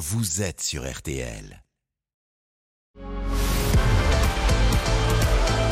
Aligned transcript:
vous 0.00 0.40
êtes 0.40 0.62
sur 0.62 0.90
RTL. 0.90 1.62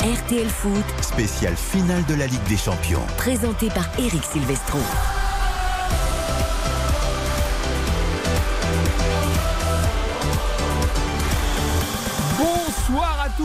RTL 0.03 0.47
Foot, 0.47 0.85
Spécial 1.01 1.55
finale 1.55 2.05
de 2.05 2.13
la 2.13 2.27
Ligue 2.27 2.43
des 2.43 2.57
Champions. 2.57 3.01
présenté 3.17 3.69
par 3.69 3.89
Eric 3.97 4.23
Silvestro. 4.23 4.77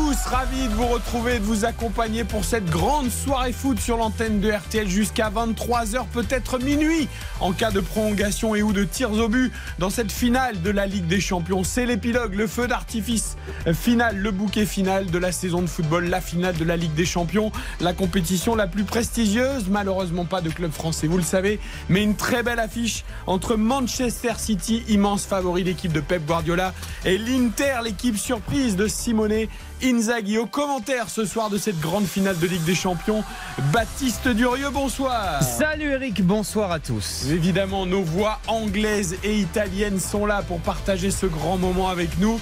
Tous, 0.05 0.69
de 0.69 0.75
vous 0.75 0.87
retrouver, 0.87 1.39
de 1.39 1.45
vous 1.45 1.65
accompagner 1.65 2.25
pour 2.25 2.45
cette 2.45 2.67
grande 2.67 3.11
soirée 3.11 3.53
foot 3.53 3.81
sur 3.81 3.97
l'antenne 3.97 4.39
de 4.41 4.51
RTL 4.51 4.87
jusqu'à 4.87 5.31
23h, 5.31 6.07
peut-être 6.13 6.59
minuit, 6.59 7.09
en 7.41 7.53
cas 7.53 7.71
de 7.71 7.81
prolongation 7.81 8.55
et 8.55 8.63
ou 8.63 8.73
de 8.73 8.85
tirs 8.85 9.13
au 9.13 9.29
but 9.29 9.51
dans 9.79 9.89
cette 9.89 10.13
finale 10.13 10.61
de 10.61 10.71
la 10.71 10.87
Ligue 10.87 11.07
des 11.07 11.21
Champions. 11.21 11.65
C'est 11.65 11.87
l'épilogue, 11.87 12.35
le 12.35 12.47
feu 12.47 12.67
d'artifice 12.67 13.37
final, 13.73 14.19
le 14.19 14.31
bouquet 14.31 14.67
final 14.67 15.07
de 15.07 15.19
la 15.19 15.33
saison 15.33 15.63
de 15.63 15.67
football, 15.67 16.05
la 16.05 16.21
finale 16.21 16.57
de 16.57 16.65
la 16.65 16.77
Ligue 16.77 16.95
des 16.95 17.07
Champions, 17.07 17.51
la 17.81 17.95
compétition 17.95 18.55
la 18.55 18.67
plus 18.67 18.85
prestigieuse, 18.85 19.69
malheureusement 19.71 20.27
pas 20.27 20.43
de 20.43 20.51
club 20.51 20.73
français, 20.73 21.07
vous 21.07 21.19
le 21.19 21.23
savez, 21.23 21.61
mais 21.89 22.03
une 22.03 22.17
très 22.17 22.43
belle 22.43 22.61
affiche 22.61 23.05
entre 23.27 23.57
Manchester 23.57 24.35
City, 24.37 24.83
immense 24.89 25.25
favori 25.25 25.65
d'équipe 25.65 25.93
de 25.93 26.01
Pep 26.01 26.27
Guardiola, 26.27 26.75
et 27.07 27.17
l'Inter, 27.17 27.77
l'équipe 27.83 28.19
surprise 28.19 28.77
de 28.77 28.87
Simone 28.87 29.47
Inzaghi. 29.83 30.39
Au 30.39 30.47
commentaire 30.47 31.09
ce 31.11 31.25
soir 31.25 31.51
de 31.51 31.59
cette 31.59 31.81
grande 31.81 32.07
finale 32.07 32.39
de 32.39 32.47
Ligue 32.47 32.65
des 32.65 32.75
Champions, 32.75 33.25
Baptiste 33.73 34.29
Durieux, 34.29 34.71
bonsoir. 34.71 35.43
Salut 35.43 35.91
Eric, 35.91 36.23
bonsoir 36.25 36.71
à 36.73 36.79
tous. 36.79 37.27
Évidemment, 37.31 37.87
nos 37.87 38.03
voix 38.03 38.41
anglaises 38.47 39.17
et 39.25 39.39
italiennes 39.39 40.01
sont 40.01 40.27
là 40.27 40.43
pour 40.43 40.61
partager 40.61 41.11
ce 41.11 41.27
grand 41.27 41.57
moment 41.57 41.89
avec 41.89 42.19
nous. 42.19 42.41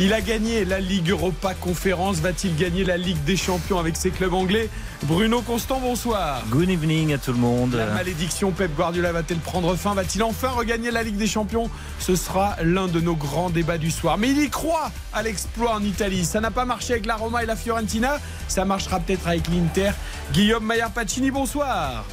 Il 0.00 0.12
a 0.12 0.20
gagné 0.20 0.64
la 0.64 0.80
Ligue 0.80 1.10
Europa 1.10 1.54
Conférence. 1.54 2.16
Va-t-il 2.16 2.56
gagner 2.56 2.82
la 2.82 2.96
Ligue 2.96 3.22
des 3.22 3.36
Champions 3.36 3.78
avec 3.78 3.96
ses 3.96 4.10
clubs 4.10 4.34
anglais? 4.34 4.68
Bruno 5.04 5.40
Constant, 5.40 5.78
bonsoir. 5.78 6.42
Good 6.50 6.68
evening 6.68 7.14
à 7.14 7.18
tout 7.18 7.30
le 7.30 7.38
monde. 7.38 7.74
La 7.74 7.86
malédiction 7.86 8.50
Pep 8.50 8.74
Guardiola 8.74 9.12
va-t-elle 9.12 9.38
prendre 9.38 9.76
fin? 9.76 9.94
Va-t-il 9.94 10.24
enfin 10.24 10.48
regagner 10.48 10.90
la 10.90 11.04
Ligue 11.04 11.16
des 11.16 11.28
Champions? 11.28 11.70
Ce 12.00 12.16
sera 12.16 12.56
l'un 12.60 12.88
de 12.88 12.98
nos 12.98 13.14
grands 13.14 13.50
débats 13.50 13.78
du 13.78 13.92
soir. 13.92 14.18
Mais 14.18 14.30
il 14.30 14.42
y 14.42 14.50
croit 14.50 14.90
à 15.12 15.22
l'exploit 15.22 15.76
en 15.76 15.82
Italie. 15.84 16.24
Ça 16.24 16.40
n'a 16.40 16.50
pas 16.50 16.64
marché 16.64 16.94
avec 16.94 17.06
la 17.06 17.14
Roma 17.14 17.44
et 17.44 17.46
la 17.46 17.54
Fiorentina. 17.54 18.18
Ça 18.48 18.64
marchera 18.64 18.98
peut-être 18.98 19.28
avec 19.28 19.46
l'Inter. 19.46 19.92
Guillaume 20.32 20.64
Maillard 20.64 20.90
Pacini, 20.90 21.30
bonsoir. 21.30 22.04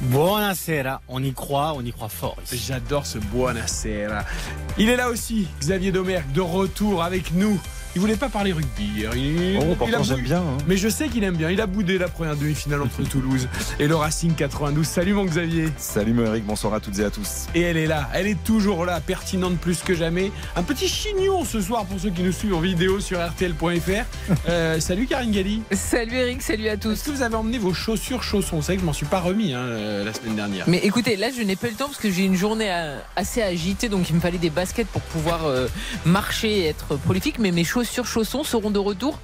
Buonasera, 0.00 1.02
on 1.08 1.22
y 1.22 1.32
croit, 1.32 1.74
on 1.76 1.84
y 1.84 1.92
croit 1.92 2.08
fort. 2.08 2.36
J'adore 2.52 3.04
ce 3.04 3.18
buonasera. 3.18 4.24
Il 4.78 4.90
est 4.90 4.96
là 4.96 5.08
aussi, 5.08 5.48
Xavier 5.60 5.90
Domergue, 5.90 6.30
de 6.32 6.40
retour 6.40 7.02
avec 7.02 7.32
nous. 7.34 7.60
Il 7.98 8.00
voulait 8.00 8.14
pas 8.14 8.28
parler 8.28 8.52
rugby. 8.52 8.84
hier. 8.94 9.10
Il, 9.16 9.58
Oh, 9.60 9.74
il 9.88 9.92
a 9.92 9.98
boudé. 9.98 10.22
bien. 10.22 10.38
hein. 10.38 10.58
Mais 10.68 10.76
je 10.76 10.88
sais 10.88 11.08
qu'il 11.08 11.24
aime 11.24 11.34
bien. 11.36 11.50
Il 11.50 11.60
a 11.60 11.66
boudé 11.66 11.98
la 11.98 12.06
première 12.06 12.36
demi-finale 12.36 12.80
entre 12.80 13.02
Toulouse 13.10 13.48
et 13.80 13.88
le 13.88 13.96
Racing 13.96 14.36
92. 14.36 14.86
Salut 14.86 15.14
mon 15.14 15.24
Xavier. 15.24 15.68
Salut 15.78 16.12
mon 16.12 16.24
Eric, 16.26 16.44
bonsoir 16.46 16.74
à 16.74 16.78
toutes 16.78 16.96
et 17.00 17.04
à 17.04 17.10
tous. 17.10 17.46
Et 17.56 17.60
elle 17.62 17.76
est 17.76 17.88
là, 17.88 18.08
elle 18.14 18.28
est 18.28 18.40
toujours 18.44 18.84
là, 18.84 19.00
pertinente 19.00 19.58
plus 19.58 19.80
que 19.82 19.94
jamais. 19.96 20.30
Un 20.54 20.62
petit 20.62 20.86
chignon 20.86 21.44
ce 21.44 21.60
soir 21.60 21.86
pour 21.86 21.98
ceux 21.98 22.10
qui 22.10 22.22
nous 22.22 22.30
suivent 22.30 22.54
en 22.54 22.60
vidéo 22.60 23.00
sur 23.00 23.18
RTL.fr. 23.18 23.90
Euh, 24.48 24.78
salut 24.78 25.06
Karine 25.08 25.32
Galli. 25.32 25.62
Salut 25.72 26.14
Eric, 26.14 26.40
salut 26.42 26.68
à 26.68 26.74
Est-ce 26.74 26.80
tous. 26.80 27.02
que 27.02 27.10
vous 27.10 27.22
avez 27.22 27.34
emmené 27.34 27.58
vos 27.58 27.74
chaussures 27.74 28.22
chaussons? 28.22 28.62
Savez 28.62 28.76
que 28.76 28.82
je 28.82 28.86
m'en 28.86 28.92
suis 28.92 29.06
pas 29.06 29.18
remis 29.18 29.54
hein, 29.54 29.58
euh, 29.58 30.04
la 30.04 30.12
semaine 30.14 30.36
dernière. 30.36 30.66
Mais 30.68 30.78
écoutez, 30.84 31.16
là 31.16 31.30
je 31.36 31.42
n'ai 31.42 31.56
pas 31.56 31.66
eu 31.66 31.70
le 31.70 31.76
temps 31.76 31.86
parce 31.86 31.98
que 31.98 32.12
j'ai 32.12 32.22
une 32.26 32.36
journée 32.36 32.70
assez 33.16 33.42
agitée, 33.42 33.88
donc 33.88 34.08
il 34.08 34.14
me 34.14 34.20
fallait 34.20 34.38
des 34.38 34.50
baskets 34.50 34.86
pour 34.86 35.02
pouvoir 35.02 35.46
euh, 35.46 35.66
marcher 36.04 36.58
et 36.60 36.66
être 36.66 36.94
prolifique. 36.96 37.40
Mais 37.40 37.50
mes 37.50 37.64
chaussures 37.64 37.87
chaussons 38.04 38.44
seront 38.44 38.70
de 38.70 38.78
retour 38.78 39.18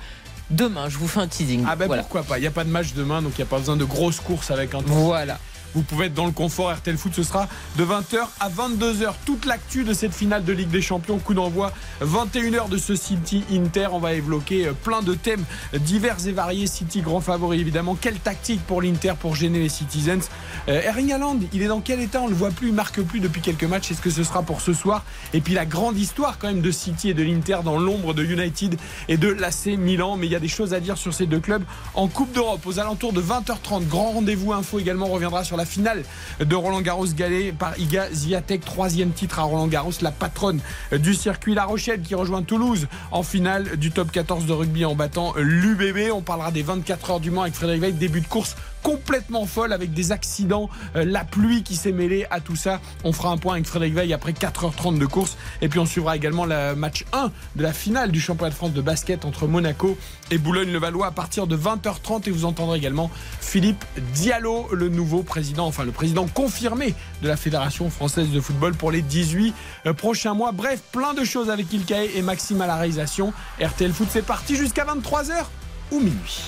demain. 0.51 0.89
Je 0.89 0.99
vous 0.99 1.09
fais 1.09 1.21
un 1.21 1.29
teasing. 1.29 1.65
Ah 1.67 1.77
ben 1.77 1.87
voilà. 1.87 2.03
pourquoi 2.03 2.23
pas, 2.23 2.39
il 2.39 2.43
n'y 2.43 2.47
a 2.47 2.51
pas 2.51 2.65
de 2.65 2.71
match 2.71 2.93
demain, 2.95 3.23
donc 3.23 3.33
il 3.37 3.41
n'y 3.41 3.47
a 3.47 3.51
pas 3.51 3.59
besoin 3.59 3.77
de 3.77 3.85
grosses 3.85 4.21
courses 4.21 4.51
avec 4.51 4.75
un 4.75 4.83
temps. 4.83 4.95
Voilà. 4.95 5.39
Vous 5.75 5.83
pouvez 5.83 6.07
être 6.07 6.15
dans 6.15 6.27
le 6.27 6.33
confort. 6.33 6.73
RTL 6.73 6.97
Foot, 6.97 7.15
ce 7.15 7.23
sera 7.23 7.49
de 7.77 7.85
20h 7.85 8.19
à 8.39 8.49
22h. 8.49 9.13
Toute 9.25 9.45
l'actu 9.45 9.83
de 9.83 9.93
cette 9.93 10.15
finale 10.15 10.45
de 10.45 10.53
Ligue 10.53 10.69
des 10.69 10.83
Champions. 10.83 11.19
Coup 11.19 11.35
d'envoi 11.35 11.73
21h 12.01 12.69
de 12.69 12.79
ce 12.79 12.95
City 12.95 13.45
Inter. 13.53 13.89
On 13.93 13.99
va 13.99 14.15
évoquer 14.15 14.69
euh, 14.69 14.73
plein 14.73 15.03
de 15.03 15.15
thèmes 15.15 15.45
divers 15.75 16.17
et 16.27 16.33
variés. 16.33 16.67
City, 16.67 17.01
grand 17.01 17.21
favori 17.21 17.61
évidemment. 17.61 17.97
Quelle 18.01 18.19
tactique 18.19 18.65
pour 18.67 18.83
l'Inter 18.83 19.15
pour 19.19 19.35
gêner 19.35 19.59
les 19.59 19.69
Citizens? 19.69 20.29
Euh, 20.69 20.81
Erling 20.83 21.13
Haaland, 21.13 21.41
il 21.53 21.63
est 21.63 21.67
dans 21.67 21.81
quel 21.81 22.01
état? 22.01 22.21
On 22.23 22.29
le 22.29 22.35
voit 22.35 22.51
plus, 22.51 22.69
il 22.69 22.75
marque 22.75 23.01
plus 23.03 23.21
depuis 23.21 23.41
quelques 23.41 23.65
matchs. 23.65 23.91
Est-ce 23.91 24.01
que 24.01 24.11
ce 24.11 24.23
sera 24.23 24.43
pour 24.43 24.61
ce 24.61 24.73
soir? 24.73 25.05
Et 25.33 25.41
puis 25.41 25.55
la 25.55 25.67
grande 25.67 25.99
histoire 25.99 26.39
quand 26.39 26.47
même 26.47 26.63
de 26.63 26.71
City 26.71 27.11
et 27.11 27.15
de 27.15 27.23
l'Inter 27.23 27.59
dans 27.65 27.79
l'ombre 27.79 28.15
de 28.15 28.23
United 28.25 28.79
et 29.09 29.17
de 29.17 29.29
l'AC 29.29 29.67
Milan. 29.79 30.17
Mais 30.17 30.27
il 30.27 30.33
y 30.33 30.37
a 30.37 30.41
des 30.41 30.49
choses 30.49 30.73
à 30.73 30.81
dire 30.81 30.97
sur 30.97 31.13
ces 31.13 31.27
deux 31.27 31.41
clubs 31.41 31.65
en 31.95 32.07
Coupe 32.07 32.33
d'Europe 32.33 32.65
aux 32.65 32.79
alentours 32.79 33.13
de 33.13 33.21
20h30. 33.21 33.89
Grand 33.89 34.13
rendez-vous 34.13 34.53
info 34.53 34.79
également 34.79 35.07
reviendra 35.07 35.43
sur 35.43 35.57
la 35.57 35.64
finale 35.65 36.03
de 36.41 36.55
Roland 36.55 36.81
Garros 36.81 37.07
galé 37.07 37.53
par 37.53 37.79
Iga 37.79 38.07
Ziatek, 38.13 38.65
troisième 38.65 39.13
titre 39.13 39.39
à 39.39 39.43
Roland 39.43 39.67
Garros, 39.67 39.93
la 40.03 40.11
patronne 40.11 40.61
du 40.93 41.15
circuit 41.15 41.55
La 41.55 41.65
Rochelle 41.65 42.01
qui 42.01 42.15
rejoint 42.15 42.43
Toulouse 42.43 42.87
en 43.11 43.23
finale 43.23 43.77
du 43.77 43.91
top 43.91 44.11
14 44.11 44.47
de 44.47 44.53
rugby 44.53 44.85
en 44.85 44.95
battant 44.95 45.35
l'UBB. 45.37 46.13
On 46.13 46.23
parlera 46.23 46.51
des 46.51 46.63
24 46.63 47.11
heures 47.11 47.21
du 47.21 47.31
Mans 47.31 47.43
avec 47.43 47.55
Frédéric 47.55 47.83
Veil, 47.83 47.93
début 47.93 48.21
de 48.21 48.27
course 48.27 48.57
complètement 48.85 49.47
folle 49.47 49.73
avec 49.73 49.95
des 49.95 50.13
accidents, 50.13 50.69
euh, 50.95 51.05
la 51.05 51.25
pluie 51.25 51.63
qui 51.63 51.75
s'est 51.75 51.91
mêlée 51.91 52.27
à 52.31 52.41
tout 52.41 52.55
ça. 52.55 52.81
On 53.03 53.13
fera 53.13 53.31
un 53.31 53.39
point 53.39 53.55
avec 53.55 53.67
Frédéric 53.67 53.95
Veil 53.95 54.13
après 54.13 54.33
4h30 54.33 54.99
de 54.99 55.07
course 55.07 55.37
et 55.63 55.69
puis 55.69 55.81
on 55.81 55.87
suivra 55.87 56.15
également 56.15 56.45
le 56.45 56.75
match 56.77 57.05
1 57.13 57.33
de 57.57 57.63
la 57.63 57.73
finale 57.73 58.13
du 58.13 58.21
championnat 58.21 58.51
de 58.51 58.55
France 58.55 58.75
de 58.75 58.83
basket 58.83 59.25
entre 59.25 59.47
Monaco 59.47 59.97
et 60.31 60.37
Boulogne-le-Valois 60.37 61.07
à 61.07 61.11
partir 61.11 61.47
de 61.47 61.57
20h30 61.57 62.29
et 62.29 62.31
vous 62.31 62.45
entendrez 62.45 62.77
également 62.79 63.11
Philippe 63.41 63.85
Diallo, 64.13 64.69
le 64.71 64.91
nouveau 64.91 65.23
président, 65.23 65.67
enfin 65.67 65.85
le 65.85 65.93
président 65.93 66.27
confirmé 66.27 66.95
de 67.23 67.29
la 67.29 67.37
Fédération 67.37 67.89
française 67.89 68.31
de 68.31 68.41
football 68.41 68.75
pour 68.75 68.91
les 68.91 69.01
18 69.01 69.55
euh, 69.87 69.93
prochains 69.95 70.35
mois. 70.35 70.53
Bref, 70.53 70.83
plein 70.93 71.15
de 71.15 71.25
choses 71.25 71.49
avec 71.49 71.73
Ilkae 71.73 72.11
et 72.15 72.21
Maxime 72.21 72.61
à 72.61 72.67
la 72.67 72.77
réalisation. 72.77 73.33
RTL 73.61 73.93
Foot, 73.93 74.09
c'est 74.11 74.27
parti 74.27 74.57
jusqu'à 74.57 74.85
23h 74.85 75.45
ou 75.91 76.01
minuit. 76.01 76.45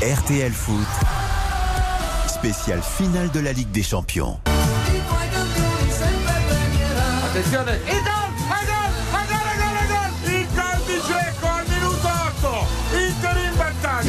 RTL 0.00 0.52
Foot. 0.52 0.86
Spécial 2.28 2.82
finale 2.82 3.30
de 3.30 3.40
la 3.40 3.52
Ligue 3.52 3.70
des 3.70 3.82
Champions. 3.82 4.38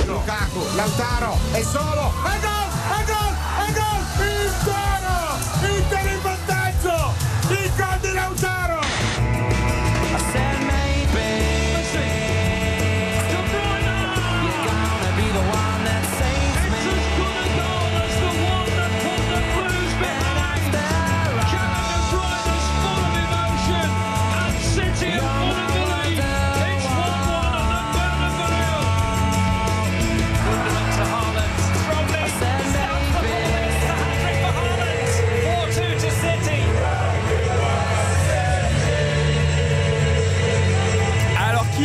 Lukaku, 0.05 0.59
Lautaro, 0.75 1.37
è 1.51 1.61
solo, 1.61 2.11
è 2.23 2.39
gol, 2.39 2.39
è 2.39 2.39
gol, 2.41 2.54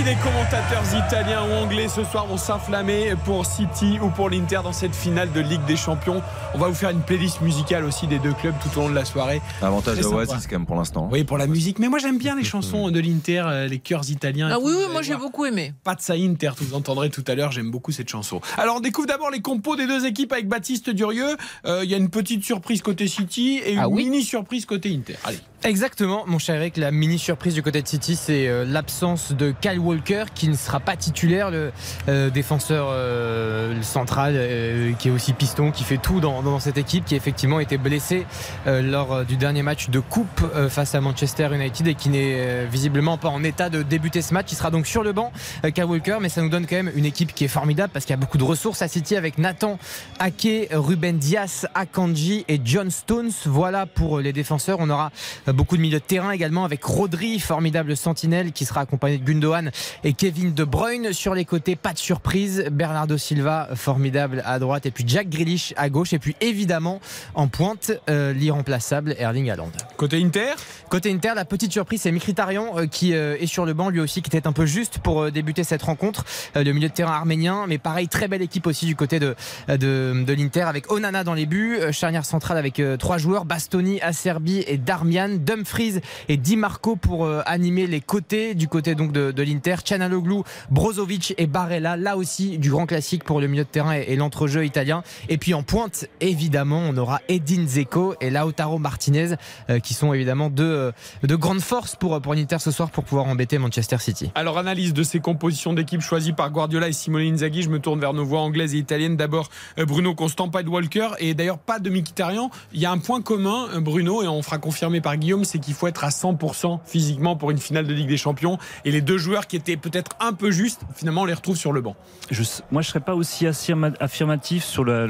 qui 0.01 0.05
des 0.05 0.17
commentateurs 0.17 0.83
italiens 0.95 1.43
ou 1.45 1.53
anglais 1.63 1.89
ce 1.89 2.05
soir 2.05 2.27
vont 2.27 2.37
s'inflammer 2.37 3.15
pour 3.25 3.45
City 3.45 3.99
ou 4.01 4.09
pour 4.09 4.31
l'Inter 4.31 4.61
dans 4.63 4.73
cette 4.73 4.95
finale 4.95 5.33
de 5.33 5.41
Ligue 5.41 5.65
des 5.67 5.77
Champions 5.77 6.23
On 6.55 6.59
va 6.59 6.69
vous 6.69 6.75
faire 6.75 6.91
une 6.91 7.03
playlist 7.03 7.41
musicale 7.41 7.85
aussi 7.85 8.07
des 8.07 8.19
deux 8.19 8.33
clubs 8.33 8.55
tout 8.63 8.79
au 8.79 8.83
long 8.83 8.91
de 8.91 8.95
la 8.95 9.05
soirée. 9.05 9.43
Avantage 9.61 9.99
de. 9.99 10.05
Oasis 10.07 10.47
quand 10.47 10.57
même 10.59 10.67
pour 10.67 10.77
l'instant. 10.77 11.09
Oui, 11.11 11.25
pour 11.25 11.39
la 11.39 11.47
musique. 11.47 11.79
Mais 11.79 11.89
moi, 11.89 11.99
j'aime 11.99 12.19
bien 12.19 12.35
les 12.35 12.45
chansons 12.45 12.91
de 12.91 13.01
l'Inter, 13.01 13.43
euh, 13.47 13.67
les 13.67 13.79
chœurs 13.79 14.09
italiens. 14.11 14.49
Ah 14.53 14.59
oui, 14.61 14.73
oui, 14.77 14.85
moi 14.91 15.03
j'ai 15.03 15.17
beaucoup 15.17 15.45
aimé. 15.45 15.75
Pazza 15.85 16.15
Inter, 16.15 16.53
vous 16.59 16.75
entendrez 16.75 17.11
tout 17.11 17.25
à 17.27 17.35
l'heure, 17.35 17.53
j'aime 17.53 17.71
beaucoup 17.71 17.93
cette 17.93 18.09
chanson. 18.09 18.41
Alors 18.57 18.77
on 18.77 18.81
découvre 18.81 19.07
d'abord 19.09 19.31
les 19.31 19.41
compos 19.41 19.77
des 19.77 19.87
deux 19.87 20.07
équipes 20.07 20.33
avec 20.33 20.49
Baptiste 20.49 20.91
Durieux. 20.91 21.37
Euh, 21.67 21.81
Il 21.85 21.91
y 21.91 21.95
a 21.95 21.99
une 21.99 22.11
petite 22.11 22.45
surprise 22.45 22.81
côté 22.83 23.07
City 23.07 23.61
et 23.65 23.73
une 23.73 23.79
Ah 23.81 23.89
oui 23.89 24.05
mini 24.05 24.23
surprise 24.23 24.67
côté 24.67 24.95
Inter. 24.95 25.17
Allez. 25.25 25.41
Exactement, 25.63 26.25
mon 26.27 26.39
cher 26.39 26.55
Eric. 26.57 26.79
La 26.79 26.91
mini 26.91 27.19
surprise 27.19 27.53
du 27.53 27.63
côté 27.63 27.83
de 27.83 27.87
City, 27.87 28.17
c'est 28.17 28.49
euh, 28.49 28.65
l'absence 28.65 29.33
de 29.33 29.53
Kyle 29.61 29.79
Walker 29.79 30.25
qui 30.35 30.49
ne 30.49 30.55
sera 30.57 30.81
pas 30.81 30.97
titulaire, 30.97 31.51
le 31.51 31.71
euh, 32.09 32.31
défenseur 32.31 32.89
euh, 32.91 33.83
central 33.83 34.33
euh, 34.37 34.93
qui 34.99 35.09
est 35.09 35.11
aussi 35.11 35.35
piston, 35.35 35.71
qui 35.71 35.85
fait 35.85 35.99
tout 35.99 36.19
dans, 36.21 36.43
dans 36.43 36.61
cette 36.61 36.79
équipe, 36.79 37.05
qui 37.05 37.13
a 37.13 37.19
effectivement 37.19 37.61
été 37.61 37.77
blessé 37.77 38.27
euh, 38.67 38.81
lors 38.81 39.27
du 39.27 39.37
dernier 39.37 39.63
match 39.63 39.91
de 39.91 40.01
coupe 40.01 40.41
face 40.71 40.95
à 40.95 41.03
Manchester 41.03 41.51
United 41.53 41.87
et 41.89 41.95
qui 41.95 42.09
n'est 42.09 42.65
visiblement 42.65 43.19
pas 43.19 43.29
en 43.29 43.45
état 43.45 43.69
de 43.69 43.83
débuter 43.83 44.23
ce 44.23 44.33
match. 44.33 44.47
Il 44.53 44.55
sera 44.55 44.71
donc 44.71 44.87
sur 44.87 45.03
le 45.03 45.13
banc, 45.13 45.31
Kyle 45.75 45.85
Walker, 45.85 46.19
mais 46.23 46.31
ça 46.31 46.41
nous 46.41 46.49
donne 46.49 46.67
quand 46.67 46.77
même 46.77 46.91
une 46.95 47.05
équipe 47.05 47.35
qui 47.35 47.45
est 47.45 47.49
formidable 47.49 47.91
parce 47.93 48.07
qu'il 48.07 48.15
y 48.15 48.19
a 48.19 48.21
beaucoup 48.21 48.39
de 48.39 48.45
ressources 48.45 48.81
à 48.81 48.89
City 48.89 49.15
avec 49.15 49.37
Nathan 49.37 49.79
Ake, 50.21 50.69
Ruben 50.73 51.19
Dias, 51.19 51.67
Akanji 51.75 52.47
et 52.49 52.59
John 52.65 52.91
Stones. 52.91 53.31
Voilà 53.45 53.85
pour 53.85 54.21
les 54.21 54.33
défenseurs. 54.33 54.79
On 54.81 54.89
aura 54.89 55.11
beaucoup 55.53 55.77
de 55.77 55.83
milieux 55.83 55.99
de 55.99 56.05
terrain 56.05 56.31
également 56.31 56.65
avec 56.65 56.83
Rodri, 56.85 57.41
formidable 57.41 57.97
sentinelle 57.97 58.53
qui 58.53 58.65
sera 58.65 58.83
accompagné 58.83 59.19
de 59.19 59.25
Gundogan 59.25 59.71
et 60.05 60.13
Kevin 60.13 60.55
De 60.55 60.65
Bruyne 60.65 61.13
sur 61.13 61.35
les 61.35 61.45
côtés. 61.45 61.77
Pas 61.77 61.93
de 61.93 61.99
surprise. 61.99 62.67
Bernardo 62.71 63.19
Silva, 63.19 63.69
formidable 63.75 64.43
à 64.47 64.59
droite 64.59 64.87
et 64.87 64.91
puis 64.91 65.05
Jack 65.07 65.29
Grealish 65.29 65.75
à 65.77 65.89
gauche 65.89 66.13
et 66.13 66.19
puis 66.19 66.37
évidemment 66.41 67.01
en 67.35 67.49
pointe 67.49 67.93
euh, 68.09 68.33
l'irremplaçable 68.33 69.15
Erling 69.19 69.51
Haaland. 69.51 69.71
Côté 69.97 70.23
Inter, 70.23 70.55
Côté 70.89 71.13
Inter, 71.13 71.33
la 71.37 71.45
petite 71.45 71.73
surprise, 71.73 72.03
c'est 72.03 72.13
Mkhitaryan 72.13 72.77
euh, 72.77 72.87
qui 72.87 73.15
euh, 73.15 73.37
est 73.39 73.47
sur 73.47 73.65
le 73.65 73.75
banc, 73.75 73.91
lui 73.91 74.01
aussi, 74.01 74.23
qui 74.23 74.35
était 74.35 74.47
un 74.47 74.53
peu 74.53 74.67
juste 74.67 74.99
pour 74.99 75.23
euh, 75.23 75.31
débuter 75.31 75.65
cette 75.65 75.83
rencontre. 75.83 76.25
Euh, 76.57 76.65
le 76.65 76.73
milieu 76.73 76.89
de 76.89 76.93
terrain 76.95 77.13
arménien, 77.13 77.67
mais 77.69 77.79
pareil, 77.79 78.09
très 78.09 78.29
belle 78.29 78.43
équipe 78.43 78.67
aussi 78.67 78.87
du 78.87 78.97
côté 78.97 79.21
de, 79.21 79.35
de, 79.69 80.25
de 80.25 80.33
l'Inter 80.33 80.63
avec 80.63 80.91
Onana 80.91 81.25
dans 81.25 81.35
les 81.35 81.47
buts, 81.47 81.79
euh, 81.81 81.93
charnière 81.93 82.25
centrale 82.25 82.59
avec 82.59 82.81
euh, 82.81 82.97
trois 82.97 83.19
joueurs, 83.19 83.45
Bastoni, 83.45 84.01
Acerbi 84.01 84.65
et 84.67 84.79
Darmian, 84.79 85.37
Dumfries 85.41 86.01
et 86.29 86.37
Di 86.37 86.57
Marco 86.57 86.97
pour 86.97 87.25
euh, 87.25 87.43
animer 87.47 87.87
les 87.87 88.01
côtés 88.01 88.55
du 88.55 88.69
côté 88.69 88.95
donc 88.95 89.13
de, 89.13 89.33
de 89.33 89.43
l'Inter, 89.43 89.77
Chanaloglu, 89.85 90.43
Brozovic 90.71 91.35
et 91.39 91.47
Barella, 91.47 91.97
là 91.97 92.17
aussi 92.17 92.59
du 92.59 92.71
grand 92.71 92.87
classique 92.87 93.25
pour 93.25 93.41
le 93.41 93.47
milieu 93.47 93.65
de 93.65 93.69
terrain 93.69 93.93
et, 93.93 94.17
l'entrejeu 94.17 94.65
italien. 94.65 95.03
Et 95.29 95.39
puis 95.39 95.55
en 95.55 95.63
pointe, 95.63 96.07
évidemment, 96.21 96.83
on 96.89 96.97
aura 96.97 97.21
Edin 97.29 97.67
Zeko 97.67 98.15
et 98.21 98.31
Lautaro 98.31 98.79
Martinez 98.79 99.35
euh, 99.69 99.79
qui 99.79 99.95
sont 99.95 100.13
évidemment 100.13 100.51
deux, 100.51 100.65
euh, 100.65 100.93
de 101.23 101.37
grandes 101.37 101.61
forces 101.61 101.97
pour, 101.97 102.21
pour 102.21 102.35
l'Inter 102.35 102.59
ce 102.59 102.71
soir 102.71 102.91
pour 102.91 103.05
pouvoir 103.05 103.27
embêter 103.27 103.59
Manchester 103.59 103.99
City. 103.99 104.31
alors 104.35 104.59
analyse 104.59 104.93
de 104.93 105.03
ces 105.03 105.21
compositions 105.21 105.73
d'équipe 105.73 106.01
choisies 106.01 106.33
par 106.33 106.51
Guardiola 106.51 106.89
et 106.89 106.93
Simone 106.93 107.23
Inzaghi. 107.23 107.63
Je 107.63 107.71
me 107.71 107.79
tourne 107.79 108.01
vers 108.01 108.13
nos 108.13 108.25
voix 108.25 108.41
anglaises 108.41 108.75
et 108.75 108.79
italiennes. 108.79 109.17
D'abord 109.17 109.49
Bruno 109.77 110.15
Constant, 110.15 110.49
pas 110.49 110.63
Walker 110.63 111.09
et 111.19 111.35
d'ailleurs 111.35 111.59
pas 111.59 111.79
de 111.79 111.91
Mkhitaryan. 111.91 112.51
Il 112.73 112.81
y 112.81 112.87
a 112.87 112.91
un 112.91 112.99
point 112.99 113.23
commun, 113.23 113.81
Bruno, 113.81 114.23
et 114.23 114.29
on 114.29 114.43
fera 114.43 114.59
confirmer 114.59 115.01
par 115.01 115.17
Guillaume, 115.17 115.30
c'est 115.45 115.59
qu'il 115.59 115.75
faut 115.75 115.87
être 115.87 116.05
à 116.05 116.09
100% 116.09 116.81
physiquement 116.85 117.37
pour 117.37 117.51
une 117.51 117.59
finale 117.59 117.87
de 117.87 117.95
Ligue 117.95 118.09
des 118.09 118.17
Champions. 118.17 118.59
Et 118.85 118.91
les 118.91 119.01
deux 119.01 119.19
joueurs 119.19 119.47
qui 119.47 119.57
étaient 119.57 119.77
peut-être 119.77 120.17
un 120.21 120.33
peu 120.33 120.51
justes, 120.51 120.83
finalement, 120.95 121.23
on 121.23 121.25
les 121.25 121.35
retrouve 121.35 121.57
sur 121.57 121.73
le 121.73 121.81
banc. 121.81 121.97
Je, 122.31 122.43
moi, 122.71 122.83
je 122.83 122.89
serais 122.89 123.01
pas 123.01 123.15
aussi 123.15 123.47
affirma- 123.47 123.95
affirmatif 124.01 124.65
sur 124.65 124.85
la, 124.85 125.07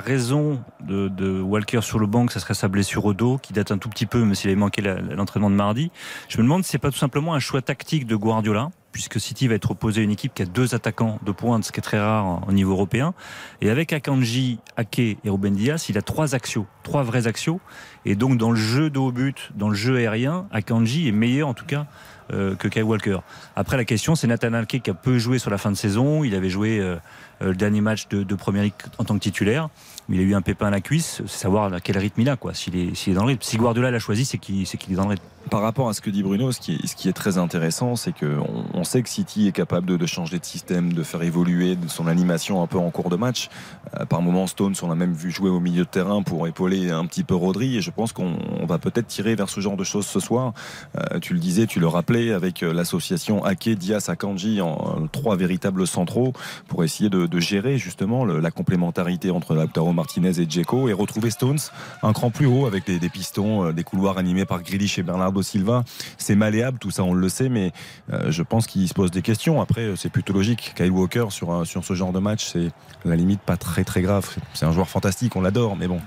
raison 0.00 0.60
de, 0.80 1.40
Walker 1.40 1.80
sur 1.82 1.98
le 1.98 2.06
banc, 2.06 2.26
que 2.26 2.32
ça 2.32 2.40
serait 2.40 2.54
sa 2.54 2.68
blessure 2.68 3.04
au 3.04 3.14
dos, 3.14 3.38
qui 3.38 3.52
date 3.52 3.70
un 3.70 3.78
tout 3.78 3.88
petit 3.88 4.06
peu, 4.06 4.18
même 4.20 4.34
s'il 4.34 4.50
avait 4.50 4.58
manqué 4.58 4.82
l'entraînement 4.82 5.50
de 5.50 5.56
mardi. 5.56 5.90
Je 6.28 6.38
me 6.38 6.42
demande 6.42 6.64
si 6.64 6.70
c'est 6.70 6.78
pas 6.78 6.90
tout 6.90 6.98
simplement 6.98 7.34
un 7.34 7.40
choix 7.40 7.62
tactique 7.62 8.06
de 8.06 8.16
Guardiola, 8.16 8.70
puisque 8.92 9.18
City 9.18 9.48
va 9.48 9.54
être 9.54 9.70
opposé 9.70 10.02
à 10.02 10.04
une 10.04 10.10
équipe 10.10 10.34
qui 10.34 10.42
a 10.42 10.46
deux 10.46 10.74
attaquants 10.74 11.18
de 11.24 11.32
pointe, 11.32 11.64
ce 11.64 11.72
qui 11.72 11.80
est 11.80 11.82
très 11.82 11.98
rare 11.98 12.46
au 12.46 12.52
niveau 12.52 12.72
européen. 12.72 13.14
Et 13.60 13.70
avec 13.70 13.92
Akanji, 13.92 14.58
Ake 14.76 14.98
et 14.98 15.18
Ruben 15.24 15.54
Dias, 15.54 15.86
il 15.88 15.98
a 15.98 16.02
trois 16.02 16.34
axios, 16.34 16.66
trois 16.82 17.02
vrais 17.02 17.26
axios. 17.26 17.60
Et 18.04 18.14
donc, 18.14 18.36
dans 18.36 18.50
le 18.50 18.56
jeu 18.56 18.90
de 18.90 18.98
haut 18.98 19.12
but, 19.12 19.50
dans 19.54 19.68
le 19.68 19.74
jeu 19.74 19.96
aérien, 19.96 20.46
Akanji 20.52 21.08
est 21.08 21.12
meilleur, 21.12 21.48
en 21.48 21.54
tout 21.54 21.66
cas, 21.66 21.86
euh, 22.32 22.54
que 22.54 22.68
Kyle 22.68 22.84
Walker. 22.84 23.18
Après, 23.56 23.76
la 23.76 23.84
question, 23.84 24.14
c'est 24.14 24.26
Nathan 24.26 24.52
Ake 24.54 24.80
qui 24.82 24.90
a 24.90 24.94
peu 24.94 25.18
joué 25.18 25.38
sur 25.38 25.50
la 25.50 25.58
fin 25.58 25.70
de 25.70 25.76
saison. 25.76 26.24
Il 26.24 26.34
avait 26.34 26.50
joué 26.50 26.78
euh, 26.78 26.96
euh, 27.42 27.48
le 27.48 27.54
dernier 27.54 27.80
match 27.80 28.08
de, 28.08 28.22
de 28.22 28.34
Première 28.34 28.62
Ligue 28.62 28.74
en 28.98 29.04
tant 29.04 29.14
que 29.14 29.20
titulaire. 29.20 29.68
Il 30.08 30.18
a 30.18 30.22
eu 30.22 30.34
un 30.34 30.42
pépin 30.42 30.66
à 30.66 30.70
la 30.70 30.80
cuisse. 30.80 31.22
Savoir 31.26 31.72
à 31.72 31.80
quel 31.80 31.98
rythme 31.98 32.20
il 32.22 32.28
a. 32.28 32.36
S'il 32.52 32.76
est, 32.76 33.08
est 33.08 33.14
dans 33.14 33.22
le 33.22 33.28
rythme. 33.28 33.42
Si 33.42 33.56
Guardiola 33.56 33.90
l'a 33.90 33.98
choisi, 33.98 34.24
c'est 34.24 34.38
qu'il, 34.38 34.62
est 34.62 34.94
dans 34.94 35.04
le 35.04 35.10
rythme. 35.10 35.24
Par 35.50 35.60
rapport 35.60 35.88
à 35.88 35.92
ce 35.92 36.00
que 36.00 36.08
dit 36.08 36.22
Bruno, 36.22 36.52
ce 36.52 36.60
qui 36.60 37.08
est, 37.08 37.12
très 37.12 37.36
intéressant, 37.36 37.96
c'est 37.96 38.12
qu'on 38.12 38.64
on 38.74 38.84
sait 38.84 39.02
que 39.02 39.08
City 39.08 39.48
est 39.48 39.52
capable 39.52 39.98
de, 39.98 40.06
changer 40.06 40.38
de 40.38 40.44
système, 40.44 40.92
de 40.92 41.02
faire 41.02 41.22
évoluer 41.22 41.76
son 41.88 42.06
animation 42.06 42.62
un 42.62 42.66
peu 42.66 42.78
en 42.78 42.90
cours 42.90 43.10
de 43.10 43.16
match. 43.16 43.50
Euh, 43.98 44.04
par 44.04 44.22
moments, 44.22 44.46
Stones, 44.46 44.74
on 44.82 44.90
a 44.90 44.94
même 44.94 45.12
vu 45.12 45.30
jouer 45.30 45.50
au 45.50 45.60
milieu 45.60 45.84
de 45.84 45.88
terrain 45.88 46.22
pour 46.22 46.46
épauler 46.46 46.90
un 46.90 47.06
petit 47.06 47.24
peu 47.24 47.34
Rodri. 47.34 47.76
Et 47.76 47.80
je 47.80 47.90
pense 47.90 48.12
qu'on 48.12 48.36
on 48.60 48.66
va 48.66 48.78
peut-être 48.78 49.08
tirer 49.08 49.34
vers 49.34 49.48
ce 49.48 49.60
genre 49.60 49.76
de 49.76 49.84
choses 49.84 50.06
ce 50.06 50.20
soir. 50.20 50.52
Euh, 50.96 51.18
tu 51.18 51.34
le 51.34 51.40
disais, 51.40 51.66
tu 51.66 51.80
le 51.80 51.88
rappelais, 51.88 52.32
avec 52.32 52.62
euh, 52.62 52.72
l'association 52.72 53.44
Ake, 53.44 53.70
Diaz, 53.70 54.08
Akanji, 54.08 54.60
en, 54.60 55.06
trois 55.10 55.36
véritables 55.36 55.86
centraux, 55.86 56.32
pour 56.68 56.84
essayer 56.84 57.10
de, 57.10 57.40
gérer 57.40 57.76
justement 57.78 58.24
la 58.24 58.50
complémentarité 58.52 59.30
entre 59.30 59.54
Martinez 59.92 60.40
et 60.40 60.46
Dzeko 60.46 60.88
et 60.88 60.92
retrouver 60.92 61.30
Stones 61.30 61.58
un 62.02 62.12
cran 62.12 62.30
plus 62.30 62.46
haut 62.46 62.66
avec 62.66 62.86
des, 62.86 63.08
pistons, 63.08 63.66
euh, 63.66 63.72
des 63.72 63.84
couloirs 63.84 64.18
animés 64.18 64.44
par 64.44 64.62
Grealish 64.62 64.98
et 64.98 65.02
Bernardo 65.02 65.42
Silva. 65.42 65.84
C'est 66.18 66.34
malléable, 66.34 66.78
tout 66.78 66.90
ça 66.90 67.04
on 67.04 67.14
le 67.14 67.28
sait, 67.28 67.48
mais 67.48 67.72
euh, 68.12 68.30
je 68.30 68.42
pense 68.42 68.66
qu'il 68.66 68.88
se 68.88 68.94
pose 68.94 69.10
des 69.10 69.22
questions. 69.22 69.60
Après, 69.60 69.82
euh, 69.82 69.96
c'est 69.96 70.10
plutôt 70.10 70.32
logique. 70.32 70.72
Kyle 70.76 70.90
Walker 70.90 71.26
sur, 71.30 71.66
sur 71.66 71.84
ce 71.84 71.94
genre 71.94 72.12
de 72.12 72.18
match, 72.18 72.46
c'est 72.52 72.68
à 73.04 73.08
la 73.08 73.16
limite 73.16 73.40
pas 73.40 73.56
très 73.56 73.84
très 73.84 74.02
grave. 74.02 74.28
C'est 74.54 74.66
un 74.66 74.72
joueur 74.72 74.88
fantastique, 74.88 75.36
on 75.36 75.40
l'adore, 75.40 75.76
mais 75.76 75.88
bon, 75.88 76.00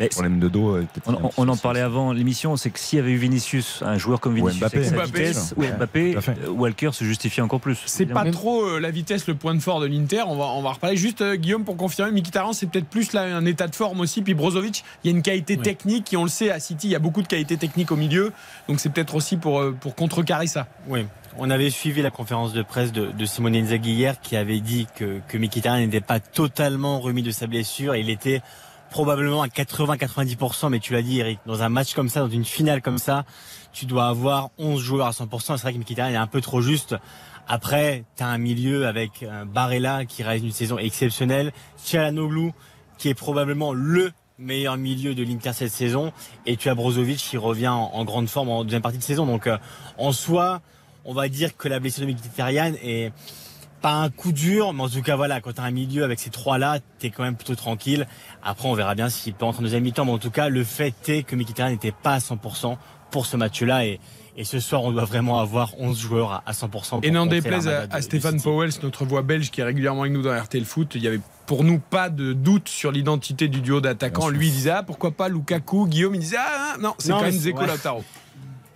Mais 0.00 0.08
problème 0.08 0.40
de 0.40 0.48
dos. 0.48 0.76
euh, 0.76 0.86
On, 1.36 1.46
en 1.48 1.56
parlait 1.56 1.80
avant 1.80 2.12
l'émission, 2.12 2.56
c'est 2.56 2.70
que 2.70 2.78
s'il 2.80 2.98
y 2.98 3.02
avait 3.02 3.12
eu 3.12 3.16
Vinicius, 3.16 3.82
un 3.84 3.98
joueur 3.98 4.18
comme 4.18 4.32
Ou 4.32 4.46
Vinicius 4.48 4.60
Mbappé. 4.60 4.76
avec 4.78 4.88
sa 4.88 4.94
Mbappé. 4.96 5.18
vitesse, 5.20 5.54
ou 5.56 5.62
Mbappé, 5.62 6.16
euh, 6.16 6.48
Walker 6.50 6.90
se 6.92 7.04
justifie 7.04 7.40
encore 7.40 7.60
plus. 7.60 7.78
C'est 7.86 8.06
pas 8.06 8.30
trop 8.30 8.64
euh, 8.64 8.80
la 8.80 8.90
vitesse 8.90 9.26
le 9.28 9.34
point 9.34 9.54
de 9.54 9.60
fort 9.60 9.80
de 9.80 9.86
l'Inter. 9.86 10.22
On 10.26 10.36
va, 10.36 10.46
on 10.46 10.62
va 10.62 10.72
reparler. 10.72 10.96
Juste 10.96 11.20
euh, 11.20 11.36
Guillaume 11.36 11.64
pour 11.64 11.76
confirmer, 11.76 12.12
Mkhitaryan 12.12 12.52
c'est 12.52 12.66
peut-être 12.66 12.88
plus 12.88 13.12
là 13.12 13.22
un 13.36 13.44
état 13.44 13.68
de 13.68 13.74
forme 13.76 14.00
aussi. 14.00 14.22
Puis 14.22 14.34
Brozovic, 14.34 14.82
il 15.04 15.10
y 15.10 15.14
a 15.14 15.16
une 15.16 15.22
qualité 15.22 15.56
Oui. 15.56 15.62
technique. 15.62 16.04
Qui 16.04 16.16
on 16.16 16.24
le 16.24 16.30
sait 16.30 16.50
à 16.50 16.58
City, 16.60 16.88
il 16.88 16.90
y 16.92 16.96
a 16.96 16.98
beaucoup 16.98 17.20
de 17.22 17.28
qualité 17.28 17.56
technique 17.58 17.92
au 17.92 17.96
milieu. 17.96 18.32
Donc 18.68 18.80
c'est 18.80 18.88
peut-être 18.90 19.14
aussi 19.14 19.36
pour 19.36 19.60
euh, 19.60 19.76
pour 19.78 19.94
contrecarrer 19.94 20.46
ça. 20.46 20.66
Oui. 20.88 21.06
On 21.38 21.48
avait 21.50 21.70
suivi 21.70 22.02
la 22.02 22.10
conférence 22.10 22.52
de 22.52 22.62
presse 22.62 22.90
de, 22.90 23.06
de 23.06 23.24
Simone 23.24 23.54
Inzaghi 23.54 23.92
hier 23.92 24.20
qui 24.20 24.34
avait 24.36 24.58
dit 24.60 24.86
que, 24.96 25.20
que 25.28 25.38
Mkhitaryan 25.38 25.84
n'était 25.86 26.00
pas 26.00 26.18
totalement 26.20 26.98
remis 27.00 27.22
de 27.22 27.30
sa 27.30 27.46
blessure. 27.46 27.94
Il 27.96 28.10
était 28.10 28.42
probablement 28.90 29.42
à 29.42 29.46
80-90%, 29.46 30.68
mais 30.68 30.80
tu 30.80 30.92
l'as 30.92 31.02
dit 31.02 31.20
Eric, 31.20 31.38
dans 31.46 31.62
un 31.62 31.68
match 31.68 31.94
comme 31.94 32.08
ça, 32.08 32.20
dans 32.20 32.28
une 32.28 32.44
finale 32.44 32.82
comme 32.82 32.98
ça, 32.98 33.24
tu 33.72 33.86
dois 33.86 34.08
avoir 34.08 34.50
11 34.58 34.80
joueurs 34.80 35.06
à 35.06 35.10
100%. 35.10 35.56
C'est 35.56 35.62
vrai 35.62 35.72
que 35.72 35.78
Mkhitaryan 35.78 36.14
est 36.14 36.16
un 36.16 36.26
peu 36.26 36.40
trop 36.40 36.60
juste. 36.60 36.96
Après, 37.48 38.04
tu 38.16 38.22
as 38.22 38.28
un 38.28 38.38
milieu 38.38 38.86
avec 38.86 39.22
euh, 39.22 39.44
Barella 39.44 40.04
qui 40.04 40.22
réalise 40.22 40.44
une 40.44 40.52
saison 40.52 40.78
exceptionnelle, 40.78 41.52
Tchalanoglu 41.84 42.52
qui 42.98 43.08
est 43.08 43.14
probablement 43.14 43.72
le 43.72 44.12
meilleur 44.38 44.76
milieu 44.76 45.14
de 45.14 45.22
l'Inter 45.22 45.52
cette 45.54 45.72
saison, 45.72 46.12
et 46.46 46.56
tu 46.56 46.68
as 46.68 46.74
Brozovic 46.74 47.18
qui 47.18 47.36
revient 47.36 47.68
en, 47.68 48.04
grande 48.04 48.28
forme 48.28 48.50
en 48.50 48.62
deuxième 48.62 48.82
partie 48.82 48.98
de 48.98 49.02
saison. 49.02 49.26
Donc 49.26 49.46
euh, 49.46 49.56
en 49.98 50.12
soi, 50.12 50.60
on 51.04 51.14
va 51.14 51.28
dire 51.28 51.56
que 51.56 51.68
la 51.68 51.80
blessure 51.80 52.06
de 52.06 52.12
Mkhitaryan 52.12 52.74
est 52.82 53.12
pas 53.80 53.92
un 53.92 54.10
coup 54.10 54.32
dur, 54.32 54.72
mais 54.72 54.82
en 54.82 54.88
tout 54.88 55.02
cas 55.02 55.16
voilà, 55.16 55.40
quand 55.40 55.52
tu 55.54 55.60
as 55.60 55.64
un 55.64 55.70
milieu 55.70 56.04
avec 56.04 56.20
ces 56.20 56.30
trois-là, 56.30 56.78
tu 56.98 57.06
es 57.06 57.10
quand 57.10 57.22
même 57.22 57.36
plutôt 57.36 57.54
tranquille. 57.54 58.06
Après, 58.42 58.68
on 58.68 58.74
verra 58.74 58.94
bien 58.94 59.08
s'il 59.08 59.34
peut 59.34 59.44
entrer 59.44 59.60
en 59.60 59.62
deuxième 59.62 59.82
mi-temps, 59.82 60.04
mais 60.04 60.12
en 60.12 60.18
tout 60.18 60.30
cas, 60.30 60.48
le 60.48 60.64
fait 60.64 61.08
est 61.08 61.22
que 61.22 61.36
Mkhitaryan 61.36 61.72
n'était 61.72 61.92
pas 61.92 62.14
à 62.14 62.18
100% 62.18 62.76
pour 63.10 63.26
ce 63.26 63.36
match-là, 63.36 63.86
et, 63.86 63.98
et 64.36 64.44
ce 64.44 64.60
soir, 64.60 64.84
on 64.84 64.92
doit 64.92 65.04
vraiment 65.04 65.40
avoir 65.40 65.72
11 65.78 65.98
joueurs 65.98 66.32
à, 66.32 66.42
à 66.46 66.52
100%. 66.52 66.68
pour 66.70 67.00
Et 67.02 67.10
n'en 67.10 67.26
déplaise 67.26 67.68
à, 67.68 68.00
Stéphane. 68.02 68.40
Powell, 68.40 68.70
notre 68.82 69.04
voix 69.04 69.22
belge 69.22 69.50
qui 69.50 69.60
est 69.60 69.64
régulièrement 69.64 70.02
avec 70.02 70.12
nous 70.12 70.22
dans 70.22 70.38
RTL 70.38 70.64
Foot, 70.64 70.92
il 70.94 71.02
y 71.02 71.08
avait 71.08 71.20
pour 71.46 71.64
nous 71.64 71.80
pas 71.80 72.10
de 72.10 72.32
doute 72.32 72.68
sur 72.68 72.92
l'identité 72.92 73.48
du 73.48 73.60
duo 73.60 73.80
d'attaquants. 73.80 74.28
Lui 74.28 74.46
il 74.46 74.52
disait 74.52 74.70
ah, 74.70 74.82
pourquoi 74.84 75.10
pas 75.10 75.28
Lukaku, 75.28 75.88
Guillaume 75.88 76.14
il 76.14 76.20
disait 76.20 76.36
ah 76.38 76.76
non 76.80 76.94
c'est 76.98 77.10
quand 77.10 77.22
même 77.22 77.32
Zeko 77.32 77.58
ouais. 77.58 77.66
Lautaro. 77.66 78.04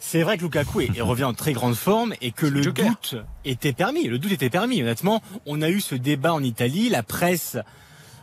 C'est 0.06 0.22
vrai 0.22 0.36
que 0.36 0.42
Lukaku 0.42 0.82
est- 0.82 1.00
revient 1.00 1.24
en 1.24 1.32
très 1.32 1.54
grande 1.54 1.74
forme 1.74 2.12
et 2.20 2.30
que 2.30 2.44
le 2.46 2.62
Joker. 2.62 2.86
doute 2.86 3.16
était 3.46 3.72
permis. 3.72 4.04
Le 4.06 4.18
doute 4.18 4.32
était 4.32 4.50
permis. 4.50 4.82
Honnêtement, 4.82 5.22
on 5.46 5.62
a 5.62 5.70
eu 5.70 5.80
ce 5.80 5.94
débat 5.94 6.34
en 6.34 6.42
Italie. 6.42 6.88
La 6.90 7.02
presse, 7.02 7.56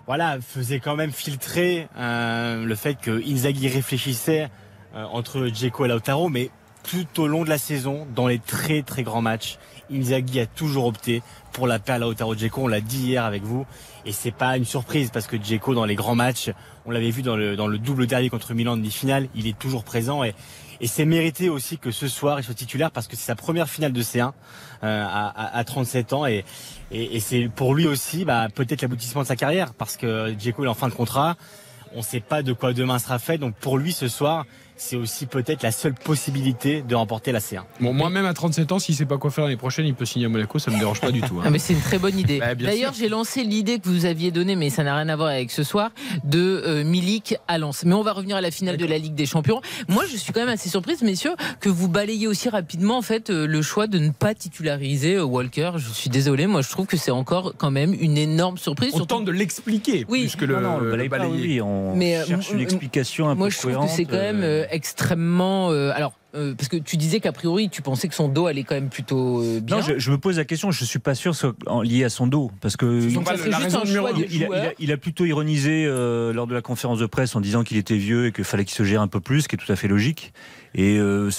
voilà, 0.05 0.37
faisait 0.39 0.79
quand 0.79 0.95
même 0.95 1.11
filtrer 1.11 1.87
euh, 1.97 2.63
le 2.65 2.75
fait 2.75 2.95
que 2.95 3.21
Inzaghi 3.27 3.67
réfléchissait 3.67 4.49
euh, 4.95 5.03
entre 5.11 5.47
Dzeko 5.47 5.85
et 5.85 5.87
Lautaro, 5.87 6.29
mais 6.29 6.51
tout 6.89 7.07
au 7.19 7.27
long 7.27 7.43
de 7.43 7.49
la 7.49 7.57
saison, 7.57 8.07
dans 8.15 8.27
les 8.27 8.39
très 8.39 8.83
très 8.83 9.03
grands 9.03 9.21
matchs, 9.21 9.57
Inzaghi 9.91 10.39
a 10.39 10.45
toujours 10.45 10.85
opté 10.85 11.21
pour 11.51 11.65
la 11.67 11.79
paire 11.79 11.99
Lautaro 11.99 12.35
Dzeko. 12.35 12.61
On 12.63 12.67
l'a 12.67 12.79
dit 12.81 12.99
hier 13.07 13.25
avec 13.25 13.43
vous, 13.43 13.65
et 14.05 14.11
c'est 14.11 14.31
pas 14.31 14.55
une 14.55 14.65
surprise 14.65 15.09
parce 15.11 15.27
que 15.27 15.35
Dzeko 15.35 15.73
dans 15.75 15.85
les 15.85 15.95
grands 15.95 16.15
matchs, 16.15 16.51
on 16.85 16.91
l'avait 16.91 17.11
vu 17.11 17.21
dans 17.21 17.35
le 17.35 17.55
dans 17.55 17.67
le 17.67 17.77
double 17.79 18.07
derby 18.07 18.29
contre 18.29 18.53
Milan 18.53 18.77
demi-finale, 18.77 19.27
il 19.35 19.47
est 19.47 19.57
toujours 19.57 19.83
présent 19.83 20.23
et 20.23 20.33
et 20.81 20.87
c'est 20.87 21.05
mérité 21.05 21.47
aussi 21.47 21.77
que 21.77 21.91
ce 21.91 22.07
soir 22.07 22.39
il 22.39 22.43
soit 22.43 22.55
titulaire 22.55 22.91
parce 22.91 23.07
que 23.07 23.15
c'est 23.15 23.27
sa 23.27 23.35
première 23.35 23.69
finale 23.69 23.93
de 23.93 24.01
C1 24.01 24.31
euh, 24.83 25.05
à, 25.05 25.27
à, 25.27 25.57
à 25.57 25.63
37 25.63 26.13
ans 26.13 26.25
et, 26.25 26.43
et, 26.91 27.19
c'est 27.19 27.47
pour 27.55 27.75
lui 27.75 27.87
aussi 27.87 28.25
bah, 28.25 28.47
peut-être 28.53 28.81
l'aboutissement 28.81 29.21
de 29.21 29.27
sa 29.27 29.35
carrière 29.35 29.73
parce 29.75 29.95
que 29.95 30.33
Dzeko 30.33 30.65
est 30.65 30.67
en 30.67 30.73
fin 30.73 30.89
de 30.89 30.93
contrat. 30.93 31.37
On 31.93 31.99
ne 31.99 32.03
sait 32.03 32.19
pas 32.19 32.41
de 32.41 32.51
quoi 32.53 32.73
demain 32.73 32.99
sera 32.99 33.19
fait. 33.19 33.37
Donc 33.37 33.53
pour 33.55 33.77
lui 33.77 33.93
ce 33.93 34.07
soir, 34.07 34.45
c'est 34.81 34.95
aussi 34.95 35.27
peut-être 35.27 35.61
la 35.61 35.71
seule 35.71 35.93
possibilité 35.93 36.81
de 36.81 36.95
remporter 36.95 37.31
la 37.31 37.39
C1. 37.39 37.61
Bon, 37.79 37.93
moi-même 37.93 38.25
à 38.25 38.33
37 38.33 38.71
ans, 38.71 38.79
s'il 38.79 38.95
sait 38.95 39.05
pas 39.05 39.17
quoi 39.19 39.29
faire 39.29 39.43
l'année 39.43 39.55
prochaine, 39.55 39.85
il 39.85 39.93
peut 39.93 40.05
signer 40.05 40.25
à 40.25 40.29
Monaco, 40.29 40.57
ça 40.57 40.71
me 40.71 40.79
dérange 40.79 40.99
pas 40.99 41.11
du 41.11 41.21
tout. 41.21 41.35
hein. 41.39 41.43
Ah, 41.45 41.49
mais 41.51 41.59
c'est 41.59 41.73
une 41.73 41.81
très 41.81 41.99
bonne 41.99 42.17
idée. 42.17 42.39
Bah, 42.41 42.55
D'ailleurs, 42.55 42.93
j'ai 42.93 43.07
lancé 43.07 43.43
l'idée 43.43 43.77
que 43.79 43.87
vous 43.87 44.05
aviez 44.05 44.31
donnée, 44.31 44.55
mais 44.55 44.69
ça 44.71 44.83
n'a 44.83 44.95
rien 44.95 45.07
à 45.09 45.15
voir 45.15 45.29
avec 45.29 45.51
ce 45.51 45.61
soir, 45.63 45.91
de 46.23 46.63
euh, 46.65 46.83
Milik 46.83 47.35
à 47.47 47.59
Lens. 47.59 47.83
Mais 47.85 47.93
on 47.93 48.01
va 48.01 48.13
revenir 48.13 48.35
à 48.37 48.41
la 48.41 48.49
finale 48.49 48.77
de 48.77 48.85
la 48.85 48.97
Ligue 48.97 49.13
des 49.13 49.25
Champions. 49.27 49.61
Moi, 49.87 50.03
je 50.11 50.17
suis 50.17 50.33
quand 50.33 50.39
même 50.39 50.49
assez 50.49 50.69
surprise, 50.69 51.03
messieurs, 51.03 51.35
que 51.59 51.69
vous 51.69 51.87
balayez 51.87 52.27
aussi 52.27 52.49
rapidement 52.49 52.97
en 52.97 53.01
fait 53.03 53.29
euh, 53.29 53.45
le 53.45 53.61
choix 53.61 53.85
de 53.85 53.99
ne 53.99 54.09
pas 54.09 54.33
titulariser 54.33 55.15
euh, 55.17 55.23
Walker. 55.23 55.73
Je 55.77 55.89
suis 55.91 56.09
désolé, 56.09 56.47
moi, 56.47 56.61
je 56.61 56.69
trouve 56.69 56.87
que 56.87 56.97
c'est 56.97 57.11
encore 57.11 57.53
quand 57.57 57.71
même 57.71 57.93
une 57.99 58.17
énorme 58.17 58.57
surprise. 58.57 58.91
On 58.93 58.97
surtout- 58.97 59.15
tente 59.17 59.25
de 59.25 59.31
l'expliquer 59.31 60.05
Oui. 60.09 60.21
plus 60.21 60.35
que 60.35 60.45
le, 60.45 60.55
non, 60.55 60.61
non, 60.61 60.77
le 60.79 60.85
le 60.85 60.91
balaye 60.91 61.09
pas, 61.09 61.19
balayer. 61.19 61.41
oui, 61.41 61.61
on 61.61 61.95
Mais, 61.95 62.25
cherche 62.25 62.51
une 62.51 62.59
explication 62.61 63.29
un 63.29 63.35
Moi, 63.35 63.47
peu 63.47 63.51
je 63.53 63.59
trouve 63.59 63.85
que 63.85 63.91
c'est 63.91 64.05
quand 64.05 64.17
même 64.17 64.43
extrêmement. 64.71 65.71
euh, 65.71 65.91
alors, 65.93 66.13
euh, 66.33 66.53
parce 66.55 66.69
que 66.69 66.77
tu 66.77 66.95
disais 66.97 67.19
qu'a 67.19 67.31
priori, 67.33 67.69
tu 67.69 67.81
pensais 67.81 68.07
que 68.07 68.15
son 68.15 68.27
dos 68.29 68.47
allait 68.47 68.63
quand 68.63 68.75
même 68.75 68.89
plutôt 68.89 69.41
euh, 69.43 69.59
bien. 69.59 69.77
Non, 69.77 69.81
je, 69.81 69.99
je 69.99 70.11
me 70.11 70.17
pose 70.17 70.37
la 70.37 70.45
question. 70.45 70.71
Je 70.71 70.85
suis 70.85 70.99
pas 70.99 71.13
sûr 71.15 71.31
que 71.31 71.37
ce 71.37 71.41
soit 71.47 71.55
en- 71.67 71.81
lié 71.81 72.03
à 72.05 72.09
son 72.09 72.25
dos, 72.27 72.51
parce 72.61 72.77
que 72.77 72.85
pas 73.23 73.35
juste 73.35 73.75
un 73.75 73.85
choix 73.85 74.11
il 74.15 74.23
a, 74.23 74.27
il 74.29 74.43
a- 74.43 74.45
joueur. 74.47 74.71
il 74.79 74.91
a 74.91 74.97
plutôt 74.97 75.25
ironisé 75.25 75.85
euh, 75.85 76.31
lors 76.33 76.47
de 76.47 76.53
la 76.53 76.61
conférence 76.61 76.99
de 76.99 77.05
presse 77.05 77.35
en 77.35 77.41
disant 77.41 77.63
qu'il 77.63 77.77
était 77.77 77.97
vieux 77.97 78.27
et 78.27 78.31
qu'il 78.31 78.43
fallait 78.45 78.65
qu'il 78.65 78.75
se 78.75 78.83
gère 78.83 79.01
un 79.01 79.07
peu 79.07 79.19
plus, 79.19 79.41
ce 79.41 79.47
qui 79.49 79.55
est 79.55 79.59
tout 79.59 79.71
à 79.71 79.75
fait 79.75 79.87
logique. 79.89 80.33
Et 80.73 80.97
euh, 80.97 81.29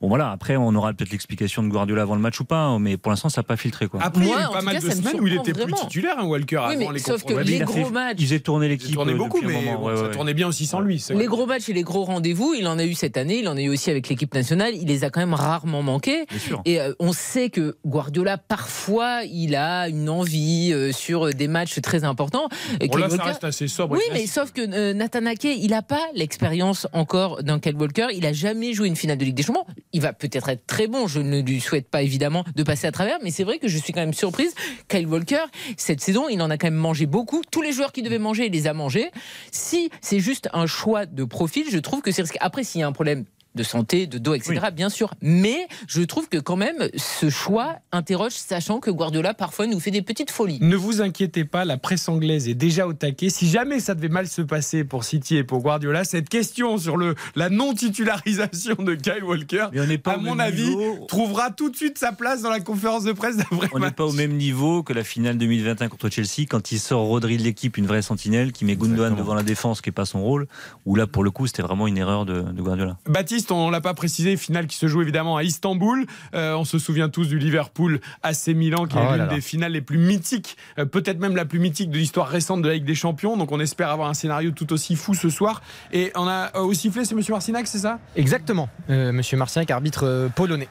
bon 0.00 0.08
voilà, 0.08 0.30
après 0.30 0.56
on 0.56 0.74
aura 0.74 0.92
peut-être 0.92 1.10
l'explication 1.10 1.62
de 1.62 1.68
Guardiola 1.68 2.02
avant 2.02 2.14
le 2.14 2.20
match 2.20 2.38
ou 2.40 2.44
pas, 2.44 2.58
hein, 2.58 2.78
mais 2.78 2.96
pour 2.96 3.10
l'instant 3.10 3.28
ça 3.28 3.40
n'a 3.40 3.44
pas 3.44 3.56
filtré 3.56 3.88
quoi. 3.88 4.00
Après, 4.02 4.22
il 4.22 4.26
y 4.28 4.30
Moi, 4.30 4.38
a 4.38 4.48
eu 4.48 4.52
pas 4.52 4.62
mal 4.62 4.74
cas, 4.74 4.80
de 4.80 4.86
ça 4.90 4.96
semaines 4.96 5.20
où 5.20 5.26
il 5.26 5.34
était 5.34 5.52
plus 5.52 5.62
vraiment. 5.62 5.76
titulaire, 5.78 6.16
hein, 6.18 6.24
Walker, 6.26 6.60
Oui, 6.68 6.76
mais 6.76 6.84
avant 6.84 6.92
les 6.92 6.98
sauf 7.00 7.24
que 7.24 7.34
les 7.34 7.58
gros 7.60 7.84
fait- 7.86 7.90
matchs- 7.90 8.16
Ils 8.20 8.32
aient 8.32 8.40
tourné 8.40 8.66
Il 8.66 8.70
l'équipe. 8.70 8.94
tournait 8.94 9.12
euh, 9.12 9.16
beaucoup, 9.16 9.40
mais 9.42 9.52
moment. 9.54 9.78
bon, 9.80 9.86
Ouais, 9.88 9.96
ça 9.96 10.02
ouais. 10.04 10.10
tournait 10.12 10.34
bien 10.34 10.46
aussi 10.48 10.66
sans 10.66 10.80
lui. 10.80 11.04
Les 11.08 11.14
vrai. 11.14 11.26
gros 11.26 11.46
matchs 11.46 11.68
et 11.68 11.72
les 11.72 11.82
gros 11.82 12.04
rendez-vous, 12.04 12.54
il 12.56 12.66
en 12.68 12.78
a 12.78 12.84
eu 12.84 12.94
cette 12.94 13.16
année, 13.16 13.38
il 13.40 13.48
en 13.48 13.56
a 13.56 13.60
eu 13.60 13.68
aussi 13.68 13.90
avec 13.90 14.08
l'équipe 14.08 14.32
nationale, 14.34 14.74
il 14.74 14.86
les 14.86 15.02
a 15.04 15.10
quand 15.10 15.20
même 15.20 15.34
rarement 15.34 15.82
manqués. 15.82 16.24
Bien 16.30 16.38
sûr. 16.38 16.62
Et 16.64 16.80
euh, 16.80 16.92
on 17.00 17.12
sait 17.12 17.50
que 17.50 17.76
Guardiola, 17.84 18.38
parfois, 18.38 19.22
il 19.24 19.54
a 19.56 19.88
une 19.88 20.08
envie 20.08 20.70
euh, 20.72 20.92
sur 20.92 21.30
des 21.34 21.48
matchs 21.48 21.80
très 21.80 22.04
importants. 22.04 22.48
Et 22.80 22.88
Bon, 22.88 22.96
là, 22.98 23.08
ça 23.08 23.16
Walker- 23.16 23.28
reste 23.30 23.44
assez 23.44 23.66
sobre. 23.68 23.94
Oui, 23.96 24.02
mais 24.12 24.26
sauf 24.26 24.52
que 24.52 24.92
Nathan 24.92 25.26
Ake, 25.26 25.44
il 25.44 25.70
n'a 25.70 25.82
pas 25.82 26.00
l'expérience 26.14 26.86
encore 26.92 27.42
d'un 27.42 27.58
Kyle 27.58 27.76
Walker. 27.76 28.06
Il 28.14 28.24
a 28.26 28.32
jamais 28.32 28.72
une 28.84 28.96
finale 28.96 29.18
de 29.18 29.24
Ligue 29.24 29.34
des 29.34 29.42
Champions. 29.42 29.66
Il 29.92 30.00
va 30.00 30.12
peut-être 30.12 30.48
être 30.48 30.66
très 30.66 30.86
bon. 30.86 31.06
Je 31.06 31.20
ne 31.20 31.40
lui 31.40 31.60
souhaite 31.60 31.88
pas 31.88 32.02
évidemment 32.02 32.44
de 32.54 32.62
passer 32.62 32.86
à 32.86 32.92
travers, 32.92 33.18
mais 33.22 33.30
c'est 33.30 33.44
vrai 33.44 33.58
que 33.58 33.68
je 33.68 33.78
suis 33.78 33.92
quand 33.92 34.00
même 34.00 34.14
surprise. 34.14 34.54
Kyle 34.88 35.06
Walker, 35.06 35.44
cette 35.76 36.00
saison, 36.00 36.28
il 36.28 36.40
en 36.42 36.50
a 36.50 36.58
quand 36.58 36.66
même 36.66 36.74
mangé 36.74 37.06
beaucoup. 37.06 37.42
Tous 37.50 37.62
les 37.62 37.72
joueurs 37.72 37.92
qui 37.92 38.02
devaient 38.02 38.18
manger, 38.18 38.46
il 38.46 38.52
les 38.52 38.66
a 38.66 38.74
mangés. 38.74 39.10
Si 39.52 39.90
c'est 40.00 40.20
juste 40.20 40.48
un 40.52 40.66
choix 40.66 41.06
de 41.06 41.24
profil, 41.24 41.66
je 41.70 41.78
trouve 41.78 42.02
que 42.02 42.10
c'est 42.10 42.22
risqué. 42.22 42.38
Après, 42.40 42.64
s'il 42.64 42.80
y 42.80 42.84
a 42.84 42.86
un 42.86 42.92
problème 42.92 43.24
de 43.56 43.62
santé, 43.62 44.06
de 44.06 44.18
dos, 44.18 44.34
etc. 44.34 44.68
Bien 44.72 44.88
sûr. 44.88 45.12
Mais 45.20 45.66
je 45.88 46.02
trouve 46.02 46.28
que 46.28 46.38
quand 46.38 46.56
même, 46.56 46.88
ce 46.96 47.30
choix 47.30 47.76
interroge, 47.90 48.32
sachant 48.32 48.78
que 48.78 48.90
Guardiola 48.90 49.34
parfois 49.34 49.66
nous 49.66 49.80
fait 49.80 49.90
des 49.90 50.02
petites 50.02 50.30
folies. 50.30 50.58
Ne 50.60 50.76
vous 50.76 51.00
inquiétez 51.00 51.44
pas, 51.44 51.64
la 51.64 51.78
presse 51.78 52.08
anglaise 52.08 52.48
est 52.48 52.54
déjà 52.54 52.86
au 52.86 52.92
taquet. 52.92 53.30
Si 53.30 53.48
jamais 53.48 53.80
ça 53.80 53.94
devait 53.94 54.08
mal 54.08 54.28
se 54.28 54.42
passer 54.42 54.84
pour 54.84 55.04
City 55.04 55.36
et 55.36 55.44
pour 55.44 55.60
Guardiola, 55.60 56.04
cette 56.04 56.28
question 56.28 56.78
sur 56.78 56.96
le, 56.96 57.14
la 57.34 57.48
non-titularisation 57.48 58.76
de 58.78 58.94
Kyle 58.94 59.24
Walker, 59.24 59.66
on 59.74 59.86
n'est 59.86 59.98
pas 59.98 60.12
à 60.12 60.16
mon 60.18 60.38
avis, 60.38 60.68
niveau. 60.68 61.06
trouvera 61.08 61.50
tout 61.50 61.70
de 61.70 61.76
suite 61.76 61.98
sa 61.98 62.12
place 62.12 62.42
dans 62.42 62.50
la 62.50 62.60
conférence 62.60 63.04
de 63.04 63.12
presse 63.12 63.36
d'après 63.36 63.68
On 63.72 63.78
n'est 63.78 63.90
pas 63.90 64.04
au 64.04 64.12
même 64.12 64.36
niveau 64.36 64.82
que 64.82 64.92
la 64.92 65.04
finale 65.04 65.38
2021 65.38 65.88
contre 65.88 66.10
Chelsea 66.10 66.46
quand 66.48 66.72
il 66.72 66.78
sort 66.78 67.06
Rodri 67.06 67.36
de 67.36 67.42
l'équipe, 67.42 67.76
une 67.76 67.86
vraie 67.86 68.02
sentinelle, 68.02 68.52
qui 68.52 68.64
met 68.64 68.76
Gundogan 68.76 69.14
devant 69.14 69.34
la 69.34 69.42
défense, 69.42 69.80
qui 69.80 69.88
n'est 69.88 69.94
pas 69.94 70.04
son 70.04 70.22
rôle. 70.22 70.46
Où 70.84 70.94
là, 70.94 71.06
pour 71.06 71.24
le 71.24 71.30
coup, 71.30 71.46
c'était 71.46 71.62
vraiment 71.62 71.86
une 71.86 71.98
erreur 71.98 72.26
de, 72.26 72.42
de 72.42 72.62
Guardiola. 72.62 72.98
Baptiste, 73.06 73.45
on 73.50 73.70
l'a 73.70 73.80
pas 73.80 73.94
précisé, 73.94 74.36
finale 74.36 74.66
qui 74.66 74.76
se 74.76 74.86
joue 74.86 75.02
évidemment 75.02 75.36
à 75.36 75.42
Istanbul. 75.42 76.06
Euh, 76.34 76.54
on 76.54 76.64
se 76.64 76.78
souvient 76.78 77.08
tous 77.08 77.28
du 77.28 77.38
Liverpool 77.38 78.00
AC 78.22 78.48
Milan, 78.48 78.86
qui 78.86 78.96
est 78.96 79.00
Oh 79.00 79.10
là 79.10 79.16
l'une 79.16 79.28
des 79.28 79.40
finales 79.40 79.72
les 79.72 79.80
plus 79.80 79.98
mythiques, 79.98 80.56
euh, 80.78 80.84
peut-être 80.84 81.18
même 81.18 81.36
la 81.36 81.44
plus 81.44 81.58
mythique 81.58 81.90
de 81.90 81.98
l'histoire 81.98 82.28
récente 82.28 82.62
de 82.62 82.68
la 82.68 82.74
Ligue 82.74 82.84
des 82.84 82.94
Champions. 82.94 83.36
Donc 83.36 83.52
on 83.52 83.60
espère 83.60 83.90
avoir 83.90 84.08
un 84.08 84.14
scénario 84.14 84.50
tout 84.50 84.72
aussi 84.72 84.96
fou 84.96 85.14
ce 85.14 85.30
soir. 85.30 85.62
Et 85.92 86.12
on 86.14 86.26
a 86.26 86.50
euh, 86.56 86.60
au 86.60 86.74
sifflet, 86.74 87.04
c'est 87.04 87.14
Monsieur 87.14 87.32
Marcinac, 87.32 87.66
c'est 87.66 87.78
ça? 87.78 87.98
Exactement. 88.16 88.68
Euh, 88.90 89.12
Monsieur 89.12 89.36
Marciac, 89.36 89.70
arbitre 89.70 90.04
euh, 90.04 90.28
polonais. 90.28 90.68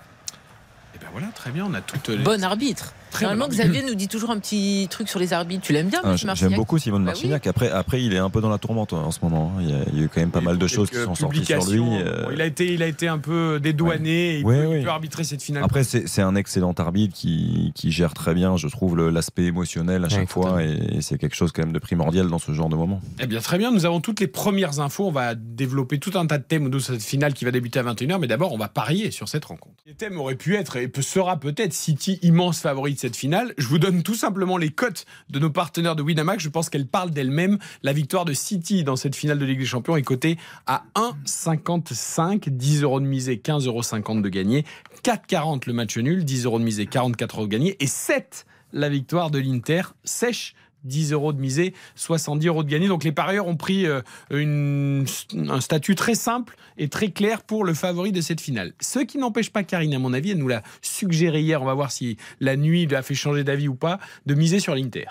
Eh 0.95 0.97
ben 0.99 1.07
voilà, 1.11 1.27
très 1.27 1.51
bien, 1.51 1.65
on 1.69 1.73
a 1.73 1.81
toutes 1.81 2.09
les. 2.09 2.17
Bon 2.17 2.43
arbitre. 2.43 2.93
Très 3.15 3.25
Normalement, 3.25 3.47
Xavier 3.47 3.81
nous 3.83 3.95
dit 3.95 4.07
toujours 4.07 4.29
un 4.31 4.39
petit 4.39 4.87
truc 4.89 5.07
sur 5.09 5.19
les 5.19 5.31
arbitres. 5.33 5.63
Tu 5.63 5.73
l'aimes 5.73 5.87
bien, 5.89 6.01
Ah, 6.03 6.15
J'aime 6.15 6.55
beaucoup 6.55 6.77
Simon 6.77 6.99
Bah 6.99 7.13
oui. 7.23 7.31
Après, 7.33 7.69
après, 7.69 8.03
il 8.03 8.13
est 8.13 8.17
un 8.17 8.29
peu 8.29 8.41
dans 8.41 8.49
la 8.49 8.57
tourmente 8.57 8.91
en 8.93 9.11
ce 9.11 9.19
moment. 9.23 9.53
hein. 9.57 9.61
Il 9.61 9.69
y 9.69 9.73
a, 9.73 9.77
il 9.93 9.99
y 9.99 10.01
a 10.01 10.05
eu 10.05 10.09
quand 10.09 10.19
même 10.21 10.31
pas 10.31 10.41
mal 10.41 10.57
de 10.57 10.67
choses 10.67 10.89
qui 10.89 10.97
sont 10.97 11.15
sorties 11.15 11.45
sur 11.45 11.65
lui. 11.65 11.79
euh, 11.81 12.23
Bon, 12.25 12.31
il, 12.33 12.41
a 12.41 12.45
été, 12.45 12.73
il 12.73 12.83
a 12.83 12.87
été 12.87 13.07
un 13.07 13.17
peu 13.17 13.59
dédouané. 13.61 14.39
il, 14.39 14.45
Ouais, 14.45 14.57
peut, 14.57 14.63
il 14.63 14.67
ouais. 14.67 14.83
peut 14.83 14.89
arbitrer 14.89 15.23
cette 15.23 15.41
finale. 15.41 15.63
Après, 15.63 15.83
c'est 15.83 16.21
un 16.21 16.35
excellent 16.35 16.73
arbitre 16.73 17.13
qui, 17.15 17.71
qui 17.73 17.91
gère 17.91 18.13
très 18.13 18.33
bien, 18.33 18.57
je 18.57 18.67
trouve, 18.67 18.97
l'aspect 19.09 19.45
émotionnel 19.45 20.03
à 20.03 20.09
chaque 20.09 20.19
Ouais, 20.21 20.25
fois. 20.27 20.61
Et, 20.63 20.99
c'est 21.01 21.17
quelque 21.17 21.35
chose 21.35 21.51
quand 21.53 21.63
même 21.63 21.73
de 21.73 21.79
primordial 21.79 22.27
dans 22.29 22.39
ce 22.39 22.51
genre 22.51 22.69
de 22.69 22.75
moment. 22.75 22.99
Eh 23.19 23.27
bien, 23.27 23.39
très 23.39 23.57
bien. 23.57 23.71
Nous 23.71 23.85
avons 23.85 24.01
toutes 24.01 24.19
les 24.19 24.27
premières 24.27 24.79
infos. 24.81 25.07
On 25.07 25.11
va 25.11 25.35
développer 25.35 25.99
tout 25.99 26.11
un 26.17 26.25
tas 26.25 26.37
de 26.37 26.43
thèmes 26.43 26.69
de 26.69 26.79
cette 26.79 27.01
finale 27.01 27.33
qui 27.33 27.45
va 27.45 27.51
débuter 27.51 27.79
à 27.79 27.83
21h. 27.83 28.19
Mais 28.19 28.27
d'abord, 28.27 28.51
on 28.51 28.57
va 28.57 28.67
parier 28.67 29.11
sur 29.11 29.29
cette 29.29 29.45
rencontre. 29.45 29.75
Les 29.85 29.93
thèmes 29.93 30.19
auraient 30.19 30.35
pu 30.35 30.55
être 30.55 30.75
et 30.75 30.89
sera 31.01 31.39
peut-être 31.39 31.71
City 31.73 32.19
immense 32.23 32.59
favori 32.59 32.93
de 32.95 32.99
finale. 33.13 33.53
Je 33.57 33.67
vous 33.67 33.77
donne 33.77 34.03
tout 34.03 34.15
simplement 34.15 34.57
les 34.57 34.69
cotes 34.69 35.05
de 35.29 35.39
nos 35.39 35.49
partenaires 35.49 35.97
de 35.97 36.01
Winamax. 36.01 36.41
Je 36.41 36.49
pense 36.49 36.69
qu'elles 36.69 36.87
parlent 36.87 37.11
d'elles-mêmes. 37.11 37.57
La 37.83 37.91
victoire 37.91 38.23
de 38.23 38.33
City 38.33 38.85
dans 38.85 38.95
cette 38.95 39.15
finale 39.15 39.37
de 39.37 39.45
Ligue 39.45 39.59
des 39.59 39.65
Champions 39.65 39.97
est 39.97 40.01
cotée 40.01 40.37
à 40.65 40.85
1,55. 40.95 42.49
10 42.49 42.83
euros 42.83 43.01
de 43.01 43.05
misée, 43.05 43.35
15,50 43.35 43.67
euros 43.67 44.21
de 44.21 44.29
gagné. 44.29 44.63
4,40 45.03 45.63
le 45.67 45.73
match 45.73 45.97
nul, 45.97 46.23
10 46.23 46.45
euros 46.45 46.59
de 46.59 46.63
misée, 46.63 46.85
44 46.85 47.35
euros 47.35 47.47
de 47.47 47.51
gagné. 47.51 47.75
Et 47.81 47.87
7 47.87 48.45
la 48.71 48.89
victoire 48.89 49.31
de 49.31 49.39
l'Inter 49.39 49.81
sèche 50.03 50.53
10 50.85 51.13
euros 51.13 51.33
de 51.33 51.39
misée, 51.39 51.73
70 51.95 52.47
euros 52.47 52.63
de 52.63 52.69
gagné. 52.69 52.87
Donc 52.87 53.03
les 53.03 53.11
parieurs 53.11 53.47
ont 53.47 53.57
pris 53.57 53.85
euh, 53.85 54.01
un 54.31 55.61
statut 55.61 55.95
très 55.95 56.15
simple 56.15 56.55
et 56.77 56.87
très 56.89 57.09
clair 57.09 57.41
pour 57.43 57.63
le 57.63 57.73
favori 57.73 58.11
de 58.11 58.21
cette 58.21 58.41
finale. 58.41 58.73
Ce 58.81 58.99
qui 58.99 59.17
n'empêche 59.17 59.49
pas 59.51 59.63
Karine, 59.63 59.93
à 59.93 59.99
mon 59.99 60.13
avis, 60.13 60.31
elle 60.31 60.37
nous 60.37 60.47
l'a 60.47 60.63
suggéré 60.81 61.41
hier, 61.41 61.61
on 61.61 61.65
va 61.65 61.73
voir 61.73 61.91
si 61.91 62.17
la 62.39 62.55
nuit 62.57 62.85
lui 62.85 62.95
a 62.95 63.01
fait 63.01 63.15
changer 63.15 63.43
d'avis 63.43 63.67
ou 63.67 63.75
pas, 63.75 63.99
de 64.25 64.33
miser 64.33 64.59
sur 64.59 64.75
l'Inter. 64.75 65.05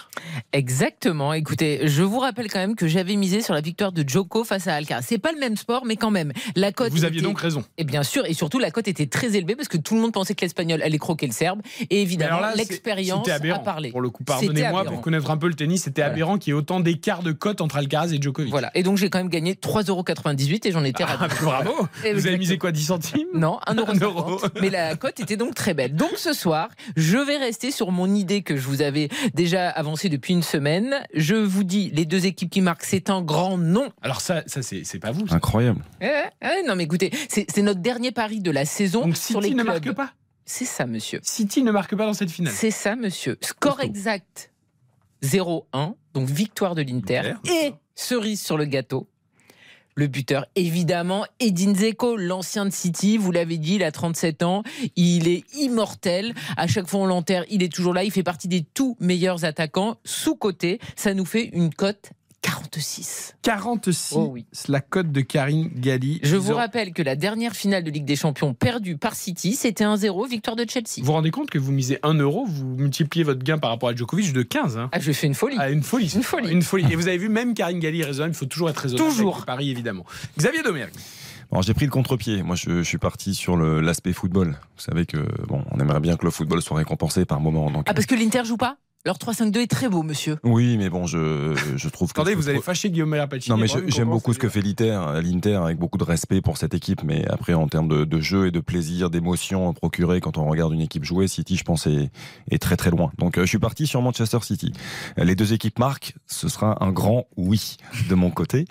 Exactement. 0.53 1.33
Écoutez, 1.33 1.81
je 1.89 2.03
vous 2.03 2.19
rappelle 2.19 2.51
quand 2.51 2.59
même 2.59 2.77
que 2.77 2.87
j'avais 2.87 3.17
misé 3.17 3.41
sur 3.43 3.55
la 3.55 3.61
victoire 3.61 3.93
de 3.93 4.09
Joko 4.09 4.45
face 4.45 4.67
à 4.67 4.75
Alcaraz. 4.75 5.03
C'est 5.03 5.19
pas 5.19 5.33
le 5.33 5.39
même 5.41 5.57
sport, 5.57 5.85
mais 5.85 5.97
quand 5.97 6.11
même. 6.11 6.33
La 6.57 6.73
cote. 6.73 6.91
Vous 6.93 7.05
aviez 7.05 7.19
était- 7.21 7.27
donc 7.29 7.39
raison. 7.41 7.65
Et 7.79 7.85
bien 7.85 8.03
sûr, 8.03 8.25
et 8.27 8.35
surtout 8.35 8.59
la 8.59 8.71
cote 8.71 8.89
était 8.89 9.07
très 9.07 9.37
élevée 9.37 9.57
parce 9.57 9.69
que 9.69 9.77
tout 9.79 9.95
le 9.95 10.01
monde 10.01 10.13
pensait 10.13 10.35
que 10.35 10.43
l'Espagnol 10.43 10.83
allait 10.83 10.99
croquer 10.99 11.27
le 11.27 11.33
Serbe. 11.33 11.61
Et 11.91 12.03
évidemment, 12.03 12.41
l'expérience 12.57 13.29
a 13.29 13.39
parlé. 13.59 13.91
Pour 13.91 14.01
le 14.01 14.11
coup, 14.11 14.25
pardonnez-moi, 14.25 14.85
pour 14.85 15.01
connaître 15.01 15.31
un 15.31 15.37
peu 15.37 15.49
le 15.49 15.55
tennis, 15.55 15.83
c'était 15.85 16.03
Voilà. 16.03 16.13
aberrant 16.15 16.39
qu'il 16.39 16.53
y 16.53 16.57
ait 16.57 16.59
autant 16.59 16.81
d'écart 16.81 17.23
de 17.23 17.33
cote 17.33 17.61
entre 17.61 17.77
Alcaraz 17.77 18.13
et 18.13 18.21
Djokovic. 18.21 18.51
Voilà. 18.51 18.71
Et 18.75 18.83
donc 18.83 18.97
j'ai 18.99 19.11
quand 19.11 19.19
même 19.19 19.29
gagné 19.29 19.55
3,98€ 19.55 20.67
et 20.67 20.73
j'en 20.73 20.85
étais 20.85 21.05
Ah, 21.07 21.17
ravi. 21.17 21.35
bravo 21.63 21.89
Vous 22.15 22.27
avez 22.27 22.39
misé 22.39 22.59
quoi, 22.59 22.73
10 22.73 22.85
centimes 22.85 23.29
Non, 23.35 23.59
1,50€. 23.67 23.91
Un 23.91 23.99
euro. 24.01 24.41
Mais 24.61 24.71
la 24.71 24.97
cote 24.97 25.21
était 25.21 25.37
donc 25.37 25.55
très 25.55 25.75
belle. 25.75 25.95
Donc 25.95 26.13
ce 26.17 26.33
soir, 26.33 26.69
je 26.97 27.19
vais 27.19 27.37
rester 27.37 27.71
sur 27.71 27.91
mon 27.93 28.13
idée 28.15 28.43
que 28.43 28.57
je 28.57 28.67
vous 28.67 28.83
avais 28.83 29.09
déjà 29.35 29.69
avancée 29.71 30.09
depuis 30.09 30.33
une 30.35 30.43
semaine. 30.43 30.95
Je 31.15 31.35
vous 31.35 31.65
dis, 31.65 31.91
les 31.95 32.05
deux 32.07 32.27
équipes 32.27 32.51
qui 32.51 32.61
marquent, 32.61 32.85
c'est 32.85 33.11
un 33.11 33.23
grand 33.23 33.59
nom. 33.59 33.91
Alors 34.03 34.21
ça, 34.21 34.43
ça 34.47 34.61
c'est 34.63 34.99
pas 34.99 35.11
vous. 35.13 35.27
ça. 35.27 35.37
Incroyable. 35.37 35.83
Eh, 36.01 36.07
eh, 36.43 36.67
non 36.67 36.77
mais 36.77 36.85
écoutez, 36.85 37.11
c'est 37.29 37.63
notre 37.63 37.81
dernier 37.81 38.13
pari 38.13 38.41
de 38.41 38.51
la 38.51 38.65
saison 38.65 39.03
Donc 39.03 39.17
sur 39.17 39.41
les 39.41 39.49
City 39.49 39.57
ne 39.57 39.63
clubs. 39.63 39.85
marque 39.85 39.97
pas 39.97 40.13
C'est 40.45 40.65
ça, 40.65 40.87
monsieur. 40.87 41.21
City 41.23 41.63
ne 41.63 41.71
marque 41.73 41.95
pas 41.97 42.07
dans 42.07 42.15
cette 42.15 42.31
finale. 42.31 42.53
C'est 42.55 42.71
ça, 42.71 42.97
monsieur. 42.97 43.37
Score 43.41 43.81
exact 43.81 44.51
0-1, 45.23 45.95
donc 46.13 46.29
victoire 46.29 46.75
de 46.75 46.83
l'Inter. 46.83 47.19
Inter, 47.19 47.51
Et 47.51 47.73
cerise 47.95 48.43
sur 48.43 48.59
le 48.59 48.65
gâteau. 48.67 49.09
Le 49.97 50.09
buteur, 50.09 50.47
évidemment, 50.57 51.25
Edin 51.39 51.73
Dzeko, 51.73 52.17
l'ancien 52.17 52.67
de 52.67 52.73
City, 52.73 53.17
vous 53.17 53.31
l'avez 53.31 53.59
dit, 53.59 53.77
il 53.77 53.85
a 53.85 53.93
37 53.93 54.43
ans, 54.43 54.65
il 54.97 55.29
est 55.29 55.45
immortel. 55.55 56.35
À 56.57 56.67
chaque 56.67 56.89
fois 56.89 57.01
on 57.01 57.07
l'enterre, 57.07 57.45
il 57.49 57.63
est 57.63 57.73
toujours 57.73 57.95
là, 57.95 58.03
il 58.03 58.11
fait 58.11 58.25
partie 58.25 58.49
des 58.49 58.63
tout 58.63 58.97
meilleurs 58.99 59.45
attaquants. 59.45 59.99
Sous-côté, 60.05 60.81
ça 60.97 61.15
nous 61.15 61.25
fait 61.25 61.45
une 61.53 61.73
cote 61.73 62.11
46. 62.45 63.37
46, 63.43 64.13
Oh 64.17 64.29
oui. 64.31 64.45
c'est 64.53 64.69
la 64.69 64.81
cote 64.81 65.11
de 65.11 65.23
Karine 65.23 65.71
Galli. 65.75 66.21
Je 66.23 66.37
10 66.37 66.43
vous 66.43 66.55
rappelle 66.55 66.93
que 66.93 67.03
la 67.03 67.17
dernière 67.17 67.55
finale 67.55 67.83
de 67.85 67.91
Ligue 67.91 68.05
des 68.05 68.17
Champions 68.17 68.53
perdue 68.53 68.97
par 68.99 69.15
City, 69.15 69.55
c'était 69.55 69.85
1-0, 69.85 70.29
victoire 70.29 70.55
de 70.55 70.65
Chelsea. 70.69 70.99
Vous 70.99 71.07
vous 71.07 71.13
rendez 71.13 71.31
compte 71.31 71.49
que 71.51 71.59
vous 71.59 71.73
misez 71.73 71.99
1 72.03 72.15
euro, 72.15 72.45
vous 72.47 72.65
multipliez 72.77 73.25
votre 73.25 73.43
gain 73.43 73.57
par 73.59 73.71
rapport 73.71 73.89
à 73.89 73.95
Djokovic 73.95 74.33
de 74.33 74.43
15. 74.43 74.77
Hein. 74.77 74.91
Ah, 74.93 75.01
je 75.01 75.11
fais 75.13 75.27
une 75.27 75.35
folie. 75.35 75.57
Ah, 75.59 75.71
une 75.71 75.83
folie. 75.83 76.13
Une 76.15 76.23
folie. 76.23 76.51
Une 76.51 76.63
folie. 76.63 76.93
Et 76.93 76.97
vous 76.97 77.09
avez 77.09 77.17
vu, 77.19 77.29
même 77.31 77.55
Karine 77.55 77.79
Galli 77.81 78.05
raisonnable, 78.05 78.35
il 78.35 78.39
faut 78.39 78.45
toujours 78.47 78.69
être 78.69 78.79
raisonnable. 78.79 79.09
Toujours. 79.09 79.35
avec 79.37 79.47
paris, 79.47 79.71
évidemment. 79.71 80.05
Xavier 80.39 80.63
Domergue. 80.63 80.93
Alors 81.51 81.63
j'ai 81.63 81.75
pris 81.75 81.85
le 81.87 81.91
contre-pied. 81.93 82.43
Moi, 82.43 82.57
je, 82.57 82.79
je 82.79 82.83
suis 82.83 82.99
parti 82.99 83.35
sur 83.35 83.57
le- 83.57 83.81
l'aspect 83.81 84.13
football. 84.13 84.59
Vous 84.77 84.83
savez 84.83 85.07
que 85.07 85.19
bon, 85.47 85.63
on 85.71 85.79
aimerait 85.79 86.01
bien 86.01 86.17
que 86.17 86.25
le 86.25 86.31
football 86.31 86.61
soit 86.63 86.77
récompensé 86.79 87.25
par 87.25 87.41
moment. 87.41 87.71
Donc, 87.71 87.85
Ah, 87.89 87.95
parce 87.95 88.07
que 88.07 88.15
l'Inter 88.15 88.43
joue 88.45 88.57
pas? 88.57 88.77
Leur 89.07 89.19
3-5-2 89.19 89.59
est 89.59 89.67
très 89.71 89.91
beau, 89.91 90.03
monsieur. 90.03 90.39
Oui, 90.45 90.79
mais 90.79 90.89
bon, 90.89 91.07
je, 91.07 91.55
je 91.77 91.89
trouve 91.91 92.11
que. 92.15 92.21
Attendez, 92.21 92.35
vous 92.35 92.49
allez 92.49 92.63
fâcher 92.63 92.91
Guillaume 92.91 93.11
Merapacini. 93.11 93.55
Non, 93.55 93.61
mais 93.61 93.69
j'aime 93.89 94.09
beaucoup 94.09 94.33
ce 94.33 94.39
que 94.39 94.49
fait 94.49 94.63
l'Inter, 94.63 94.99
l'Inter 95.23 95.57
avec 95.57 95.79
beaucoup 95.79 95.99
de 95.99 96.05
respect 96.05 96.41
pour 96.41 96.57
cette 96.57 96.73
équipe, 96.73 97.03
mais 97.03 97.27
après 97.29 97.53
en 97.53 97.69
termes 97.69 97.89
de, 97.89 98.05
de 98.05 98.21
jeu 98.21 98.47
et 98.47 98.51
de 98.51 98.61
plaisir, 98.61 99.11
d'émotion 99.11 99.75
procurée 99.75 100.23
quand 100.23 100.39
on 100.39 100.47
regarde 100.49 100.73
une 100.73 100.81
équipe 100.81 101.05
jouer, 101.05 101.29
City, 101.29 101.57
je 101.57 101.65
pense, 101.65 101.87
est, 101.87 102.11
est 102.51 102.59
très 102.63 102.77
très 102.79 102.91
loin. 102.91 103.13
Donc 103.19 103.37
euh, 103.37 103.43
je 103.43 103.49
suis 103.49 103.59
parti 103.59 103.87
sur 103.87 104.01
Manchester 104.01 104.39
City. 104.41 104.73
Euh, 105.19 105.25
Les 105.25 105.35
deux 105.35 105.53
équipes 105.53 105.79
marquent, 105.79 106.15
ce 106.27 106.49
sera 106.49 106.83
un 106.83 106.91
grand 106.91 107.27
oui 107.37 107.77
de 108.09 108.15
mon 108.15 108.31
côté, 108.31 108.65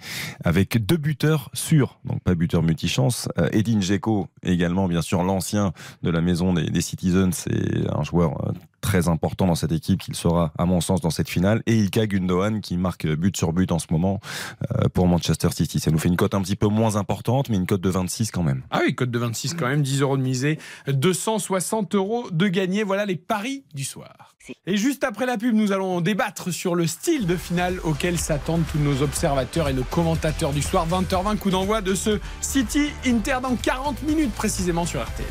avec 0.44 0.84
deux 0.84 0.98
buteurs 0.98 1.52
sûrs, 1.54 2.00
donc 2.06 2.24
pas 2.24 2.34
buteur 2.34 2.64
multichance. 2.64 3.30
Euh, 3.38 3.50
Edin 3.52 3.80
Dzeko, 3.82 4.28
également 4.42 4.88
bien 4.88 5.04
sûr 5.04 5.22
l'ancien 5.22 5.74
de 6.02 6.10
la 6.10 6.22
maison 6.22 6.54
des, 6.54 6.72
des 6.72 6.82
Citizens, 6.82 7.30
c'est 7.34 7.88
un 7.96 8.02
joueur 8.04 8.48
euh, 8.48 8.52
très 8.84 9.08
important 9.08 9.48
dans 9.48 9.56
cette 9.56 9.72
équipe, 9.72 10.02
qu'il 10.02 10.16
sera 10.16 10.52
à 10.58 10.66
mon 10.66 10.82
sens 10.82 11.02
dans 11.02 11.10
cette 11.10 11.30
finale, 11.30 11.64
et 11.66 11.76
Ilka 11.76 12.06
Gundogan 12.06 12.62
qui 12.62 12.78
marque 12.78 13.08
but 13.08 13.36
sur 13.36 13.54
but 13.54 13.72
en 13.72 13.80
ce 13.80 13.88
moment 13.90 14.20
euh, 14.76 14.90
pour 14.90 15.08
Manchester 15.08 15.50
City. 15.52 15.80
Ça 15.80 15.90
nous 15.90 15.98
fait 15.98 16.10
une 16.10 16.18
cote 16.18 16.36
un 16.36 16.42
petit 16.42 16.58
peu 16.58 16.68
moins 16.68 16.98
importante, 16.98 17.50
mais 17.50 17.56
une 17.56 17.66
cote 17.66 17.82
de 17.82 17.90
26 17.90 18.32
quand 18.32 18.44
même. 18.44 18.62
Ah 18.70 18.82
oui, 18.86 18.94
code 18.94 19.10
de 19.10 19.18
26 19.18 19.56
quand 19.56 19.68
même, 19.68 19.82
10 19.82 20.02
euros 20.02 20.18
de 20.18 20.22
misée, 20.22 20.60
260 20.88 21.96
euros 21.96 22.30
de 22.30 22.48
gagné. 22.48 22.84
Voilà 22.84 23.06
les 23.06 23.16
paris 23.16 23.64
du 23.74 23.86
soir. 23.86 24.36
Et 24.66 24.76
juste 24.76 25.06
après 25.06 25.26
la 25.26 25.38
pub, 25.38 25.56
nous 25.56 25.72
allons 25.72 26.02
débattre 26.02 26.52
sur 26.52 26.76
le 26.76 26.86
style 26.86 27.26
de 27.26 27.38
finale 27.38 27.80
auquel 27.86 28.20
s'attendent 28.20 28.66
tous 28.70 28.80
nos 28.80 29.02
observateurs 29.02 29.70
et 29.70 29.74
nos 29.74 29.86
commentateurs 29.86 30.52
du 30.52 30.62
soir. 30.62 30.86
20h20, 30.90 31.38
coup 31.38 31.50
d'envoi 31.50 31.80
de 31.82 31.96
ce 31.96 32.20
City 32.42 32.90
Inter 33.06 33.38
dans 33.42 33.56
40 33.56 34.04
minutes 34.04 34.34
précisément 34.34 34.86
sur 34.86 35.02
RTL. 35.02 35.26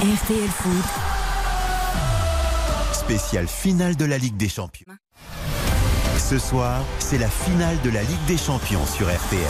RTL 0.00 0.48
Foot, 0.48 1.19
Spécial 3.10 3.48
finale 3.48 3.96
de 3.96 4.04
la 4.04 4.18
Ligue 4.18 4.36
des 4.36 4.48
Champions. 4.48 4.86
Ce 6.16 6.38
soir, 6.38 6.80
c'est 7.00 7.18
la 7.18 7.26
finale 7.28 7.76
de 7.82 7.90
la 7.90 8.02
Ligue 8.02 8.24
des 8.28 8.38
Champions 8.38 8.86
sur 8.86 9.08
RTL. 9.08 9.42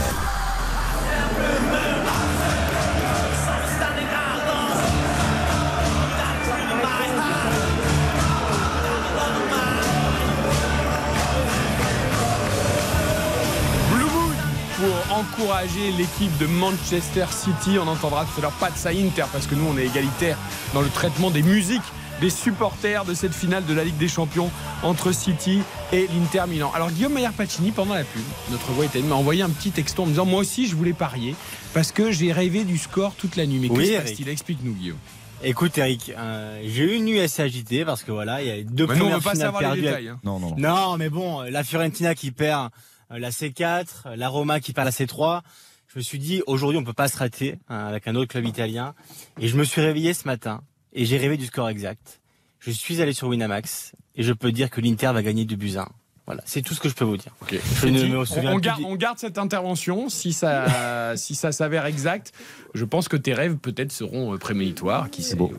Pour 14.78 15.18
encourager 15.18 15.92
l'équipe 15.98 16.34
de 16.38 16.46
Manchester 16.46 17.26
City. 17.30 17.78
On 17.78 17.86
entendra 17.86 18.24
tout 18.24 18.38
à 18.38 18.40
l'heure 18.40 18.52
pas 18.52 18.70
de 18.70 18.76
ça 18.78 18.88
Inter 18.88 19.24
parce 19.30 19.46
que 19.46 19.54
nous 19.54 19.66
on 19.66 19.76
est 19.76 19.84
égalitaire 19.84 20.38
dans 20.72 20.80
le 20.80 20.88
traitement 20.88 21.30
des 21.30 21.42
musiques 21.42 21.82
des 22.20 22.30
supporters 22.30 23.04
de 23.04 23.14
cette 23.14 23.34
finale 23.34 23.64
de 23.66 23.72
la 23.74 23.84
Ligue 23.84 23.96
des 23.96 24.08
Champions 24.08 24.50
entre 24.82 25.12
City 25.12 25.60
et 25.92 26.06
l'Inter 26.08 26.44
Milan. 26.48 26.70
Alors 26.74 26.90
Guillaume 26.90 27.12
Maillard 27.14 27.32
Pacini 27.32 27.70
pendant 27.72 27.94
la 27.94 28.04
pub, 28.04 28.22
notre 28.50 28.70
voix 28.72 28.84
italienne 28.84 29.08
m'a 29.08 29.14
envoyé 29.16 29.42
un 29.42 29.50
petit 29.50 29.70
texto 29.70 30.02
en 30.02 30.06
me 30.06 30.10
disant 30.10 30.26
moi 30.26 30.40
aussi 30.40 30.66
je 30.66 30.76
voulais 30.76 30.92
parier 30.92 31.34
parce 31.74 31.92
que 31.92 32.10
j'ai 32.12 32.32
rêvé 32.32 32.64
du 32.64 32.78
score 32.78 33.14
toute 33.14 33.36
la 33.36 33.46
nuit. 33.46 33.58
Mais 33.58 33.68
Oui, 33.70 33.76
que 33.78 33.84
se 33.84 33.90
Eric. 33.92 34.06
passe-t-il? 34.08 34.28
Explique-nous 34.28 34.72
Guillaume. 34.74 34.98
Écoute 35.42 35.78
Eric, 35.78 36.12
euh, 36.18 36.60
j'ai 36.66 36.82
eu 36.92 36.96
une 36.96 37.04
nuit 37.06 37.20
assez 37.20 37.40
agitée 37.42 37.84
parce 37.86 38.02
que 38.02 38.12
voilà, 38.12 38.42
il 38.42 38.48
y 38.48 38.50
a 38.50 38.62
deux 38.62 38.84
on 38.84 38.88
premières 38.88 39.16
veut 39.16 39.22
pas 39.22 39.30
finales 39.32 39.46
savoir 39.46 39.62
les 39.62 39.66
perdues. 39.68 39.80
détails. 39.82 40.08
hein. 40.08 40.20
Non, 40.22 40.38
non, 40.38 40.50
non. 40.50 40.56
Non, 40.58 40.96
mais 40.98 41.08
bon, 41.08 41.40
la 41.42 41.64
Fiorentina 41.64 42.14
qui 42.14 42.30
perd 42.30 42.68
euh, 43.10 43.18
la 43.18 43.30
C4, 43.30 43.86
euh, 44.06 44.16
la 44.16 44.28
Roma 44.28 44.60
qui 44.60 44.74
perd 44.74 44.84
la 44.84 44.92
C3. 44.92 45.40
Je 45.92 45.98
me 45.98 46.02
suis 46.04 46.18
dit, 46.18 46.42
aujourd'hui, 46.46 46.78
on 46.78 46.84
peut 46.84 46.92
pas 46.92 47.08
se 47.08 47.16
rater 47.16 47.56
hein, 47.68 47.86
avec 47.86 48.06
un 48.06 48.14
autre 48.16 48.30
club 48.30 48.44
italien. 48.46 48.94
Et 49.40 49.48
je 49.48 49.56
me 49.56 49.64
suis 49.64 49.80
réveillé 49.80 50.12
ce 50.14 50.24
matin 50.28 50.60
et 50.92 51.04
j'ai 51.04 51.16
rêvé 51.18 51.36
du 51.36 51.46
score 51.46 51.68
exact. 51.68 52.20
Je 52.58 52.70
suis 52.70 53.00
allé 53.00 53.12
sur 53.12 53.28
Winamax 53.28 53.92
et 54.16 54.22
je 54.22 54.32
peux 54.32 54.52
dire 54.52 54.70
que 54.70 54.80
l'Inter 54.80 55.10
va 55.14 55.22
gagner 55.22 55.44
2 55.44 55.56
buts 55.56 55.76
à 55.76 55.82
1. 55.82 55.88
Voilà, 56.26 56.42
c'est 56.46 56.62
tout 56.62 56.74
ce 56.74 56.80
que 56.80 56.88
je 56.88 56.94
peux 56.94 57.04
vous 57.04 57.16
dire. 57.16 57.32
Ok. 57.42 57.58
Je 57.82 57.88
ne 57.88 57.98
Dit, 58.02 58.08
me 58.10 58.18
on, 58.18 58.24
souviens 58.24 58.52
on 58.52 58.54
plus 58.56 58.60
garde, 58.62 58.78
du- 58.80 58.84
on 58.86 58.94
garde 58.96 59.18
cette 59.18 59.38
intervention 59.38 60.08
si 60.08 60.32
ça, 60.32 61.12
si 61.16 61.34
ça 61.34 61.50
s'avère 61.52 61.86
exact. 61.86 62.32
Je 62.74 62.84
pense 62.84 63.08
que 63.08 63.16
tes 63.16 63.34
rêves 63.34 63.56
peut-être 63.56 63.90
seront 63.90 64.34
euh, 64.34 64.38
prémonitoire. 64.38 65.10
Qui 65.10 65.22
sait 65.22 65.34
beau. 65.34 65.52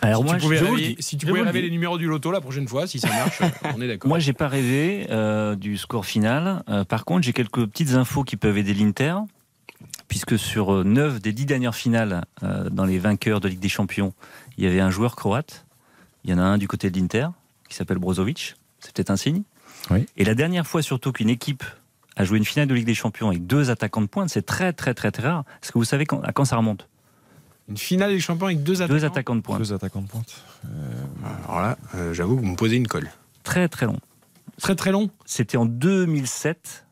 Alors 0.00 0.20
si 0.20 0.24
moi, 0.26 0.34
tu 0.36 0.40
pouvais 0.42 0.58
si 1.00 1.16
tu 1.16 1.26
dis. 1.26 1.32
les 1.32 1.70
numéros 1.70 1.98
du 1.98 2.06
loto 2.06 2.30
la 2.30 2.40
prochaine 2.40 2.68
fois, 2.68 2.86
si 2.86 3.00
ça 3.00 3.08
marche, 3.08 3.40
euh, 3.40 3.46
on 3.76 3.80
est 3.80 3.88
d'accord. 3.88 4.08
Moi, 4.08 4.20
j'ai 4.20 4.32
pas 4.34 4.46
rêvé 4.46 5.08
euh, 5.10 5.56
du 5.56 5.76
score 5.76 6.06
final. 6.06 6.62
Euh, 6.68 6.84
par 6.84 7.04
contre, 7.04 7.22
j'ai 7.24 7.32
quelques 7.32 7.66
petites 7.66 7.94
infos 7.94 8.22
qui 8.22 8.36
peuvent 8.36 8.56
aider 8.58 8.74
l'Inter, 8.74 9.14
puisque 10.06 10.38
sur 10.38 10.72
euh, 10.72 10.84
9 10.84 11.20
des 11.20 11.32
10 11.32 11.46
dernières 11.46 11.74
finales 11.74 12.24
euh, 12.44 12.70
dans 12.70 12.84
les 12.84 13.00
vainqueurs 13.00 13.40
de 13.40 13.48
Ligue 13.48 13.58
des 13.58 13.68
Champions, 13.68 14.12
il 14.58 14.64
y 14.64 14.66
avait 14.66 14.80
un 14.80 14.90
joueur 14.90 15.16
croate. 15.16 15.64
Il 16.24 16.30
y 16.30 16.34
en 16.34 16.38
a 16.38 16.42
un 16.42 16.58
du 16.58 16.68
côté 16.68 16.90
de 16.90 16.98
l'Inter 16.98 17.28
qui 17.68 17.76
s'appelle 17.76 17.98
Brozovic. 17.98 18.56
C'est 18.80 18.92
peut-être 18.92 19.10
un 19.10 19.16
signe. 19.16 19.42
Oui. 19.90 20.06
Et 20.16 20.24
la 20.24 20.34
dernière 20.34 20.66
fois, 20.66 20.82
surtout, 20.82 21.12
qu'une 21.12 21.30
équipe 21.30 21.64
a 22.16 22.24
joué 22.24 22.38
une 22.38 22.44
finale 22.44 22.66
de 22.66 22.74
Ligue 22.74 22.86
des 22.86 22.94
Champions 22.94 23.28
avec 23.28 23.46
deux 23.46 23.70
attaquants 23.70 24.00
de 24.02 24.06
pointe, 24.06 24.28
c'est 24.28 24.44
très, 24.44 24.72
très, 24.72 24.92
très, 24.92 25.12
très 25.12 25.22
rare. 25.22 25.44
Est-ce 25.62 25.70
que 25.70 25.78
vous 25.78 25.84
savez 25.84 26.04
quand, 26.04 26.20
à 26.22 26.32
quand 26.32 26.44
ça 26.44 26.56
remonte 26.56 26.88
Une 27.68 27.76
finale 27.76 28.10
des 28.10 28.18
champions 28.18 28.46
avec 28.46 28.64
deux 28.64 28.82
attaquants. 28.82 28.94
Deux 28.94 29.04
attaquants 29.04 29.36
de 29.36 29.40
pointe. 29.40 29.58
Deux 29.58 29.72
attaquants 29.72 30.02
de 30.02 30.08
pointe. 30.08 30.42
Alors 31.46 31.60
là, 31.60 31.78
euh, 31.94 32.12
j'avoue 32.12 32.36
que 32.36 32.40
vous 32.40 32.50
me 32.50 32.56
posez 32.56 32.76
une 32.76 32.88
colle. 32.88 33.08
Très, 33.44 33.68
très 33.68 33.86
long. 33.86 33.98
Très 34.60 34.74
très 34.74 34.90
long. 34.90 35.10
C'était 35.24 35.56
en 35.56 35.66
2007. 35.66 36.84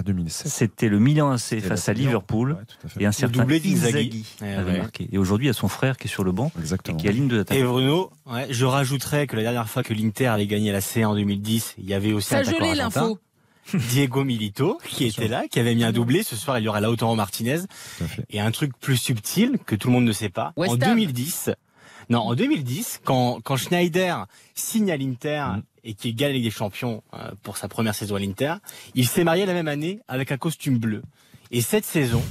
À 0.00 0.02
2007. 0.02 0.48
C'était 0.50 0.88
le 0.88 0.98
Milan 0.98 1.30
AC 1.30 1.60
face 1.60 1.86
la 1.86 1.90
à 1.90 1.94
Liverpool. 1.94 2.52
Ouais, 2.52 2.64
tout 2.66 2.86
à 2.86 2.88
fait. 2.88 3.02
Et 3.02 3.06
un 3.06 3.12
certain. 3.12 3.46
Inzaghi 3.46 4.24
Ouais, 4.40 4.54
avait 4.54 4.72
ouais. 4.72 4.78
marqué. 4.78 5.08
Et 5.12 5.18
aujourd'hui, 5.18 5.46
il 5.46 5.48
y 5.48 5.50
a 5.50 5.54
son 5.54 5.68
frère 5.68 5.98
qui 5.98 6.08
est 6.08 6.10
sur 6.10 6.24
le 6.24 6.32
banc 6.32 6.50
et 6.56 6.60
Exactement. 6.60 6.96
qui 6.96 7.06
aligne 7.08 7.28
deux 7.28 7.36
Et 7.36 7.40
attaques. 7.40 7.62
Bruno, 7.62 8.10
ouais, 8.26 8.46
je 8.50 8.64
rajouterais 8.64 9.26
que 9.26 9.36
la 9.36 9.42
dernière 9.42 9.68
fois 9.68 9.82
que 9.82 9.92
l'Inter 9.92 10.26
avait 10.28 10.46
gagné 10.46 10.72
la 10.72 10.80
C 10.80 11.04
en 11.04 11.14
2010, 11.14 11.74
il 11.78 11.84
y 11.84 11.92
avait 11.94 12.12
aussi 12.12 12.28
Ça 12.28 12.38
un 12.38 12.74
l'info. 12.74 13.18
Diego 13.74 14.24
Milito, 14.24 14.80
qui 14.88 15.04
était 15.04 15.28
là, 15.28 15.44
qui 15.48 15.60
avait 15.60 15.74
mis 15.74 15.84
un 15.84 15.92
doublé. 15.92 16.22
Ce 16.22 16.34
soir, 16.34 16.58
il 16.58 16.64
y 16.64 16.68
aura 16.68 16.80
Lautaro 16.80 17.14
Martinez. 17.14 17.58
Tout 17.98 18.04
à 18.04 18.06
fait. 18.08 18.24
Et 18.30 18.40
un 18.40 18.50
truc 18.50 18.72
plus 18.80 18.96
subtil 18.96 19.58
que 19.64 19.76
tout 19.76 19.88
le 19.88 19.92
monde 19.92 20.04
ne 20.06 20.12
sait 20.12 20.30
pas. 20.30 20.52
West 20.56 20.72
en 20.72 20.74
Ham. 20.86 20.94
2010, 20.96 21.50
non, 22.08 22.20
en 22.20 22.34
2010, 22.34 23.00
quand, 23.04 23.38
quand 23.44 23.56
Schneider 23.56 24.26
signe 24.54 24.90
à 24.90 24.96
l'Inter 24.96 25.44
Mm. 25.56 25.62
Et 25.84 25.94
qu'il 25.94 26.14
gagne 26.14 26.28
la 26.30 26.34
Ligue 26.34 26.44
des 26.44 26.50
Champions 26.50 27.02
euh, 27.14 27.30
pour 27.42 27.56
sa 27.56 27.68
première 27.68 27.94
saison 27.94 28.16
à 28.16 28.18
l'Inter, 28.18 28.54
il 28.94 29.06
s'est 29.06 29.24
marié 29.24 29.46
la 29.46 29.52
même 29.54 29.68
année 29.68 30.00
avec 30.08 30.32
un 30.32 30.36
costume 30.36 30.78
bleu. 30.78 31.02
Et 31.52 31.62
cette 31.62 31.84
saison, 31.84 32.22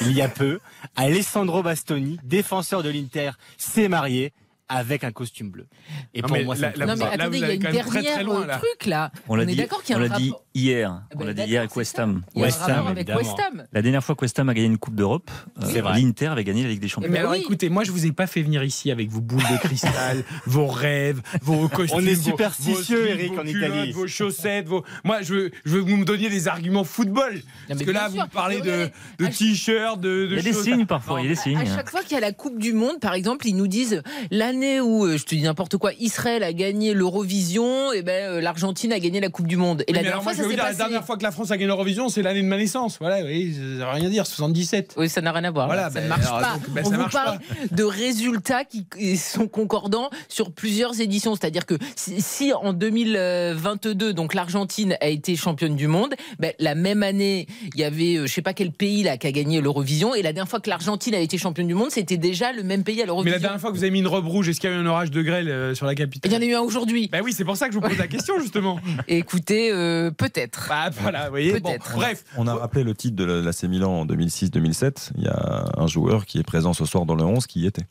il 0.00 0.12
y 0.12 0.20
a 0.22 0.28
peu, 0.28 0.58
Alessandro 0.96 1.62
Bastoni, 1.62 2.18
défenseur 2.24 2.82
de 2.82 2.90
l'Inter, 2.90 3.30
s'est 3.56 3.88
marié 3.88 4.32
avec 4.68 5.04
un 5.04 5.12
costume 5.12 5.50
bleu. 5.50 5.66
Et 6.14 6.22
Non, 6.22 6.28
pour 6.28 6.38
moi, 6.44 6.54
me 6.56 6.60
là, 6.60 6.72
Non 6.78 6.86
mais 6.86 6.94
vous- 6.94 7.02
attendez, 7.04 7.38
il 7.38 7.40
y 7.42 7.44
a 7.44 7.52
une 7.52 7.60
très, 7.62 7.72
très 7.82 8.02
dernière 8.02 8.24
loin, 8.24 8.42
euh, 8.42 8.46
là. 8.46 8.58
truc 8.58 8.86
là. 8.86 9.12
On 9.28 9.34
l'a 9.36 9.42
est 9.44 9.46
dit, 9.46 9.56
d'accord 9.56 9.82
qu'il 9.82 9.94
y 9.94 9.98
on 9.98 10.02
a 10.02 10.06
un 10.06 10.08
l'a 10.08 10.16
dit 10.18 10.30
rapport. 10.30 10.43
Hier. 10.54 10.90
Ah 10.92 11.02
On 11.14 11.18
ben, 11.18 11.26
l'a 11.26 11.34
dit 11.34 11.42
hier 11.50 11.60
avec 11.60 11.74
West 11.76 11.96
ça. 11.96 12.02
Ham. 12.04 12.22
West 12.34 12.60
avec. 12.66 13.08
West. 13.08 13.36
La 13.72 13.82
dernière 13.82 14.02
fois 14.04 14.14
que 14.14 14.22
West 14.22 14.38
Ham 14.38 14.48
a 14.48 14.54
gagné 14.54 14.66
une 14.68 14.78
Coupe 14.78 14.94
d'Europe, 14.94 15.30
euh, 15.62 15.66
C'est 15.72 15.80
vrai. 15.80 16.00
l'Inter 16.00 16.26
avait 16.28 16.44
gagné 16.44 16.62
la 16.62 16.68
Ligue 16.70 16.80
des 16.80 16.88
Champions. 16.88 17.08
Mais 17.08 17.14
Mais 17.14 17.18
alors 17.20 17.32
oui. 17.32 17.40
écoutez, 17.40 17.68
moi 17.68 17.84
je 17.84 17.90
vous 17.92 18.06
ai 18.06 18.12
pas 18.12 18.26
fait 18.26 18.42
venir 18.42 18.62
ici 18.64 18.90
avec 18.90 19.08
vos 19.10 19.20
boules 19.20 19.42
de 19.42 19.58
cristal, 19.58 20.22
vos 20.46 20.66
rêves, 20.66 21.20
vos 21.42 21.68
costumes. 21.68 21.98
On 22.02 22.06
est 22.06 22.14
vos- 22.14 22.30
superstitieux, 22.30 22.74
vos 23.00 23.04
slips, 23.06 23.18
Eric, 23.20 23.32
vos 23.34 23.40
en 23.40 23.44
culottes, 23.44 23.68
Italie. 23.74 23.92
Vos 23.92 24.06
chaussettes, 24.06 24.68
vos. 24.68 24.84
Moi 25.04 25.22
je 25.22 25.34
veux, 25.34 25.50
je 25.64 25.70
veux 25.76 25.84
que 25.84 25.90
vous 25.90 25.96
me 25.96 26.04
donniez 26.04 26.30
des 26.30 26.48
arguments 26.48 26.84
football. 26.84 27.40
Parce 27.68 27.82
que 27.82 27.90
là 27.90 28.08
vous 28.08 28.18
me 28.18 28.26
parlez 28.28 28.60
de, 28.60 28.90
t-shirts, 29.26 30.00
de, 30.00 30.26
de 30.26 30.30
Il 30.30 30.36
y 30.36 30.38
a 30.38 30.42
des 30.42 30.52
signes 30.52 30.86
parfois, 30.86 31.20
il 31.20 31.24
y 31.24 31.26
a 31.26 31.30
des 31.30 31.36
signes. 31.40 31.56
À 31.58 31.64
chaque 31.64 31.90
fois 31.90 32.02
qu'il 32.02 32.12
y 32.12 32.16
a 32.16 32.20
la 32.20 32.32
Coupe 32.32 32.58
du 32.58 32.72
Monde, 32.72 33.00
par 33.00 33.14
exemple, 33.14 33.46
ils 33.46 33.56
nous 33.56 33.66
disent 33.68 34.02
l'année 34.30 34.80
où, 34.80 35.04
euh, 35.04 35.16
je 35.18 35.24
te 35.24 35.34
dis 35.34 35.42
n'importe 35.42 35.76
quoi, 35.78 35.92
Israël 35.98 36.42
a 36.42 36.52
gagné 36.52 36.94
l'Eurovision, 36.94 37.92
et 37.92 38.02
ben 38.02 38.30
euh, 38.30 38.40
l'Argentine 38.40 38.92
a 38.92 38.98
gagné 39.00 39.20
la 39.20 39.28
Coupe 39.30 39.46
du 39.46 39.56
Monde. 39.56 39.82
Et 39.88 39.92
la 39.92 40.02
dernière 40.02 40.22
fois, 40.22 40.32
je 40.32 40.43
ça 40.44 40.50
s'est 40.50 40.56
passé. 40.56 40.70
la 40.70 40.74
dernière 40.74 41.04
fois 41.04 41.16
que 41.16 41.22
la 41.22 41.30
France 41.30 41.50
a 41.50 41.56
gagné 41.56 41.66
l'Eurovision, 41.66 42.08
c'est 42.08 42.22
l'année 42.22 42.42
de 42.42 42.46
ma 42.46 42.56
naissance. 42.56 42.98
Voilà, 43.00 43.24
oui, 43.24 43.54
ça 43.54 43.84
n'a 43.84 43.92
rien 43.92 44.06
à 44.06 44.10
dire, 44.10 44.26
77. 44.26 44.94
Oui, 44.96 45.08
ça 45.08 45.20
n'a 45.20 45.32
rien 45.32 45.44
à 45.44 45.50
voir. 45.50 45.66
Voilà, 45.66 45.90
ça 45.90 45.94
ben, 46.00 46.04
ne 46.04 46.08
marche 46.08 46.26
alors, 46.26 46.40
pas. 46.40 46.52
donc, 46.54 46.70
ben, 46.70 46.82
On 46.84 46.90
ça 46.90 46.96
vous 46.96 47.02
marche 47.02 47.12
parle 47.12 47.38
de 47.70 47.84
résultats 47.84 48.64
qui 48.64 49.16
sont 49.16 49.48
concordants 49.48 50.10
sur 50.28 50.52
plusieurs 50.52 51.00
éditions. 51.00 51.34
C'est-à-dire 51.34 51.66
que 51.66 51.74
si, 51.96 52.20
si 52.20 52.52
en 52.52 52.72
2022, 52.72 54.12
donc 54.12 54.34
l'Argentine 54.34 54.96
a 55.00 55.08
été 55.08 55.36
championne 55.36 55.76
du 55.76 55.86
monde, 55.86 56.14
ben, 56.38 56.52
la 56.58 56.74
même 56.74 57.02
année, 57.02 57.46
il 57.74 57.80
y 57.80 57.84
avait, 57.84 58.16
euh, 58.16 58.26
je 58.26 58.32
sais 58.32 58.42
pas 58.42 58.52
quel 58.54 58.72
pays 58.72 59.02
là 59.02 59.16
qui 59.16 59.26
a 59.26 59.32
gagné 59.32 59.60
l'Eurovision, 59.60 60.14
et 60.14 60.22
la 60.22 60.32
dernière 60.32 60.48
fois 60.50 60.60
que 60.60 60.70
l'Argentine 60.70 61.14
a 61.14 61.18
été 61.20 61.38
championne 61.38 61.66
du 61.66 61.74
monde, 61.74 61.90
c'était 61.90 62.16
déjà 62.16 62.52
le 62.52 62.62
même 62.62 62.84
pays 62.84 63.00
à 63.00 63.04
Mais 63.04 63.06
l'Eurovision. 63.06 63.34
la 63.34 63.40
dernière 63.40 63.60
fois 63.60 63.70
que 63.70 63.76
vous 63.76 63.82
avez 63.82 63.90
mis 63.90 64.00
une 64.00 64.06
robe 64.06 64.26
rouge, 64.26 64.48
est-ce 64.48 64.60
qu'il 64.60 64.70
y 64.70 64.72
a 64.72 64.76
eu 64.76 64.78
un 64.80 64.86
orage 64.86 65.10
de 65.10 65.22
grêle 65.22 65.48
euh, 65.48 65.74
sur 65.74 65.86
la 65.86 65.92
Il 65.92 65.96
capitale 65.96 66.32
y 66.32 66.36
en 66.36 66.40
a 66.40 66.44
eu 66.44 66.54
un 66.54 66.60
aujourd'hui. 66.60 67.08
Ben 67.10 67.22
oui, 67.22 67.32
c'est 67.32 67.44
pour 67.44 67.56
ça 67.56 67.68
que 67.68 67.74
je 67.74 67.78
vous 67.78 67.86
pose 67.86 67.98
la 67.98 68.06
question 68.06 68.38
justement. 68.40 68.80
Écoutez, 69.08 69.70
euh, 69.72 70.10
peut-être. 70.10 70.33
Bah 70.68 70.90
voilà, 70.90 71.24
vous 71.24 71.30
voyez. 71.30 71.60
Bon, 71.60 71.70
Peut-être. 71.70 71.92
bref, 71.94 72.24
On 72.36 72.46
a 72.46 72.54
rappelé 72.54 72.84
le 72.84 72.94
titre 72.94 73.16
de 73.16 73.24
l'AC 73.24 73.64
Milan 73.64 74.00
en 74.00 74.06
2006-2007. 74.06 75.10
Il 75.16 75.24
y 75.24 75.28
a 75.28 75.64
un 75.76 75.86
joueur 75.86 76.26
qui 76.26 76.38
est 76.38 76.42
présent 76.42 76.72
ce 76.72 76.84
soir 76.84 77.06
dans 77.06 77.14
le 77.14 77.24
11 77.24 77.46
qui 77.46 77.60
y 77.60 77.66
était, 77.66 77.86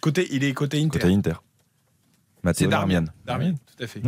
côté, 0.00 0.28
il 0.30 0.44
est 0.44 0.52
côté 0.54 0.78
Inter. 0.82 0.98
côté 0.98 1.12
Inter. 1.12 1.34
C'est 2.36 2.44
Matteo 2.44 2.68
Darmian. 2.68 3.04
Darmian. 3.26 3.54
Tout 3.76 3.84
à 3.84 3.86
fait. 3.86 4.00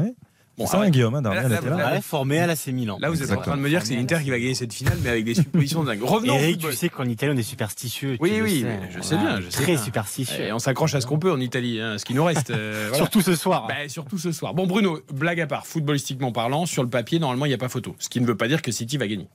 Bon, 0.61 0.67
ça, 0.67 0.77
ah 0.77 0.81
ouais. 0.83 0.91
Guillaume, 0.91 1.15
hein, 1.15 1.23
Darmian 1.23 1.43
Là, 1.43 1.49
là, 1.49 1.57
était 1.57 1.71
là. 1.71 1.77
là, 1.77 1.93
Ouais, 1.95 2.01
formé 2.03 2.39
à 2.39 2.47
l'AC 2.47 2.67
Milan. 2.67 2.99
Là, 3.01 3.09
vous 3.09 3.23
êtes 3.23 3.33
en 3.33 3.41
train 3.41 3.57
de 3.57 3.63
me 3.63 3.69
dire 3.71 3.81
que 3.81 3.87
c'est 3.87 3.97
l'Inter 3.97 4.19
qui 4.23 4.29
va 4.29 4.39
gagner 4.39 4.55
cette 4.55 4.75
finale, 4.75 4.99
mais 5.03 5.09
avec 5.09 5.25
des 5.25 5.35
suppositions 5.35 5.83
dingues. 5.85 6.03
Revenons 6.03 6.35
au 6.35 6.39
Eric, 6.39 6.59
tu 6.59 6.73
sais 6.75 6.91
qu'en 6.91 7.05
Italie, 7.05 7.33
on 7.35 7.39
est 7.39 7.43
superstitieux. 7.43 8.19
Oui, 8.21 8.41
oui, 8.43 8.61
sais. 8.61 8.67
mais 8.67 8.81
je 8.95 9.01
sais 9.01 9.17
bien, 9.17 9.41
je 9.41 9.49
sais 9.49 9.63
Très 9.63 9.73
bien. 9.73 9.83
superstitieux. 9.83 10.45
Et 10.45 10.53
on 10.53 10.59
s'accroche 10.59 10.95
à 10.95 11.01
ce 11.01 11.07
qu'on 11.07 11.19
peut 11.19 11.33
en 11.33 11.41
Italie, 11.41 11.81
hein, 11.81 11.97
ce 11.97 12.05
qui 12.05 12.13
nous 12.13 12.25
reste. 12.25 12.51
euh, 12.51 12.85
voilà. 12.89 12.97
Surtout 12.99 13.23
ce 13.23 13.35
soir. 13.35 13.67
Bah, 13.69 13.89
surtout 13.89 14.19
ce 14.19 14.33
soir. 14.33 14.53
Bon, 14.53 14.67
Bruno, 14.67 15.01
blague 15.13 15.41
à 15.41 15.47
part, 15.47 15.67
footballistiquement 15.67 16.31
parlant, 16.31 16.67
sur 16.67 16.83
le 16.83 16.91
papier, 16.91 17.19
normalement, 17.19 17.47
il 17.47 17.49
n'y 17.49 17.55
a 17.55 17.59
pas 17.59 17.71
photo. 17.71 17.97
Ce 17.99 18.11
qui 18.11 18.21
ne 18.21 18.27
veut 18.27 18.37
pas 18.37 18.49
dire 18.49 18.61
que 18.61 18.71
City 18.71 18.99
va 18.99 19.09
gagner. 19.09 19.29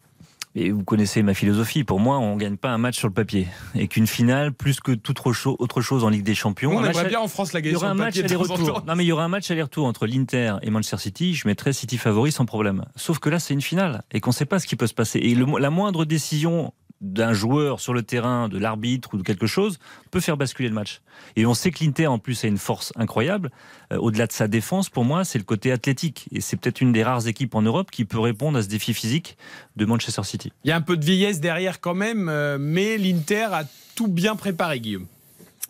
Et 0.57 0.71
vous 0.71 0.83
connaissez 0.85 1.21
ma 1.21 1.33
philosophie. 1.33 1.83
Pour 1.83 1.99
moi, 1.99 2.17
on 2.17 2.37
gagne 2.37 2.55
pas 2.55 2.69
un 2.69 2.77
match 2.77 2.97
sur 2.97 3.09
le 3.09 3.13
papier. 3.13 3.47
Et 3.75 3.89
qu'une 3.89 4.07
finale, 4.07 4.53
plus 4.53 4.79
que 4.79 4.93
toute 4.93 5.19
autre 5.19 5.33
cho- 5.33 5.57
autre 5.59 5.81
chose 5.81 6.05
en 6.05 6.09
Ligue 6.09 6.23
des 6.23 6.33
Champions. 6.33 6.71
Nous, 6.71 6.77
on 6.77 6.81
match 6.81 6.95
aimerait 6.95 7.09
bien 7.09 7.19
en 7.19 7.27
France 7.27 7.51
la 7.51 7.59
Il 7.59 7.63
y 7.63 7.65
gagner 7.65 7.75
aura 7.75 7.85
sur 7.87 7.91
un 7.91 7.93
le 7.95 7.99
match 7.99 8.15
papier 8.15 8.23
aller-retour. 8.23 8.73
temps. 8.81 8.83
Non, 8.87 8.95
mais 8.95 9.03
il 9.03 9.07
y 9.07 9.11
aura 9.11 9.25
un 9.25 9.27
match 9.27 9.51
aller-retour 9.51 9.85
entre 9.85 10.07
l'Inter 10.07 10.55
et 10.61 10.69
Manchester 10.69 10.97
City. 10.97 11.33
Je 11.33 11.45
mettrais 11.47 11.73
City 11.73 11.97
favori 11.97 12.31
sans 12.31 12.45
problème. 12.45 12.85
Sauf 12.95 13.19
que 13.19 13.29
là, 13.29 13.39
c'est 13.39 13.53
une 13.53 13.61
finale 13.61 14.03
et 14.11 14.21
qu'on 14.21 14.29
ne 14.29 14.35
sait 14.35 14.45
pas 14.45 14.59
ce 14.59 14.65
qui 14.67 14.77
peut 14.77 14.87
se 14.87 14.93
passer. 14.93 15.19
Et 15.19 15.35
le- 15.35 15.59
la 15.59 15.69
moindre 15.69 16.05
décision 16.05 16.73
d'un 17.01 17.33
joueur 17.33 17.79
sur 17.79 17.93
le 17.93 18.03
terrain, 18.03 18.49
de 18.49 18.57
l'arbitre 18.57 19.13
ou 19.13 19.17
de 19.17 19.23
quelque 19.23 19.47
chose, 19.47 19.79
peut 20.11 20.19
faire 20.19 20.37
basculer 20.37 20.69
le 20.69 20.75
match. 20.75 21.01
Et 21.35 21.45
on 21.45 21.53
sait 21.53 21.71
que 21.71 21.83
l'Inter, 21.83 22.07
en 22.07 22.19
plus, 22.19 22.43
a 22.43 22.47
une 22.47 22.57
force 22.57 22.93
incroyable. 22.95 23.51
Euh, 23.91 23.97
Au-delà 23.97 24.27
de 24.27 24.31
sa 24.31 24.47
défense, 24.47 24.89
pour 24.89 25.05
moi, 25.05 25.25
c'est 25.25 25.37
le 25.37 25.43
côté 25.43 25.71
athlétique. 25.71 26.27
Et 26.31 26.41
c'est 26.41 26.57
peut-être 26.57 26.81
une 26.81 26.93
des 26.93 27.03
rares 27.03 27.27
équipes 27.27 27.55
en 27.55 27.61
Europe 27.61 27.91
qui 27.91 28.05
peut 28.05 28.19
répondre 28.19 28.57
à 28.57 28.63
ce 28.63 28.67
défi 28.67 28.93
physique 28.93 29.37
de 29.75 29.85
Manchester 29.85 30.23
City. 30.23 30.51
Il 30.63 30.69
y 30.69 30.71
a 30.71 30.75
un 30.75 30.81
peu 30.81 30.97
de 30.97 31.05
vieillesse 31.05 31.39
derrière 31.39 31.79
quand 31.81 31.95
même, 31.95 32.29
euh, 32.29 32.57
mais 32.59 32.97
l'Inter 32.97 33.47
a 33.51 33.63
tout 33.95 34.07
bien 34.07 34.35
préparé, 34.35 34.79
Guillaume. 34.79 35.07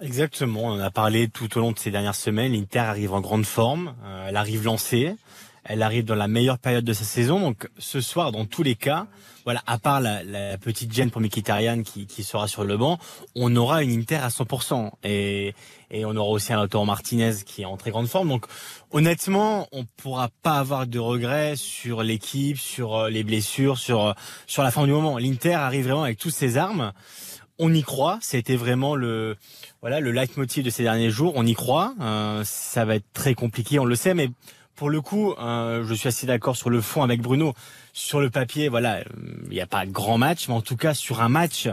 Exactement, 0.01 0.65
on 0.65 0.71
en 0.73 0.79
a 0.79 0.91
parlé 0.91 1.29
tout 1.29 1.57
au 1.57 1.61
long 1.61 1.71
de 1.71 1.79
ces 1.79 1.89
dernières 1.89 2.15
semaines. 2.15 2.51
L'Inter 2.51 2.79
arrive 2.79 3.13
en 3.13 3.21
grande 3.21 3.45
forme, 3.45 3.95
euh, 4.03 4.27
elle 4.27 4.35
arrive 4.35 4.65
lancée, 4.65 5.15
elle 5.63 5.81
arrive 5.81 6.03
dans 6.03 6.15
la 6.15 6.27
meilleure 6.27 6.59
période 6.59 6.83
de 6.83 6.93
sa 6.93 7.05
saison. 7.05 7.39
Donc 7.39 7.69
ce 7.77 8.01
soir, 8.01 8.33
dans 8.33 8.45
tous 8.45 8.61
les 8.61 8.75
cas, 8.75 9.07
voilà, 9.45 9.61
à 9.67 9.77
part 9.77 10.01
la, 10.01 10.23
la 10.23 10.57
petite 10.57 10.91
gêne 10.91 11.11
pour 11.11 11.21
Mkhitaryan 11.21 11.83
qui, 11.83 12.07
qui 12.07 12.23
sera 12.23 12.47
sur 12.47 12.63
le 12.63 12.77
banc, 12.77 12.97
on 13.35 13.55
aura 13.55 13.83
une 13.83 13.91
Inter 13.91 14.15
à 14.15 14.29
100%. 14.29 14.91
Et, 15.03 15.53
et 15.91 16.03
on 16.03 16.15
aura 16.15 16.29
aussi 16.29 16.51
un 16.51 16.57
Lautaro 16.57 16.83
Martinez 16.83 17.35
qui 17.45 17.61
est 17.61 17.65
en 17.65 17.77
très 17.77 17.91
grande 17.91 18.07
forme. 18.07 18.29
Donc 18.29 18.45
honnêtement, 18.91 19.67
on 19.71 19.85
pourra 19.97 20.29
pas 20.41 20.57
avoir 20.57 20.87
de 20.87 20.99
regrets 20.99 21.55
sur 21.55 22.03
l'équipe, 22.03 22.57
sur 22.57 22.95
euh, 22.95 23.09
les 23.09 23.23
blessures, 23.23 23.77
sur, 23.77 24.07
euh, 24.07 24.13
sur 24.47 24.63
la 24.63 24.71
fin 24.71 24.85
du 24.85 24.91
moment. 24.91 25.17
L'Inter 25.17 25.53
arrive 25.53 25.85
vraiment 25.85 26.03
avec 26.03 26.17
toutes 26.17 26.33
ses 26.33 26.57
armes. 26.57 26.91
On 27.57 27.73
y 27.73 27.83
croit, 27.83 28.17
c'était 28.21 28.57
vraiment 28.57 28.95
le 28.95 29.37
voilà 29.79 30.01
le 30.01 30.11
leitmotiv 30.11 30.65
de 30.65 30.69
ces 30.69 30.83
derniers 30.83 31.09
jours. 31.09 31.33
On 31.35 31.45
y 31.45 31.53
croit, 31.53 31.93
euh, 32.01 32.41
ça 32.43 32.83
va 32.83 32.95
être 32.95 33.05
très 33.13 33.33
compliqué, 33.33 33.79
on 33.79 33.85
le 33.85 33.95
sait, 33.95 34.13
mais 34.13 34.29
pour 34.75 34.89
le 34.89 35.01
coup, 35.01 35.33
euh, 35.33 35.85
je 35.85 35.93
suis 35.93 36.07
assez 36.07 36.27
d'accord 36.27 36.55
sur 36.55 36.69
le 36.69 36.81
fond 36.81 37.03
avec 37.03 37.21
Bruno. 37.21 37.53
Sur 37.93 38.19
le 38.19 38.29
papier, 38.29 38.67
voilà, 38.67 39.03
il 39.45 39.53
n'y 39.53 39.61
a 39.61 39.67
pas 39.67 39.85
grand 39.85 40.17
match, 40.17 40.49
mais 40.49 40.53
en 40.53 40.61
tout 40.61 40.75
cas 40.75 40.93
sur 40.93 41.21
un 41.21 41.29
match, 41.29 41.69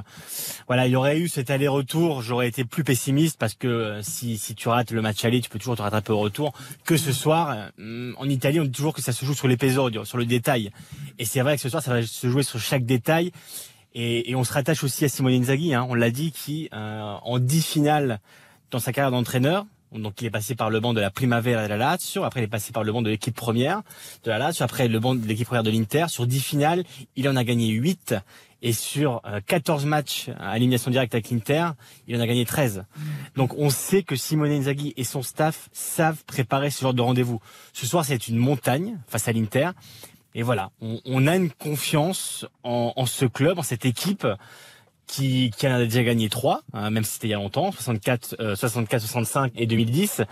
voilà, 0.68 0.86
il 0.86 0.92
y 0.92 0.96
aurait 0.96 1.18
eu 1.18 1.26
cet 1.26 1.50
aller-retour. 1.50 2.22
J'aurais 2.22 2.46
été 2.46 2.64
plus 2.64 2.84
pessimiste 2.84 3.36
parce 3.38 3.54
que 3.54 3.66
euh, 3.66 4.02
si 4.02 4.38
si 4.38 4.54
tu 4.54 4.68
rates 4.68 4.92
le 4.92 5.02
match 5.02 5.24
aller, 5.24 5.40
tu 5.40 5.50
peux 5.50 5.58
toujours 5.58 5.76
te 5.76 5.82
rattraper 5.82 6.12
au 6.12 6.20
retour. 6.20 6.52
Que 6.84 6.96
ce 6.96 7.12
soir, 7.12 7.56
euh, 7.80 8.12
en 8.16 8.28
Italie, 8.28 8.60
on 8.60 8.64
dit 8.64 8.70
toujours 8.70 8.94
que 8.94 9.02
ça 9.02 9.12
se 9.12 9.24
joue 9.24 9.34
sur 9.34 9.48
l'épisode, 9.48 10.04
sur 10.04 10.16
le 10.16 10.24
détail. 10.24 10.70
Et 11.18 11.24
c'est 11.24 11.40
vrai 11.40 11.56
que 11.56 11.62
ce 11.62 11.68
soir, 11.68 11.82
ça 11.82 11.92
va 11.92 12.02
se 12.02 12.30
jouer 12.30 12.44
sur 12.44 12.60
chaque 12.60 12.84
détail. 12.84 13.32
Et, 13.94 14.34
on 14.34 14.44
se 14.44 14.52
rattache 14.52 14.84
aussi 14.84 15.04
à 15.04 15.08
Simone 15.08 15.34
Inzaghi, 15.34 15.74
hein, 15.74 15.86
on 15.88 15.94
l'a 15.94 16.10
dit, 16.10 16.32
qui 16.32 16.68
euh, 16.72 17.16
en 17.22 17.38
dix 17.38 17.62
finales 17.66 18.20
dans 18.70 18.78
sa 18.78 18.92
carrière 18.92 19.10
d'entraîneur, 19.10 19.66
donc 19.94 20.20
il 20.20 20.26
est 20.26 20.30
passé 20.30 20.54
par 20.54 20.70
le 20.70 20.80
banc 20.80 20.94
de 20.94 21.00
la 21.00 21.10
Primavera 21.10 21.64
de 21.64 21.68
la 21.68 21.76
Lazio, 21.76 22.24
après 22.24 22.40
il 22.40 22.44
est 22.44 22.48
passé 22.48 22.72
par 22.72 22.84
le 22.84 22.92
banc 22.92 23.02
de 23.02 23.10
l'équipe 23.10 23.34
première 23.34 23.82
de 24.24 24.30
la 24.30 24.38
Lazio, 24.38 24.64
après 24.64 24.88
le 24.88 25.00
banc 25.00 25.14
de 25.14 25.26
l'équipe 25.26 25.46
première 25.46 25.62
de 25.62 25.70
l'Inter. 25.70 26.06
Sur 26.08 26.26
dix 26.26 26.40
finales, 26.40 26.84
il 27.16 27.28
en 27.28 27.36
a 27.36 27.44
gagné 27.44 27.68
8 27.68 28.14
et 28.62 28.72
sur 28.72 29.20
euh, 29.26 29.40
14 29.44 29.84
matchs 29.86 30.30
à 30.38 30.56
élimination 30.56 30.90
directe 30.90 31.14
avec 31.14 31.30
l'Inter, 31.30 31.70
il 32.06 32.16
en 32.16 32.20
a 32.20 32.26
gagné 32.26 32.44
13. 32.44 32.84
Donc 33.36 33.54
on 33.58 33.70
sait 33.70 34.02
que 34.02 34.16
Simone 34.16 34.52
Inzaghi 34.52 34.94
et 34.96 35.04
son 35.04 35.22
staff 35.22 35.68
savent 35.72 36.24
préparer 36.24 36.70
ce 36.70 36.82
genre 36.82 36.94
de 36.94 37.02
rendez-vous. 37.02 37.40
Ce 37.72 37.86
soir, 37.86 38.04
c'est 38.04 38.28
une 38.28 38.36
montagne 38.36 38.98
face 39.08 39.28
à 39.28 39.32
l'Inter. 39.32 39.70
Et 40.34 40.42
voilà, 40.42 40.70
on, 40.80 41.00
on 41.04 41.26
a 41.26 41.36
une 41.36 41.50
confiance 41.50 42.46
en, 42.62 42.92
en 42.96 43.04
ce 43.06 43.26
club, 43.26 43.58
en 43.58 43.62
cette 43.62 43.84
équipe 43.84 44.26
qui, 45.06 45.50
qui 45.56 45.66
en 45.68 45.72
a 45.72 45.78
déjà 45.84 46.02
gagné 46.02 46.28
trois, 46.28 46.62
hein, 46.72 46.90
même 46.90 47.04
si 47.04 47.12
c'était 47.14 47.28
il 47.28 47.30
y 47.30 47.34
a 47.34 47.36
longtemps, 47.36 47.70
64, 47.72 48.36
euh, 48.40 48.56
64, 48.56 49.00
65 49.02 49.52
et 49.56 49.66
2010. 49.66 50.22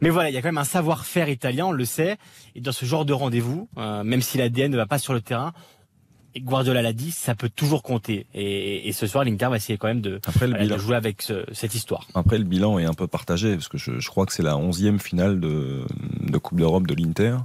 Mais 0.00 0.10
voilà, 0.10 0.30
il 0.30 0.34
y 0.34 0.36
a 0.36 0.42
quand 0.42 0.48
même 0.48 0.58
un 0.58 0.64
savoir-faire 0.64 1.28
italien, 1.28 1.66
on 1.66 1.72
le 1.72 1.84
sait. 1.84 2.18
Et 2.54 2.60
dans 2.60 2.72
ce 2.72 2.84
genre 2.86 3.04
de 3.04 3.12
rendez-vous, 3.12 3.68
euh, 3.78 4.04
même 4.04 4.22
si 4.22 4.38
l'ADN 4.38 4.70
ne 4.70 4.76
va 4.76 4.86
pas 4.86 4.98
sur 4.98 5.12
le 5.12 5.20
terrain, 5.20 5.52
et 6.34 6.40
Guardiola 6.40 6.82
l'a 6.82 6.92
dit, 6.92 7.10
ça 7.10 7.34
peut 7.34 7.48
toujours 7.48 7.82
compter. 7.82 8.26
Et, 8.34 8.86
et 8.86 8.92
ce 8.92 9.06
soir, 9.06 9.24
l'Inter 9.24 9.46
va 9.48 9.56
essayer 9.56 9.78
quand 9.78 9.88
même 9.88 10.02
de, 10.02 10.20
Après 10.26 10.46
le 10.46 10.52
voilà, 10.52 10.64
bilan. 10.64 10.76
de 10.76 10.80
jouer 10.80 10.94
avec 10.96 11.22
ce- 11.22 11.44
cette 11.52 11.74
histoire. 11.74 12.06
Après, 12.14 12.36
le 12.36 12.44
bilan 12.44 12.78
est 12.78 12.84
un 12.84 12.92
peu 12.92 13.06
partagé, 13.06 13.54
parce 13.54 13.66
que 13.68 13.78
je, 13.78 13.98
je 13.98 14.08
crois 14.08 14.26
que 14.26 14.34
c'est 14.34 14.42
la 14.42 14.58
onzième 14.58 15.00
finale 15.00 15.40
de, 15.40 15.86
de 16.20 16.38
Coupe 16.38 16.58
d'Europe 16.58 16.86
de 16.86 16.94
l'Inter. 16.94 17.38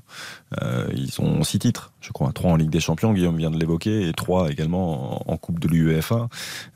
Euh, 0.62 0.86
ils 0.93 1.19
ont 1.22 1.43
six 1.46 1.60
titres, 1.60 1.92
je 2.04 2.12
crois. 2.12 2.32
Trois 2.34 2.52
en 2.52 2.56
Ligue 2.56 2.70
des 2.70 2.80
Champions, 2.80 3.13
Guillaume 3.13 3.38
vient 3.38 3.50
de 3.50 3.58
l'évoquer, 3.58 4.08
et 4.08 4.13
trois 4.13 4.52
également 4.52 5.28
en, 5.30 5.34
en 5.34 5.38
Coupe 5.38 5.60
de 5.60 5.68
l'UEFA, 5.68 6.28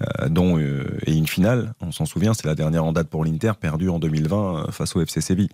euh, 0.01 0.29
dont 0.29 0.57
euh, 0.57 0.85
et 1.05 1.13
une 1.15 1.27
finale, 1.27 1.73
on 1.81 1.91
s'en 1.91 2.05
souvient, 2.05 2.33
c'est 2.33 2.45
la 2.47 2.55
dernière 2.55 2.83
en 2.85 2.93
date 2.93 3.09
pour 3.09 3.23
l'Inter, 3.25 3.51
perdue 3.59 3.89
en 3.89 3.99
2020 3.99 4.37
euh, 4.67 4.71
face 4.71 4.95
au 4.95 5.01
FC 5.01 5.21
Séville. 5.21 5.49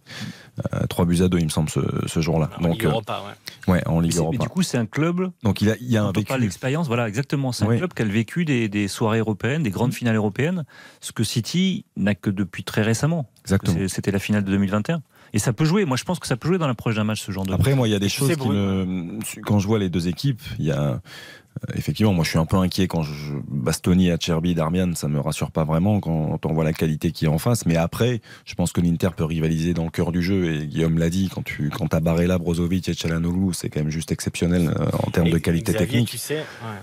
Euh, 0.74 0.86
Trois 0.88 1.06
buts 1.06 1.22
à 1.22 1.28
deux, 1.28 1.40
il 1.40 1.46
me 1.46 1.50
semble, 1.50 1.70
ce, 1.70 1.80
ce 2.08 2.20
jour-là. 2.22 2.50
En 2.60 2.62
Donc, 2.62 2.74
Ligue 2.74 2.86
euh, 2.86 2.90
Europa, 2.92 3.22
ouais. 3.68 3.74
ouais, 3.74 3.88
en 3.88 4.00
Ligue 4.00 4.14
mais 4.14 4.20
Europa. 4.20 4.38
du 4.44 4.50
coup, 4.50 4.62
c'est 4.62 4.78
un 4.78 4.86
club 4.86 5.32
Donc 5.44 5.62
il, 5.62 5.70
a, 5.72 5.76
il 5.82 5.90
y 5.90 5.98
a 5.98 6.04
un 6.04 6.12
vécu. 6.12 6.40
d'expérience, 6.40 6.88
voilà, 6.88 7.08
exactement. 7.08 7.52
C'est 7.52 7.66
un 7.66 7.70
Oui. 7.70 7.78
club 7.78 7.94
qui 7.94 8.02
a 8.02 8.06
vécu 8.06 8.46
des, 8.46 8.70
des 8.70 8.88
soirées 8.88 9.20
européennes, 9.20 9.64
des 9.64 9.72
grandes 9.72 9.94
finales 9.94 10.16
européennes, 10.16 10.66
ce 11.02 11.12
que 11.12 11.24
City 11.24 11.86
n'a 11.98 12.14
que 12.16 12.30
depuis 12.30 12.64
très 12.64 12.82
récemment. 12.84 13.28
Exactement. 13.42 13.88
C'était 13.88 14.12
la 14.12 14.20
finale 14.20 14.44
de 14.44 14.52
2021. 14.52 15.02
Et 15.34 15.40
ça 15.40 15.52
peut 15.52 15.66
jouer. 15.66 15.86
Moi, 15.86 15.98
je 15.98 16.04
pense 16.04 16.20
que 16.20 16.28
ça 16.28 16.38
peut 16.38 16.48
jouer 16.48 16.58
dans 16.60 16.68
l'approche 16.68 16.96
d'un 16.96 17.04
match, 17.04 17.22
ce 17.22 17.32
genre 17.32 17.46
de. 17.46 17.54
Après, 17.54 17.74
moi, 17.74 17.88
il 17.88 17.92
y 17.92 17.96
a 17.96 18.00
des 18.00 18.10
choses 18.10 18.36
qui 18.36 18.48
me. 18.50 19.20
Quand 19.46 19.60
je 19.60 19.68
vois 19.68 19.80
les 19.80 19.90
deux 19.90 20.08
équipes, 20.08 20.42
il 20.60 20.66
y 20.66 20.72
a. 20.72 20.82
euh, 20.82 20.98
Effectivement, 21.76 22.14
moi 22.14 22.24
je 22.24 22.32
suis 22.32 22.40
un 22.40 22.48
peu 22.48 22.58
inquiet 22.58 22.88
quand 22.88 23.04
je 23.04 23.12
Bastoni, 23.48 24.10
Acerbi, 24.10 24.56
Darmian, 24.56 24.96
ça 24.96 25.08
me 25.08 25.20
rassure 25.20 25.52
pas 25.52 25.64
vraiment 25.64 26.00
quand 26.00 26.44
on 26.44 26.54
voit 26.54 26.64
la 26.64 26.74
qualité 26.74 27.12
qui 27.12 27.26
est 27.26 27.28
en 27.28 27.38
face. 27.38 27.68
Mais 27.68 27.76
après, 27.78 28.22
je 28.44 28.56
pense 28.56 28.72
que 28.72 28.82
l'Inter 28.82 29.10
peut 29.16 29.24
rivaliser 29.24 29.76
dans 29.76 29.84
le 29.86 29.92
cœur 29.92 30.12
du 30.12 30.24
jeu. 30.24 30.52
Et 30.52 30.66
Guillaume 30.66 30.98
l'a 30.98 31.12
dit, 31.12 31.30
quand 31.34 31.44
tu 31.44 31.70
quand 31.70 31.94
as 31.94 32.00
Barella, 32.00 32.40
Brozovic 32.40 32.90
et 32.90 32.94
Chalanoglu, 32.96 33.54
c'est 33.54 33.70
quand 33.70 33.82
même 33.82 33.92
juste 33.92 34.12
exceptionnel 34.12 34.74
euh, 34.76 34.86
en 35.06 35.12
termes 35.12 35.30
de 35.30 35.38
qualité 35.38 35.74
Xavier, 35.74 35.88
technique. 35.88 36.10
Tu 36.10 36.18
sais, 36.18 36.38
ouais. 36.38 36.82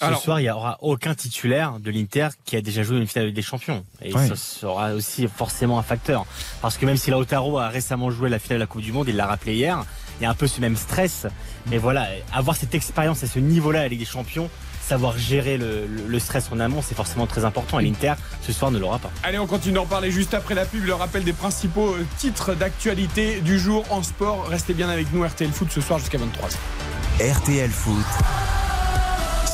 Ce 0.00 0.04
Alors- 0.06 0.20
soir, 0.22 0.40
il 0.40 0.44
n'y 0.44 0.50
aura 0.50 0.78
aucun 0.80 1.14
titulaire 1.14 1.78
de 1.78 1.90
l'Inter 1.90 2.28
qui 2.46 2.56
a 2.56 2.62
déjà 2.62 2.82
joué 2.82 2.96
une 2.96 3.06
finale 3.06 3.32
des 3.34 3.42
champions. 3.42 3.84
Et 4.02 4.12
ça 4.12 4.34
sera 4.34 4.92
aussi 4.94 5.28
forcément 5.28 5.78
un 5.78 5.82
facteur. 5.82 6.24
Parce 6.62 6.78
que 6.78 6.86
même 6.86 6.96
si 6.96 7.10
Lautaro 7.10 7.58
a 7.58 7.68
récemment 7.68 8.10
joué 8.10 8.30
la 8.30 8.38
finale 8.38 8.58
de 8.58 8.62
la 8.62 8.66
Coupe 8.66 8.80
du 8.82 8.92
Monde, 8.92 9.08
il 9.08 9.16
l'a 9.16 9.26
rappelé 9.26 9.54
hier, 9.56 9.84
il 10.18 10.22
y 10.24 10.26
a 10.26 10.30
un 10.30 10.34
peu 10.34 10.46
ce 10.46 10.60
même 10.62 10.76
stress. 10.76 11.26
Mais 11.70 11.76
voilà, 11.78 12.08
avoir 12.32 12.56
cette 12.56 12.74
expérience 12.74 13.22
à 13.22 13.26
ce 13.26 13.38
niveau-là 13.38 13.80
à 13.80 13.82
la 13.82 13.88
Ligue 13.88 13.98
des 14.00 14.04
Champions, 14.06 14.48
savoir 14.80 15.18
gérer 15.18 15.58
le, 15.58 15.86
le- 15.86 16.06
le 16.08 16.18
stress 16.18 16.48
en 16.50 16.58
amont, 16.60 16.80
c'est 16.82 16.94
forcément 16.96 17.26
très 17.26 17.44
important. 17.44 17.78
Et 17.78 17.84
l'Inter, 17.84 18.14
ce 18.40 18.52
soir, 18.54 18.70
ne 18.70 18.78
l'aura 18.78 18.98
pas. 18.98 19.10
Allez, 19.22 19.38
on 19.38 19.46
continue 19.46 19.74
d'en 19.74 19.84
parler 19.86 20.10
juste 20.10 20.32
après 20.32 20.54
la 20.54 20.64
pub. 20.64 20.82
Le 20.84 20.94
rappel 20.94 21.24
des 21.24 21.34
principaux 21.34 21.90
euh, 21.92 22.06
titres 22.16 22.54
d'actualité 22.54 23.40
du 23.42 23.58
jour 23.58 23.84
en 23.90 24.02
sport. 24.02 24.46
Restez 24.48 24.72
bien 24.72 24.88
avec 24.88 25.12
nous, 25.12 25.22
RTL 25.24 25.50
Foot, 25.52 25.68
ce 25.70 25.80
soir 25.82 25.98
jusqu'à 25.98 26.16
23h. 26.18 27.32
RTL 27.34 27.70
Foot, 27.70 28.06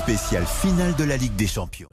spécial 0.06 0.46
finale 0.46 0.94
de 0.94 1.02
la 1.02 1.16
Ligue 1.16 1.34
des 1.34 1.48
Champions. 1.48 1.88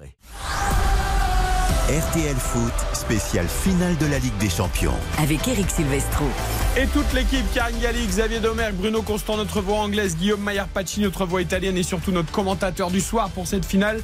RTL 1.90 2.36
Foot, 2.36 2.72
spécial 2.94 3.48
finale 3.48 3.98
de 3.98 4.06
la 4.06 4.20
Ligue 4.20 4.38
des 4.38 4.52
Champions. 4.52 4.94
Avec 5.18 5.48
Eric 5.48 5.68
Silvestro. 5.68 6.26
Et 6.76 6.88
toute 6.88 7.14
l'équipe, 7.14 7.46
Karine 7.54 7.78
Galli, 7.80 8.04
Xavier 8.08 8.40
Domergue, 8.40 8.74
Bruno 8.74 9.04
Constant, 9.04 9.38
notre 9.38 9.62
voix 9.62 9.78
anglaise, 9.78 10.18
Guillaume 10.18 10.42
Maillard 10.42 10.68
Pacci, 10.68 11.02
notre 11.02 11.24
voix 11.24 11.44
italienne 11.44 11.78
et 11.78 11.84
surtout 11.84 12.12
notre 12.12 12.32
commentateur 12.32 12.90
du 12.90 13.00
soir 13.00 13.30
pour 13.30 13.46
cette 13.46 13.64
finale, 13.64 14.02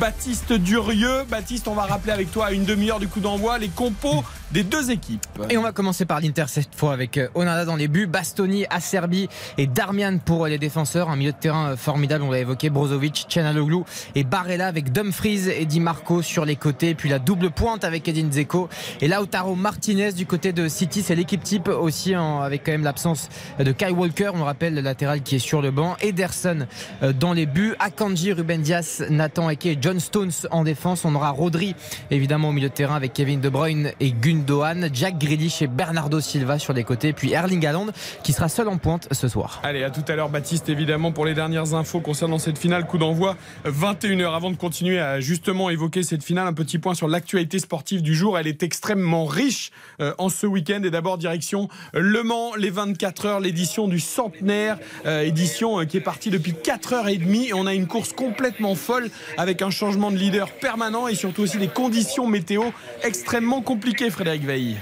Baptiste 0.00 0.52
Durieux. 0.52 1.22
Baptiste, 1.30 1.68
on 1.68 1.74
va 1.74 1.82
rappeler 1.82 2.10
avec 2.10 2.32
toi 2.32 2.46
à 2.46 2.50
une 2.50 2.64
demi-heure 2.64 2.98
du 2.98 3.06
coup 3.06 3.20
d'envoi 3.20 3.58
les 3.58 3.68
compos 3.68 4.24
des 4.50 4.64
deux 4.64 4.90
équipes. 4.90 5.24
Et 5.50 5.58
on 5.58 5.62
va 5.62 5.70
commencer 5.72 6.06
par 6.06 6.20
l'Inter 6.20 6.46
cette 6.48 6.74
fois 6.74 6.92
avec 6.92 7.18
euh, 7.18 7.28
Onana 7.34 7.64
dans 7.64 7.76
les 7.76 7.86
buts, 7.86 8.06
Bastoni, 8.06 8.64
Acerbi 8.70 9.28
et 9.58 9.66
Darmian 9.66 10.18
pour 10.18 10.46
les 10.46 10.58
défenseurs. 10.58 11.10
Un 11.10 11.16
milieu 11.16 11.32
de 11.32 11.36
terrain 11.36 11.70
euh, 11.70 11.76
formidable, 11.76 12.24
on 12.24 12.30
l'a 12.30 12.40
évoqué, 12.40 12.70
Brozovic, 12.70 13.26
Chanaloglu 13.28 13.82
et 14.14 14.24
Barella 14.24 14.66
avec 14.66 14.90
Dumfries 14.90 15.50
et 15.50 15.66
Di 15.66 15.80
Marco 15.80 16.22
sur 16.22 16.44
les 16.44 16.56
côtés. 16.56 16.94
Puis 16.94 17.10
la 17.10 17.18
double 17.18 17.50
pointe 17.50 17.84
avec 17.84 18.08
Edin 18.08 18.28
Dzeko 18.28 18.68
et 19.00 19.06
Lautaro 19.06 19.54
Martinez 19.54 20.12
du 20.12 20.26
côté 20.26 20.52
de 20.52 20.66
City. 20.66 21.02
C'est 21.02 21.14
l'équipe 21.14 21.42
type 21.42 21.68
aussi 21.68 22.07
avec 22.16 22.64
quand 22.64 22.72
même 22.72 22.84
l'absence 22.84 23.28
de 23.58 23.72
Kyle 23.72 23.92
Walker, 23.92 24.30
on 24.34 24.44
rappelle 24.44 24.74
le 24.74 24.80
latéral 24.80 25.22
qui 25.22 25.36
est 25.36 25.40
sur 25.40 25.60
le 25.60 25.70
banc, 25.70 25.96
Ederson 26.00 26.66
euh, 27.02 27.12
dans 27.12 27.32
les 27.32 27.46
buts, 27.46 27.74
Akanji, 27.78 28.32
Ruben 28.32 28.62
Dias, 28.62 29.02
Nathan 29.10 29.48
Ake 29.48 29.78
John 29.80 30.00
Stones 30.00 30.32
en 30.50 30.64
défense. 30.64 31.04
On 31.04 31.14
aura 31.14 31.30
Rodri 31.30 31.74
évidemment 32.10 32.48
au 32.48 32.52
milieu 32.52 32.68
de 32.68 32.74
terrain 32.74 32.96
avec 32.96 33.12
Kevin 33.12 33.40
De 33.40 33.48
Bruyne 33.48 33.92
et 34.00 34.12
Gundogan, 34.12 34.88
Jack 34.92 35.18
Grealish 35.18 35.62
et 35.62 35.66
Bernardo 35.66 36.20
Silva 36.20 36.58
sur 36.58 36.72
les 36.72 36.84
côtés, 36.84 37.12
puis 37.12 37.32
Erling 37.32 37.66
Haaland 37.66 37.86
qui 38.22 38.32
sera 38.32 38.48
seul 38.48 38.68
en 38.68 38.78
pointe 38.78 39.08
ce 39.12 39.28
soir. 39.28 39.60
Allez, 39.62 39.84
à 39.84 39.90
tout 39.90 40.04
à 40.08 40.16
l'heure, 40.16 40.28
Baptiste, 40.28 40.68
évidemment, 40.68 41.12
pour 41.12 41.24
les 41.24 41.34
dernières 41.34 41.74
infos 41.74 42.00
concernant 42.00 42.38
cette 42.38 42.58
finale. 42.58 42.86
Coup 42.86 42.98
d'envoi, 42.98 43.36
21h. 43.66 44.34
Avant 44.34 44.50
de 44.50 44.56
continuer 44.56 44.98
à 44.98 45.20
justement 45.20 45.70
évoquer 45.70 46.02
cette 46.02 46.22
finale, 46.22 46.46
un 46.46 46.52
petit 46.52 46.78
point 46.78 46.94
sur 46.94 47.08
l'actualité 47.08 47.58
sportive 47.58 48.02
du 48.02 48.14
jour. 48.14 48.38
Elle 48.38 48.46
est 48.46 48.62
extrêmement 48.62 49.24
riche 49.24 49.70
euh, 50.00 50.14
en 50.18 50.28
ce 50.28 50.46
week-end. 50.46 50.80
Et 50.84 50.90
d'abord, 50.90 51.18
direction 51.18 51.68
Le 52.00 52.22
Mans, 52.22 52.54
les 52.54 52.70
24 52.70 53.26
heures, 53.26 53.40
l'édition 53.40 53.88
du 53.88 53.98
centenaire, 53.98 54.78
euh, 55.04 55.22
édition 55.22 55.80
euh, 55.80 55.84
qui 55.84 55.96
est 55.96 56.00
partie 56.00 56.30
depuis 56.30 56.52
4h30. 56.52 57.48
Et 57.48 57.54
on 57.54 57.66
a 57.66 57.74
une 57.74 57.88
course 57.88 58.12
complètement 58.12 58.76
folle 58.76 59.10
avec 59.36 59.62
un 59.62 59.70
changement 59.70 60.12
de 60.12 60.16
leader 60.16 60.52
permanent 60.52 61.08
et 61.08 61.16
surtout 61.16 61.42
aussi 61.42 61.58
des 61.58 61.66
conditions 61.66 62.28
météo 62.28 62.62
extrêmement 63.02 63.62
compliquées, 63.62 64.10
Frédéric 64.10 64.44
Veil. 64.44 64.76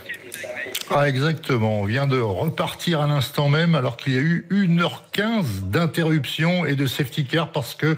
Ah, 0.90 1.08
exactement. 1.08 1.80
On 1.80 1.84
vient 1.84 2.06
de 2.06 2.18
repartir 2.18 3.00
à 3.00 3.06
l'instant 3.06 3.48
même 3.48 3.74
alors 3.74 3.96
qu'il 3.96 4.12
y 4.12 4.18
a 4.18 4.20
eu 4.20 4.46
1h15 4.50 5.68
d'interruption 5.70 6.64
et 6.64 6.76
de 6.76 6.86
safety 6.86 7.24
car 7.24 7.50
parce 7.50 7.74
que 7.74 7.96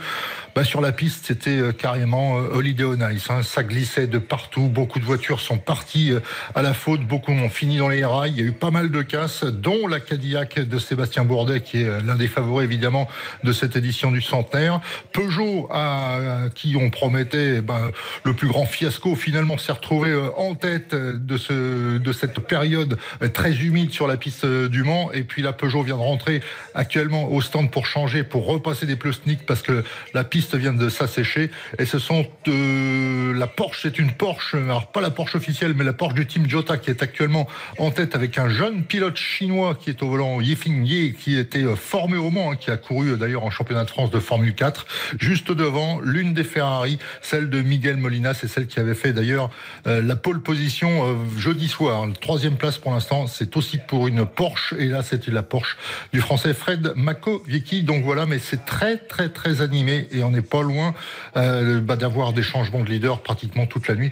bah, 0.59 0.65
sur 0.65 0.81
la 0.81 0.91
piste, 0.91 1.27
c'était 1.27 1.51
euh, 1.51 1.71
carrément 1.71 2.37
euh, 2.37 2.49
Holiday 2.53 2.83
on 2.83 3.11
Ice. 3.11 3.31
hein. 3.31 3.45
Ça 3.45 3.63
glissait 3.63 4.09
de 4.09 4.19
partout. 4.19 4.63
Beaucoup 4.63 4.99
de 4.99 5.05
voitures 5.05 5.39
sont 5.39 5.57
parties 5.57 6.11
euh, 6.11 6.19
à 6.57 6.63
la 6.63 6.75
faute. 6.75 7.03
Beaucoup 7.03 7.31
ont 7.31 7.49
fini 7.49 7.77
dans 7.77 7.89
les 7.89 8.05
rails. 8.05 8.33
Il 8.33 8.41
y 8.41 8.43
a 8.43 8.47
eu 8.49 8.51
pas 8.51 8.73
mal 8.73 8.91
de 8.91 9.03
casses, 9.03 9.45
dont 9.45 9.87
la 9.87 10.01
Cadillac 10.01 10.59
de 10.59 10.79
Sébastien 10.81 11.23
Bourdet, 11.23 11.61
qui 11.61 11.83
est 11.83 12.03
l'un 12.03 12.17
des 12.17 12.27
favoris 12.27 12.65
évidemment 12.65 13.09
de 13.45 13.53
cette 13.53 13.77
édition 13.77 14.11
du 14.11 14.21
centenaire. 14.21 14.81
Peugeot, 15.13 15.69
à, 15.71 16.49
qui 16.57 16.75
on 16.77 16.91
promettait 16.91 17.59
eh 17.59 17.61
ben, 17.61 17.93
le 18.25 18.35
plus 18.35 18.49
grand 18.49 18.67
fiasco, 18.67 19.15
finalement 19.15 19.59
s'est 19.59 19.71
retrouvé 19.71 20.13
en 20.37 20.57
tête 20.57 20.93
de, 20.93 21.37
ce, 21.37 21.99
de 21.99 22.13
cette 22.13 22.41
période 22.41 22.99
très 23.33 23.55
humide 23.55 23.93
sur 23.93 24.09
la 24.09 24.17
piste 24.17 24.45
du 24.45 24.83
Mans. 24.83 25.13
Et 25.13 25.23
puis 25.23 25.41
la 25.41 25.53
Peugeot 25.53 25.85
vient 25.85 25.99
de 25.99 26.01
rentrer 26.01 26.43
actuellement 26.75 27.31
au 27.31 27.41
stand 27.43 27.71
pour 27.71 27.87
changer, 27.87 28.25
pour 28.25 28.45
repasser 28.47 28.87
des 28.87 28.97
pneus 28.97 29.21
parce 29.47 29.63
que 29.63 29.85
la 30.15 30.25
piste 30.25 30.48
vient 30.57 30.73
de 30.73 30.89
s'assécher. 30.89 31.51
Et 31.79 31.87
ce 31.87 31.99
sont 31.99 32.27
euh, 32.49 33.35
la 33.35 33.47
Porsche, 33.47 33.81
c'est 33.83 33.99
une 33.99 34.13
Porsche, 34.13 34.55
alors 34.55 34.91
pas 34.91 35.01
la 35.01 35.11
Porsche 35.11 35.37
officielle, 35.37 35.75
mais 35.75 35.85
la 35.85 35.93
Porsche 35.93 36.15
du 36.15 36.27
team 36.27 36.49
Jota 36.49 36.79
qui 36.79 36.91
est 36.91 37.03
actuellement 37.03 37.49
en 37.79 37.91
tête 37.91 38.15
avec 38.15 38.39
un 38.39 38.49
jeune 38.49 38.85
pilote 38.85 39.17
chinois 39.17 39.75
qui 39.75 39.91
est 39.91 40.03
au 40.03 40.09
volant, 40.09 40.41
Yifeng 40.41 40.85
Ye, 40.85 41.15
qui 41.15 41.39
était 41.39 41.65
euh, 41.65 41.77
formé 41.77 42.17
au 42.17 42.31
Mans, 42.31 42.53
hein, 42.53 42.57
qui 42.57 42.71
a 42.71 42.77
couru 42.77 43.13
euh, 43.13 43.17
d'ailleurs 43.17 43.45
en 43.45 43.51
championnat 43.51 43.85
de 43.85 43.91
France 43.91 44.11
de 44.11 44.21
Formule 44.21 44.55
4. 44.55 44.87
Juste 45.19 45.53
devant, 45.53 46.01
l'une 46.01 46.35
des 46.35 46.45
Ferrari, 46.45 46.99
celle 47.23 47.51
de 47.51 47.61
Miguel 47.61 47.97
Molina, 47.97 48.35
c'est 48.35 48.49
celle 48.49 48.67
qui 48.67 48.81
avait 48.81 48.95
fait 48.95 49.13
d'ailleurs 49.13 49.51
la 49.85 50.17
pole 50.17 50.41
position 50.41 51.19
jeudi 51.37 51.69
soir. 51.69 52.07
Troisième 52.21 52.57
place 52.57 52.79
pour 52.79 52.93
l'instant, 52.93 53.27
c'est 53.27 53.57
aussi 53.57 53.79
pour 53.79 54.07
une 54.07 54.27
Porsche. 54.27 54.75
Et 54.79 54.87
là, 54.87 55.03
c'était 55.03 55.31
la 55.31 55.43
Porsche 55.43 55.77
du 56.13 56.21
français 56.21 56.55
Fred 56.55 56.93
Makoviecki. 56.97 57.83
Donc 57.83 58.05
voilà, 58.05 58.27
mais 58.27 58.39
c'est 58.39 58.65
très, 58.65 58.99
très, 58.99 59.29
très 59.29 59.63
animé 59.63 60.09
et 60.11 60.23
on 60.23 60.35
n'est 60.39 60.47
pas 60.47 60.63
loin 60.63 60.95
euh, 61.37 61.81
bah, 61.81 61.97
d'avoir 61.97 62.33
des 62.33 62.43
changements 62.43 62.81
de 62.81 62.89
leader 62.89 63.21
pratiquement 63.21 63.67
toute 63.67 63.89
la 63.89 63.95
nuit. 63.95 64.11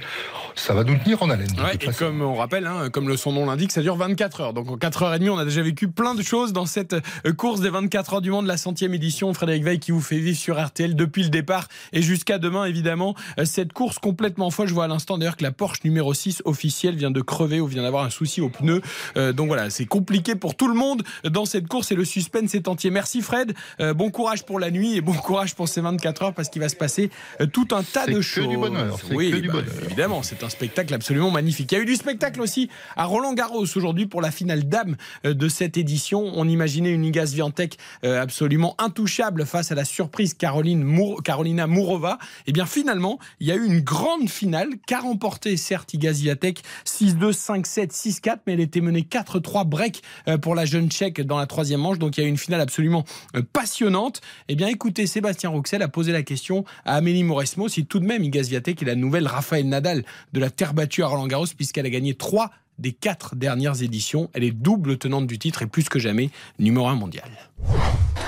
Ça 0.55 0.75
va 0.75 0.85
nous 0.85 0.97
tenir 0.97 1.23
en 1.23 1.31
haleine. 1.31 1.49
Ouais, 1.59 1.75
et 1.75 1.93
comme 1.93 2.23
on 2.23 2.35
rappelle, 2.35 2.67
hein, 2.67 2.89
comme 2.91 3.09
le 3.09 3.17
son 3.17 3.33
nom 3.33 3.47
l'indique, 3.47 3.73
ça 3.73 3.83
dure 3.83 3.97
24 3.97 4.41
heures. 4.41 4.53
Donc 4.53 4.71
en 4.71 4.77
4h30, 4.77 5.29
on 5.31 5.39
a 5.39 5.45
déjà 5.45 5.63
vécu 5.63 5.89
plein 5.89 6.15
de 6.15 6.23
choses 6.23 6.53
dans 6.53 6.67
cette 6.67 6.95
euh, 6.95 7.33
course 7.33 7.61
des 7.61 7.71
24 7.71 8.15
heures 8.15 8.21
du 8.21 8.31
monde, 8.31 8.47
la 8.47 8.57
centième 8.57 8.95
édition. 8.95 9.33
Frédéric 9.35 9.65
Veil 9.65 9.79
qui 9.79 9.93
vous 9.93 10.01
fait 10.01 10.19
vivre 10.19 10.39
sur 10.39 10.63
RTL 10.63 10.95
depuis 10.95 11.23
le 11.23 11.29
départ 11.29 11.69
et 11.93 12.03
jusqu'à 12.03 12.39
demain, 12.39 12.65
évidemment. 12.65 13.15
Euh, 13.39 13.45
Cette 13.45 13.73
course 13.73 13.99
complètement 13.99 14.51
folle. 14.51 14.69
Je 14.69 14.75
vois 14.75 14.85
à 14.85 14.89
l'instant 14.89 15.19
d'ailleurs 15.19 15.37
que 15.37 15.43
la 15.43 15.53
Porsche 15.53 15.85
numéro 15.85 16.13
6 16.15 16.43
officielle 16.45 16.97
vient 16.97 17.11
de 17.11 17.21
crever 17.21 17.61
ou 17.61 17.67
vient 17.67 17.83
d'avoir 17.83 18.05
un 18.05 18.11
souci 18.11 18.41
au 18.41 18.49
pneu. 18.49 18.81
Euh, 19.17 19.33
donc 19.33 19.49
voilà, 19.49 19.71
c'est 19.71 19.87
compliqué 19.87 20.35
pour 20.35 20.55
tout 20.55 20.69
le 20.69 20.75
monde 20.75 21.03
dans 21.25 21.45
cette 21.45 21.69
course 21.69 21.93
et 21.93 21.95
le 21.95 22.05
suspense 22.05 22.55
est 22.55 22.69
entier. 22.69 22.91
Merci 22.91 23.23
Fred. 23.23 23.55
Euh, 23.81 23.95
bon 23.95 24.11
courage 24.11 24.45
pour 24.45 24.59
la 24.59 24.71
nuit 24.71 24.97
et 24.97 25.01
bon 25.01 25.13
courage 25.13 25.55
pour 25.55 25.69
ces 25.69 25.81
24 25.81 26.06
heures 26.23 26.35
parce 26.35 26.49
qu'il 26.49 26.61
va 26.63 26.69
se 26.69 26.77
passer 26.77 27.11
euh, 27.41 27.47
tout 27.47 27.69
un 27.73 27.83
tas 27.83 28.07
de 28.07 28.21
choses. 28.21 28.49
du 28.49 28.57
bonheur, 28.57 28.99
c'est 29.07 29.15
Oui, 29.15 29.31
que 29.31 29.37
du 29.37 29.49
bah, 29.49 29.55
bonheur. 29.55 29.85
évidemment, 29.85 30.23
c'est 30.23 30.43
un 30.43 30.49
spectacle 30.49 30.93
absolument 30.95 31.31
magnifique. 31.31 31.73
Il 31.73 31.75
y 31.77 31.79
a 31.79 31.83
eu 31.83 31.87
du 31.87 31.97
spectacle 31.97 32.41
aussi 32.41 32.69
à 32.97 33.05
Roland 33.05 33.33
Garros 33.35 33.63
aujourd'hui 33.77 34.07
pour 34.07 34.21
la 34.23 34.31
finale 34.31 34.69
dame 34.69 34.97
euh, 35.25 35.35
de 35.35 35.49
cette 35.49 35.77
édition. 35.77 36.33
On 36.35 36.49
imaginait 36.49 36.91
une 36.91 37.05
Iga 37.05 37.27
Swiatek 37.27 37.79
euh, 38.05 38.21
absolument 38.23 38.75
intouchable 38.79 39.45
face 39.47 39.73
à 39.73 39.75
la 39.75 39.85
surprise 39.85 40.35
Caroline 40.35 40.83
Mour- 40.83 41.23
Carolina 41.23 41.67
Mourova. 41.67 42.19
Et 42.47 42.53
bien 42.53 42.67
finalement, 42.67 43.19
il 43.41 43.47
y 43.47 43.53
a 43.53 43.57
eu 43.57 43.65
une 43.65 43.81
grande 43.81 44.29
finale 44.29 44.69
qu'a 44.87 45.01
remporté 45.01 45.57
certes 45.57 45.95
Iga 45.95 46.13
Swiatek 46.15 46.63
6-2, 46.87 47.33
5-7, 47.33 47.91
6-4, 47.93 48.39
mais 48.47 48.53
elle 48.55 48.61
était 48.61 48.81
menée 48.81 49.03
4-3 49.11 49.65
break 49.67 50.03
pour 50.43 50.55
la 50.55 50.65
jeune 50.65 50.91
Tchèque 50.91 51.21
dans 51.23 51.39
la 51.39 51.47
troisième 51.47 51.81
manche. 51.81 51.99
Donc 51.99 52.17
il 52.17 52.21
y 52.21 52.25
a 52.25 52.27
eu 52.27 52.31
une 52.31 52.37
finale 52.39 52.61
absolument 52.61 53.05
passionnante. 53.53 54.21
Eh 54.49 54.55
bien 54.55 54.69
écoutez, 54.69 55.07
Sébastien 55.07 55.51
Rouxel 55.51 55.83
a 55.83 55.89
posé 55.97 56.13
la 56.13 56.23
question 56.23 56.67
à 56.85 56.97
Amélie 56.97 57.25
Mauresmo 57.25 57.71
si 57.71 57.87
tout 57.87 58.01
de 58.01 58.05
même 58.05 58.23
Iga 58.23 58.45
Swiatek 58.45 58.83
est 58.83 58.85
la 58.85 58.97
nouvelle 58.97 59.27
Raphaël 59.27 59.67
Nadal 59.67 60.05
de 60.35 60.41
la 60.41 60.51
terre 60.51 60.75
battue 60.75 61.03
à 61.03 61.07
Roland 61.07 61.27
Garros 61.27 61.47
puisqu'elle 61.57 61.87
a 61.87 61.89
gagné 61.89 62.13
trois 62.13 62.51
des 62.79 62.93
quatre 62.93 63.37
dernières 63.37 63.83
éditions. 63.83 64.31
Elle 64.33 64.45
est 64.45 64.51
double 64.51 64.99
tenante 64.99 65.27
du 65.27 65.39
titre 65.39 65.63
et 65.63 65.67
plus 65.67 65.89
que 65.89 65.99
jamais 65.99 66.31
numéro 66.59 66.87
un 66.89 66.95
mondial. 66.95 67.31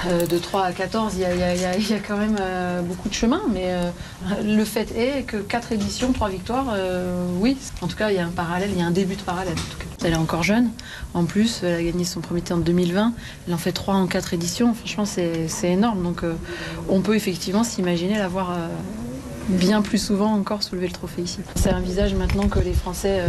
Euh, 0.07 0.27
de 0.27 0.39
3 0.39 0.65
à 0.65 0.73
14, 0.73 1.15
il 1.17 1.21
y 1.21 1.25
a, 1.25 1.99
quand 2.07 2.17
même 2.17 2.37
euh, 2.41 2.83
beaucoup 2.83 3.09
de 3.09 3.15
chemin, 3.15 3.43
mais 3.53 3.65
euh, 3.67 3.91
le 4.45 4.65
fait 4.65 4.93
est 4.97 5.25
que 5.25 5.39
4 5.39 5.73
éditions, 5.73 6.13
3 6.13 6.29
victoires, 6.29 6.75
oui. 7.41 7.57
En 7.81 7.89
tout 7.89 7.97
cas, 7.97 8.11
il 8.11 8.17
y 8.17 8.21
a 8.21 8.27
un 8.27 8.31
parallèle, 8.31 8.71
il 8.73 8.79
y 8.79 8.83
a 8.83 8.87
un 8.87 8.93
début 8.93 9.17
de 9.17 9.23
parallèle. 9.23 9.57
Elle 10.05 10.13
est 10.13 10.17
encore 10.17 10.45
jeune. 10.45 10.71
En 11.15 11.25
plus, 11.25 11.63
elle 11.65 11.75
a 11.75 11.83
gagné 11.83 12.05
son 12.05 12.21
premier 12.21 12.41
titre 12.41 12.55
en 12.55 12.59
2020. 12.59 13.13
Elle 13.47 13.55
en 13.55 13.59
fait 13.59 13.73
3 13.73 13.95
en 13.95 14.07
4 14.07 14.35
éditions. 14.35 14.75
Franchement, 14.75 15.05
c'est 15.05 15.49
énorme. 15.65 16.03
Donc, 16.05 16.23
on 16.89 17.01
peut 17.01 17.17
effectivement 17.17 17.65
s'imaginer 17.65 18.17
la 18.19 18.29
voir 18.29 18.53
euh, 18.53 18.69
bien 19.49 19.83
plus 19.83 19.99
souvent 19.99 20.33
encore 20.33 20.63
soulever 20.63 20.87
le 20.87 20.93
trophée 20.93 21.23
ici. 21.23 21.41
C'est 21.57 21.71
un 21.71 21.81
visage 21.81 22.15
maintenant 22.15 22.49
que 22.49 22.59
les 22.59 22.73
Français 22.73 23.21
euh, 23.21 23.29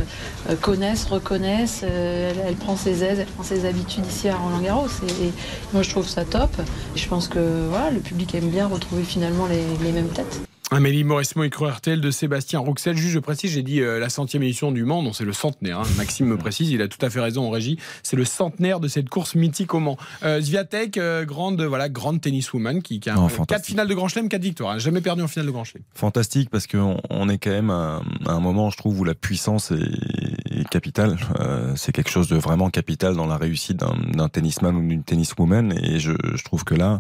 euh, 0.50 0.56
connaissent, 0.56 1.06
reconnaissent. 1.06 1.82
Euh, 1.84 2.34
elle, 2.48 2.56
prend 2.56 2.76
ses 2.76 3.04
aises, 3.04 3.20
elle 3.20 3.28
prend 3.28 3.44
ses 3.44 3.66
habitudes 3.66 4.06
ici 4.06 4.30
à 4.30 4.36
Roland 4.36 4.60
Garros. 4.62 4.88
Et, 4.88 5.28
et 5.28 5.34
moi, 5.74 5.82
je 5.84 5.90
trouve 5.90 6.08
ça 6.08 6.26
top. 6.26 6.52
Je 6.96 7.08
pense 7.08 7.28
que 7.28 7.40
le 7.40 8.00
public 8.00 8.36
aime 8.36 8.50
bien 8.50 8.68
retrouver 8.68 9.04
finalement 9.04 9.48
les 9.48 9.92
mêmes 9.92 10.10
têtes. 10.10 10.42
Amélie 10.72 11.04
Mauresmo, 11.04 11.44
écru 11.44 11.66
RTL 11.68 12.00
de 12.00 12.12
Sébastien 12.12 12.60
Rouxel. 12.60 12.96
Juste, 12.96 13.14
je 13.14 13.20
précise, 13.20 13.52
j'ai 13.52 13.64
dit 13.64 13.82
euh, 13.82 13.98
la 14.00 14.08
centième 14.10 14.44
édition 14.44 14.72
du 14.72 14.84
Mans. 14.84 15.02
Non, 15.02 15.14
c'est 15.14 15.26
le 15.26 15.34
centenaire. 15.34 15.80
hein. 15.80 15.88
Maxime 15.98 16.28
me 16.28 16.38
précise, 16.38 16.70
il 16.70 16.80
a 16.84 16.88
tout 16.88 17.04
à 17.04 17.10
fait 17.10 17.20
raison 17.20 17.48
en 17.48 17.50
régie. 17.50 17.80
C'est 18.04 18.16
le 18.16 18.24
centenaire 18.24 18.80
de 18.80 18.88
cette 18.88 19.10
course 19.10 19.34
mythique 19.34 19.74
au 19.74 19.80
Mans. 19.80 19.98
Euh, 20.22 20.40
Swiatek, 20.40 20.98
euh, 21.00 21.26
grande, 21.26 21.60
voilà, 21.64 21.90
grande 21.90 22.22
tenniswoman 22.22 22.84
qui, 22.84 23.00
qui 23.00 23.10
a 23.10 23.16
Non, 23.16 23.30
quatre 23.48 23.66
finales 23.66 23.88
de 23.88 23.96
Grand 23.96 24.08
Chelem, 24.10 24.30
quatre 24.30 24.44
victoires. 24.44 24.74
N'a 24.74 24.80
jamais 24.80 25.02
perdu 25.02 25.24
en 25.24 25.28
finale 25.28 25.48
de 25.48 25.52
Grand 25.52 25.64
Chelem. 25.64 25.84
fantastique 25.96 26.52
parce 26.52 26.68
qu'on 26.68 27.02
on 27.10 27.30
est 27.30 27.40
quand 27.40 27.50
même 27.50 27.72
à, 27.72 28.04
à 28.28 28.32
un 28.34 28.40
moment, 28.40 28.70
je 28.70 28.78
trouve, 28.78 29.00
où 29.00 29.04
la 29.04 29.16
puissance 29.16 29.72
est, 29.72 30.39
est 30.60 30.70
capitale. 30.70 31.18
Euh, 31.40 31.74
c'est 31.76 31.92
quelque 31.92 32.10
chose 32.10 32.28
de 32.28 32.38
vraiment 32.38 32.70
capital 32.70 33.16
dans 33.16 33.28
la 33.28 33.38
réussite 33.38 33.78
d'un 33.78 34.30
tennisman 34.30 34.76
ou 34.76 34.88
d'une 34.88 35.04
tenniswoman. 35.04 35.74
Et 35.84 36.00
je, 36.00 36.14
je 36.36 36.44
trouve 36.44 36.64
que 36.64 36.76
là, 36.76 37.00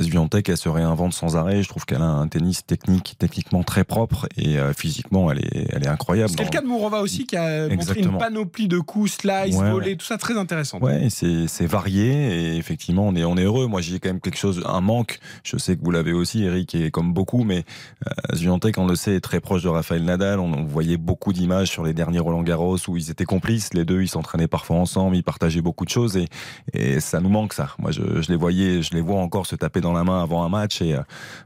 Swiatek, 0.00 0.48
elle 0.48 0.56
se 0.56 0.68
réinvente 0.68 1.12
sans 1.12 1.36
arrêt. 1.36 1.62
Je 1.62 1.68
trouve 1.68 1.84
qu'elle 1.84 2.02
a 2.02 2.06
un 2.06 2.28
tennis 2.28 2.64
technique, 2.64 3.16
techniquement 3.18 3.62
très 3.62 3.84
propre 3.84 4.26
et 4.36 4.58
euh, 4.58 4.72
physiquement, 4.72 5.30
elle 5.30 5.38
est, 5.38 5.68
elle 5.70 5.84
est 5.84 5.88
incroyable. 5.88 6.30
C'est 6.36 6.44
le 6.44 6.50
cas 6.50 6.62
de 6.62 6.66
Mourova 6.66 7.00
aussi 7.00 7.26
qui 7.26 7.36
a 7.36 7.62
montré 7.62 7.66
une 7.66 7.80
Exactement. 7.80 8.18
panoplie 8.18 8.68
de 8.68 8.78
coups, 8.78 9.12
slice, 9.12 9.56
Ouais, 9.56 9.96
tout 9.96 10.06
ça 10.06 10.18
très 10.18 10.36
intéressant. 10.38 10.78
Ouais, 10.78 11.08
c'est 11.10 11.66
varié 11.66 12.54
et 12.54 12.56
effectivement 12.56 13.06
on 13.08 13.14
est 13.14 13.24
on 13.24 13.36
est 13.36 13.44
heureux. 13.44 13.66
Moi 13.66 13.80
j'ai 13.80 13.98
quand 13.98 14.08
même 14.08 14.20
quelque 14.20 14.38
chose, 14.38 14.62
un 14.66 14.80
manque. 14.80 15.18
Je 15.42 15.56
sais 15.56 15.76
que 15.76 15.82
vous 15.84 15.90
l'avez 15.90 16.12
aussi, 16.12 16.44
Eric, 16.44 16.74
et 16.74 16.90
comme 16.90 17.12
beaucoup, 17.12 17.44
mais 17.44 17.64
euh, 18.06 18.58
on 18.76 18.86
le 18.86 18.96
sait, 18.96 19.14
est 19.16 19.20
très 19.20 19.40
proche 19.40 19.62
de 19.62 19.68
Raphaël 19.68 20.04
Nadal. 20.04 20.40
On, 20.40 20.52
on 20.52 20.64
voyait 20.64 20.96
beaucoup 20.96 21.32
d'images 21.32 21.68
sur 21.68 21.84
les 21.84 21.92
derniers 21.92 22.18
Roland 22.18 22.42
Garros 22.42 22.78
où 22.88 22.96
ils 23.00 23.10
étaient 23.10 23.24
complices. 23.24 23.74
Les 23.74 23.84
deux, 23.84 24.02
ils 24.02 24.08
s'entraînaient 24.08 24.48
parfois 24.48 24.76
ensemble, 24.76 25.16
ils 25.16 25.22
partageaient 25.22 25.62
beaucoup 25.62 25.84
de 25.84 25.90
choses 25.90 26.16
et 26.16 26.26
et 26.72 27.00
ça 27.00 27.20
nous 27.20 27.28
manque 27.28 27.52
ça. 27.52 27.70
Moi 27.78 27.90
je, 27.90 28.20
je 28.22 28.28
les 28.30 28.36
voyais, 28.36 28.82
je 28.82 28.92
les 28.94 29.00
vois 29.00 29.20
encore 29.20 29.46
se 29.46 29.56
taper 29.56 29.80
dans 29.80 29.92
la 29.92 30.04
main 30.04 30.22
avant 30.22 30.44
un 30.44 30.48
match 30.48 30.80
et 30.82 30.94
euh, 30.94 31.00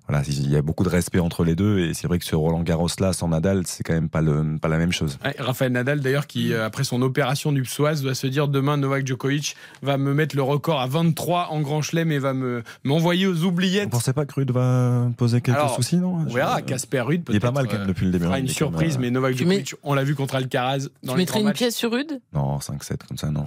voilà, 0.08 0.22
il 0.26 0.50
y 0.50 0.56
a 0.56 0.62
beaucoup 0.62 0.84
de 0.84 0.88
respect 0.88 1.18
entre 1.20 1.44
les 1.44 1.54
deux 1.54 1.78
et 1.80 1.94
c'est 1.94 2.06
vrai 2.06 2.18
que 2.18 2.24
ce 2.24 2.34
Roland 2.36 2.62
Garros 2.62 2.88
là 3.00 3.12
sans 3.12 3.28
Nadal, 3.28 3.62
c'est 3.66 3.82
quand 3.82 3.94
même 3.94 4.08
pas 4.08 4.20
le 4.20 4.58
pas 4.60 4.68
la 4.68 4.78
même 4.78 4.92
chose. 4.92 5.18
Ouais, 5.24 5.34
Raphaël 5.38 5.72
Nadal, 5.72 6.00
d'ailleurs, 6.00 6.26
qui, 6.26 6.52
euh, 6.52 6.66
après 6.66 6.84
son 6.84 7.00
opération 7.02 7.52
du 7.52 7.62
psoas, 7.62 8.00
doit 8.02 8.14
se 8.14 8.26
dire 8.26 8.48
demain, 8.48 8.76
Novak 8.76 9.06
Djokovic 9.06 9.56
va 9.82 9.96
me 9.96 10.12
mettre 10.14 10.36
le 10.36 10.42
record 10.42 10.80
à 10.80 10.86
23 10.86 11.48
en 11.50 11.60
Grand 11.60 11.82
Chelem 11.82 12.10
et 12.12 12.18
va 12.18 12.34
me 12.34 12.62
m'envoyer 12.84 13.26
aux 13.26 13.32
Vous 13.34 13.44
oubliettes. 13.44 13.90
pensez 13.90 14.12
pas 14.12 14.24
que 14.26 14.34
Rude 14.34 14.50
va 14.50 15.08
poser 15.16 15.40
quelques 15.40 15.56
Alors, 15.58 15.74
soucis, 15.74 15.96
non? 15.96 16.14
On 16.16 16.24
verra. 16.24 16.62
Casper 16.62 17.00
Ruud, 17.00 17.22
Il 17.28 17.36
est 17.36 17.40
pas 17.40 17.48
peut-être, 17.52 17.54
mal 17.54 17.66
quand 17.66 17.72
même 17.74 17.82
euh, 17.82 17.86
depuis 17.86 18.06
le 18.06 18.12
début. 18.12 18.26
hein, 18.26 18.36
une 18.36 18.48
surprise, 18.48 18.98
mais 18.98 19.10
Novak 19.10 19.36
Djokovic, 19.36 19.74
on 19.82 19.94
l'a 19.94 20.04
vu 20.04 20.14
contre 20.14 20.34
Alcaraz 20.36 20.88
dans 21.02 21.12
Tu 21.14 21.18
les 21.18 21.26
mettrais 21.34 21.40
une 21.40 21.46
matchs. 21.46 21.56
pièce 21.58 21.76
sur 21.76 21.92
Rude 21.92 22.20
Non, 22.32 22.58
5-7 22.58 23.06
comme 23.08 23.18
ça, 23.18 23.30
non. 23.30 23.46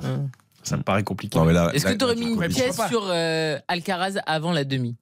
Ça 0.63 0.75
me 0.77 0.83
paraît 0.83 1.03
compliqué. 1.03 1.37
Non, 1.37 1.45
mais 1.45 1.53
là- 1.53 1.71
Est-ce 1.73 1.85
que 1.85 1.93
tu 1.93 2.03
aurais 2.03 2.15
mis 2.15 2.27
une 2.33 2.47
pièce 2.47 2.79
sur 2.89 3.03
euh, 3.07 3.57
Alcaraz 3.67 4.15
avant 4.25 4.51
la 4.51 4.63
demi? 4.65 4.95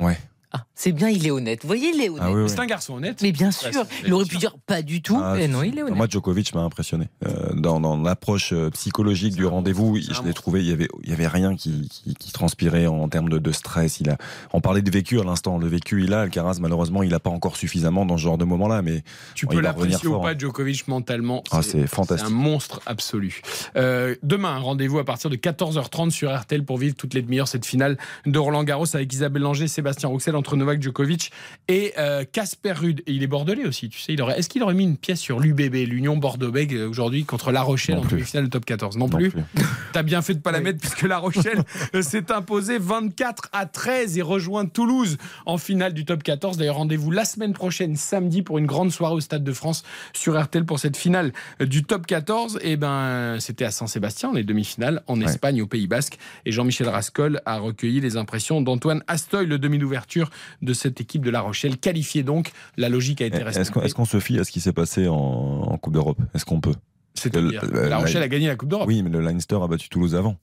Ouais. 0.00 0.18
Ah, 0.56 0.66
c'est 0.76 0.92
bien, 0.92 1.08
il 1.08 1.26
est 1.26 1.32
honnête. 1.32 1.62
Vous 1.62 1.66
voyez, 1.66 1.90
il 1.92 2.00
est 2.00 2.08
honnête. 2.08 2.22
Ah 2.24 2.32
oui, 2.32 2.42
oui. 2.42 2.48
C'est 2.48 2.60
un 2.60 2.66
garçon 2.66 2.94
honnête. 2.94 3.20
Mais 3.22 3.32
bien 3.32 3.50
sûr, 3.50 3.84
il 4.06 4.12
aurait 4.12 4.24
pu 4.24 4.36
dire 4.36 4.54
pas 4.66 4.82
du 4.82 5.02
tout. 5.02 5.20
Ah, 5.20 5.36
et 5.36 5.48
non, 5.48 5.64
il 5.64 5.76
est 5.76 5.82
honnête. 5.82 5.96
Moi, 5.96 6.06
Djokovic 6.08 6.54
m'a 6.54 6.60
impressionné. 6.60 7.08
Euh, 7.26 7.52
dans 7.54 7.80
dans 7.80 7.96
l'approche 7.96 8.52
euh, 8.52 8.70
psychologique 8.70 9.34
du 9.34 9.46
rendez-vous, 9.46 9.96
je 9.96 10.22
l'ai 10.22 10.32
trouvé, 10.32 10.60
il 10.60 10.70
y 10.70 10.72
avait, 10.72 10.86
il 11.02 11.10
y 11.10 11.12
avait 11.12 11.26
rien 11.26 11.56
qui, 11.56 11.88
qui, 11.88 12.14
qui 12.14 12.30
transpirait 12.30 12.86
en, 12.86 13.08
termes 13.08 13.28
de, 13.28 13.38
de 13.38 13.52
stress. 13.52 13.98
Il 13.98 14.10
a, 14.10 14.16
on 14.52 14.60
parlait 14.60 14.82
de 14.82 14.90
vécu 14.90 15.20
à 15.20 15.24
l'instant. 15.24 15.58
Le 15.58 15.66
vécu, 15.66 16.04
il 16.04 16.14
a. 16.14 16.20
Alcaraz, 16.20 16.58
malheureusement, 16.60 17.02
il 17.02 17.10
n'a 17.10 17.20
pas 17.20 17.30
encore 17.30 17.56
suffisamment 17.56 18.06
dans 18.06 18.16
ce 18.16 18.22
genre 18.22 18.38
de 18.38 18.44
moment-là. 18.44 18.80
Mais 18.82 19.02
Tu 19.34 19.48
peux 19.48 19.60
l'apprécier 19.60 20.08
ou 20.08 20.20
pas, 20.20 20.30
hein. 20.30 20.34
Djokovic, 20.38 20.86
mentalement. 20.86 21.42
Ah, 21.50 21.62
c'est 21.62 21.88
fantastique. 21.88 22.30
un 22.30 22.32
monstre 22.32 22.80
absolu. 22.86 23.42
Euh, 23.76 24.14
demain, 24.22 24.58
rendez-vous 24.58 25.00
à 25.00 25.04
partir 25.04 25.30
de 25.30 25.36
14h30 25.36 26.10
sur 26.10 26.32
RTL 26.32 26.64
pour 26.64 26.78
vivre 26.78 26.94
toutes 26.94 27.14
les 27.14 27.22
demi-heures 27.22 27.48
cette 27.48 27.66
finale 27.66 27.98
de 28.26 28.38
Roland 28.38 28.62
Garros 28.62 28.86
avec 28.94 29.12
Isabelle 29.12 29.42
Langer, 29.42 29.66
Sébastien 29.68 30.08
Rouxel 30.08 30.36
entre 30.44 30.56
Novak 30.56 30.82
Djokovic 30.82 31.32
et 31.68 31.94
euh, 31.96 32.24
Casper 32.30 32.72
Ruud. 32.72 33.00
Et 33.06 33.12
il 33.12 33.22
est 33.22 33.26
bordelais 33.26 33.64
aussi, 33.64 33.88
tu 33.88 33.98
sais. 33.98 34.12
Il 34.12 34.20
aurait, 34.20 34.38
est-ce 34.38 34.50
qu'il 34.50 34.62
aurait 34.62 34.74
mis 34.74 34.84
une 34.84 34.98
pièce 34.98 35.18
sur 35.20 35.40
l'UBB, 35.40 35.74
l'Union 35.88 36.18
Bordeaux-Bègles, 36.18 36.76
euh, 36.76 36.88
aujourd'hui 36.88 37.24
contre 37.24 37.50
La 37.50 37.62
Rochelle 37.62 37.94
Non 37.96 38.02
en 38.02 38.04
plus. 38.04 38.16
demi-finale 38.16 38.44
de 38.44 38.50
top 38.50 38.66
14 38.66 38.98
Non, 38.98 39.08
Non 39.08 39.16
plus. 39.16 39.30
plus. 39.30 39.42
T'as 39.94 40.02
bien 40.02 40.20
fait 40.20 40.34
de 40.34 40.40
pas 40.40 40.52
la 40.52 40.60
mettre 40.60 40.80
puisque 40.80 41.02
La 41.02 41.16
Rochelle 41.16 41.64
euh, 41.94 42.02
s'est 42.02 42.30
imposée 42.30 42.76
24 42.78 43.48
à 43.54 43.64
13 43.64 44.18
et 44.18 44.22
rejoint 44.22 44.66
Toulouse 44.66 45.16
en 45.46 45.56
finale 45.56 45.94
du 45.94 46.04
top 46.04 46.22
14. 46.22 46.58
D'ailleurs, 46.58 46.76
rendez-vous 46.76 47.10
la 47.10 47.24
semaine 47.24 47.54
prochaine, 47.54 47.96
samedi, 47.96 48.42
pour 48.42 48.58
une 48.58 48.66
grande 48.66 48.92
soirée 48.92 49.14
au 49.14 49.20
Stade 49.20 49.44
de 49.44 49.52
France 49.52 49.82
sur 50.12 50.38
RTL 50.38 50.66
pour 50.66 50.78
cette 50.78 50.98
finale 50.98 51.32
euh, 51.62 51.66
du 51.66 51.84
top 51.84 52.04
14. 52.06 52.58
Et 52.62 52.76
ben, 52.76 53.38
c'était 53.40 53.64
à 53.64 53.70
Saint-Sébastien, 53.70 54.32
les 54.34 54.44
demi-finales, 54.44 55.02
en 55.06 55.18
Ouais. 55.18 55.24
Espagne, 55.24 55.62
au 55.62 55.66
Pays 55.66 55.86
Basque. 55.86 56.18
Et 56.44 56.52
Jean-Michel 56.52 56.88
Rascol 56.88 57.40
a 57.46 57.56
recueilli 57.58 58.00
les 58.00 58.16
impressions 58.18 58.60
d'Antoine 58.60 59.02
Astoy, 59.06 59.46
le 59.46 59.58
demi 59.58 59.78
d'ouverture 59.78 60.23
de 60.62 60.72
cette 60.72 61.00
équipe 61.00 61.24
de 61.24 61.30
La 61.30 61.40
Rochelle, 61.40 61.76
qualifié 61.78 62.22
donc. 62.22 62.52
La 62.76 62.88
logique 62.88 63.20
a 63.20 63.26
été 63.26 63.36
Est-ce 63.36 63.42
qu'on 63.44 63.46
respectée. 63.58 63.86
est-ce 63.86 63.94
qu'on 63.94 64.04
se 64.04 64.20
fie 64.20 64.38
à 64.38 64.44
ce 64.44 64.50
qui 64.50 64.60
s'est 64.60 64.72
passé 64.72 65.08
en, 65.08 65.14
en 65.16 65.78
Coupe 65.78 65.94
d'Europe? 65.94 66.18
Est-ce 66.34 66.44
qu'on 66.44 66.60
peut? 66.60 66.74
C'est-à-dire, 67.14 67.64
la- 67.72 67.98
Rochelle 67.98 68.22
a 68.22 68.28
gagné 68.28 68.48
la 68.48 68.56
Coupe 68.56 68.68
d'Europe. 68.68 68.88
Oui, 68.88 69.02
mais 69.02 69.10
le 69.10 69.20
Leinster 69.20 69.56
a 69.62 69.66
battu 69.68 69.88
Toulouse 69.88 70.14
avant. 70.16 70.36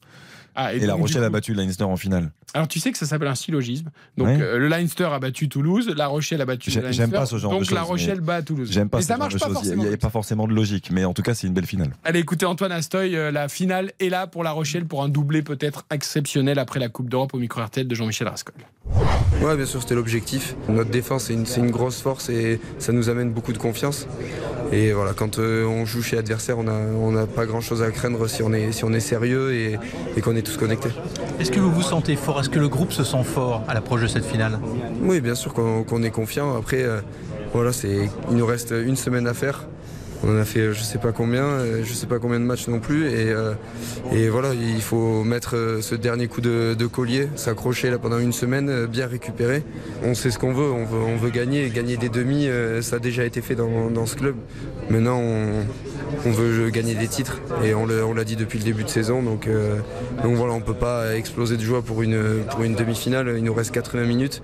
Ah, 0.56 0.74
Et, 0.74 0.80
la 0.80 0.88
donc, 0.94 1.02
Rochelle 1.02 1.24
a 1.24 1.30
battu 1.30 1.54
le 1.54 1.62
Leinster 1.62 1.84
en 1.86 1.96
finale. 1.96 2.32
Alors 2.54 2.68
tu 2.68 2.80
sais 2.80 2.92
que 2.92 2.98
ça 2.98 3.06
s'appelle 3.06 3.30
un 3.30 3.36
syllogisme. 3.36 3.90
Donc 4.18 4.28
Ouais. 4.28 4.42
euh, 4.42 4.58
le 4.58 4.68
Leinster 4.68 5.06
a 5.06 5.20
battu 5.20 5.48
Toulouse, 5.48 5.90
la 5.96 6.08
Rochelle 6.08 6.42
a 6.42 6.46
battu 6.46 6.70
Leinster. 6.70 6.92
J'aime 6.92 7.12
pas 7.12 7.26
ce 7.26 7.38
genre 7.38 7.52
donc 7.52 7.62
de 7.62 7.66
choses. 7.66 7.74
la 7.76 7.84
Rochelle 7.84 8.20
bat 8.20 8.42
Toulouse. 8.42 8.70
J'aime 8.72 8.90
pas 8.90 8.98
Mais 8.98 9.04
ce 9.04 9.08
ça 9.08 9.14
genre 9.14 9.20
marche 9.20 9.34
de 9.36 9.40
pas. 9.40 9.62
Il 9.64 9.78
n'y 9.78 9.88
avait 9.88 9.96
pas 9.98 10.10
forcément 10.10 10.48
de 10.48 10.54
logique, 10.54 10.90
mais 10.92 11.06
en 11.06 11.14
tout 11.14 11.22
cas, 11.22 11.34
c'est 11.34 11.48
une 11.48 11.54
belle 11.54 11.66
finale. 11.66 11.92
Allez 12.04 12.20
écoutez 12.20 12.46
Antoine 12.46 12.74
Astoy, 12.74 13.16
euh, 13.16 13.32
la 13.32 13.48
finale 13.48 13.94
est 14.02 14.10
là 14.10 14.28
pour 14.28 14.44
la 14.44 14.52
Rochelle 14.52 14.86
pour 14.86 15.02
un 15.04 15.08
doublé 15.10 15.42
peut-être 15.42 15.86
exceptionnel 15.92 16.60
après 16.60 16.80
la 16.82 16.90
Coupe 16.90 17.10
d'Europe 17.10 17.34
au 17.34 17.40
micro 17.40 17.62
RTL 17.62 17.88
de 17.88 17.96
Jean-Michel 17.96 18.28
Rascol. 18.28 18.56
Ouais, 19.42 19.56
bien 19.56 19.66
sûr, 19.66 19.82
c'était 19.82 19.96
l'objectif. 19.96 20.56
Notre 20.68 20.90
défense, 20.92 21.26
c'est 21.26 21.34
une, 21.34 21.46
c'est 21.46 21.62
une 21.62 21.72
grosse 21.72 22.02
force 22.02 22.28
et 22.30 22.60
ça 22.80 22.92
nous 22.92 23.08
amène 23.10 23.32
beaucoup 23.32 23.54
de 23.54 23.58
confiance. 23.58 24.06
Et 24.72 24.94
voilà, 24.94 25.12
quand 25.14 25.38
euh, 25.38 25.66
on 25.66 25.86
joue 25.86 26.02
chez 26.02 26.16
l'adversaire, 26.16 26.58
on 26.58 26.64
n'a 26.64 26.72
on 26.74 27.28
pas 27.28 27.46
grand-chose 27.46 27.84
à 27.84 27.92
craindre 27.92 28.28
si 28.28 28.42
on 28.42 28.54
est, 28.54 28.72
si 28.72 28.86
on 28.86 28.94
est 28.94 29.02
sérieux 29.02 29.54
et, 29.54 29.78
et 30.16 30.22
qu'on 30.22 30.36
est 30.36 30.42
tous 30.42 30.58
connectés. 30.58 30.92
Est-ce 31.40 31.52
que 31.52 31.60
vous 31.60 31.72
vous 31.72 31.82
sentez 31.82 32.16
fort? 32.16 32.40
Est-ce 32.40 32.50
que 32.50 32.60
le 32.60 32.70
groupe 32.70 32.94
se 32.94 33.04
sent 33.04 33.24
fort 33.24 33.64
à 33.68 33.74
l'approche 33.74 34.02
de 34.02 34.08
cette 34.08 34.26
finale? 34.26 34.60
Oui, 35.02 35.20
bien 35.20 35.36
sûr 35.36 35.54
qu'on 35.54 36.04
est 36.04 36.12
confiant. 36.12 36.56
Après, 36.56 36.84
euh, 36.84 37.02
voilà, 37.54 37.72
il 37.84 38.36
nous 38.38 38.46
reste 38.46 38.72
une 38.72 38.96
semaine 38.96 39.28
à 39.28 39.34
faire. 39.34 39.68
On 40.24 40.36
en 40.36 40.38
a 40.38 40.46
fait 40.46 40.74
je 40.74 40.82
sais 40.82 41.00
pas 41.00 41.12
combien, 41.12 41.44
euh, 41.44 41.82
je 41.84 41.94
sais 41.94 42.06
pas 42.06 42.20
combien 42.20 42.40
de 42.40 42.46
matchs 42.46 42.68
non 42.68 42.80
plus. 42.80 43.08
Et, 43.08 43.30
euh, 43.32 43.54
voilà, 44.30 44.54
il 44.54 44.82
faut 44.82 45.24
mettre 45.24 45.56
euh, 45.56 45.82
ce 45.82 45.96
dernier 45.96 46.28
coup 46.28 46.42
de, 46.42 46.76
collier, 46.86 47.28
s'accrocher 47.36 47.90
là 47.90 47.98
pendant 47.98 48.20
une 48.20 48.34
semaine, 48.34 48.86
bien 48.86 49.08
récupérer. 49.08 49.64
On 50.04 50.14
sait 50.14 50.32
ce 50.32 50.38
qu'on 50.38 50.54
veut, 50.54 50.72
on 50.72 51.18
veut, 51.18 51.30
gagner. 51.30 51.70
Gagner 51.70 51.98
des 51.98 52.10
demi, 52.10 52.50
ça 52.82 52.98
a 52.98 53.00
déjà 53.00 53.24
été 53.24 53.42
fait 53.42 53.56
dans, 53.56 54.06
ce 54.06 54.16
club. 54.16 54.36
Maintenant, 54.90 55.20
on, 55.20 55.64
on 56.26 56.32
veut 56.32 56.70
gagner 56.70 56.96
des 56.96 57.08
titres 57.08 57.40
et 57.64 57.74
on 57.74 57.86
l'a 57.86 58.24
dit 58.24 58.36
depuis 58.36 58.60
le 58.60 58.66
début 58.66 58.84
de 58.84 58.90
saison. 58.90 59.24
Donc, 59.24 59.48
euh, 59.48 59.78
donc 60.24 60.36
voilà, 60.36 60.54
on 60.54 60.62
peut 60.62 60.74
pas 60.74 61.16
exploser 61.16 61.58
de 61.58 61.62
joie 61.62 61.82
pour 61.82 62.02
une, 62.02 62.44
pour 62.50 62.64
une 62.64 62.76
demi-finale. 62.76 63.34
Il 63.38 63.44
nous 63.44 63.54
reste 63.54 63.72
80 63.72 64.06
minutes 64.06 64.42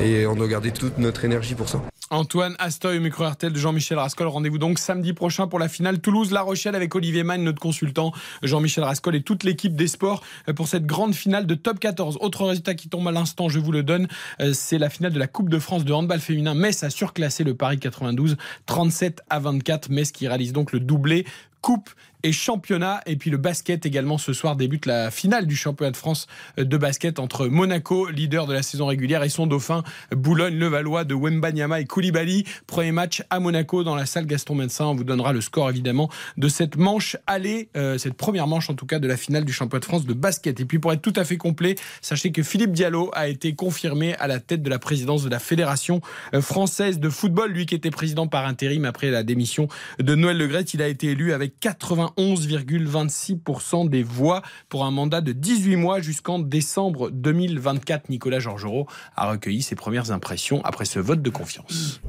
et 0.00 0.26
on 0.26 0.34
doit 0.34 0.48
garder 0.48 0.70
toute 0.70 0.98
notre 0.98 1.24
énergie 1.24 1.54
pour 1.54 1.68
ça. 1.68 1.82
Antoine 2.12 2.56
Astoy 2.58 2.98
au 2.98 3.00
micro 3.00 3.24
RTL 3.24 3.52
de 3.52 3.58
Jean-Michel 3.58 3.96
Rascol. 3.96 4.26
Rendez-vous 4.26 4.58
donc 4.58 4.80
samedi 4.80 5.12
prochain 5.12 5.46
pour 5.46 5.60
la 5.60 5.68
finale 5.68 6.00
Toulouse-La 6.00 6.42
Rochelle 6.42 6.74
avec 6.74 6.92
Olivier 6.96 7.22
Mann, 7.22 7.44
notre 7.44 7.60
consultant, 7.60 8.12
Jean-Michel 8.42 8.82
Rascol 8.82 9.14
et 9.14 9.22
toute 9.22 9.44
l'équipe 9.44 9.76
des 9.76 9.86
sports 9.86 10.20
pour 10.56 10.66
cette 10.66 10.86
grande 10.86 11.14
finale 11.14 11.46
de 11.46 11.54
top 11.54 11.78
14. 11.78 12.18
Autre 12.20 12.46
résultat 12.46 12.74
qui 12.74 12.88
tombe 12.88 13.06
à 13.06 13.12
l'instant, 13.12 13.48
je 13.48 13.60
vous 13.60 13.70
le 13.70 13.84
donne, 13.84 14.08
euh, 14.40 14.52
c'est 14.52 14.78
la 14.78 14.90
finale 14.90 15.12
de 15.12 15.20
la 15.20 15.28
Coupe 15.28 15.48
de 15.48 15.60
France 15.60 15.84
de 15.84 15.92
handball 15.92 16.18
féminin. 16.18 16.54
Metz 16.54 16.82
a 16.82 16.90
surclassé 16.90 17.44
le 17.44 17.54
Paris 17.54 17.78
92, 17.78 18.36
37 18.66 19.22
à 19.30 19.38
24. 19.38 19.90
Metz 19.90 20.10
qui 20.10 20.26
réalise 20.26 20.52
donc 20.52 20.72
le 20.72 20.80
doublé 20.80 21.24
Coupe 21.60 21.90
et 22.22 22.32
championnat. 22.32 23.00
Et 23.06 23.16
puis 23.16 23.30
le 23.30 23.36
basket 23.36 23.86
également 23.86 24.18
ce 24.18 24.32
soir 24.32 24.56
débute 24.56 24.86
la 24.86 25.10
finale 25.10 25.46
du 25.46 25.56
championnat 25.56 25.90
de 25.92 25.96
France 25.96 26.26
de 26.56 26.76
basket 26.76 27.18
entre 27.18 27.46
Monaco, 27.46 28.08
leader 28.08 28.46
de 28.46 28.52
la 28.52 28.62
saison 28.62 28.86
régulière, 28.86 29.22
et 29.22 29.28
son 29.28 29.46
dauphin 29.46 29.82
Boulogne-Levallois 30.14 31.04
de 31.04 31.14
Wembanyama 31.14 31.80
et 31.80 31.86
Koulibaly. 31.86 32.44
Premier 32.66 32.92
match 32.92 33.22
à 33.30 33.40
Monaco 33.40 33.84
dans 33.84 33.94
la 33.94 34.06
salle 34.06 34.26
Gaston 34.26 34.54
Médecin. 34.54 34.86
On 34.86 34.94
vous 34.94 35.04
donnera 35.04 35.32
le 35.32 35.40
score 35.40 35.70
évidemment 35.70 36.10
de 36.36 36.48
cette 36.48 36.76
manche 36.76 37.16
aller, 37.26 37.68
euh, 37.76 37.98
cette 37.98 38.14
première 38.14 38.46
manche 38.46 38.70
en 38.70 38.74
tout 38.74 38.86
cas 38.86 38.98
de 38.98 39.08
la 39.08 39.16
finale 39.16 39.44
du 39.44 39.52
championnat 39.52 39.80
de 39.80 39.84
France 39.84 40.06
de 40.06 40.14
basket. 40.14 40.60
Et 40.60 40.64
puis 40.64 40.78
pour 40.78 40.92
être 40.92 41.02
tout 41.02 41.12
à 41.16 41.24
fait 41.24 41.36
complet, 41.36 41.76
sachez 42.00 42.32
que 42.32 42.42
Philippe 42.42 42.72
Diallo 42.72 43.10
a 43.14 43.28
été 43.28 43.54
confirmé 43.54 44.14
à 44.16 44.26
la 44.26 44.40
tête 44.40 44.62
de 44.62 44.70
la 44.70 44.78
présidence 44.78 45.24
de 45.24 45.30
la 45.30 45.38
Fédération 45.38 46.00
euh, 46.34 46.42
française 46.42 46.98
de 46.98 47.08
football. 47.08 47.50
Lui 47.50 47.66
qui 47.66 47.74
était 47.74 47.90
président 47.90 48.26
par 48.26 48.46
intérim 48.46 48.84
après 48.84 49.10
la 49.10 49.22
démission 49.22 49.68
de 49.98 50.14
Noël 50.14 50.36
Legrette, 50.36 50.74
il 50.74 50.82
a 50.82 50.88
été 50.88 51.08
élu 51.08 51.32
avec 51.32 51.49
91,26% 51.62 53.88
des 53.88 54.02
voix 54.02 54.42
pour 54.68 54.84
un 54.84 54.90
mandat 54.90 55.20
de 55.20 55.32
18 55.32 55.76
mois 55.76 56.00
jusqu'en 56.00 56.38
décembre 56.38 57.10
2024. 57.10 58.08
Nicolas 58.08 58.40
Georgerot 58.40 58.86
a 59.16 59.30
recueilli 59.30 59.62
ses 59.62 59.74
premières 59.74 60.10
impressions 60.10 60.62
après 60.64 60.84
ce 60.84 60.98
vote 60.98 61.22
de 61.22 61.30
confiance. 61.30 62.00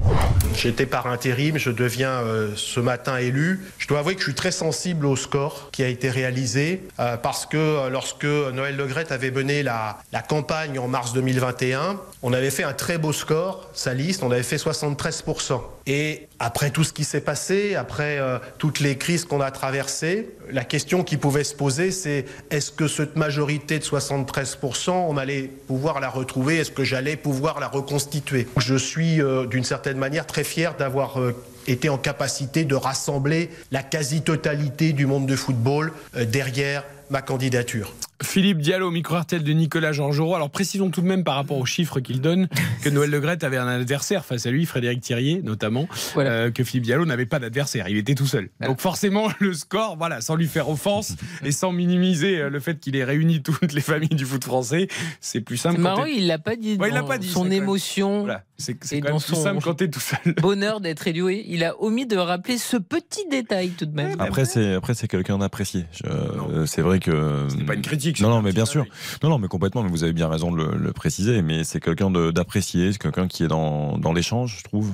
J'étais 0.55 0.85
par 0.85 1.07
intérim, 1.07 1.57
je 1.57 1.71
deviens 1.71 2.21
euh, 2.21 2.51
ce 2.55 2.79
matin 2.79 3.17
élu. 3.17 3.61
Je 3.77 3.87
dois 3.87 3.99
avouer 3.99 4.15
que 4.15 4.19
je 4.19 4.25
suis 4.25 4.35
très 4.35 4.51
sensible 4.51 5.05
au 5.05 5.15
score 5.15 5.69
qui 5.71 5.83
a 5.83 5.87
été 5.87 6.09
réalisé 6.09 6.83
euh, 6.99 7.17
parce 7.17 7.45
que 7.45 7.57
euh, 7.57 7.89
lorsque 7.89 8.25
Noël 8.25 8.75
Legrette 8.75 9.11
avait 9.11 9.31
mené 9.31 9.63
la, 9.63 9.99
la 10.11 10.21
campagne 10.21 10.77
en 10.77 10.87
mars 10.87 11.13
2021, 11.13 11.99
on 12.21 12.33
avait 12.33 12.51
fait 12.51 12.63
un 12.63 12.73
très 12.73 12.97
beau 12.97 13.13
score, 13.13 13.69
sa 13.73 13.93
liste, 13.93 14.23
on 14.23 14.31
avait 14.31 14.43
fait 14.43 14.57
73%. 14.57 15.61
Et 15.87 16.27
après 16.39 16.69
tout 16.69 16.83
ce 16.83 16.93
qui 16.93 17.03
s'est 17.03 17.21
passé, 17.21 17.75
après 17.75 18.19
toutes 18.59 18.79
les 18.79 18.99
crises 18.99 19.25
qu'on 19.31 19.39
a 19.39 19.49
traversées, 19.49 20.27
la 20.49 20.65
question 20.65 21.05
qui 21.05 21.15
pouvait 21.15 21.45
se 21.45 21.55
poser, 21.55 21.91
c'est 21.91 22.25
est-ce 22.49 22.69
que 22.69 22.89
cette 22.89 23.15
majorité 23.15 23.79
de 23.79 23.83
73%, 23.85 24.91
on 24.91 25.15
allait 25.15 25.43
pouvoir 25.43 26.01
la 26.01 26.09
retrouver? 26.09 26.57
Est-ce 26.57 26.71
que 26.71 26.83
j'allais 26.83 27.15
pouvoir 27.15 27.61
la 27.61 27.69
reconstituer? 27.69 28.45
Je 28.57 28.75
suis 28.75 29.21
euh, 29.21 29.45
d'une 29.45 29.63
certaine 29.63 29.97
manière 29.97 30.27
très 30.27 30.43
fier 30.43 30.75
d'avoir 30.75 31.17
euh, 31.21 31.33
été 31.65 31.87
en 31.87 31.97
capacité 31.97 32.65
de 32.65 32.75
rassembler 32.75 33.49
la 33.71 33.83
quasi-totalité 33.83 34.91
du 34.91 35.05
monde 35.05 35.27
de 35.27 35.37
football 35.37 35.93
euh, 36.17 36.25
derrière 36.25 36.83
ma 37.09 37.21
candidature. 37.21 37.93
Philippe 38.23 38.59
Diallo, 38.59 38.87
au 38.87 38.91
micro 38.91 39.15
RTL 39.17 39.43
de 39.43 39.51
Nicolas 39.53 39.91
Georgerot. 39.91 40.35
Alors 40.35 40.49
précisons 40.49 40.89
tout 40.89 41.01
de 41.01 41.07
même 41.07 41.23
par 41.23 41.35
rapport 41.35 41.57
aux 41.57 41.65
chiffres 41.65 41.99
qu'il 41.99 42.21
donne 42.21 42.47
que 42.83 42.89
Noël 42.89 43.09
Legrette 43.09 43.43
avait 43.43 43.57
un 43.57 43.67
adversaire 43.67 44.25
face 44.25 44.45
à 44.45 44.51
lui, 44.51 44.65
Frédéric 44.65 45.01
Thirier 45.01 45.41
notamment, 45.43 45.87
euh, 46.17 46.51
que 46.51 46.63
Philippe 46.63 46.83
Diallo 46.83 47.05
n'avait 47.05 47.25
pas 47.25 47.39
d'adversaire, 47.39 47.87
il 47.89 47.97
était 47.97 48.15
tout 48.15 48.25
seul. 48.27 48.49
Donc 48.61 48.79
forcément 48.79 49.29
le 49.39 49.53
score, 49.53 49.97
voilà, 49.97 50.21
sans 50.21 50.35
lui 50.35 50.47
faire 50.47 50.69
offense 50.69 51.15
et 51.43 51.51
sans 51.51 51.71
minimiser 51.71 52.39
euh, 52.39 52.49
le 52.49 52.59
fait 52.59 52.79
qu'il 52.79 52.95
ait 52.95 53.03
réuni 53.03 53.41
toutes 53.41 53.73
les 53.73 53.81
familles 53.81 54.09
du 54.09 54.25
foot 54.25 54.43
français, 54.43 54.87
c'est 55.19 55.41
plus 55.41 55.57
simple. 55.57 55.77
C'est 55.77 55.81
marrant, 55.81 56.05
il 56.05 56.27
l'a 56.27 56.39
pas 56.39 56.55
dit. 56.55 56.77
Ouais, 56.79 56.89
il 56.89 56.93
l'a 56.93 57.03
pas 57.03 57.17
dit, 57.17 57.27
Son 57.27 57.49
émotion. 57.49 58.21
Voilà, 58.21 58.43
c'est 58.57 58.73
quand 58.75 59.09
même 59.09 59.19
plus 59.19 59.35
son 59.35 59.43
simple 59.43 59.61
quand 59.63 59.75
t'es 59.75 59.89
tout 59.89 59.99
seul. 59.99 60.35
bonheur 60.41 60.81
d'être 60.81 61.07
élu. 61.07 61.21
Il 61.45 61.63
a 61.63 61.79
omis 61.81 62.05
de 62.05 62.17
rappeler 62.17 62.57
ce 62.57 62.77
petit 62.77 63.27
détail 63.29 63.69
tout 63.69 63.85
de 63.85 63.95
même. 63.95 64.19
Après, 64.19 64.45
c'est 64.45 64.73
après 64.73 64.93
c'est 64.93 65.07
quelqu'un 65.07 65.37
d'apprécié. 65.37 65.85
Euh, 66.05 66.65
C'est 66.65 66.81
vrai 66.81 66.99
que 66.99 67.47
C'est 67.49 67.65
pas 67.65 67.75
une 67.75 67.81
critique. 67.81 68.10
Non, 68.19 68.29
non, 68.29 68.41
mais 68.41 68.51
bien 68.51 68.65
sûr. 68.65 68.85
Non, 69.23 69.29
non, 69.29 69.37
mais 69.39 69.47
complètement. 69.47 69.83
Mais 69.83 69.89
vous 69.89 70.03
avez 70.03 70.13
bien 70.13 70.27
raison 70.27 70.51
de 70.51 70.57
le, 70.57 70.77
le 70.77 70.91
préciser. 70.93 71.41
Mais 71.41 71.63
c'est 71.63 71.79
quelqu'un 71.79 72.09
de- 72.11 72.31
d'apprécié, 72.31 72.91
c'est 72.91 72.97
quelqu'un 73.01 73.27
qui 73.27 73.43
est 73.43 73.47
dans, 73.47 73.97
dans 73.97 74.11
l'échange, 74.13 74.57
je 74.59 74.63
trouve, 74.63 74.93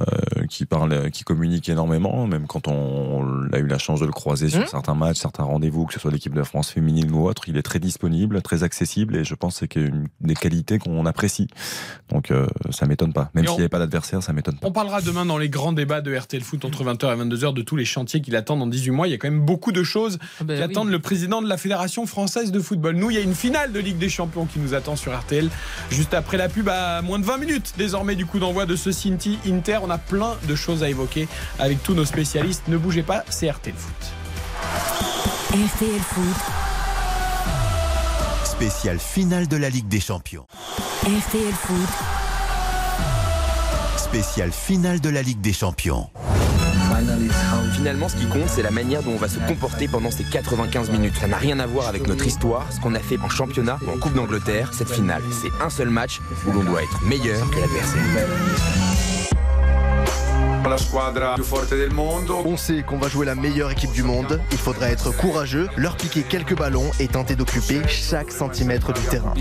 euh, 0.00 0.46
qui 0.48 0.66
parle, 0.66 1.10
qui 1.10 1.24
communique 1.24 1.68
énormément. 1.68 2.26
Même 2.26 2.46
quand 2.46 2.68
on, 2.68 3.48
a 3.52 3.58
eu 3.58 3.66
la 3.66 3.78
chance 3.78 4.00
de 4.00 4.06
le 4.06 4.12
croiser 4.12 4.48
sur 4.50 4.60
Mhm. 4.60 4.66
certains 4.66 4.94
matchs, 4.94 5.18
certains 5.18 5.42
rendez-vous, 5.44 5.86
que 5.86 5.94
ce 5.94 6.00
soit 6.00 6.10
l'équipe 6.10 6.34
de 6.34 6.42
France 6.42 6.70
féminine 6.70 7.10
ou 7.12 7.26
autre, 7.26 7.48
il 7.48 7.56
est 7.56 7.62
très 7.62 7.78
disponible, 7.78 8.42
très 8.42 8.62
accessible, 8.62 9.16
et 9.16 9.24
je 9.24 9.34
pense 9.34 9.54
que 9.60 9.66
c'est 9.66 9.80
une 9.80 10.08
des 10.20 10.34
qualités 10.34 10.78
qu'on 10.78 11.06
apprécie. 11.06 11.46
Donc 12.10 12.30
euh, 12.30 12.46
ça 12.70 12.86
m'étonne 12.86 13.12
pas. 13.12 13.30
Même 13.34 13.46
s'il 13.46 13.54
n'y 13.56 13.60
avait 13.60 13.68
pas 13.68 13.78
d'adversaire, 13.78 14.22
ça 14.22 14.32
m'étonne 14.32 14.56
pas. 14.58 14.66
On 14.66 14.72
parlera 14.72 15.00
demain 15.00 15.24
dans 15.26 15.38
les 15.38 15.48
grands 15.48 15.72
débats 15.72 16.00
de 16.00 16.14
RTL 16.16 16.42
Foot 16.42 16.64
entre 16.64 16.84
20h 16.84 17.12
et 17.12 17.16
22h 17.24 17.54
de 17.54 17.62
tous 17.62 17.76
les 17.76 17.84
chantiers 17.84 18.20
qui 18.20 18.30
l'attendent 18.30 18.60
dans 18.60 18.66
18 18.66 18.90
mois. 18.90 19.08
Il 19.08 19.10
y 19.10 19.14
a 19.14 19.18
quand 19.18 19.30
même 19.30 19.44
beaucoup 19.44 19.72
de 19.72 19.82
choses 19.82 20.18
Ah 20.40 20.44
ben 20.44 20.54
qui 20.56 20.60
oui. 20.62 20.70
attendent 20.70 20.90
le 20.90 20.98
président 20.98 21.40
de 21.42 21.48
la 21.48 21.56
Fédération 21.56 22.06
française 22.06 22.43
de 22.52 22.60
football. 22.60 22.96
Nous, 22.96 23.10
il 23.10 23.14
y 23.16 23.18
a 23.18 23.22
une 23.22 23.34
finale 23.34 23.72
de 23.72 23.80
Ligue 23.80 23.98
des 23.98 24.08
Champions 24.08 24.46
qui 24.46 24.58
nous 24.58 24.74
attend 24.74 24.96
sur 24.96 25.16
RTL 25.16 25.48
juste 25.90 26.14
après 26.14 26.36
la 26.36 26.48
pub 26.48 26.68
à 26.68 27.02
moins 27.02 27.18
de 27.18 27.24
20 27.24 27.38
minutes 27.38 27.74
désormais 27.76 28.14
du 28.14 28.26
coup 28.26 28.38
d'envoi 28.38 28.66
de 28.66 28.76
ce 28.76 28.92
Cinti 28.92 29.38
Inter. 29.46 29.78
On 29.82 29.90
a 29.90 29.98
plein 29.98 30.36
de 30.48 30.54
choses 30.54 30.82
à 30.82 30.88
évoquer 30.88 31.28
avec 31.58 31.82
tous 31.82 31.94
nos 31.94 32.04
spécialistes. 32.04 32.62
Ne 32.68 32.76
bougez 32.76 33.02
pas, 33.02 33.24
c'est 33.28 33.50
RTL 33.50 33.74
Foot. 33.76 34.12
RTL 35.50 36.00
Foot, 36.00 36.36
Spécial 38.44 38.98
finale 38.98 39.46
de 39.48 39.56
la 39.56 39.68
Ligue 39.68 39.88
des 39.88 40.00
Champions. 40.00 40.46
RTL 41.02 41.52
Foot, 41.52 41.88
Spécial 43.96 44.50
finale 44.52 45.00
de 45.00 45.08
la 45.10 45.22
Ligue 45.22 45.40
des 45.40 45.52
Champions. 45.52 46.08
Finalement, 47.84 48.08
ce 48.08 48.16
qui 48.16 48.26
compte, 48.26 48.48
c'est 48.48 48.62
la 48.62 48.70
manière 48.70 49.02
dont 49.02 49.10
on 49.10 49.18
va 49.18 49.28
se 49.28 49.38
comporter 49.40 49.88
pendant 49.88 50.10
ces 50.10 50.24
95 50.24 50.88
minutes. 50.88 51.16
Ça 51.20 51.26
n'a 51.26 51.36
rien 51.36 51.60
à 51.60 51.66
voir 51.66 51.86
avec 51.86 52.06
notre 52.06 52.26
histoire, 52.26 52.72
ce 52.72 52.80
qu'on 52.80 52.94
a 52.94 52.98
fait 52.98 53.18
en 53.18 53.28
championnat 53.28 53.78
ou 53.86 53.90
en 53.90 53.98
Coupe 53.98 54.14
d'Angleterre. 54.14 54.72
Cette 54.72 54.88
finale, 54.88 55.22
c'est 55.30 55.50
un 55.62 55.68
seul 55.68 55.90
match 55.90 56.22
où 56.46 56.52
l'on 56.52 56.64
doit 56.64 56.82
être 56.82 57.02
meilleur 57.02 57.50
que 57.50 57.60
l'adversaire. 57.60 58.02
On 62.46 62.56
sait 62.56 62.82
qu'on 62.84 62.96
va 62.96 63.08
jouer 63.08 63.26
la 63.26 63.34
meilleure 63.34 63.70
équipe 63.70 63.92
du 63.92 64.02
monde. 64.02 64.40
Il 64.50 64.56
faudra 64.56 64.88
être 64.88 65.14
courageux, 65.14 65.68
leur 65.76 65.98
piquer 65.98 66.22
quelques 66.22 66.56
ballons 66.56 66.90
et 67.00 67.06
tenter 67.06 67.36
d'occuper 67.36 67.82
chaque 67.86 68.30
centimètre 68.30 68.94
du 68.94 69.02
terrain. 69.02 69.34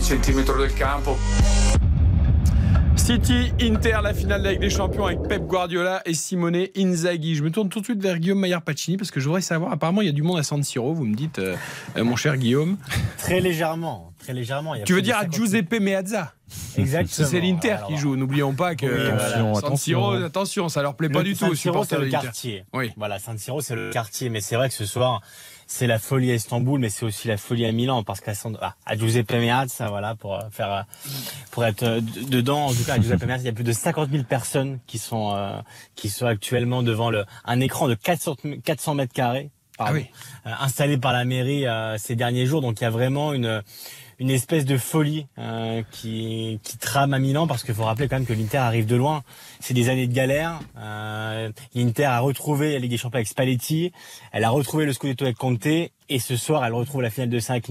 City 2.96 3.52
Inter, 3.62 3.98
la 4.02 4.14
finale 4.14 4.40
de 4.42 4.46
la 4.46 4.52
Ligue 4.52 4.62
des 4.62 4.70
Champions 4.70 5.06
avec 5.08 5.22
Pep 5.24 5.42
Guardiola 5.44 6.02
et 6.06 6.14
Simone 6.14 6.68
Inzaghi. 6.78 7.36
Je 7.36 7.44
me 7.44 7.50
tourne 7.52 7.68
tout 7.68 7.80
de 7.80 7.86
suite 7.86 8.02
vers 8.02 8.18
Guillaume 8.18 8.40
Maillard-Pacini 8.40 8.98
parce 8.98 9.12
que 9.12 9.20
je 9.20 9.26
voudrais 9.26 9.42
savoir. 9.42 9.74
Apparemment, 9.74 10.02
il 10.02 10.06
y 10.06 10.10
a 10.10 10.14
du 10.14 10.22
monde 10.24 10.40
à 10.40 10.44
San 10.44 10.64
Siro. 10.64 10.94
Vous 10.94 11.06
me 11.06 11.16
dites, 11.16 11.40
euh, 11.40 11.56
euh, 11.98 12.04
mon 12.04 12.16
cher 12.16 12.38
Guillaume. 12.38 12.78
Très 13.18 13.40
légèrement, 13.42 14.14
très 14.20 14.34
légèrement. 14.34 14.76
il 14.76 14.80
y 14.80 14.82
a 14.82 14.86
Tu 14.86 14.94
veux 14.94 15.02
dire 15.02 15.18
à 15.18 15.22
50 15.22 15.34
Giuseppe 15.36 15.80
Meazza? 15.80 16.34
Exactement. 16.78 17.28
C'est 17.28 17.40
l'Inter 17.42 17.78
qui 17.88 17.98
joue. 17.98 18.16
N'oublions 18.16 18.54
pas 18.54 18.76
que 18.76 18.86
Oui, 18.86 19.12
voilà. 19.16 19.54
San 19.60 19.78
Siro, 19.78 20.14
attention, 20.14 20.70
ça 20.70 20.82
leur 20.82 20.96
plaît 20.96 21.10
pas 21.10 21.20
Le 21.20 21.26
du 21.26 21.34
tout 21.34 21.40
San 21.40 21.50
aux 21.50 21.56
Siro, 21.56 21.74
supporters 21.74 22.00
c'est 22.00 22.06
le 22.06 22.12
quartier. 22.12 22.64
Oui. 22.74 22.92
Voilà, 22.98 23.20
San 23.20 23.38
Siro, 23.38 23.62
c'est 23.62 23.76
le 23.76 23.90
quartier. 23.90 24.30
Mais 24.30 24.40
c'est 24.42 24.56
vrai 24.56 24.70
que 24.70 24.76
ce 24.76 24.86
soir, 24.86 25.22
c'est 25.68 25.88
la 25.88 26.00
folie 26.00 26.32
à 26.32 26.36
Istanbul, 26.36 26.80
mais 26.80 26.90
c'est 26.90 27.06
aussi 27.06 27.28
la 27.28 27.38
folie 27.38 27.66
à 27.66 27.72
Milan, 27.72 28.04
parce 28.04 28.22
qu'à 28.22 28.34
ah, 28.62 28.76
à 28.86 28.98
Giuseppe 28.98 29.34
Meazza, 29.34 29.88
voilà, 29.90 30.16
pour 30.16 30.36
euh, 30.36 30.50
faire, 30.52 30.72
euh, 30.72 30.82
pour 31.52 31.66
être 31.66 31.84
euh, 31.84 32.02
dedans, 32.02 32.66
en 32.66 32.74
tout 32.74 32.84
cas, 32.84 32.94
à 32.94 32.98
Giuseppe 33.02 33.26
Meazza, 33.26 33.44
il 33.44 33.46
y 33.46 33.50
a 33.50 33.54
plus 33.54 33.64
de 33.64 33.72
50 33.72 34.12
000 34.12 34.24
personnes 34.24 34.80
qui 34.88 34.98
sont, 34.98 35.34
euh, 35.36 35.58
qui 35.96 36.10
sont 36.10 36.26
actuellement 36.26 36.84
devant 36.84 37.10
le, 37.10 37.26
un 37.46 37.60
écran 37.60 37.88
de 37.88 37.96
400, 37.96 38.36
400 38.64 38.96
mètres 38.96 39.14
carrés. 39.14 39.52
pardon, 39.78 40.00
euh, 40.46 40.52
installé 40.60 40.98
par 40.98 41.14
la 41.14 41.26
mairie 41.26 41.68
euh, 41.68 41.98
ces 41.98 42.16
derniers 42.16 42.46
jours. 42.46 42.62
Donc 42.62 42.80
il 42.80 42.84
y 42.84 42.88
a 42.88 42.92
vraiment 42.92 43.34
une 43.34 43.62
une 44.20 44.30
espèce 44.30 44.66
de 44.66 44.78
folie 44.78 45.28
euh, 45.38 45.84
qui, 45.92 46.60
trame 46.80 47.14
à 47.14 47.20
Milan 47.20 47.48
parce 47.48 47.64
qu'il 47.64 47.74
faut 47.74 47.84
rappeler 47.84 48.08
quand 48.08 48.18
même 48.18 48.26
que 48.26 48.34
l'Inter 48.34 48.58
arrive 48.58 48.86
de 48.86 48.96
loin. 48.96 49.24
C'est 49.60 49.74
des 49.74 49.90
années 49.90 50.08
de 50.08 50.14
galère. 50.14 50.60
Euh, 50.78 51.52
L'Inter 51.74 52.06
a 52.06 52.20
retrouvé 52.20 52.74
la 52.74 52.80
Ligue 52.80 52.92
des 52.92 52.98
Champions 52.98 53.18
avec 53.18 53.28
Spalletti, 53.28 53.92
elle 54.32 54.44
a 54.44 54.50
retrouvé 54.50 54.86
le 54.86 54.94
Scudetto 54.94 55.26
avec 55.26 55.38
Conte 55.38 55.66
et 55.66 56.20
ce 56.20 56.36
soir 56.36 56.66
elle 56.66 56.74
retrouve 56.74 57.02
la 57.02 57.10
finale 57.10 57.30
de 57.30 57.40
ça 57.40 57.54
avec. 57.54 57.68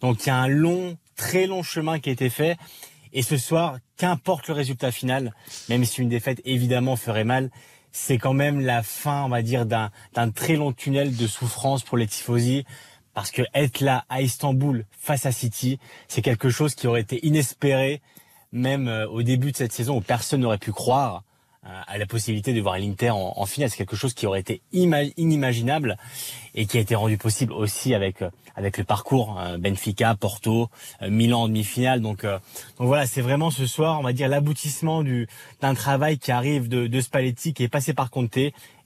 Donc 0.00 0.24
il 0.24 0.26
y 0.26 0.30
a 0.30 0.36
un 0.36 0.48
long, 0.48 0.96
très 1.16 1.46
long 1.46 1.62
chemin 1.62 1.98
qui 1.98 2.08
a 2.08 2.12
été 2.12 2.30
fait. 2.30 2.56
Et 3.12 3.22
ce 3.22 3.36
soir, 3.36 3.78
qu'importe 3.96 4.48
le 4.48 4.54
résultat 4.54 4.92
final, 4.92 5.34
même 5.68 5.84
si 5.84 6.00
une 6.00 6.08
défaite 6.08 6.40
évidemment 6.44 6.96
ferait 6.96 7.24
mal, 7.24 7.50
c'est 7.92 8.18
quand 8.18 8.34
même 8.34 8.60
la 8.60 8.82
fin, 8.82 9.24
on 9.24 9.28
va 9.28 9.42
dire, 9.42 9.66
d'un 9.66 9.90
d'un 10.14 10.30
très 10.30 10.54
long 10.56 10.72
tunnel 10.72 11.16
de 11.16 11.26
souffrance 11.26 11.82
pour 11.82 11.98
les 11.98 12.06
tifosi. 12.06 12.64
Parce 13.14 13.30
que 13.30 13.42
être 13.54 13.80
là 13.80 14.04
à 14.08 14.22
Istanbul 14.22 14.84
face 14.98 15.26
à 15.26 15.32
City, 15.32 15.78
c'est 16.08 16.22
quelque 16.22 16.48
chose 16.50 16.74
qui 16.74 16.86
aurait 16.86 17.00
été 17.00 17.24
inespéré, 17.26 18.00
même 18.52 18.88
euh, 18.88 19.08
au 19.08 19.22
début 19.22 19.50
de 19.52 19.56
cette 19.56 19.72
saison 19.72 19.96
où 19.96 20.00
personne 20.00 20.40
n'aurait 20.40 20.58
pu 20.58 20.72
croire 20.72 21.24
euh, 21.66 21.68
à 21.86 21.98
la 21.98 22.06
possibilité 22.06 22.52
de 22.54 22.60
voir 22.60 22.78
l'Inter 22.78 23.10
en, 23.10 23.44
finale. 23.46 23.68
C'est 23.68 23.76
quelque 23.76 23.96
chose 23.96 24.14
qui 24.14 24.26
aurait 24.26 24.40
été 24.40 24.62
ima- 24.72 25.12
inimaginable 25.16 25.96
et 26.54 26.66
qui 26.66 26.78
a 26.78 26.80
été 26.80 26.94
rendu 26.94 27.18
possible 27.18 27.52
aussi 27.52 27.94
avec 27.94 28.22
euh, 28.22 28.30
avec 28.56 28.78
le 28.78 28.84
parcours 28.84 29.38
euh, 29.38 29.58
Benfica, 29.58 30.14
Porto, 30.14 30.68
Milan 31.02 31.42
en 31.42 31.48
demi-finale. 31.48 32.00
Donc 32.00 32.24
donc 32.24 32.86
voilà, 32.86 33.06
c'est 33.06 33.20
vraiment 33.22 33.50
ce 33.50 33.66
soir, 33.66 33.98
on 34.00 34.02
va 34.02 34.12
dire 34.12 34.28
l'aboutissement 34.28 35.02
du 35.02 35.28
d'un 35.60 35.74
travail 35.74 36.18
qui 36.18 36.32
arrive 36.32 36.68
de, 36.68 36.86
de 36.86 37.00
Spalletti, 37.00 37.54
qui 37.54 37.62
est 37.62 37.68
passé 37.68 37.92
par 37.92 38.10
Conte 38.10 38.38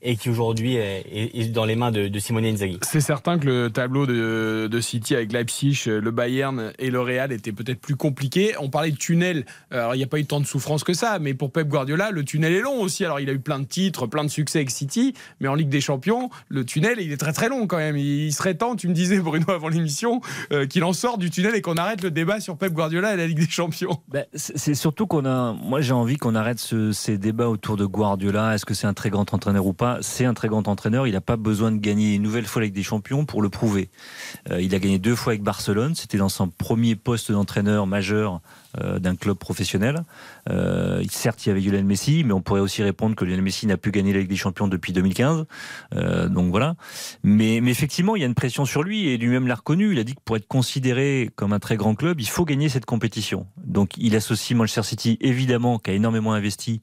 et 0.05 0.17
qui 0.17 0.29
aujourd'hui 0.31 0.77
est, 0.77 1.53
dans 1.53 1.65
les 1.65 1.75
mains 1.77 1.91
de, 1.91 2.09
de 2.09 2.19
Simone 2.19 2.45
Inzaghi. 2.45 2.79
C'est 2.83 3.01
certain 3.01 3.39
que 3.39 3.47
le 3.47 3.71
tableau 3.71 4.07
de, 4.07 4.69
de 4.71 4.81
City 4.81 5.15
avec 5.17 5.33
Leipzig, 5.33 5.85
le 5.87 6.11
Bayern 6.11 6.73
et 6.79 6.91
le 6.91 7.01
Real 7.01 7.33
était 7.33 7.53
peut-être 7.53 7.81
plus 7.81 7.97
compliqué. 7.97 8.55
On 8.61 8.69
parlait 8.69 8.91
de 8.91 8.97
tunnel. 8.97 9.47
Alors, 9.71 9.95
il 9.95 9.99
n'y 9.99 10.05
a 10.05 10.07
pas 10.07 10.19
eu 10.19 10.27
tant 10.27 10.41
de 10.41 10.47
souffrance 10.47 10.85
que 10.85 10.93
ça, 10.93 11.19
mais 11.19 11.33
pour 11.35 11.51
Pep 11.51 11.67
Guardiola, 11.69 12.11
le 12.11 12.23
tunnel 12.25 12.53
est 12.53 12.61
long 12.61 12.81
aussi. 12.83 13.05
Alors, 13.05 13.19
il 13.21 13.31
a 13.31 13.33
eu 13.33 13.39
plein 13.39 13.59
de 13.59 13.65
titres, 13.65 14.07
plein 14.07 14.25
de 14.25 14.29
succès 14.31 14.59
avec 14.59 14.71
City, 14.71 15.15
mais 15.41 15.49
en 15.49 15.55
Ligue 15.55 15.71
des 15.71 15.81
Champions, 15.81 16.29
le 16.49 16.65
tunnel, 16.65 16.99
il 17.01 17.11
est 17.11 17.17
très 17.17 17.33
très 17.33 17.49
long 17.49 17.67
quand 17.67 17.79
même. 17.79 17.97
Il 17.97 18.33
serait 18.33 18.55
temps, 18.55 18.77
tu 18.77 18.89
me 18.89 18.95
disais, 18.95 19.19
Bruno, 19.19 19.51
avant 19.51 19.69
l'émission, 19.69 20.21
euh, 20.53 20.67
qu'il 20.67 20.85
en 20.85 20.93
sorte 20.93 21.19
du 21.21 21.31
tunnel 21.31 21.55
et 21.55 21.63
qu'on 21.63 21.77
arrête 21.77 22.03
le 22.03 22.11
débat 22.11 22.41
sur 22.41 22.57
Pep 22.59 22.73
Guardiola 22.73 23.15
et 23.15 23.17
la 23.17 23.27
Ligue 23.27 23.39
des 23.41 23.49
Champions. 23.49 23.99
Ben, 24.09 24.25
c'est 24.35 24.59
c'est 24.59 24.75
surtout 24.75 25.07
qu'on 25.07 25.25
a. 25.25 25.53
Moi, 25.53 25.81
j'ai 25.83 25.93
envie 25.93 26.17
qu'on 26.17 26.35
arrête 26.35 26.59
ce- 26.59 26.91
ces 26.93 27.19
débats 27.19 27.49
autour 27.49 27.77
de 27.77 27.85
Guardiola. 27.85 28.55
Est-ce 28.55 28.65
que 28.65 28.75
c'est 28.75 28.87
un 28.87 28.95
très 28.95 29.11
grand 29.11 29.33
entraîneur 29.35 29.67
ou 29.67 29.73
pas? 29.73 29.94
C'est 30.01 30.25
un 30.25 30.35
très 30.35 30.49
grand 30.49 30.67
entraîneur. 30.69 31.07
Il 31.07 31.13
n'a 31.13 31.21
pas 31.21 31.37
besoin 31.37 31.73
de 31.73 31.79
gagner 31.79 32.15
une 32.15 32.23
nouvelle 32.23 32.47
fois 32.47 32.63
avec 32.63 32.73
des 32.73 32.83
champions 32.83 33.25
pour 33.25 33.43
le 33.43 33.49
prouver. 33.49 33.89
Euh, 34.51 34.61
il 34.61 34.75
a 34.75 34.79
gagné 34.79 34.99
deux 34.99 35.15
fois 35.15 35.33
avec 35.33 35.43
Barcelone. 35.43 35.95
C'était 35.95 36.19
dans 36.19 36.29
son 36.29 36.49
premier 36.49 36.97
poste 36.97 37.33
d'entraîneur 37.33 37.87
majeur 37.87 38.41
euh, 38.83 38.99
d'un 38.99 39.15
club 39.15 39.37
professionnel. 39.37 40.03
Euh, 40.51 41.05
certes, 41.09 41.47
il 41.47 41.49
y 41.49 41.53
avait 41.53 41.61
Lionel 41.61 41.85
Messi, 41.85 42.25
mais 42.25 42.33
on 42.33 42.41
pourrait 42.41 42.61
aussi 42.61 42.83
répondre 42.83 43.15
que 43.15 43.25
Lionel 43.25 43.43
Messi 43.43 43.67
n'a 43.67 43.77
plus 43.77 43.93
gagné 43.93 44.13
la 44.13 44.19
Ligue 44.19 44.29
des 44.29 44.37
Champions 44.37 44.67
depuis 44.67 44.93
2015. 44.93 45.45
Euh, 45.95 46.29
donc 46.29 46.51
voilà. 46.51 46.75
Mais, 47.23 47.59
effectivement, 47.59 48.17
il 48.17 48.21
y 48.21 48.23
a 48.25 48.27
une 48.27 48.35
pression 48.35 48.65
sur 48.65 48.83
lui 48.83 49.09
et 49.09 49.17
lui-même 49.17 49.47
l'a 49.47 49.55
reconnu. 49.55 49.93
Il 49.93 49.99
a 49.99 50.05
dit 50.05 50.15
que 50.15 50.21
pour 50.25 50.37
être 50.37 50.49
considéré 50.49 51.31
comme 51.37 51.53
un 51.53 51.61
très 51.61 51.77
grand 51.77 51.95
club, 51.95 52.21
il 52.21 52.29
faut 52.29 52.45
gagner 52.45 52.69
cette 52.69 52.85
compétition. 52.85 53.47
Donc 53.65 53.93
il 53.97 54.17
associe 54.17 54.57
Manchester 54.57 54.83
City, 54.83 55.19
évidemment, 55.21 55.79
qui 55.79 55.91
a 55.91 55.95
énormément 55.95 56.33
investi, 56.33 56.81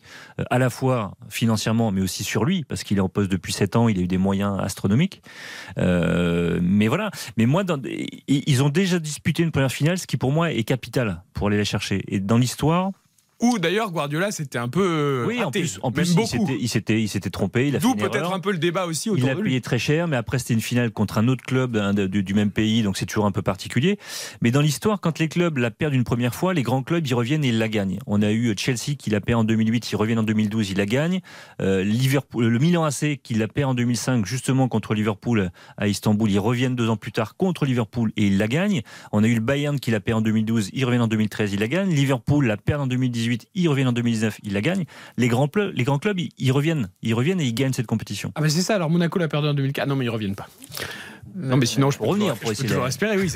à 0.49 0.59
la 0.59 0.69
fois 0.69 1.15
financièrement, 1.29 1.91
mais 1.91 2.01
aussi 2.01 2.23
sur 2.23 2.45
lui, 2.45 2.63
parce 2.63 2.83
qu'il 2.83 2.97
est 2.97 3.01
en 3.01 3.09
poste 3.09 3.29
depuis 3.31 3.53
7 3.53 3.75
ans, 3.75 3.89
il 3.89 3.99
a 3.99 4.01
eu 4.01 4.07
des 4.07 4.17
moyens 4.17 4.57
astronomiques. 4.59 5.21
Mais 5.77 6.87
voilà. 6.87 7.11
Mais 7.37 7.45
moi, 7.45 7.63
ils 8.27 8.63
ont 8.63 8.69
déjà 8.69 8.99
disputé 8.99 9.43
une 9.43 9.51
première 9.51 9.71
finale, 9.71 9.97
ce 9.97 10.07
qui 10.07 10.17
pour 10.17 10.31
moi 10.31 10.51
est 10.51 10.63
capital 10.63 11.23
pour 11.33 11.47
aller 11.47 11.57
la 11.57 11.63
chercher. 11.63 11.80
Et 11.89 12.19
dans 12.19 12.37
l'histoire, 12.37 12.91
Ou 13.41 13.57
d'ailleurs, 13.59 13.91
Guardiola, 13.91 14.31
c'était 14.31 14.57
un 14.59 14.67
peu. 14.69 14.81
euh, 14.83 15.25
oui, 15.25 15.43
en 15.43 15.49
plus, 15.51 15.79
en 15.81 15.91
plus 15.91 16.11
il 16.11 16.15
beaucoup. 16.15 16.27
s'était- 16.27 16.57
il 16.59 16.69
s'était, 16.69 17.01
il 17.01 17.07
s'était 17.09 17.29
trompé. 17.29 17.67
Il 17.67 17.75
a 17.75 17.79
D'où 17.79 17.95
peut-être 17.95 18.31
un 18.33 18.39
peu 18.39 18.51
le 18.51 18.57
débat 18.59 18.85
aussi 18.85 19.09
Il 19.09 19.13
autour 19.13 19.29
a 19.29 19.35
de 19.35 19.41
lui. 19.41 19.49
payé 19.49 19.61
très 19.61 19.79
cher, 19.79 20.07
mais 20.07 20.15
après 20.15 20.37
c'était 20.39 20.53
une 20.53 20.61
finale 20.61 20.91
contre 20.91 21.17
un 21.17 21.27
autre 21.27 21.43
club 21.43 21.75
hein, 21.75 21.93
de- 21.93 22.05
du 22.07 22.33
même 22.33 22.51
pays, 22.51 22.83
donc 22.83 22.97
c'est 22.97 23.05
toujours 23.05 23.25
un 23.25 23.31
peu 23.31 23.41
particulier. 23.41 23.97
Mais 24.41 24.51
dans 24.51 24.61
l'histoire, 24.61 24.99
quand 25.01 25.17
les 25.19 25.27
clubs 25.27 25.57
la 25.57 25.71
perdent 25.71 25.93
une 25.95 26.03
première 26.03 26.35
fois, 26.35 26.53
les 26.53 26.61
grands 26.61 26.83
clubs 26.83 27.05
ils 27.07 27.13
reviennent 27.15 27.43
et 27.43 27.49
ils 27.49 27.57
la 27.57 27.67
gagnent. 27.67 27.99
On 28.07 28.21
a 28.21 28.31
eu 28.31 28.53
Chelsea 28.57 28.95
qui 28.97 29.09
la 29.09 29.21
perd 29.21 29.39
en 29.39 29.43
2008, 29.43 29.91
ils 29.91 29.95
reviennent 29.95 30.19
en 30.19 30.23
2012, 30.23 30.69
ils 30.71 30.77
la 30.77 30.85
gagnent. 30.85 31.21
Euh, 31.61 31.83
Liverpool, 31.83 32.45
le 32.45 32.59
Milan 32.59 32.83
AC 32.83 33.19
qui 33.23 33.33
la 33.33 33.47
perd 33.47 33.71
en 33.71 33.73
2005 33.73 34.25
justement 34.25 34.67
contre 34.67 34.93
Liverpool 34.93 35.49
à 35.77 35.87
Istanbul, 35.87 36.29
ils 36.29 36.39
reviennent 36.39 36.75
deux 36.75 36.89
ans 36.89 36.97
plus 36.97 37.11
tard 37.11 37.35
contre 37.37 37.65
Liverpool 37.65 38.11
et 38.17 38.27
ils 38.27 38.37
la 38.37 38.47
gagnent. 38.47 38.81
On 39.11 39.23
a 39.23 39.27
eu 39.27 39.33
le 39.33 39.39
Bayern 39.41 39.79
qui 39.79 39.89
la 39.91 39.99
perd 39.99 40.19
en 40.19 40.21
2012, 40.21 40.69
ils 40.73 40.85
reviennent 40.85 41.01
en 41.01 41.07
2013, 41.07 41.53
ils 41.53 41.59
la 41.59 41.67
gagnent. 41.67 41.89
Liverpool 41.91 42.45
la 42.45 42.57
perd 42.57 42.81
en 42.81 42.87
2018, 42.87 43.30
ils 43.55 43.67
reviennent 43.69 43.87
en 43.87 43.93
2019, 43.93 44.39
ils 44.43 44.53
la 44.53 44.61
gagnent. 44.61 44.85
Les 45.17 45.27
grands, 45.27 45.47
clubs- 45.47 45.73
les 45.75 45.83
grands 45.83 45.99
clubs, 45.99 46.19
ils, 46.19 46.29
ils 46.37 46.51
reviennent, 46.51 46.89
ils 47.01 47.13
reviennent 47.13 47.39
et 47.41 47.45
ils 47.45 47.53
gagnent 47.53 47.73
cette 47.73 47.87
compétition. 47.87 48.31
Ah, 48.35 48.41
mais 48.41 48.49
c'est 48.49 48.61
ça, 48.61 48.75
alors 48.75 48.89
Monaco 48.89 49.17
l'a 49.19 49.27
perdu 49.27 49.47
en 49.47 49.53
2004. 49.53 49.87
Non, 49.87 49.95
mais 49.95 50.05
ils 50.05 50.09
reviennent 50.09 50.35
pas. 50.35 50.47
Non, 51.35 51.55
mais 51.55 51.65
sinon, 51.65 51.91
je 51.91 51.97
peux 51.97 52.05
revenir 52.05 52.33
toujours, 52.35 52.39
pour 52.39 52.41
je 52.41 52.47
peux 52.47 52.51
essayer 52.53 52.67
toujours 52.69 52.83
de- 52.83 52.89
espérer, 52.89 53.17
oui. 53.17 53.29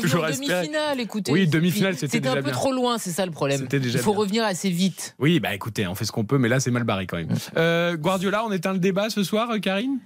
toujours- 0.00 0.26
Ils 0.28 0.34
sont 0.34 0.44
demi-finale, 0.46 1.00
écoutez. 1.00 1.30
Oui, 1.32 1.46
demi-finale, 1.46 1.94
c'était 1.94 2.06
C'était 2.06 2.20
déjà 2.20 2.32
un 2.32 2.36
peu 2.36 2.42
bien. 2.44 2.52
trop 2.52 2.72
loin, 2.72 2.98
c'est 2.98 3.10
ça 3.10 3.24
le 3.26 3.32
problème. 3.32 3.66
Déjà 3.68 3.98
Il 3.98 4.02
faut 4.02 4.12
bien. 4.12 4.20
revenir 4.20 4.44
assez 4.44 4.70
vite. 4.70 5.14
Oui, 5.18 5.38
bah 5.38 5.54
écoutez, 5.54 5.86
on 5.86 5.94
fait 5.94 6.04
ce 6.04 6.10
qu'on 6.12 6.24
peut, 6.24 6.38
mais 6.38 6.48
là, 6.48 6.58
c'est 6.58 6.70
mal 6.72 6.84
barré 6.84 7.06
quand 7.06 7.18
même. 7.18 7.28
Euh, 7.56 7.96
Guardiola, 7.96 8.44
on 8.44 8.50
éteint 8.52 8.72
le 8.72 8.78
débat 8.80 9.08
ce 9.10 9.22
soir, 9.22 9.50
euh, 9.50 9.58
Karine? 9.58 9.98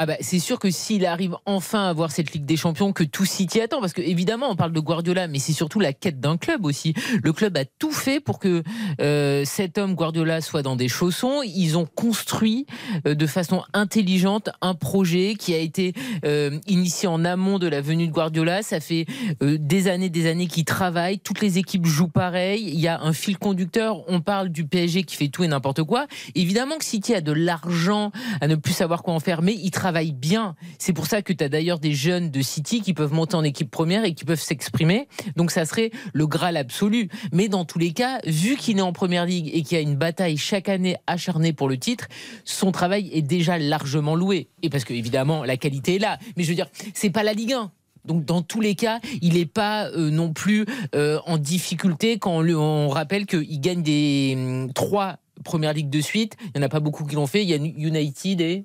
Ah 0.00 0.06
bah, 0.06 0.14
c'est 0.20 0.38
sûr 0.38 0.60
que 0.60 0.70
s'il 0.70 1.04
arrive 1.04 1.34
enfin 1.44 1.86
à 1.86 1.88
avoir 1.88 2.12
cette 2.12 2.32
Ligue 2.32 2.44
des 2.44 2.56
Champions 2.56 2.92
que 2.92 3.02
tout 3.02 3.24
City 3.24 3.60
attend, 3.60 3.80
parce 3.80 3.92
que 3.92 4.00
évidemment 4.00 4.46
on 4.48 4.54
parle 4.54 4.70
de 4.70 4.78
Guardiola, 4.78 5.26
mais 5.26 5.40
c'est 5.40 5.52
surtout 5.52 5.80
la 5.80 5.92
quête 5.92 6.20
d'un 6.20 6.36
club 6.36 6.64
aussi. 6.64 6.94
Le 7.20 7.32
club 7.32 7.56
a 7.56 7.64
tout 7.64 7.90
fait 7.90 8.20
pour 8.20 8.38
que 8.38 8.62
euh, 9.00 9.44
cet 9.44 9.76
homme 9.76 9.96
Guardiola 9.96 10.40
soit 10.40 10.62
dans 10.62 10.76
des 10.76 10.86
chaussons. 10.86 11.42
Ils 11.44 11.76
ont 11.76 11.84
construit 11.84 12.64
euh, 13.08 13.16
de 13.16 13.26
façon 13.26 13.64
intelligente 13.72 14.50
un 14.60 14.74
projet 14.74 15.34
qui 15.36 15.52
a 15.52 15.58
été 15.58 15.94
euh, 16.24 16.60
initié 16.68 17.08
en 17.08 17.24
amont 17.24 17.58
de 17.58 17.66
la 17.66 17.80
venue 17.80 18.06
de 18.06 18.12
Guardiola. 18.12 18.62
Ça 18.62 18.78
fait 18.78 19.04
euh, 19.42 19.56
des 19.58 19.88
années, 19.88 20.10
des 20.10 20.30
années 20.30 20.46
qu'ils 20.46 20.64
travaillent. 20.64 21.18
Toutes 21.18 21.40
les 21.40 21.58
équipes 21.58 21.86
jouent 21.86 22.06
pareil. 22.06 22.70
Il 22.72 22.78
y 22.78 22.86
a 22.86 23.00
un 23.00 23.12
fil 23.12 23.36
conducteur. 23.36 24.08
On 24.08 24.20
parle 24.20 24.50
du 24.50 24.64
PSG 24.64 25.02
qui 25.02 25.16
fait 25.16 25.26
tout 25.26 25.42
et 25.42 25.48
n'importe 25.48 25.82
quoi. 25.82 26.06
Évidemment 26.36 26.78
que 26.78 26.84
City 26.84 27.14
a 27.14 27.20
de 27.20 27.32
l'argent 27.32 28.12
à 28.40 28.46
ne 28.46 28.54
plus 28.54 28.74
savoir 28.74 29.02
quoi 29.02 29.14
en 29.14 29.18
faire, 29.18 29.42
mais 29.42 29.54
il 29.54 29.72
travaille 29.72 29.87
bien. 29.92 30.54
C'est 30.78 30.92
pour 30.92 31.06
ça 31.06 31.22
que 31.22 31.32
tu 31.32 31.42
as 31.44 31.48
d'ailleurs 31.48 31.78
des 31.78 31.92
jeunes 31.92 32.30
de 32.30 32.40
City 32.42 32.80
qui 32.80 32.94
peuvent 32.94 33.12
monter 33.12 33.34
en 33.36 33.44
équipe 33.44 33.70
première 33.70 34.04
et 34.04 34.14
qui 34.14 34.24
peuvent 34.24 34.40
s'exprimer. 34.40 35.08
Donc 35.36 35.50
ça 35.50 35.64
serait 35.64 35.90
le 36.12 36.26
Graal 36.26 36.56
absolu. 36.56 37.08
Mais 37.32 37.48
dans 37.48 37.64
tous 37.64 37.78
les 37.78 37.92
cas, 37.92 38.20
vu 38.26 38.56
qu'il 38.56 38.78
est 38.78 38.82
en 38.82 38.92
première 38.92 39.26
ligue 39.26 39.50
et 39.52 39.62
qu'il 39.62 39.76
y 39.76 39.78
a 39.78 39.82
une 39.82 39.96
bataille 39.96 40.36
chaque 40.36 40.68
année 40.68 40.96
acharnée 41.06 41.52
pour 41.52 41.68
le 41.68 41.78
titre, 41.78 42.06
son 42.44 42.72
travail 42.72 43.10
est 43.12 43.22
déjà 43.22 43.58
largement 43.58 44.14
loué. 44.14 44.48
Et 44.62 44.70
parce 44.70 44.84
que 44.84 44.94
évidemment, 44.94 45.44
la 45.44 45.56
qualité 45.56 45.96
est 45.96 46.00
là. 46.00 46.18
Mais 46.36 46.44
je 46.44 46.48
veux 46.50 46.54
dire, 46.54 46.68
c'est 46.94 47.10
pas 47.10 47.22
la 47.22 47.32
Ligue 47.32 47.52
1. 47.52 47.70
Donc 48.04 48.24
dans 48.24 48.42
tous 48.42 48.60
les 48.60 48.74
cas, 48.74 49.00
il 49.20 49.34
n'est 49.34 49.44
pas 49.44 49.88
euh, 49.90 50.10
non 50.10 50.32
plus 50.32 50.64
euh, 50.94 51.18
en 51.26 51.36
difficulté 51.36 52.18
quand 52.18 52.38
on, 52.38 52.40
le- 52.40 52.56
on 52.58 52.88
rappelle 52.88 53.26
qu'il 53.26 53.60
gagne 53.60 53.82
des 53.82 54.32
hum, 54.36 54.72
trois 54.72 55.18
premières 55.44 55.72
ligues 55.74 55.90
de 55.90 56.00
suite. 56.00 56.34
Il 56.54 56.58
n'y 56.58 56.60
en 56.62 56.66
a 56.66 56.68
pas 56.70 56.80
beaucoup 56.80 57.04
qui 57.04 57.16
l'ont 57.16 57.26
fait. 57.26 57.42
Il 57.42 57.48
y 57.48 57.54
a 57.54 57.56
United 57.56 58.40
et 58.40 58.64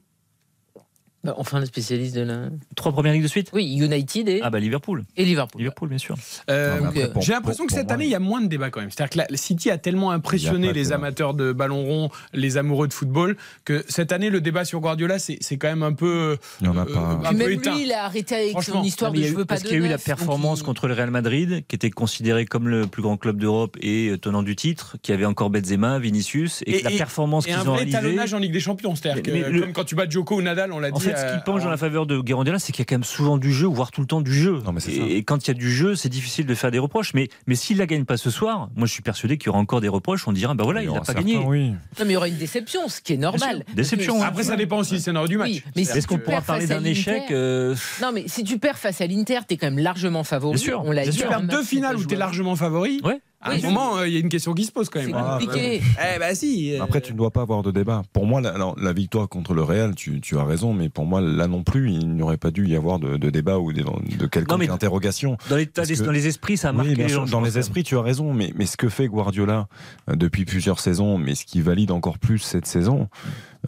Bah, 1.24 1.34
enfin 1.38 1.60
le 1.62 1.66
spécialiste 1.66 2.16
de 2.16 2.22
la. 2.22 2.50
Trois 2.76 2.92
premières 2.92 3.14
ligues 3.14 3.24
de 3.24 3.28
suite 3.30 3.50
Oui, 3.54 3.78
United 3.80 4.28
et, 4.28 4.42
Ah 4.44 4.50
bah 4.50 4.60
Liverpool. 4.60 5.06
et 5.16 5.24
Liverpool. 5.24 5.60
Liverpool, 5.62 5.88
bien 5.88 5.98
sûr. 5.98 6.16
Euh, 6.50 6.80
J'ai 7.22 7.32
l'impression 7.32 7.66
que 7.66 7.72
cette 7.72 7.92
année, 7.92 8.04
il 8.06 8.10
y 8.12 8.16
a 8.16 8.20
moins 8.20 8.42
de 8.42 8.48
débats 8.48 8.70
quand 8.70 8.82
même. 8.82 8.92
C'est-à-dire 8.92 9.26
que 9.26 9.32
la- 9.32 9.38
City 9.38 9.70
a 9.72 9.78
tellement 9.78 10.12
impressionné 10.12 10.68
a 10.68 10.72
de 10.72 10.76
les 10.76 10.92
amateurs 10.92 11.34
de 11.34 11.54
ballon 11.54 11.84
rond, 11.86 12.10
les 12.34 12.58
amoureux 12.58 12.90
de 12.90 12.94
football, 12.94 13.38
que 13.64 13.86
cette 13.88 14.12
année, 14.12 14.30
le 14.30 14.42
débat 14.42 14.66
sur 14.66 14.82
Guardiola, 14.82 15.18
c'est 15.18 15.38
c'est 15.40 15.56
quand 15.58 15.70
même 15.70 15.84
un 15.84 15.94
peu. 15.94 16.38
Il 16.60 16.68
y 16.68 16.70
en 16.70 16.78
a 16.78 16.82
euh, 16.82 16.94
pas. 16.94 17.00
un 17.26 17.32
peu 17.32 17.38
même 17.38 17.52
éteint. 17.52 17.74
lui, 17.76 17.84
il 17.86 17.92
a 17.94 18.04
arrêté 18.04 18.36
avec 18.36 18.62
son 18.62 18.84
histoire 18.84 19.12
Non, 19.12 19.20
mais 19.20 19.20
de 19.20 19.24
il 19.24 19.24
y 19.24 19.26
a 19.26 19.30
je 19.30 19.34
eu- 19.34 19.38
veux 19.38 19.46
pas 19.46 19.54
parce 19.56 19.64
qu'il 19.64 19.72
y 19.72 19.76
a 19.76 19.78
eu 19.86 19.88
la 19.90 19.96
donc 19.96 20.06
performance 20.06 20.60
il- 20.60 20.64
contre 20.66 20.88
le 20.90 20.94
Real 20.94 21.10
Madrid, 21.12 21.64
qui 21.70 21.76
était 21.78 21.90
considéré 21.90 22.46
comme 22.46 22.68
le 22.68 22.86
plus 22.86 23.02
grand 23.02 23.16
club 23.16 23.38
d'Europe 23.38 23.78
et 23.80 24.10
euh, 24.10 24.18
tenant 24.18 24.44
du 24.44 24.58
titre, 24.58 24.98
qui 25.02 25.14
avait 25.14 25.26
encore 25.26 25.50
Benzema, 25.50 26.00
Vinicius, 26.00 26.64
et, 26.66 26.80
Et- 26.80 26.82
la 26.84 26.92
et- 26.92 26.98
performance 26.98 27.46
Et 27.48 27.52
qu'ils 27.52 27.60
un 27.60 27.62
ont 27.62 27.66
vrai 27.66 27.76
réalisée. 27.78 27.98
talonnage 27.98 28.34
en 28.34 28.40
Ligue 28.40 28.52
des 28.52 28.60
Champions. 28.60 28.94
C'est-à-dire 28.96 29.24
comme 29.54 29.72
quand 29.72 29.86
tu 29.86 29.96
bats 29.96 30.10
Djoko 30.10 30.36
ou 30.36 30.42
Nadal, 30.42 30.74
on 30.74 30.80
l'a 30.80 30.92
dit. 30.92 31.13
Fait, 31.16 31.22
ce 31.22 31.26
qui 31.34 31.38
euh, 31.40 31.42
penche 31.46 31.62
dans 31.62 31.68
en- 31.68 31.72
la 31.72 31.78
faveur 31.78 32.06
de 32.06 32.20
Guardiola, 32.20 32.60
c'est 32.60 32.72
qu'il 32.72 32.82
y 32.82 32.84
a 32.84 32.86
quand 32.86 32.96
même 32.96 33.04
souvent 33.04 33.38
du 33.38 33.52
jeu, 33.54 33.68
voire 33.68 33.92
tout 33.92 34.02
le 34.02 34.08
temps 34.08 34.22
du 34.22 34.34
jeu. 34.34 34.60
Non, 34.66 34.72
mais 34.72 34.80
c'est 34.80 34.92
et, 34.94 35.00
ça. 35.00 35.06
et 35.08 35.24
quand 35.24 35.46
il 35.46 35.48
y 35.50 35.52
a 35.52 35.54
du 35.54 35.72
jeu, 35.72 35.96
c'est 35.96 36.10
difficile 36.10 36.46
de 36.46 36.56
faire 36.56 36.72
des 36.72 36.80
reproches. 36.80 37.14
Mais, 37.14 37.30
mais 37.48 37.56
s'il 37.56 37.78
la 37.78 37.86
gagne 37.86 38.06
pas 38.06 38.18
ce 38.18 38.30
soir, 38.30 38.70
moi 38.76 38.88
je 38.88 38.92
suis 38.94 39.02
persuadé 39.02 39.38
qu'il 39.38 39.48
y 39.48 39.50
aura 39.50 39.60
encore 39.60 39.82
des 39.82 39.88
reproches. 39.88 40.28
On 40.28 40.32
dira, 40.32 40.54
bah 40.54 40.64
voilà, 40.64 40.84
il 40.84 40.92
n'a 40.92 41.02
pas 41.02 41.14
gagné. 41.14 41.38
Oui. 41.38 41.70
Non, 41.72 41.76
mais 42.00 42.06
il 42.06 42.12
y 42.14 42.18
aura 42.18 42.28
une 42.28 42.38
déception, 42.38 42.88
ce 42.88 43.02
qui 43.02 43.14
est 43.14 43.18
normal. 43.18 43.64
Déception, 43.76 44.20
que- 44.20 44.24
Après, 44.26 44.44
ça 44.44 44.56
dépend 44.56 44.78
aussi 44.78 44.96
du 44.96 45.00
scénario 45.00 45.28
du 45.28 45.38
match. 45.38 45.50
Oui, 45.50 45.64
mais 45.76 45.82
Est-ce 45.84 46.02
si 46.02 46.06
qu'on 46.08 46.18
pourra 46.18 46.42
parler 46.42 46.68
d'un 46.68 46.84
échec 46.84 47.24
euh, 47.32 47.76
Non, 48.02 48.12
mais 48.14 48.26
si 48.28 48.44
tu 48.44 48.58
perds 48.60 48.78
face 48.78 49.02
à 49.02 49.08
l'Inter, 49.08 49.40
t'es 49.48 49.58
quand 49.58 49.68
même 49.68 49.80
largement 49.80 50.24
favori. 50.24 50.56
Bien 50.56 50.64
sûr, 50.64 50.82
On 50.86 50.92
l'a 50.92 51.02
bien 51.04 51.12
dit. 51.12 51.18
sûr. 51.18 51.26
Tu 51.28 51.30
perds 51.30 51.44
deux 51.44 51.64
finales 51.64 51.96
où 51.96 52.00
tu 52.00 52.06
es 52.06 52.10
joué. 52.10 52.18
largement 52.18 52.56
favori. 52.56 53.00
Ouais. 53.04 53.20
À 53.46 53.52
un 53.52 53.56
Oui, 53.56 53.62
moment, 53.64 53.98
euh, 53.98 54.08
il 54.08 54.14
y 54.14 54.18
a 54.18 54.20
une 54.22 54.30
question 54.30 54.54
qui 54.54 54.64
se 54.64 54.72
pose 54.72 54.90
quand 54.90 55.00
même. 55.00 55.10
C'est 55.10 55.16
Ah, 55.16 55.38
compliqué. 55.40 55.82
Eh 56.16 56.18
ben 56.20 56.34
si. 56.34 56.74
euh, 56.76 56.82
Après, 56.84 57.02
tu 57.02 57.12
ne 57.12 57.18
dois 57.18 57.30
pas 57.30 57.42
avoir 57.42 57.62
de 57.62 57.72
débat. 57.72 58.02
Pour 58.14 58.26
moi, 58.26 58.40
la, 58.40 58.58
la- 58.58 58.74
la 58.82 58.94
victoire 58.94 59.28
contre 59.28 59.54
le 59.54 59.62
Real, 59.64 59.96
tu, 59.96 60.22
tu 60.22 60.38
as 60.38 60.46
raison, 60.46 60.74
mais 60.74 60.88
pour 60.88 61.06
moi, 61.06 61.20
là 61.20 61.48
non 61.48 61.62
plus, 61.64 61.92
il 61.92 62.14
n'y 62.16 62.22
aurait 62.22 62.38
pas 62.38 62.52
dû 62.52 62.66
y 62.68 62.76
avoir 62.76 63.00
de, 63.00 63.18
de 63.18 63.30
débat 63.30 63.60
ou 63.60 63.74
de, 63.74 63.82
de 63.84 64.26
quelconque 64.28 64.50
Non, 64.50 64.58
mais 64.58 64.70
interrogation. 64.70 65.38
dans, 65.50 65.58
l'état 65.58 65.82
Parce 65.82 65.90
des- 65.90 65.96
que- 65.98 66.04
dans 66.04 66.12
les 66.12 66.28
esprits, 66.28 66.56
ça 66.56 66.70
a 66.70 66.72
marqué 66.72 66.92
Oui, 66.92 66.96
les 66.96 67.10
gens. 67.10 67.26
dans 67.26 67.42
les 67.42 67.58
esprits, 67.58 67.84
tu 67.84 67.98
as 67.98 68.02
raison, 68.02 68.34
mais, 68.34 68.54
mais 68.56 68.66
ce 68.66 68.78
que 68.78 68.88
fait 68.88 69.08
Guardiola 69.08 69.68
euh, 70.10 70.16
depuis 70.16 70.46
plusieurs 70.46 70.80
saisons, 70.80 71.18
mais 71.18 71.36
ce 71.36 71.44
qui 71.46 71.62
valide 71.62 71.92
encore 71.92 72.20
plus 72.20 72.40
cette 72.40 72.66
saison, 72.66 73.10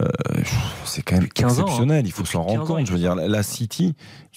euh, 0.02 0.08
c'est 0.84 1.02
quand 1.02 1.16
même 1.18 1.28
15 1.28 1.60
ans, 1.60 1.62
hein. 1.62 1.66
exceptionnel. 1.66 2.06
Il 2.06 2.12
faut 2.12 2.26
s'en 2.26 2.44
rendre 2.44 2.62
15 2.62 2.72
ans, 2.72 2.76
compte. 2.76 2.88
Je 2.88 2.92
veux 2.92 3.00
dire, 3.00 3.16
la 3.16 3.44
City, 3.44 3.94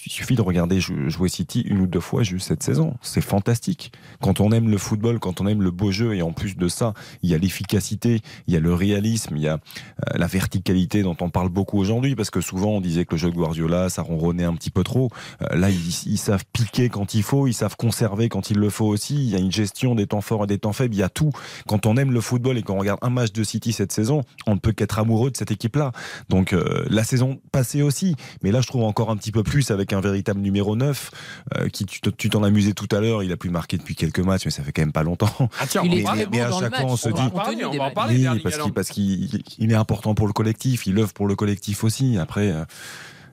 il 0.06 0.12
suffit 0.12 0.36
de 0.36 0.42
regarder 0.42 0.80
jou- 0.80 1.08
jouer 1.10 1.28
City 1.28 1.60
une 1.62 1.80
ou 1.80 1.86
deux 1.86 2.00
fois 2.00 2.22
juste 2.22 2.46
cette 2.48 2.62
saison. 2.62 2.94
C'est 3.02 3.20
fantastique. 3.20 3.92
Quand 4.20 4.40
on 4.40 4.52
aime 4.52 4.68
le 4.70 4.78
football, 4.78 5.18
quand 5.18 5.40
on 5.40 5.46
aime 5.46 5.62
le 5.62 5.70
beau 5.72 5.90
jeu, 5.90 6.14
et 6.14 6.22
en 6.22 6.32
plus 6.32 6.56
de 6.56 6.68
ça, 6.68 6.94
il 7.22 7.30
y 7.30 7.34
a 7.34 7.38
l'efficacité, 7.38 8.20
il 8.46 8.54
y 8.54 8.56
a 8.56 8.60
le 8.60 8.72
réalisme, 8.72 9.36
il 9.36 9.42
y 9.42 9.48
a 9.48 9.54
euh, 9.54 10.18
la 10.18 10.26
verticalité 10.26 11.02
dont 11.02 11.16
on 11.20 11.30
parle 11.30 11.48
beaucoup 11.48 11.78
aujourd'hui, 11.78 12.14
parce 12.14 12.30
que 12.30 12.40
souvent 12.40 12.70
on 12.70 12.80
disait 12.80 13.04
que 13.04 13.12
le 13.14 13.18
jeu 13.18 13.30
de 13.30 13.34
Guardiola, 13.34 13.88
ça 13.88 14.02
ronronnait 14.02 14.44
un 14.44 14.54
petit 14.54 14.70
peu 14.70 14.84
trop. 14.84 15.10
Euh, 15.42 15.56
là, 15.56 15.70
ils, 15.70 16.02
ils 16.06 16.18
savent 16.18 16.44
piquer 16.52 16.88
quand 16.88 17.14
il 17.14 17.22
faut, 17.24 17.46
ils 17.48 17.52
savent 17.54 17.76
conserver 17.76 18.28
quand 18.28 18.50
il 18.50 18.58
le 18.58 18.70
faut 18.70 18.86
aussi. 18.86 19.16
Il 19.16 19.30
y 19.30 19.34
a 19.34 19.38
une 19.38 19.52
gestion 19.52 19.94
des 19.96 20.06
temps 20.06 20.20
forts 20.20 20.44
et 20.44 20.46
des 20.46 20.58
temps 20.58 20.72
faibles, 20.72 20.94
il 20.94 20.98
y 20.98 21.02
a 21.02 21.08
tout. 21.08 21.32
Quand 21.66 21.86
on 21.86 21.96
aime 21.96 22.12
le 22.12 22.20
football 22.20 22.56
et 22.58 22.62
qu'on 22.62 22.78
regarde 22.78 23.00
un 23.02 23.10
match 23.10 23.32
de 23.32 23.42
City 23.42 23.72
cette 23.72 23.90
saison, 23.92 24.22
on 24.46 24.54
ne 24.54 24.60
peut 24.60 24.72
qu'être 24.72 24.98
amoureux 25.00 25.30
de 25.32 25.36
cette 25.36 25.47
équipe-là. 25.50 25.92
Donc 26.28 26.52
euh, 26.52 26.84
la 26.90 27.04
saison 27.04 27.40
passée 27.52 27.82
aussi, 27.82 28.16
mais 28.42 28.50
là 28.52 28.60
je 28.60 28.66
trouve 28.66 28.84
encore 28.84 29.10
un 29.10 29.16
petit 29.16 29.32
peu 29.32 29.42
plus 29.42 29.70
avec 29.70 29.92
un 29.92 30.00
véritable 30.00 30.40
numéro 30.40 30.76
9, 30.76 31.10
euh, 31.56 31.68
qui 31.68 31.84
tu 31.86 32.00
te- 32.00 32.10
tu 32.10 32.28
t'en 32.30 32.42
amusais 32.42 32.72
tout 32.72 32.88
à 32.94 33.00
l'heure, 33.00 33.22
il 33.22 33.32
a 33.32 33.36
plus 33.36 33.50
marqué 33.50 33.76
depuis 33.78 33.94
quelques 33.94 34.20
matchs, 34.20 34.44
mais 34.44 34.50
ça 34.50 34.62
fait 34.62 34.72
quand 34.72 34.82
même 34.82 34.92
pas 34.92 35.02
longtemps. 35.02 35.28
Ah 35.60 35.66
tiens, 35.68 35.82
mais 35.84 36.04
à 36.40 36.50
chaque 36.52 36.74
fois, 36.76 36.84
on 36.86 36.96
se 36.96 37.08
On 37.08 37.12
va 37.12 37.20
en 37.22 37.24
dit- 37.26 37.30
parler, 37.32 37.64
on 37.64 37.70
va 37.70 37.84
en 37.84 38.08
Oui, 38.08 38.40
parce 38.42 38.58
qu'il 38.58 38.72
parce 38.72 38.88
qu'il 38.88 39.42
il 39.58 39.72
est 39.72 39.74
important 39.74 40.14
pour 40.14 40.26
le 40.26 40.32
collectif, 40.32 40.86
il 40.86 40.98
œuvre 40.98 41.12
pour 41.12 41.26
le 41.26 41.36
collectif 41.36 41.84
aussi. 41.84 42.18
Après, 42.18 42.50
euh, 42.50 42.64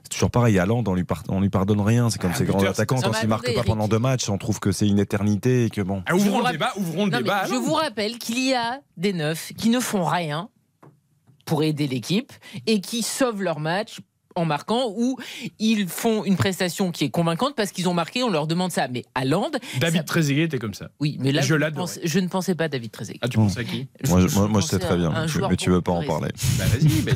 c'est 0.04 0.10
toujours 0.10 0.30
pareil. 0.32 0.60
Haaland, 0.60 0.84
on 0.88 0.94
lui, 0.94 1.04
par- 1.04 1.24
on 1.30 1.42
lui 1.42 1.50
pardonne 1.50 1.82
rien. 1.82 2.10
C'est 2.10 2.20
comme 2.22 2.32
Ah, 2.34 2.38
ces 2.38 2.46
grands 2.46 2.58
buteur, 2.60 2.72
attaquants 2.74 3.02
quand 3.02 3.12
ils 3.24 3.28
marquent 3.28 3.54
pas 3.56 3.64
pendant 3.64 3.88
deux 3.88 4.00
matchs, 4.00 4.30
on 4.30 4.38
trouve 4.38 4.60
que 4.60 4.72
c'est 4.72 4.88
une 4.88 5.00
éternité 5.00 5.66
et 5.66 5.70
que 5.70 5.82
bon. 5.82 6.04
Ah, 6.06 6.16
ouvrons 6.16 6.42
le 6.46 6.52
débat, 6.52 6.72
ouvrons 6.78 7.06
le 7.06 7.12
débat. 7.12 7.46
je 7.50 7.56
vous 7.56 7.74
rappelle 7.74 8.18
qu'il 8.18 8.40
y 8.40 8.54
a 8.54 8.82
des 8.98 9.14
neufs 9.14 9.52
qui 9.58 9.70
ne 9.70 9.80
font 9.80 10.06
rien 10.06 10.50
pour 11.46 11.64
aider 11.64 11.88
l'équipe 11.88 12.32
et 12.68 12.82
qui 12.82 13.02
sauvent 13.04 13.42
leur 13.42 13.60
match 13.60 14.00
en 14.38 14.44
marquant 14.44 14.92
ou 14.98 15.18
ils 15.60 15.88
font 15.88 16.26
une 16.26 16.36
prestation 16.36 16.92
qui 16.92 17.06
est 17.06 17.10
convaincante 17.10 17.56
parce 17.56 17.72
qu'ils 17.72 17.88
ont 17.88 17.94
marqué, 17.94 18.22
on 18.22 18.30
leur 18.30 18.48
demande 18.48 18.70
ça. 18.70 18.90
Mais 18.90 19.06
à 19.16 19.24
Land, 19.24 19.52
David 19.80 20.00
ça- 20.02 20.04
Trezeguet 20.04 20.44
était 20.44 20.58
comme 20.58 20.74
ça. 20.74 20.90
oui, 21.00 21.16
mais 21.22 21.32
là, 21.32 21.40
Je 21.42 21.48
je, 21.48 21.56
l'adorais. 21.56 21.84
pense- 21.84 22.00
je 22.04 22.20
ne 22.20 22.28
pensais 22.28 22.54
pas 22.54 22.66
à 22.66 22.68
David 22.68 22.92
Trezeguet. 22.92 23.20
Ah, 23.22 23.30
tu 23.30 23.38
penses 23.38 23.58
à 23.58 23.64
qui? 23.64 23.88
Moi, 24.10 24.20
je, 24.20 24.28
Je- 24.28 24.36
moi, 24.36 24.46
je 24.48 24.52
moi, 24.52 24.60
je 24.60 24.66
sais 24.66 24.76
pensais 24.76 24.88
très 24.90 24.98
bien, 24.98 25.10
mais 25.10 25.26
tu, 25.28 25.40
mais 25.50 25.56
tu 25.56 25.70
veux 25.70 25.80
pas 25.82 25.94
en 25.94 26.04
parler. 26.04 26.32
Bah 26.58 26.66
vas-y, 26.66 27.02
bah, 27.02 27.12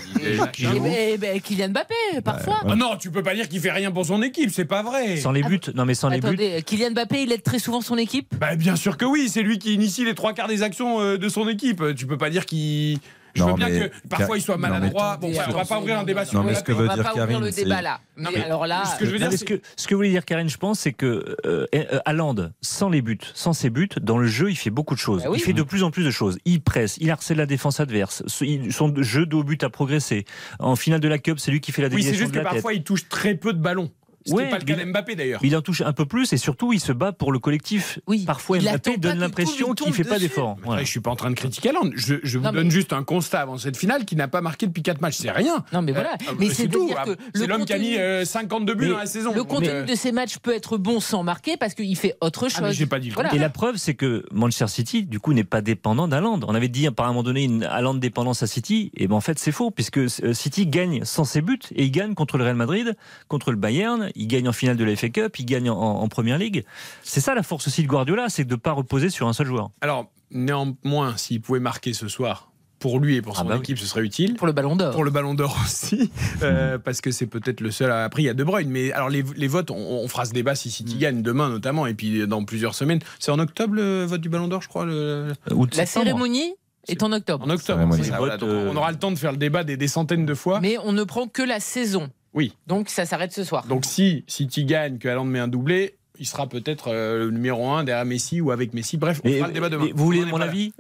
eh 0.98 1.18
ben, 1.18 1.42
Kylian 1.42 1.70
Mbappé, 1.72 1.94
parfois. 2.24 2.62
Ah 2.66 2.76
non, 2.78 2.96
tu 2.98 3.12
peux 3.12 3.22
pas 3.22 3.36
dire 3.36 3.50
qu'il 3.50 3.60
fait 3.60 3.72
rien 3.74 3.92
pour 3.92 4.06
son 4.06 4.22
équipe, 4.22 4.52
c'est 4.54 4.64
pas 4.64 4.82
vrai. 4.82 5.18
Sans 5.18 5.34
les 5.34 5.44
buts, 5.44 5.60
non 5.76 5.84
mais 5.84 5.96
sans 5.96 6.08
les 6.08 6.22
buts. 6.22 6.38
Kylian 6.66 6.92
Mbappé, 6.92 7.24
il 7.24 7.34
aide 7.34 7.44
très 7.44 7.60
souvent 7.60 7.82
son 7.82 7.98
équipe? 7.98 8.34
Bah 8.40 8.56
bien 8.56 8.78
sûr 8.78 8.96
que 8.96 9.04
oui, 9.04 9.28
c'est 9.28 9.42
lui 9.44 9.60
qui 9.60 9.74
initie 9.74 10.06
les 10.06 10.16
trois 10.16 10.32
quarts 10.32 10.48
des 10.48 10.64
actions 10.64 11.02
euh, 11.02 11.18
de 11.18 11.28
son 11.28 11.50
équipe. 11.50 11.84
Tu 11.98 12.06
peux 12.08 12.18
pas 12.18 12.30
dire 12.30 12.46
qu'il. 12.46 13.00
Je 13.36 13.42
Non, 13.42 13.50
veux 13.50 13.54
bien 13.56 13.70
mais- 13.70 13.90
que 13.90 14.08
parfois 14.08 14.38
il 14.38 14.42
soit 14.42 14.58
maladroit. 14.58 15.18
Bon, 15.18 15.32
on 15.32 15.52
va 15.52 15.66
pas 15.66 15.80
ouvrir 15.80 16.00
un 16.00 16.04
débat 16.04 16.24
non, 16.26 16.30
sur 16.30 16.44
mais 16.44 16.52
le 16.52 16.56
ce 16.58 16.64
que 16.64 16.72
on 16.72 16.76
veut 16.78 16.88
va 16.88 16.96
dire 16.96 17.04
pas 17.04 17.12
ouvrir 17.12 17.28
Karine, 17.28 17.44
le 17.46 17.52
débat 17.52 17.82
là. 17.82 18.00
Non, 18.18 18.30
Mais 18.34 18.40
mais 18.40 18.46
alors 18.46 18.68
là, 18.68 18.84
ce 18.86 18.98
que 19.00 19.06
je 19.06 19.12
veux 19.12 19.18
dire, 19.20 19.32
ce, 19.32 19.46
que, 19.46 19.62
ce 19.78 19.88
que 19.88 19.96
voulait 19.96 20.10
dire 20.10 20.26
Karine, 20.26 20.50
je 20.50 20.58
pense, 20.58 20.80
c'est 20.80 20.94
que 20.94 21.38
euh, 21.46 21.66
euh, 21.74 22.00
Haaland, 22.06 22.52
sans 22.62 22.90
les 22.90 23.02
buts, 23.02 23.18
sans 23.34 23.54
ses 23.54 23.70
buts, 23.70 23.90
dans 24.02 24.18
le 24.18 24.28
jeu, 24.28 24.50
il 24.52 24.56
fait 24.56 24.70
beaucoup 24.70 24.96
de 24.96 25.00
choses. 25.00 25.24
Bah 25.24 25.30
oui. 25.30 25.38
Il 25.40 25.44
fait 25.44 25.54
de 25.54 25.64
plus 25.64 25.84
en 25.84 25.92
plus 25.92 26.04
de 26.04 26.12
choses. 26.12 26.38
Il 26.46 26.62
presse, 26.62 26.98
il 27.00 27.10
harcèle 27.12 27.38
la 27.38 27.46
défense 27.46 27.80
adverse. 27.80 28.24
Son 28.28 28.94
jeu 29.02 29.26
de 29.26 29.36
haut 29.36 29.44
but 29.44 29.64
a 29.64 29.70
progressé. 29.70 30.26
En 30.60 30.76
finale 30.76 31.00
de 31.00 31.08
la 31.08 31.18
Cup, 31.20 31.40
c'est 31.40 31.52
lui 31.52 31.62
qui 31.62 31.72
fait 31.72 31.82
la 31.82 31.88
Oui, 31.90 32.04
c'est 32.04 32.12
déviation 32.12 32.26
juste 32.34 32.34
que 32.38 32.44
parfois 32.44 32.74
il 32.74 32.84
touche 32.84 33.08
très 33.10 33.36
peu 33.36 33.54
de 33.54 33.60
ballons. 33.60 33.90
C'était 34.30 34.44
Ouais, 34.44 34.50
pas 34.50 34.58
le 34.60 34.64
cas 34.66 34.76
d'Mbappé 34.76 35.16
d'ailleurs. 35.16 35.40
Il 35.44 35.56
en 35.56 35.62
touche 35.62 35.82
un 35.82 35.94
peu 35.94 36.06
plus 36.06 36.32
et 36.34 36.38
surtout, 36.38 36.74
il 36.74 36.80
se 36.80 36.92
bat 36.92 37.12
pour 37.12 37.32
le 37.32 37.40
collectif. 37.40 38.00
Oui, 38.08 38.24
Parfois, 38.26 38.60
Mbappé 38.60 38.98
donne 38.98 39.20
l'impression 39.20 39.74
qu'il 39.74 39.86
tombe 39.86 39.94
fait 39.94 40.04
pas 40.04 40.20
dessus. 40.20 40.32
Après, 40.40 40.56
Voilà. 40.64 40.84
je 40.84 40.88
suis 40.90 41.00
pas 41.00 41.12
en 41.12 41.16
train 41.16 41.30
de 41.30 41.36
critiquer 41.36 41.70
Haaland. 41.70 41.90
Je, 41.96 42.16
je 42.24 42.38
vous 42.38 42.44
Non, 42.44 42.52
mais- 42.52 42.60
donne 42.60 42.72
juste 42.72 42.94
un 42.94 43.04
constat 43.04 43.42
avant 43.42 43.58
cette 43.58 43.78
finale 43.78 44.06
qui 44.06 44.16
n'a 44.16 44.28
pas 44.28 44.42
marqué 44.42 44.68
depuis 44.68 44.84
4 44.84 45.02
matchs. 45.02 45.18
C'est 45.18 45.32
rien. 45.32 45.64
Non, 45.74 45.82
mais 45.82 45.92
voilà. 45.92 46.14
Euh, 46.30 46.34
mais 46.40 46.50
c'est 46.50 46.68
tout. 46.68 46.90
C'est 47.34 47.48
l'homme 47.48 47.66
qui 47.66 47.74
a 47.74 47.78
mis 47.78 47.92
contenu- 47.92 48.00
euh, 48.00 48.26
52 48.26 48.74
buts 48.76 48.86
Mais 48.86 48.92
dans 48.92 48.98
la 49.00 49.06
saison. 49.06 49.34
Le 49.34 49.44
contenu 49.44 49.70
euh, 49.70 49.84
de 49.86 49.96
ces 49.96 50.12
matchs 50.12 50.38
peut 50.38 50.54
être 50.56 50.78
bon 50.78 51.00
sans 51.00 51.24
marquer 51.24 51.58
parce 51.58 51.74
qu'il 51.74 51.96
fait 51.98 52.16
autre 52.22 52.50
chose. 52.50 52.62
Ah, 52.64 52.72
mais 52.78 52.86
pas 52.86 53.00
dit 53.00 53.10
le 53.10 53.14
Voilà. 53.14 53.34
Et 53.34 53.38
la 53.40 53.50
preuve, 53.50 53.78
c'est 53.78 53.96
que 53.96 54.26
Manchester 54.32 54.68
City, 54.68 55.04
du 55.04 55.20
coup, 55.20 55.34
n'est 55.34 55.44
pas 55.44 55.62
dépendant 55.62 56.08
d'Haaland. 56.08 56.40
On 56.48 56.56
avait 56.56 56.68
dit 56.68 56.90
par 56.92 57.06
un 57.06 57.10
moment 57.10 57.24
donné 57.24 57.44
une 57.44 57.64
Haaland 57.64 57.96
dépendance 57.96 58.44
à 58.44 58.48
City, 58.48 58.92
et 58.96 59.08
ben 59.08 59.16
en 59.16 59.22
fait 59.22 59.38
c'est 59.40 59.52
faux, 59.52 59.72
puisque 59.72 59.98
euh, 59.98 60.34
City 60.34 60.68
gagne 60.68 61.04
sans 61.04 61.24
ses 61.24 61.42
buts, 61.42 61.60
et 61.76 61.84
il 61.86 61.92
gagne 61.92 62.14
contre 62.14 62.38
le 62.38 62.44
Real 62.44 62.56
Madrid, 62.56 62.96
contre 63.28 63.52
le 63.52 63.58
Bayern, 63.58 64.10
il 64.20 64.28
gagne 64.28 64.48
en 64.48 64.54
finale 64.54 64.78
de 64.78 64.84
la 64.84 64.96
FA 64.96 65.10
Cup, 65.10 65.40
il 65.40 65.46
gagne 65.46 65.70
en, 65.70 65.78
en 65.80 66.08
Première 66.08 66.38
Ligue. 66.38 66.64
C'est 67.04 67.22
ça 67.22 67.34
la 67.34 67.42
force 67.44 67.68
aussi 67.68 67.82
de 67.84 67.88
Guardiola, 67.88 68.30
c'est 68.30 68.44
de 68.44 68.52
ne 68.52 68.56
pas 68.60 68.72
reposer 68.74 69.10
sur 69.10 69.28
un 69.28 69.34
seul 69.34 69.48
joueur. 69.48 69.72
Alors, 69.82 70.12
néanmoins, 70.32 71.16
s'il 71.18 71.42
pouvait 71.42 71.60
marquer 71.60 71.94
ce 71.94 72.08
soir, 72.08 72.52
pour 72.80 73.00
lui 73.02 73.18
et 73.18 73.22
pour 73.22 73.34
Ah 73.36 73.42
son 73.42 73.46
bah 73.46 73.56
oui. 73.56 73.60
équipe, 73.60 73.78
ce 73.78 73.86
serait 73.86 74.04
utile. 74.04 74.36
Pour 74.36 74.48
le 74.48 74.54
ballon 74.54 74.76
d'or. 74.78 74.92
Pour 74.94 75.04
le 75.04 75.12
Ballon 75.12 75.34
d'Or 75.34 75.58
aussi, 75.66 76.12
euh, 76.44 76.78
parce 76.78 77.02
que 77.02 77.12
c'est 77.12 77.26
peut-être 77.28 77.60
le 77.60 77.72
seul. 77.72 77.92
à- 77.92 78.06
Après, 78.06 78.22
il 78.22 78.26
y 78.26 78.30
a 78.30 78.34
De 78.34 78.44
Bruyne, 78.44 78.70
mais 78.70 78.94
alors 78.94 79.10
les, 79.10 79.22
les 79.36 79.48
votes, 79.48 79.70
on, 79.70 79.76
on 79.76 80.08
fera 80.08 80.24
ce 80.26 80.32
débat 80.32 80.56
si 80.56 80.72
City 80.72 80.96
Mm. 80.96 81.00
gagne 81.00 81.22
demain 81.22 81.50
notamment, 81.50 81.88
et 81.88 81.94
puis 81.94 82.26
dans 82.26 82.46
plusieurs 82.46 82.76
semaines. 82.76 83.00
C'est 83.20 83.32
en 83.32 83.40
octobre 83.40 83.76
le 83.76 84.06
vote 84.06 84.22
du 84.22 84.30
Ballon 84.30 84.48
d'Or, 84.48 84.62
je 84.62 84.70
crois. 84.70 84.86
le- 84.86 85.34
La 85.76 85.86
cérémonie 85.86 86.54
est 86.88 87.04
en 87.04 87.12
octobre. 87.12 87.46
En 87.46 87.50
octobre. 87.50 87.96
Ça, 88.02 88.18
voilà. 88.18 88.38
Donc, 88.38 88.48
euh, 88.50 88.70
On 88.72 88.76
aura 88.78 88.92
le 88.92 88.98
temps 88.98 89.12
de 89.12 89.18
faire 89.18 89.34
le 89.34 89.38
débat 89.38 89.66
des, 89.66 89.76
des 89.76 89.88
centaines 89.90 90.26
de 90.26 90.34
fois. 90.34 90.62
Mais 90.62 90.78
on 90.84 90.94
ne 90.94 91.04
prend 91.04 91.28
que 91.28 91.42
la 91.44 91.60
saison. 91.60 92.10
Oui. 92.34 92.54
Donc 92.68 92.90
ça 92.90 93.06
s'arrête 93.06 93.32
ce 93.32 93.44
soir. 93.44 93.66
Donc 93.66 93.86
si 93.86 94.24
City 94.28 94.66
gagne, 94.66 94.98
que 94.98 95.08
Haaland 95.08 95.26
met 95.26 95.40
un 95.40 95.48
doublé, 95.48 95.96
il 96.20 96.28
sera 96.28 96.48
peut-être 96.48 96.90
euh, 96.90 97.26
le 97.26 97.32
numéro 97.32 97.70
1 97.70 97.84
derrière 97.86 98.06
Messi 98.06 98.42
ou 98.42 98.52
avec 98.52 98.74
Messi. 98.74 98.98
Bref, 98.98 99.22
on 99.24 99.30
Mais- 99.30 99.38
fera 99.38 99.48
le 99.48 99.54
débat 99.54 99.70
demain. 99.70 99.86
mais 99.86 99.92
vous 99.94 100.04
voulez 100.06 100.26
mon 100.26 100.42
avis? 100.42 100.74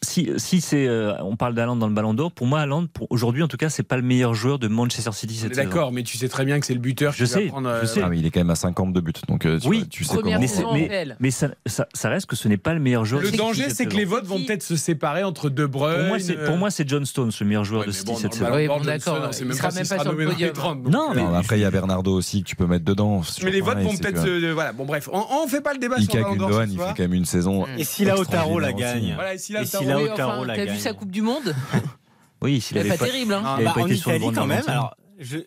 Si, 0.00 0.30
si 0.38 0.60
c'est, 0.62 0.86
euh, 0.88 1.12
on 1.22 1.36
parle 1.36 1.54
d'Haaland 1.54 1.76
dans 1.76 1.88
le 1.88 1.92
Ballon 1.94 2.14
d'Or, 2.14 2.32
pour 2.32 2.46
moi, 2.46 2.64
pour 2.92 3.06
aujourd'hui 3.10 3.42
en 3.42 3.48
tout 3.48 3.56
cas, 3.58 3.68
c'est 3.68 3.82
pas 3.82 3.96
le 3.96 4.02
meilleur 4.02 4.32
joueur 4.34 4.58
de 4.58 4.66
Manchester 4.68 5.12
City 5.12 5.34
cette 5.34 5.54
saison. 5.54 5.68
D'accord, 5.68 5.92
mais 5.92 6.02
tu 6.02 6.16
sais 6.16 6.28
très 6.28 6.44
bien 6.44 6.58
que 6.58 6.64
c'est 6.66 6.72
le 6.74 6.80
buteur 6.80 7.12
qui 7.12 7.18
Je 7.20 7.24
va 7.24 7.30
sais, 7.34 7.46
prendre. 7.46 7.68
euh, 7.68 7.80
je 7.82 7.86
sais. 7.86 8.00
Ah, 8.02 8.08
mais 8.08 8.18
il 8.18 8.24
est 8.26 8.30
quand 8.30 8.40
même 8.40 8.50
à 8.50 8.54
50 8.54 8.92
de 8.92 9.00
buts. 9.00 9.12
Donc, 9.28 9.44
euh, 9.44 9.58
tu, 9.60 9.68
Oui, 9.68 9.78
vois, 9.80 9.86
tu 9.90 10.04
sais 10.04 10.16
comment. 10.16 10.38
Mais, 10.40 10.46
c'est- 10.46 10.64
mais, 10.72 11.06
mais 11.20 11.30
ça, 11.30 11.48
ça- 11.66 11.86
ça 11.92 12.08
reste 12.08 12.26
que 12.26 12.36
ce 12.36 12.48
n'est 12.48 12.56
pas 12.56 12.72
le 12.72 12.80
meilleur 12.80 13.04
joueur 13.04 13.22
Le 13.22 13.30
danger, 13.30 13.68
c'est 13.70 13.86
que 13.86 13.96
les 13.96 14.04
votes 14.06 14.24
vont 14.24 14.42
peut-être 14.42 14.62
se 14.62 14.76
séparer 14.76 15.22
entre 15.24 15.50
De 15.50 15.66
Bruyne. 15.66 15.96
Pour 15.98 16.06
moi, 16.08 16.18
c'est, 16.18 16.44
pour 16.44 16.56
moi, 16.56 16.70
c'est 16.70 16.88
John 16.88 17.04
Stones, 17.04 17.30
le 17.38 17.46
meilleur 17.46 17.64
joueur 17.64 17.82
Ouais, 17.82 17.86
de 17.88 17.92
City 17.92 18.06
bon, 18.06 18.16
cette 18.16 18.34
saison. 18.34 18.50
Oui, 18.54 18.66
bon, 18.68 18.80
d'accord. 18.80 19.30
Il 19.38 19.44
même 19.46 19.56
sera 19.56 19.68
pas 19.68 19.74
même 19.74 19.86
pas 19.86 19.98
sur 19.98 20.12
le 20.12 20.26
podium. 20.28 20.52
30, 20.52 20.82
donc, 20.84 20.92
Non, 20.92 21.10
mais- 21.14 21.22
après, 21.36 21.58
il 21.58 21.62
y 21.62 21.64
a 21.66 21.70
Bernardo 21.70 22.12
aussi 22.14 22.42
que 22.42 22.48
tu 22.48 22.56
peux 22.56 22.66
mettre 22.66 22.84
dedans. 22.84 23.22
C'est 23.22 23.42
Mais 23.44 23.50
les 23.50 23.60
votes 23.60 23.78
vont 23.80 23.90
c'est 23.92 24.00
peut-être. 24.02 24.52
Voilà, 24.54 24.72
bon, 24.72 24.86
bref, 24.86 25.08
on, 25.12 25.46
fait 25.48 25.60
pas 25.60 25.72
le 25.72 25.78
débat 25.78 25.98
sur 26.00 26.14
le 26.14 26.22
Ballon 26.22 26.36
d'Or 26.36 26.62
il 26.64 26.78
fait 26.78 26.84
quand 26.96 26.98
même 27.00 27.14
une 27.14 27.24
saison. 27.24 27.66
Et 27.78 27.84
si 27.84 28.04
la 28.04 28.16
extraordinaire 28.16 28.74
aussi. 28.74 28.82
gagne 28.82 29.14
Voilà, 29.14 29.38
si 29.64 29.76
Oui, 29.78 30.08
enfin, 30.10 30.44
T'as 30.46 30.64
vu 30.64 30.78
sa 30.78 30.92
Coupe 30.92 31.10
du 31.10 31.22
Monde 31.22 31.54
Oui, 32.42 32.60
s'il 32.60 32.76
C'est 32.76 32.80
avait 32.80 32.88
pas 32.90 32.98
pas, 32.98 33.06
terrible. 33.06 33.34
Hein. 33.34 33.42
Ah, 33.44 33.56
Il 33.58 33.60
avait 33.60 33.64
bah, 33.66 33.72
pas 33.74 33.82
en 33.82 33.88
Italie 33.88 34.24
quand 34.32 34.46
même. 34.46 34.62
d'Argentine. 34.62 34.70
Alors, 34.70 34.96
je... 35.18 35.38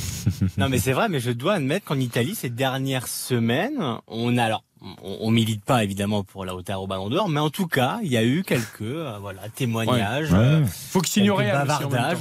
non 0.56 0.68
mais 0.68 0.78
c'est 0.78 0.92
vrai, 0.92 1.08
mais 1.08 1.20
je 1.20 1.30
dois 1.30 1.54
admettre 1.54 1.86
qu'en 1.86 1.98
Italie 1.98 2.34
ces 2.34 2.50
dernières 2.50 3.08
semaines, 3.08 3.98
on 4.06 4.38
a 4.38 4.44
alors 4.44 4.64
on, 5.04 5.16
on 5.20 5.30
milite 5.30 5.64
pas 5.64 5.84
évidemment 5.84 6.24
pour 6.24 6.44
la 6.44 6.54
hauteur 6.54 6.82
au 6.82 6.86
Ballon 6.86 7.08
d'Or, 7.08 7.28
mais 7.28 7.40
en 7.40 7.50
tout 7.50 7.66
cas, 7.66 7.98
il 8.02 8.10
y 8.10 8.16
a 8.16 8.24
eu 8.24 8.42
quelques 8.42 8.82
euh, 8.82 9.16
voilà 9.20 9.42
témoignages, 9.54 10.32
Ouais. 10.32 10.38
euh. 10.38 10.64
Faut 10.90 11.00
qu'il 11.00 11.12
signe 11.12 11.30
au 11.30 11.36
Real. 11.36 11.68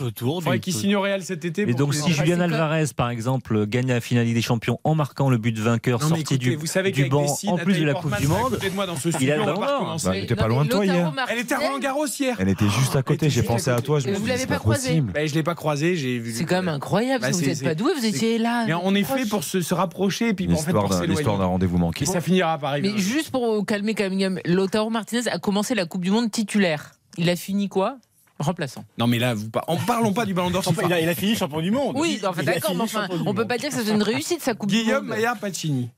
autour. 0.04 0.42
Faudrait 0.44 0.58
du- 0.58 0.62
qu'il 0.62 0.74
signe 0.74 0.96
au 0.96 1.02
Real 1.02 1.22
cet 1.24 1.46
été. 1.46 1.64
Et 1.64 1.74
donc, 1.74 1.94
si 1.94 2.10
Bah, 2.10 2.16
Julian 2.18 2.40
Alvarez, 2.40 2.86
par 2.96 3.10
exemple, 3.10 3.66
gagne 3.66 3.88
la 3.88 4.02
finale 4.02 4.32
des 4.32 4.42
Champions 4.42 4.80
en 4.84 4.96
marquant 4.96 5.30
le 5.30 5.38
but 5.38 5.58
vainqueur 5.58 6.00
Non, 6.00 6.06
mais 6.06 6.10
sorti 6.10 6.36
écoutez, 6.36 6.38
du, 6.38 6.56
vous 6.56 6.66
savez 6.66 6.92
du 6.92 6.98
qu'avec 6.98 7.12
banc, 7.12 7.22
Messi, 7.24 7.50
en 7.50 7.58
plus 7.58 7.80
de 7.80 7.86
la 7.86 7.94
Coupe 7.94 8.18
du 8.20 8.28
Monde, 8.28 8.52
côté 8.52 8.70
de 8.70 8.76
moi 8.76 8.86
dans 8.86 8.96
ce 8.96 9.10
il 9.20 9.32
a 9.32 9.38
le 9.38 9.44
Ballon 9.44 9.60
d'Or. 9.60 9.70
recommencer. 9.74 10.26
Bah, 10.30 10.36
pas 10.36 10.48
loin 10.48 10.66
de 10.66 10.70
toi 10.70 10.86
hier. 10.86 11.14
Elle 11.30 11.40
était 11.40 11.54
à 11.56 11.60
Roland 11.60 11.80
Garros 11.80 12.06
hier. 12.08 12.38
Elle 12.40 12.50
était 12.50 12.70
juste 12.70 12.96
à 12.96 13.04
côté. 13.04 13.30
J'ai 13.30 13.44
pensé 13.44 13.70
à 13.70 13.82
toi. 13.82 14.00
Je 14.00 14.08
vous 14.10 14.14
suis 14.16 14.24
dit, 14.24 14.30
l'avez 14.30 14.46
pas 14.46 14.54
pas 14.56 14.60
croisé. 14.60 15.02
Ben, 15.02 15.28
je 15.28 15.34
l'ai 15.34 15.44
pas 15.44 15.56
croisé. 15.56 15.96
J'ai 15.96 16.20
vu. 16.20 16.34
C'est 16.34 16.46
quand 16.46 16.56
même 16.56 16.68
incroyable. 16.70 17.22
Bah, 17.24 17.32
vous 17.32 17.42
n'êtes 17.42 17.64
pas 17.64 17.76
doué, 17.76 17.92
vous 17.98 18.06
étiez 18.06 18.38
là. 18.38 18.66
On 18.84 18.96
est 18.96 19.04
fait 19.04 19.28
pour 19.28 19.44
se, 19.44 19.74
rapprocher 19.74 20.30
et 20.30 20.34
puis 20.34 20.46
en 20.46 20.50
fait 20.50 20.56
L'histoire 20.56 20.84
pour 20.88 20.90
d'un 20.90 21.06
l'histoire 21.06 21.16
d'un 21.16 21.32
s'éloigner. 21.32 21.46
rendez-vous 21.52 21.78
manqué. 21.78 22.04
Et 22.04 22.08
ça 22.08 22.20
finira 22.22 22.51
par. 22.58 22.78
Mais 22.80 22.98
juste 22.98 23.32
pour 23.32 23.66
calmer 23.66 23.96
quand 23.96 24.10
même, 24.10 24.40
Lautaro 24.46 24.90
Martinez 24.90 25.28
a 25.28 25.40
commencé 25.40 25.76
la 25.76 25.86
Coupe 25.86 26.04
du 26.04 26.12
Monde 26.12 26.32
titulaire. 26.32 26.92
Il 27.18 27.30
a 27.30 27.36
fini 27.36 27.70
quoi? 27.70 27.98
Remplaçant. 28.40 28.84
Non 28.98 29.06
mais 29.06 29.20
là, 29.20 29.36
vous 29.36 29.50
par- 29.50 29.66
en 29.68 29.78
parlons 29.78 30.14
pas 30.14 30.26
du 30.26 30.34
Ballon 30.34 30.50
d'Or. 30.50 30.64
Il, 30.86 30.92
a, 30.94 31.00
il 31.00 31.08
a 31.08 31.14
fini 31.14 31.36
champion 31.36 31.62
du 31.62 31.70
monde. 31.70 31.96
Oui, 32.00 32.20
enfin, 32.26 32.42
d'accord, 32.42 32.74
mais 32.74 32.82
enfin, 32.82 33.08
on 33.28 33.36
peut 33.36 33.46
pas 33.46 33.60
dire 33.60 33.70
que 33.70 33.76
c'est 33.76 33.92
une 33.92 34.02
réussite 34.02 34.42
sa 34.42 34.56
Coupe 34.56 34.72
du 34.72 34.78
Guillaume 34.82 35.06
Monde. 35.06 35.10
Maillard 35.16 35.38
Pacini. 35.38 35.90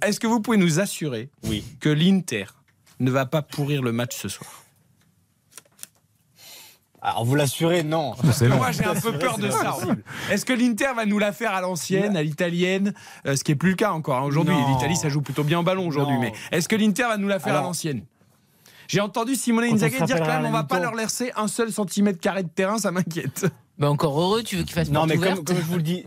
Est-ce 0.00 0.20
que 0.20 0.28
vous 0.28 0.40
pouvez 0.40 0.58
nous 0.58 0.78
assurer 0.78 1.28
oui. 1.44 1.64
que 1.80 1.88
l'Inter 1.88 2.44
ne 3.00 3.10
va 3.10 3.26
pas 3.26 3.42
pourrir 3.42 3.82
le 3.82 3.90
match 3.90 4.16
ce 4.16 4.28
soir? 4.28 4.61
Alors 7.04 7.24
vous 7.24 7.34
l'assurez, 7.34 7.82
non. 7.82 8.12
C'est 8.32 8.46
long. 8.48 8.56
Moi 8.58 8.70
j'ai 8.70 8.84
un 8.84 8.94
peu 8.94 9.12
peur 9.18 9.36
de 9.36 9.50
ça. 9.50 9.76
Est-ce 10.30 10.44
que 10.44 10.52
l'Inter 10.52 10.90
va 10.94 11.04
nous 11.04 11.18
la 11.18 11.32
faire 11.32 11.52
à 11.52 11.60
l'ancienne, 11.60 12.16
à 12.16 12.22
l'italienne? 12.22 12.94
Euh, 13.26 13.34
Ce 13.34 13.42
qui 13.42 13.50
est 13.52 13.56
plus 13.56 13.70
le 13.70 13.76
cas 13.76 13.90
encore. 13.90 14.18
hein. 14.18 14.22
Aujourd'hui, 14.24 14.54
l'Italie 14.72 14.94
ça 14.96 15.08
joue 15.08 15.20
plutôt 15.20 15.42
bien 15.42 15.58
au 15.58 15.62
ballon 15.64 15.86
aujourd'hui. 15.88 16.16
Mais 16.20 16.32
est-ce 16.52 16.68
que 16.68 16.76
l'Inter 16.76 17.04
va 17.08 17.16
nous 17.16 17.26
la 17.28 17.40
faire 17.40 17.56
à 17.56 17.62
l'ancienne? 17.62 18.02
J'ai 18.88 19.00
entendu 19.00 19.34
Simone 19.34 19.64
Inzaghi 19.64 20.00
dire 20.02 20.18
quand 20.20 20.26
même 20.26 20.46
on 20.46 20.50
va 20.52 20.64
pas 20.64 20.78
leur 20.78 20.94
laisser 20.94 21.32
un 21.34 21.48
seul 21.48 21.72
centimètre 21.72 22.20
carré 22.20 22.42
de 22.44 22.48
terrain, 22.48 22.78
ça 22.78 22.90
m'inquiète. 22.92 23.46
Bah 23.78 23.90
encore 23.90 24.20
heureux, 24.20 24.42
tu 24.42 24.56
veux 24.56 24.62
qu'il 24.64 24.74
fasse 24.74 24.90
Non, 24.90 25.06
mais 25.06 25.16
comme, 25.16 25.42
comme 25.44 25.56
je 25.56 25.62
vous 25.62 25.76
le 25.76 25.82
dis. 25.82 26.04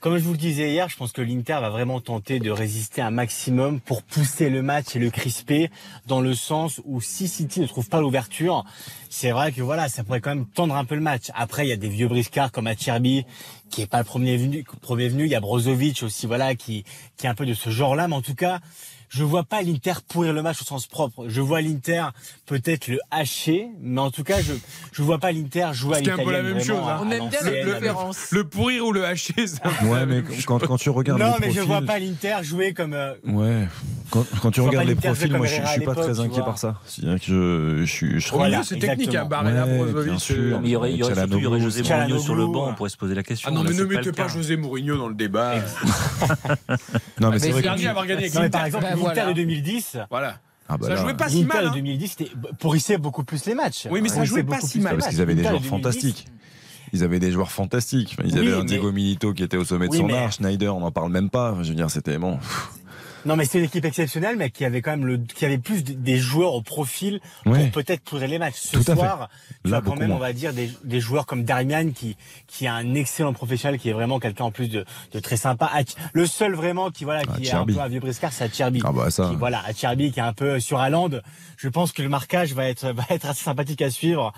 Comme 0.00 0.18
je 0.18 0.24
vous 0.24 0.32
le 0.32 0.38
disais 0.38 0.70
hier, 0.70 0.90
je 0.90 0.96
pense 0.96 1.12
que 1.12 1.22
l'Inter 1.22 1.54
va 1.54 1.70
vraiment 1.70 2.00
tenter 2.02 2.38
de 2.38 2.50
résister 2.50 3.00
un 3.00 3.10
maximum 3.10 3.80
pour 3.80 4.02
pousser 4.02 4.50
le 4.50 4.60
match 4.60 4.94
et 4.94 4.98
le 4.98 5.10
crisper 5.10 5.70
dans 6.06 6.20
le 6.20 6.34
sens 6.34 6.82
où 6.84 7.00
si 7.00 7.26
City 7.28 7.60
ne 7.60 7.66
trouve 7.66 7.88
pas 7.88 8.02
l'ouverture, 8.02 8.64
c'est 9.08 9.30
vrai 9.30 9.52
que 9.52 9.62
voilà, 9.62 9.88
ça 9.88 10.04
pourrait 10.04 10.20
quand 10.20 10.34
même 10.34 10.46
tendre 10.46 10.76
un 10.76 10.84
peu 10.84 10.96
le 10.96 11.00
match. 11.00 11.30
Après, 11.34 11.66
il 11.66 11.70
y 11.70 11.72
a 11.72 11.76
des 11.76 11.88
vieux 11.88 12.08
briscards 12.08 12.52
comme 12.52 12.66
Acerbi 12.66 13.24
qui 13.70 13.80
est 13.80 13.86
pas 13.86 13.98
le 13.98 14.04
premier 14.04 14.36
venu, 14.36 14.64
premier 14.82 15.08
venu. 15.08 15.24
Il 15.24 15.30
y 15.30 15.34
a 15.34 15.40
Brozovic 15.40 16.02
aussi, 16.02 16.26
voilà, 16.26 16.54
qui, 16.54 16.84
qui 17.16 17.26
est 17.26 17.30
un 17.30 17.34
peu 17.34 17.46
de 17.46 17.54
ce 17.54 17.70
genre-là. 17.70 18.06
Mais 18.06 18.16
en 18.16 18.22
tout 18.22 18.34
cas, 18.34 18.60
je 19.16 19.24
vois 19.24 19.44
pas 19.44 19.62
l'Inter 19.62 19.94
pourrir 20.08 20.32
le 20.32 20.42
match 20.42 20.60
au 20.60 20.64
sens 20.64 20.86
propre. 20.86 21.24
Je 21.28 21.40
vois 21.40 21.60
l'Inter 21.62 22.04
peut-être 22.46 22.88
le 22.88 22.98
hacher, 23.10 23.68
mais 23.80 24.00
en 24.00 24.10
tout 24.10 24.24
cas, 24.24 24.40
je 24.42 24.52
je 24.92 25.02
vois 25.02 25.18
pas 25.18 25.32
l'Inter 25.32 25.68
jouer 25.72 25.96
à 25.96 25.98
C'est 26.04 26.10
un 26.10 26.16
peu 26.16 26.30
la 26.32 26.42
même 26.42 26.60
chose. 26.62 26.76
hein. 26.86 27.00
On 27.02 27.10
aime 27.10 27.28
bien 27.28 27.40
le- 27.42 27.48
avec- 27.48 27.74
différence. 27.74 28.30
Le 28.30 28.44
pourrir 28.44 28.84
ou 28.86 28.92
le 28.92 29.04
hacher, 29.06 29.46
c'est 29.46 29.64
un 29.64 29.70
peu 29.70 29.84
la 29.86 29.90
Ouais, 29.90 30.06
mais 30.06 30.14
même 30.22 30.26
chose. 30.32 30.44
quand, 30.44 30.58
quand 30.66 30.76
tu 30.76 30.90
regardes 30.90 31.20
Non, 31.20 31.34
les 31.40 31.46
mais 31.48 31.52
je 31.52 31.60
vois 31.60 31.82
pas 31.82 31.98
l'Inter 31.98 32.36
jouer 32.42 32.72
comme. 32.74 32.92
euh, 32.94 33.14
Ouais. 33.26 33.66
Quand, 34.10 34.24
quand 34.40 34.50
tu 34.52 34.60
regardes 34.60 34.86
les 34.86 34.94
profils, 34.94 35.32
moi 35.34 35.46
je, 35.46 35.62
je 35.62 35.66
suis 35.68 35.80
pas 35.80 35.94
très 35.94 36.20
inquiet 36.20 36.42
par 36.42 36.58
ça. 36.58 36.78
C'est-à-dire 36.86 37.18
que 37.18 37.26
je, 37.26 37.84
je 37.84 37.90
suis. 37.90 38.20
Je 38.20 38.26
serais- 38.28 38.36
Voilà, 38.36 38.62
c'est 38.62 38.78
technique, 38.78 39.14
hein, 39.14 39.28
Ouais, 39.30 39.76
Brozovic. 39.78 40.04
bien 40.10 40.18
sûr. 40.18 40.60
Mais 40.60 40.68
il 40.68 40.70
y 40.72 40.76
aurait, 40.76 40.92
il 40.92 40.98
y 40.98 41.02
aurait 41.02 41.60
José 41.60 41.82
Mourinho 41.82 42.18
sur 42.18 42.34
le 42.34 42.46
banc, 42.46 42.68
on 42.70 42.74
pourrait 42.74 42.90
se 42.90 42.96
poser 42.96 43.14
la 43.14 43.22
question. 43.22 43.48
Ah 43.50 43.54
non, 43.54 43.62
mais 43.64 43.74
ne 43.74 43.84
mettez 43.84 44.06
le 44.06 44.12
pas. 44.12 44.28
José 44.28 44.56
Mourinho 44.56 44.96
dans 44.96 45.08
le 45.08 45.14
débat. 45.14 45.54
Non, 47.20 47.30
mais 47.30 47.30
Mais 47.30 47.38
c'est 47.38 47.50
vrai. 47.50 47.62
Dernier 47.62 47.86
à 47.86 47.90
avoir 47.90 48.06
gagné 48.06 48.24
avec 48.24 48.34
l'Inter. 49.14 49.28
de 49.28 49.32
2010. 49.34 49.98
Voilà. 50.10 50.38
Ah 50.68 50.76
bah 50.76 50.88
Ça 50.88 50.94
là, 50.94 51.00
jouait 51.02 51.14
pas 51.14 51.28
si 51.28 51.42
L'Inter 51.42 51.54
mal. 51.54 51.64
de 51.64 51.68
hein. 51.68 51.74
2010 51.74 52.08
c'était 52.08 52.30
pourrissait 52.58 52.98
beaucoup 52.98 53.22
plus 53.24 53.44
les 53.46 53.54
matchs. 53.54 53.86
Oui, 53.90 54.00
mais 54.02 54.08
ça 54.08 54.24
jouait 54.24 54.42
pas 54.42 54.60
si 54.60 54.80
mal. 54.80 54.96
parce 54.96 55.08
qu'ils 55.10 55.20
avaient 55.20 55.34
des 55.36 55.42
joueurs 55.42 55.60
2010, 55.60 55.68
fantastiques. 55.70 56.26
Ils 56.92 57.02
avaient 57.04 57.18
des 57.20 57.30
joueurs 57.32 57.50
fantastiques. 57.52 58.16
Ils 58.24 58.32
Oui, 58.32 58.38
avaient 58.38 58.52
un 58.54 58.58
mais- 58.60 58.64
Diego 58.64 58.90
Milito 58.92 59.32
qui 59.32 59.42
était 59.42 59.56
au 59.56 59.64
sommet 59.64 59.86
de 59.86 59.92
Oui, 59.92 59.98
son 59.98 60.06
mais- 60.06 60.16
art. 60.18 60.32
Schneider, 60.32 60.74
on 60.76 60.80
n'en 60.80 60.90
parle 60.92 61.10
même 61.12 61.30
pas. 61.30 61.54
Je 61.62 61.68
veux 61.68 61.74
dire, 61.74 61.90
c'était 61.90 62.18
bon. 62.18 62.38
Non, 63.26 63.36
mais 63.36 63.44
c'est 63.44 63.58
une 63.58 63.64
équipe 63.64 63.84
exceptionnelle, 63.84 64.36
mais 64.36 64.50
qui 64.50 64.64
avait 64.64 64.80
quand 64.80 64.92
même 64.92 65.04
le, 65.04 65.18
qui 65.18 65.44
avait 65.44 65.58
plus 65.58 65.84
de- 65.84 65.92
des 65.92 66.16
joueurs 66.18 66.54
au 66.54 66.62
profil 66.62 67.20
Ouais. 67.44 67.64
pour 67.70 67.82
peut-être 67.82 68.02
pourrir 68.02 68.28
les 68.28 68.38
matchs. 68.38 68.54
Ce 68.56 68.76
Tout 68.76 68.82
soir, 68.84 69.28
tu 69.64 69.74
as 69.74 69.80
quand 69.80 69.96
même, 69.96 70.08
moins. 70.08 70.16
on 70.16 70.20
va 70.20 70.32
dire, 70.32 70.52
des, 70.54 70.70
des 70.84 71.00
joueurs 71.00 71.26
comme 71.26 71.44
Darmian 71.44 71.90
qui, 71.90 72.16
qui 72.46 72.64
est 72.64 72.68
un 72.68 72.94
excellent 72.94 73.32
professionnel, 73.32 73.78
qui 73.80 73.88
est 73.90 73.92
vraiment 73.92 74.18
quelqu'un 74.20 74.44
en 74.44 74.50
plus 74.50 74.68
de, 74.68 74.84
de 75.12 75.18
très 75.18 75.36
sympa. 75.36 75.70
Le 76.12 76.26
seul 76.26 76.54
vraiment 76.54 76.90
qui, 76.90 77.04
voilà, 77.04 77.22
qui 77.24 77.46
est 77.46 77.52
un 77.52 77.66
peu 77.66 77.78
un 77.80 77.88
vieux 77.88 78.00
briscard, 78.00 78.32
c'est 78.32 78.44
Acerbi. 78.44 78.80
Ah 78.84 78.92
bah 78.92 79.10
ça. 79.10 79.28
Qui, 79.30 79.36
voilà, 79.36 79.62
Acerbi 79.66 80.12
qui 80.12 80.20
est 80.20 80.22
un 80.22 80.32
peu 80.32 80.60
sur 80.60 80.78
Haaland. 80.80 81.10
Je 81.56 81.68
pense 81.68 81.92
que 81.92 82.02
le 82.02 82.08
marquage 82.08 82.52
va 82.54 82.68
être, 82.68 82.86
va 82.92 83.04
être 83.10 83.26
assez 83.26 83.42
sympathique 83.44 83.82
à 83.82 83.90
suivre. 83.90 84.32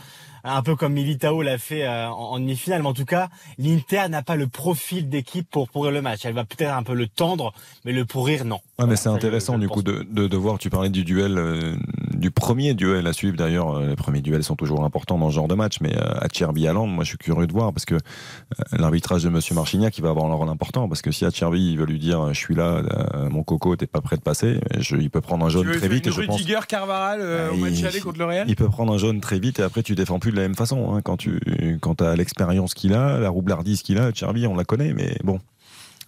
Un 0.51 0.63
peu 0.63 0.77
comme 0.77 0.95
Militao 0.95 1.43
l'a 1.43 1.59
fait 1.59 1.85
euh, 1.85 2.09
en, 2.09 2.33
en 2.33 2.39
demi-finale. 2.41 2.83
Mais 2.83 2.89
en 2.89 2.95
tout 2.95 3.05
cas, 3.05 3.29
l'Inter 3.59 4.09
n'a 4.09 4.23
pas 4.23 4.37
le 4.37 4.47
profil 4.49 5.09
d'équipe 5.09 5.49
pour 5.51 5.69
pourrir 5.69 5.93
le 5.93 6.01
match. 6.03 6.25
Elle 6.25 6.35
va 6.35 6.45
peut-être 6.45 6.73
un 6.73 6.83
peu 6.83 6.95
le 6.95 7.07
tendre, 7.07 7.53
mais 7.85 7.93
le 7.93 8.05
pourrir, 8.05 8.45
non. 8.45 8.57
Ouais, 8.57 8.61
mais 8.79 8.85
Voilà, 8.85 8.97
c'est 8.97 9.11
je- 9.11 9.15
intéressant 9.15 9.55
je 9.55 9.61
du 9.61 9.69
coup 9.69 9.83
pense. 9.83 9.85
de, 9.85 10.07
de, 10.11 10.27
de 10.27 10.37
voir, 10.37 10.59
tu 10.59 10.71
parlais 10.71 10.89
du 10.91 11.05
duel, 11.05 11.37
euh, 11.39 11.77
du 12.19 12.31
premier 12.31 12.75
duel 12.75 13.07
à 13.07 13.13
suivre 13.13 13.37
d'ailleurs, 13.37 13.77
euh, 13.79 13.87
les 13.89 13.97
premiers 13.97 14.21
duels 14.21 14.43
sont 14.45 14.57
toujours 14.57 14.85
importants 14.85 15.19
dans 15.19 15.31
ce 15.31 15.35
genre 15.37 15.49
de 15.49 15.55
match, 15.55 15.77
mais 15.81 15.97
euh, 15.97 16.15
Acerbi 16.21 16.67
Haaland, 16.67 16.87
moi 16.87 17.05
je 17.05 17.11
suis 17.11 17.19
curieux 17.19 17.47
de 17.47 17.53
voir 17.53 17.73
parce 17.73 17.85
que 17.85 17.95
euh, 17.95 17.99
l'arbitrage 18.79 19.23
de 19.25 19.29
Monsieur 19.29 19.55
Marchignac 19.55 19.93
qui 19.95 20.01
va 20.01 20.11
avoir 20.11 20.27
un 20.27 20.35
rôle 20.35 20.49
important 20.49 20.89
parce 20.89 21.01
que 21.03 21.11
si 21.13 21.25
Acerbi 21.25 21.71
il 21.73 21.79
veut 21.79 21.87
lui 21.87 21.99
dire 21.99 22.33
je 22.35 22.39
suis 22.39 22.55
là, 22.55 22.83
mon 23.31 23.43
coco 23.45 23.77
t'es 23.77 23.87
pas 23.87 24.01
prêt 24.01 24.17
de 24.17 24.23
passer, 24.23 24.61
je, 24.79 24.97
il 24.97 25.11
peut 25.11 25.21
prendre 25.21 25.47
un 25.47 25.49
jaune 25.49 25.71
très 25.71 25.89
vite 25.89 26.07
et 26.07 26.11
je 26.13 26.23
pense 26.23 26.43
Carvaral 26.67 27.21
euh, 27.21 27.51
au 27.51 27.55
Ah, 27.55 27.57
match 27.57 27.79
il- 27.79 27.87
aller 27.87 28.01
contre 28.01 28.19
le 28.19 28.25
Real? 28.25 28.49
Il 28.49 28.57
peut 28.57 28.69
prendre 28.69 28.93
un 28.93 28.99
jaune 28.99 29.21
très 29.21 29.39
vite 29.39 29.61
et 29.61 29.63
après 29.63 29.83
tu 29.83 29.95
défends 29.95 30.19
plus 30.19 30.33
de 30.33 30.37
la 30.37 30.43
même 30.43 30.55
façon. 30.57 30.95
hein. 30.95 31.01
Quand 31.03 31.17
tu 31.17 31.79
quand 31.81 32.03
as 32.03 32.17
l'expérience 32.17 32.75
qu'il 32.75 32.95
a, 32.95 33.19
la 33.19 33.29
roublardise 33.31 33.83
qu'il 33.83 33.99
a, 33.99 34.13
Cherby 34.13 34.47
on 34.47 34.57
la 34.57 34.65
connaît, 34.65 34.93
mais 34.93 35.17
bon. 35.25 35.39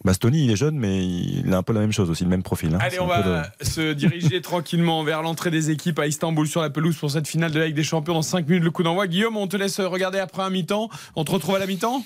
Bastoni 0.04 0.44
il 0.44 0.50
est 0.50 0.56
jeune 0.56 0.76
mais 0.78 1.04
il 1.06 1.52
a 1.52 1.58
un 1.58 1.62
peu 1.62 1.72
la 1.74 1.80
même 1.80 1.92
chose 1.92 2.08
aussi, 2.10 2.24
le 2.24 2.30
même 2.30 2.42
profil. 2.42 2.74
hein. 2.74 2.78
Allez, 2.80 3.00
on 3.00 3.06
va 3.06 3.42
se 3.60 3.92
diriger 3.92 4.40
tranquillement 4.42 5.04
vers 5.04 5.20
l'entrée 5.22 5.50
des 5.50 5.70
équipes 5.70 5.98
à 5.98 6.06
Istanbul 6.06 6.46
sur 6.48 6.62
la 6.62 6.70
pelouse 6.70 6.96
pour 6.96 7.10
cette 7.10 7.28
finale 7.28 7.50
de 7.52 7.58
la 7.58 7.66
Ligue 7.66 7.76
des 7.76 7.82
Champions 7.84 8.14
dans 8.14 8.22
5 8.22 8.48
minutes 8.48 8.64
le 8.64 8.70
coup 8.70 8.82
d'envoi. 8.82 9.06
Guillaume, 9.06 9.36
on 9.36 9.46
te 9.46 9.56
laisse 9.58 9.78
regarder 9.80 10.18
après 10.18 10.42
un 10.42 10.48
mi-temps. 10.50 10.88
On 11.16 11.24
te 11.24 11.30
retrouve 11.32 11.56
à 11.56 11.58
la 11.58 11.66
mi-temps? 11.66 12.02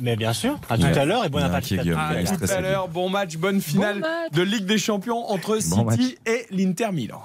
Mais 0.00 0.16
bien 0.16 0.32
sûr. 0.32 0.58
À 0.68 0.76
tout 0.78 0.84
Ouais. 0.84 0.98
à 0.98 1.04
l'heure 1.04 1.24
et 1.24 1.28
bon 1.28 1.38
Il 1.38 1.42
y 1.42 1.44
a 1.44 1.48
un 1.48 1.52
appétit. 1.54 1.78
À 1.78 1.82
tout 2.36 2.52
à 2.52 2.60
l'heure. 2.60 2.88
Bon 2.88 3.08
match, 3.10 3.36
bonne 3.36 3.60
finale 3.60 4.00
match. 4.00 4.32
de 4.32 4.42
Ligue 4.42 4.64
des 4.64 4.78
Champions 4.78 5.30
entre 5.30 5.58
Bon 5.68 5.90
City 5.90 6.16
et 6.26 6.46
l'Inter 6.50 6.90
Milan. 6.92 7.22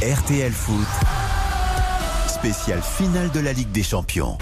RTL 0.00 0.52
Foot, 0.52 0.86
spécial 2.28 2.80
finale 2.80 3.30
de 3.32 3.40
la 3.40 3.52
Ligue 3.52 3.72
des 3.72 3.82
Champions. 3.82 4.38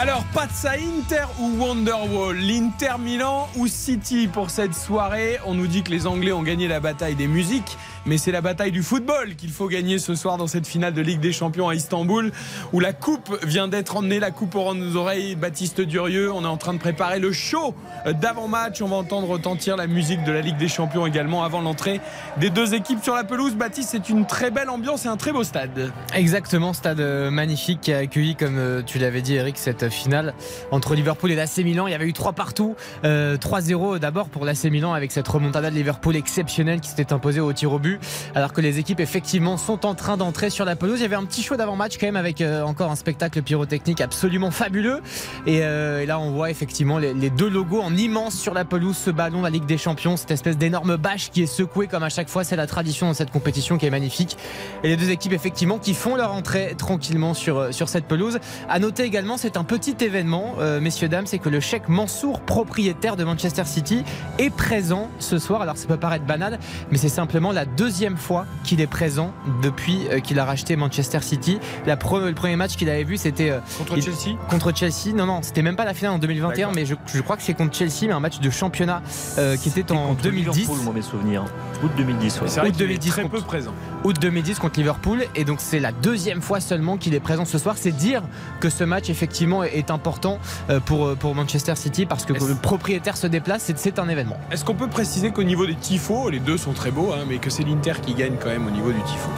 Alors, 0.00 0.24
Pazza 0.32 0.70
Inter 0.70 1.26
ou 1.38 1.62
Wonderwall 1.62 2.34
L'Inter 2.34 2.94
Milan 2.98 3.50
ou 3.56 3.66
City 3.66 4.28
pour 4.28 4.48
cette 4.48 4.74
soirée? 4.74 5.38
On 5.44 5.52
nous 5.52 5.66
dit 5.66 5.82
que 5.82 5.90
les 5.90 6.06
Anglais 6.06 6.32
ont 6.32 6.42
gagné 6.42 6.68
la 6.68 6.80
bataille 6.80 7.16
des 7.16 7.26
musiques 7.26 7.76
mais 8.06 8.18
c'est 8.18 8.32
la 8.32 8.40
bataille 8.40 8.72
du 8.72 8.82
football 8.82 9.34
qu'il 9.36 9.50
faut 9.50 9.68
gagner 9.68 9.98
ce 9.98 10.14
soir 10.14 10.36
dans 10.36 10.46
cette 10.46 10.66
finale 10.66 10.94
de 10.94 11.02
Ligue 11.02 11.20
des 11.20 11.32
Champions 11.32 11.68
à 11.68 11.74
Istanbul 11.74 12.32
où 12.72 12.80
la 12.80 12.92
coupe 12.92 13.44
vient 13.44 13.68
d'être 13.68 13.96
emmenée, 13.96 14.18
la 14.18 14.30
coupe 14.30 14.54
au 14.54 14.62
rang 14.62 14.74
de 14.74 14.80
nos 14.80 14.96
oreilles. 14.96 15.36
Baptiste 15.36 15.80
Durieux, 15.80 16.32
on 16.32 16.42
est 16.42 16.48
en 16.48 16.56
train 16.56 16.74
de 16.74 16.78
préparer 16.78 17.18
le 17.18 17.32
show 17.32 17.74
d'avant-match. 18.06 18.82
On 18.82 18.88
va 18.88 18.96
entendre 18.96 19.28
retentir 19.28 19.76
la 19.76 19.86
musique 19.86 20.24
de 20.24 20.32
la 20.32 20.40
Ligue 20.40 20.56
des 20.56 20.68
Champions 20.68 21.06
également 21.06 21.44
avant 21.44 21.60
l'entrée 21.60 22.00
des 22.38 22.50
deux 22.50 22.74
équipes 22.74 23.02
sur 23.02 23.14
la 23.14 23.24
pelouse. 23.24 23.54
Baptiste, 23.54 23.90
c'est 23.90 24.08
une 24.08 24.26
très 24.26 24.50
belle 24.50 24.70
ambiance 24.70 25.04
et 25.04 25.08
un 25.08 25.16
très 25.16 25.32
beau 25.32 25.44
stade. 25.44 25.92
Exactement, 26.14 26.72
stade 26.72 27.00
euh, 27.00 27.30
magnifique 27.30 27.80
qui 27.80 27.92
a 27.92 27.98
accueilli, 27.98 28.36
comme 28.36 28.58
euh, 28.58 28.82
tu 28.82 28.98
l'avais 28.98 29.22
dit 29.22 29.34
Eric, 29.34 29.58
cette 29.58 29.88
finale 29.88 30.34
entre 30.70 30.94
Liverpool 30.94 31.30
et 31.30 31.34
l'AC 31.34 31.58
Milan. 31.58 31.86
Il 31.86 31.92
y 31.92 31.94
avait 31.94 32.06
eu 32.06 32.12
trois 32.12 32.32
partout. 32.32 32.76
Euh, 33.04 33.36
3-0 33.36 33.98
d'abord 33.98 34.28
pour 34.28 34.44
l'AC 34.44 34.64
Milan 34.64 34.92
avec 34.92 35.12
cette 35.12 35.26
remontada 35.26 35.70
de 35.70 35.74
Liverpool 35.74 36.16
exceptionnelle 36.16 36.80
qui 36.80 36.90
s'était 36.90 37.12
imposée 37.12 37.40
au 37.40 37.52
tir 37.52 37.72
au 37.72 37.78
but 37.78 37.89
alors 38.34 38.52
que 38.52 38.60
les 38.60 38.78
équipes 38.78 39.00
effectivement 39.00 39.56
sont 39.56 39.86
en 39.86 39.94
train 39.94 40.16
d'entrer 40.16 40.50
sur 40.50 40.64
la 40.64 40.76
pelouse. 40.76 41.00
Il 41.00 41.02
y 41.02 41.06
avait 41.06 41.16
un 41.16 41.24
petit 41.24 41.42
show 41.42 41.56
d'avant-match 41.56 41.98
quand 41.98 42.06
même 42.06 42.16
avec 42.16 42.40
euh, 42.40 42.62
encore 42.62 42.90
un 42.90 42.96
spectacle 42.96 43.42
pyrotechnique 43.42 44.00
absolument 44.00 44.50
fabuleux. 44.50 45.00
Et, 45.46 45.60
euh, 45.62 46.04
là 46.06 46.18
on 46.18 46.30
voit 46.30 46.50
effectivement 46.50 46.98
les, 46.98 47.30
deux 47.30 47.48
logos 47.48 47.80
en 47.80 47.96
immense 47.96 48.34
sur 48.34 48.54
la 48.54 48.64
pelouse, 48.64 48.96
ce 48.96 49.10
ballon, 49.10 49.42
la 49.42 49.50
Ligue 49.50 49.66
des 49.66 49.78
Champions, 49.78 50.16
cette 50.16 50.30
espèce 50.30 50.56
d'énorme 50.58 50.96
bâche 50.96 51.30
qui 51.30 51.42
est 51.42 51.46
secouée 51.46 51.86
comme 51.86 52.02
à 52.02 52.08
chaque 52.08 52.28
fois. 52.28 52.44
C'est 52.44 52.56
la 52.56 52.66
tradition 52.66 53.06
dans 53.06 53.14
cette 53.14 53.30
compétition 53.30 53.78
qui 53.78 53.86
est 53.86 53.90
magnifique. 53.90 54.36
Et 54.84 54.88
les 54.88 54.96
deux 54.96 55.10
équipes 55.10 55.32
effectivement 55.32 55.78
qui 55.78 55.94
font 55.94 56.16
leur 56.16 56.32
entrée 56.32 56.74
tranquillement 56.76 57.34
sur, 57.34 57.58
euh, 57.58 57.72
sur 57.72 57.88
cette 57.88 58.06
pelouse. 58.06 58.38
À 58.68 58.78
noter 58.78 59.04
également, 59.04 59.36
c'est 59.36 59.56
un 59.56 59.64
petit 59.64 59.96
événement, 60.00 60.54
messieurs, 60.80 61.08
dames, 61.08 61.26
c'est 61.26 61.38
que 61.38 61.48
le 61.48 61.60
chèque 61.60 61.88
Mansour, 61.88 62.40
propriétaire 62.40 63.16
de 63.16 63.24
Manchester 63.24 63.64
City, 63.64 64.04
est 64.38 64.50
présent 64.50 65.08
ce 65.18 65.38
soir. 65.38 65.62
Alors 65.62 65.76
ça 65.76 65.86
peut 65.86 65.96
paraître 65.96 66.24
banal, 66.24 66.58
mais 66.90 66.98
c'est 66.98 67.08
simplement 67.08 67.52
la 67.52 67.64
deuxième 67.80 68.18
fois 68.18 68.44
qu'il 68.62 68.82
est 68.82 68.86
présent 68.86 69.32
depuis 69.62 70.06
euh, 70.10 70.20
qu'il 70.20 70.38
a 70.38 70.44
racheté 70.44 70.76
Manchester 70.76 71.20
City. 71.22 71.58
La 71.86 71.96
pre 71.96 72.20
le 72.20 72.34
premier 72.34 72.54
match 72.54 72.76
qu'il 72.76 72.90
avait 72.90 73.04
vu, 73.04 73.16
c'était 73.16 73.54
contre 73.78 73.96
il, 73.96 74.02
Chelsea. 74.02 74.36
Contre 74.50 74.76
Chelsea. 74.76 75.14
Non, 75.14 75.24
non, 75.24 75.40
c'était 75.40 75.62
même 75.62 75.76
pas 75.76 75.86
la 75.86 75.94
finale 75.94 76.12
en 76.12 76.18
2021, 76.18 76.72
mais 76.72 76.84
je, 76.84 76.94
je 77.06 77.22
crois 77.22 77.38
que 77.38 77.42
c'est 77.42 77.54
contre 77.54 77.74
Chelsea, 77.74 78.02
mais 78.02 78.12
un 78.12 78.20
match 78.20 78.38
de 78.38 78.50
championnat 78.50 79.00
euh, 79.38 79.56
qui 79.56 79.70
était 79.70 79.90
en 79.92 80.12
2010. 80.12 80.58
Liverpool, 80.60 80.94
mes 80.94 81.00
souvenirs. 81.00 81.44
Août 81.82 81.90
2010. 81.96 82.40
Ouais. 82.42 82.48
C'est 82.48 82.60
vrai 82.60 82.68
Août 82.68 82.74
2010 82.76 83.08
très 83.08 83.22
contre, 83.22 83.36
peu 83.36 83.40
présent. 83.40 83.72
Août 84.04 84.16
2010 84.20 84.58
contre 84.58 84.78
Liverpool, 84.78 85.24
et 85.34 85.44
donc 85.44 85.60
c'est 85.62 85.80
la 85.80 85.92
deuxième 85.92 86.42
fois 86.42 86.60
seulement 86.60 86.98
qu'il 86.98 87.14
est 87.14 87.20
présent 87.20 87.46
ce 87.46 87.56
soir. 87.56 87.76
C'est 87.78 87.92
dire 87.92 88.22
que 88.60 88.68
ce 88.68 88.84
match 88.84 89.08
effectivement 89.08 89.64
est 89.64 89.90
important 89.90 90.38
euh, 90.68 90.80
pour 90.80 91.16
pour 91.16 91.34
Manchester 91.34 91.76
City 91.76 92.04
parce 92.04 92.26
que 92.26 92.34
le 92.34 92.54
propriétaire 92.56 93.16
se 93.16 93.26
déplace, 93.26 93.72
c'est 93.74 93.98
un 93.98 94.08
événement. 94.10 94.36
Est-ce 94.50 94.66
qu'on 94.66 94.74
peut 94.74 94.88
préciser 94.88 95.30
qu'au 95.30 95.44
niveau 95.44 95.66
des 95.66 95.76
tifos, 95.76 96.28
les 96.28 96.40
deux 96.40 96.58
sont 96.58 96.72
très 96.72 96.90
beaux, 96.90 97.12
hein, 97.12 97.24
mais 97.26 97.38
que 97.38 97.48
c'est 97.48 97.64
l'Inter 97.70 97.92
qui 98.04 98.14
gagne 98.14 98.34
quand 98.40 98.48
même 98.48 98.66
au 98.66 98.70
niveau 98.70 98.90
du 98.92 99.00
tifo 99.02 99.28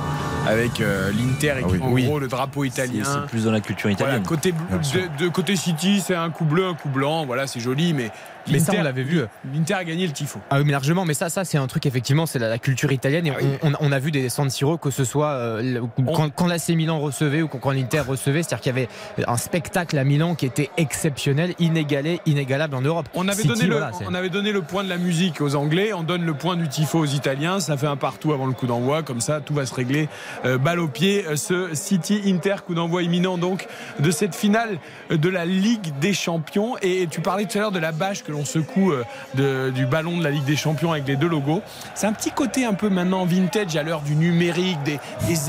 avec 0.49 0.81
euh, 0.81 1.13
l'Inter 1.13 1.55
et 1.61 1.63
Ah 1.63 1.67
oui. 1.71 1.79
en 1.81 1.93
Oui. 1.93 2.05
gros 2.05 2.19
le 2.19 2.27
drapeau 2.27 2.65
italien. 2.65 3.05
C'est 3.05 3.27
plus 3.31 3.45
dans 3.45 3.53
la 3.53 3.61
culture 3.61 3.89
Voilà, 3.97 4.15
italienne. 4.19 4.27
côté, 4.27 4.53
de, 4.53 5.25
de 5.25 5.29
côté 5.29 5.55
City, 5.55 6.01
c'est 6.05 6.17
un 6.17 6.31
coup 6.31 6.45
bleu, 6.45 6.67
un 6.67 6.75
coup 6.75 6.89
blanc. 6.89 7.25
Voilà, 7.27 7.47
c'est 7.47 7.61
joli, 7.61 7.93
mais 7.93 8.11
Mais 8.51 8.59
ça, 8.59 8.73
on 8.77 8.83
l'avait 8.83 9.03
vu. 9.03 9.23
L'Inter 9.55 9.75
a 9.75 9.85
gagné 9.85 10.07
le 10.07 10.13
tifo. 10.13 10.39
Ah 10.51 10.59
oui, 10.59 10.65
mais 10.65 10.73
largement, 10.73 11.05
mais 11.05 11.15
ça, 11.15 11.29
ça 11.29 11.45
c'est 11.45 11.59
un 11.59 11.67
truc 11.67 11.87
effectivement, 11.87 12.27
c'est 12.27 12.39
la, 12.39 12.49
la 12.49 12.59
culture 12.59 12.93
italienne. 12.93 13.27
Et 13.27 13.33
Ah 13.35 13.43
on, 13.63 13.69
on- 13.71 13.77
on 13.81 13.93
a 13.93 13.99
vu 13.99 14.11
des 14.11 14.29
San 14.29 14.49
Siro 14.51 14.79
que 14.79 14.91
ce 14.91 15.05
soit 15.05 15.29
euh, 15.33 15.81
quand, 16.15 16.31
quand 16.35 16.47
l'AC 16.47 16.69
Milan 16.71 16.99
recevait 17.01 17.43
ou 17.43 17.49
quand, 17.49 17.59
quand 17.59 17.71
l'Inter 17.73 18.01
recevait, 18.01 18.43
c'est-à-dire 18.43 18.61
qu'il 18.63 18.73
y 18.75 18.79
avait 18.79 18.89
un 19.27 19.37
spectacle 19.37 19.99
à 19.99 20.05
Milan 20.05 20.35
qui 20.35 20.47
était 20.47 20.71
exceptionnel, 20.77 21.55
inégalé, 21.59 22.21
inégalable 22.27 22.75
en 22.75 22.81
Europe. 22.83 23.09
On 23.15 23.29
avait, 23.29 23.37
City, 23.43 23.49
donné 23.49 23.65
le, 23.67 23.73
voilà, 23.77 23.91
on 24.07 24.15
avait 24.15 24.29
donné 24.31 24.53
le 24.53 24.63
point 24.63 24.85
de 24.85 24.89
la 24.89 24.99
musique 24.99 25.41
aux 25.41 25.55
Anglais, 25.57 25.93
on 25.93 26.03
donne 26.03 26.25
le 26.25 26.35
point 26.35 26.57
du 26.57 26.69
tifo 26.69 26.99
aux 27.01 27.07
Italiens, 27.07 27.61
ça 27.61 27.77
fait 27.77 27.87
un 27.87 27.97
partout 27.97 28.33
avant 28.33 28.47
le 28.47 28.53
coup 28.53 28.67
d'envoi, 28.67 29.03
comme 29.03 29.21
ça 29.21 29.41
tout 29.41 29.55
va 29.55 29.67
se 29.67 29.75
régler. 29.75 30.09
Euh, 30.45 30.59
balle 30.59 30.81
au 30.81 30.89
pied, 30.89 31.25
euh, 31.27 31.37
ce 31.37 31.75
City 31.75 32.21
Inter 32.27 32.57
coup 32.67 32.75
d'envoi 32.75 33.03
imminent 33.03 33.39
donc 33.39 33.67
de 34.01 34.11
cette 34.11 34.35
finale 34.35 34.79
de 35.11 35.29
la 35.29 35.45
Ligue 35.45 35.93
des 36.01 36.13
Champions. 36.15 36.77
Et 36.83 37.07
tu 37.11 37.21
parlais 37.21 37.45
tout 37.47 37.59
à 37.59 37.61
l'heure 37.61 37.73
de 37.73 37.79
la 37.79 37.93
bâche 37.93 38.23
que 38.23 38.32
l'on 38.33 38.45
secoue 38.45 38.93
euh, 39.39 39.71
du 39.71 39.87
ballon 39.87 40.19
de 40.19 40.25
la 40.25 40.31
Ligue 40.31 40.45
des 40.45 40.57
Champions 40.57 40.93
avec 40.93 41.07
les 41.07 41.17
deux 41.17 41.29
logos. 41.29 41.63
C'est 41.95 42.07
un 42.07 42.13
petit 42.13 42.33
côté 42.33 42.65
un 42.65 42.75
peu 42.75 42.89
maintenant 42.89 43.25
vintage 43.25 43.77
à 43.77 43.83
l'heure 43.83 44.01
du 44.01 44.17
numérique, 44.17 44.79
des, 44.83 44.99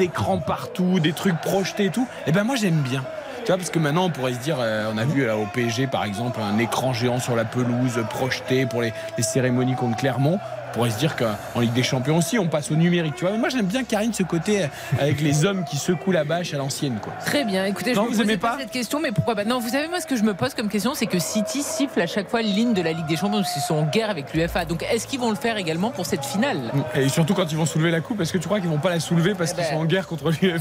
écrans 0.02 0.38
partout, 0.38 1.00
des 1.00 1.14
trucs 1.14 1.40
projetés 1.42 1.86
et 1.86 1.90
tout. 1.90 2.08
Et 2.28 2.32
ben 2.32 2.44
moi 2.44 2.56
j'aime 2.56 2.82
bien. 2.82 3.04
Tu 3.40 3.48
vois, 3.48 3.58
parce 3.58 3.70
que 3.70 3.80
maintenant, 3.80 4.06
on 4.06 4.10
pourrait 4.10 4.34
se 4.34 4.40
dire, 4.40 4.56
euh, 4.60 4.90
on 4.94 4.98
a 4.98 5.04
vu 5.04 5.26
là, 5.26 5.36
au 5.36 5.46
PSG, 5.46 5.88
par 5.88 6.06
exemple, 6.06 6.40
un 6.42 6.58
écran 6.60 6.94
géant 6.94 7.20
sur 7.20 7.36
la 7.36 7.44
pelouse 7.44 8.02
projeté 8.10 8.66
pour 8.66 8.82
les 8.82 8.94
cérémonies 9.20 9.76
contre 9.76 9.98
Clermont. 9.98 10.40
On 10.74 10.78
pourrait 10.78 10.90
se 10.90 10.98
dire 10.98 11.16
qu'en 11.16 11.60
Ligue 11.60 11.74
des 11.74 11.84
Champions 11.84 12.18
aussi, 12.18 12.40
on 12.40 12.48
passe 12.48 12.72
au 12.72 12.76
numérique. 12.76 13.14
Tu 13.14 13.26
vois, 13.26 13.32
mais 13.32 13.38
moi, 13.38 13.50
j'aime 13.50 13.68
bien 13.68 13.84
Karine 13.84 14.12
ce 14.12 14.24
côté 14.24 14.64
euh, 14.64 14.68
avec 15.00 15.22
les 15.22 15.46
hommes 15.46 15.66
qui 15.66 15.78
secouent 15.78 16.12
la 16.12 16.24
bâche 16.24 16.52
à 16.56 16.58
l'ancienne, 16.58 16.98
quoi. 17.00 17.14
Très 17.24 17.46
bien. 17.46 17.66
Écoutez, 17.66 17.94
Non, 17.94 18.06
je 18.06 18.08
vous 18.08 18.12
me 18.14 18.18
posais 18.18 18.24
aimez 18.24 18.38
pas 18.38 18.54
pas 18.54 18.60
cette 18.62 18.72
question, 18.72 19.00
mais 19.00 19.12
pourquoi 19.12 19.36
pas 19.36 19.44
Non, 19.44 19.60
vous 19.60 19.70
savez 19.70 19.88
moi 19.88 20.02
ce 20.02 20.08
que 20.08 20.16
je 20.16 20.24
me 20.24 20.34
pose 20.34 20.56
comme 20.56 20.70
question, 20.70 20.96
c'est 20.96 21.06
que 21.06 21.20
City 21.20 21.62
siffle 21.62 22.02
à 22.02 22.08
chaque 22.08 22.28
fois 22.28 22.42
ligne 22.42 22.74
de 22.74 22.82
la 22.82 22.92
Ligue 22.92 23.06
des 23.06 23.16
Champions 23.18 23.42
parce 23.42 23.54
qu'ils 23.54 23.62
sont 23.62 23.76
en 23.76 23.84
guerre 23.84 24.10
avec 24.10 24.34
l'UFA. 24.34 24.66
Donc 24.66 24.84
est-ce 24.92 25.06
qu'ils 25.06 25.20
vont 25.20 25.30
le 25.30 25.36
faire 25.36 25.58
également 25.58 25.92
pour 25.92 26.08
cette 26.08 26.26
finale? 26.26 26.72
Et 26.96 27.08
surtout 27.08 27.36
quand 27.36 27.52
ils 27.52 27.58
vont 27.58 27.68
soulever 27.68 27.92
la 27.92 28.02
coupe, 28.02 28.20
est-ce 28.22 28.34
que 28.34 28.40
tu 28.40 28.48
crois 28.48 28.60
qu'ils 28.60 28.70
vont 28.70 28.80
pas 28.80 28.90
la 28.90 29.00
soulever 29.00 29.36
parce 29.36 29.52
Eh 29.52 29.56
qu'ils 29.56 29.64
ben, 29.66 29.74
sont 29.74 29.82
en 29.82 29.86
guerre 29.86 30.08
contre 30.08 30.24
vrai. 30.24 30.58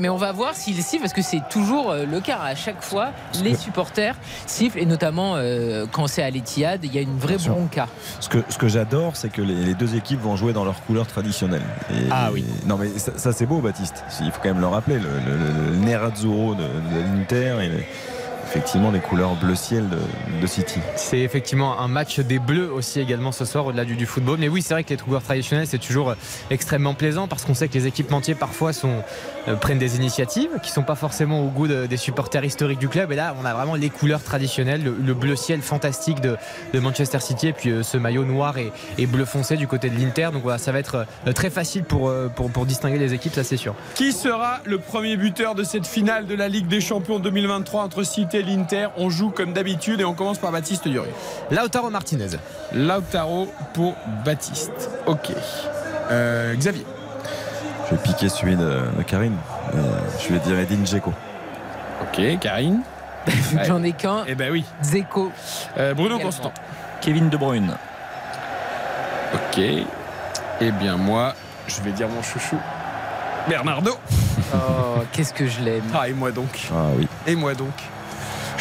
Mais 0.00 0.08
on 0.08 0.16
va 0.16 0.32
voir 0.32 0.56
s'ils 0.56 0.82
sifflent 0.82 1.02
parce 1.02 1.12
que 1.12 1.22
c'est 1.22 1.42
toujours 1.48 1.92
euh, 1.92 2.04
le 2.04 2.20
cas. 2.20 2.38
À 2.42 2.56
chaque 2.56 2.82
fois, 2.82 3.12
les 3.44 3.54
supporters 3.54 4.16
sifflent 4.46 4.80
et 4.80 4.86
notamment 4.86 5.34
euh, 5.36 5.86
quand 5.90 6.08
c'est 6.08 6.22
à 6.24 6.30
l'Etihad, 6.30 6.80
il 6.84 6.92
y 6.92 6.98
a 6.98 7.02
une 7.02 7.16
vraie 7.16 7.36
bronca. 7.36 7.86
Ce 8.18 8.28
que, 8.28 8.38
ce 8.48 8.58
que 8.58 8.66
j'adore, 8.66 9.14
c'est 9.14 9.30
que 9.30 9.42
les, 9.42 9.51
les 9.54 9.74
deux 9.74 9.94
équipes 9.96 10.20
vont 10.20 10.36
jouer 10.36 10.52
dans 10.52 10.64
leurs 10.64 10.82
couleurs 10.84 11.06
traditionnelles. 11.06 11.62
Et- 11.90 12.08
Ah 12.10 12.30
oui. 12.32 12.44
Non, 12.66 12.76
mais 12.76 12.88
ça, 12.98 13.12
ça, 13.16 13.32
c'est 13.32 13.46
beau, 13.46 13.60
Baptiste. 13.60 14.04
Il 14.20 14.30
faut 14.32 14.40
quand 14.42 14.48
même 14.50 14.60
le 14.60 14.66
rappeler. 14.66 14.96
Le, 14.98 15.02
le, 15.02 15.70
le 15.70 15.76
Nerazzurro 15.84 16.54
de, 16.54 16.62
de 16.62 17.00
l'Inter 17.18 17.56
et 17.62 17.68
les- 17.68 17.86
effectivement 18.54 18.90
les 18.90 19.00
couleurs 19.00 19.34
bleu 19.36 19.54
ciel 19.54 19.88
de, 19.88 19.96
de 20.40 20.46
City. 20.46 20.78
C'est 20.96 21.20
effectivement 21.20 21.80
un 21.80 21.88
match 21.88 22.20
des 22.20 22.38
Bleus 22.38 22.70
aussi 22.70 23.00
également 23.00 23.32
ce 23.32 23.46
soir 23.46 23.64
au-delà 23.66 23.84
du, 23.86 23.96
du 23.96 24.04
football. 24.04 24.36
Mais 24.38 24.48
oui, 24.48 24.60
c'est 24.60 24.74
vrai 24.74 24.84
que 24.84 24.90
les 24.90 24.96
couleurs 24.98 25.22
traditionnelles 25.22 25.66
c'est 25.66 25.78
toujours 25.78 26.10
euh, 26.10 26.14
extrêmement 26.50 26.92
plaisant 26.94 27.28
parce 27.28 27.44
qu'on 27.44 27.54
sait 27.54 27.68
que 27.68 27.74
les 27.74 27.86
équipementiers 27.86 28.34
parfois 28.34 28.72
sont, 28.74 29.02
euh, 29.48 29.54
prennent 29.56 29.78
des 29.78 29.96
initiatives 29.96 30.50
qui 30.62 30.70
sont 30.70 30.82
pas 30.82 30.96
forcément 30.96 31.40
au 31.40 31.48
goût 31.48 31.66
de- 31.66 31.86
des 31.86 31.96
supporters 31.96 32.44
historiques 32.44 32.78
du 32.78 32.88
club. 32.88 33.10
Et 33.12 33.16
là, 33.16 33.34
on 33.40 33.44
a 33.46 33.54
vraiment 33.54 33.74
les 33.74 33.88
couleurs 33.88 34.22
traditionnelles, 34.22 34.82
le, 34.84 34.94
le 35.02 35.14
bleu 35.14 35.34
ciel 35.34 35.62
fantastique 35.62 36.20
de, 36.20 36.36
de 36.74 36.78
Manchester 36.78 37.20
City 37.20 37.48
et 37.48 37.52
puis 37.54 37.70
euh, 37.70 37.82
ce 37.82 37.96
maillot 37.96 38.24
noir 38.24 38.58
et, 38.58 38.70
et 38.98 39.06
bleu 39.06 39.24
foncé 39.24 39.56
du 39.56 39.66
côté 39.66 39.88
de 39.88 39.98
l'Inter. 39.98 40.28
Donc 40.32 40.42
voilà, 40.42 40.58
ça 40.58 40.72
va 40.72 40.78
être 40.78 41.06
euh, 41.26 41.32
très 41.32 41.48
facile 41.50 41.84
pour, 41.84 42.08
euh, 42.10 42.28
pour, 42.28 42.50
pour 42.50 42.66
distinguer 42.66 42.98
les 42.98 43.14
équipes, 43.14 43.32
ça 43.34 43.44
c'est 43.44 43.56
sûr. 43.56 43.74
Qui 43.94 44.12
sera 44.12 44.60
le 44.64 44.78
premier 44.78 45.16
buteur 45.16 45.54
de 45.54 45.64
cette 45.64 45.86
finale 45.86 46.26
de 46.26 46.34
la 46.34 46.48
Ligue 46.48 46.66
des 46.68 46.80
Champions 46.82 47.18
2023 47.18 47.82
entre 47.82 48.02
City 48.02 48.36
et 48.38 48.41
l'Inter 48.42 48.88
On 48.96 49.10
joue 49.10 49.30
comme 49.30 49.52
d'habitude 49.52 50.00
et 50.00 50.04
on 50.04 50.14
commence 50.14 50.38
par 50.38 50.52
Baptiste 50.52 50.86
Durieux. 50.88 51.12
Lautaro 51.50 51.90
Martinez. 51.90 52.28
Lautaro 52.72 53.48
pour 53.74 53.94
Baptiste. 54.24 54.90
Ok. 55.06 55.32
Euh, 56.10 56.54
Xavier. 56.54 56.84
Je 57.86 57.96
vais 57.96 58.02
piquer 58.02 58.28
celui 58.28 58.56
de, 58.56 58.80
de 58.96 59.02
Karine. 59.02 59.36
Euh, 59.74 59.78
je 60.20 60.32
vais 60.32 60.40
dire 60.40 60.58
Edin 60.58 60.84
Dzeko. 60.84 61.12
Ok, 62.02 62.38
Karine. 62.40 62.82
J'en 63.66 63.82
ai 63.82 63.92
qu'un. 63.92 64.24
Eh 64.26 64.34
ben 64.34 64.50
oui. 64.50 64.64
Zeko. 64.82 65.30
Euh, 65.78 65.94
Bruno 65.94 66.16
Également. 66.16 66.24
Constant. 66.30 66.52
Kevin 67.00 67.28
De 67.28 67.36
Bruyne. 67.36 67.76
Ok. 69.34 69.60
Eh 70.60 70.70
bien 70.72 70.96
moi, 70.96 71.34
je 71.66 71.80
vais 71.82 71.92
dire 71.92 72.08
mon 72.08 72.22
chouchou. 72.22 72.58
Bernardo. 73.48 73.98
Oh, 74.54 75.02
qu'est-ce 75.12 75.32
que 75.32 75.46
je 75.46 75.60
l'aime. 75.60 75.84
Ah 75.94 76.08
et 76.08 76.12
moi 76.12 76.30
donc. 76.30 76.68
Ah 76.72 76.88
oui. 76.96 77.08
Et 77.26 77.34
moi 77.34 77.54
donc. 77.54 77.72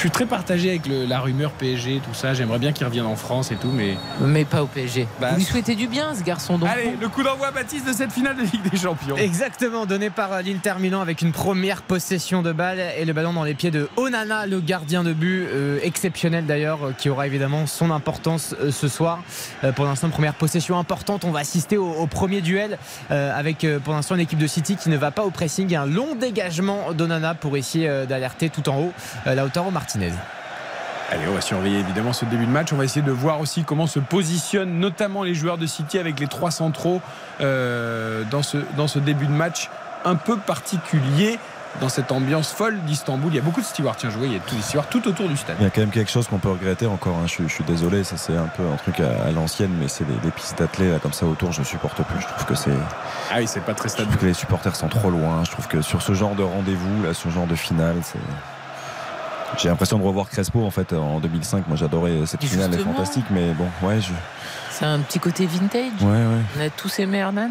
Je 0.01 0.07
suis 0.07 0.11
très 0.13 0.25
partagé 0.25 0.69
avec 0.69 0.87
le- 0.87 1.05
la 1.05 1.19
rumeur 1.19 1.51
PSG, 1.51 2.01
tout 2.03 2.15
ça. 2.15 2.33
J'aimerais 2.33 2.57
bien 2.57 2.71
qu'il 2.71 2.87
revienne 2.87 3.05
en 3.05 3.15
France 3.15 3.51
et 3.51 3.55
tout, 3.55 3.69
mais. 3.71 3.97
Mais 4.19 4.45
pas 4.45 4.63
au 4.63 4.65
PSG. 4.65 5.07
Bah, 5.19 5.29
Vous 5.33 5.35
lui 5.37 5.43
souhaitez 5.43 5.75
du 5.75 5.85
bien, 5.87 6.15
ce 6.15 6.23
garçon. 6.23 6.57
Donc 6.57 6.69
Allez, 6.69 6.95
le 6.99 7.07
coup 7.07 7.21
d'envoi 7.21 7.51
Baptiste 7.51 7.85
de 7.87 7.93
cette 7.93 8.11
finale 8.11 8.35
de 8.35 8.41
Ligue 8.41 8.67
des 8.71 8.77
Champions. 8.79 9.15
Exactement, 9.15 9.85
donné 9.85 10.09
par 10.09 10.33
euh, 10.33 10.41
l'Inter 10.41 10.73
Milan 10.79 11.01
avec 11.01 11.21
une 11.21 11.31
première 11.31 11.83
possession 11.83 12.41
de 12.41 12.51
balle 12.51 12.79
et 12.97 13.05
le 13.05 13.13
ballon 13.13 13.31
dans 13.33 13.43
les 13.43 13.53
pieds 13.53 13.69
de 13.69 13.89
Onana, 13.95 14.47
le 14.47 14.59
gardien 14.59 15.03
de 15.03 15.13
but, 15.13 15.45
euh, 15.45 15.77
exceptionnel 15.83 16.47
d'ailleurs, 16.47 16.83
euh, 16.87 16.93
qui 16.97 17.07
aura 17.11 17.27
évidemment 17.27 17.67
son 17.67 17.91
importance 17.91 18.55
euh, 18.59 18.71
ce 18.71 18.87
soir. 18.87 19.19
Euh, 19.63 19.71
pour 19.71 19.85
l'instant, 19.85 20.09
première 20.09 20.33
possession 20.33 20.79
importante. 20.79 21.25
On 21.25 21.31
va 21.31 21.41
assister 21.41 21.77
au, 21.77 21.91
au 21.91 22.07
premier 22.07 22.41
duel 22.41 22.79
euh, 23.11 23.37
avec 23.37 23.63
euh, 23.65 23.77
pour 23.77 23.93
l'instant 23.93 24.15
une 24.15 24.21
équipe 24.21 24.39
de 24.39 24.47
City 24.47 24.77
qui 24.77 24.89
ne 24.89 24.97
va 24.97 25.11
pas 25.11 25.21
au 25.25 25.29
pressing 25.29 25.71
et 25.71 25.75
un 25.75 25.85
long 25.85 26.15
dégagement 26.15 26.91
d'Onana 26.93 27.35
pour 27.35 27.55
essayer 27.55 27.87
euh, 27.87 28.07
d'alerter 28.07 28.49
tout 28.49 28.67
en 28.67 28.79
haut 28.79 28.93
euh, 29.27 29.35
Lautaro 29.35 29.69
Martinez. 29.69 29.90
Allez, 31.11 31.23
on 31.29 31.33
va 31.33 31.41
surveiller 31.41 31.79
évidemment 31.79 32.13
ce 32.13 32.23
début 32.25 32.45
de 32.45 32.51
match. 32.51 32.71
On 32.71 32.77
va 32.77 32.85
essayer 32.85 33.01
de 33.01 33.11
voir 33.11 33.39
aussi 33.41 33.63
comment 33.65 33.85
se 33.87 33.99
positionnent 33.99 34.79
notamment 34.79 35.23
les 35.23 35.35
joueurs 35.35 35.57
de 35.57 35.65
City 35.65 35.99
avec 35.99 36.19
les 36.19 36.27
trois 36.27 36.51
centraux 36.51 37.01
euh, 37.41 38.23
dans, 38.31 38.43
ce, 38.43 38.57
dans 38.77 38.87
ce 38.87 38.99
début 38.99 39.25
de 39.27 39.31
match 39.33 39.69
un 40.05 40.15
peu 40.15 40.37
particulier. 40.37 41.37
dans 41.79 41.87
cette 41.89 42.11
ambiance 42.11 42.51
folle 42.51 42.79
d'Istanbul. 42.81 43.31
Il 43.31 43.35
y 43.37 43.39
a 43.39 43.41
beaucoup 43.41 43.61
de 43.61 43.65
stewards, 43.65 43.95
tiens, 43.95 44.09
je 44.09 44.17
vois, 44.17 44.27
il 44.27 44.33
y 44.33 44.35
a 44.35 44.39
tous 44.39 44.55
les 44.55 44.61
stewards 44.61 44.87
tout 44.87 45.07
autour 45.07 45.29
du 45.29 45.37
stade. 45.37 45.55
Il 45.59 45.63
y 45.63 45.67
a 45.67 45.69
quand 45.69 45.79
même 45.79 45.89
quelque 45.89 46.11
chose 46.11 46.27
qu'on 46.27 46.37
peut 46.37 46.49
regretter 46.51 46.85
encore. 46.85 47.15
hein. 47.15 47.27
Je, 47.27 47.43
je 47.47 47.53
suis 47.53 47.63
désolé, 47.63 48.03
ça 48.03 48.17
c'est 48.17 48.35
un 48.35 48.47
peu 48.57 48.63
un 48.63 48.75
truc 48.75 48.99
à, 48.99 49.27
à 49.27 49.31
l'ancienne, 49.31 49.71
mais 49.79 49.87
c'est 49.87 50.03
les 50.23 50.31
pistes 50.31 50.59
d'athlètes 50.59 51.01
comme 51.01 51.13
ça 51.13 51.25
autour, 51.25 51.53
je 51.53 51.63
supporte 51.63 52.01
plus. 52.03 52.19
Je 52.19 52.27
trouve 52.27 52.45
que 52.45 52.55
c'est. 52.55 52.75
Ah 53.31 53.35
oui, 53.37 53.47
c'est 53.47 53.61
pas 53.63 53.73
très 53.73 53.87
Je 53.87 53.93
stade. 53.93 54.05
trouve 54.07 54.17
que 54.17 54.25
les 54.25 54.33
supporters 54.33 54.75
sont 54.75 54.89
trop 54.89 55.09
loin. 55.09 55.43
Je 55.45 55.51
trouve 55.51 55.67
que 55.69 55.81
sur 55.81 56.01
ce 56.01 56.13
genre 56.13 56.35
de 56.35 56.43
rendez-vous, 56.43 57.03
là, 57.03 57.13
ce 57.13 57.29
genre 57.29 57.47
de 57.47 57.55
finale, 57.55 57.97
c'est. 58.03 58.19
J'ai 59.57 59.69
l'impression 59.69 59.97
de 59.99 60.03
revoir 60.03 60.29
Crespo 60.29 60.63
en 60.65 60.71
fait 60.71 60.93
en 60.93 61.19
2005. 61.19 61.67
Moi 61.67 61.77
j'adorais 61.77 62.25
cette 62.25 62.43
Et 62.43 62.47
finale, 62.47 62.71
elle 62.73 62.79
est 62.79 62.83
fantastique, 62.83 63.25
mais 63.31 63.53
bon, 63.53 63.67
ouais, 63.87 63.99
je... 64.01 64.11
C'est 64.71 64.85
un 64.85 64.99
petit 64.99 65.19
côté 65.19 65.45
vintage. 65.45 65.91
ouais, 66.01 66.07
ouais. 66.07 66.41
On 66.57 66.61
a 66.65 66.69
tous 66.69 66.99
aimé 66.99 67.17
Hernan. 67.19 67.49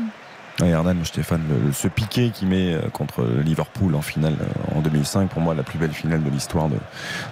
Ouais, 0.60 0.68
Hernan, 0.70 0.96
fan. 1.22 1.40
Le- 1.48 1.72
ce 1.72 1.88
piqué 1.88 2.30
qu'il 2.30 2.48
met 2.48 2.74
euh, 2.74 2.80
contre 2.92 3.24
Liverpool 3.24 3.94
en 3.94 4.02
finale 4.02 4.34
euh, 4.40 4.76
en 4.76 4.80
2005, 4.80 5.28
pour 5.30 5.40
moi, 5.40 5.54
la 5.54 5.62
plus 5.62 5.78
belle 5.78 5.92
finale 5.92 6.22
de 6.22 6.28
l'histoire 6.28 6.68
de, 6.68 6.76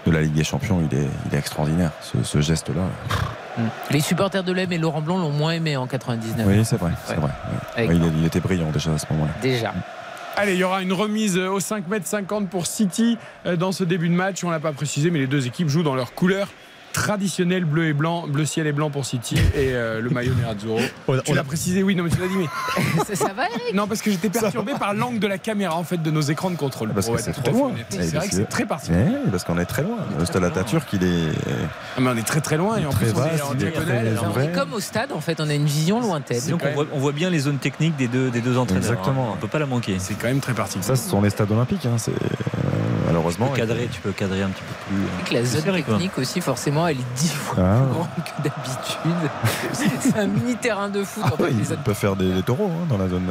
de 0.07 0.11
la 0.11 0.23
Ligue 0.23 0.33
des 0.35 0.45
Champions, 0.45 0.81
il 0.91 0.97
est, 0.97 1.07
il 1.29 1.35
est 1.35 1.39
extraordinaire. 1.39 1.91
Ce, 2.01 2.23
ce 2.23 2.41
geste-là. 2.41 2.83
Les 3.91 4.01
supporters 4.01 4.45
de 4.45 4.53
l'EM 4.53 4.73
et 4.73 4.79
Laurent 4.79 5.03
Blanc 5.03 5.19
l'ont 5.19 5.33
moins 5.33 5.51
aimé 5.53 5.77
en 5.77 5.87
99. 5.87 6.47
Oui, 6.47 6.65
c'est 6.65 6.77
vrai. 6.77 6.93
c'est 7.05 7.15
Ouais. 7.15 7.21
vrai. 7.21 7.31
ouais. 7.77 7.85
Avec- 7.85 7.91
Ouais, 8.03 8.09
il, 8.19 8.25
était 8.25 8.41
brillant 8.41 8.71
déjà 8.71 8.93
à 8.93 8.99
ce 8.99 9.07
moment-là. 9.11 9.33
Déjà. 9.43 9.75
Allez, 10.41 10.53
il 10.53 10.61
y 10.61 10.63
aura 10.63 10.83
une 10.83 10.93
remise 10.93 11.37
euh, 11.37 11.51
au 11.51 11.59
5 11.59 11.83
m 11.91 12.01
50 12.05 12.49
pour 12.49 12.69
City 12.69 13.19
euh, 13.45 13.57
dans 13.57 13.73
ce 13.73 13.83
début 13.83 14.09
de 14.09 14.15
match. 14.15 14.45
On 14.45 14.51
l'a 14.51 14.61
pas 14.61 14.73
précisé, 14.73 15.11
mais 15.11 15.19
les 15.19 15.27
deux 15.27 15.49
équipes 15.49 15.69
jouent 15.69 15.83
dans 15.83 15.97
leur 15.97 16.15
couleur 16.15 16.47
traditionnelle 16.93 17.65
bleu 17.65 17.87
et 17.87 17.93
blanc, 17.93 18.27
bleu 18.29 18.45
ciel 18.45 18.67
et 18.67 18.73
blanc 18.73 18.91
pour 18.91 19.05
City 19.07 19.37
et 19.55 19.73
euh, 19.75 20.01
le 20.01 20.11
maillot 20.11 20.35
Nerazzurro. 20.35 20.81
On- 21.09 21.19
tu 21.19 21.31
on 21.31 21.35
l'as 21.35 21.45
précisé, 21.45 21.83
oui, 21.83 21.95
non, 21.95 22.05
mais 22.05 22.11
tu 22.11 22.19
l'as 22.21 22.29
dit, 22.29 22.37
mais 22.37 23.05
ça, 23.05 23.15
ça 23.27 23.33
va, 23.33 23.45
Eric 23.49 23.75
non, 23.75 23.87
parce 23.87 24.03
que 24.03 24.11
j'étais 24.11 24.29
perturbé 24.31 24.73
par 24.79 24.95
l'angle 24.95 25.19
de 25.19 25.27
la 25.27 25.39
caméra 25.39 25.77
en 25.77 25.85
fait 25.85 26.03
de 26.03 26.11
nos 26.11 26.21
écrans 26.21 26.51
de 26.51 26.57
contrôle. 26.57 26.91
Parce 26.91 27.09
que 27.09 27.19
c'est 27.19 27.33
tout 27.33 27.41
trop 27.43 27.51
à 27.51 27.53
fait 27.55 27.59
loin. 27.59 27.73
Eh, 27.93 28.03
C'est 28.03 28.17
vrai 28.17 28.29
que 28.29 28.35
c'est 28.35 28.45
très 28.49 28.67
particulier. 28.67 28.99
Ouais, 29.03 29.31
parce 29.31 29.45
qu'on 29.45 29.59
est 29.59 29.65
très 29.65 29.83
loin. 29.83 29.99
Le 30.19 30.25
stade 30.25 30.45
Atatürk, 30.45 30.89
il 30.93 31.03
est. 31.05 31.33
Ah, 31.97 32.01
mais 32.01 32.11
on 32.11 32.17
est 32.17 32.27
très 32.27 32.41
très 32.41 32.57
loin 32.57 32.77
et 32.79 32.87
en 32.87 32.91
Très 32.91 33.07
plus 33.07 33.15
on 33.15 33.25
est 33.25 33.31
vaste, 33.31 33.45
en 33.45 33.49
il 33.55 33.57
est 33.57 33.71
diagonale. 33.71 33.87
très 33.87 34.09
alors- 34.09 34.35
On 34.37 34.41
est 34.41 34.53
comme 34.53 34.73
au 34.73 34.81
stade, 34.81 35.13
en 35.13 35.21
fait, 35.21 35.41
on 35.41 35.49
a 35.49 35.55
une 35.55 35.67
vision 35.67 36.01
lointaine. 36.01 36.41
Donc 36.49 36.63
on 36.65 36.73
voit, 36.75 36.87
on 36.93 36.99
voit 36.99 37.13
bien 37.13 37.31
les 37.31 37.41
zones 37.41 37.59
techniques 37.59 37.97
des 37.97 38.09
deux, 38.09 38.31
des 38.31 38.41
deux 38.41 38.57
entraîneurs. 38.59 38.83
Exactement. 38.91 39.29
hein. 39.31 39.35
On 39.35 39.41
peut 39.41 39.49
pas 39.49 39.59
la 39.59 39.67
manquer. 39.67 39.97
C'est 39.99 40.15
quand 40.15 40.29
même 40.29 40.41
très 40.41 40.55
particulier. 40.55 40.85
Ça, 40.87 40.97
ce 40.97 41.09
sont 41.09 41.21
les 41.21 41.31
stades 41.31 41.51
olympiques. 41.51 41.87
hein. 41.87 41.97
C'est 41.99 42.11
euh, 42.13 42.15
malheureusement. 43.39 43.47
Tu 43.47 43.53
peux 43.53 43.67
cadrer, 43.67 43.89
tu 43.93 44.01
peux 44.01 44.13
cadrer 44.13 44.43
un 44.43 44.49
petit 44.49 44.63
peu 44.63 44.95
plus. 44.97 45.29
Que 45.29 45.35
la 45.35 45.45
zone 45.45 45.63
serré, 45.63 45.83
quoi. 45.83 45.95
technique 45.95 46.19
aussi, 46.19 46.41
forcément, 46.41 46.87
elle 46.87 46.99
est 46.99 47.15
dix 47.17 47.31
fois 47.33 47.57
Ah. 47.59 47.81
plus 47.83 47.93
grande 47.93 48.09
que 48.25 48.43
d'habitude. 48.43 49.31
C'est 50.01 50.17
un 50.19 50.27
mini 50.27 50.57
terrain 50.57 50.89
de 50.89 51.03
foot. 51.05 51.23
Ah 51.27 51.35
en 51.35 51.37
fait, 51.37 51.43
ouais, 51.45 51.65
zones- 51.65 51.79
peuvent 51.85 51.95
faire 51.95 52.17
des, 52.17 52.33
des 52.33 52.43
taureaux 52.43 52.71
hein, 52.73 52.87
dans 52.89 52.99
la 52.99 53.09
zone. 53.09 53.25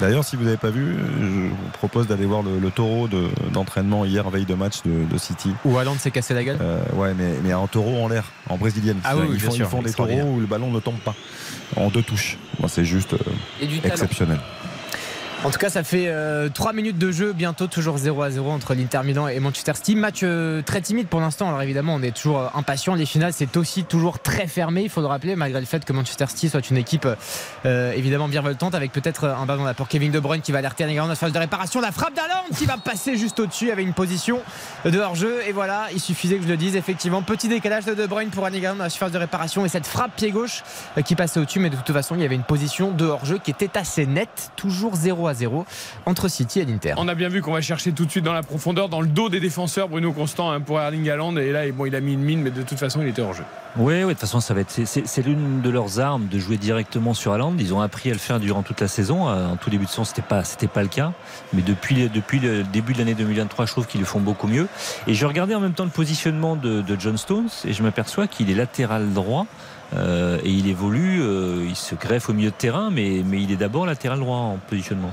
D'ailleurs, 0.00 0.24
si 0.24 0.34
vous 0.36 0.42
n'avez 0.44 0.56
pas 0.56 0.70
vu, 0.70 0.96
je 1.20 1.26
vous 1.26 1.54
propose 1.74 2.08
d'aller 2.08 2.26
voir 2.26 2.42
le, 2.42 2.58
le 2.58 2.70
taureau 2.72 3.06
de- 3.06 3.28
d'entraînement 3.52 4.04
hier, 4.04 4.28
veille 4.30 4.46
de 4.46 4.54
match 4.54 4.82
de, 4.84 5.04
de 5.04 5.18
City. 5.18 5.54
Où 5.64 5.78
Haaland 5.78 5.94
s'est 5.96 6.10
cassé 6.10 6.34
la 6.34 6.42
gueule. 6.42 6.58
Euh, 6.60 6.80
ouais, 6.94 7.14
mais, 7.14 7.34
mais 7.44 7.52
un 7.52 7.66
taureau 7.68 8.02
en 8.02 8.08
l'air, 8.08 8.24
en 8.48 8.56
brésilienne. 8.56 8.98
Ah 9.04 9.16
oui, 9.16 9.26
ils 9.34 9.38
font, 9.40 9.52
sûr, 9.52 9.66
ils 9.66 9.70
font 9.70 9.82
des 9.82 9.92
taureaux 9.92 10.22
où 10.34 10.40
le 10.40 10.46
ballon 10.46 10.70
ne 10.72 10.80
tombe 10.80 10.98
pas. 10.98 11.14
En 11.76 11.88
deux 11.88 12.02
touches. 12.02 12.36
C'est 12.68 12.84
juste 12.84 13.12
euh, 13.14 13.18
talent. 13.82 14.38
En 15.44 15.50
tout 15.50 15.58
cas, 15.58 15.70
ça 15.70 15.82
fait 15.82 16.08
3 16.54 16.72
minutes 16.72 16.98
de 16.98 17.10
jeu, 17.10 17.32
bientôt 17.32 17.66
toujours 17.66 17.98
0 17.98 18.22
à 18.22 18.30
0 18.30 18.48
entre 18.48 18.74
l'Inter 18.74 19.00
Milan 19.04 19.26
et 19.26 19.40
Manchester 19.40 19.72
City. 19.74 19.96
Match 19.96 20.20
euh, 20.22 20.62
très 20.62 20.80
timide 20.80 21.08
pour 21.08 21.20
l'instant. 21.20 21.48
Alors 21.48 21.62
évidemment, 21.62 21.96
on 21.96 22.02
est 22.02 22.16
toujours 22.16 22.38
euh, 22.38 22.48
impatient. 22.54 22.94
Les 22.94 23.06
finales, 23.06 23.32
c'est 23.32 23.56
aussi 23.56 23.82
toujours 23.82 24.20
très 24.20 24.46
fermé. 24.46 24.82
Il 24.82 24.88
faut 24.88 25.00
le 25.00 25.08
rappeler, 25.08 25.34
malgré 25.34 25.58
le 25.58 25.66
fait 25.66 25.84
que 25.84 25.92
Manchester 25.92 26.26
City 26.28 26.48
soit 26.48 26.70
une 26.70 26.76
équipe 26.76 27.08
euh, 27.66 27.92
évidemment 27.92 28.28
virevoltante, 28.28 28.76
avec 28.76 28.92
peut-être 28.92 29.26
un 29.26 29.44
ballon 29.44 29.64
là 29.64 29.74
pour 29.74 29.88
Kevin 29.88 30.12
De 30.12 30.20
Bruyne 30.20 30.42
qui 30.42 30.52
va 30.52 30.58
alerter 30.58 30.84
à 30.84 30.86
la 30.86 31.14
phase 31.16 31.32
de 31.32 31.38
réparation. 31.38 31.80
La 31.80 31.90
frappe 31.90 32.14
d'Haaland 32.14 32.44
qui 32.56 32.64
va 32.64 32.76
passer 32.76 33.16
juste 33.16 33.40
au-dessus 33.40 33.72
avec 33.72 33.84
une 33.84 33.94
position 33.94 34.40
de 34.84 34.96
hors-jeu. 34.98 35.40
Et 35.48 35.52
voilà, 35.52 35.88
il 35.92 36.00
suffisait 36.00 36.36
que 36.36 36.44
je 36.44 36.48
le 36.48 36.56
dise. 36.56 36.76
Effectivement, 36.76 37.22
petit 37.22 37.48
décalage 37.48 37.84
de 37.84 37.94
De 37.94 38.06
Bruyne 38.06 38.30
pour 38.30 38.46
Haaland 38.46 38.78
à 38.78 38.84
la 38.84 38.90
surface 38.90 39.12
de 39.12 39.18
réparation 39.18 39.64
et 39.64 39.68
cette 39.68 39.88
frappe 39.88 40.14
pied 40.14 40.30
gauche 40.30 40.62
euh, 40.96 41.02
qui 41.02 41.16
passait 41.16 41.40
au-dessus. 41.40 41.58
Mais 41.58 41.70
de 41.70 41.76
toute 41.76 41.92
façon, 41.92 42.14
il 42.14 42.22
y 42.22 42.24
avait 42.24 42.36
une 42.36 42.44
position 42.44 42.92
de 42.92 43.06
hors-jeu 43.06 43.38
qui 43.38 43.50
était 43.50 43.76
assez 43.76 44.06
nette, 44.06 44.52
toujours 44.54 44.94
0 44.94 45.26
à 45.26 45.31
0 45.34 45.64
entre 46.06 46.28
City 46.28 46.60
et 46.60 46.64
l'Inter. 46.64 46.94
On 46.96 47.08
a 47.08 47.14
bien 47.14 47.28
vu 47.28 47.42
qu'on 47.42 47.52
va 47.52 47.60
chercher 47.60 47.92
tout 47.92 48.04
de 48.06 48.10
suite 48.10 48.24
dans 48.24 48.32
la 48.32 48.42
profondeur, 48.42 48.88
dans 48.88 49.00
le 49.00 49.06
dos 49.06 49.28
des 49.28 49.40
défenseurs, 49.40 49.88
Bruno 49.88 50.12
Constant 50.12 50.50
hein, 50.50 50.60
pour 50.60 50.80
Erling 50.80 51.08
Haaland. 51.10 51.36
Et 51.36 51.52
là, 51.52 51.70
bon, 51.72 51.86
il 51.86 51.94
a 51.94 52.00
mis 52.00 52.12
une 52.14 52.22
mine, 52.22 52.42
mais 52.42 52.50
de 52.50 52.62
toute 52.62 52.78
façon, 52.78 53.00
il 53.02 53.08
était 53.08 53.22
hors 53.22 53.34
jeu. 53.34 53.44
Oui, 53.78 54.00
de 54.02 54.08
toute 54.08 54.18
façon, 54.18 54.40
ça 54.40 54.52
va 54.52 54.60
être. 54.60 54.70
c'est- 54.84 55.22
l'une 55.22 55.62
de 55.62 55.70
leurs 55.70 55.98
armes 56.00 56.26
de 56.28 56.38
jouer 56.38 56.56
directement 56.58 57.14
sur 57.14 57.32
Haaland. 57.32 57.54
Ils 57.58 57.72
ont 57.72 57.80
appris 57.80 58.10
à 58.10 58.12
le 58.12 58.18
faire 58.18 58.38
durant 58.40 58.62
toute 58.62 58.80
la 58.80 58.88
saison. 58.88 59.28
Euh, 59.28 59.48
En 59.52 59.56
tout 59.56 59.70
début 59.70 59.84
de 59.86 59.90
saison, 59.90 60.04
c'était 60.04 60.20
pas, 60.22 60.44
c'était 60.44 60.66
pas 60.66 60.82
le 60.82 60.88
cas. 60.88 61.12
Mais 61.52 61.62
depuis, 61.62 62.08
depuis 62.10 62.38
le 62.40 62.64
début 62.64 62.92
de 62.92 62.98
l'année 62.98 63.14
2023, 63.14 63.64
je 63.66 63.72
trouve 63.72 63.86
qu'ils 63.86 64.00
le 64.00 64.06
font 64.06 64.20
beaucoup 64.20 64.46
mieux. 64.46 64.66
Et 65.06 65.14
je 65.14 65.24
regardais 65.26 65.54
en 65.54 65.60
même 65.60 65.72
temps 65.72 65.84
le 65.84 65.90
positionnement 65.90 66.54
de, 66.56 66.82
de 66.82 67.00
John 67.00 67.16
Stones 67.16 67.48
et 67.64 67.72
je 67.72 67.82
m'aperçois 67.82 68.26
qu'il 68.26 68.50
est 68.50 68.54
latéral 68.54 69.12
droit. 69.12 69.46
Euh, 69.94 70.38
et 70.42 70.50
il 70.50 70.68
évolue, 70.68 71.20
euh, 71.22 71.64
il 71.68 71.76
se 71.76 71.94
greffe 71.94 72.30
au 72.30 72.32
milieu 72.32 72.50
de 72.50 72.54
terrain, 72.54 72.90
mais, 72.90 73.22
mais 73.24 73.42
il 73.42 73.52
est 73.52 73.56
d'abord 73.56 73.86
latéral 73.86 74.18
droit 74.18 74.36
en 74.36 74.58
positionnement. 74.68 75.12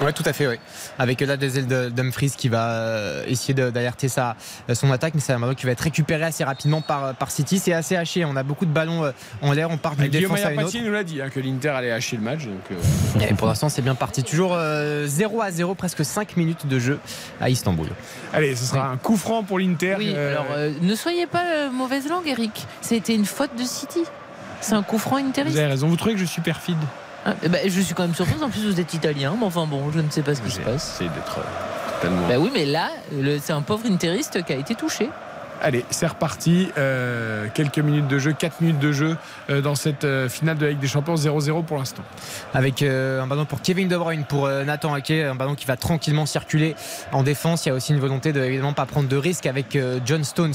Ouais, 0.00 0.12
tout 0.12 0.22
à 0.26 0.32
fait, 0.32 0.46
oui. 0.48 0.56
Avec 0.98 1.20
là 1.20 1.36
des 1.36 1.58
ailes 1.58 1.66
de 1.68 1.88
Dumfries 1.88 2.32
qui 2.36 2.48
va 2.48 2.68
euh, 2.70 3.24
essayer 3.26 3.54
d'alerter 3.54 4.08
sa, 4.08 4.36
euh, 4.68 4.74
son 4.74 4.90
attaque, 4.90 5.14
mais 5.14 5.20
c'est 5.20 5.32
un 5.32 5.38
ballon 5.38 5.54
qui 5.54 5.66
va 5.66 5.72
être 5.72 5.80
récupéré 5.82 6.24
assez 6.24 6.42
rapidement 6.44 6.82
par, 6.82 7.14
par 7.14 7.30
City. 7.30 7.58
C'est 7.58 7.72
assez 7.72 7.96
haché. 7.96 8.24
On 8.24 8.34
a 8.36 8.42
beaucoup 8.42 8.66
de 8.66 8.72
ballons 8.72 9.04
euh, 9.04 9.12
en 9.40 9.52
l'air. 9.52 9.70
On 9.70 9.76
part 9.76 9.94
d'une 9.96 10.08
Guillaume 10.08 10.32
défense 10.32 10.46
à 10.46 10.52
une 10.52 10.62
autre. 10.64 10.76
Nous 10.84 10.92
l'a 10.92 11.04
dit, 11.04 11.22
hein, 11.22 11.28
que 11.30 11.38
l'Inter 11.40 11.68
allait 11.70 11.92
hacher 11.92 12.16
le 12.16 12.22
match. 12.22 12.44
Donc, 12.44 12.60
euh, 12.72 13.26
Et 13.30 13.34
pour 13.34 13.46
l'instant, 13.46 13.68
c'est 13.68 13.82
bien 13.82 13.94
parti. 13.94 14.24
Toujours 14.24 14.54
euh, 14.54 15.06
0 15.06 15.40
à 15.40 15.50
0, 15.52 15.74
presque 15.74 16.04
5 16.04 16.36
minutes 16.36 16.66
de 16.66 16.78
jeu 16.78 16.98
à 17.40 17.48
Istanbul. 17.48 17.86
Allez, 18.32 18.56
ce 18.56 18.64
sera 18.64 18.88
un 18.88 18.96
coup 18.96 19.16
franc 19.16 19.44
pour 19.44 19.58
l'Inter. 19.60 19.94
Oui, 19.98 20.12
Euh, 20.16 20.32
alors 20.32 20.46
euh, 20.56 20.72
ne 20.82 20.94
soyez 20.96 21.26
pas 21.26 21.44
euh, 21.46 21.70
mauvaise 21.70 22.08
langue, 22.08 22.26
Eric. 22.26 22.66
C'était 22.80 23.14
une 23.14 23.26
faute 23.26 23.50
de 23.56 23.62
City. 23.62 24.02
C'est 24.60 24.74
un 24.74 24.82
coup 24.82 24.98
franc 24.98 25.20
vous 25.20 25.28
interiste. 25.28 25.56
avez 25.56 25.66
raison, 25.66 25.88
vous 25.88 25.96
trouvez 25.96 26.14
que 26.14 26.20
je 26.20 26.24
suis 26.24 26.42
perfide? 26.42 26.78
Ah, 27.24 27.34
eh 27.42 27.48
ben, 27.48 27.60
je 27.68 27.80
suis 27.80 27.94
quand 27.94 28.02
même 28.02 28.14
surprise. 28.14 28.42
En 28.42 28.50
plus, 28.50 28.66
vous 28.66 28.80
êtes 28.80 28.92
italien. 28.92 29.34
Mais 29.38 29.46
enfin, 29.46 29.66
bon, 29.66 29.90
je 29.90 30.00
ne 30.00 30.10
sais 30.10 30.22
pas 30.22 30.34
ce 30.34 30.42
qui 30.42 30.50
se 30.50 30.60
passe. 30.60 30.96
C'est 30.98 31.04
d'être 31.04 31.38
euh, 31.38 31.94
totalement. 32.00 32.28
Bah 32.28 32.34
oui, 32.38 32.50
mais 32.52 32.66
là, 32.66 32.90
c'est 33.40 33.52
un 33.52 33.62
pauvre 33.62 33.86
interiste 33.90 34.44
qui 34.44 34.52
a 34.52 34.56
été 34.56 34.74
touché. 34.74 35.08
Allez, 35.62 35.84
c'est 35.90 36.06
reparti. 36.06 36.68
Euh, 36.76 37.46
quelques 37.54 37.78
minutes 37.78 38.08
de 38.08 38.18
jeu, 38.18 38.32
4 38.32 38.60
minutes 38.60 38.78
de 38.78 38.92
jeu 38.92 39.16
euh, 39.50 39.60
dans 39.60 39.74
cette 39.74 40.04
euh, 40.04 40.28
finale 40.28 40.58
de 40.58 40.64
la 40.64 40.70
Ligue 40.72 40.80
des 40.80 40.88
Champions, 40.88 41.14
0-0 41.14 41.64
pour 41.64 41.78
l'instant. 41.78 42.02
Avec 42.52 42.82
un 42.82 43.26
ballon 43.26 43.44
pour 43.44 43.62
Kevin 43.62 43.88
De 43.88 43.96
Bruyne, 43.96 44.24
pour 44.24 44.48
Nathan 44.48 44.94
Ake, 44.94 45.10
un 45.10 45.34
ballon 45.34 45.54
qui 45.54 45.66
va 45.66 45.76
tranquillement 45.76 46.26
circuler 46.26 46.74
en 47.12 47.22
défense. 47.22 47.66
Il 47.66 47.70
y 47.70 47.72
a 47.72 47.74
aussi 47.74 47.92
une 47.92 48.00
volonté 48.00 48.32
de 48.32 48.42
évidemment 48.42 48.72
pas 48.72 48.86
prendre 48.86 49.08
de 49.08 49.16
risque 49.16 49.46
avec 49.46 49.78
John 50.04 50.24
Stones 50.24 50.54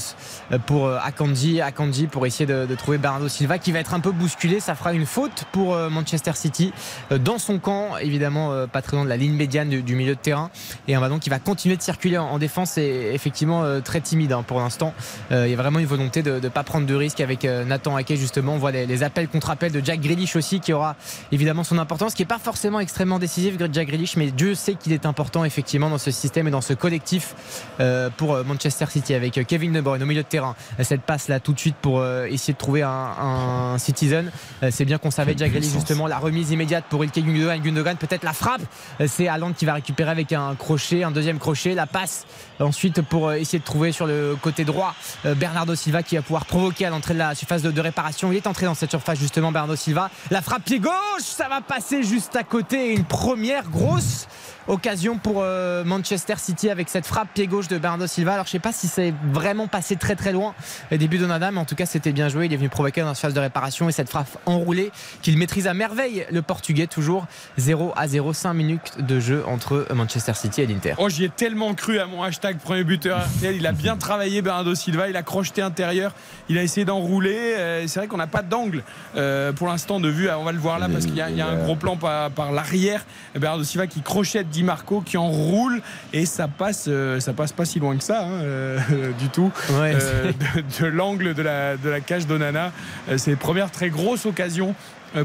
pour 0.66 0.90
Akanji, 0.90 1.60
Akanji 1.60 2.06
pour 2.06 2.26
essayer 2.26 2.46
de, 2.46 2.74
trouver 2.74 2.98
Bernardo 2.98 3.28
Silva 3.28 3.58
qui 3.58 3.72
va 3.72 3.80
être 3.80 3.94
un 3.94 4.00
peu 4.00 4.12
bousculé. 4.12 4.60
Ça 4.60 4.74
fera 4.74 4.92
une 4.92 5.06
faute 5.06 5.44
pour 5.52 5.76
Manchester 5.76 6.32
City 6.34 6.72
dans 7.10 7.38
son 7.38 7.58
camp, 7.58 7.96
évidemment 7.98 8.66
pas 8.66 8.82
très 8.82 8.96
loin 8.96 9.04
de 9.04 9.10
la 9.10 9.16
ligne 9.16 9.34
médiane 9.34 9.68
du, 9.68 9.94
milieu 9.94 10.14
de 10.14 10.20
terrain. 10.20 10.50
Et 10.88 10.94
un 10.94 11.00
ballon 11.00 11.18
qui 11.18 11.30
va 11.30 11.38
continuer 11.38 11.76
de 11.76 11.82
circuler 11.82 12.18
en, 12.18 12.26
en 12.26 12.38
défense 12.38 12.78
et 12.78 13.10
effectivement 13.12 13.80
très 13.82 14.00
timide 14.00 14.32
hein, 14.32 14.44
pour 14.46 14.60
l'instant. 14.60 14.89
Euh, 15.32 15.46
il 15.46 15.50
y 15.50 15.54
a 15.54 15.56
vraiment 15.56 15.78
une 15.78 15.86
volonté 15.86 16.22
de 16.22 16.40
ne 16.40 16.48
pas 16.48 16.62
prendre 16.62 16.86
de 16.86 16.94
risque 16.94 17.20
avec 17.20 17.44
euh, 17.44 17.64
Nathan 17.64 17.96
Ake 17.96 18.14
justement. 18.16 18.54
On 18.54 18.58
voit 18.58 18.70
les, 18.70 18.86
les 18.86 19.02
appels 19.02 19.28
contre 19.28 19.50
appels 19.50 19.72
de 19.72 19.80
Jack 19.84 20.00
Grealish 20.00 20.36
aussi 20.36 20.60
qui 20.60 20.72
aura 20.72 20.96
évidemment 21.32 21.64
son 21.64 21.78
importance, 21.78 22.14
qui 22.14 22.22
n'est 22.22 22.26
pas 22.26 22.38
forcément 22.38 22.80
extrêmement 22.80 23.18
décisif, 23.18 23.54
Jack 23.72 23.88
Grealish, 23.88 24.16
mais 24.16 24.30
Dieu 24.30 24.54
sait 24.54 24.74
qu'il 24.74 24.92
est 24.92 25.06
important 25.06 25.44
effectivement 25.44 25.90
dans 25.90 25.98
ce 25.98 26.10
système 26.10 26.48
et 26.48 26.50
dans 26.50 26.60
ce 26.60 26.74
collectif 26.74 27.34
euh, 27.80 28.10
pour 28.16 28.44
Manchester 28.44 28.86
City 28.88 29.14
avec 29.14 29.46
Kevin 29.46 29.72
De 29.72 29.80
Bruyne 29.80 30.02
au 30.02 30.06
milieu 30.06 30.22
de 30.22 30.28
terrain. 30.28 30.54
Cette 30.82 31.02
passe 31.02 31.28
là 31.28 31.40
tout 31.40 31.52
de 31.52 31.58
suite 31.58 31.76
pour 31.80 32.00
euh, 32.00 32.26
essayer 32.26 32.54
de 32.54 32.58
trouver 32.58 32.82
un, 32.82 32.88
un 32.88 33.78
Citizen. 33.78 34.30
C'est 34.70 34.84
bien 34.84 34.98
conservé 34.98 35.34
Jack 35.36 35.50
Grealish 35.50 35.72
justement. 35.72 36.06
La 36.06 36.18
remise 36.18 36.50
immédiate 36.50 36.84
pour 36.88 37.04
Ilkay 37.04 37.22
Gundogan. 37.22 37.60
Gundogan 37.60 37.96
peut-être 37.96 38.24
la 38.24 38.32
frappe. 38.32 38.62
C'est 39.06 39.28
Haaland 39.28 39.52
qui 39.52 39.64
va 39.64 39.74
récupérer 39.74 40.10
avec 40.10 40.32
un 40.32 40.54
crochet, 40.54 41.02
un 41.02 41.10
deuxième 41.10 41.38
crochet, 41.38 41.74
la 41.74 41.86
passe 41.86 42.26
ensuite 42.62 43.02
pour 43.02 43.28
euh, 43.28 43.34
essayer 43.34 43.58
de 43.58 43.64
trouver 43.64 43.92
sur 43.92 44.06
le 44.06 44.36
côté 44.40 44.64
droit 44.64 44.94
euh, 45.26 45.34
Bernardo 45.34 45.74
Silva 45.74 46.02
qui 46.02 46.16
va 46.16 46.22
pouvoir 46.22 46.46
provoquer 46.46 46.86
à 46.86 46.90
l'entrée 46.90 47.14
de 47.14 47.18
la 47.18 47.34
surface 47.34 47.62
de, 47.62 47.70
de 47.70 47.80
réparation. 47.80 48.32
Il 48.32 48.36
est 48.36 48.46
entré 48.46 48.66
dans 48.66 48.74
cette 48.74 48.90
surface 48.90 49.18
justement 49.18 49.52
Bernardo 49.52 49.76
Silva. 49.76 50.10
La 50.30 50.42
frappe 50.42 50.64
pied 50.64 50.78
gauche, 50.78 50.92
ça 51.20 51.48
va 51.48 51.60
passer 51.60 52.02
juste 52.02 52.36
à 52.36 52.44
côté. 52.44 52.94
Une 52.94 53.04
première 53.04 53.68
grosse 53.68 54.26
occasion 54.68 55.16
pour 55.18 55.36
euh, 55.42 55.84
Manchester 55.84 56.34
City 56.38 56.70
avec 56.70 56.88
cette 56.88 57.06
frappe 57.06 57.28
pied 57.34 57.46
gauche 57.46 57.68
de 57.68 57.78
Bernardo 57.78 58.06
Silva. 58.06 58.34
Alors 58.34 58.46
je 58.46 58.50
sais 58.50 58.58
pas 58.58 58.72
si 58.72 58.86
c'est 58.88 59.12
vraiment 59.32 59.66
passé 59.66 59.96
très 59.96 60.16
très 60.16 60.32
loin 60.32 60.54
au 60.92 60.96
début 60.96 61.18
de 61.18 61.26
Nadal, 61.26 61.54
mais 61.54 61.60
en 61.60 61.64
tout 61.64 61.74
cas 61.74 61.86
c'était 61.86 62.12
bien 62.12 62.28
joué. 62.28 62.46
Il 62.46 62.52
est 62.52 62.56
venu 62.56 62.68
provoquer 62.68 63.00
dans 63.00 63.08
la 63.08 63.14
phase 63.14 63.34
de 63.34 63.40
réparation 63.40 63.88
et 63.88 63.92
cette 63.92 64.08
frappe 64.08 64.38
enroulée 64.46 64.92
qu'il 65.22 65.36
maîtrise 65.38 65.66
à 65.66 65.74
merveille 65.74 66.26
le 66.30 66.42
Portugais. 66.42 66.86
Toujours 66.86 67.26
0 67.56 67.92
à 67.96 68.06
0, 68.08 68.32
5 68.32 68.52
minutes 68.54 68.92
de 69.00 69.20
jeu 69.20 69.44
entre 69.46 69.86
Manchester 69.94 70.34
City 70.34 70.62
et 70.62 70.66
l'Inter. 70.66 70.94
Oh, 70.98 71.08
j'y 71.08 71.24
ai 71.24 71.28
tellement 71.30 71.74
cru 71.74 71.98
à 71.98 72.06
mon 72.06 72.22
hashtag 72.22 72.58
premier 72.58 72.84
buteur 72.84 73.24
RTL. 73.36 73.56
Il 73.56 73.66
a 73.66 73.72
bien 73.72 73.96
travaillé 73.96 74.42
Bernardo 74.42 74.74
Silva. 74.74 75.08
Il 75.08 75.16
a 75.16 75.22
crocheté 75.22 75.62
intérieur, 75.62 76.12
il 76.48 76.58
a 76.58 76.62
essayé 76.62 76.84
d'enrouler. 76.84 77.36
Euh, 77.56 77.86
c'est 77.86 78.00
vrai 78.00 78.08
qu'on 78.08 78.16
n'a 78.18 78.26
pas 78.26 78.42
d'angle 78.42 78.82
euh, 79.16 79.52
pour 79.52 79.68
l'instant 79.68 80.00
de 80.00 80.08
vue. 80.08 80.28
On 80.30 80.44
va 80.44 80.52
le 80.52 80.58
voir 80.58 80.78
là 80.78 80.88
parce 80.88 81.06
qu'il 81.06 81.16
y, 81.16 81.20
a- 81.20 81.30
il 81.30 81.36
y 81.36 81.40
a 81.40 81.46
un 81.48 81.56
gros 81.64 81.76
plan 81.76 81.96
par, 81.96 82.30
par 82.30 82.52
l'arrière. 82.52 83.04
Bernardo 83.34 83.64
Silva 83.64 83.86
qui 83.86 84.00
crochette 84.02 84.49
Di 84.50 84.62
Marco, 84.62 85.00
qui 85.00 85.16
enroule 85.16 85.80
et 86.12 86.26
ça 86.26 86.48
passe, 86.48 86.86
euh, 86.88 87.20
ça 87.20 87.32
passe 87.32 87.52
pas 87.52 87.64
si 87.64 87.78
loin 87.78 87.96
que 87.96 88.02
ça 88.04 88.22
hein, 88.24 88.42
euh, 88.42 88.78
du 89.18 89.28
tout. 89.28 89.50
Ouais, 89.70 89.94
Euh, 89.94 90.32
de, 90.56 90.82
de 90.82 90.86
l'angle 90.86 91.34
de 91.34 91.42
la, 91.42 91.76
de 91.76 91.88
la 91.88 92.00
cage 92.00 92.26
d'Onana. 92.26 92.72
C'est 93.16 93.36
première 93.36 93.70
très 93.70 93.90
grosse 93.90 94.26
occasion 94.26 94.74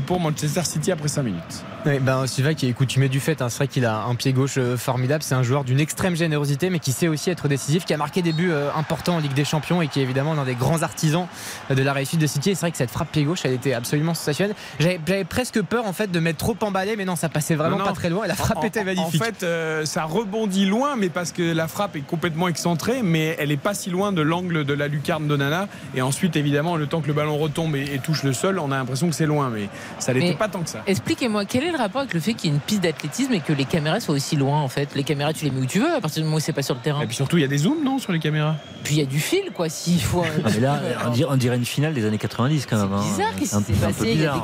pour 0.06 0.20
Manchester 0.20 0.64
City 0.64 0.92
après 0.92 1.08
5 1.08 1.24
minutes. 1.24 1.64
Oui, 1.86 2.00
ben, 2.00 2.26
Silva 2.26 2.56
qui 2.56 2.68
est 2.68 2.74
coutumé 2.74 3.10
du 3.10 3.20
fait, 3.20 3.42
hein. 3.44 3.50
c'est 3.50 3.58
vrai 3.58 3.68
qu'il 3.68 3.86
a 3.86 4.06
un 4.06 4.16
pied 4.16 4.34
gauche 4.34 4.56
euh, 4.58 4.76
formidable, 4.76 5.22
c'est 5.22 5.36
un 5.36 5.44
joueur 5.44 5.64
d'une 5.64 5.80
extrême 5.80 6.16
générosité 6.16 6.72
mais 6.72 6.80
qui 6.80 6.92
sait 6.92 7.08
aussi 7.08 7.30
être 7.30 7.48
décisif, 7.48 7.86
qui 7.86 7.94
a 7.94 7.98
marqué 7.98 8.24
des 8.24 8.34
buts 8.34 8.50
euh, 8.52 8.70
importants 8.76 9.18
en 9.18 9.20
Ligue 9.20 9.36
des 9.36 9.46
Champions 9.46 9.84
et 9.84 9.88
qui 9.88 10.00
est 10.00 10.04
évidemment 10.04 10.34
l'un 10.34 10.46
des 10.46 10.56
grands 10.56 10.82
artisans 10.82 11.28
euh, 11.70 11.76
de 11.76 11.84
la 11.84 11.94
réussite 11.94 12.20
de 12.20 12.26
City. 12.26 12.50
Et 12.50 12.56
c'est 12.56 12.62
vrai 12.62 12.72
que 12.72 12.78
cette 12.78 12.90
frappe 12.90 13.12
pied 13.12 13.24
gauche, 13.24 13.42
elle 13.44 13.54
était 13.54 13.74
absolument 13.74 14.16
sensationnelle. 14.16 14.56
J'avais 14.80 15.00
j'avais 15.08 15.24
presque 15.26 15.62
peur 15.62 15.86
en 15.86 15.94
fait 15.94 16.10
de 16.12 16.20
mettre 16.20 16.40
trop 16.40 16.56
emballé, 16.62 16.96
mais 16.96 17.06
non, 17.06 17.16
ça 17.16 17.30
passait 17.30 17.54
vraiment 17.54 17.78
Non, 17.78 17.84
non. 17.84 17.90
pas 17.92 17.96
très 17.96 18.10
loin 18.10 18.26
et 18.26 18.28
la 18.28 18.36
frappe 18.36 18.58
En- 18.58 18.64
était 18.64 18.84
magnifique. 18.84 19.22
En 19.22 19.26
fait, 19.26 19.44
euh, 19.44 19.86
ça 19.86 20.06
rebondit 20.06 20.66
loin, 20.66 20.96
mais 20.96 21.10
parce 21.10 21.32
que 21.32 21.44
la 21.54 21.68
frappe 21.68 21.96
est 21.96 22.02
complètement 22.02 22.48
excentrée, 22.48 23.04
mais 23.04 23.36
elle 23.40 23.52
est 23.52 23.58
pas 23.58 23.76
si 23.76 23.92
loin 23.92 24.12
de 24.12 24.24
l'angle 24.24 24.66
de 24.66 24.74
la 24.74 24.88
lucarne 24.88 25.28
d'Onana. 25.28 25.68
Et 25.94 26.02
ensuite, 26.02 26.36
évidemment, 26.36 26.78
le 26.78 26.88
temps 26.88 27.02
que 27.02 27.08
le 27.08 27.14
ballon 27.14 27.38
retombe 27.38 27.76
et, 27.76 27.94
et 27.94 28.00
touche 28.00 28.24
le 28.24 28.34
sol, 28.34 28.58
on 28.58 28.72
a 28.72 28.78
l'impression 28.78 29.08
que 29.08 29.14
c'est 29.16 29.28
loin, 29.28 29.52
mais 29.54 29.70
ça 30.00 30.14
n'était 30.14 30.28
Mais- 30.30 30.34
pas 30.36 30.48
tant 30.48 30.62
que 30.62 30.70
ça. 30.70 30.80
Expliquez-moi, 30.88 31.46
quel 31.46 31.64
est 31.64 31.72
le 31.72 31.78
rapport 31.78 32.02
avec 32.02 32.14
le 32.14 32.20
fait 32.20 32.34
qu'il 32.34 32.50
y 32.50 32.54
ait 32.54 32.56
une 32.56 32.62
piste 32.62 32.82
d'athlétisme 32.82 33.34
et 33.34 33.40
que 33.40 33.54
les 33.54 33.66
caméras 33.66 34.00
soient 34.00 34.16
aussi 34.16 34.36
loin 34.36 34.60
en 34.62 34.68
fait? 34.68 34.90
Les 34.96 35.04
caméras, 35.04 35.34
tu 35.34 35.46
les 35.46 35.52
mets 35.52 35.62
où 35.62 35.66
tu 35.66 35.80
veux 35.80 35.94
à 35.94 36.02
partir 36.02 36.22
du 36.22 36.26
moment 36.26 36.38
où 36.38 36.40
c'est 36.40 36.54
pas 36.54 36.62
sur 36.64 36.76
le 36.76 36.82
terrain. 36.82 37.02
Et 37.02 37.08
puis 37.08 37.16
surtout, 37.16 37.38
il 37.38 37.42
y 37.42 37.46
a 37.46 37.48
des 37.48 37.58
zooms, 37.60 37.84
non, 37.84 38.00
sur 38.00 38.12
les 38.12 38.20
caméras? 38.20 38.56
Puis 38.84 38.96
il 38.96 39.00
y 39.00 39.04
a 39.04 39.06
du 39.06 39.20
fil, 39.20 39.52
quoi, 39.54 39.70
s'il 39.70 40.02
faut. 40.02 40.24
Ah, 40.44 40.50
mais 40.54 40.60
là, 40.60 40.80
on 41.06 41.10
dirait, 41.12 41.30
on 41.32 41.38
dirait 41.38 41.56
une 41.58 41.66
finale 41.66 41.94
des 41.94 42.06
années 42.06 42.18
90 42.18 42.66
quand 42.66 42.78
même. 42.78 42.94
hein. 42.94 43.02
bizarre, 43.02 43.32
qu'est-ce 43.40 43.56
Un- 43.56 43.62
qui 43.64 43.74
s'est 43.74 43.80
passé 43.86 43.98
Il 44.04 44.08
y 44.22 44.26
a 44.26 44.34
des 44.34 44.40
bizarre, 44.40 44.44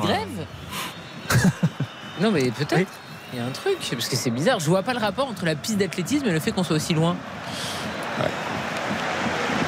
grèves 1.28 1.40
Non, 2.20 2.30
mais 2.30 2.50
peut-être. 2.50 2.90
Il 3.32 3.38
y 3.38 3.42
a 3.42 3.46
un 3.46 3.50
truc, 3.50 3.76
parce 3.90 4.08
que 4.08 4.16
c'est 4.16 4.30
bizarre. 4.30 4.60
Je 4.60 4.66
vois 4.66 4.82
pas 4.82 4.92
le 4.92 4.98
rapport 5.00 5.26
entre 5.26 5.46
la 5.46 5.54
piste 5.54 5.78
d'athlétisme 5.78 6.26
et 6.26 6.32
le 6.32 6.38
fait 6.40 6.52
qu'on 6.52 6.62
soit 6.64 6.76
aussi 6.76 6.92
loin. 6.92 7.16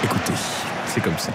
Écoutez, 0.05 0.35
c'est 0.87 1.01
comme 1.01 1.17
ça. 1.19 1.33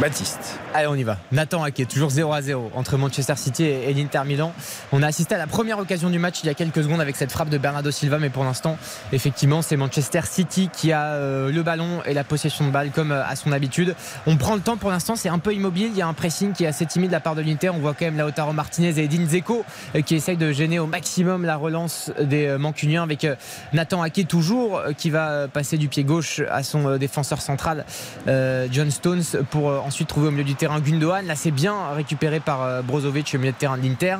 Baptiste. 0.00 0.58
Allez, 0.74 0.88
on 0.88 0.94
y 0.94 1.04
va. 1.04 1.16
Nathan 1.32 1.62
Ake, 1.62 1.86
toujours 1.88 2.10
0 2.10 2.32
à 2.32 2.42
0 2.42 2.70
entre 2.74 2.96
Manchester 2.96 3.34
City 3.36 3.64
et, 3.64 3.94
l'Inter 3.94 4.22
Milan. 4.26 4.52
On 4.92 5.02
a 5.02 5.06
assisté 5.06 5.34
à 5.34 5.38
la 5.38 5.46
première 5.46 5.78
occasion 5.78 6.10
du 6.10 6.18
match 6.18 6.40
il 6.42 6.46
y 6.46 6.50
a 6.50 6.54
quelques 6.54 6.82
secondes 6.82 7.00
avec 7.00 7.16
cette 7.16 7.32
frappe 7.32 7.48
de 7.48 7.58
Bernardo 7.58 7.90
Silva, 7.90 8.18
mais 8.18 8.30
pour 8.30 8.44
l'instant, 8.44 8.76
effectivement, 9.12 9.62
c'est 9.62 9.76
Manchester 9.76 10.20
City 10.24 10.68
qui 10.72 10.92
a 10.92 11.12
euh, 11.12 11.50
le 11.50 11.62
ballon 11.62 12.02
et 12.04 12.14
la 12.14 12.24
possession 12.24 12.66
de 12.66 12.70
balle 12.72 12.90
comme 12.90 13.12
euh, 13.12 13.24
à 13.26 13.36
son 13.36 13.52
habitude. 13.52 13.94
On 14.26 14.36
prend 14.36 14.54
le 14.54 14.60
temps 14.60 14.76
pour 14.76 14.90
l'instant, 14.90 15.16
c'est 15.16 15.28
un 15.28 15.38
peu 15.38 15.54
immobile. 15.54 15.88
Il 15.92 15.96
y 15.96 16.02
a 16.02 16.08
un 16.08 16.12
pressing 16.12 16.52
qui 16.52 16.64
est 16.64 16.68
assez 16.68 16.84
timide 16.84 17.08
de 17.08 17.12
la 17.12 17.20
part 17.20 17.34
de 17.34 17.42
l'Inter. 17.42 17.70
On 17.70 17.78
voit 17.78 17.94
quand 17.94 18.04
même 18.04 18.18
Lautaro 18.18 18.52
Martinez 18.52 18.98
et 18.98 19.04
Edin 19.04 19.26
Zeko 19.26 19.64
euh, 19.94 20.02
qui 20.02 20.14
essayent 20.14 20.36
de 20.36 20.52
gêner 20.52 20.78
au 20.78 20.86
maximum 20.86 21.44
la 21.44 21.56
relance 21.56 22.10
des 22.20 22.56
Mancuniens 22.58 23.02
avec 23.02 23.26
Nathan 23.72 24.02
Ake 24.02 24.26
toujours 24.28 24.82
qui 24.96 25.10
va 25.10 25.48
passer 25.48 25.78
du 25.78 25.88
pied 25.88 26.04
gauche 26.04 26.42
à 26.50 26.62
son 26.62 26.96
défenseur 26.96 27.40
central 27.40 27.84
John 28.26 28.90
Stones 28.90 29.22
pour 29.50 29.68
ensuite 29.68 30.08
trouver 30.08 30.28
au 30.28 30.30
milieu 30.30 30.44
du 30.44 30.54
terrain 30.56 30.80
Gundogan. 30.80 31.26
Là, 31.26 31.36
c'est 31.36 31.50
bien 31.50 31.92
récupéré 31.94 32.40
par 32.40 32.62
euh, 32.62 32.82
Brozovic 32.82 33.32
au 33.34 33.38
milieu 33.38 33.52
de 33.52 33.56
terrain 33.56 33.78
de 33.78 33.82
l'Inter. 33.82 34.16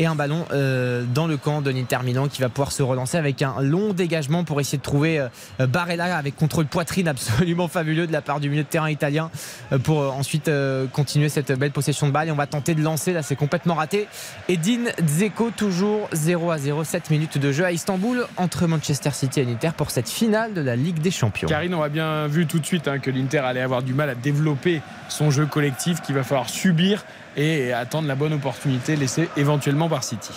Et 0.00 0.06
un 0.06 0.14
ballon 0.14 0.44
euh, 0.52 1.02
dans 1.12 1.26
le 1.26 1.36
camp 1.36 1.60
de 1.60 1.70
l'Inter 1.70 1.98
Milan 2.04 2.28
qui 2.28 2.40
va 2.40 2.48
pouvoir 2.48 2.70
se 2.70 2.84
relancer 2.84 3.16
avec 3.16 3.42
un 3.42 3.60
long 3.60 3.92
dégagement 3.92 4.44
pour 4.44 4.60
essayer 4.60 4.78
de 4.78 4.82
trouver 4.82 5.18
euh, 5.18 5.66
Barella 5.66 6.16
avec 6.16 6.36
contrôle 6.36 6.66
poitrine 6.66 7.08
absolument 7.08 7.66
fabuleux 7.66 8.06
de 8.06 8.12
la 8.12 8.22
part 8.22 8.38
du 8.38 8.48
milieu 8.48 8.62
de 8.62 8.68
terrain 8.68 8.88
italien 8.88 9.28
euh, 9.72 9.78
pour 9.78 9.98
ensuite 10.14 10.48
continuer 10.92 11.28
cette 11.28 11.50
belle 11.50 11.72
possession 11.72 12.06
de 12.06 12.12
balle. 12.12 12.28
Et 12.28 12.30
on 12.30 12.36
va 12.36 12.46
tenter 12.46 12.76
de 12.76 12.80
lancer. 12.80 13.12
Là, 13.12 13.22
c'est 13.22 13.34
complètement 13.34 13.74
raté. 13.74 14.06
Edin 14.48 14.84
Dzeko, 15.02 15.50
toujours 15.50 16.08
0 16.12 16.52
à 16.52 16.58
0. 16.58 16.84
7 16.84 17.10
minutes 17.10 17.38
de 17.38 17.50
jeu 17.50 17.64
à 17.64 17.72
Istanbul 17.72 18.24
entre 18.36 18.68
Manchester 18.68 19.10
City 19.10 19.40
et 19.40 19.44
l'Inter 19.44 19.70
pour 19.76 19.90
cette 19.90 20.08
finale 20.08 20.54
de 20.54 20.60
la 20.60 20.76
Ligue 20.76 21.00
des 21.00 21.10
Champions. 21.10 21.48
Karine, 21.48 21.74
on 21.74 21.82
a 21.82 21.88
bien 21.88 22.28
vu 22.28 22.46
tout 22.46 22.60
de 22.60 22.66
suite 22.66 22.86
hein, 22.86 23.00
que 23.00 23.10
l'Inter 23.10 23.38
allait 23.38 23.62
avoir 23.62 23.82
du 23.82 23.94
mal 23.94 24.08
à 24.10 24.14
développer 24.14 24.80
son 25.08 25.32
jeu 25.32 25.46
collectif, 25.46 26.02
qu'il 26.02 26.14
va 26.14 26.22
falloir 26.22 26.48
subir 26.48 27.04
et 27.38 27.72
attendre 27.72 28.08
la 28.08 28.16
bonne 28.16 28.34
opportunité 28.34 28.96
laissée 28.96 29.28
éventuellement 29.36 29.88
par 29.88 30.02
City. 30.02 30.32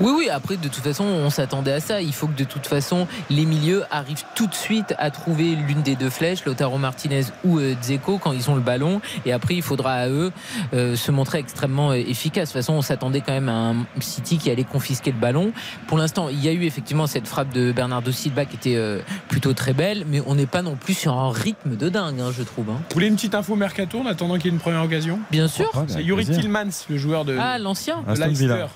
Oui, 0.00 0.12
oui, 0.16 0.28
après, 0.28 0.56
de 0.56 0.68
toute 0.68 0.82
façon, 0.82 1.04
on 1.04 1.30
s'attendait 1.30 1.72
à 1.72 1.80
ça. 1.80 2.00
Il 2.02 2.12
faut 2.12 2.26
que 2.26 2.36
de 2.36 2.44
toute 2.44 2.66
façon, 2.66 3.06
les 3.30 3.44
milieux 3.44 3.84
arrivent 3.90 4.24
tout 4.34 4.46
de 4.46 4.54
suite 4.54 4.94
à 4.98 5.10
trouver 5.10 5.54
l'une 5.54 5.82
des 5.82 5.94
deux 5.96 6.10
flèches, 6.10 6.44
Lautaro 6.44 6.78
Martinez 6.78 7.24
ou 7.44 7.58
euh, 7.58 7.74
Dzeko, 7.80 8.18
quand 8.18 8.32
ils 8.32 8.50
ont 8.50 8.54
le 8.54 8.60
ballon. 8.60 9.00
Et 9.26 9.32
après, 9.32 9.54
il 9.54 9.62
faudra 9.62 9.92
à 9.94 10.08
eux 10.08 10.32
euh, 10.74 10.96
se 10.96 11.10
montrer 11.10 11.38
extrêmement 11.38 11.90
euh, 11.90 11.94
efficaces. 11.94 12.48
De 12.48 12.52
toute 12.52 12.62
façon, 12.62 12.72
on 12.74 12.82
s'attendait 12.82 13.20
quand 13.20 13.32
même 13.32 13.48
à 13.48 13.52
un 13.70 13.76
City 14.00 14.38
qui 14.38 14.50
allait 14.50 14.64
confisquer 14.64 15.12
le 15.12 15.18
ballon. 15.18 15.52
Pour 15.86 15.98
l'instant, 15.98 16.28
il 16.28 16.42
y 16.42 16.48
a 16.48 16.52
eu 16.52 16.64
effectivement 16.64 17.06
cette 17.06 17.28
frappe 17.28 17.52
de 17.52 17.72
Bernardo 17.72 18.10
Silva 18.12 18.44
qui 18.44 18.56
était 18.56 18.76
euh, 18.76 19.00
plutôt 19.28 19.52
très 19.52 19.72
belle, 19.72 20.04
mais 20.08 20.20
on 20.26 20.34
n'est 20.34 20.46
pas 20.46 20.62
non 20.62 20.74
plus 20.76 20.94
sur 20.94 21.14
un 21.18 21.30
rythme 21.30 21.76
de 21.76 21.88
dingue, 21.88 22.20
hein, 22.20 22.30
je 22.36 22.42
trouve. 22.42 22.70
hein. 22.70 22.78
Vous 22.88 22.94
voulez 22.94 23.06
une 23.08 23.14
petite 23.16 23.34
info 23.34 23.54
mercato 23.56 24.00
en 24.00 24.06
attendant 24.06 24.34
qu'il 24.36 24.46
y 24.46 24.48
ait 24.48 24.52
une 24.52 24.60
première 24.60 24.82
occasion? 24.82 25.18
Bien 25.30 25.48
sûr. 25.48 25.70
C'est 25.88 26.02
Yuri 26.02 26.24
Tillmans, 26.26 26.70
le 26.88 26.96
joueur 26.98 27.24
de 27.24 27.36
Ah, 27.38 27.58
l'ancien 27.58 28.02
Leicester. 28.08 28.32
Villa. 28.34 28.68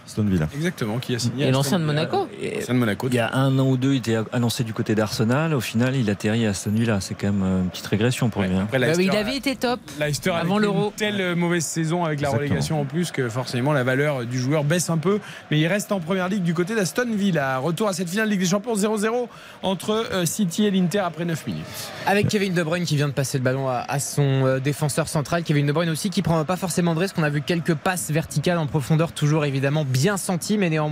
Villa. 0.55 0.71
Exactement, 0.97 0.99
qui 0.99 1.15
a 1.15 1.19
signé. 1.19 1.47
Et 1.47 1.51
l'ancien 1.51 1.79
de. 1.79 1.85
Monaco. 1.85 2.29
L'ancien 2.43 2.75
de 2.75 2.79
Monaco. 2.79 3.09
Il 3.09 3.15
y 3.15 3.19
a 3.19 3.35
un 3.35 3.59
an 3.59 3.67
ou 3.69 3.77
deux, 3.77 3.93
il 3.95 3.99
était 3.99 4.19
annoncé 4.33 4.65
du 4.65 4.73
côté 4.73 4.95
d'Arsenal. 4.95 5.55
Au 5.55 5.61
final, 5.61 5.95
il 5.97 6.09
atterrit 6.11 6.47
à 6.47 6.51
Aston 6.51 6.71
Villa. 6.73 7.01
C'est 7.01 7.15
quand 7.15 7.33
même 7.33 7.43
euh, 7.43 7.63
une 7.63 7.69
petite 7.71 7.87
régression 7.87 8.29
pour 8.31 8.43
lui. 8.43 8.51
hein. 8.55 8.63
Après, 8.65 8.79
Bah 8.79 8.87
oui, 8.97 9.09
il 9.13 9.17
avait 9.17 9.37
été 9.37 9.57
top 9.57 9.81
Leicester 10.01 10.31
avant 10.31 10.59
l'Euro. 10.59 10.93
Telle 10.97 11.35
mauvaise 11.37 11.65
saison 11.65 12.05
avec 12.05 12.21
la 12.21 12.29
Exactement. 12.29 12.39
relégation 12.49 12.81
en 12.81 12.85
plus 12.85 13.11
que 13.11 13.29
forcément 13.29 13.73
la 13.73 13.85
valeur 13.85 14.25
du 14.25 14.39
joueur 14.39 14.65
baisse 14.65 14.91
un 14.91 14.99
peu. 14.99 15.21
Mais 15.51 15.59
il 15.59 15.67
reste 15.67 15.93
en 15.93 16.01
première 16.01 16.29
ligue 16.29 16.43
du 16.43 16.55
côté 16.55 16.75
d'Aston 16.75 17.07
Villa. 17.15 17.59
Retour 17.59 17.89
à 17.89 17.93
cette 17.93 18.09
finale 18.09 18.29
Ligue 18.29 18.41
des 18.41 18.47
Champions 18.47 18.75
0-0 18.75 19.29
entre 19.63 19.91
euh, 20.13 20.27
City 20.27 20.67
et 20.67 20.71
l'Inter 20.71 20.99
après 21.01 21.25
9 21.25 21.47
minutes. 21.47 21.65
Avec 22.07 22.29
Kevin 22.29 22.53
De 22.55 22.63
Bruyne 22.63 22.85
qui 22.85 22.97
vient 22.97 23.09
de 23.09 23.13
passer 23.13 23.39
le 23.39 23.45
ballon 23.45 23.69
à, 23.69 23.85
à 23.89 23.99
son 23.99 24.47
euh, 24.47 24.59
défenseur 24.59 25.09
central. 25.09 25.43
Kevin 25.43 25.67
De 25.67 25.73
Bruyne 25.73 25.91
aussi 25.91 26.11
qui 26.11 26.23
prend 26.23 26.43
pas 26.45 26.57
forcément 26.57 26.95
de 26.95 27.01
risque. 27.01 27.17
On 27.19 27.23
a 27.23 27.31
vu 27.31 27.43
quelques 27.43 27.75
passes 27.75 28.11
verticales 28.11 28.59
en 28.59 28.67
profondeur, 28.67 29.13
toujours 29.13 29.45
évidemment 29.45 29.85
bien 29.85 30.17
senties, 30.17 30.59
mais 30.59 30.71
néanmoins, 30.71 30.86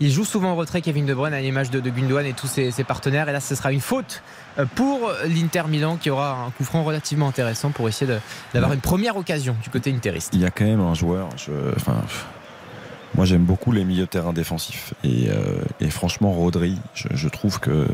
il 0.00 0.10
joue 0.10 0.24
souvent 0.24 0.50
en 0.50 0.56
retrait 0.56 0.80
Kevin 0.80 1.06
De 1.06 1.14
Bruyne 1.14 1.34
à 1.34 1.40
l'image 1.40 1.70
de, 1.70 1.80
de 1.80 1.90
Gundogan 1.90 2.26
et 2.26 2.32
tous 2.32 2.46
ses, 2.46 2.70
ses 2.70 2.84
partenaires. 2.84 3.28
Et 3.28 3.32
là, 3.32 3.40
ce 3.40 3.54
sera 3.54 3.72
une 3.72 3.80
faute 3.80 4.22
euh, 4.58 4.64
pour 4.74 5.10
l'Inter 5.26 5.62
Milan 5.68 5.96
qui 5.96 6.10
aura 6.10 6.44
un 6.46 6.50
coup 6.50 6.64
franc 6.64 6.82
relativement 6.84 7.28
intéressant 7.28 7.70
pour 7.70 7.88
essayer 7.88 8.10
d'avoir 8.54 8.72
une 8.72 8.80
première 8.80 9.16
occasion 9.16 9.56
du 9.62 9.70
côté 9.70 9.92
interiste. 9.92 10.30
Il 10.32 10.40
y 10.40 10.46
a 10.46 10.50
quand 10.50 10.64
même 10.64 10.80
un 10.80 10.94
joueur. 10.94 11.28
Je, 11.36 11.52
enfin, 11.76 11.96
moi, 13.14 13.24
j'aime 13.24 13.44
beaucoup 13.44 13.72
les 13.72 13.84
milieux 13.84 14.04
de 14.04 14.08
terrain 14.10 14.32
défensifs. 14.32 14.92
Et, 15.02 15.28
euh, 15.30 15.34
et 15.80 15.90
franchement, 15.90 16.32
Rodri, 16.32 16.78
je, 16.94 17.08
je 17.14 17.28
trouve 17.28 17.58
que 17.58 17.86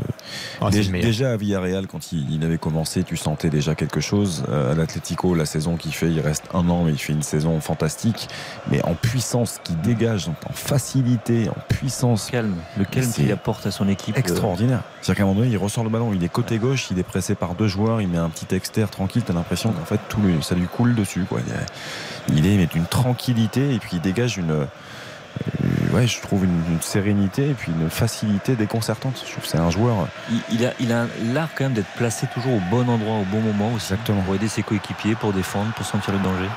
Ah, 0.61 0.69
dé- 0.69 0.83
le 0.83 0.99
déjà 1.01 1.31
à 1.31 1.37
Villarreal, 1.37 1.87
quand 1.87 2.11
il, 2.11 2.29
il 2.31 2.43
avait 2.43 2.57
commencé, 2.57 3.03
tu 3.03 3.15
sentais 3.17 3.49
déjà 3.49 3.75
quelque 3.75 4.01
chose. 4.01 4.43
Euh, 4.49 4.73
à 4.73 4.75
l'Atlético, 4.75 5.33
la 5.33 5.45
saison 5.45 5.77
qu'il 5.77 5.93
fait, 5.93 6.11
il 6.11 6.19
reste 6.19 6.43
un 6.53 6.67
an, 6.69 6.83
mais 6.83 6.91
il 6.91 6.97
fait 6.97 7.13
une 7.13 7.23
saison 7.23 7.59
fantastique. 7.61 8.27
Mais 8.69 8.83
en 8.83 8.93
puissance, 8.93 9.59
qui 9.63 9.73
dégage, 9.75 10.27
en 10.29 10.53
facilité, 10.53 11.49
en 11.49 11.55
puissance. 11.73 12.29
Calme. 12.29 12.55
Le 12.77 12.85
calme 12.85 13.09
qu'il 13.11 13.31
apporte 13.31 13.65
à 13.65 13.71
son 13.71 13.87
équipe. 13.87 14.15
euh, 14.15 14.19
Extraordinaire. 14.19 14.81
C'est-à-dire 15.01 15.17
qu'à 15.17 15.23
un 15.23 15.27
moment 15.27 15.39
donné, 15.41 15.51
il 15.51 15.57
ressort 15.57 15.83
le 15.83 15.89
ballon, 15.89 16.11
il 16.13 16.23
est 16.23 16.29
côté 16.29 16.57
gauche, 16.57 16.87
il 16.91 16.99
est 16.99 17.03
pressé 17.03 17.35
par 17.35 17.55
deux 17.55 17.67
joueurs, 17.67 18.01
il 18.01 18.07
met 18.07 18.17
un 18.17 18.29
petit 18.29 18.53
externe 18.53 18.89
tranquille, 18.89 19.21
t'as 19.25 19.33
l'impression 19.33 19.71
qu'en 19.71 19.85
fait 19.85 19.99
tout 20.09 20.19
lui, 20.21 20.33
ça 20.41 20.55
lui 20.55 20.67
coule 20.67 20.93
dessus. 20.95 21.23
Quoi. 21.29 21.39
Il 21.47 21.53
est- 21.53 22.37
Il 22.39 22.47
est 22.47 22.57
mais 22.57 22.65
d'une 22.65 22.85
tranquillité 22.85 23.73
et 23.75 23.77
puis 23.79 23.91
il 23.93 24.01
dégage 24.01 24.37
une, 24.37 24.65
euh, 25.63 25.95
ouais, 25.95 26.07
je 26.07 26.19
trouve 26.21 26.45
une, 26.45 26.61
une 26.71 26.81
sérénité 26.81 27.49
et 27.49 27.53
puis 27.53 27.71
une 27.71 27.89
facilité 27.89 28.55
déconcertante. 28.55 29.23
Je 29.25 29.31
trouve 29.31 29.43
que 29.43 29.49
c'est 29.49 29.57
un 29.57 29.69
joueur. 29.69 30.07
Il, 30.31 30.41
il 30.51 30.65
a, 30.65 30.73
il 30.79 30.91
a 30.91 31.07
l'art 31.33 31.49
quand 31.55 31.65
même 31.65 31.73
d'être 31.73 31.91
placé 31.95 32.27
toujours 32.27 32.53
au 32.53 32.61
bon 32.69 32.87
endroit, 32.89 33.15
au 33.15 33.25
bon 33.25 33.41
moment 33.41 33.73
aussi. 33.73 33.93
Exactement. 33.93 34.21
Pour 34.23 34.35
aider 34.35 34.47
ses 34.47 34.63
coéquipiers, 34.63 35.15
pour 35.15 35.31
défendre, 35.33 35.71
pour 35.73 35.85
sentir 35.85 36.13
le 36.13 36.19
danger. 36.19 36.49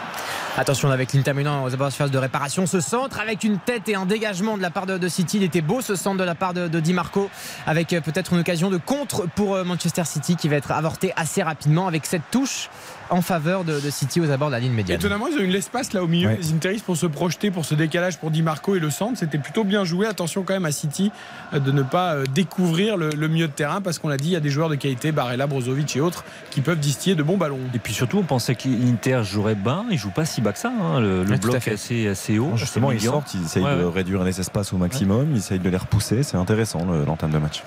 Attention 0.57 0.91
avec 0.91 1.13
l'Inter 1.13 1.35
Milan 1.35 1.63
aux 1.63 1.73
abords 1.73 1.89
de 1.89 1.93
phase 1.93 2.11
de 2.11 2.19
réparation. 2.19 2.67
Ce 2.67 2.81
centre 2.81 3.21
avec 3.21 3.45
une 3.45 3.59
tête 3.59 3.89
et 3.89 3.95
un 3.95 4.07
dégagement 4.07 4.57
de 4.57 4.63
la 4.63 4.71
part 4.71 4.87
de, 4.87 4.99
de 4.99 5.09
City. 5.09 5.37
Il 5.37 5.45
était 5.45 5.61
beau 5.61 5.81
ce 5.83 5.95
centre 5.95 6.17
de 6.17 6.25
la 6.25 6.35
part 6.35 6.53
de, 6.53 6.67
de 6.67 6.81
Di 6.81 6.93
Marco 6.95 7.31
avec 7.67 7.93
euh, 7.93 8.01
peut-être 8.01 8.33
une 8.33 8.41
occasion 8.41 8.69
de 8.69 8.77
contre 8.77 9.29
pour 9.29 9.55
euh, 9.55 9.63
Manchester 9.63 10.05
City 10.05 10.35
qui 10.35 10.49
va 10.49 10.57
être 10.57 10.73
avorté 10.73 11.13
assez 11.17 11.43
rapidement 11.45 11.87
avec 11.87 12.07
cette 12.07 12.29
touche 12.33 12.71
en 13.11 13.23
faveur 13.23 13.65
de, 13.65 13.81
de 13.81 13.91
City 13.91 14.21
aux 14.21 14.31
abords 14.31 14.49
de 14.49 14.53
la 14.55 14.61
ligne 14.61 14.73
médiane. 14.73 14.99
Étonnamment, 14.99 15.27
ils 15.29 15.37
ont 15.39 15.43
eu 15.43 15.47
l'espace 15.47 15.93
là 15.93 16.03
au 16.03 16.07
milieu 16.07 16.29
Ouais. 16.29 16.37
des 16.37 16.53
Interistes 16.53 16.85
pour 16.85 16.97
se 16.97 17.07
projeter, 17.07 17.51
pour 17.51 17.65
ce 17.65 17.75
décalage 17.75 18.19
pour 18.19 18.31
Di 18.31 18.43
Marco 18.43 18.75
et 18.75 18.81
le 18.81 18.91
centre. 18.91 19.19
C'était 19.19 19.39
plutôt 19.39 19.65
bien 19.65 19.85
joué. 19.85 20.07
Attention 20.07 20.43
quand 20.43 20.53
même 20.55 20.65
à 20.67 20.73
City 20.73 21.11
euh, 21.55 21.59
de 21.59 21.73
ne 21.73 21.83
pas 21.83 22.15
euh, 22.15 22.25
découvrir 22.35 22.97
le, 22.97 23.11
le 23.11 23.29
milieu 23.29 23.47
de 23.49 23.53
terrain 23.53 23.81
parce 23.81 23.99
qu'on 23.99 24.09
l'a 24.09 24.17
dit, 24.17 24.29
il 24.29 24.33
y 24.33 24.37
a 24.37 24.41
des 24.41 24.51
joueurs 24.51 24.69
de 24.69 24.75
qualité, 24.75 25.13
Barella, 25.13 25.47
Brozovic 25.47 25.97
et 25.97 26.01
autres, 26.01 26.25
qui 26.51 26.61
peuvent 26.61 26.79
distiller 26.81 27.17
de 27.17 27.23
bons 27.23 27.37
ballons. 27.39 27.59
Et 27.75 27.79
puis 27.79 27.93
surtout, 27.95 28.19
on 28.19 28.25
pensait 28.25 28.55
que 28.55 28.69
l'Inter 28.69 29.21
jouerait 29.25 29.55
bas. 29.55 29.85
Il 29.91 29.99
joue 29.99 30.11
pas 30.11 30.25
si 30.25 30.41
bas 30.41 30.53
que 30.53 30.59
ça. 30.59 30.71
hein. 30.71 31.01
Le, 31.01 31.23
Ouais, 31.29 31.39
bloc 31.39 31.67
est 31.67 31.73
assez, 31.73 32.09
assez 32.09 32.39
haut. 32.39 32.53
Justement, 32.57 32.89
assez 32.89 32.99
ils 32.99 33.03
sortent, 33.05 33.35
ils 33.35 33.45
essayent 33.45 33.63
Ouais, 33.63 33.77
de 33.77 33.85
ouais. 33.85 33.93
réduire 33.93 34.23
les 34.25 34.39
espaces 34.41 34.73
au 34.73 34.77
maximum, 34.77 35.29
ils 35.33 35.39
essayent 35.39 35.59
de 35.59 35.69
les 35.71 35.77
repousser. 35.77 36.23
C'est 36.23 36.37
intéressant 36.37 36.85
le- 36.85 37.05
l'entame 37.05 37.31
de 37.31 37.39
match. 37.39 37.63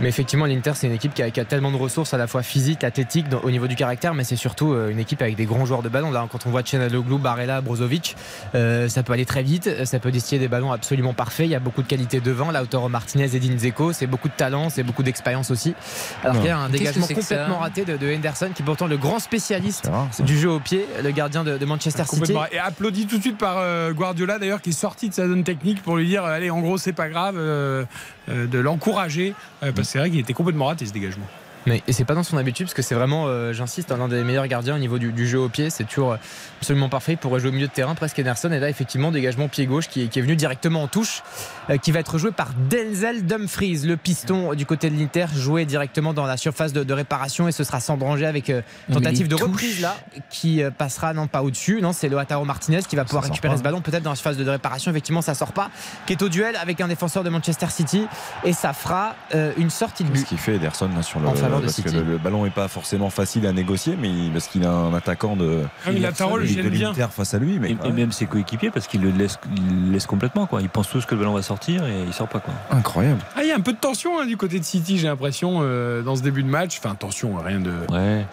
Mais 0.00 0.08
effectivement, 0.08 0.46
l'Inter, 0.46 0.72
c'est 0.74 0.86
une 0.86 0.92
équipe 0.92 1.14
qui 1.14 1.22
a, 1.22 1.30
qui 1.30 1.40
a 1.40 1.44
tellement 1.44 1.70
de 1.70 1.76
ressources 1.76 2.12
à 2.14 2.18
la 2.18 2.26
fois 2.26 2.42
physiques, 2.42 2.84
athlétiques, 2.84 3.28
dans- 3.28 3.40
au 3.40 3.50
niveau 3.50 3.66
du 3.66 3.76
caractère, 3.76 4.14
mais 4.14 4.24
c'est 4.24 4.36
surtout 4.36 4.72
euh, 4.72 4.90
une 4.90 4.98
équipe 4.98 5.22
avec 5.22 5.36
des 5.36 5.44
grands 5.46 5.64
joueurs 5.64 5.82
de 5.82 5.88
ballon. 5.88 6.10
Là, 6.10 6.26
quand 6.30 6.46
on 6.46 6.50
voit 6.50 6.62
Chenaloglu, 6.64 7.18
Barella, 7.18 7.60
Brozovic, 7.60 8.16
euh, 8.54 8.88
ça 8.88 9.02
peut 9.02 9.12
aller 9.12 9.24
très 9.24 9.42
vite, 9.42 9.84
ça 9.86 9.98
peut 9.98 10.10
distiller 10.10 10.38
des 10.38 10.48
ballons 10.48 10.72
absolument 10.72 11.14
parfaits. 11.14 11.46
Il 11.46 11.50
y 11.50 11.54
a 11.54 11.60
beaucoup 11.60 11.82
de 11.82 11.86
qualité 11.88 12.20
devant. 12.20 12.50
Lautaro 12.50 12.88
Martinez, 12.88 13.34
Edin 13.34 13.56
Dzeko, 13.56 13.92
c'est 13.92 14.06
beaucoup 14.06 14.28
de 14.28 14.34
talent, 14.34 14.70
c'est 14.70 14.82
beaucoup 14.82 15.02
d'expérience 15.02 15.50
aussi. 15.50 15.74
Alors 16.22 16.36
qu'il 16.36 16.46
y 16.46 16.50
a 16.50 16.58
un 16.58 16.68
dégagement 16.68 17.06
complètement 17.38 17.58
raté 17.58 17.84
de, 17.84 17.96
de 17.96 18.14
Henderson, 18.14 18.50
qui 18.54 18.62
est 18.62 18.66
pourtant 18.66 18.86
le 18.86 18.96
grand 18.96 19.18
spécialiste 19.18 19.88
du 20.24 20.38
jeu 20.38 20.50
au 20.50 20.60
pied, 20.60 20.86
le 21.02 21.10
gardien 21.10 21.42
de, 21.44 21.56
de 21.58 21.64
Manchester 21.66 22.04
City. 22.04 22.32
Et 22.52 22.58
applaudi 22.58 23.06
tout 23.06 23.16
de 23.16 23.22
suite 23.22 23.38
par 23.38 23.56
euh, 23.58 23.92
Guardiola 23.92 24.38
d'ailleurs 24.38 24.60
qui 24.60 24.70
est 24.70 24.72
sorti 24.72 25.08
de 25.08 25.14
sa 25.14 25.26
zone 25.26 25.44
technique 25.44 25.82
pour 25.82 25.96
lui 25.96 26.06
dire 26.06 26.24
allez 26.24 26.50
en 26.50 26.60
gros 26.60 26.78
c'est 26.78 26.92
pas 26.92 27.08
grave 27.08 27.36
euh, 27.38 27.84
euh, 28.28 28.46
de 28.46 28.58
l'encourager 28.58 29.34
euh, 29.62 29.72
parce 29.72 29.85
c'est 29.86 29.98
vrai 29.98 30.10
qu'il 30.10 30.20
était 30.20 30.34
complètement 30.34 30.66
raté 30.66 30.84
ce 30.84 30.92
dégagement. 30.92 31.26
Mais 31.66 31.82
et 31.88 31.92
c'est 31.92 32.04
pas 32.04 32.14
dans 32.14 32.22
son 32.22 32.36
habitude 32.36 32.66
parce 32.66 32.74
que 32.74 32.82
c'est 32.82 32.94
vraiment, 32.94 33.24
euh, 33.26 33.52
j'insiste, 33.52 33.90
un 33.92 34.06
des 34.08 34.22
meilleurs 34.22 34.46
gardiens 34.46 34.76
au 34.76 34.78
niveau 34.78 34.98
du, 34.98 35.12
du 35.12 35.26
jeu 35.26 35.38
au 35.40 35.48
pied. 35.48 35.68
C'est 35.70 35.84
toujours 35.84 36.12
euh, 36.12 36.16
absolument 36.60 36.88
parfait. 36.88 37.12
Il 37.12 37.18
pourrait 37.18 37.40
jouer 37.40 37.48
au 37.50 37.52
milieu 37.52 37.66
de 37.66 37.72
terrain 37.72 37.94
presque 37.94 38.18
Ederson. 38.18 38.52
Et 38.52 38.60
là, 38.60 38.68
effectivement, 38.68 39.10
dégagement 39.10 39.48
pied 39.48 39.66
gauche 39.66 39.88
qui, 39.88 40.02
est- 40.04 40.06
qui 40.08 40.18
est 40.20 40.22
venu 40.22 40.36
directement 40.36 40.82
en 40.84 40.86
touche, 40.88 41.22
euh, 41.70 41.76
qui 41.76 41.90
va 41.92 42.00
être 42.00 42.18
joué 42.18 42.30
par 42.30 42.50
Denzel 42.70 43.26
Dumfries, 43.26 43.80
le 43.84 43.96
piston 43.96 44.54
du 44.54 44.64
côté 44.64 44.90
de 44.90 44.96
l'Inter, 44.96 45.26
joué 45.34 45.64
directement 45.64 46.14
dans 46.14 46.24
la 46.26 46.36
surface 46.36 46.72
de, 46.72 46.84
de 46.84 46.92
réparation 46.94 47.48
et 47.48 47.52
ce 47.52 47.64
sera 47.64 47.80
sans 47.80 47.96
danger 47.96 48.26
avec 48.26 48.48
euh, 48.50 48.62
tentative 48.92 49.26
de 49.28 49.36
touches. 49.36 49.48
reprise 49.48 49.80
là 49.80 49.96
qui 50.30 50.62
euh, 50.62 50.70
passera 50.70 51.12
non 51.14 51.26
pas 51.26 51.42
au-dessus, 51.42 51.80
non 51.82 51.92
c'est 51.92 52.08
le 52.08 52.16
Ataro 52.18 52.44
Martinez 52.44 52.80
qui 52.88 52.94
va 52.96 53.04
pouvoir 53.04 53.24
récupérer 53.24 53.54
pas. 53.54 53.58
ce 53.58 53.64
ballon 53.64 53.80
peut-être 53.80 54.02
dans 54.04 54.10
la 54.10 54.16
surface 54.16 54.36
de 54.36 54.48
réparation. 54.48 54.90
Effectivement, 54.92 55.22
ça 55.22 55.34
sort 55.34 55.52
pas, 55.52 55.70
qui 56.06 56.12
est 56.12 56.22
au 56.22 56.28
duel 56.28 56.54
avec 56.56 56.80
un 56.80 56.88
défenseur 56.88 57.24
de 57.24 57.28
Manchester 57.30 57.66
City 57.70 58.06
et 58.44 58.52
ça 58.52 58.72
fera 58.72 59.16
euh, 59.34 59.52
une 59.56 59.70
sortie 59.70 60.04
de 60.04 60.08
Ce 60.10 60.12
but. 60.12 60.26
qu'il 60.26 60.38
fait 60.38 60.54
Ederson 60.54 60.88
là, 60.94 61.02
sur 61.02 61.18
le 61.18 61.26
parce 61.60 61.80
que 61.80 61.88
le, 61.90 62.02
le 62.02 62.18
ballon 62.18 62.46
est 62.46 62.50
pas 62.50 62.68
forcément 62.68 63.10
facile 63.10 63.46
à 63.46 63.52
négocier, 63.52 63.96
mais 64.00 64.08
il- 64.08 64.30
parce 64.32 64.46
qu'il 64.48 64.64
a 64.64 64.70
un 64.70 64.94
attaquant 64.94 65.36
de, 65.36 65.60
Ah, 65.84 65.90
mais 65.92 66.00
Lautaro, 66.00 66.38
de, 66.38 66.44
l'Inter 66.44 67.06
face 67.10 67.34
à 67.34 67.38
lui, 67.38 67.58
mais 67.58 67.76
Et, 67.84 67.92
même, 67.92 68.12
ses 68.12 68.26
coéquipiers 68.26 68.70
parce 68.70 68.86
qu'il 68.86 69.00
le 69.02 69.10
laisse, 69.10 69.38
il 69.56 69.98
complètement 70.06 70.46
quoi. 70.46 70.60
Ils 70.62 70.68
pensent 70.68 70.88
tous 70.90 71.04
que 71.06 71.14
le 71.14 71.20
ballon 71.20 71.32
va 71.34 71.42
sortir 71.42 71.84
et 71.86 72.04
il 72.06 72.12
sort 72.12 72.28
pas 72.28 72.40
quoi. 72.40 72.54
incroyable. 72.70 73.20
Ah, 73.34 73.42
il 73.42 73.48
y 73.48 73.52
a 73.52 73.56
un 73.56 73.60
peu 73.60 73.72
de 73.72 73.78
tension 73.78 74.20
hein, 74.20 74.26
du 74.26 74.36
côté 74.36 74.58
de 74.60 74.64
City 74.64 74.98
j'ai 74.98 75.08
l'impression 75.08 75.60
euh, 75.62 76.02
dans 76.02 76.16
ce 76.16 76.22
début 76.22 76.42
de 76.42 76.48
match. 76.48 76.78
Enfin 76.78 76.94
tension, 76.94 77.36
rien 77.36 77.60
de 77.60 77.72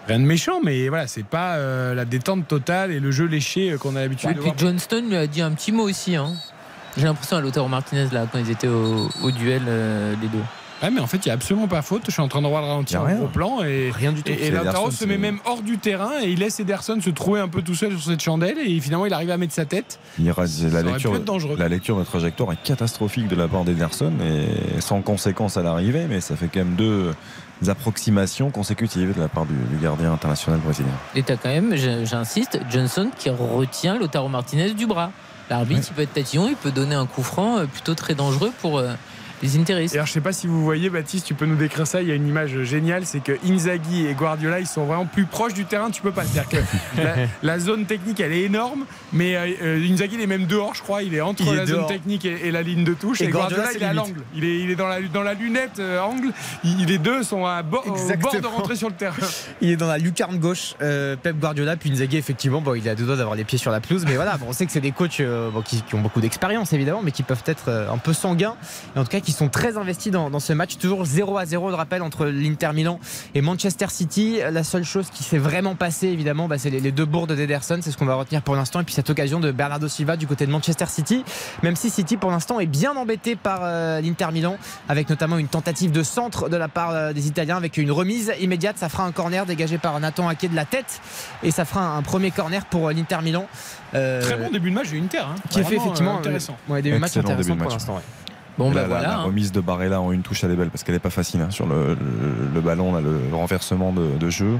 rien 0.06 0.18
de 0.18 0.24
méchant 0.24 0.60
mais 0.64 0.88
voilà 0.88 1.06
c'est 1.06 1.24
pas 1.24 1.54
euh, 1.56 1.94
la 1.94 2.04
détente 2.04 2.46
totale 2.46 2.92
et 2.92 3.00
le 3.00 3.10
jeu 3.10 3.24
léché 3.26 3.72
euh, 3.72 3.78
qu'on 3.78 3.96
a 3.96 4.00
l'habitude 4.00 4.30
Et 4.30 4.34
de 4.34 4.38
puis 4.40 4.48
voir. 4.50 4.58
Johnston 4.58 5.04
lui 5.08 5.16
a 5.16 5.26
dit 5.26 5.40
un 5.42 5.50
petit 5.52 5.72
mot 5.72 5.84
aussi. 5.88 6.16
hein. 6.16 6.32
J'ai 6.96 7.04
l'impression 7.04 7.36
à 7.36 7.40
Lautaro 7.40 7.66
Martinez 7.68 8.06
là 8.12 8.26
quand 8.30 8.38
ils 8.38 8.50
étaient 8.50 8.68
au, 8.68 9.08
au 9.22 9.30
duel 9.30 9.62
euh, 9.66 10.14
les 10.22 10.28
deux. 10.28 10.38
Ouais, 10.84 10.90
mais 10.90 11.00
en 11.00 11.06
fait, 11.06 11.16
il 11.24 11.28
n'y 11.28 11.30
a 11.30 11.34
absolument 11.34 11.66
pas 11.66 11.82
faute. 11.82 12.02
Je 12.06 12.12
suis 12.12 12.20
en 12.20 12.28
train 12.28 12.40
de 12.40 12.46
revoir 12.46 12.62
le 12.62 12.68
ralenti 12.68 12.96
en 12.96 13.06
gros 13.06 13.26
plan. 13.26 13.62
Et, 13.62 13.90
Rien 13.90 14.12
du 14.12 14.22
tout. 14.22 14.30
Et, 14.30 14.50
Lautaro 14.50 14.90
se 14.90 15.04
met 15.04 15.16
même 15.16 15.38
hors 15.46 15.62
du 15.62 15.78
terrain 15.78 16.12
et 16.22 16.30
il 16.30 16.38
laisse 16.38 16.60
Ederson 16.60 17.00
se 17.00 17.10
trouver 17.10 17.40
un 17.40 17.48
peu 17.48 17.62
tout 17.62 17.74
seul 17.74 17.92
sur 17.92 18.02
cette 18.02 18.20
chandelle. 18.20 18.58
Et 18.58 18.78
finalement, 18.80 19.06
il 19.06 19.12
arrive 19.12 19.30
à 19.30 19.36
mettre 19.38 19.54
sa 19.54 19.64
tête. 19.64 19.98
il 20.18 20.26
la, 20.26 20.82
lecture, 20.82 21.18
dangereux. 21.20 21.56
la 21.58 21.68
lecture 21.68 21.98
de 21.98 22.04
trajectoire 22.04 22.52
est 22.52 22.62
catastrophique 22.62 23.28
de 23.28 23.36
la 23.36 23.48
part 23.48 23.64
d'Ederson 23.64 24.12
et 24.22 24.80
sans 24.80 25.00
conséquence 25.00 25.56
à 25.56 25.62
l'arrivée, 25.62 26.06
mais 26.08 26.20
ça 26.20 26.36
fait 26.36 26.48
quand 26.52 26.60
même 26.60 26.74
deux 26.74 27.12
approximations 27.66 28.50
consécutives 28.50 29.14
de 29.14 29.20
la 29.20 29.28
part 29.28 29.46
du, 29.46 29.54
du 29.54 29.82
gardien 29.82 30.12
international 30.12 30.60
brésilien. 30.60 30.88
Et 31.14 31.22
t'as 31.22 31.36
quand 31.36 31.48
même, 31.48 31.74
j'insiste, 31.76 32.60
Johnson 32.70 33.10
qui 33.16 33.30
retient 33.30 33.96
Lautaro 33.96 34.28
Martinez 34.28 34.74
du 34.74 34.86
bras. 34.86 35.12
L'arbitre, 35.50 35.88
il 35.90 35.94
peut 35.94 36.02
être 36.02 36.14
tatillon, 36.14 36.48
il 36.48 36.56
peut 36.56 36.70
donner 36.70 36.94
un 36.94 37.06
coup 37.06 37.22
franc 37.22 37.58
euh, 37.58 37.66
plutôt 37.66 37.94
très 37.94 38.14
dangereux 38.14 38.50
pour 38.62 38.78
euh, 38.78 38.94
les 39.44 39.58
Interistes. 39.58 39.94
Et 39.94 39.98
alors, 39.98 40.06
je 40.06 40.12
sais 40.12 40.20
pas 40.20 40.32
si 40.32 40.46
vous 40.46 40.62
voyez, 40.64 40.90
Baptiste, 40.90 41.26
tu 41.26 41.34
peux 41.34 41.46
nous 41.46 41.56
décrire 41.56 41.86
ça. 41.86 42.02
Il 42.02 42.08
y 42.08 42.12
a 42.12 42.14
une 42.14 42.26
image 42.26 42.62
géniale, 42.62 43.04
c'est 43.06 43.20
que 43.22 43.32
Inzaghi 43.46 44.06
et 44.06 44.14
Guardiola, 44.14 44.60
ils 44.60 44.66
sont 44.66 44.84
vraiment 44.84 45.06
plus 45.06 45.26
proches 45.26 45.54
du 45.54 45.64
terrain. 45.64 45.90
Tu 45.90 46.02
peux 46.02 46.12
pas. 46.12 46.24
C'est-à-dire 46.24 46.48
que 46.48 47.02
la, 47.02 47.14
la 47.42 47.58
zone 47.58 47.84
technique, 47.86 48.20
elle 48.20 48.32
est 48.32 48.42
énorme, 48.42 48.84
mais 49.12 49.36
euh, 49.36 49.46
euh, 49.62 49.88
Inzaghi, 49.92 50.14
il 50.16 50.20
est 50.22 50.26
même 50.26 50.46
dehors, 50.46 50.74
je 50.74 50.82
crois. 50.82 51.02
Il 51.02 51.14
est 51.14 51.20
entre 51.20 51.42
Il 51.42 51.48
est 51.52 51.56
la 51.56 51.66
zone 51.66 51.86
technique 51.86 52.24
et, 52.24 52.48
et 52.48 52.50
la 52.50 52.62
ligne 52.62 52.84
de 52.84 52.94
touche. 52.94 53.20
Et 53.20 53.24
Et, 53.26 53.28
Guardiola, 53.28 53.64
Guardiola, 53.64 53.78
il 53.78 53.82
est 53.82 53.86
à 53.90 53.94
l'angle. 53.94 54.20
Il 54.34 54.44
est, 54.44 54.60
il 54.60 54.70
est 54.70 54.76
dans 54.76 54.88
la 54.88 55.00
dans 55.02 55.22
la 55.22 55.34
lunette 55.34 55.78
euh, 55.78 56.00
angle. 56.00 56.28
Il- 56.64 56.84
les 56.86 56.98
deux 56.98 57.22
sont 57.22 57.46
à 57.46 57.62
bord, 57.62 57.86
au 57.86 57.92
bord 58.18 58.40
de 58.40 58.46
rentrer 58.46 58.76
sur 58.76 58.88
le 58.88 58.94
terrain. 58.94 59.16
Il 59.60 59.70
est 59.70 59.76
dans 59.76 59.86
la 59.86 59.96
lucarne 59.98 60.38
gauche, 60.38 60.74
euh, 60.82 61.16
Pep 61.16 61.38
Guardiola, 61.38 61.76
puis 61.76 61.90
Inzaghi 61.90 62.16
effectivement, 62.18 62.60
bon, 62.60 62.74
il 62.74 62.86
à 62.88 62.94
deux 62.94 63.04
doigts 63.06 63.16
d'avoir 63.16 63.34
les 63.36 63.44
pieds 63.44 63.58
sur 63.58 63.70
la 63.70 63.80
pelouse, 63.80 64.04
mais 64.06 64.14
voilà, 64.16 64.36
bon, 64.36 64.46
on 64.48 64.52
sait 64.52 64.66
que 64.66 64.72
c'est 64.72 64.80
des 64.80 64.92
coachs 64.92 65.20
euh, 65.20 65.50
bon, 65.50 65.62
qui, 65.62 65.80
qui 65.82 65.94
ont 65.94 66.00
beaucoup 66.00 66.20
d'expérience 66.20 66.72
évidemment, 66.72 67.00
mais 67.02 67.10
qui 67.12 67.22
peuvent 67.22 67.42
être 67.46 67.68
euh, 67.68 67.90
un 67.90 67.96
peu 67.98 68.12
sanguins, 68.12 68.54
et 68.94 68.98
en 68.98 69.04
tout 69.04 69.10
cas 69.10 69.20
qui 69.20 69.32
sont 69.34 69.48
très 69.48 69.76
investis 69.76 70.10
dans, 70.10 70.30
dans 70.30 70.40
ce 70.40 70.52
match, 70.52 70.76
toujours 70.78 71.04
0 71.04 71.36
à 71.36 71.44
0 71.46 71.68
le 71.70 71.74
rappel 71.74 72.02
entre 72.02 72.26
l'Inter 72.26 72.70
Milan 72.72 72.98
et 73.34 73.40
Manchester 73.42 73.86
City. 73.90 74.38
La 74.50 74.64
seule 74.64 74.84
chose 74.84 75.08
qui 75.12 75.22
s'est 75.22 75.38
vraiment 75.38 75.74
passée 75.74 76.08
évidemment, 76.08 76.48
bah, 76.48 76.56
c'est 76.58 76.70
les, 76.70 76.80
les 76.80 76.92
deux 76.92 77.04
bourdes 77.04 77.32
d'Ederson, 77.32 77.78
c'est 77.82 77.90
ce 77.90 77.96
qu'on 77.98 78.06
va 78.06 78.14
retenir 78.14 78.42
pour 78.42 78.54
l'instant, 78.56 78.80
et 78.80 78.84
puis 78.84 78.94
cette 78.94 79.10
occasion 79.10 79.40
de 79.40 79.50
Bernardo 79.52 79.88
Silva 79.88 80.16
du 80.16 80.26
côté 80.26 80.46
de 80.46 80.50
Manchester 80.52 80.86
City, 80.88 81.24
même 81.62 81.76
si 81.76 81.90
City 81.90 82.16
pour 82.16 82.30
l'instant 82.30 82.60
est 82.60 82.66
bien 82.66 82.94
embêté 82.96 83.36
par 83.36 83.60
euh, 83.62 84.00
l'Inter 84.00 84.28
Milan, 84.32 84.56
avec 84.88 85.08
notamment 85.10 85.38
une 85.38 85.48
tentative 85.48 85.90
de 85.92 86.02
centre 86.02 86.48
de 86.48 86.56
la 86.56 86.68
part 86.68 86.90
euh, 86.90 87.12
des 87.12 87.26
Italiens, 87.26 87.56
avec 87.56 87.76
une 87.76 87.90
remise 87.90 88.32
immédiate, 88.40 88.78
ça 88.78 88.88
fera 88.88 89.04
un 89.04 89.12
corner 89.12 89.44
dégagé 89.46 89.78
par 89.78 89.98
Nathan 90.00 90.28
Ake 90.28 90.50
de 90.50 90.56
la 90.56 90.64
tête, 90.64 91.00
et 91.42 91.50
ça 91.50 91.64
fera 91.64 91.96
un 91.96 92.02
premier 92.02 92.30
corner 92.30 92.64
pour 92.66 92.88
euh, 92.88 92.92
l'Inter 92.92 93.18
Milan. 93.22 93.46
euh, 93.94 94.22
Très 94.22 94.36
bon 94.36 94.50
début 94.50 94.70
de 94.70 94.74
match 94.74 94.90
de 94.90 94.98
Inter. 94.98 95.18
hein. 95.18 95.34
qui 95.50 95.60
est 95.60 95.64
fait 95.64 95.76
effectivement 95.76 96.16
euh, 96.16 96.18
intéressant. 96.18 96.56
ouais, 96.68 96.82
des 96.82 96.92
matchs 96.98 97.16
Excellent 97.16 97.24
intéressants 97.30 97.42
début 97.48 97.58
de 97.58 97.62
pour 97.64 97.66
match. 97.72 97.78
l'instant. 97.78 97.94
ouais. 97.96 98.00
Bon, 98.58 98.70
bah 98.70 98.82
la, 98.82 98.86
voilà. 98.86 99.08
la 99.08 99.18
hein. 99.18 99.22
remise 99.22 99.50
de 99.52 99.60
Barella 99.60 100.00
en 100.00 100.12
une 100.12 100.22
touche, 100.22 100.44
elle 100.44 100.52
est 100.52 100.56
belle 100.56 100.70
parce 100.70 100.84
qu'elle 100.84 100.94
n'est 100.94 101.00
pas 101.00 101.10
facile 101.10 101.40
hein, 101.40 101.50
sur 101.50 101.66
le, 101.66 101.94
le- 101.94 101.96
le 102.54 102.60
ballon, 102.60 102.94
là, 102.94 103.00
le, 103.00 103.34
renversement 103.34 103.92
de, 103.92 104.16
de 104.18 104.30
jeu. 104.30 104.58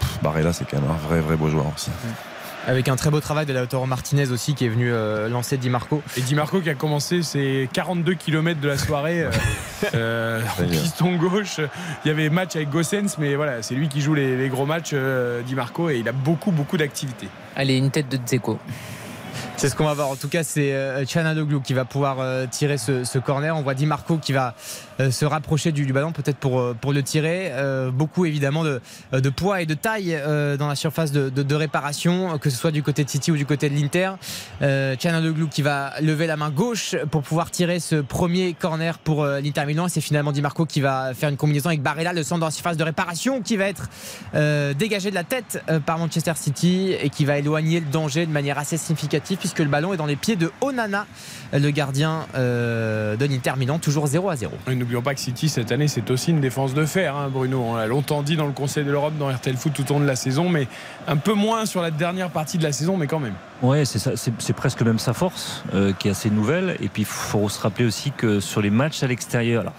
Pff, 0.00 0.18
Barella, 0.22 0.52
c'est 0.52 0.64
quand 0.70 0.80
même 0.80 0.90
un 0.90 1.08
vrai, 1.08 1.20
vrai 1.20 1.36
beau 1.36 1.48
joueur 1.48 1.66
aussi. 1.74 1.90
Avec 2.66 2.88
un 2.88 2.96
très 2.96 3.10
beau 3.10 3.20
travail 3.20 3.44
de 3.44 3.52
Lautaro 3.52 3.84
Martinez 3.84 4.30
aussi 4.30 4.54
qui 4.54 4.64
est 4.64 4.70
venu 4.70 4.90
euh, 4.90 5.28
lancer 5.28 5.58
Di 5.58 5.68
Marco. 5.68 6.02
Et 6.16 6.22
Di 6.22 6.34
Marco 6.34 6.60
qui 6.62 6.70
a 6.70 6.74
commencé 6.74 7.22
ses 7.22 7.68
42 7.74 8.14
km 8.14 8.58
de 8.58 8.68
la 8.68 8.78
soirée 8.78 9.22
euh, 9.24 9.30
euh, 9.94 10.40
en 10.62 10.66
piston 10.68 11.16
gauche. 11.16 11.60
Il 12.04 12.08
y 12.08 12.10
avait 12.10 12.30
match 12.30 12.56
avec 12.56 12.70
Gossens, 12.70 13.16
mais 13.18 13.34
voilà, 13.36 13.62
c'est 13.62 13.74
lui 13.74 13.88
qui 13.88 14.00
joue 14.00 14.14
les, 14.14 14.38
les 14.38 14.48
gros 14.48 14.64
matchs, 14.64 14.92
euh, 14.94 15.42
Di 15.42 15.54
Marco, 15.54 15.90
et 15.90 15.98
il 15.98 16.08
a 16.08 16.12
beaucoup, 16.12 16.52
beaucoup 16.52 16.78
d'activité. 16.78 17.28
Allez, 17.54 17.76
une 17.76 17.90
tête 17.90 18.08
de 18.08 18.16
Dzeko. 18.16 18.58
C'est 19.56 19.68
ce 19.68 19.76
qu'on 19.76 19.84
va 19.84 19.94
voir. 19.94 20.08
En 20.08 20.16
tout 20.16 20.28
cas, 20.28 20.42
c'est 20.42 20.72
euh, 20.72 21.06
Chanaloglu 21.06 21.60
qui 21.60 21.74
va 21.74 21.84
pouvoir 21.84 22.16
euh, 22.20 22.46
tirer 22.46 22.76
ce, 22.76 23.04
ce 23.04 23.18
corner. 23.18 23.56
On 23.56 23.62
voit 23.62 23.74
Di 23.74 23.86
Marco 23.86 24.18
qui 24.18 24.32
va 24.32 24.54
se 24.98 25.24
rapprocher 25.24 25.72
du, 25.72 25.84
ballon, 25.92 26.12
peut-être 26.12 26.36
pour, 26.38 26.60
euh, 26.60 26.76
pour 26.78 26.92
le 26.92 27.02
tirer. 27.02 27.50
Euh, 27.52 27.90
beaucoup 27.90 28.24
évidemment 28.26 28.64
de, 28.64 28.80
de 29.12 29.28
poids 29.30 29.60
et 29.62 29.66
de 29.66 29.74
taille 29.74 30.14
euh, 30.14 30.56
dans 30.56 30.68
la 30.68 30.74
surface 30.76 31.12
de, 31.12 31.28
de- 31.28 31.54
réparation, 31.54 32.36
que 32.38 32.50
ce 32.50 32.56
soit 32.56 32.72
du 32.72 32.82
côté 32.82 33.04
de 33.04 33.08
City 33.10 33.30
ou 33.30 33.36
du 33.36 33.46
côté 33.46 33.68
de 33.70 33.74
l'Inter. 33.74 34.10
Euh, 34.62 34.96
Chanaloglu 34.98 35.48
qui 35.48 35.62
va 35.62 35.92
lever 36.00 36.26
la 36.26 36.36
main 36.36 36.50
gauche 36.50 36.96
pour 37.10 37.22
pouvoir 37.22 37.50
tirer 37.50 37.78
ce 37.80 37.96
premier 37.96 38.54
corner 38.54 38.98
pour 38.98 39.22
euh, 39.22 39.40
l'Inter 39.40 39.64
Milan. 39.66 39.86
C'est 39.88 40.00
finalement 40.00 40.32
Di 40.32 40.42
Marco 40.42 40.66
qui 40.66 40.80
va 40.80 41.14
faire 41.14 41.28
une 41.28 41.36
combinaison 41.36 41.68
avec 41.68 41.82
Barella, 41.82 42.12
le 42.12 42.22
centre 42.22 42.40
dans 42.40 42.46
la 42.46 42.52
surface 42.52 42.76
de 42.76 42.84
réparation, 42.84 43.40
qui 43.40 43.56
va 43.56 43.66
être 43.66 43.88
euh, 44.34 44.74
dégagé 44.74 45.10
de 45.10 45.14
la 45.14 45.24
tête 45.24 45.62
euh, 45.70 45.78
par 45.80 45.98
Manchester 45.98 46.32
City 46.34 46.94
et 47.00 47.08
qui 47.10 47.24
va 47.24 47.38
éloigner 47.38 47.80
le 47.80 47.86
danger 47.86 48.26
de 48.26 48.32
manière 48.32 48.58
assez 48.58 48.76
significative 48.76 49.38
puisque 49.38 49.60
le 49.60 49.66
ballon 49.68 49.92
est 49.94 49.96
dans 49.96 50.06
les 50.06 50.16
pieds 50.16 50.36
de 50.36 50.50
Onana, 50.60 51.06
le 51.52 51.70
gardien 51.70 52.26
euh, 52.34 53.16
de 53.16 53.24
l'Inter 53.24 53.52
Milan, 53.56 53.78
toujours 53.78 54.06
0 54.06 54.28
à 54.30 54.36
0. 54.36 54.52
Et 54.66 54.83
N'oublions 54.84 55.00
pas 55.00 55.14
que 55.14 55.20
City, 55.20 55.48
cette 55.48 55.72
année, 55.72 55.88
c'est 55.88 56.10
aussi 56.10 56.30
une 56.30 56.42
défense 56.42 56.74
de 56.74 56.84
fer, 56.84 57.16
hein, 57.16 57.30
Bruno. 57.32 57.58
On 57.58 57.74
l'a 57.74 57.86
longtemps 57.86 58.22
dit 58.22 58.36
dans 58.36 58.44
le 58.44 58.52
Conseil 58.52 58.84
de 58.84 58.90
l'Europe, 58.90 59.14
dans 59.18 59.30
RTL 59.30 59.56
Foot 59.56 59.72
tout 59.72 59.90
au 59.90 59.94
long 59.94 60.00
de 60.00 60.04
la 60.04 60.14
saison, 60.14 60.50
mais 60.50 60.68
un 61.08 61.16
peu 61.16 61.32
moins 61.32 61.64
sur 61.64 61.80
la 61.80 61.90
dernière 61.90 62.28
partie 62.28 62.58
de 62.58 62.64
la 62.64 62.70
saison, 62.70 62.98
mais 62.98 63.06
quand 63.06 63.18
même. 63.18 63.32
Ouais, 63.62 63.84
c'est 63.86 64.52
presque 64.52 64.82
même 64.82 64.98
sa 64.98 65.14
force 65.14 65.64
euh, 65.72 65.94
qui 65.98 66.08
est 66.08 66.10
assez 66.10 66.28
nouvelle. 66.28 66.76
Et 66.82 66.90
puis 66.90 67.00
il 67.00 67.06
faut 67.06 67.48
se 67.48 67.58
rappeler 67.62 67.86
aussi 67.86 68.10
que 68.10 68.40
sur 68.40 68.60
les 68.60 68.68
matchs 68.68 69.02
à 69.02 69.06
l'extérieur, 69.06 69.62
alors 69.62 69.72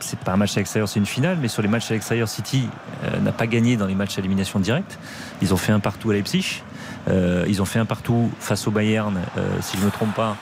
c'est 0.00 0.18
pas 0.20 0.32
un 0.32 0.38
match 0.38 0.56
à 0.56 0.60
l'extérieur, 0.60 0.88
c'est 0.88 1.00
une 1.00 1.04
finale, 1.04 1.36
mais 1.38 1.48
sur 1.48 1.60
les 1.60 1.68
matchs 1.68 1.90
à 1.90 1.94
l'extérieur, 1.94 2.26
City 2.26 2.66
euh, 3.04 3.20
n'a 3.20 3.32
pas 3.32 3.46
gagné 3.46 3.76
dans 3.76 3.86
les 3.86 3.94
matchs 3.94 4.16
à 4.16 4.20
élimination 4.20 4.58
directe. 4.58 4.98
Ils 5.42 5.52
ont 5.52 5.58
fait 5.58 5.72
un 5.72 5.80
partout 5.80 6.12
à 6.12 6.14
Leipzig, 6.14 6.62
euh, 7.08 7.44
ils 7.46 7.60
ont 7.60 7.66
fait 7.66 7.78
un 7.78 7.84
partout 7.84 8.30
face 8.40 8.66
au 8.66 8.70
Bayern, 8.70 9.20
si 9.60 9.76
je 9.76 9.82
ne 9.82 9.86
me 9.88 9.90
trompe 9.90 10.14
pas, 10.14 10.34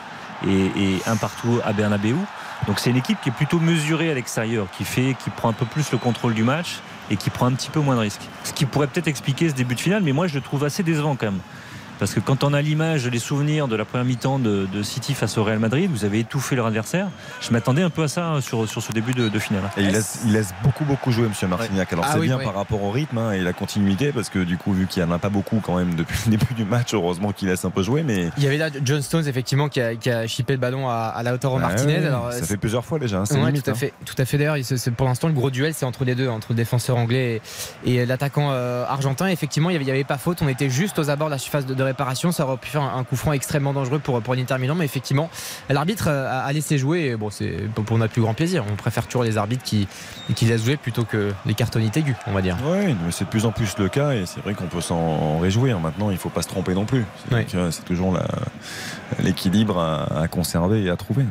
et, 0.46 0.66
et 0.66 1.02
un 1.08 1.16
partout 1.16 1.58
à 1.64 1.72
Bernabeu. 1.72 2.14
Donc 2.66 2.78
c'est 2.78 2.90
une 2.90 2.96
équipe 2.96 3.20
qui 3.20 3.28
est 3.28 3.32
plutôt 3.32 3.58
mesurée 3.58 4.10
à 4.10 4.14
l'extérieur, 4.14 4.66
qui 4.70 4.84
fait, 4.84 5.14
qui 5.22 5.30
prend 5.30 5.50
un 5.50 5.52
peu 5.52 5.66
plus 5.66 5.92
le 5.92 5.98
contrôle 5.98 6.34
du 6.34 6.44
match 6.44 6.80
et 7.10 7.16
qui 7.16 7.30
prend 7.30 7.46
un 7.46 7.52
petit 7.52 7.70
peu 7.70 7.80
moins 7.80 7.94
de 7.94 8.00
risques. 8.00 8.26
Ce 8.44 8.52
qui 8.52 8.64
pourrait 8.64 8.86
peut-être 8.86 9.08
expliquer 9.08 9.50
ce 9.50 9.54
début 9.54 9.74
de 9.74 9.80
finale, 9.80 10.02
mais 10.02 10.12
moi 10.12 10.26
je 10.26 10.34
le 10.34 10.40
trouve 10.40 10.64
assez 10.64 10.82
décevant 10.82 11.16
quand 11.16 11.26
même. 11.26 11.40
Parce 11.98 12.12
que 12.12 12.20
quand 12.20 12.44
on 12.44 12.52
a 12.52 12.60
l'image, 12.60 13.06
les 13.06 13.18
souvenirs 13.18 13.68
de 13.68 13.76
la 13.76 13.84
première 13.84 14.04
mi-temps 14.04 14.38
de, 14.38 14.66
de 14.72 14.82
City 14.82 15.14
face 15.14 15.38
au 15.38 15.44
Real 15.44 15.58
Madrid, 15.58 15.90
vous 15.90 16.04
avez 16.04 16.20
étouffé 16.20 16.56
leur 16.56 16.66
adversaire. 16.66 17.06
Je 17.40 17.50
m'attendais 17.52 17.82
un 17.82 17.90
peu 17.90 18.02
à 18.02 18.08
ça 18.08 18.40
sur, 18.40 18.68
sur 18.68 18.82
ce 18.82 18.92
début 18.92 19.12
de, 19.14 19.28
de 19.28 19.38
finale. 19.38 19.62
Et 19.76 19.82
il 19.82 19.90
laisse, 19.90 20.20
il 20.26 20.32
laisse 20.32 20.52
beaucoup 20.62 20.84
beaucoup 20.84 21.12
jouer 21.12 21.28
Monsieur 21.28 21.46
Martignac. 21.46 21.92
Alors 21.92 22.04
Ah 22.08 22.12
c'est 22.14 22.18
oui, 22.18 22.26
bien 22.26 22.38
par 22.38 22.54
rapport 22.54 22.82
au 22.82 22.90
rythme 22.90 23.18
hein, 23.18 23.32
et 23.32 23.40
la 23.40 23.52
continuité 23.52 24.12
parce 24.12 24.28
que 24.28 24.38
du 24.40 24.56
coup 24.56 24.72
vu 24.72 24.86
qu'il 24.86 25.02
n'y 25.04 25.08
en 25.08 25.12
a 25.14 25.18
pas 25.18 25.28
beaucoup 25.28 25.60
quand 25.64 25.76
même 25.76 25.94
depuis 25.94 26.18
le 26.26 26.30
début 26.36 26.54
du 26.54 26.64
match, 26.64 26.92
heureusement 26.94 27.32
qu'il 27.32 27.48
laisse 27.48 27.64
un 27.64 27.70
peu 27.70 27.82
jouer. 27.82 28.02
Mais 28.02 28.30
Il 28.38 28.42
y 28.44 28.46
avait 28.46 28.58
là 28.58 28.68
John 28.84 29.00
Stones 29.02 29.26
effectivement 29.28 29.68
qui 29.68 29.80
a, 29.80 29.94
qui 29.94 30.10
a 30.10 30.26
chippé 30.26 30.52
le 30.54 30.58
ballon 30.58 30.88
à, 30.88 30.94
à 31.14 31.22
Lautaro 31.22 31.56
Ouais, 31.56 31.62
Martinez. 31.62 32.04
Alors, 32.06 32.32
ça 32.32 32.40
c'est- 32.40 32.46
fait 32.46 32.56
plusieurs 32.56 32.84
fois 32.84 32.98
déjà. 32.98 33.18
hein, 33.18 33.24
C'est 33.24 33.34
Ouais, 33.36 33.46
limite. 33.46 33.64
tout 33.64 33.70
à 33.70 33.74
hein. 33.74 33.76
fait, 33.76 33.92
tout 34.04 34.14
à 34.18 34.24
fait. 34.24 34.36
D'ailleurs, 34.38 34.56
pour 34.96 35.06
l'instant, 35.06 35.28
le 35.28 35.34
gros 35.34 35.50
duel, 35.50 35.72
c'est 35.74 35.84
entre 35.86 36.04
les 36.04 36.14
deux, 36.14 36.28
entre 36.28 36.48
le 36.50 36.56
défenseur 36.56 36.96
anglais 36.96 37.40
et, 37.84 37.94
et 37.94 38.06
l'attaquant 38.06 38.48
euh, 38.52 38.84
argentin. 38.88 39.28
Effectivement, 39.28 39.70
il 39.70 39.80
n'y 39.80 39.90
avait 39.90 40.04
pas 40.04 40.18
faute. 40.18 40.38
On 40.42 40.48
était 40.48 40.68
juste 40.70 40.98
aux 40.98 41.10
abords 41.10 41.28
de 41.28 41.32
la 41.32 41.38
surface 41.38 41.66
de, 41.66 41.74
de 41.74 41.84
réparation. 41.94 42.32
Ça 42.32 42.44
aurait 42.44 42.56
pu 42.58 42.68
faire 42.68 42.82
un, 42.82 42.98
un 42.98 43.04
coup 43.04 43.16
franc 43.16 43.32
extrêmement 43.32 43.72
dangereux 43.72 44.00
pour, 44.00 44.20
pour 44.20 44.34
l'Inter 44.34 44.58
Milan. 44.58 44.74
Mais 44.74 44.84
effectivement, 44.84 45.30
l'arbitre 45.70 46.08
euh, 46.08 46.28
a, 46.28 46.40
a 46.44 46.52
laissé 46.52 46.76
jouer. 46.78 47.06
Et 47.06 47.16
bon, 47.16 47.30
c'est 47.30 47.68
pour 47.86 47.96
notre 47.98 48.12
plus 48.12 48.22
grand 48.22 48.34
plaisir. 48.34 48.64
On 48.70 48.76
préfère 48.76 49.06
toujours 49.06 49.24
les 49.24 49.38
arbitres 49.38 49.62
qui, 49.62 49.88
qui 50.34 50.44
laissent 50.46 50.64
jouer 50.64 50.76
plutôt 50.76 51.04
que 51.04 51.32
les 51.46 51.54
cartonnites 51.54 51.96
aiguës, 51.96 52.16
on 52.26 52.32
va 52.32 52.42
dire. 52.42 52.56
Oui, 52.64 52.94
mais 53.04 53.10
c'est 53.10 53.24
de 53.24 53.30
plus 53.30 53.46
en 53.46 53.52
plus 53.52 53.78
le 53.78 53.88
cas 53.88 54.12
et 54.12 54.26
c'est 54.26 54.40
vrai 54.40 54.54
qu'on 54.54 54.66
peut 54.66 54.80
s'en 54.80 55.38
réjouir. 55.38 55.80
Maintenant, 55.80 56.10
il 56.10 56.14
ne 56.14 56.18
faut 56.18 56.28
pas 56.30 56.42
se 56.42 56.48
tromper 56.48 56.74
non 56.74 56.84
plus. 56.84 57.04
C'est 57.30 57.84
toujours 57.84 58.18
l'équilibre 59.22 59.78
à, 59.78 60.22
à 60.22 60.28
conserver 60.28 60.82
et 60.84 60.90
à 60.90 60.96
trouver. 60.96 61.24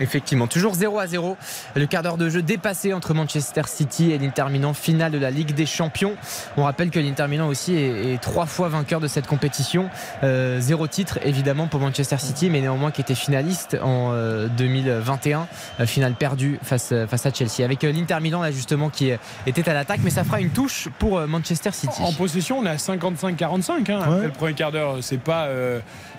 Effectivement, 0.00 0.46
toujours 0.46 0.74
0 0.74 0.98
à 0.98 1.06
0. 1.06 1.36
Le 1.74 1.86
quart 1.86 2.02
d'heure 2.02 2.16
de 2.16 2.28
jeu 2.28 2.42
dépassé 2.42 2.92
entre 2.92 3.14
Manchester 3.14 3.62
City 3.66 4.12
et 4.12 4.18
l'Inter 4.18 4.44
Milan, 4.50 4.74
finale 4.74 5.12
de 5.12 5.18
la 5.18 5.30
Ligue 5.30 5.54
des 5.54 5.66
Champions. 5.66 6.14
On 6.56 6.64
rappelle 6.64 6.90
que 6.90 6.98
l'Inter 7.00 7.26
Milan 7.28 7.48
aussi 7.48 7.74
est, 7.74 8.14
est 8.14 8.20
trois 8.20 8.46
fois 8.46 8.68
vainqueur 8.68 9.00
de 9.00 9.08
cette 9.08 9.26
compétition. 9.26 9.88
Euh, 10.22 10.60
zéro 10.60 10.86
titre 10.86 11.18
évidemment 11.24 11.66
pour 11.66 11.80
Manchester 11.80 12.16
City, 12.18 12.50
mais 12.50 12.60
néanmoins 12.60 12.90
qui 12.90 13.00
était 13.00 13.14
finaliste 13.14 13.76
en 13.82 14.10
euh, 14.12 14.48
2021, 14.48 15.46
euh, 15.80 15.86
finale 15.86 16.14
perdue 16.14 16.58
face, 16.62 16.90
euh, 16.92 17.06
face 17.06 17.26
à 17.26 17.32
Chelsea. 17.32 17.64
Avec 17.64 17.82
euh, 17.84 17.92
l'Inter 17.92 18.18
Milan 18.20 18.42
là 18.42 18.50
justement 18.50 18.90
qui 18.90 19.10
euh, 19.12 19.16
était 19.46 19.68
à 19.68 19.74
l'attaque, 19.74 20.00
mais 20.04 20.10
ça 20.10 20.24
fera 20.24 20.40
une 20.40 20.50
touche 20.50 20.88
pour 20.98 21.18
euh, 21.18 21.26
Manchester 21.26 21.70
City. 21.72 22.02
En 22.02 22.12
possession, 22.12 22.58
on 22.58 22.66
est 22.66 22.70
à 22.70 22.76
55-45. 22.76 23.90
hein. 23.92 24.00
Après 24.02 24.26
le 24.26 24.30
premier 24.30 24.54
quart 24.54 24.72
d'heure, 24.72 24.96
c'est 25.00 25.18
pas, 25.20 25.48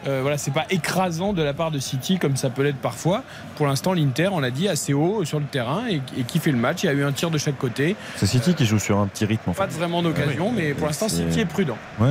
euh, 0.07 0.19
voilà, 0.21 0.37
c'est 0.37 0.51
pas 0.51 0.65
écrasant 0.69 1.33
de 1.33 1.41
la 1.41 1.53
part 1.53 1.71
de 1.71 1.79
City 1.79 2.19
comme 2.19 2.35
ça 2.35 2.49
peut 2.49 2.63
l'être 2.63 2.77
parfois. 2.77 3.23
Pour 3.55 3.67
l'instant, 3.67 3.93
l'Inter, 3.93 4.29
on 4.31 4.39
l'a 4.39 4.51
dit, 4.51 4.67
assez 4.67 4.93
haut 4.93 5.25
sur 5.25 5.39
le 5.39 5.45
terrain 5.45 5.87
et, 5.89 6.01
et 6.17 6.23
qui 6.23 6.39
fait 6.39 6.51
le 6.51 6.57
match. 6.57 6.83
Il 6.83 6.87
y 6.87 6.89
a 6.89 6.93
eu 6.93 7.03
un 7.03 7.11
tir 7.11 7.31
de 7.31 7.37
chaque 7.37 7.57
côté. 7.57 7.95
C'est 8.15 8.27
City 8.27 8.53
qui 8.53 8.65
joue 8.65 8.79
sur 8.79 8.99
un 8.99 9.07
petit 9.07 9.25
rythme. 9.25 9.49
En 9.49 9.53
fait. 9.53 9.59
Pas 9.59 9.67
vraiment 9.67 10.01
d'occasion, 10.01 10.51
mais 10.51 10.73
pour 10.73 10.87
l'instant, 10.87 11.09
City 11.09 11.39
est 11.39 11.45
prudent. 11.45 11.77
Ouais. 11.99 12.07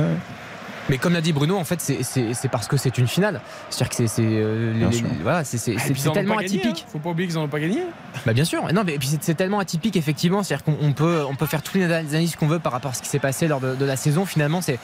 Mais 0.89 0.97
comme 0.97 1.13
l'a 1.13 1.21
dit 1.21 1.33
Bruno, 1.33 1.57
en 1.57 1.63
fait, 1.63 1.81
c'est- 1.81 2.47
parce 2.49 2.67
que 2.67 2.77
c'est 2.77 2.97
une 2.97 3.07
finale. 3.07 3.41
C'est-à-dire 3.69 3.89
que 3.89 3.95
c'est 3.95 4.07
c'est, 4.07 4.23
euh, 4.25 4.73
voilà, 5.21 5.41
ont 5.41 6.13
tellement 6.13 6.35
pas 6.35 6.43
gagné, 6.43 6.59
atypique. 6.59 6.83
hein. 6.85 6.89
Faut 6.91 6.99
pas 6.99 7.09
oublier 7.09 7.27
qu'ils 7.27 7.37
n'en 7.37 7.43
ont 7.43 7.47
pas 7.49 7.59
gagné. 7.59 7.81
Bah 8.25 8.33
bien 8.33 8.45
sûr. 8.45 8.63
Non, 8.73 8.83
mais 8.85 8.95
et 8.95 8.99
puis 8.99 9.09
c'est- 9.21 9.33
tellement 9.35 9.59
atypique 9.59 9.95
effectivement. 9.97 10.43
C'est-à-dire 10.43 10.63
qu'on 10.63 10.77
on 10.81 10.93
peut 10.93 11.23
on 11.29 11.35
peut 11.35 11.45
faire 11.45 11.61
toutes 11.61 11.75
les 11.75 11.91
analyses 11.91 12.35
qu'on 12.35 12.47
veut 12.47 12.59
par 12.59 12.71
rapport 12.71 12.91
à 12.91 12.93
ce 12.93 13.01
qui 13.01 13.09
s'est 13.09 13.19
passé 13.19 13.47
lors 13.47 13.59
de, 13.59 13.75
de 13.75 13.85
la 13.85 13.95
saison. 13.97 14.25
Finalement, 14.25 14.61
c'est 14.61 14.79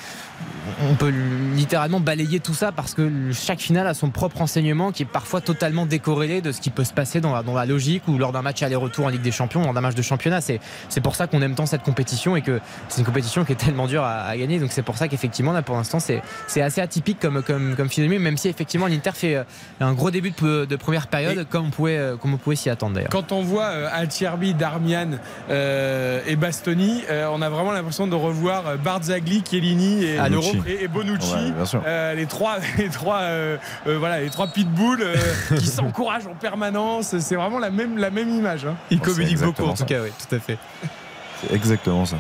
on 0.89 0.95
peut 0.95 1.11
littéralement 1.55 1.99
balayer 1.99 2.39
tout 2.39 2.53
ça 2.53 2.71
parce 2.71 2.93
que 2.93 3.31
chaque 3.31 3.59
finale 3.59 3.87
a 3.87 3.93
son 3.93 4.09
propre 4.09 4.41
enseignement 4.41 4.91
qui 4.91 5.03
est 5.03 5.07
parfois 5.07 5.41
totalement 5.41 5.85
décorrélé 5.85 6.41
de 6.41 6.51
ce 6.51 6.61
qui 6.61 6.69
peut 6.69 6.83
se 6.83 6.93
passer 6.93 7.21
dans 7.21 7.33
la, 7.33 7.43
dans 7.43 7.53
la 7.53 7.65
logique 7.65 8.07
ou 8.07 8.17
lors 8.17 8.31
d'un 8.31 8.41
match 8.41 8.61
aller-retour 8.63 9.05
en 9.05 9.09
Ligue 9.09 9.21
des 9.21 9.31
Champions, 9.31 9.63
lors 9.63 9.73
d'un 9.73 9.81
match 9.81 9.95
de 9.95 10.01
championnat. 10.01 10.41
C'est 10.41 10.59
c'est 10.89 11.01
pour 11.01 11.15
ça 11.15 11.27
qu'on 11.27 11.41
aime 11.41 11.55
tant 11.55 11.65
cette 11.65 11.83
compétition 11.83 12.35
et 12.35 12.41
que 12.41 12.59
c'est 12.89 12.99
une 12.99 13.05
compétition 13.05 13.45
qui 13.45 13.53
est 13.53 13.55
tellement 13.55 13.87
dure 13.87 14.03
à, 14.03 14.23
à 14.23 14.37
gagner. 14.37 14.59
Donc 14.59 14.71
c'est 14.71 14.83
pour 14.83 14.97
ça 14.97 15.07
qu'effectivement 15.07 15.53
là 15.53 15.61
pour 15.61 15.75
l'instant 15.75 15.92
c'est 15.99 16.21
c'est 16.47 16.61
assez 16.61 16.81
atypique 16.81 17.19
comme 17.19 17.41
comme 17.43 17.75
comme 17.75 17.89
physionomie, 17.89 18.19
même 18.19 18.37
si 18.37 18.47
effectivement 18.49 18.87
l'Inter 18.87 19.11
fait 19.13 19.35
euh, 19.35 19.43
un 19.79 19.93
gros 19.93 20.11
début 20.11 20.31
de, 20.31 20.65
de 20.65 20.75
première 20.75 21.07
période 21.07 21.47
comme 21.49 21.67
on 21.67 21.69
pouvait 21.69 21.97
euh, 21.97 22.15
comme 22.17 22.33
on 22.33 22.37
pouvait 22.37 22.55
s'y 22.55 22.69
attendre 22.69 22.93
d'ailleurs. 22.95 23.09
Quand 23.09 23.31
on 23.31 23.41
voit 23.41 23.65
euh, 23.65 23.89
Alcierbi, 23.91 24.53
Darmian 24.53 25.11
euh, 25.49 26.21
et 26.27 26.35
Bastoni, 26.35 27.03
euh, 27.09 27.27
on 27.31 27.41
a 27.41 27.49
vraiment 27.49 27.71
l'impression 27.71 28.07
de 28.07 28.15
revoir 28.15 28.77
Barzagli, 28.77 29.43
Chiellini 29.47 30.03
et, 30.03 30.17
l'Euro. 30.29 30.51
et, 30.67 30.83
et 30.83 30.87
Bonucci, 30.87 31.33
Ouais, 31.33 31.51
bien 31.51 31.65
sûr. 31.65 31.81
Euh, 31.85 32.13
les 32.15 32.25
trois, 32.25 32.57
les 32.77 32.89
trois, 32.89 33.19
euh, 33.21 33.57
euh, 33.87 33.97
voilà, 33.97 34.21
les 34.21 34.29
trois 34.29 34.47
pitbulls 34.47 35.01
euh, 35.01 35.15
qui 35.57 35.67
s'encouragent 35.67 36.27
en 36.27 36.35
permanence. 36.35 37.17
C'est 37.19 37.35
vraiment 37.35 37.59
la 37.59 37.69
même, 37.71 37.97
la 37.97 38.09
même 38.09 38.29
image. 38.29 38.65
hein. 38.65 38.75
Ils 38.89 38.99
communiquent 38.99 39.39
beaucoup 39.41 39.63
en 39.65 39.71
tout 39.71 39.77
ça. 39.77 39.85
cas, 39.85 40.01
oui, 40.03 40.09
tout 40.27 40.35
à 40.35 40.39
fait. 40.39 40.57
C'est 41.41 41.53
exactement 41.53 42.05
ça. 42.05 42.17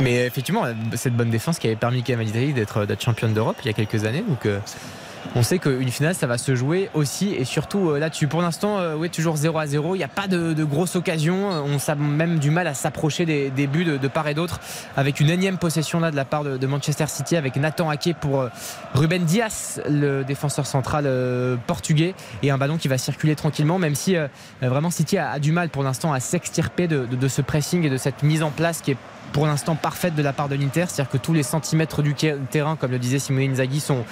Mais 0.00 0.26
effectivement, 0.26 0.64
cette 0.94 1.14
bonne 1.14 1.30
défense 1.30 1.58
qui 1.58 1.66
avait 1.66 1.76
permis 1.76 2.02
à 2.02 2.16
d'être 2.52 2.84
d'être 2.86 3.02
championne 3.02 3.32
d'Europe 3.32 3.56
il 3.62 3.66
y 3.66 3.70
a 3.70 3.72
quelques 3.72 4.04
années. 4.04 4.24
Donc 4.26 4.46
euh, 4.46 4.58
on 5.36 5.42
sait 5.42 5.58
qu'une 5.58 5.90
finale, 5.90 6.14
ça 6.14 6.26
va 6.26 6.38
se 6.38 6.54
jouer 6.54 6.90
aussi 6.94 7.34
et 7.34 7.44
surtout 7.44 7.90
euh, 7.90 7.98
là-dessus. 7.98 8.28
Pour 8.28 8.42
l'instant, 8.42 8.78
euh, 8.78 8.94
ouais, 8.94 9.08
toujours 9.08 9.36
0 9.36 9.58
à 9.58 9.66
0. 9.66 9.94
Il 9.94 9.98
n'y 9.98 10.04
a 10.04 10.08
pas 10.08 10.28
de, 10.28 10.64
grosses 10.64 10.96
occasions. 10.96 11.50
On 11.50 11.76
a 11.76 11.94
même 11.94 12.38
du 12.38 12.50
mal 12.50 12.66
à 12.66 12.74
s'approcher 12.74 13.24
des, 13.24 13.66
buts 13.66 13.84
de, 13.84 14.08
part 14.08 14.28
et 14.28 14.34
d'autre. 14.34 14.60
Avec 14.96 15.20
une 15.20 15.30
énième 15.30 15.58
possession 15.58 16.00
là 16.00 16.10
de 16.10 16.16
la 16.16 16.24
part 16.24 16.44
de, 16.44 16.66
Manchester 16.66 17.06
City 17.08 17.36
avec 17.36 17.56
Nathan 17.56 17.90
Ake 17.90 18.14
pour 18.20 18.40
euh, 18.40 18.48
Ruben 18.94 19.24
Dias, 19.24 19.80
le 19.88 20.24
défenseur 20.24 20.66
central 20.66 21.08
portugais. 21.66 22.14
Et 22.42 22.50
un 22.50 22.58
ballon 22.58 22.78
qui 22.78 22.88
va 22.88 22.98
circuler 22.98 23.34
tranquillement, 23.34 23.78
même 23.78 23.94
si 23.94 24.16
vraiment 24.60 24.90
City 24.90 25.18
a, 25.18 25.38
du 25.38 25.52
mal 25.52 25.68
pour 25.68 25.82
l'instant 25.82 26.12
à 26.12 26.20
s'extirper 26.20 26.88
de, 26.88 27.28
ce 27.28 27.42
pressing 27.42 27.84
et 27.84 27.90
de 27.90 27.96
cette 27.96 28.22
mise 28.22 28.42
en 28.42 28.50
place 28.50 28.80
qui 28.80 28.92
est 28.92 28.96
pour 29.32 29.46
l'instant 29.46 29.74
parfaite 29.74 30.14
de 30.14 30.22
la 30.22 30.32
part 30.32 30.48
de 30.48 30.54
l'Inter, 30.54 30.84
c'est-à-dire 30.88 31.10
que 31.10 31.16
tous 31.16 31.32
les 31.32 31.42
centimètres 31.42 32.02
du 32.02 32.14
terrain, 32.14 32.76
comme 32.76 32.92
le 32.92 33.00
disait 33.00 33.18
Simone 33.18 33.50
Inzaghi, 33.50 33.80
sont 33.80 34.04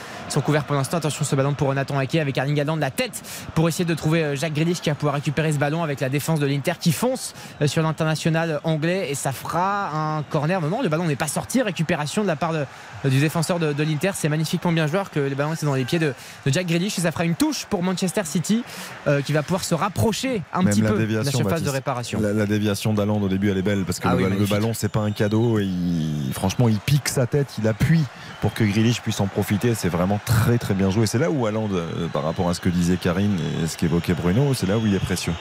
couverts 0.44 0.64
pour 0.64 0.74
l'instant. 0.74 0.98
Attention 1.02 1.24
ce 1.24 1.34
ballon 1.34 1.52
pour 1.52 1.74
Nathan 1.74 1.98
Ake 1.98 2.14
avec 2.14 2.38
Erling 2.38 2.60
Haaland 2.60 2.76
de 2.76 2.80
la 2.80 2.92
tête 2.92 3.22
pour 3.56 3.68
essayer 3.68 3.84
de 3.84 3.92
trouver 3.94 4.22
euh, 4.22 4.36
Jacques 4.36 4.52
Grealish 4.52 4.80
qui 4.80 4.88
va 4.88 4.94
pouvoir 4.94 5.14
récupérer 5.16 5.52
ce 5.52 5.58
ballon 5.58 5.82
avec 5.82 5.98
la 5.98 6.08
défense 6.08 6.38
de 6.38 6.46
l'Inter 6.46 6.74
qui 6.78 6.92
fonce 6.92 7.34
euh, 7.60 7.66
sur 7.66 7.82
l'international 7.82 8.60
anglais 8.62 9.08
et 9.10 9.16
ça 9.16 9.32
fera 9.32 9.88
un 10.18 10.22
corner. 10.22 10.60
Non, 10.60 10.68
non, 10.68 10.80
le 10.80 10.88
ballon 10.88 11.06
n'est 11.08 11.16
pas 11.16 11.26
sorti. 11.26 11.60
Récupération 11.60 12.22
de 12.22 12.28
la 12.28 12.36
part 12.36 12.52
de- 12.52 12.64
du 13.10 13.18
défenseur 13.18 13.58
de, 13.58 13.72
de 13.72 13.82
l'Inter. 13.82 14.12
C'est 14.14 14.28
magnifiquement 14.28 14.70
bien 14.70 14.86
joueur 14.86 15.10
que 15.10 15.18
le 15.18 15.34
ballon 15.34 15.54
était 15.54 15.66
dans 15.66 15.74
les 15.74 15.84
pieds 15.84 15.98
de, 15.98 16.14
de 16.46 16.52
Jack 16.52 16.66
Grealish 16.68 16.96
et 16.98 17.00
ça 17.00 17.10
fera 17.10 17.24
une 17.24 17.34
touche 17.34 17.64
pour 17.68 17.82
Manchester 17.82 18.22
City 18.24 18.62
euh, 19.08 19.22
qui 19.22 19.32
va 19.32 19.42
pouvoir 19.42 19.64
se 19.64 19.74
rapprocher 19.74 20.40
un 20.52 20.62
Même 20.62 20.72
petit 20.72 20.82
peu 20.82 20.90
de 20.90 20.92
la 20.94 20.98
déviation, 21.00 21.30
surface 21.32 21.44
Baptiste. 21.46 21.66
de 21.66 21.70
réparation. 21.70 22.20
La, 22.20 22.32
la 22.32 22.46
déviation 22.46 22.94
d'Aland 22.94 23.20
au 23.20 23.28
début, 23.28 23.50
elle 23.50 23.58
est 23.58 23.62
belle 23.62 23.82
parce 23.84 23.98
que 23.98 24.06
Ah 24.06 24.12
le, 24.14 24.18
oui, 24.18 24.30
ballon- 24.30 24.46
ballon, 24.48 24.72
c'est 24.72 24.88
pas 24.88 25.00
un 25.00 25.10
cadeau. 25.10 25.58
Et 25.58 25.64
il- 25.64 26.30
franchement, 26.32 26.68
il 26.68 26.78
pique 26.78 27.08
sa 27.08 27.26
tête, 27.26 27.48
il 27.60 27.66
appuie 27.66 28.04
pour 28.42 28.52
que 28.52 28.64
Grealish 28.64 29.00
puisse 29.00 29.20
en 29.20 29.28
profiter. 29.28 29.74
C'est 29.74 29.88
vraiment 29.88 30.20
très 30.26 30.58
très 30.58 30.74
bien 30.74 30.90
joué. 30.90 31.06
C'est 31.06 31.18
là 31.18 31.30
où 31.30 31.46
Aland, 31.46 31.68
euh, 31.72 32.08
par 32.12 32.24
rapport 32.24 32.50
à 32.50 32.54
ce 32.54 32.60
que 32.60 32.68
disait 32.68 32.96
Karine 32.96 33.38
et 33.62 33.68
ce 33.68 33.78
qu'évoquait 33.78 34.14
Bruno, 34.14 34.52
c'est 34.52 34.66
là 34.66 34.76
où 34.76 34.86
il 34.86 34.94
est 34.94 34.98
précieux. 34.98 35.32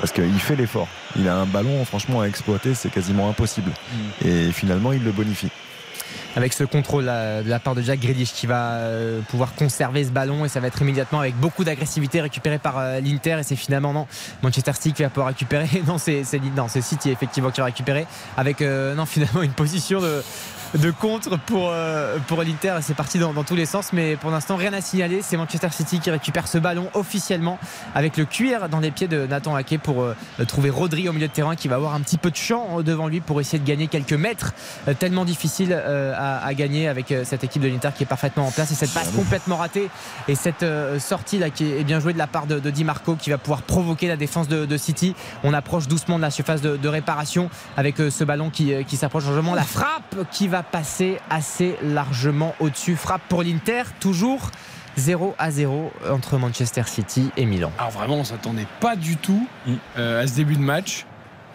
Parce 0.00 0.12
qu'il 0.12 0.38
fait 0.38 0.56
l'effort. 0.56 0.86
Il 1.16 1.26
a 1.26 1.36
un 1.36 1.46
ballon, 1.46 1.82
franchement, 1.86 2.20
à 2.20 2.26
exploiter, 2.26 2.74
c'est 2.74 2.90
quasiment 2.90 3.30
impossible. 3.30 3.70
Mm. 3.70 4.26
Et 4.26 4.52
finalement, 4.52 4.92
il 4.92 5.02
le 5.02 5.10
bonifie. 5.10 5.50
avec 6.36 6.52
ce 6.52 6.64
contrôle 6.64 7.04
de 7.06 7.48
la 7.48 7.58
part 7.58 7.74
de 7.74 7.82
Jack 7.82 8.00
Grealish 8.00 8.32
qui 8.32 8.46
va 8.46 8.72
euh, 8.72 9.20
pouvoir 9.22 9.54
conserver 9.54 10.04
ce 10.04 10.10
ballon 10.10 10.44
et 10.44 10.48
ça 10.48 10.60
va 10.60 10.68
être 10.68 10.80
immédiatement 10.82 11.20
avec 11.20 11.34
beaucoup 11.36 11.64
d'agressivité 11.64 12.20
récupéré 12.20 12.58
par 12.58 12.78
euh, 12.78 13.00
l'Inter 13.00 13.38
et 13.40 13.42
c'est 13.42 13.56
finalement 13.56 13.92
non 13.92 14.06
Manchester 14.42 14.72
City 14.74 14.92
qui 14.92 15.02
va 15.02 15.08
pouvoir 15.08 15.28
récupérer 15.28 15.68
non 15.86 15.98
c'est 15.98 16.22
c'est 16.24 16.40
non, 16.56 16.66
c'est 16.68 16.82
City 16.82 17.10
effectivement 17.10 17.50
qui 17.50 17.60
va 17.60 17.66
récupérer 17.66 18.06
avec 18.36 18.62
euh, 18.62 18.94
non 18.94 19.06
finalement 19.06 19.42
une 19.42 19.52
position 19.52 20.00
de 20.00 20.22
de 20.78 20.90
contre 20.90 21.38
pour, 21.38 21.68
euh, 21.70 22.18
pour 22.28 22.42
l'Inter 22.42 22.76
c'est 22.80 22.94
parti 22.94 23.18
dans, 23.18 23.32
dans 23.32 23.44
tous 23.44 23.56
les 23.56 23.66
sens. 23.66 23.92
Mais 23.92 24.16
pour 24.16 24.30
l'instant 24.30 24.56
rien 24.56 24.72
à 24.72 24.80
signaler. 24.80 25.20
C'est 25.22 25.36
Manchester 25.36 25.68
City 25.70 26.00
qui 26.00 26.10
récupère 26.10 26.46
ce 26.48 26.58
ballon 26.58 26.88
officiellement 26.94 27.58
avec 27.94 28.16
le 28.16 28.24
cuir 28.24 28.68
dans 28.68 28.80
les 28.80 28.90
pieds 28.90 29.08
de 29.08 29.26
Nathan 29.26 29.54
Ake 29.56 29.78
pour 29.82 30.02
euh, 30.02 30.14
trouver 30.46 30.70
Rodri 30.70 31.08
au 31.08 31.12
milieu 31.12 31.28
de 31.28 31.32
terrain 31.32 31.56
qui 31.56 31.68
va 31.68 31.76
avoir 31.76 31.94
un 31.94 32.00
petit 32.00 32.18
peu 32.18 32.30
de 32.30 32.36
champ 32.36 32.78
euh, 32.78 32.82
devant 32.82 33.08
lui 33.08 33.20
pour 33.20 33.40
essayer 33.40 33.58
de 33.58 33.66
gagner 33.66 33.88
quelques 33.88 34.12
mètres 34.12 34.52
euh, 34.88 34.94
tellement 34.94 35.24
difficile 35.24 35.72
euh, 35.72 36.14
à, 36.16 36.44
à 36.44 36.54
gagner 36.54 36.88
avec 36.88 37.10
euh, 37.10 37.24
cette 37.24 37.44
équipe 37.44 37.62
de 37.62 37.68
l'Inter 37.68 37.90
qui 37.96 38.04
est 38.04 38.06
parfaitement 38.06 38.46
en 38.46 38.50
place. 38.50 38.70
Et 38.70 38.74
cette 38.74 38.92
passe 38.92 39.10
complètement 39.10 39.56
ratée 39.56 39.90
et 40.28 40.34
cette 40.34 40.64
sortie 40.98 41.38
là 41.38 41.50
qui 41.50 41.72
est 41.72 41.84
bien 41.84 42.00
jouée 42.00 42.12
de 42.12 42.18
la 42.18 42.26
part 42.26 42.46
de, 42.46 42.58
Di 42.70 42.84
Marco 42.84 43.16
qui 43.16 43.30
va 43.30 43.38
pouvoir 43.38 43.62
provoquer 43.62 44.08
la 44.08 44.16
défense 44.16 44.48
de, 44.48 44.66
de 44.66 44.76
City. 44.76 45.14
On 45.42 45.52
approche 45.52 45.88
doucement 45.88 46.16
de 46.16 46.22
la 46.22 46.30
surface 46.30 46.60
de, 46.60 46.76
de 46.76 46.88
réparation 46.88 47.50
avec 47.76 47.96
ce 47.96 48.24
ballon 48.24 48.50
qui, 48.50 48.72
qui 48.84 48.96
s'approche 48.96 49.24
largement. 49.24 49.54
La 49.54 49.64
frappe 49.64 50.16
qui 50.30 50.48
va 50.48 50.59
passer 50.62 51.18
assez 51.30 51.76
largement 51.82 52.54
au-dessus 52.60 52.96
frappe 52.96 53.22
pour 53.28 53.42
l'Inter 53.42 53.82
toujours 54.00 54.50
0 54.96 55.34
à 55.38 55.50
0 55.50 55.92
entre 56.10 56.38
Manchester 56.38 56.82
City 56.86 57.30
et 57.36 57.46
Milan 57.46 57.72
Alors 57.78 57.90
vraiment, 57.90 58.16
on 58.16 58.24
s'attendait 58.24 58.66
pas 58.80 58.96
du 58.96 59.16
tout 59.16 59.46
euh, 59.96 60.22
à 60.22 60.26
ce 60.26 60.34
début 60.34 60.56
de 60.56 60.62
match. 60.62 61.06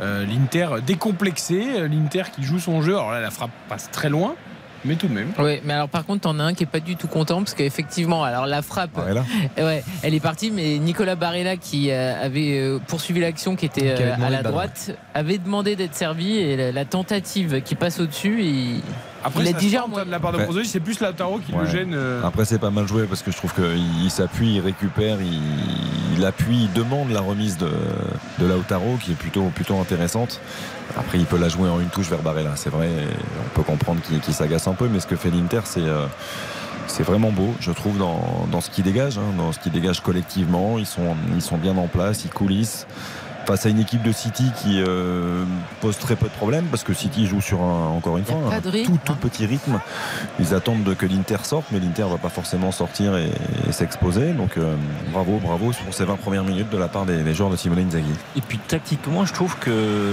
Euh, 0.01 0.25
L'Inter 0.25 0.67
décomplexé, 0.85 1.63
euh, 1.75 1.87
l'Inter 1.87 2.23
qui 2.33 2.43
joue 2.43 2.59
son 2.59 2.81
jeu. 2.81 2.93
Alors 2.93 3.11
là, 3.11 3.21
la 3.21 3.31
frappe 3.31 3.51
passe 3.69 3.89
très 3.91 4.09
loin, 4.09 4.35
mais 4.85 4.95
tout 4.95 5.07
de 5.07 5.13
même. 5.13 5.31
Oui, 5.39 5.59
mais 5.63 5.73
alors 5.73 5.89
par 5.89 6.05
contre, 6.05 6.21
t'en 6.21 6.39
as 6.39 6.43
un 6.43 6.53
qui 6.53 6.63
est 6.63 6.67
pas 6.67 6.79
du 6.79 6.95
tout 6.95 7.07
content 7.07 7.39
parce 7.39 7.53
qu'effectivement, 7.53 8.23
alors 8.23 8.45
la 8.45 8.61
frappe, 8.61 8.97
ouais, 9.57 9.83
elle 10.03 10.13
est 10.13 10.19
partie, 10.19 10.51
mais 10.51 10.77
Nicolas 10.77 11.15
Barella 11.15 11.57
qui 11.57 11.91
euh, 11.91 12.23
avait 12.23 12.59
euh, 12.59 12.79
poursuivi 12.87 13.19
l'action, 13.19 13.55
qui 13.55 13.65
était 13.65 13.95
euh, 13.99 14.15
à 14.23 14.29
la 14.29 14.43
droite, 14.43 14.95
avait 15.13 15.37
demandé 15.37 15.75
d'être 15.75 15.95
servi 15.95 16.37
et 16.37 16.55
la, 16.55 16.71
la 16.71 16.85
tentative 16.85 17.61
qui 17.61 17.75
passe 17.75 17.99
au-dessus, 17.99 18.43
il, 18.43 18.81
Après, 19.23 19.43
Il 19.43 19.47
a 19.75 19.83
hein, 19.83 20.05
de 20.05 20.11
la 20.11 20.19
part 20.19 20.31
de 20.31 20.37
Ouais. 20.37 20.63
C'est 20.65 20.79
plus 20.79 20.99
Lautaro 20.99 21.39
qui 21.39 21.51
le 21.51 21.65
gêne. 21.65 21.97
Après, 22.23 22.45
c'est 22.45 22.59
pas 22.59 22.69
mal 22.69 22.87
joué 22.87 23.05
parce 23.05 23.23
que 23.23 23.31
je 23.31 23.37
trouve 23.37 23.53
qu'il 23.53 24.03
il 24.03 24.11
s'appuie, 24.11 24.55
il 24.55 24.59
récupère, 24.61 25.17
il, 25.21 25.41
il 26.17 26.25
appuie, 26.25 26.63
il 26.63 26.73
demande 26.73 27.09
la 27.11 27.21
remise 27.21 27.57
de, 27.57 27.69
de 28.39 28.45
Lautaro 28.45 28.97
qui 29.01 29.11
est 29.11 29.15
plutôt, 29.15 29.45
plutôt 29.53 29.79
intéressante. 29.79 30.39
Après, 30.97 31.17
il 31.17 31.25
peut 31.25 31.37
la 31.37 31.49
jouer 31.49 31.69
en 31.69 31.79
une 31.79 31.89
touche 31.89 32.09
vers 32.09 32.21
Barella, 32.21 32.51
c'est 32.55 32.69
vrai. 32.69 32.89
On 33.45 33.55
peut 33.55 33.63
comprendre 33.63 34.01
qu'il 34.01 34.19
qu'il 34.19 34.33
s'agace 34.33 34.67
un 34.67 34.73
peu, 34.73 34.87
mais 34.87 34.99
ce 34.99 35.07
que 35.07 35.15
fait 35.15 35.29
l'Inter, 35.29 35.61
c'est. 35.65 35.81
euh, 35.81 36.07
c'est 36.87 37.03
vraiment 37.03 37.31
beau, 37.31 37.53
je 37.59 37.71
trouve, 37.71 37.97
dans, 37.97 38.47
dans 38.51 38.61
ce 38.61 38.69
qui 38.69 38.83
dégage, 38.83 39.17
hein, 39.17 39.33
dans 39.37 39.51
ce 39.51 39.59
qui 39.59 39.71
dégage 39.71 40.01
collectivement. 40.01 40.77
Ils 40.77 40.85
sont, 40.85 41.15
ils 41.33 41.41
sont 41.41 41.57
bien 41.57 41.75
en 41.77 41.87
place, 41.87 42.23
ils 42.25 42.29
coulissent. 42.29 42.85
Face 43.45 43.67
à 43.67 43.69
une 43.69 43.79
équipe 43.79 44.01
de 44.01 44.11
City 44.11 44.51
qui 44.63 44.81
euh, 44.81 45.43
pose 45.79 45.99
très 45.99 46.15
peu 46.15 46.25
de 46.25 46.31
problèmes 46.33 46.65
parce 46.65 46.83
que 46.83 46.93
City 46.95 47.27
joue 47.27 47.41
sur 47.41 47.61
un, 47.61 47.89
encore 47.89 48.17
une 48.17 48.25
fois 48.25 48.37
un 48.51 48.69
rythme, 48.71 48.93
tout, 48.93 48.99
tout 49.05 49.11
hein. 49.11 49.17
petit 49.21 49.45
rythme. 49.45 49.79
Ils 50.39 50.55
attendent 50.55 50.83
de- 50.83 50.95
que 50.95 51.05
l'Inter 51.05 51.37
sorte, 51.43 51.65
mais 51.71 51.79
l'Inter 51.79 52.05
va 52.09 52.17
pas 52.17 52.29
forcément 52.29 52.71
sortir 52.71 53.15
et, 53.17 53.29
et 53.69 53.71
s'exposer. 53.71 54.33
Donc 54.33 54.57
euh, 54.57 54.75
bravo, 55.13 55.37
bravo 55.43 55.71
pour 55.83 55.93
ces 55.93 56.05
20 56.05 56.15
premières 56.15 56.43
minutes 56.43 56.69
de 56.71 56.77
la 56.77 56.87
part 56.87 57.05
des, 57.05 57.21
des 57.21 57.33
joueurs 57.35 57.51
de 57.51 57.55
Simone 57.55 57.79
Inzaghi. 57.85 58.05
Et 58.35 58.41
puis 58.41 58.57
tactiquement, 58.57 59.25
je 59.25 59.33
trouve 59.33 59.55
que 59.59 60.11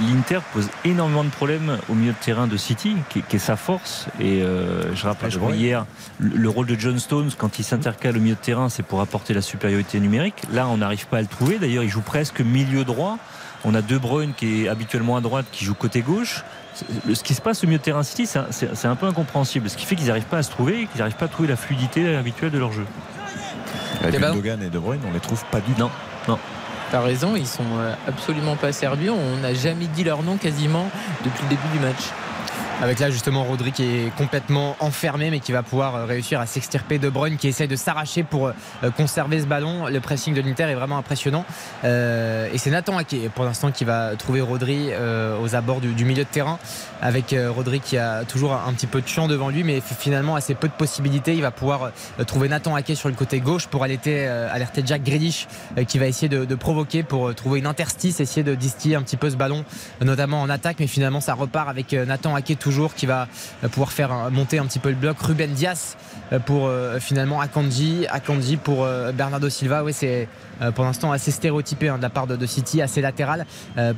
l'Inter 0.00 0.38
pose 0.54 0.68
énormément 0.86 1.24
de 1.24 1.28
problèmes 1.30 1.76
au 1.90 1.94
milieu 1.94 2.12
de 2.12 2.24
terrain 2.24 2.46
de 2.46 2.56
City, 2.56 2.96
qui, 3.10 3.20
qui 3.20 3.36
est 3.36 3.38
sa 3.38 3.56
force. 3.56 4.06
Et 4.18 4.40
euh, 4.42 4.94
je 4.94 5.06
rappelle, 5.06 5.30
je 5.30 5.38
crois, 5.38 5.54
hier, 5.54 5.84
le, 6.18 6.34
le 6.36 6.48
rôle 6.48 6.66
de 6.66 6.78
John 6.78 6.98
Stones, 6.98 7.30
quand 7.36 7.58
il 7.58 7.64
s'intercale 7.64 8.16
au 8.16 8.20
milieu 8.20 8.34
de 8.34 8.40
terrain, 8.40 8.70
c'est 8.70 8.82
pour 8.82 9.02
apporter 9.02 9.34
la 9.34 9.42
supériorité 9.42 10.00
numérique. 10.00 10.36
Là, 10.52 10.66
on 10.68 10.78
n'arrive 10.78 11.06
pas 11.08 11.18
à 11.18 11.20
le 11.20 11.26
trouver. 11.26 11.58
D'ailleurs, 11.58 11.84
il 11.84 11.90
joue 11.90 12.00
presque 12.00 12.40
milieu 12.46 12.84
droit. 12.84 13.18
On 13.64 13.74
a 13.74 13.82
De 13.82 13.98
Bruyne 13.98 14.32
qui 14.36 14.64
est 14.64 14.68
habituellement 14.68 15.16
à 15.16 15.20
droite, 15.20 15.46
qui 15.50 15.64
joue 15.64 15.74
côté 15.74 16.00
gauche. 16.02 16.44
Ce 17.12 17.22
qui 17.22 17.34
se 17.34 17.40
passe 17.40 17.64
au 17.64 17.66
milieu 17.66 17.78
de 17.78 17.82
terrain 17.82 18.02
City, 18.02 18.26
c'est 18.26 18.86
un, 18.86 18.96
peu 18.96 19.06
incompréhensible. 19.06 19.68
Ce 19.70 19.76
qui 19.76 19.86
fait 19.86 19.96
qu'ils 19.96 20.08
n'arrivent 20.08 20.24
pas 20.24 20.38
à 20.38 20.42
se 20.42 20.50
trouver, 20.50 20.82
et 20.82 20.86
qu'ils 20.86 20.98
n'arrivent 20.98 21.16
pas 21.16 21.24
à 21.24 21.28
trouver 21.28 21.48
la 21.48 21.56
fluidité 21.56 22.14
habituelle 22.14 22.50
de 22.50 22.58
leur 22.58 22.72
jeu. 22.72 22.84
Avec 24.02 24.14
Eh 24.14 24.18
ben- 24.18 24.28
Gundogan 24.28 24.62
et 24.62 24.68
De 24.68 24.78
Bruyne, 24.78 25.00
on 25.08 25.12
les 25.12 25.20
trouve 25.20 25.42
pas 25.46 25.60
du 25.60 25.72
tout. 25.72 25.80
Non, 25.80 25.90
non. 26.28 26.38
T'as 26.90 27.00
raison, 27.00 27.34
ils 27.34 27.46
sont 27.46 27.64
euh, 27.78 27.94
absolument 28.06 28.54
pas 28.56 28.70
servis. 28.72 29.10
On 29.10 29.38
n'a 29.38 29.54
jamais 29.54 29.86
dit 29.86 30.04
leur 30.04 30.22
nom 30.22 30.36
quasiment 30.36 30.88
depuis 31.24 31.42
le 31.44 31.48
début 31.48 31.68
du 31.72 31.80
match. 31.80 32.12
Avec 32.82 32.98
là 32.98 33.10
justement 33.10 33.42
Rodri 33.42 33.72
qui 33.72 33.84
est 33.84 34.16
complètement 34.18 34.76
enfermé 34.80 35.30
mais 35.30 35.40
qui 35.40 35.50
va 35.50 35.62
pouvoir 35.62 35.94
euh, 35.94 36.04
réussir 36.04 36.40
à 36.40 36.46
s'extirper 36.46 36.98
de 36.98 37.08
Bruyne 37.08 37.38
qui 37.38 37.48
essaye 37.48 37.68
de 37.68 37.74
s'arracher 37.74 38.22
pour 38.22 38.48
euh, 38.48 38.52
conserver 38.98 39.40
ce 39.40 39.46
ballon. 39.46 39.86
Le 39.86 39.98
pressing 40.00 40.34
de 40.34 40.42
l'Inter 40.42 40.64
est 40.64 40.74
vraiment 40.74 40.98
impressionnant. 40.98 41.46
Euh, 41.84 42.50
et 42.52 42.58
c'est 42.58 42.70
Nathan 42.70 42.98
Ake 42.98 43.30
pour 43.34 43.46
l'instant 43.46 43.70
qui 43.70 43.86
va 43.86 44.14
trouver 44.16 44.42
Rodri 44.42 44.88
euh, 44.90 45.40
aux 45.40 45.54
abords 45.54 45.80
du, 45.80 45.94
du 45.94 46.04
milieu 46.04 46.24
de 46.24 46.28
terrain 46.28 46.58
avec 47.00 47.32
euh, 47.32 47.50
Rodri 47.50 47.80
qui 47.80 47.98
a 47.98 48.24
toujours 48.24 48.52
un, 48.52 48.72
petit 48.72 48.86
peu 48.86 49.00
de 49.00 49.08
champ 49.08 49.26
devant 49.26 49.48
lui 49.48 49.64
mais 49.64 49.80
finalement 49.80 50.34
assez 50.34 50.54
peu 50.54 50.68
de 50.68 50.72
possibilités. 50.72 51.34
Il 51.34 51.42
va 51.42 51.50
pouvoir 51.50 51.90
euh, 52.20 52.24
trouver 52.24 52.48
Nathan 52.48 52.74
Ake 52.74 52.92
sur 52.94 53.08
le 53.08 53.14
côté 53.14 53.40
gauche 53.40 53.66
pour 53.66 53.84
alerter, 53.84 54.26
euh, 54.26 54.52
alerter 54.52 54.82
Jack 54.84 55.02
Grealish 55.02 55.46
euh, 55.78 55.84
qui 55.84 55.98
va 55.98 56.06
essayer 56.06 56.28
de, 56.28 56.44
de 56.44 56.54
provoquer 56.54 57.02
pour 57.02 57.28
euh, 57.28 57.32
trouver 57.32 57.58
une 57.58 57.66
interstice, 57.66 58.20
essayer 58.20 58.44
de 58.44 58.54
distiller 58.54 58.96
un 58.96 59.02
petit 59.02 59.16
peu 59.16 59.30
ce 59.30 59.36
ballon 59.36 59.64
notamment 60.02 60.42
en 60.42 60.50
attaque 60.50 60.76
mais 60.80 60.86
finalement 60.86 61.20
ça 61.20 61.34
repart 61.34 61.68
avec 61.68 61.94
euh, 61.94 62.04
Nathan 62.04 62.34
Ake 62.34 62.58
toujours 62.66 62.94
qui 62.94 63.06
va 63.06 63.28
euh, 63.62 63.68
pouvoir 63.68 63.92
faire 63.92 64.10
monter 64.32 64.58
un 64.58 64.66
petit 64.66 64.80
peu 64.80 64.88
le 64.88 64.96
bloc. 64.96 65.20
Ruben 65.20 65.52
Dias 65.52 65.96
euh, 66.32 66.40
pour 66.40 66.66
euh, 66.66 66.98
finalement 66.98 67.40
Akanji 67.40 68.08
Akanji 68.10 68.56
pour 68.56 68.84
Bernardo 69.14 69.48
Silva. 69.48 69.84
Ouais 69.84 69.92
c'est 69.92 70.28
pour 70.74 70.84
l'instant 70.84 71.12
assez 71.12 71.30
stéréotypé 71.30 71.90
hein, 71.90 71.98
de 71.98 72.02
la 72.02 72.08
part 72.08 72.26
de, 72.26 72.46
City 72.46 72.80
assez 72.80 73.02
latéral. 73.02 73.44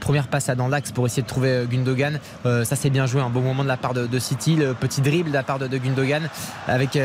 Première 0.00 0.26
passe 0.26 0.48
à 0.48 0.56
dans 0.56 0.66
l'axe 0.66 0.90
pour 0.90 1.06
essayer 1.06 1.22
de 1.22 1.28
trouver 1.28 1.66
Gundogan. 1.70 2.18
Ça 2.44 2.74
c'est 2.74 2.90
bien 2.90 3.06
joué 3.06 3.22
un 3.22 3.30
bon 3.30 3.42
moment 3.42 3.62
de 3.62 3.68
la 3.68 3.76
part 3.76 3.94
de, 3.94 4.18
City. 4.18 4.56
Le 4.56 4.74
petit 4.74 5.00
dribble 5.00 5.30
de 5.30 5.34
la 5.34 5.44
part 5.44 5.60
de, 5.60 5.68
Gundogan 5.78 6.28
avec 6.66 6.98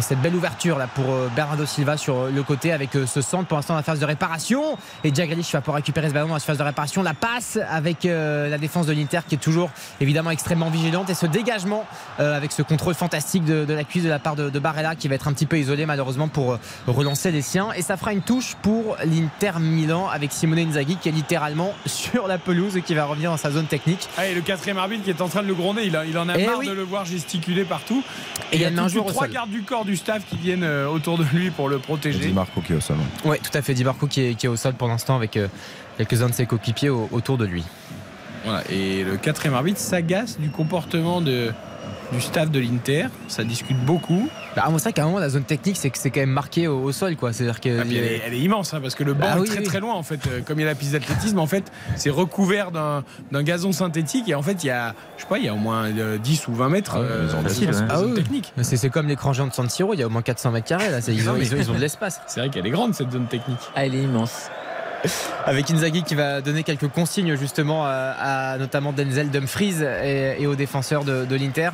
cette 0.00 0.20
belle 0.20 0.34
ouverture 0.34 0.76
là 0.76 0.88
pour 0.94 1.06
Bernardo 1.34 1.64
Silva 1.64 1.96
sur 1.96 2.26
le 2.26 2.42
côté 2.42 2.70
avec 2.70 2.90
ce 2.92 3.22
centre. 3.22 3.46
Pour 3.46 3.56
l'instant 3.56 3.76
la 3.76 3.82
phase 3.82 3.98
de 3.98 4.04
réparation. 4.04 4.76
Et 5.04 5.14
Jack 5.14 5.30
va 5.30 5.60
pouvoir 5.62 5.76
récupérer 5.76 6.08
ce 6.08 6.14
ballon 6.14 6.28
dans 6.28 6.34
la 6.34 6.40
phase 6.40 6.58
de 6.58 6.62
réparation. 6.62 7.02
La 7.02 7.14
passe 7.14 7.58
avec 7.70 8.04
la 8.04 8.58
défense 8.58 8.86
de 8.86 8.92
l'Inter 8.92 9.20
qui 9.26 9.36
est 9.36 9.38
toujours 9.38 9.70
évidemment 10.02 10.30
extrêmement 10.30 10.68
vigilante 10.68 11.07
et 11.10 11.14
ce 11.14 11.26
dégagement 11.26 11.84
euh, 12.20 12.36
avec 12.36 12.52
ce 12.52 12.62
contrôle 12.62 12.94
fantastique 12.94 13.44
de, 13.44 13.64
de 13.64 13.74
la 13.74 13.84
cuisse 13.84 14.04
de 14.04 14.08
la 14.08 14.18
part 14.18 14.36
de, 14.36 14.50
de 14.50 14.58
Barella 14.58 14.94
qui 14.94 15.08
va 15.08 15.14
être 15.14 15.28
un 15.28 15.32
petit 15.32 15.46
peu 15.46 15.58
isolé 15.58 15.86
malheureusement 15.86 16.28
pour 16.28 16.52
euh, 16.52 16.58
relancer 16.86 17.30
les 17.30 17.42
siens 17.42 17.68
et 17.76 17.82
ça 17.82 17.96
fera 17.96 18.12
une 18.12 18.22
touche 18.22 18.56
pour 18.62 18.96
l'Inter 19.04 19.58
Milan 19.60 20.08
avec 20.08 20.32
Simone 20.32 20.58
Inzaghi 20.58 20.96
qui 20.96 21.08
est 21.08 21.12
littéralement 21.12 21.72
sur 21.86 22.26
la 22.28 22.38
pelouse 22.38 22.76
et 22.76 22.82
qui 22.82 22.94
va 22.94 23.04
revenir 23.04 23.30
dans 23.30 23.36
sa 23.36 23.50
zone 23.50 23.66
technique 23.66 24.08
Ah, 24.16 24.26
et 24.26 24.34
le 24.34 24.40
quatrième 24.40 24.78
arbitre 24.78 25.04
qui 25.04 25.10
est 25.10 25.20
en 25.20 25.28
train 25.28 25.42
de 25.42 25.48
le 25.48 25.54
gronder, 25.54 25.82
il, 25.84 25.96
a- 25.96 26.04
il 26.04 26.16
en 26.18 26.28
a 26.28 26.38
Eh 26.38 26.46
marre 26.46 26.58
oui. 26.58 26.66
de 26.68 26.72
le 26.72 26.82
voir 26.82 27.04
gesticuler 27.04 27.64
partout. 27.64 28.02
Et 28.52 28.56
il 28.56 28.62
y 28.62 28.64
a 28.64 28.88
jour 28.88 29.06
au 29.06 29.10
trois 29.10 29.28
gardes 29.28 29.50
du 29.50 29.62
corps 29.62 29.84
du 29.84 29.96
staff 29.96 30.22
qui 30.28 30.36
viennent 30.36 30.62
euh, 30.64 30.88
autour 30.88 31.18
de 31.18 31.24
lui 31.32 31.50
pour 31.50 31.68
le 31.68 31.78
protéger. 31.78 32.18
Di 32.20 32.32
Marco 32.32 32.60
qui 32.60 32.72
est 32.72 32.76
au 32.76 32.80
sol. 32.80 32.96
ouais 33.24 33.38
tout 33.38 33.56
à 33.56 33.62
fait 33.62 33.74
Di 33.74 33.84
Marco 33.84 34.06
qui 34.06 34.22
est, 34.22 34.34
qui 34.34 34.46
est 34.46 34.48
au 34.48 34.56
sol 34.56 34.74
pour 34.74 34.88
l'instant 34.88 35.16
avec 35.16 35.36
euh, 35.36 35.48
quelques-uns 35.98 36.28
de 36.28 36.34
ses 36.34 36.46
coéquipiers 36.46 36.88
au- 36.90 37.08
autour 37.12 37.38
de 37.38 37.44
lui 37.44 37.64
Voilà, 38.44 38.62
et 38.70 39.04
le 39.04 39.16
quatrième 39.16 39.54
arbitre 39.54 39.78
s'agace 39.80 40.38
du 40.38 40.48
comportement 40.50 41.20
de, 41.20 41.52
du 42.12 42.20
staff 42.20 42.50
de 42.50 42.58
l'Inter. 42.60 43.06
Ça 43.28 43.44
discute 43.44 43.78
beaucoup. 43.84 44.28
bah, 44.56 44.64
c'est 44.76 44.82
vrai 44.82 44.92
qu'à 44.92 45.02
un 45.02 45.06
moment 45.06 45.18
la 45.18 45.28
zone 45.28 45.44
technique 45.44 45.76
c'est 45.76 45.90
que 45.90 45.98
c'est 45.98 46.10
quand 46.10 46.20
même 46.20 46.30
marqué 46.30 46.66
au, 46.66 46.82
au 46.82 46.92
sol 46.92 47.14
quoi 47.16 47.32
c'est 47.32 47.44
à 47.44 47.46
dire 47.46 47.60
que 47.60 47.78
Ah, 47.78 47.82
elle, 47.86 47.92
est, 47.96 48.22
elle 48.26 48.34
est 48.34 48.38
immense 48.40 48.72
hein, 48.74 48.80
parce 48.80 48.94
que 48.94 49.04
le 49.04 49.12
banc 49.14 49.26
Bah 49.26 49.36
est 49.36 49.40
oui, 49.40 49.48
très 49.48 49.58
oui. 49.58 49.64
très 49.64 49.80
loin 49.80 49.94
en 49.94 50.02
fait. 50.02 50.20
Euh, 50.26 50.40
Comme 50.44 50.58
il 50.58 50.62
y 50.62 50.64
a 50.66 50.68
la 50.68 50.74
piste 50.74 50.92
d'athlétisme, 50.92 51.38
en 51.38 51.46
fait, 51.46 51.70
c'est 51.96 52.10
recouvert 52.10 52.70
d'un 52.70 53.04
d'un 53.30 53.42
gazon 53.42 53.72
synthétique 53.72 54.28
et 54.28 54.34
en 54.34 54.42
fait 54.42 54.64
il 54.64 54.68
y 54.68 54.70
a, 54.70 54.94
je 55.16 55.22
sais 55.22 55.28
pas, 55.28 55.38
il 55.38 55.44
y 55.44 55.48
a 55.48 55.54
au 55.54 55.58
moins 55.58 55.84
euh, 55.86 56.18
10 56.18 56.48
ou 56.48 56.54
20 56.54 56.68
mètres 56.70 56.92
Ah 56.96 57.00
euh, 57.00 57.22
de 57.42 57.48
facile, 57.48 57.72
zone. 57.72 57.86
Ah 57.90 58.00
oui. 58.02 58.14
technique. 58.14 58.52
c'est 58.62 58.76
c'est 58.76 58.90
comme 58.90 59.06
l'écran 59.08 59.32
géant 59.32 59.46
de 59.46 59.52
San 59.52 59.68
Siro 59.68 59.94
il 59.94 60.00
y 60.00 60.02
a 60.02 60.06
au 60.06 60.10
moins 60.10 60.22
400 60.22 60.50
mètres 60.52 60.66
carrés 60.66 60.90
là 60.90 61.00
c'est- 61.00 61.14
ils 61.14 61.28
ont, 61.28 61.36
ils 61.36 61.54
ont- 61.54 61.58
ils 61.58 61.70
ont 61.70 61.74
de 61.74 61.80
l'espace 61.80 62.20
C'est 62.26 62.40
vrai 62.40 62.48
qu'elle 62.48 62.66
est 62.66 62.70
grande 62.70 62.94
cette 62.94 63.12
zone 63.12 63.26
technique. 63.26 63.58
Ah, 63.76 63.84
elle 63.86 63.94
est 63.94 64.02
immense. 64.02 64.50
avec 65.46 65.70
Inzaghi 65.70 66.02
qui 66.02 66.14
va 66.14 66.40
donner 66.40 66.62
quelques 66.62 66.88
consignes 66.88 67.36
justement 67.36 67.84
à, 67.84 68.52
à 68.52 68.58
notamment 68.58 68.92
Denzel 68.92 69.30
Dumfries 69.30 69.82
et, 69.82 70.42
et 70.42 70.46
aux 70.46 70.54
défenseurs 70.54 71.04
de, 71.04 71.24
de 71.24 71.36
l'Inter. 71.36 71.70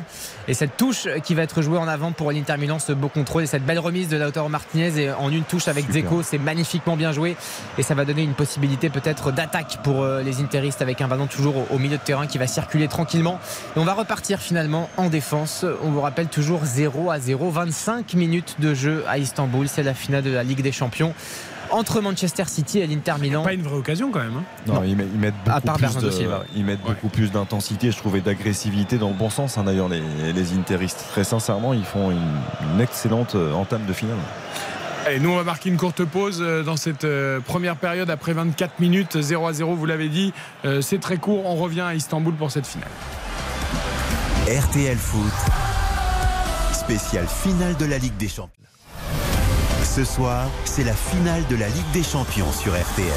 Et 0.47 0.53
cette 0.53 0.77
touche 0.77 1.07
qui 1.23 1.35
va 1.35 1.43
être 1.43 1.61
jouée 1.61 1.77
en 1.77 1.87
avant 1.87 2.11
pour 2.11 2.31
l'Inter 2.31 2.57
Milan 2.57 2.79
ce 2.79 2.93
beau 2.93 3.09
contrôle 3.09 3.43
et 3.43 3.47
cette 3.47 3.65
belle 3.65 3.79
remise 3.79 4.09
de 4.09 4.17
Lautaro 4.17 4.49
Martinez 4.49 4.99
et 4.99 5.11
en 5.11 5.29
une 5.29 5.43
touche 5.43 5.67
avec 5.67 5.85
Super. 5.85 6.03
Zeko 6.03 6.23
c'est 6.23 6.37
magnifiquement 6.37 6.95
bien 6.95 7.11
joué. 7.11 7.35
Et 7.77 7.83
ça 7.83 7.95
va 7.95 8.05
donner 8.05 8.23
une 8.23 8.33
possibilité 8.33 8.89
peut-être 8.89 9.31
d'attaque 9.31 9.79
pour 9.83 10.03
euh, 10.03 10.21
les 10.21 10.41
Interistes 10.41 10.81
avec 10.81 11.01
un 11.01 11.07
ballon 11.07 11.27
toujours 11.27 11.57
au, 11.57 11.67
au 11.75 11.79
milieu 11.79 11.97
de 11.97 12.03
terrain 12.03 12.27
qui 12.27 12.37
va 12.37 12.47
circuler 12.47 12.87
tranquillement. 12.87 13.39
Et 13.75 13.79
on 13.79 13.85
va 13.85 13.93
repartir 13.93 14.39
finalement 14.39 14.89
en 14.97 15.09
défense. 15.09 15.65
On 15.83 15.91
vous 15.91 16.01
rappelle 16.01 16.27
toujours 16.27 16.61
0 16.63 17.11
à 17.11 17.19
0 17.19 17.49
25 17.49 18.13
minutes 18.13 18.55
de 18.59 18.73
jeu 18.73 19.03
à 19.07 19.17
Istanbul. 19.17 19.67
C'est 19.67 19.83
la 19.83 19.93
finale 19.93 20.23
de 20.23 20.31
la 20.31 20.43
Ligue 20.43 20.61
des 20.61 20.71
Champions 20.71 21.13
entre 21.75 22.01
Manchester 22.01 22.43
City 22.47 22.79
et 22.79 22.87
l'Inter 22.87 23.13
Milan 23.19 23.43
Pas 23.43 23.53
une 23.53 23.61
vraie 23.63 23.75
occasion 23.77 24.09
quand 24.11 24.19
même. 24.19 24.37
hein. 24.37 24.43
Non, 24.67 24.83
ils, 24.83 24.95
met- 24.95 25.05
ils 25.13 25.19
mettent 25.19 25.33
À 25.45 25.55
beaucoup 25.55 25.65
part 25.67 25.75
plus, 25.75 25.81
Bernardo 25.83 26.07
de, 26.07 26.11
Silva, 26.11 26.39
ouais. 26.39 26.45
ils 26.55 26.63
mettent 26.65 26.81
beaucoup 26.81 27.09
plus 27.09 27.31
d'intensité, 27.31 27.91
je 27.91 27.97
trouvais, 27.97 28.21
d'agressivité 28.21 28.97
dans 28.97 29.09
le 29.09 29.15
bon 29.15 29.29
sens. 29.29 29.57
hein, 29.57 29.63
D'ailleurs, 29.63 29.89
les, 29.89 30.01
les 30.33 30.53
Interistes, 30.53 31.05
très 31.11 31.23
sincèrement, 31.23 31.73
ils 31.73 31.83
font 31.85 32.11
une, 32.11 32.17
une 32.73 32.81
excellente 32.81 33.35
euh, 33.35 33.53
entame 33.53 33.85
de 33.85 33.93
finale. 33.93 34.17
Allez, 35.05 35.19
nous 35.19 35.29
on 35.29 35.35
va 35.35 35.43
marquer 35.43 35.69
une 35.69 35.77
courte 35.77 36.03
pause 36.03 36.39
euh, 36.41 36.63
dans 36.63 36.77
cette 36.77 37.03
euh, 37.03 37.39
première 37.39 37.75
période 37.75 38.09
après 38.09 38.33
24 38.33 38.79
minutes, 38.79 39.21
0 39.21 39.45
à 39.47 39.53
0, 39.53 39.75
vous 39.75 39.85
l'avez 39.85 40.09
dit. 40.09 40.33
C'est 40.81 40.99
très 40.99 41.17
court, 41.17 41.45
on 41.45 41.55
revient 41.55 41.81
à 41.81 41.93
Istanbul 41.93 42.33
pour 42.33 42.49
cette 42.51 42.65
finale. 42.65 42.89
RTL 44.47 44.97
Foot, 44.97 45.31
spécial 46.73 47.25
finale 47.27 47.75
de 47.77 47.85
la 47.85 47.97
Ligue 47.97 48.17
des 48.17 48.27
Champions. 48.29 48.64
Ce 49.95 50.03
soir, 50.03 50.49
c'est 50.65 50.83
la 50.83 50.93
finale 50.93 51.41
de 51.49 51.55
la 51.55 51.69
Ligue 51.69 51.91
des 51.93 52.03
Champions 52.03 52.51
sur 52.51 52.73
RTL. 52.73 53.07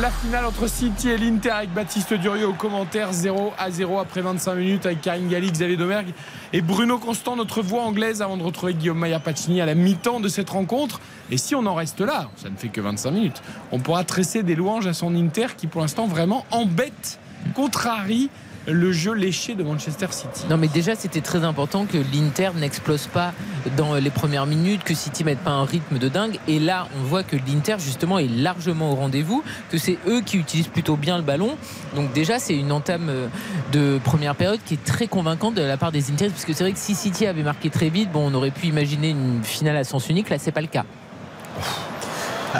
La 0.00 0.10
finale 0.10 0.46
entre 0.46 0.66
City 0.66 1.10
et 1.10 1.18
l'Inter 1.18 1.50
avec 1.50 1.74
Baptiste 1.74 2.14
Durieux 2.14 2.48
au 2.48 2.54
commentaire 2.54 3.12
0 3.12 3.52
à 3.58 3.70
0 3.70 3.98
après 3.98 4.22
25 4.22 4.54
minutes 4.54 4.86
avec 4.86 5.02
Karine 5.02 5.28
Galli, 5.28 5.52
Xavier 5.52 5.76
Domergue 5.76 6.14
et 6.54 6.62
Bruno 6.62 6.96
Constant, 6.96 7.36
notre 7.36 7.60
voix 7.60 7.82
anglaise 7.82 8.22
avant 8.22 8.38
de 8.38 8.42
retrouver 8.42 8.72
Guillaume 8.72 8.96
Maillard 8.96 9.20
Pacini 9.20 9.60
à 9.60 9.66
la 9.66 9.74
mi-temps 9.74 10.20
de 10.20 10.28
cette 10.28 10.48
rencontre. 10.48 11.02
Et 11.30 11.36
si 11.36 11.54
on 11.54 11.66
en 11.66 11.74
reste 11.74 12.00
là, 12.00 12.30
ça 12.36 12.48
ne 12.48 12.56
fait 12.56 12.68
que 12.68 12.80
25 12.80 13.10
minutes, 13.10 13.42
on 13.70 13.78
pourra 13.78 14.02
tresser 14.04 14.42
des 14.42 14.54
louanges 14.54 14.86
à 14.86 14.94
son 14.94 15.14
Inter 15.14 15.48
qui 15.54 15.66
pour 15.66 15.82
l'instant 15.82 16.06
vraiment 16.06 16.46
embête, 16.50 17.18
contrarie 17.54 18.30
le 18.66 18.92
jeu 18.92 19.12
léché 19.12 19.54
de 19.54 19.62
Manchester 19.62 20.06
City. 20.10 20.44
Non 20.48 20.56
mais 20.56 20.68
déjà 20.68 20.94
c'était 20.94 21.20
très 21.20 21.44
important 21.44 21.86
que 21.86 21.98
l'Inter 21.98 22.50
n'explose 22.56 23.06
pas 23.06 23.32
dans 23.76 23.94
les 23.94 24.10
premières 24.10 24.46
minutes, 24.46 24.84
que 24.84 24.94
City 24.94 25.24
mette 25.24 25.40
pas 25.40 25.50
un 25.50 25.64
rythme 25.64 25.98
de 25.98 26.08
dingue. 26.08 26.38
Et 26.48 26.58
là 26.58 26.88
on 26.98 27.02
voit 27.04 27.22
que 27.22 27.36
l'Inter 27.36 27.76
justement 27.78 28.18
est 28.18 28.28
largement 28.28 28.92
au 28.92 28.94
rendez-vous, 28.94 29.42
que 29.70 29.78
c'est 29.78 29.98
eux 30.06 30.20
qui 30.20 30.36
utilisent 30.36 30.68
plutôt 30.68 30.96
bien 30.96 31.16
le 31.16 31.22
ballon. 31.22 31.56
Donc 31.94 32.12
déjà 32.12 32.38
c'est 32.38 32.56
une 32.56 32.72
entame 32.72 33.08
euh, 33.08 33.28
de 33.72 33.98
première 34.02 34.34
période 34.34 34.60
qui 34.64 34.74
est 34.74 34.84
très 34.84 35.06
convaincante 35.06 35.54
de 35.54 35.62
la 35.62 35.76
part 35.76 35.92
des 35.92 36.10
Inter, 36.10 36.28
parce 36.28 36.44
que 36.44 36.52
c'est 36.52 36.64
vrai 36.64 36.72
que 36.72 36.78
si 36.78 36.94
City 36.94 37.26
avait 37.26 37.42
marqué 37.42 37.70
très 37.70 37.88
vite, 37.88 38.12
bon 38.12 38.30
on 38.30 38.34
aurait 38.34 38.50
pu 38.50 38.66
imaginer 38.66 39.10
une 39.10 39.42
finale 39.42 39.76
à 39.76 39.84
sens 39.84 40.08
unique. 40.08 40.30
Là 40.30 40.38
c'est 40.38 40.52
pas 40.52 40.60
le 40.60 40.66
cas. 40.66 40.84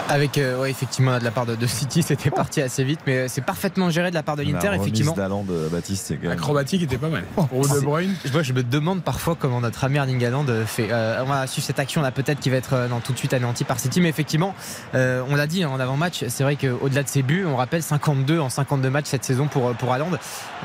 Avec, 0.09 0.37
euh, 0.37 0.59
ouais, 0.59 0.71
effectivement, 0.71 1.17
de 1.19 1.23
la 1.23 1.31
part 1.31 1.45
de, 1.45 1.55
de 1.55 1.67
City, 1.67 2.01
c'était 2.07 2.29
parti 2.31 2.61
assez 2.61 2.83
vite, 2.83 3.01
mais 3.05 3.17
euh, 3.17 3.25
c'est 3.27 3.41
parfaitement 3.43 3.89
géré 3.89 4.09
de 4.09 4.15
la 4.15 4.23
part 4.23 4.35
de 4.37 4.43
l'Inter, 4.43 4.71
effectivement. 4.73 5.13
d'Haaland, 5.13 5.45
euh, 5.51 5.69
Baptiste, 5.69 6.05
c'est 6.07 6.15
quand 6.15 6.29
même- 6.29 6.31
Acrobatique 6.37 6.83
était 6.83 6.97
pas 6.97 7.09
mal. 7.09 7.23
Oh, 7.37 7.43
Pour 7.45 7.67
De 7.67 7.79
Bruyne. 7.81 8.15
Je, 8.23 8.31
vois, 8.31 8.41
je 8.43 8.53
me 8.53 8.63
demande 8.63 9.03
parfois 9.03 9.35
comment 9.37 9.59
notre 9.61 9.83
ami 9.83 9.97
Erling 9.97 10.23
Haaland 10.25 10.45
fait. 10.65 10.87
Euh, 10.91 11.21
on 11.23 11.25
va 11.25 11.45
suivre 11.47 11.65
cette 11.65 11.79
action 11.79 12.01
là, 12.01 12.11
peut-être 12.11 12.39
qui 12.39 12.49
va 12.49 12.57
être 12.57 12.73
euh, 12.73 12.87
non, 12.87 12.99
tout 13.01 13.11
de 13.13 13.17
suite 13.17 13.33
anéantie 13.33 13.63
par 13.63 13.79
City, 13.79 13.99
mais 14.01 14.09
effectivement, 14.09 14.55
euh, 14.95 15.23
on 15.29 15.35
l'a 15.35 15.47
dit 15.47 15.63
hein, 15.63 15.69
en 15.69 15.79
avant-match, 15.79 16.23
c'est 16.29 16.43
vrai 16.43 16.55
qu'au-delà 16.55 17.03
de 17.03 17.09
ses 17.09 17.21
buts, 17.21 17.45
on 17.45 17.55
rappelle 17.57 17.83
52 17.83 18.39
en 18.39 18.49
52 18.49 18.89
matchs 18.89 19.07
cette 19.07 19.25
saison 19.25 19.47
pour, 19.47 19.71
pour 19.73 19.93
Haaland. 19.93 20.11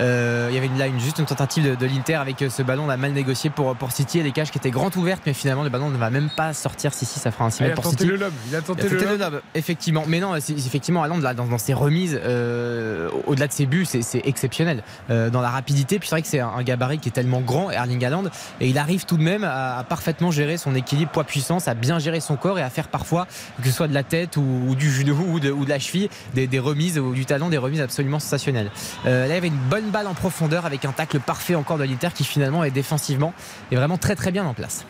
Euh, 0.01 0.47
il 0.51 0.55
y 0.55 0.59
avait 0.59 0.67
une, 0.67 0.79
là 0.79 0.87
une, 0.87 1.01
juste 1.01 1.19
une 1.19 1.25
tentative 1.27 1.71
de, 1.71 1.75
de 1.75 1.87
l'Inter 1.87 2.15
avec 2.15 2.43
euh, 2.43 2.51
ce 2.51 2.63
ballon 2.63 2.87
là 2.87 2.97
mal 2.97 3.13
négocié 3.13 3.51
pour, 3.51 3.75
pour 3.77 3.91
City 3.93 4.19
et 4.21 4.23
les 4.23 4.33
cages 4.33 4.51
qui 4.51 4.59
étaient 4.59 4.71
grandes 4.71 4.97
ouvertes, 4.97 5.23
mais 5.27 5.33
finalement 5.33 5.65
le 5.65 5.71
ballon 5.71 5.91
ne 5.91 5.97
va 5.99 6.11
même 6.11 6.29
pas 6.37 6.53
sortir. 6.55 6.95
Si, 6.95 7.05
si, 7.07 7.19
ça 7.19 7.31
fera 7.31 7.45
un 7.45 7.51
6 7.51 7.59
Ah, 7.61 7.65
il 7.65 7.67
a 7.67 7.69
mètres 7.71 7.83
pour 7.83 7.91
tenté 7.93 8.05
City. 8.05 8.11
le 8.11 8.17
lob. 8.17 8.33
Il 8.49 8.57
a 8.57 8.61
tenté 8.61 8.83
Il 8.83 8.87
a 8.87 8.89
le 8.91 8.97
tenté 8.97 9.05
le 9.05 9.11
lob, 9.13 9.16
effectivement. 9.55 10.05
Mais 10.07 10.21
non, 10.21 10.35
effectivement, 10.35 11.03
Haaland, 11.03 11.19
là, 11.19 11.35
dans, 11.35 11.59
ses 11.59 11.75
remises, 11.75 12.19
euh, 12.23 13.09
au-delà 13.27 13.47
de 13.47 13.53
ses 13.53 13.67
buts, 13.67 13.87
c'est 13.87 14.27
exceptionnel. 14.27 14.83
Euh, 15.11 15.31
dans 15.31 15.41
la 15.41 15.51
rapidité, 15.51 15.99
puis 15.99 16.09
c'est 16.09 16.15
vrai 16.15 16.23
que 16.23 16.29
c'est 16.29 16.41
un, 16.41 16.63
gabarit 16.63 16.99
qui 16.99 17.09
est 17.09 17.13
tellement 17.13 17.41
grand, 17.41 17.71
Erling 17.71 18.05
Haaland, 18.05 18.25
et 18.61 18.69
il 18.69 18.79
arrive 18.79 19.05
tout 19.05 19.17
de 19.17 19.23
même 19.23 19.45
à, 19.45 19.85
parfaitement 19.89 20.31
gérer 20.31 20.57
son 20.57 20.75
équilibre 20.75 21.11
poids-puissance, 21.11 21.69
à 21.69 21.75
bien 21.75 21.99
gérer 21.99 22.21
son 22.21 22.37
corps 22.37 22.59
et 22.59 22.63
à 22.63 22.71
faire 22.71 22.89
parfois, 22.89 23.27
que 23.63 23.69
ce 23.69 23.75
soit 23.75 23.89
de 23.89 23.95
la 23.95 24.03
tête 24.03 24.37
ou, 24.37 24.75
du 24.77 24.91
genou 24.91 25.17
ou 25.33 25.41
de, 25.41 25.69
la 25.69 25.79
cheville, 25.79 26.09
des, 26.35 26.59
remises 26.59 26.99
ou 26.99 27.13
du 27.13 27.27
talon, 27.27 27.49
des 27.49 27.59
remises 27.59 27.81
absolument 27.81 28.19
sensationnelles. 28.19 28.71
Euh, 29.07 29.23
là, 29.23 29.33
il 29.33 29.35
y 29.35 29.39
avait 29.39 29.49
une 29.49 29.55
bonne 29.71 29.91
balle 29.91 30.07
en 30.07 30.15
profondeur 30.15 30.67
avec 30.67 30.85
un 30.85 30.93
tacle 30.93 31.21
parfait 31.21 31.55
encore 31.55 31.79
de 31.79 31.85
l'Inter 31.85 32.09
qui 32.15 32.25
finalement 32.25 32.65
est 32.65 32.71
défensivement 32.71 33.33
est 33.71 33.77
vraiment 33.77 33.99
très 33.99 34.17
très 34.17 34.33
bien 34.33 34.45
en 34.45 34.55
place. 34.55 34.87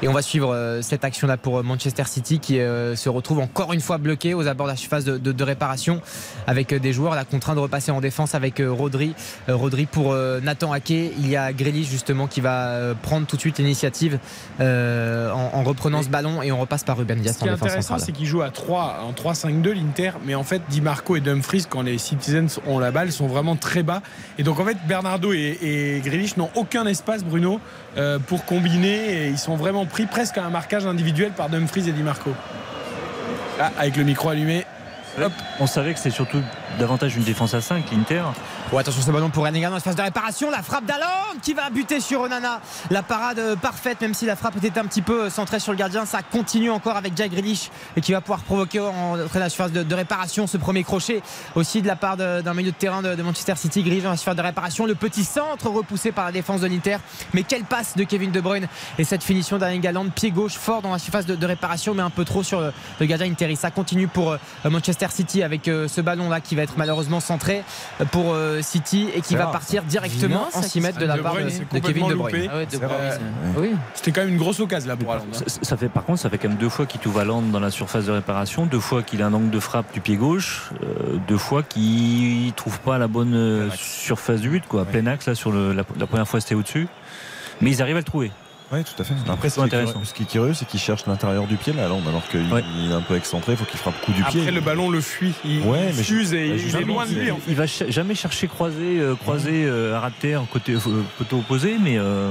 Et 0.00 0.06
on 0.06 0.12
va 0.12 0.22
suivre 0.22 0.54
euh, 0.54 0.80
cette 0.80 1.04
action-là 1.04 1.36
pour 1.36 1.58
euh, 1.58 1.62
Manchester 1.64 2.04
City 2.06 2.38
qui 2.38 2.60
euh, 2.60 2.94
se 2.94 3.08
retrouve 3.08 3.40
encore 3.40 3.72
une 3.72 3.80
fois 3.80 3.98
bloqué 3.98 4.32
aux 4.32 4.46
abords 4.46 4.66
de 4.66 4.72
la 4.72 4.76
surface 4.76 5.04
de, 5.04 5.18
de- 5.18 5.32
de 5.32 5.44
réparation 5.44 6.00
avec 6.46 6.72
des 6.72 6.92
joueurs 6.92 7.14
la 7.16 7.24
contraint 7.24 7.54
de 7.56 7.60
repasser 7.60 7.90
en 7.90 8.00
défense 8.00 8.34
avec 8.34 8.62
Rodri. 8.64 9.14
Rodri 9.48 9.86
pour 9.86 10.14
Nathan 10.42 10.72
Ake. 10.72 10.90
Il 10.90 11.28
y 11.28 11.36
a 11.36 11.52
Grealish 11.52 11.88
justement 11.88 12.26
qui 12.26 12.40
va 12.40 12.94
prendre 13.02 13.26
tout 13.26 13.36
de 13.36 13.40
suite 13.40 13.58
l'initiative 13.58 14.18
en, 14.60 14.64
en 15.52 15.62
reprenant 15.62 16.02
ce 16.02 16.08
ballon 16.08 16.42
et 16.42 16.52
on 16.52 16.60
repasse 16.60 16.84
par 16.84 16.96
Ruben 16.98 17.20
Dias 17.20 17.34
Ce 17.34 17.38
qui 17.38 17.44
est 17.46 17.50
intéressant, 17.50 17.98
c'est 17.98 18.12
qu'il 18.12 18.26
joue 18.26 18.42
à 18.42 18.50
3, 18.50 19.00
en 19.06 19.12
3-5-2 19.12 19.72
l'Inter, 19.72 20.12
mais 20.24 20.34
en 20.34 20.44
fait, 20.44 20.62
Di 20.68 20.80
Marco 20.80 21.16
et 21.16 21.20
Dumfries, 21.20 21.66
quand 21.68 21.82
les 21.82 21.98
Citizens 21.98 22.60
ont 22.66 22.78
la 22.78 22.90
balle, 22.90 23.12
sont 23.12 23.26
vraiment 23.26 23.56
très 23.56 23.82
bas. 23.82 24.02
Et 24.38 24.42
donc, 24.42 24.60
en 24.60 24.64
fait, 24.64 24.76
Bernardo 24.86 25.32
et, 25.32 25.58
et 25.62 26.00
Grealish 26.04 26.36
n'ont 26.36 26.50
aucun 26.54 26.86
espace, 26.86 27.24
Bruno, 27.24 27.60
pour 28.26 28.44
combiner. 28.44 29.26
Et 29.26 29.28
ils 29.28 29.38
sont 29.38 29.56
vraiment 29.56 29.86
pris 29.88 30.06
presque 30.06 30.38
un 30.38 30.50
marquage 30.50 30.86
individuel 30.86 31.32
par 31.32 31.48
Dumfries 31.48 31.88
et 31.88 31.92
Di 31.92 32.02
Marco. 32.02 32.34
Ah, 33.60 33.72
avec 33.78 33.96
le 33.96 34.04
micro 34.04 34.28
allumé. 34.28 34.64
On 35.58 35.66
savait 35.66 35.92
que 35.92 35.98
c'était 35.98 36.14
surtout 36.14 36.40
davantage 36.78 37.16
une 37.16 37.22
défense 37.22 37.54
à 37.54 37.60
5, 37.60 37.84
l'Inter. 37.92 38.22
Oh, 38.72 38.78
attention 38.78 39.02
ce 39.02 39.10
ballon 39.10 39.30
pour 39.30 39.46
Erling 39.46 39.64
Haaland, 39.64 39.78
espace 39.78 39.96
de 39.96 40.02
réparation, 40.02 40.50
la 40.50 40.62
frappe 40.62 40.84
d'Haaland 40.84 41.38
qui 41.42 41.54
va 41.54 41.70
buter 41.70 42.00
sur 42.00 42.20
Onana. 42.20 42.60
La 42.90 43.02
parade 43.02 43.38
euh, 43.38 43.56
parfaite, 43.56 44.00
même 44.00 44.14
si 44.14 44.26
la 44.26 44.36
frappe 44.36 44.56
était 44.62 44.78
un 44.78 44.84
petit 44.84 45.02
peu 45.02 45.24
euh, 45.24 45.30
centrée 45.30 45.58
sur 45.58 45.72
le 45.72 45.78
gardien, 45.78 46.04
ça 46.04 46.20
continue 46.22 46.70
encore 46.70 46.96
avec 46.96 47.16
Jack 47.16 47.30
Grealish 47.30 47.70
et 47.96 48.00
qui 48.00 48.12
va 48.12 48.20
pouvoir 48.20 48.40
provoquer 48.40 48.80
en 48.80 49.18
entrée 49.18 49.38
de 49.38 49.44
la 49.44 49.48
surface 49.48 49.72
de, 49.72 49.94
réparation 49.94 50.46
ce 50.46 50.58
premier 50.58 50.84
crochet 50.84 51.22
aussi 51.54 51.82
de 51.82 51.86
la 51.86 51.96
part 51.96 52.16
d'un 52.16 52.54
milieu 52.54 52.70
de 52.70 52.76
terrain 52.76 53.02
de, 53.02 53.22
Manchester 53.22 53.54
City, 53.56 53.82
Grealish 53.82 54.04
dans 54.04 54.10
la 54.10 54.16
surface 54.16 54.36
de 54.36 54.42
réparation, 54.42 54.86
le 54.86 54.94
petit 54.94 55.24
centre 55.24 55.68
repoussé 55.68 56.12
par 56.12 56.26
la 56.26 56.32
défense 56.32 56.60
de 56.60 56.66
l'Inter. 56.66 56.98
Mais 57.32 57.42
quelle 57.42 57.64
passe 57.64 57.96
de 57.96 58.04
Kevin 58.04 58.30
De 58.30 58.40
Bruyne 58.40 58.68
et 58.98 59.04
cette 59.04 59.22
finition 59.22 59.58
Haaland, 59.60 60.08
pied 60.10 60.30
gauche 60.30 60.54
fort 60.54 60.82
dans 60.82 60.92
la 60.92 60.98
surface 60.98 61.26
de, 61.26 61.46
réparation, 61.46 61.94
mais 61.94 62.02
un 62.02 62.10
peu 62.10 62.24
trop 62.24 62.42
sur 62.42 62.60
le, 62.60 62.72
le 63.00 63.06
gardien 63.06 63.30
Interi. 63.30 63.56
Ça 63.56 63.70
continue 63.70 64.08
pour 64.08 64.32
euh, 64.32 64.38
Manchester 64.64 65.08
City 65.10 65.42
avec 65.42 65.64
ce 65.64 66.00
ballon 66.00 66.28
là 66.28 66.40
qui 66.40 66.54
va 66.54 66.57
être 66.62 66.74
malheureusement 66.76 67.20
centré 67.20 67.62
pour 68.10 68.32
euh, 68.34 68.62
City 68.62 69.08
et 69.14 69.20
qui 69.20 69.36
va 69.36 69.44
rare, 69.44 69.52
partir 69.52 69.82
ça. 69.82 69.88
directement 69.88 70.48
en 70.52 70.62
ça, 70.62 70.68
6 70.68 70.80
mètres 70.80 70.98
de 70.98 71.06
la 71.06 71.18
part 71.18 71.34
de, 71.34 71.78
Kevin 71.78 72.08
De 72.08 72.14
Bruyne. 72.14 72.50
Ah 72.52 72.56
ouais, 72.58 72.66
Oui. 73.56 73.70
C'était 73.94 74.12
quand 74.12 74.20
même 74.22 74.30
une 74.30 74.38
grosse 74.38 74.60
occasion 74.60 74.88
là 74.88 74.96
pour 74.96 75.12
hein. 75.12 75.20
Ça, 75.32 75.44
ça 75.62 75.76
fait, 75.76 75.88
par 75.88 76.04
contre, 76.04 76.20
ça 76.20 76.30
fait 76.30 76.38
quand 76.38 76.48
même 76.48 76.58
deux 76.58 76.68
fois 76.68 76.86
qu'il 76.86 77.00
trouve 77.00 77.18
Haaland 77.18 77.42
dans 77.42 77.60
la 77.60 77.70
surface 77.70 78.06
de 78.06 78.12
réparation, 78.12 78.66
deux 78.66 78.80
fois 78.80 79.02
qu'il 79.02 79.22
a 79.22 79.26
un 79.26 79.32
angle 79.34 79.50
de 79.50 79.60
frappe 79.60 79.92
du 79.92 80.00
pied 80.00 80.16
gauche, 80.16 80.70
euh, 80.82 81.16
deux 81.28 81.38
fois 81.38 81.62
qu'il 81.62 82.52
trouve 82.54 82.78
pas 82.80 82.98
la 82.98 83.08
bonne 83.08 83.34
euh, 83.34 83.70
surface 83.76 84.40
du 84.40 84.48
but, 84.50 84.64
quoi. 84.66 84.84
Plein 84.84 85.06
axe, 85.06 85.26
là, 85.26 85.34
sur 85.34 85.50
le- 85.52 85.72
la, 85.72 85.82
la 85.98 86.06
première 86.06 86.26
fois, 86.28 86.40
c'était 86.40 86.54
au-dessus. 86.54 86.88
Mais 87.60 87.70
ils 87.70 87.82
arrivent 87.82 87.96
à 87.96 88.00
le 88.00 88.04
trouver. 88.04 88.30
Oui, 88.70 88.84
tout 88.84 89.00
à 89.00 89.04
fait. 89.04 89.14
Après, 89.30 89.48
ce 89.48 89.54
C'est 89.54 89.60
qui, 89.60 89.64
est 89.64 89.64
intéressant. 89.64 89.92
curieux, 89.92 90.04
ce 90.06 90.12
qui 90.14 90.22
est 90.24 90.26
curieux, 90.26 90.52
c'est 90.52 90.66
qu'il 90.66 90.78
cherche 90.78 91.06
l'intérieur 91.06 91.46
du 91.46 91.56
pied, 91.56 91.72
là, 91.72 91.86
Haaland, 91.86 92.02
alors 92.06 92.28
qu'il 92.28 92.42
il 92.84 92.90
est 92.90 92.94
un 92.94 93.00
peu 93.00 93.16
excentré, 93.16 93.52
il 93.52 93.56
faut 93.58 93.64
qu'il 93.64 93.78
frappe 93.78 93.98
coup 94.02 94.12
du 94.12 94.22
pied. 94.24 94.40
Après, 94.42 94.52
le 94.52 94.60
ballon 94.60 94.90
le 94.90 95.00
fuit. 95.00 95.32
Il, 95.42 95.62
Ouais, 95.62 95.90
fuse 95.90 96.34
et 96.34 96.36
bah, 96.36 96.42
il 96.44 96.52
est 96.52 96.58
justement, 96.58 96.94
loin 96.94 97.06
de 97.06 97.14
lui. 97.14 97.30
en 97.30 97.36
fait. 97.36 97.42
Il 97.48 97.54
va 97.56 97.66
ch- 97.66 97.90
jamais 97.90 98.14
chercher 98.14 98.46
croisé, 98.46 99.00
euh, 99.00 99.14
croisé 99.14 99.64
euh, 99.64 99.96
à 99.96 100.00
ras 100.00 100.10
de 100.10 100.14
terre, 100.20 100.42
côté 100.52 100.74
euh, 100.74 100.78
poteau 101.16 101.38
opposé, 101.38 101.76
mais 101.82 101.96
euh, 101.98 102.30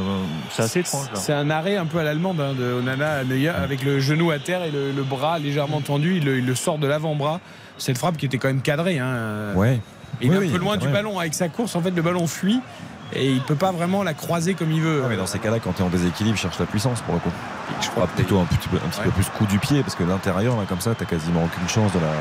c'est 0.51 0.61
assez 0.61 0.79
étrange. 0.81 1.07
C'est 1.15 1.33
un 1.33 1.49
arrêt 1.49 1.75
un 1.77 1.85
peu 1.87 1.97
à 1.97 2.03
l'allemande 2.03 2.39
hein, 2.39 2.53
de 2.53 2.71
Onana 2.71 3.23
avec 3.55 3.83
le 3.83 3.99
genou 3.99 4.29
à 4.29 4.37
terre 4.37 4.63
et 4.63 4.69
le, 4.69 4.91
le 4.91 5.03
bras 5.03 5.39
légèrement 5.39 5.81
tendu. 5.81 6.17
Il 6.17 6.25
le, 6.25 6.37
il 6.37 6.45
le 6.45 6.53
sort 6.55 6.77
de 6.77 6.85
l'avant-bras. 6.85 7.39
Cette 7.79 7.97
frappe 7.97 8.17
qui 8.17 8.27
était 8.27 8.37
quand 8.37 8.47
même 8.47 8.61
cadrée. 8.61 8.99
hein. 8.99 9.53
Ouais. 9.55 9.79
Il 10.21 10.31
est 10.31 10.35
un 10.35 10.39
oui, 10.39 10.49
peu 10.49 10.57
loin 10.57 10.77
du 10.77 10.87
ballon 10.87 11.19
avec 11.19 11.33
sa 11.33 11.47
course. 11.49 11.75
En 11.75 11.81
fait, 11.81 11.91
le 11.91 12.01
ballon 12.01 12.25
fuit 12.27 12.59
et 13.13 13.31
il 13.31 13.41
peut 13.41 13.55
pas 13.55 13.71
vraiment 13.71 14.03
la 14.03 14.13
croiser 14.13 14.53
comme 14.53 14.71
il 14.71 14.81
veut. 14.81 15.01
Ouais, 15.01 15.09
mais 15.09 15.17
dans 15.17 15.25
ces 15.27 15.39
cas-là, 15.39 15.59
quand 15.59 15.73
tu 15.73 15.81
es 15.81 15.85
en 15.85 15.89
déséquilibre, 15.89 16.35
il 16.37 16.41
cherche 16.41 16.59
la 16.59 16.65
puissance 16.65 17.01
pour 17.01 17.13
le 17.15 17.19
coup. 17.19 17.31
Je 17.81 17.89
crois 17.89 18.07
plutôt 18.07 18.39
un 18.39 18.45
petit 18.45 18.67
peu, 18.67 18.77
un 18.77 18.89
petit 18.89 18.99
peu 19.01 19.07
Ouais. 19.09 19.13
plus 19.15 19.29
coup 19.29 19.45
du 19.45 19.59
pied, 19.59 19.81
parce 19.83 19.95
que 19.95 20.03
l'intérieur, 20.03 20.55
là, 20.57 20.63
comme 20.67 20.81
ça, 20.81 20.93
t'as 20.95 21.05
quasiment 21.05 21.43
aucune 21.45 21.67
chance 21.69 21.91
de 21.93 21.99
la. 21.99 22.11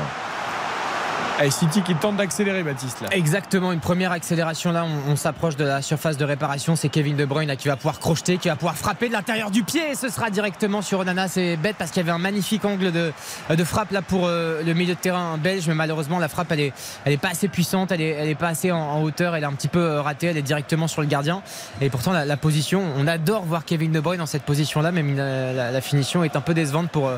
Allez, 1.39 1.51
City 1.51 1.83
qui 1.83 1.93
tente 1.93 2.17
d'accélérer, 2.17 2.63
Baptiste. 2.63 3.01
Là. 3.01 3.09
Exactement, 3.11 3.71
une 3.71 3.79
première 3.79 4.11
accélération 4.11 4.71
là, 4.71 4.85
on, 5.07 5.15
s'approche 5.15 5.55
de 5.55 5.65
la 5.65 5.83
surface 5.83 6.17
de 6.17 6.25
réparation, 6.25 6.75
c'est 6.75 6.89
Kevin 6.89 7.15
De 7.15 7.25
Bruyne 7.25 7.47
là, 7.47 7.55
qui 7.55 7.67
va 7.67 7.75
pouvoir 7.75 7.99
crocheter, 7.99 8.37
qui 8.37 8.47
va 8.47 8.55
pouvoir 8.55 8.75
frapper 8.75 9.07
de 9.07 9.13
l'intérieur 9.13 9.51
du 9.51 9.63
pied. 9.63 9.91
Et 9.91 9.95
ce 9.95 10.09
sera 10.09 10.31
directement 10.31 10.81
sur 10.81 10.99
Onana, 10.99 11.27
c'est 11.27 11.55
bête 11.57 11.75
parce 11.77 11.91
qu'il 11.91 12.01
y 12.01 12.05
avait 12.05 12.11
un 12.15 12.17
magnifique 12.17 12.65
angle 12.65 12.91
de, 12.91 13.11
de 13.51 13.63
frappe 13.63 13.91
là 13.91 14.01
pour 14.01 14.25
euh, 14.25 14.63
le 14.63 14.73
milieu 14.73 14.95
de 14.95 14.99
terrain 14.99 15.37
belge, 15.37 15.67
mais 15.67 15.75
malheureusement 15.75 16.17
la 16.17 16.27
frappe 16.27 16.51
elle 16.51 16.59
est, 16.59 16.73
elle 17.05 17.13
est 17.13 17.17
pas 17.17 17.29
assez 17.29 17.47
puissante, 17.47 17.91
elle 17.91 18.01
est, 18.01 18.09
elle 18.09 18.29
est 18.29 18.35
pas 18.35 18.47
assez 18.47 18.71
en, 18.71 19.03
hauteur, 19.03 19.35
elle 19.35 19.43
est 19.43 19.47
un 19.47 19.53
petit 19.53 19.67
peu 19.67 19.79
euh, 19.79 20.01
ratée, 20.01 20.27
elle 20.27 20.37
est 20.37 20.41
directement 20.41 20.87
sur 20.87 21.01
le 21.01 21.07
gardien. 21.07 21.43
Et 21.81 21.91
pourtant 21.91 22.13
la, 22.13 22.25
la 22.25 22.37
position, 22.37 22.81
on 22.97 23.05
adore 23.05 23.43
voir 23.43 23.63
Kevin 23.63 23.91
De 23.91 23.99
Bruyne 23.99 24.19
dans 24.19 24.25
cette 24.25 24.43
position 24.43 24.81
là, 24.81 24.91
même 24.91 25.15
la, 25.15 25.53
la- 25.53 25.71
la 25.71 25.81
finition 25.81 26.23
est 26.23 26.35
un 26.35 26.41
peu 26.41 26.55
décevante 26.55 26.89
pour... 26.89 27.07
euh, 27.07 27.17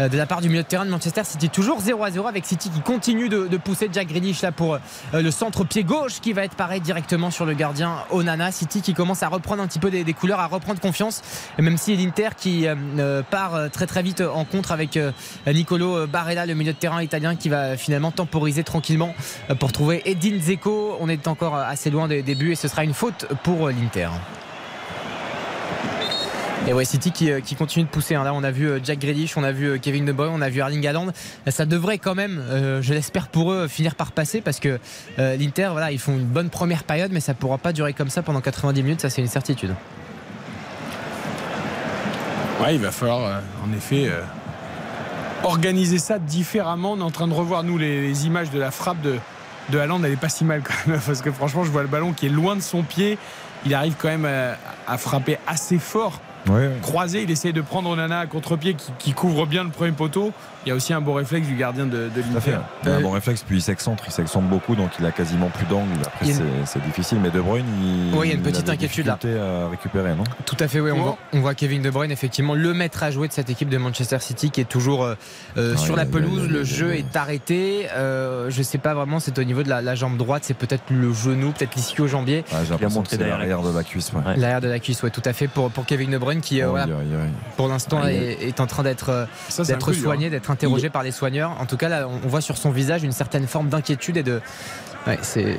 de 0.00 0.16
la 0.16 0.26
part 0.26 0.40
du 0.40 0.48
milieu 0.48 0.62
de 0.62 0.68
terrain 0.68 0.84
de 0.84 0.90
Manchester 0.90 1.22
City. 1.24 1.48
Toujours 1.48 1.80
0 1.80 2.02
à 2.02 2.10
0 2.10 2.26
avec 2.26 2.46
City 2.46 2.70
qui 2.70 2.80
continue 2.80 3.28
de, 3.28 3.56
pousser 3.56 3.88
Jack 3.92 4.08
Grealish 4.08 4.42
là 4.42 4.52
pour 4.52 4.74
euh, 4.74 4.78
le 5.22 5.30
centre 5.30 5.64
pied 5.64 5.84
gauche 5.84 6.20
qui 6.20 6.32
va 6.32 6.44
être 6.44 6.56
pareil 6.56 6.80
directement 6.80 7.30
sur 7.30 7.46
le 7.46 7.54
gardien 7.54 7.96
Onana. 8.10 8.50
City 8.52 8.82
qui 8.82 8.94
commence 8.94 9.22
à 9.22 9.28
reprendre 9.28 9.62
un 9.62 9.66
petit 9.66 9.78
peu 9.78 9.90
des, 9.90 10.12
couleurs, 10.12 10.40
à 10.40 10.46
reprendre 10.46 10.80
confiance. 10.80 11.22
Même 11.58 11.78
si 11.78 11.96
l'Inter 11.96 12.30
qui 12.36 12.66
euh, 12.66 12.74
euh, 12.98 13.22
part 13.22 13.54
euh, 13.54 13.68
très 13.68 13.86
très 13.86 14.02
vite 14.02 14.20
en 14.20 14.44
contre 14.44 14.72
avec 14.72 14.96
euh, 14.96 15.12
Nicolo 15.46 16.06
Barella, 16.06 16.46
le 16.46 16.54
milieu 16.54 16.72
de 16.72 16.78
terrain 16.78 17.02
italien 17.02 17.36
qui 17.36 17.48
va 17.48 17.76
finalement 17.76 18.10
temporiser 18.10 18.64
tranquillement 18.64 19.14
euh, 19.50 19.54
pour 19.54 19.72
trouver 19.72 20.02
Edin 20.04 20.38
Zeko. 20.40 20.96
On 21.00 21.08
est 21.08 21.28
encore 21.28 21.56
euh, 21.56 21.64
assez 21.66 21.90
loin 21.90 22.08
des 22.08 22.22
débuts 22.22 22.52
et 22.52 22.56
ce 22.56 22.68
sera 22.68 22.84
une 22.84 22.94
faute 22.94 23.26
pour 23.42 23.68
euh, 23.68 23.72
l'Inter. 23.72 24.08
Et 26.66 26.72
ouais, 26.72 26.86
City 26.86 27.12
qui, 27.12 27.30
euh, 27.30 27.40
continue 27.58 27.84
de 27.84 27.90
pousser. 27.90 28.14
hein. 28.14 28.24
Là, 28.24 28.32
on 28.32 28.42
a 28.42 28.50
vu 28.50 28.66
euh, 28.66 28.80
Jack 28.82 28.98
Grealish, 28.98 29.36
on 29.36 29.44
a 29.44 29.52
vu 29.52 29.66
euh, 29.66 29.78
Kevin 29.78 30.06
De 30.06 30.12
Bruyne, 30.12 30.32
on 30.34 30.40
a 30.40 30.48
vu 30.48 30.60
Erling 30.60 30.86
Haaland. 30.86 31.08
Ça 31.48 31.66
devrait 31.66 31.98
quand 31.98 32.14
même, 32.14 32.42
je 32.80 32.94
l'espère 32.94 33.28
pour 33.28 33.52
eux, 33.52 33.68
finir 33.68 33.94
par 33.94 34.12
passer 34.12 34.40
parce 34.40 34.60
que 34.60 34.78
l'Inter, 35.18 35.68
voilà, 35.72 35.92
ils 35.92 35.98
font 35.98 36.12
une 36.12 36.24
bonne 36.24 36.48
première 36.48 36.84
période, 36.84 37.10
mais 37.12 37.20
ça 37.20 37.34
pourra 37.34 37.58
pas 37.58 37.72
durer 37.72 37.92
comme 37.92 38.08
ça 38.08 38.22
pendant 38.22 38.40
90 38.40 38.82
minutes. 38.82 39.00
Ça, 39.00 39.10
c'est 39.10 39.20
une 39.20 39.28
certitude. 39.28 39.74
Ouais, 42.62 42.74
il 42.74 42.80
va 42.80 42.90
falloir 42.90 43.42
en 43.62 43.76
effet 43.76 44.10
organiser 45.42 45.98
ça 45.98 46.18
différemment. 46.18 46.92
On 46.92 47.00
est 47.00 47.02
en 47.02 47.10
train 47.10 47.28
de 47.28 47.34
revoir 47.34 47.62
nous 47.62 47.76
les, 47.76 48.26
images 48.26 48.50
de 48.50 48.58
la 48.58 48.70
frappe 48.70 49.00
de, 49.02 49.18
de 49.68 49.78
Haaland. 49.78 50.02
Elle 50.02 50.12
est 50.12 50.16
pas 50.16 50.30
si 50.30 50.44
mal 50.44 50.62
quand 50.62 50.74
même 50.86 51.00
parce 51.06 51.20
que 51.20 51.30
franchement, 51.30 51.64
je 51.64 51.70
vois 51.70 51.82
le 51.82 51.88
ballon 51.88 52.12
qui 52.12 52.26
est 52.26 52.30
loin 52.30 52.56
de 52.56 52.62
son 52.62 52.82
pied. 52.82 53.18
Il 53.66 53.74
arrive 53.74 53.94
quand 53.98 54.08
même 54.08 54.28
à 54.86 54.98
frapper 54.98 55.38
assez 55.46 55.78
fort. 55.78 56.20
Croisé, 56.82 57.22
il 57.22 57.30
essaye 57.30 57.52
de 57.52 57.60
prendre 57.60 57.90
Onana 57.90 58.20
à 58.20 58.26
contre-pied 58.26 58.74
qui, 58.74 58.92
qui 58.98 59.12
couvre 59.12 59.46
bien 59.46 59.64
le 59.64 59.70
premier 59.70 59.92
poteau. 59.92 60.32
Il 60.66 60.70
y 60.70 60.72
a 60.72 60.74
aussi 60.74 60.92
un 60.94 61.00
beau 61.00 61.12
réflexe 61.12 61.46
du 61.46 61.56
gardien 61.56 61.84
de, 61.84 62.08
de 62.08 62.22
l'Inter. 62.32 62.56
Il 62.84 62.88
a 62.88 62.94
un 62.96 63.00
bon 63.00 63.10
réflexe, 63.10 63.42
puis 63.46 63.58
il 63.58 63.62
s'excentre, 63.62 64.04
il 64.06 64.12
s'excentre 64.12 64.46
beaucoup, 64.48 64.74
donc 64.74 64.90
il 64.98 65.04
a 65.04 65.10
quasiment 65.10 65.48
plus 65.50 65.66
d'angle. 65.66 65.90
Après, 66.06 66.30
a 66.30 66.32
c'est 66.34 66.40
une- 66.40 66.66
c'est 66.66 66.82
difficile, 66.82 67.18
mais 67.22 67.30
De 67.30 67.40
Bruyne, 67.40 67.66
il, 67.82 68.14
Ouais, 68.16 68.26
il 68.26 68.30
y 68.30 68.32
a 68.32 68.36
une 68.36 68.42
petite 68.42 68.64
des 68.64 68.70
inquiétude, 68.72 69.06
là. 69.06 69.18
à 69.22 69.68
récupérer, 69.68 70.14
non? 70.14 70.24
Tout 70.46 70.56
à 70.60 70.66
fait, 70.68 70.80
oui. 70.80 70.90
On, 70.92 71.02
voit, 71.02 71.18
on 71.34 71.40
voit 71.40 71.54
Kevin 71.54 71.82
De 71.82 71.90
Bruyne, 71.90 72.10
effectivement, 72.12 72.54
le 72.54 72.72
maître 72.72 73.02
à 73.02 73.10
jouer 73.10 73.28
de 73.28 73.32
cette 73.34 73.50
équipe 73.50 73.68
de 73.68 73.76
Manchester 73.76 74.18
City 74.20 74.50
qui 74.50 74.60
est 74.62 74.64
toujours 74.68 75.04
euh, 75.04 75.14
euh, 75.58 75.74
Ah, 75.74 75.78
sur 75.78 75.96
la 75.96 76.02
a- 76.02 76.06
pelouse. 76.06 76.44
a- 76.48 76.52
Le 76.52 76.64
jeu 76.64 76.94
est 76.94 77.14
arrêté. 77.14 77.86
Euh, 77.94 78.48
je 78.50 78.62
sais 78.62 78.78
pas 78.78 78.94
vraiment, 78.94 79.20
c'est 79.20 79.38
au 79.38 79.44
niveau 79.44 79.62
de 79.62 79.68
la, 79.68 79.82
la 79.82 79.94
jambe 79.94 80.16
droite, 80.16 80.44
c'est 80.46 80.54
peut-être 80.56 80.84
le 80.90 81.12
genou, 81.12 81.50
peut-être 81.52 81.74
l'ischio-jambier. 81.74 82.38
Ouais, 82.52 82.58
J'ai 82.64 82.70
l'impression 82.70 83.02
que 83.02 83.08
c'est 83.10 83.18
l'arrière 83.18 83.60
de 83.62 83.76
la 83.76 83.84
cuisse. 83.84 84.12
ouais. 84.14 84.36
L'arrière 84.36 84.60
de 84.62 84.68
la 84.68 84.78
cuisse, 84.78 85.02
ouais, 85.02 85.10
tout 85.10 85.22
à 85.24 85.32
fait 85.34 85.48
pour, 85.48 85.70
pour 85.70 85.84
Kevin 85.84 86.10
De 86.10 86.18
Bruyne 86.18 86.40
qui 86.40 86.62
euh, 86.62 86.68
voilà, 86.68 86.86
pour 87.56 87.68
l'instant 87.68 88.00
Ah, 88.02 88.12
est, 88.12 88.38
est 88.48 88.60
en 88.60 88.66
train 88.66 88.82
d'être 88.82 89.26
soigné, 89.50 90.30
d'être 90.30 90.50
interrogé 90.54 90.86
Il- 90.86 90.90
par 90.90 91.02
les 91.02 91.12
soigneurs. 91.12 91.52
En 91.60 91.66
tout 91.66 91.76
cas, 91.76 91.88
là, 91.88 92.08
on 92.08 92.26
voit 92.28 92.40
sur 92.40 92.56
son 92.56 92.70
visage 92.70 93.02
une 93.04 93.12
certaine 93.12 93.46
forme 93.46 93.68
d'inquiétude 93.68 94.16
et 94.16 94.22
de. 94.22 94.40
Ouais, 95.06 95.18
c'est. 95.22 95.58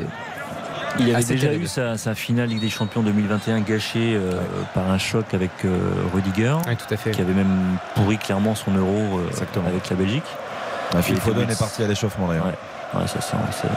Il 0.97 1.13
avait 1.13 1.23
déjà 1.25 1.47
terrible. 1.47 1.65
eu 1.65 1.67
sa, 1.67 1.97
sa 1.97 2.15
finale 2.15 2.47
Ligue 2.47 2.61
des 2.61 2.69
Champions 2.69 3.03
2021 3.03 3.59
gâchée 3.59 4.15
euh, 4.15 4.39
par 4.73 4.89
un 4.89 4.97
choc 4.97 5.33
avec 5.33 5.51
euh, 5.65 5.77
Rudiger, 6.13 6.55
tout 6.63 6.93
à 6.93 6.95
fait. 6.95 7.11
qui 7.11 7.19
avait 7.19 7.33
même 7.33 7.77
pourri 7.95 8.17
clairement 8.17 8.55
son 8.55 8.71
euro 8.71 9.19
euh, 9.19 9.67
avec 9.67 9.89
la 9.89 9.95
Belgique. 9.97 10.23
Ah, 10.95 11.01
Phil 11.01 11.17
Foden 11.17 11.49
est 11.49 11.59
parti 11.59 11.83
à 11.83 11.87
l'échauffement 11.87 12.29
d'ailleurs. 12.29 12.45
Ouais, 12.93 13.07
ça 13.07 13.19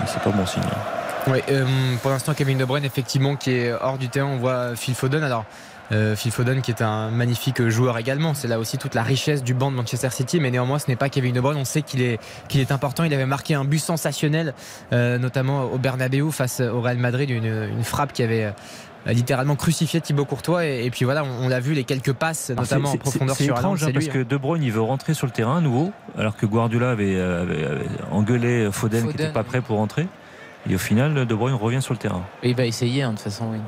c'est 0.07 0.23
pas 0.23 0.31
bon 0.31 0.47
signe. 0.47 0.63
hein. 0.65 1.31
Ouais, 1.33 1.43
euh, 1.51 1.67
pour 2.03 2.13
l'instant, 2.13 2.35
Kevin 2.35 2.57
De 2.57 2.65
Bruyne, 2.65 2.85
effectivement, 2.85 3.35
qui 3.35 3.51
est 3.51 3.73
hors 3.73 3.99
du 3.99 4.09
terrain. 4.09 4.29
On 4.29 4.37
voit 4.39 4.77
Phil 4.77 4.95
Foden. 4.95 5.25
Alors, 5.25 5.45
euh, 5.93 6.15
Phil 6.17 6.31
Foden, 6.33 6.61
qui 6.61 6.71
est 6.71 6.83
un 6.83 7.11
magnifique 7.11 7.67
joueur 7.69 7.97
également. 7.99 8.35
C'est 8.35 8.49
là 8.49 8.59
aussi 8.59 8.77
toute 8.79 8.95
la 8.95 9.03
richesse 9.03 9.43
du 9.43 9.55
banc 9.55 9.71
de 9.71 9.77
Manchester 9.77 10.11
City. 10.11 10.39
Mais 10.41 10.51
néanmoins, 10.51 10.79
ce 10.79 10.87
n'est 10.89 10.97
pas 10.97 11.09
Kevin 11.09 11.33
De 11.35 11.41
Bruyne. 11.41 11.59
On 11.59 11.65
sait 11.65 11.83
qu'il 11.83 12.03
est, 12.03 12.19
qu'il 12.49 12.61
est 12.61 12.73
important. 12.73 13.05
Il 13.05 13.15
avait 13.15 13.27
marqué 13.27 13.55
un 13.55 13.65
but 13.65 13.79
sensationnel, 13.79 14.55
euh, 14.93 15.19
notamment 15.19 15.65
au 15.65 15.79
Bernabeu 15.79 16.31
face 16.31 16.61
au 16.61 16.81
Real 16.81 16.99
Madrid. 16.99 17.31
Une, 17.31 17.45
une 17.47 17.85
frappe 17.85 18.13
qui 18.13 18.23
avait. 18.23 18.45
euh, 18.45 18.51
littéralement 19.07 19.55
crucifié 19.57 20.01
Thibaut 20.03 20.27
Courtois 20.27 20.67
et, 20.67 20.85
et 20.85 20.91
puis 20.91 21.05
voilà 21.07 21.25
on, 21.25 21.45
on 21.47 21.49
l'a 21.49 21.61
vu 21.61 21.73
les 21.73 21.85
quelques 21.85 22.13
passes 22.13 22.51
notamment 22.51 22.91
c'est- 22.91 22.97
en 22.97 22.99
profondeur 22.99 23.37
c'est- 23.37 23.45
c'est 23.45 23.49
sur 23.49 23.57
étrange 23.57 23.83
hein, 23.83 23.87
c'est 23.87 23.93
parce 23.93 24.05
lui, 24.07 24.13
que 24.13 24.23
De 24.23 24.37
Bruyne 24.37 24.63
il 24.63 24.73
veut 24.73 24.83
rentrer 24.83 25.15
sur 25.15 25.27
le 25.27 25.33
terrain 25.33 25.59
à 25.59 25.61
nouveau 25.63 25.93
alors 26.19 26.37
que 26.37 26.45
Guardiola 26.45 26.91
avait, 26.91 27.19
avait- 27.19 27.65
avait 27.65 27.87
engueulé 28.11 28.69
Foden, 28.71 29.03
qui 29.03 29.07
n'était 29.17 29.29
pas 29.33 29.45
prêt 29.45 29.63
pour 29.63 29.79
rentrer 29.79 30.09
et 30.69 30.75
au 30.75 30.79
final 30.79 31.15
De 31.27 31.35
Bruyne 31.35 31.55
revient 31.55 31.81
sur 31.81 31.95
le 31.95 31.99
terrain. 31.99 32.23
Il 32.43 32.55
va 32.57 32.67
essayer, 32.67 33.03
hein, 33.03 33.11
de 33.13 33.15
toute 33.15 33.25
façon, 33.25 33.47
oui. 33.53 33.59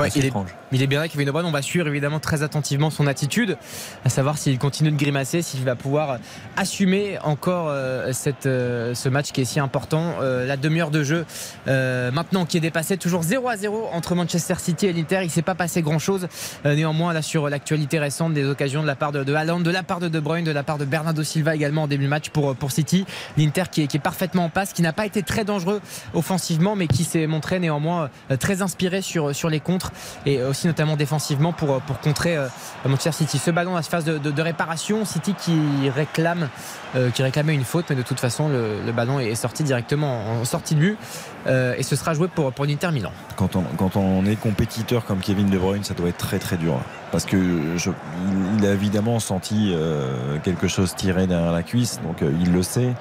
Ouais, 0.00 0.06
Assez 0.08 0.18
il, 0.18 0.24
est, 0.24 0.30
étrange. 0.70 0.80
il 0.80 0.82
est 0.82 0.86
bien 0.86 1.06
Kevin 1.08 1.26
De 1.26 1.30
Bruyne. 1.30 1.46
On 1.46 1.52
va 1.52 1.62
suivre 1.62 1.86
évidemment 1.88 2.20
très 2.20 2.42
attentivement 2.42 2.90
son 2.90 3.06
attitude, 3.06 3.56
à 4.04 4.08
savoir 4.08 4.38
s'il 4.38 4.58
continue 4.58 4.90
de 4.90 4.96
grimacer, 4.96 5.42
s'il 5.42 5.64
va 5.64 5.76
pouvoir 5.76 6.18
assumer 6.56 7.18
encore 7.22 7.68
euh, 7.68 8.12
cette, 8.12 8.46
euh, 8.46 8.94
ce 8.94 9.08
match 9.08 9.32
qui 9.32 9.40
est 9.40 9.44
si 9.44 9.60
important. 9.60 10.14
Euh, 10.20 10.46
la 10.46 10.56
demi-heure 10.56 10.90
de 10.90 11.02
jeu 11.02 11.26
euh, 11.68 12.10
maintenant 12.10 12.46
qui 12.46 12.56
est 12.56 12.60
dépassée, 12.60 12.96
toujours 12.96 13.22
0 13.22 13.48
à 13.48 13.56
0 13.56 13.90
entre 13.92 14.14
Manchester 14.14 14.54
City 14.58 14.86
et 14.86 14.92
l'Inter. 14.92 15.20
Il 15.22 15.26
ne 15.26 15.30
s'est 15.30 15.42
pas 15.42 15.54
passé 15.54 15.82
grand-chose. 15.82 16.28
Euh, 16.66 16.74
néanmoins, 16.74 17.12
là 17.12 17.22
sur 17.22 17.48
l'actualité 17.48 17.98
récente, 17.98 18.34
des 18.34 18.44
occasions 18.44 18.82
de 18.82 18.86
la 18.86 18.96
part 18.96 19.12
de, 19.12 19.24
de 19.24 19.30
de 19.30 19.70
la 19.70 19.82
part 19.82 20.00
de 20.00 20.08
De 20.08 20.20
Bruyne, 20.20 20.44
de 20.44 20.50
la 20.50 20.62
part 20.62 20.78
de 20.78 20.84
Bernardo 20.84 21.22
Silva 21.22 21.54
également 21.54 21.84
en 21.84 21.86
début 21.86 22.04
de 22.04 22.08
match 22.08 22.28
pour, 22.30 22.54
pour 22.54 22.72
City. 22.72 23.06
L'Inter 23.36 23.64
qui 23.70 23.82
est, 23.82 23.86
qui 23.86 23.96
est 23.96 24.00
parfaitement 24.00 24.44
en 24.44 24.48
passe, 24.48 24.72
qui 24.72 24.82
n'a 24.82 24.92
pas 24.92 25.06
été 25.06 25.22
très 25.22 25.44
dangereux 25.44 25.80
offensivement, 26.14 26.76
mais 26.76 26.86
qui 26.86 27.04
s'est 27.04 27.26
montré 27.26 27.58
néanmoins 27.58 28.10
euh, 28.30 28.36
très 28.36 28.62
inspiré 28.62 29.02
sur, 29.02 29.34
sur 29.34 29.48
les 29.48 29.60
contres 29.60 29.92
et 30.26 30.40
notamment 30.68 30.96
défensivement 30.96 31.52
pour, 31.52 31.80
pour 31.82 32.00
contrer 32.00 32.36
euh, 32.36 32.48
Manchester 32.84 33.12
City. 33.12 33.38
Ce 33.38 33.50
ballon 33.50 33.76
à 33.76 33.82
phase 33.82 34.04
de, 34.04 34.42
réparation, 34.42 35.04
City 35.04 35.34
qui 35.34 35.90
réclame, 35.94 36.48
euh, 36.94 37.10
qui 37.10 37.22
réclamait 37.22 37.54
une 37.54 37.64
faute, 37.64 37.86
mais 37.90 37.96
de 37.96 38.02
toute 38.02 38.20
façon 38.20 38.48
le, 38.48 38.92
ballon 38.92 39.20
est 39.20 39.34
sorti 39.34 39.62
directement 39.62 40.40
en 40.40 40.44
sortie 40.44 40.74
de 40.74 40.80
but 40.80 40.98
euh, 41.46 41.74
et 41.78 41.82
ce 41.82 41.96
sera 41.96 42.14
joué 42.14 42.28
pour, 42.28 42.52
pour 42.52 42.64
l'Inter 42.64 42.90
Milan. 42.92 43.12
Quand 43.36 43.56
on, 43.56 43.62
quand 43.76 43.96
on 43.96 44.24
est 44.26 44.36
compétiteur 44.36 45.04
comme 45.04 45.20
Kevin 45.20 45.48
De 45.48 45.58
Bruyne, 45.58 45.84
ça 45.84 45.94
doit 45.94 46.08
être 46.08 46.18
très 46.18 46.38
très 46.38 46.56
dur. 46.56 46.80
Parce 47.12 47.24
que 47.24 47.36
il, 47.36 48.66
a 48.66 48.72
évidemment 48.72 49.18
senti 49.18 49.72
euh, 49.74 50.38
quelque 50.44 50.68
chose 50.68 50.94
tirer 50.94 51.26
derrière 51.26 51.52
la 51.52 51.62
cuisse, 51.62 52.00
donc 52.02 52.22
euh, 52.22 52.32
il 52.40 52.52
le 52.52 52.62
sait. 52.62 52.94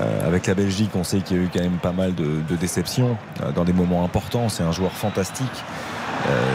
Euh, 0.00 0.26
avec 0.26 0.46
la 0.46 0.54
Belgique, 0.54 0.90
on 0.94 1.04
sait 1.04 1.20
qu'il 1.20 1.36
y 1.36 1.40
a 1.40 1.42
eu 1.42 1.50
quand 1.52 1.60
même 1.60 1.78
pas 1.78 1.92
mal 1.92 2.14
de, 2.14 2.56
déceptions 2.56 3.18
euh, 3.42 3.52
dans 3.52 3.64
des 3.64 3.72
moments 3.72 4.04
importants. 4.04 4.48
C'est 4.48 4.62
un 4.62 4.72
joueur 4.72 4.92
fantastique. 4.92 5.64
Euh, 6.28 6.52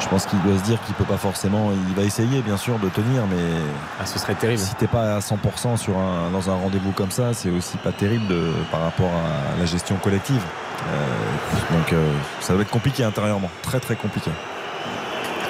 je 0.00 0.08
pense 0.08 0.26
qu'il 0.26 0.40
doit 0.42 0.56
se 0.58 0.62
dire 0.62 0.78
qu'il 0.82 0.94
peut 0.94 1.04
pas 1.04 1.16
forcément. 1.16 1.70
Il 1.88 1.94
va 1.94 2.02
essayer 2.02 2.42
bien 2.42 2.56
sûr 2.56 2.78
de 2.78 2.88
tenir, 2.88 3.22
mais 3.30 4.04
ce 4.06 4.18
serait 4.18 4.34
terrible. 4.34 4.60
Si 4.60 4.74
t'es 4.74 4.86
pas 4.86 5.16
à 5.16 5.20
100% 5.20 5.76
sur 5.78 5.96
un, 5.98 6.30
dans 6.30 6.50
un 6.50 6.54
rendez-vous 6.54 6.92
comme 6.92 7.10
ça, 7.10 7.32
c'est 7.32 7.50
aussi 7.50 7.76
pas 7.78 7.92
terrible 7.92 8.26
de- 8.28 8.52
par 8.70 8.82
rapport 8.82 9.10
à 9.10 9.58
la 9.58 9.64
gestion 9.66 9.96
collective. 9.96 10.42
Euh, 10.88 11.76
donc 11.76 11.92
euh, 11.92 12.12
ça 12.40 12.52
doit 12.52 12.62
être 12.62 12.70
compliqué 12.70 13.02
intérieurement, 13.04 13.50
très 13.62 13.80
très 13.80 13.96
compliqué. 13.96 14.30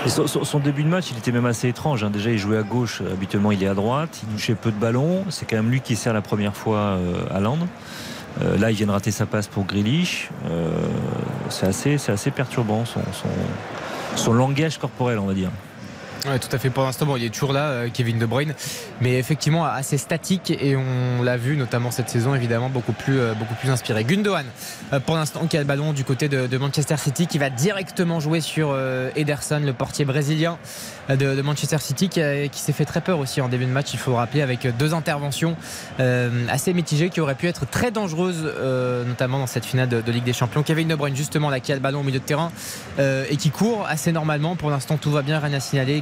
Et 0.07 0.09
son, 0.09 0.61
début 0.61 0.85
de 0.85 0.89
match, 0.89 1.07
il 1.11 1.19
était 1.19 1.33
même 1.33 1.47
assez 1.47 1.67
étrange. 1.69 2.05
hein. 2.05 2.11
Déjà, 2.11 2.31
il 2.31 2.39
jouait 2.39 2.59
à 2.59 2.63
gauche. 2.63 3.03
Habituellement, 3.13 3.51
il 3.51 3.61
est 3.65 3.67
à 3.67 3.75
droite. 3.75 4.21
Il 4.23 4.29
touchait 4.29 4.55
peu 4.55 4.71
de 4.71 4.77
ballons. 4.79 5.25
C'est 5.31 5.51
quand 5.51 5.57
même 5.57 5.69
lui 5.69 5.81
qui 5.81 5.97
sert 5.97 6.13
la 6.13 6.23
première 6.23 6.55
fois 6.55 6.97
à 7.35 7.41
Land. 7.41 7.59
Euh, 8.43 8.59
là, 8.59 8.71
il 8.71 8.77
vient 8.77 8.87
de 8.87 8.93
rater 8.93 9.11
sa 9.11 9.27
passe 9.27 9.47
pour 9.47 9.65
Grealish. 9.65 10.31
Euh, 10.49 10.71
c'est 11.49 11.67
assez, 11.67 11.97
assez 12.11 12.31
perturbant 12.31 12.85
son, 12.85 13.01
son, 13.13 13.29
son 14.17 14.33
langage 14.33 14.79
corporel, 14.79 15.19
on 15.19 15.27
va 15.27 15.35
dire. 15.35 15.51
Tout 16.27 16.49
à 16.51 16.59
fait. 16.59 16.71
Pour 16.71 16.83
l'instant, 16.83 17.07
bon, 17.07 17.17
il 17.17 17.25
est 17.25 17.31
toujours 17.31 17.53
là, 17.53 17.69
euh, 17.69 17.89
Kevin 17.93 18.19
De 18.19 18.27
Bruyne, 18.27 18.53
mais 19.01 19.17
effectivement 19.17 19.65
assez 19.65 19.97
statique 19.97 20.51
et 20.51 20.75
on 20.77 21.23
l'a 21.23 21.37
vu 21.37 21.57
notamment 21.57 21.93
cette 21.93 22.09
saison, 22.09 22.35
évidemment 22.35 22.69
beaucoup 22.69 22.93
plus, 22.93 23.21
euh, 23.21 23.33
beaucoup 23.35 23.55
plus 23.55 23.71
inspiré. 23.71 24.03
Gundogan, 24.03 24.45
euh, 24.93 24.99
pour 24.99 25.15
l'instant, 25.15 25.47
qui 25.47 25.57
a 25.57 25.61
le 25.61 25.67
ballon 25.67 25.93
du 25.93 26.03
côté 26.03 26.29
de, 26.29 26.59
Manchester 26.59 26.97
City, 26.97 27.29
qui 27.29 27.39
va 27.39 27.49
directement 27.49 28.19
jouer 28.19 28.41
sur 28.41 28.77
Ederson, 29.15 29.61
le 29.61 29.73
portier 29.73 30.05
brésilien 30.05 30.59
de, 31.09 31.41
Manchester 31.43 31.79
City, 31.79 32.09
qui, 32.09 32.21
s'est 32.59 32.73
fait 32.73 32.87
très 32.87 33.03
peur 33.03 33.19
aussi 33.19 33.41
en 33.41 33.49
début 33.49 33.67
de 33.67 33.71
match. 33.71 33.93
Il 33.93 33.99
faut 33.99 34.13
le 34.13 34.17
rappeler 34.17 34.43
avec 34.43 34.67
deux 34.79 34.95
interventions 34.95 35.55
assez 36.49 36.73
mitigées 36.73 37.11
qui 37.11 37.21
auraient 37.21 37.35
pu 37.35 37.47
être 37.47 37.67
très 37.67 37.91
dangereuses, 37.91 38.51
notamment 39.07 39.39
dans 39.39 39.47
cette 39.47 39.67
finale 39.67 39.89
de, 39.89 40.11
Ligue 40.11 40.25
des 40.25 40.33
Champions. 40.33 40.63
Kevin 40.63 40.89
De 40.89 40.95
Bruyne, 40.95 41.15
justement, 41.15 41.51
là, 41.51 41.61
qui 41.61 41.73
a 41.73 41.75
le 41.75 41.83
ballon 41.83 42.01
au 42.01 42.05
milieu 42.05 42.21
de 42.21 42.25
terrain 42.25 42.51
et 42.99 43.37
qui 43.37 43.51
court 43.51 43.87
assez 43.87 44.13
normalement. 44.13 44.57
Pour 44.57 44.71
l'instant, 44.71 44.97
tout 44.97 45.11
va 45.11 45.21
bien, 45.21 45.39
rien 45.39 45.53
à 45.53 45.61
signaler. 45.61 46.01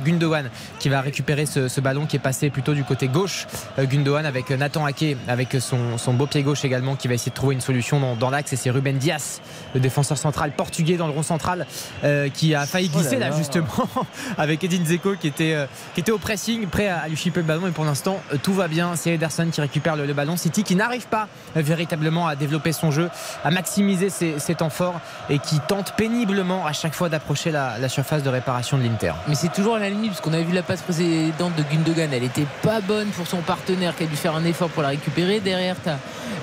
Qui 0.78 0.88
va 0.88 1.00
récupérer 1.00 1.46
ce, 1.46 1.68
ce 1.68 1.80
ballon 1.80 2.06
qui 2.06 2.16
est 2.16 2.20
passé 2.20 2.50
plutôt 2.50 2.74
du 2.74 2.84
côté 2.84 3.08
gauche. 3.08 3.46
Euh, 3.78 3.86
Gundogan 3.86 4.26
avec 4.26 4.50
Nathan 4.50 4.86
Ake, 4.86 5.16
avec 5.28 5.56
son, 5.60 5.98
son 5.98 6.14
beau 6.14 6.26
pied 6.26 6.42
gauche 6.42 6.64
également, 6.64 6.96
qui 6.96 7.08
va 7.08 7.14
essayer 7.14 7.30
de 7.30 7.36
trouver 7.36 7.54
une 7.54 7.60
solution 7.60 8.00
dans, 8.00 8.16
dans 8.16 8.30
l'axe. 8.30 8.52
Et 8.52 8.56
c'est 8.56 8.70
Ruben 8.70 8.98
Dias, 8.98 9.40
le 9.74 9.80
défenseur 9.80 10.18
central 10.18 10.52
portugais 10.52 10.96
dans 10.96 11.06
le 11.06 11.12
rond 11.12 11.22
central, 11.22 11.66
euh, 12.04 12.28
qui 12.28 12.54
a 12.54 12.66
failli 12.66 12.90
Oh 12.92 12.96
là 12.98 13.02
glisser 13.02 13.18
là, 13.18 13.30
là. 13.30 13.36
justement 13.36 13.66
avec 14.38 14.62
Edin 14.62 14.84
Zeko 14.84 15.14
qui 15.16 15.26
était, 15.28 15.54
euh, 15.54 15.66
qui 15.94 16.00
était 16.00 16.12
au 16.12 16.18
pressing, 16.18 16.66
prêt 16.66 16.88
à, 16.88 16.98
à 17.00 17.08
lui 17.08 17.16
chipper 17.16 17.40
le 17.40 17.46
ballon. 17.46 17.66
Et 17.66 17.70
pour 17.70 17.84
l'instant, 17.84 18.20
euh, 18.32 18.36
tout 18.42 18.52
va 18.54 18.68
bien. 18.68 18.94
C'est 18.96 19.14
Ederson 19.14 19.48
qui 19.50 19.60
récupère 19.60 19.96
le, 19.96 20.06
le 20.06 20.12
ballon. 20.14 20.36
City 20.36 20.62
qui 20.64 20.76
n'arrive 20.76 21.06
pas 21.06 21.28
euh, 21.56 21.62
véritablement 21.62 22.26
à 22.28 22.36
développer 22.36 22.72
son 22.72 22.90
jeu, 22.90 23.08
à 23.44 23.50
maximiser 23.50 24.10
ses, 24.10 24.38
ses 24.38 24.54
temps 24.54 24.70
forts 24.70 25.00
et 25.30 25.38
qui 25.38 25.60
tente 25.60 25.94
péniblement 25.96 26.66
à 26.66 26.72
chaque 26.72 26.94
fois 26.94 27.08
d'approcher 27.08 27.50
la, 27.50 27.78
la 27.78 27.88
surface 27.88 28.22
de 28.22 28.28
réparation 28.28 28.78
de 28.78 28.82
l'Inter. 28.82 29.12
Mais 29.28 29.34
c'est 29.34 29.52
toujours 29.52 29.78
la 29.78 29.88
parce 30.08 30.20
qu'on 30.20 30.32
a 30.32 30.40
vu 30.40 30.52
la 30.52 30.62
passe 30.62 30.82
précédente 30.82 31.54
de 31.56 31.62
Gundogan, 31.62 32.10
elle 32.12 32.24
était 32.24 32.46
pas 32.62 32.80
bonne 32.80 33.08
pour 33.08 33.26
son 33.26 33.38
partenaire 33.38 33.94
qui 33.96 34.04
a 34.04 34.06
dû 34.06 34.16
faire 34.16 34.34
un 34.34 34.44
effort 34.44 34.68
pour 34.68 34.82
la 34.82 34.88
récupérer. 34.90 35.40
Derrière, 35.40 35.76
t'as 35.82 35.96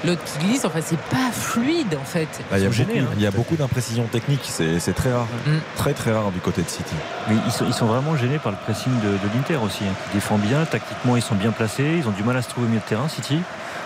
l'autre 0.05 0.21
qui 0.23 0.45
glisse. 0.45 0.65
Enfin, 0.65 0.79
c'est 0.83 0.99
pas 0.99 1.31
fluide 1.31 1.97
en 1.99 2.05
fait. 2.05 2.27
Là, 2.51 2.57
il 2.59 2.63
y 2.63 2.65
a 2.65 2.69
beaucoup, 2.69 2.97
hein. 2.99 3.13
il 3.17 3.21
y 3.21 3.27
a 3.27 3.31
beaucoup 3.31 3.55
d'imprécisions 3.55 4.03
techniques, 4.05 4.41
c'est 4.45 4.93
très 4.93 5.11
rare, 5.11 5.27
Mm. 5.45 5.51
très 5.75 5.93
très 5.93 6.11
rare 6.11 6.31
du 6.31 6.39
côté 6.39 6.61
de 6.61 6.69
City. 6.69 6.95
Mais 7.29 7.35
ils 7.45 7.51
sont, 7.51 7.65
ils 7.67 7.73
sont 7.73 7.85
vraiment 7.88 8.15
gênés 8.15 8.39
par 8.39 8.51
le 8.51 8.57
pressing 8.57 8.91
de, 9.01 9.09
de 9.09 9.33
l'Inter 9.35 9.57
aussi, 9.65 9.83
hein, 9.83 9.93
qui 10.09 10.15
défend 10.15 10.38
bien, 10.38 10.65
tactiquement 10.65 11.15
ils 11.15 11.21
sont 11.21 11.35
bien 11.35 11.51
placés, 11.51 11.95
ils 11.99 12.07
ont 12.07 12.11
du 12.11 12.23
mal 12.23 12.38
à 12.38 12.41
se 12.41 12.49
trouver 12.49 12.65
au 12.67 12.69
milieu 12.69 12.81
de 12.81 12.85
terrain, 12.85 13.07
City. 13.07 13.39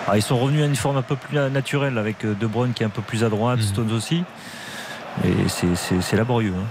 Alors, 0.05 0.17
ils 0.17 0.21
sont 0.21 0.37
revenus 0.37 0.61
à 0.61 0.65
une 0.65 0.75
forme 0.75 0.97
un 0.97 1.01
peu 1.01 1.15
plus 1.15 1.37
naturelle 1.49 1.97
avec 1.97 2.25
euh, 2.25 2.35
De 2.39 2.45
Bruyne 2.45 2.73
qui 2.73 2.83
est 2.83 2.85
un 2.85 2.89
peu 2.89 3.01
plus 3.01 3.23
à 3.23 3.29
droite, 3.29 3.61
Stones 3.61 3.91
aussi. 3.91 4.23
Et 5.23 5.33
c'est 5.47 6.15
laborieux. 6.17 6.53
hein. 6.55 6.63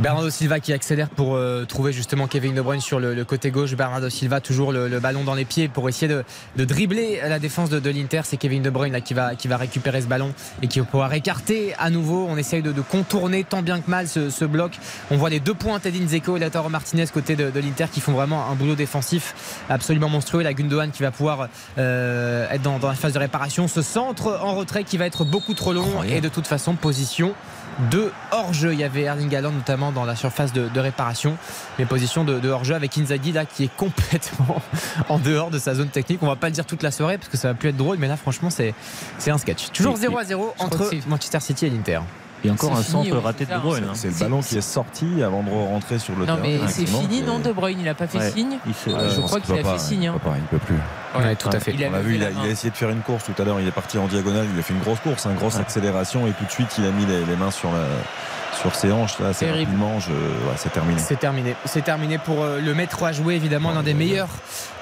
Bernardo 0.00 0.30
Silva 0.30 0.60
qui 0.60 0.72
accélère 0.72 1.10
pour 1.10 1.34
euh, 1.34 1.66
trouver 1.66 1.92
justement 1.92 2.26
Kevin 2.26 2.54
De 2.54 2.62
Bruyne 2.62 2.80
sur 2.80 3.00
le, 3.00 3.14
le 3.14 3.24
côté 3.26 3.50
gauche. 3.50 3.74
Bernardo 3.74 4.08
Silva 4.08 4.40
toujours 4.40 4.72
le, 4.72 4.88
le 4.88 4.98
ballon 4.98 5.24
dans 5.24 5.34
les 5.34 5.44
pieds 5.44 5.68
pour 5.68 5.90
essayer 5.90 6.08
de, 6.08 6.24
de 6.56 6.64
dribbler 6.64 7.20
la 7.28 7.38
défense 7.38 7.68
de, 7.68 7.80
de 7.80 7.90
l'Inter. 7.90 8.22
C'est 8.24 8.38
Kevin 8.38 8.62
De 8.62 8.70
Bruyne 8.70 8.94
là, 8.94 9.02
qui, 9.02 9.12
va, 9.12 9.34
qui 9.34 9.46
va 9.46 9.58
récupérer 9.58 10.00
ce 10.00 10.06
ballon 10.06 10.32
et 10.62 10.68
qui 10.68 10.80
va 10.80 10.86
pouvoir 10.86 11.12
écarter 11.12 11.74
à 11.78 11.90
nouveau. 11.90 12.26
On 12.30 12.38
essaye 12.38 12.62
de, 12.62 12.72
de 12.72 12.80
contourner 12.80 13.44
tant 13.44 13.60
bien 13.60 13.78
que 13.82 13.90
mal 13.90 14.08
ce, 14.08 14.30
ce 14.30 14.46
bloc. 14.46 14.78
On 15.10 15.18
voit 15.18 15.28
les 15.28 15.38
deux 15.38 15.52
points 15.52 15.78
Tedin 15.80 16.08
Zeko 16.08 16.38
et 16.38 16.40
Lautaro 16.40 16.70
Martinez 16.70 17.04
côté 17.12 17.36
de, 17.36 17.50
de 17.50 17.60
l'Inter 17.60 17.84
qui 17.92 18.00
font 18.00 18.12
vraiment 18.12 18.48
un 18.50 18.54
boulot 18.54 18.76
défensif 18.76 19.62
absolument 19.68 20.08
monstrueux. 20.08 20.42
La 20.42 20.54
Gundogan 20.54 20.92
qui 20.92 21.02
va 21.02 21.10
pouvoir 21.10 21.48
euh, 21.76 22.48
être 22.50 22.62
dans, 22.62 22.78
dans 22.78 22.88
la 22.88 22.94
phase 22.94 23.12
de 23.12 23.18
réparation. 23.18 23.68
Ce 23.68 23.82
centre 23.82 24.40
en 24.42 24.54
retrait 24.54 24.84
qui 24.84 24.96
va 24.96 25.04
être 25.04 25.26
beaucoup 25.26 25.52
trop 25.52 25.74
long 25.74 26.02
et 26.02 26.22
de 26.22 26.30
toute 26.30 26.46
façon 26.46 26.74
position 26.74 27.34
de 27.90 28.12
hors-jeu. 28.32 28.72
Il 28.72 28.78
y 28.80 28.84
avait 28.84 29.02
Erling 29.02 29.34
Haaland 29.34 29.52
notamment 29.52 29.92
dans 29.92 30.04
la 30.04 30.16
surface 30.16 30.52
de, 30.52 30.68
de 30.68 30.80
réparation, 30.80 31.36
mais 31.78 31.86
position 31.86 32.24
de, 32.24 32.38
de 32.38 32.48
hors-jeu 32.48 32.74
avec 32.74 32.96
Inzaghi 32.98 33.32
là 33.32 33.44
qui 33.46 33.64
est 33.64 33.76
complètement 33.76 34.60
en 35.08 35.18
dehors 35.18 35.50
de 35.50 35.58
sa 35.58 35.74
zone 35.74 35.88
technique. 35.88 36.22
On 36.22 36.26
va 36.26 36.36
pas 36.36 36.48
le 36.48 36.52
dire 36.54 36.66
toute 36.66 36.82
la 36.82 36.90
soirée 36.90 37.18
parce 37.18 37.28
que 37.30 37.36
ça 37.36 37.48
va 37.48 37.54
plus 37.54 37.68
être 37.70 37.76
drôle, 37.76 37.96
mais 37.98 38.08
là 38.08 38.16
franchement 38.16 38.50
c'est 38.50 38.74
un 39.26 39.38
sketch. 39.38 39.70
Toujours 39.72 39.94
Et- 39.94 40.00
0 40.00 40.18
à 40.18 40.24
0 40.24 40.52
crois 40.56 40.66
entre 40.66 40.90
Manchester 41.08 41.40
City 41.40 41.66
et 41.66 41.70
l'Inter. 41.70 42.00
Et 42.44 42.50
encore 42.50 42.72
un 42.72 42.76
fini, 42.76 42.86
centre 43.04 43.12
ouais, 43.12 43.22
raté 43.22 43.44
de 43.44 43.50
ça, 43.50 43.58
Bruyne. 43.58 43.84
hein. 43.84 43.88
hein. 43.90 43.94
C'est 43.94 44.08
le 44.08 44.14
ballon 44.14 44.40
qui 44.40 44.56
est 44.56 44.60
sorti 44.62 45.22
avant 45.22 45.42
de 45.42 45.50
rentrer 45.50 45.98
sur 45.98 46.14
le 46.16 46.20
Non, 46.26 46.36
terrain. 46.36 46.40
mais 46.42 46.58
c'est 46.68 46.86
fini, 46.86 47.22
non, 47.22 47.38
De 47.38 47.52
Bruyne 47.52 47.78
Il 47.80 47.88
a 47.88 47.94
pas 47.94 48.06
fait 48.06 48.18
Ouais. 48.18 48.30
signe 48.30 48.58
Ouais, 48.66 48.94
euh, 48.94 49.10
je 49.14 49.20
crois 49.20 49.40
qu'il 49.40 49.54
a 49.58 49.62
fait 49.64 49.78
signe, 49.78 50.02
Il 50.04 50.06
hein. 50.08 50.12
peut 50.14 50.30
pas, 50.30 50.36
il 50.38 50.44
peut 50.44 50.58
plus. 50.64 50.76
Ouais, 51.18 51.36
tout 51.36 51.48
à 51.52 51.60
fait. 51.60 51.72
Il 51.74 51.84
On 51.86 51.90
l'a 51.90 52.00
vu, 52.00 52.16
il 52.16 52.24
a, 52.24 52.30
il 52.30 52.50
essayé 52.50 52.70
de 52.70 52.76
faire 52.76 52.90
une 52.90 53.00
course 53.02 53.24
tout 53.24 53.40
à 53.40 53.44
l'heure. 53.44 53.60
Il 53.60 53.66
est 53.68 53.72
parti 53.72 53.98
en 53.98 54.06
diagonale. 54.06 54.46
Il 54.54 54.58
a 54.58 54.62
fait 54.62 54.72
une 54.74 54.80
grosse 54.80 55.00
course, 55.00 55.26
une 55.26 55.34
grosse 55.36 55.56
accélération 55.58 56.26
et 56.26 56.32
tout 56.32 56.44
de 56.44 56.50
suite 56.50 56.68
il 56.78 56.86
a 56.86 56.90
mis 56.90 57.04
les, 57.06 57.24
les 57.24 57.36
mains 57.36 57.50
sur 57.50 57.70
la 57.72 57.84
sur 58.60 58.74
ses 58.74 58.92
hanches, 58.92 59.18
là, 59.18 59.28
assez 59.28 59.46
Terrible. 59.46 59.70
rapidement, 59.70 60.00
je... 60.00 60.10
ouais, 60.10 60.56
c'est 60.56 60.72
terminé. 60.72 61.00
C'est 61.00 61.18
terminé. 61.18 61.54
C'est 61.64 61.84
terminé 61.84 62.18
pour 62.18 62.42
euh, 62.42 62.60
le 62.60 62.74
maître 62.74 63.02
à 63.02 63.12
jouer, 63.12 63.34
évidemment, 63.34 63.72
l'un 63.72 63.82
des 63.82 63.94
meilleurs 63.94 64.28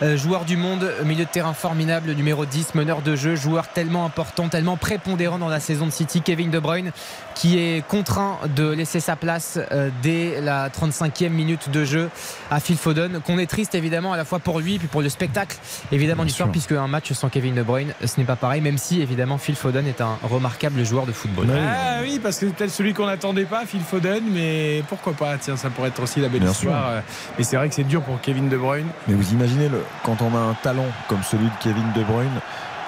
euh, 0.03 0.17
joueurs 0.17 0.45
du 0.45 0.57
monde. 0.57 0.91
Milieu 1.05 1.25
de 1.25 1.31
terrain 1.31 1.53
formidable, 1.55 2.11
numéro 2.13 2.45
10, 2.45 2.75
meneur 2.75 3.03
de 3.03 3.15
jeu, 3.15 3.37
joueur 3.37 3.69
tellement 3.69 4.05
important, 4.05 4.49
tellement 4.49 4.77
prépondérant 4.77 5.39
dans 5.39 5.49
la 5.49 5.61
saison 5.61 5.87
de 5.87 5.93
City, 5.93 6.23
Kevin 6.23 6.51
De 6.51 6.59
Bruyne, 6.59 6.93
qui 7.35 7.59
est 7.59 7.87
contraint 7.87 8.39
de 8.57 8.69
laisser 8.69 9.01
sa 9.01 9.17
place 9.17 9.59
euh, 9.71 9.91
dès 10.03 10.41
la 10.41 10.69
35e 10.71 11.29
minute 11.31 11.71
de 11.71 11.85
jeu 11.85 12.11
à 12.51 12.59
Phil 12.61 12.77
Foden. 12.77 13.21
Qu'on 13.25 13.39
est 13.39 13.47
triste, 13.47 13.75
évidemment, 13.75 14.13
à 14.13 14.17
la 14.17 14.25
fois 14.25 14.41
pour 14.41 14.59
lui 14.61 14.79
puis 14.79 14.89
pour 14.89 15.03
le 15.03 15.09
spectacle, 15.09 15.57
évidemment, 15.93 16.25
du 16.25 16.31
soir, 16.31 16.49
puisque 16.51 16.73
un 16.73 16.89
match 16.89 17.13
sans 17.13 17.29
Kevin 17.29 17.55
De 17.55 17.63
Bruyne, 17.63 17.95
ce 18.05 18.19
n'est 18.19 18.27
pas 18.27 18.37
pareil, 18.37 18.61
même 18.61 18.79
si, 18.79 19.01
évidemment, 19.01 19.39
Phil 19.39 19.55
Foden 19.55 19.87
est 19.87 20.01
un 20.01 20.19
remarquable 20.25 20.85
joueur 20.85 21.07
de 21.07 21.13
football. 21.13 21.47
Ah 21.57 21.99
oui, 22.03 22.19
parce 22.21 22.39
que 22.39 22.47
c'est 22.47 22.55
peut-être 22.55 22.71
celui 22.73 22.93
qu'on 22.95 23.07
n'attendait 23.07 23.45
pas, 23.45 23.65
Phil 23.69 23.81
Foden, 23.83 24.23
mais 24.33 24.83
pourquoi 24.89 25.13
pas 25.13 25.37
Tiens, 25.39 25.57
ça 25.57 25.69
pourrait 25.71 25.89
être 25.89 26.03
aussi 26.03 26.21
la 26.21 26.29
belle 26.29 26.41
Bien 26.43 26.51
histoire. 26.53 26.85
sûr. 26.87 26.91
Euh, 26.97 27.01
Mais 27.37 27.45
c'est 27.45 27.57
vrai 27.57 27.69
que 27.69 27.75
c'est 27.75 27.85
dur 27.85 28.03
pour 28.03 28.21
Kevin 28.21 28.49
De 28.49 28.57
Bruyne. 28.57 28.87
Mais 29.07 29.15
vous 29.15 29.33
imaginez, 29.33 29.69
le, 29.69 29.85
quand 30.05 30.23
on 30.23 30.35
a 30.35 30.39
un 30.41 30.55
talent 30.55 30.87
comme 31.09 31.23
celui 31.23 31.45
de 31.47 31.51
Kevin 31.61 31.85
De 31.95 32.03
Bruyne, 32.03 32.41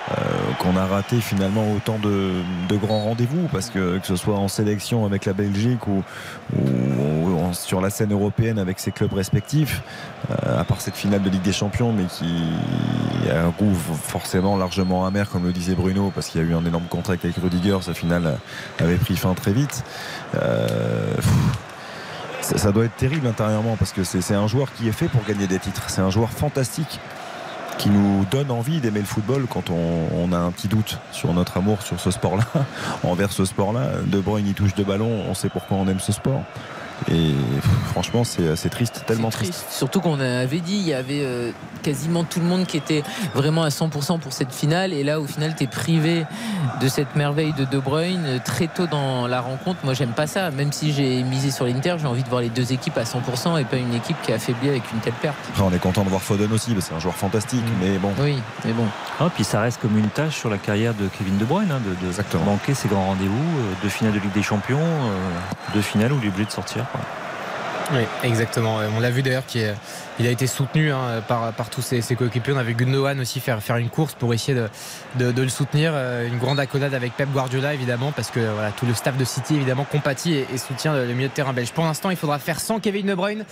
euh, 0.09 0.15
qu'on 0.59 0.77
a 0.77 0.87
raté 0.87 1.21
finalement 1.21 1.73
autant 1.73 1.99
de, 1.99 2.43
grands 2.77 3.05
rendez-vous, 3.05 3.49
parce 3.53 3.71
que 3.71 3.99
que 3.99 4.07
ce 4.07 4.17
soit 4.17 4.37
en 4.37 4.49
sélection 4.49 5.05
avec 5.05 5.25
la 5.27 5.33
Belgique 5.33 5.87
ou, 5.87 6.03
sur 7.53 7.81
la 7.81 7.91
scène 7.91 8.13
européenne 8.13 8.59
avec 8.59 8.79
ses 8.79 8.93
clubs 8.93 9.13
respectifs, 9.13 9.83
euh, 10.31 10.61
à 10.61 10.65
part 10.65 10.81
cette 10.81 10.95
finale 10.95 11.23
de 11.23 11.31
Ligue 11.31 11.43
des 11.43 11.53
Champions, 11.53 11.93
mais 11.93 12.05
qui 12.05 12.45
a 13.31 13.45
un 13.45 13.51
goût 13.51 13.75
forcément 13.75 14.57
largement 14.57 15.07
amer, 15.07 15.29
comme 15.29 15.45
le 15.45 15.53
disait 15.53 15.75
Bruno, 15.75 16.13
parce 16.15 16.29
qu'il 16.29 16.41
y 16.41 16.45
a 16.45 16.47
eu 16.47 16.55
un 16.55 16.65
énorme 16.65 16.87
contract 16.89 17.25
avec 17.25 17.37
Rudiger, 17.37 17.79
sa 17.83 17.95
finale 17.95 18.39
avait 18.79 18.97
pris 18.97 19.17
fin 19.17 19.35
très 19.35 19.53
vite. 19.53 19.85
Euh, 20.37 21.15
ça, 22.41 22.73
doit 22.73 22.85
être 22.85 22.97
terrible 22.97 23.27
intérieurement 23.27 23.77
parce 23.77 23.93
que 23.93 24.05
c'est 24.05 24.35
un 24.35 24.47
joueur 24.47 24.73
qui 24.73 24.89
est 24.89 24.93
fait 24.93 25.09
pour 25.09 25.25
gagner 25.25 25.47
des 25.47 25.59
titres. 25.59 25.85
C'est 25.89 26.01
un 26.01 26.11
joueur 26.11 26.31
fantastique 26.31 27.01
qui 27.81 27.89
nous 27.89 28.27
donne 28.31 28.51
envie 28.51 28.79
d'aimer 28.81 29.01
le 29.01 29.07
football 29.07 29.47
quand 29.49 29.71
on, 29.71 30.33
a 30.35 30.37
un 30.37 30.51
petit 30.51 30.69
doute 30.69 30.99
sur 31.13 31.33
notre 31.33 31.57
amour 31.57 31.81
sur 31.81 31.99
ce 31.99 32.11
sport-là, 32.11 32.45
envers 33.05 33.33
ce 33.33 33.47
sport-là. 33.47 33.93
De 34.05 34.21
Bruyne, 34.21 34.47
il 34.47 34.53
touche 34.53 34.75
de 34.75 34.85
ballon, 34.85 35.25
on 35.27 35.33
sait 35.33 35.49
pourquoi 35.49 35.79
on 35.79 35.89
aime 35.89 35.99
ce 35.99 36.13
sport. 36.13 36.43
Et 37.11 37.33
franchement, 37.91 38.25
c'est 38.25 38.69
triste, 38.71 39.05
tellement 39.07 39.31
triste. 39.31 39.67
Surtout 39.71 40.01
qu'on 40.01 40.21
avait 40.21 40.61
dit, 40.61 40.77
il 40.77 40.87
y 40.87 40.95
avait 40.95 41.23
euh, 41.23 41.51
quasiment 41.83 42.25
tout 42.25 42.41
le 42.41 42.47
monde 42.47 42.67
qui 42.67 42.77
était 42.77 43.03
vraiment 43.35 43.63
à 43.63 43.69
100% 43.69 44.19
pour 44.19 44.33
cette 44.33 44.53
finale. 44.53 44.93
Et 44.93 45.03
là, 45.03 45.21
au 45.21 45.27
final, 45.27 45.55
tu 45.57 45.65
es 45.65 45.67
privé 45.67 46.25
de 46.81 46.89
cette 46.89 47.17
merveille 47.17 47.53
de 47.53 47.65
De 47.65 47.79
Bruyne 47.79 48.41
très 48.45 48.69
tôt 48.69 48.87
dans 48.87 49.27
la 49.27 49.41
rencontre. 49.41 49.81
Moi, 49.85 49.95
j'aime 49.95 50.13
pas 50.13 50.27
ça. 50.27 50.51
Même 50.51 50.73
si 50.73 50.93
j'ai 50.93 51.23
misé 51.23 51.51
sur 51.51 51.65
l'Inter, 51.65 51.97
j'ai 51.99 52.07
envie 52.07 52.23
de 52.23 52.29
voir 52.29 52.41
les 52.41 52.49
deux 52.49 52.73
équipes 52.73 52.99
à 52.99 53.05
100% 53.05 53.61
et 53.61 53.65
pas 53.65 53.77
une 53.77 53.95
équipe 53.95 54.17
qui 54.23 54.31
est 54.31 54.35
affaiblie 54.35 54.69
avec 54.69 54.83
une 54.93 55.01
telle 55.01 55.15
perte. 55.15 55.37
Après, 55.51 55.63
on 55.63 55.73
est 55.73 55.79
content 55.79 56.05
de 56.05 56.09
voir 56.11 56.23
Foden 56.23 56.53
aussi, 56.53 56.75
c'est 56.81 56.95
un 56.95 56.99
joueur 56.99 57.15
fantastique, 57.15 57.65
mais 57.81 57.99
bon. 57.99 58.13
Oui, 58.21 58.37
mais 58.65 58.73
bon. 58.73 58.87
Ah, 59.19 59.29
puis 59.35 59.45
ça 59.45 59.61
reste 59.61 59.81
comme 59.81 59.99
une 59.99 60.09
tâche 60.09 60.37
sur 60.37 60.51
la 60.51 60.59
carrière 60.59 60.95
de 60.95 61.09
Kevin 61.19 61.37
De 61.39 61.45
Bruyne, 61.45 61.71
hein, 61.71 61.81
de, 61.85 62.39
de 62.39 62.45
manquer 62.45 62.75
ses 62.75 62.89
grands 62.89 63.07
rendez-vous, 63.07 63.59
euh, 63.59 63.73
deux 63.83 63.89
finales 63.89 64.15
de 64.15 64.19
Ligue 64.19 64.33
des 64.33 64.43
Champions, 64.43 64.79
euh, 64.81 65.29
deux 65.75 65.83
finales 65.83 66.13
où 66.13 66.19
il 66.21 66.27
est 66.27 66.29
obligé 66.29 66.47
de 66.47 66.51
sortir. 66.51 66.85
Oui, 67.93 68.03
exactement. 68.23 68.79
Euh, 68.79 68.89
On 68.97 69.01
l'a 69.01 69.11
vu 69.11 69.23
d'ailleurs 69.23 69.47
qu'il 69.47 69.67
a 70.27 70.31
été 70.31 70.47
soutenu 70.47 70.93
hein, 70.93 71.23
par, 71.27 71.71
tous 71.71 71.83
ses, 71.83 72.03
coéquipiers. 72.15 72.53
On 72.53 72.59
a 72.59 72.63
vu 72.63 72.75
Gundogan 72.75 73.19
aussi 73.19 73.41
faire, 73.41 73.61
faire 73.63 73.77
une 73.77 73.89
course 73.89 74.15
pour 74.15 74.33
essayer 74.33 74.55
de, 74.55 75.31
le 75.43 75.49
soutenir. 75.49 75.93
Euh, 75.95 76.29
Une 76.29 76.39
grande 76.39 76.61
accolade 76.61 76.95
avec 76.95 77.17
Pep 77.17 77.29
Guardiola 77.33 77.75
évidemment 77.75 78.13
parce 78.13 78.31
que 78.31 78.41
tout 78.77 78.87
le 78.87 78.95
staff 78.95 79.17
de 79.17 79.25
City 79.25 79.57
évidemment 79.57 79.85
compatit 79.85 80.35
et, 80.35 80.59
soutient 80.59 80.95
le, 80.95 81.07
milieu 81.15 81.29
de 81.29 81.33
terrain 81.33 81.53
belge. 81.53 81.73
Pour 81.73 81.85
l'instant, 81.85 82.11
il 82.11 82.17
faudra 82.17 82.39
faire 82.39 82.61
sans 82.61 82.79
Kevin 82.79 83.07
De 83.07 83.15
Bruyne. 83.15 83.45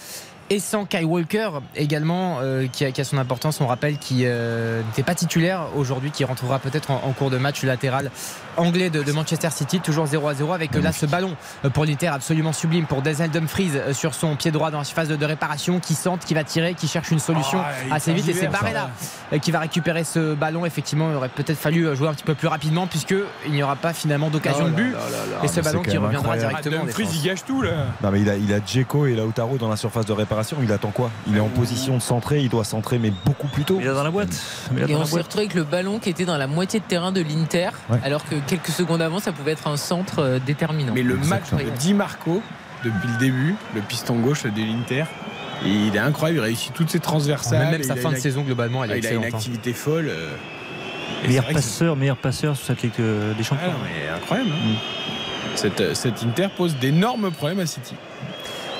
Et 0.51 0.61
sans 0.61 0.87
Kai 0.87 1.05
Walker 1.05 1.51
également, 1.77 2.39
euh, 2.41 2.69
qui, 2.73 2.87
a, 2.87 3.05
son 3.05 3.19
importance. 3.19 3.61
On 3.61 3.67
rappelle 3.67 3.99
qu'il 3.99 4.27
n'était 4.27 5.03
pas 5.03 5.15
titulaire 5.15 5.67
aujourd'hui, 5.77 6.11
qui 6.11 6.25
rentrera 6.25 6.59
peut-être 6.59 6.91
en, 6.91 7.03
en 7.05 7.13
cours 7.13 7.29
de 7.29 7.37
match 7.37 7.63
latéral 7.65 8.11
anglais 8.59 8.91
de, 8.91 9.03
de 9.03 9.13
Manchester 9.13 9.49
City, 9.51 9.81
toujours 9.81 10.07
0 10.07 10.29
à 10.29 10.35
0 10.35 10.53
avec 10.53 10.75
euh, 10.77 10.81
là 10.83 10.93
ce 10.93 11.07
ballon 11.07 11.35
euh, 11.65 11.71
pour 11.71 11.85
l'Inter 11.85 12.09
absolument 12.09 12.53
sublime 12.53 12.87
pour 12.87 13.03
Denzel 13.03 13.31
Dumfries 13.31 13.71
euh, 13.77 13.93
sur 13.93 14.15
son 14.15 14.37
pied 14.37 14.51
droit 14.51 14.71
dans 14.71 14.79
la 14.79 14.85
surface 14.85 15.09
de, 15.09 15.17
de 15.17 15.25
réparation, 15.25 15.81
qui 15.81 15.95
sente, 15.95 16.25
qui 16.25 16.35
va 16.35 16.45
tirer, 16.45 16.75
qui 16.75 16.89
cherche 16.89 17.11
une 17.11 17.19
solution 17.19 17.59
Ah, 17.91 17.95
assez 17.97 18.13
vite. 18.13 18.29
Et 18.29 18.33
c'est 18.35 18.49
Barella 18.49 18.91
euh, 19.33 19.39
qui 19.39 19.51
va 19.51 19.61
récupérer 19.61 20.05
ce 20.05 20.35
ballon. 20.35 20.67
Effectivement, 20.67 21.11
il 21.11 21.17
aurait 21.17 21.29
peut-être 21.29 21.59
fallu 21.59 21.95
jouer 21.97 22.09
un 22.09 22.15
petit 22.15 22.25
peu 22.25 22.35
plus 22.35 22.49
rapidement 22.49 22.87
puisque 22.87 23.15
il 23.47 23.53
n'y 23.53 23.63
aura 23.63 23.77
pas 23.77 23.93
finalement 23.93 24.31
d'occasion 24.31 24.65
Oh 24.67 24.71
de 24.71 24.75
but. 24.75 24.93
là 24.93 24.99
là 24.99 25.11
là 25.11 25.37
là. 25.39 25.45
Et 25.45 25.49
ce 25.49 25.61
ballon 25.61 25.83
qui 25.83 25.97
reviendra 25.97 26.35
incroyable. 26.35 26.49
directement. 26.63 26.83
en 26.83 26.87
Dumfries, 26.87 27.09
il 27.15 27.23
gâche 27.23 27.45
tout 27.47 27.63
là. 27.63 27.71
Non 28.03 28.11
mais 28.11 28.21
il 28.21 28.29
a, 28.31 28.37
il 28.37 28.53
a 28.53 28.61
Dzeko 28.61 29.07
et 29.07 29.15
Lautaro 29.15 29.57
dans 29.59 29.69
la 29.69 29.77
surface 29.77 30.07
de 30.07 30.13
réparation. 30.13 30.57
Il 30.63 30.73
attend 30.73 30.91
quoi? 30.91 31.11
Il 31.27 31.37
est 31.37 31.41
en 31.41 31.49
position 31.49 31.97
de 31.97 32.03
centrer. 32.03 32.41
Il 32.41 32.49
doit 32.49 32.65
centrer, 32.65 32.99
mais 32.99 33.13
beaucoup 33.25 33.49
plus 33.49 33.65
tôt. 33.65 33.79
Il 33.81 33.87
est 33.87 33.93
dans 33.95 34.03
la 34.03 34.11
boîte. 34.11 34.29
Mais 34.73 34.81
il 34.83 34.85
est 34.85 34.91
Et 34.91 34.95
dans 34.95 35.01
on 35.03 35.05
s'est 35.05 35.21
retrouvé 35.21 35.45
avec 35.45 35.55
le 35.55 35.65
ballon 35.65 35.99
qui 35.99 36.11
était 36.11 36.25
dans 36.25 36.37
la 36.37 36.47
moitié 36.47 36.81
de 36.81 36.85
terrain 36.85 37.13
de 37.13 37.21
l'Inter, 37.21 37.69
Ouais. 37.89 37.99
alors 38.05 38.25
que 38.25 38.35
quelques 38.49 38.69
secondes 38.71 39.03
avant, 39.03 39.21
ça 39.21 39.33
pouvait 39.33 39.53
être 39.53 39.67
un 39.69 39.77
centre 39.77 40.19
euh, 40.21 40.39
déterminant. 40.45 40.93
Mais 40.95 41.03
le 41.03 41.17
match 41.17 41.51
de 41.53 41.71
Di 41.79 41.95
Marco, 41.95 42.43
depuis 42.85 43.09
le 43.09 43.19
début, 43.19 43.55
le 43.75 43.81
piston 43.83 44.17
gauche 44.17 44.43
de 44.45 44.61
l'Inter, 44.63 45.05
il 45.65 45.95
est 45.95 45.99
incroyable. 45.99 46.39
Il 46.41 46.43
réussit 46.43 46.73
toutes 46.73 46.91
ses 46.91 47.01
transversales. 47.01 47.59
Même, 47.61 47.71
même 47.73 47.83
sa 47.83 47.97
fin 47.97 48.11
de 48.13 48.17
saison 48.17 48.43
globalement, 48.43 48.85
elle 48.85 48.91
est 48.91 48.95
Ah, 48.95 48.99
il 48.99 49.07
a 49.07 49.13
une 49.13 49.25
hein. 49.25 49.29
activité 49.29 49.73
folle. 49.73 50.09
euh, 50.09 50.31
et 51.25 51.29
Meilleur 51.29 51.47
passeur, 51.47 51.97
meilleur 51.97 52.17
passeur 52.17 52.57
sur 52.57 52.67
cette 52.67 52.83
Ligue 52.83 52.93
euh, 53.01 53.33
des 53.35 53.41
Ah 53.41 53.45
Champions. 53.45 53.69
non, 53.73 53.79
mais 53.85 54.09
incroyable. 54.09 54.51
hein. 54.53 54.75
Cette, 55.57 55.95
cette 55.95 56.23
Inter 56.23 56.49
pose 56.57 56.77
d'énormes 56.77 57.31
problèmes 57.33 57.59
à 57.61 57.67
City. 57.67 57.95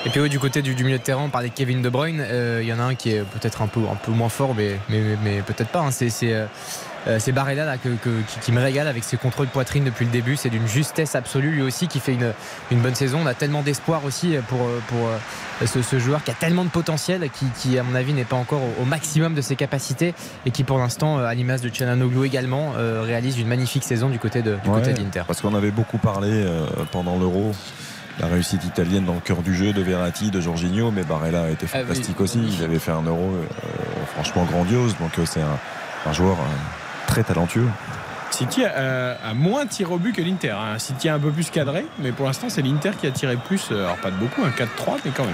Et 0.05 0.09
puis 0.09 0.21
oui, 0.21 0.29
du 0.29 0.39
côté 0.39 0.61
du, 0.61 0.75
du 0.75 0.85
milieu 0.85 0.97
de 0.97 1.03
terrain, 1.03 1.23
on 1.25 1.29
parlait 1.29 1.49
de 1.49 1.53
Kevin 1.53 1.81
De 1.81 1.89
Bruyne. 1.89 2.21
euh, 2.25 2.59
Il 2.63 2.69
y 2.69 2.71
en 2.73 2.79
a 2.79 2.83
un 2.83 2.95
qui 2.95 3.09
est 3.11 3.23
peut-être 3.23 3.61
un 3.61 3.67
peu, 3.67 3.81
un 3.91 3.95
peu 3.95 4.11
moins 4.13 4.29
fort, 4.29 4.55
mais, 4.55 4.79
mais, 4.87 5.01
mais 5.21 5.41
peut-être 5.41 5.67
pas. 5.71 5.81
hein. 5.81 5.91
C'est 5.91 6.09
c'est, 6.09 6.33
c'est 7.19 7.31
Barella 7.31 7.65
là, 7.65 7.77
que, 7.77 7.89
que- 7.89 8.21
qui, 8.27 8.39
qui 8.39 8.51
me 8.51 8.61
régale 8.61 8.87
avec 8.87 9.03
ses 9.03 9.17
contrôles 9.17 9.47
poitrine 9.47 9.83
depuis 9.83 10.05
le 10.05 10.11
début. 10.11 10.35
C'est 10.35 10.49
d'une 10.49 10.67
justesse 10.67 11.15
absolue 11.15 11.51
lui 11.51 11.61
aussi 11.61 11.87
qui 11.87 11.99
fait 11.99 12.13
une, 12.13 12.33
une 12.71 12.79
bonne 12.79 12.95
saison. 12.95 13.19
On 13.23 13.25
a 13.25 13.33
tellement 13.33 13.61
d'espoir 13.61 14.03
aussi 14.05 14.35
pour, 14.47 14.61
euh, 14.61 14.79
pour 14.87 15.07
euh, 15.07 15.65
ce, 15.65 15.81
ce 15.81 15.97
joueur 15.99 16.23
qui 16.23 16.31
a 16.31 16.33
tellement 16.33 16.65
de 16.65 16.69
potentiel, 16.69 17.27
qui, 17.31 17.45
qui, 17.57 17.79
à 17.79 17.83
mon 17.83 17.95
avis 17.95 18.13
n'est 18.13 18.25
pas 18.25 18.35
encore 18.35 18.61
au, 18.61 18.83
au 18.83 18.85
maximum 18.85 19.33
de 19.33 19.41
ses 19.41 19.55
capacités 19.55 20.13
et 20.45 20.51
qui 20.51 20.63
pour 20.63 20.77
l'instant, 20.77 21.19
euh, 21.19 21.25
à 21.25 21.33
l'image 21.33 21.61
de 21.61 21.69
Çalhanoğlu 21.69 22.25
également, 22.25 22.73
euh, 22.77 23.01
réalise 23.05 23.39
une 23.39 23.47
magnifique 23.47 23.83
saison 23.83 24.09
du 24.09 24.19
côté 24.19 24.41
de, 24.41 24.55
du 24.55 24.69
côté 24.69 24.87
Ouais, 24.87 24.93
de 24.93 24.99
l'Inter. 24.99 25.23
Parce 25.25 25.41
qu'on 25.41 25.55
avait 25.55 25.71
beaucoup 25.71 25.97
parlé 25.97 26.29
euh, 26.31 26.65
pendant 26.91 27.17
l'Euro. 27.17 27.53
La 28.19 28.27
réussite 28.27 28.65
italienne 28.65 29.05
dans 29.05 29.13
le 29.13 29.21
cœur 29.21 29.41
du 29.41 29.55
jeu 29.55 29.71
de 29.71 29.81
Verratti, 29.81 30.29
de 30.29 30.41
Jorginho, 30.41 30.91
mais 30.91 31.03
Barella 31.03 31.43
a 31.43 31.49
été 31.49 31.65
Ah 31.73 31.77
oui, 31.77 31.81
fantastique 31.87 32.19
aussi. 32.19 32.39
Il 32.59 32.63
avait 32.65 32.77
fait 32.79 32.91
un 32.91 33.03
Euro 33.03 33.17
euh, 33.35 33.45
franchement 34.13 34.43
grandiose, 34.43 34.97
donc 34.99 35.17
euh, 35.17 35.25
c'est 35.25 35.39
un, 35.39 35.57
un 36.05 36.11
joueur 36.11 36.33
euh, 36.33 36.43
très 37.09 37.23
talentueux. 37.23 37.67
City 38.31 38.63
a, 38.63 39.17
a 39.27 39.33
moins 39.33 39.65
tiré 39.65 39.91
au 39.91 39.97
but 39.97 40.15
que 40.15 40.21
l'Inter. 40.21 40.51
hein. 40.51 40.77
City 40.77 41.09
a 41.09 41.15
un 41.15 41.19
peu 41.19 41.31
plus 41.31 41.49
cadré, 41.49 41.85
mais 41.97 42.11
pour 42.11 42.27
l'instant, 42.27 42.47
c'est 42.49 42.61
l'Inter 42.61 42.91
qui 42.99 43.07
a 43.07 43.11
tiré 43.11 43.35
plus. 43.37 43.69
euh, 43.71 43.85
Alors, 43.85 43.97
pas 43.97 44.11
de 44.11 44.15
beaucoup, 44.17 44.43
un 44.43 44.49
4-3, 44.49 44.99
mais 45.03 45.11
quand 45.15 45.25
même. 45.25 45.33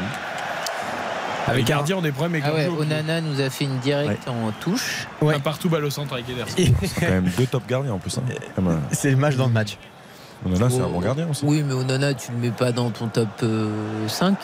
Avec 1.48 1.66
gardiens 1.66 1.98
ont 1.98 2.02
des 2.02 2.12
problèmes 2.12 2.42
avec 2.42 2.46
Ah 2.48 2.56
ouais. 2.72 2.76
Onana 2.80 3.22
nous 3.22 3.40
a 3.40 3.50
fait 3.52 3.66
une 3.66 3.78
directe 3.80 4.28
en 4.28 4.52
touche. 4.62 5.08
Un 5.22 5.40
partout 5.40 5.70
balle 5.70 5.86
au 5.86 5.90
centre 5.92 6.14
avec 6.14 6.28
Ederson. 6.30 6.56
C'est 6.82 7.00
quand 7.06 7.12
même 7.12 7.30
deux 7.38 7.46
top 7.46 7.68
gardiens 7.68 7.94
en 7.94 8.00
plus. 8.00 8.18
hein. 8.18 8.22
Euh, 8.58 8.78
C'est 8.92 9.12
le 9.12 9.18
match 9.18 9.36
dans 9.36 9.46
le 9.48 9.54
match. 9.54 9.78
Onana, 10.46 10.70
c'est 10.70 10.80
un 10.80 10.86
Oh, 10.88 10.94
bon 10.94 11.00
gardien 11.02 11.28
aussi. 11.30 11.46
Oui, 11.46 11.64
mais 11.64 11.74
Onana, 11.74 12.14
tu 12.16 12.32
le 12.32 12.38
mets 12.38 12.50
pas 12.52 12.72
dans 12.72 12.90
ton 12.90 13.08
top 13.10 13.28
euh, 13.44 13.70
5 14.08 14.38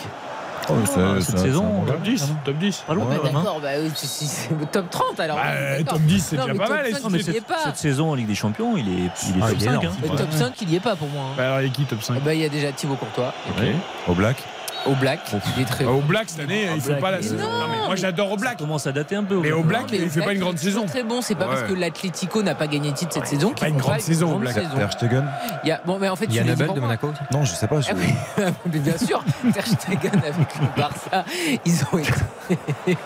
Oh, 0.73 0.85
c'est- 0.85 1.21
cette 1.25 1.37
c'est 1.37 1.43
saison, 1.45 1.61
c'est 1.61 1.65
un 1.67 1.69
bon 1.71 1.85
Top 1.85 1.95
gardien. 1.95 2.13
10, 2.13 2.33
top 2.45 2.55
10. 2.57 2.77
Pas 2.87 2.93
loin, 2.93 3.05
Bah, 3.05 3.15
quand 3.17 3.23
même, 3.23 3.35
hein. 3.35 3.39
D'accord, 3.39 3.59
bah 3.61 3.69
oui, 3.81 3.91
si- 3.95 4.07
si 4.07 4.25
c'est 4.27 4.49
le 4.59 4.65
top 4.65 4.89
30 4.89 5.19
alors. 5.19 5.37
Bah, 5.37 5.43
d'accord. 5.77 5.93
top 5.93 6.01
10, 6.03 6.19
c'est 6.25 6.35
Non, 6.37 6.41
déjà 6.43 6.53
mais 6.53 6.59
pas 6.59 6.67
top 6.67 6.75
mal, 6.75 6.85
5, 6.85 6.91
et 6.91 6.91
il 6.91 7.11
si 7.11 7.17
y 7.17 7.23
c'est- 7.33 7.37
est 7.37 7.41
pas. 7.41 7.63
Cette 7.65 7.77
saison 7.77 8.11
en 8.11 8.15
Ligue 8.15 8.27
des 8.27 8.35
Champions, 8.35 8.77
il 8.77 8.87
est, 8.87 8.91
il 8.91 9.01
est 9.03 9.09
Ah, 9.41 9.47
top 9.47 9.55
il 9.57 9.61
est 9.63 9.65
5. 9.65 9.71
énorme. 9.71 9.87
hein. 9.87 10.07
Le 10.11 10.17
top 10.17 10.31
5, 10.31 10.53
il 10.61 10.69
y 10.69 10.75
est 10.75 10.79
pas 10.79 10.95
pour 10.95 11.07
moi. 11.09 11.23
hein. 11.31 11.33
Bah, 11.37 11.43
alors, 11.45 11.61
il 11.61 11.67
est 11.67 11.69
qui 11.71 11.83
top 11.85 12.01
5 12.01 12.15
Eh 12.17 12.19
ben, 12.21 12.33
il 12.33 12.39
y 12.41 12.45
a 12.45 12.49
déjà 12.49 12.71
Thibaut 12.71 12.95
Courtois. 12.95 13.33
Ouais. 13.59 13.75
Au 14.07 14.13
Black 14.13 14.37
Au 14.87 14.95
Black, 14.95 15.19
il 15.55 15.61
est 15.61 15.65
très 15.65 15.83
bon. 15.83 15.99
Au 15.99 16.01
Black 16.01 16.25
cette 16.29 16.39
année, 16.41 16.67
il 16.75 16.81
faut 16.81 16.87
Black, 16.89 17.01
pas 17.01 17.11
la. 17.11 17.19
mais 17.19 17.85
moi 17.85 17.95
j'adore 17.95 18.31
au 18.31 18.35
Ça 18.35 18.41
Black. 18.41 18.57
commence 18.57 18.87
à 18.87 18.91
dater 18.91 19.15
un 19.15 19.23
peu. 19.23 19.39
Mais 19.39 19.51
au 19.51 19.61
Black, 19.63 19.83
il 19.93 20.09
fait 20.09 20.21
pas 20.21 20.33
une 20.33 20.39
grande 20.39 20.55
il 20.55 20.59
saison. 20.59 20.85
Très 20.87 21.03
bon, 21.03 21.21
c'est 21.21 21.35
pas 21.35 21.45
parce 21.45 21.63
que 21.63 21.73
l'Atlético 21.73 22.41
n'a 22.41 22.55
pas 22.55 22.65
gagné 22.67 22.91
de 22.91 22.95
titre 22.95 23.13
cette 23.13 23.27
saison 23.27 23.49
pas 23.51 23.65
qu'il 23.67 23.67
une 23.69 23.73
faut 23.75 23.79
grande 23.81 23.93
pas 23.97 23.99
saison 24.01 24.25
au 24.25 24.29
grande 24.29 24.41
Black. 24.41 24.53
saison. 24.55 24.69
Ter 24.75 24.91
Stegen 24.93 25.29
Il 25.63 25.69
y 25.69 25.71
a, 25.71 25.81
bon, 25.85 25.99
mais 25.99 26.09
en 26.09 26.15
fait, 26.15 26.25
tu 26.27 26.33
Yann 26.33 26.45
les 26.47 26.53
Abel 26.53 26.65
vois 26.65 26.75
de 26.75 26.79
pas. 26.79 26.85
Monaco. 26.87 27.13
Non, 27.31 27.45
je 27.45 27.51
sais 27.53 27.67
pas. 27.67 27.79
Ah 27.89 27.93
mais 28.73 28.79
bien 28.79 28.97
sûr, 28.97 29.23
Ter 29.53 29.67
Stegen 29.67 30.11
avec 30.15 30.55
le 30.59 30.67
Barça, 30.81 31.25
ils 31.63 31.81
ont 31.93 31.97
été. 31.99 32.11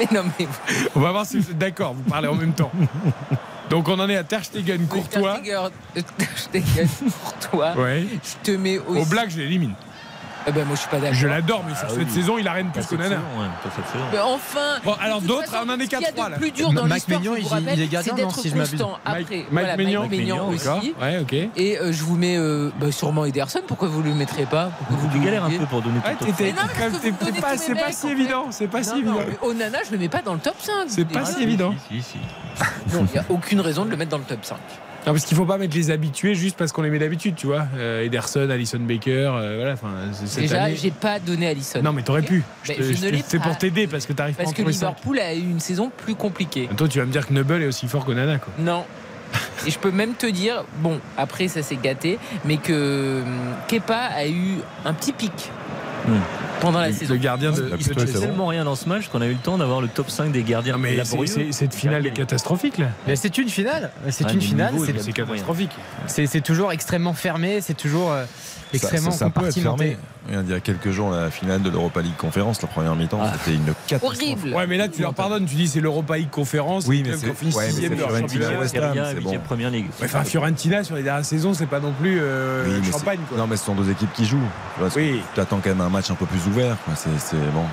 mais 0.00 0.08
non, 0.12 0.22
mais 0.38 0.46
On 0.94 1.00
va 1.00 1.12
voir 1.12 1.26
si 1.26 1.38
vous 1.38 1.50
êtes 1.50 1.58
d'accord, 1.58 1.94
vous 1.94 2.02
parlez 2.08 2.28
en 2.28 2.34
même 2.34 2.52
temps. 2.52 2.70
Donc 3.70 3.88
on 3.88 3.98
en 3.98 4.08
est 4.08 4.16
à 4.16 4.24
Ter 4.24 4.44
Stegen, 4.44 4.86
Courtois. 4.86 5.40
Ter 5.44 5.70
Stegen, 5.96 6.04
Ter 6.16 6.38
Stegen, 6.38 6.88
Courtois, 7.24 7.74
Ouais. 7.76 8.06
je 8.12 8.50
te 8.52 8.56
mets 8.56 8.78
aussi. 8.78 9.00
Au 9.00 9.04
Black, 9.06 9.30
je 9.30 9.38
l'élimine. 9.38 9.74
Eh 10.48 10.52
ben, 10.52 10.64
moi, 10.64 10.74
je 10.76 10.80
suis 10.80 10.88
pas 10.88 10.98
d'accord. 10.98 11.14
Je 11.14 11.26
l'adore, 11.28 11.62
mais 11.68 11.74
sur 11.74 11.84
Ah 11.88 11.90
cette 11.90 12.08
oui. 12.08 12.14
saison, 12.14 12.38
il 12.38 12.48
arène 12.48 12.70
plus 12.70 12.86
que 12.86 12.94
Nana. 12.96 13.16
ouais, 13.16 14.18
enfin. 14.24 14.78
Bon, 14.82 14.94
alors 15.00 15.20
d'autres, 15.20 15.52
on 15.62 15.68
en 15.68 15.78
est 15.78 15.84
ce 15.84 15.90
qu'il 15.90 16.00
y 16.00 16.04
a 16.04 16.06
4 16.06 16.14
3 16.14 16.26
de 16.26 16.30
là. 16.32 16.38
plus 16.38 16.50
dur 16.52 16.72
dans 16.72 16.86
Mike 16.86 16.94
l'histoire, 17.06 17.20
Maignan, 17.20 17.34
je 17.36 17.40
vous 17.42 17.46
il- 17.46 17.52
rappelle, 17.52 17.78
il 17.78 17.82
est 17.82 17.86
gardien, 17.88 18.12
c'est 18.16 18.22
non, 18.22 18.28
d'être 18.28 18.38
si 18.40 18.48
je 18.48 18.54
m'abuse. 18.56 18.70
constant. 18.70 18.98
Après, 19.04 19.46
Mike, 19.50 19.76
Maignan. 19.76 20.48
Aussi. 20.48 20.94
Ouais, 21.00 21.18
ok. 21.20 21.32
Et 21.56 21.78
euh, 21.78 21.92
je 21.92 22.02
vous 22.02 22.16
mets 22.16 22.36
euh, 22.38 22.70
bah, 22.80 22.90
sûrement 22.90 23.24
Ederson. 23.26 23.60
Pourquoi 23.66 23.88
vous 23.88 24.02
le 24.02 24.14
mettrez 24.14 24.46
pas? 24.46 24.70
Pourquoi 24.78 24.96
vous 24.96 25.08
Tu 25.08 25.18
le 25.18 25.24
galères 25.24 25.44
un 25.44 25.50
peu 25.50 25.66
pour 25.66 25.82
donner 25.82 26.00
donnez 27.20 27.40
pas- 27.40 27.56
C'est 27.58 27.74
pas 27.74 27.92
si 27.92 28.08
évident. 28.08 28.46
C'est 28.50 28.68
pas 28.68 28.82
si 28.82 28.92
évident. 28.98 29.18
Onana, 29.42 29.78
je 29.86 29.92
le 29.92 29.98
mets 29.98 30.08
pas 30.08 30.22
dans 30.22 30.32
le 30.34 30.40
top 30.40 30.56
5. 30.58 30.72
C'est 30.88 31.04
pas 31.04 31.24
si 31.24 31.42
évident. 31.42 31.74
Si, 31.90 32.02
si. 32.02 32.18
Non, 32.92 33.06
il 33.06 33.12
n'y 33.12 33.18
a 33.18 33.24
aucune 33.28 33.60
raison 33.60 33.84
de 33.84 33.90
le 33.90 33.96
mettre 33.96 34.10
dans 34.10 34.18
le 34.18 34.24
top 34.24 34.44
5. 34.44 34.56
Non, 35.06 35.12
parce 35.14 35.24
qu'il 35.24 35.36
faut 35.36 35.46
pas 35.46 35.56
mettre 35.58 35.74
les 35.74 35.90
habitués 35.90 36.34
juste 36.34 36.56
parce 36.58 36.70
qu'on 36.72 36.82
les 36.82 36.90
met 36.90 36.98
d'habitude, 36.98 37.34
tu 37.34 37.46
vois. 37.46 37.66
Euh, 37.76 38.02
Ederson, 38.04 38.50
Alison 38.50 38.80
Baker, 38.80 39.10
euh, 39.32 39.56
voilà. 39.56 39.72
Enfin, 39.72 39.88
Déjà, 40.36 40.64
année- 40.64 40.76
j'ai 40.76 40.90
pas 40.90 41.18
donné 41.18 41.46
Alisson. 41.48 41.80
Non, 41.82 41.92
mais 41.92 42.02
t'aurais 42.02 42.22
pu. 42.22 42.42
Ne 42.68 42.74
te- 42.74 43.06
l'ai 43.06 43.24
C'est 43.26 43.40
pour 43.40 43.56
t'aider 43.56 43.86
parce 43.86 44.04
que 44.04 44.12
t'arrives 44.12 44.34
pas 44.34 44.42
à 44.42 44.44
Parce 44.44 44.56
que. 44.56 44.62
Liverpool 44.62 45.18
a 45.18 45.34
eu 45.34 45.38
une 45.40 45.60
saison 45.60 45.90
plus 45.96 46.14
compliquée. 46.14 46.68
Toi, 46.76 46.88
tu 46.88 46.98
vas 46.98 47.06
me 47.06 47.12
dire 47.12 47.26
que 47.26 47.32
Nubble 47.32 47.62
est 47.62 47.66
aussi 47.66 47.88
fort 47.88 48.04
que 48.04 48.12
Nana, 48.12 48.38
quoi. 48.38 48.52
Non. 48.58 48.84
Et 49.66 49.70
je 49.70 49.78
peux 49.78 49.90
même 49.90 50.14
te 50.14 50.26
dire, 50.26 50.64
bon, 50.78 51.00
après 51.16 51.48
ça 51.48 51.62
s'est 51.62 51.76
gâté, 51.82 52.18
mais 52.44 52.56
que 52.56 53.22
hum, 53.22 53.26
Kepa 53.66 53.96
a 53.96 54.26
eu 54.26 54.56
un 54.84 54.92
petit 54.94 55.12
pic 55.12 55.32
Hmm. 56.08 56.20
pendant 56.60 56.80
la 56.80 56.88
Le- 56.88 56.94
saison. 56.94 57.12
Le 57.14 57.18
gardien 57.20 57.52
de. 57.52 57.72
Il 57.78 57.84
se 57.84 57.92
passe 57.92 58.12
tellement 58.12 58.46
rien 58.46 58.64
dans 58.64 58.74
ce 58.74 58.88
match 58.88 59.08
qu'on 59.08 59.20
a 59.20 59.26
eu 59.26 59.32
le 59.32 59.36
temps 59.38 59.58
d'avoir 59.58 59.80
le 59.80 59.88
top 59.88 60.10
5 60.10 60.32
des 60.32 60.42
gardiens 60.42 60.72
Non, 60.74 60.78
mais 60.78 61.04
c'est- 61.04 61.52
cette 61.52 61.74
finale 61.74 62.06
est 62.06 62.10
catastrophique, 62.12 62.78
là. 62.78 62.88
Mais 63.06 63.16
c'est 63.16 63.36
une 63.38 63.48
finale. 63.48 63.90
C'est 64.10 64.24
Ah, 64.26 64.32
une 64.32 64.40
finale. 64.40 64.74
c'est- 64.84 65.12
catastrophique. 65.12 65.72
C'est 66.06 66.26
c'est 66.26 66.40
toujours 66.40 66.72
extrêmement 66.72 67.14
fermé. 67.14 67.60
C'est 67.60 67.76
toujours 67.76 68.12
euh, 68.12 68.24
extrêmement 68.74 69.10
ça, 69.10 69.18
ça, 69.18 69.24
ça 69.26 69.30
peut 69.30 69.46
être 69.46 69.54
compartimenté. 69.54 69.84
fermé. 70.30 70.44
Il 70.46 70.50
y 70.50 70.54
a 70.54 70.60
quelques 70.60 70.90
jours, 70.90 71.10
la 71.10 71.30
finale 71.30 71.62
de 71.62 71.70
l'Europa 71.70 72.02
League 72.02 72.16
Conférence, 72.18 72.60
la 72.60 72.68
première 72.68 72.94
mi-temps, 72.94 73.18
Ah. 73.22 73.32
c'était 73.38 73.56
une 73.56 73.72
catastrophe. 73.86 74.16
Horrible. 74.20 74.54
Ouais, 74.54 74.66
mais 74.66 74.76
là, 74.76 74.88
tu 74.88 75.00
leur 75.00 75.14
pardonnes. 75.14 75.46
Tu 75.46 75.54
dis 75.54 75.68
c'est 75.68 75.80
l'Europa 75.80 76.18
League 76.18 76.28
conférence. 76.30 76.84
Oui, 76.86 77.02
mais 77.04 77.16
c'est- 77.16 77.26
ouais, 77.28 77.32
mais 77.42 77.50
sixième 77.50 77.72
c'est 77.72 77.88
de 77.88 77.94
leur 78.00 78.08
Fiorentina. 78.10 78.58
West 78.60 78.76
Ham, 78.76 78.94
c'est 79.14 79.20
bon. 79.20 79.38
première 79.46 79.70
ligue. 79.70 79.86
Ouais, 80.00 80.04
Enfin, 80.06 80.24
Fiorentina, 80.24 80.84
sur 80.84 80.96
les 80.96 81.02
dernières 81.02 81.24
saisons, 81.24 81.54
c'est 81.54 81.66
pas 81.66 81.80
non 81.80 81.92
plus 81.98 82.18
euh, 82.20 82.64
Oui, 82.68 82.80
mais 82.84 82.92
champagne, 82.92 83.20
quoi. 83.28 83.38
Non, 83.38 83.46
mais 83.46 83.56
ce 83.56 83.64
sont 83.64 83.74
deux 83.74 83.90
équipes 83.90 84.12
qui 84.12 84.26
jouent. 84.26 84.38
Oui. 84.96 85.22
Tu 85.34 85.40
attends 85.40 85.60
quand 85.62 85.70
même 85.70 85.80
un 85.80 85.88
match 85.88 86.10
un 86.10 86.14
peu 86.14 86.26
plus 86.26 86.46
ouvert. 86.46 86.76
c'est- 86.94 87.36
bon. 87.54 87.64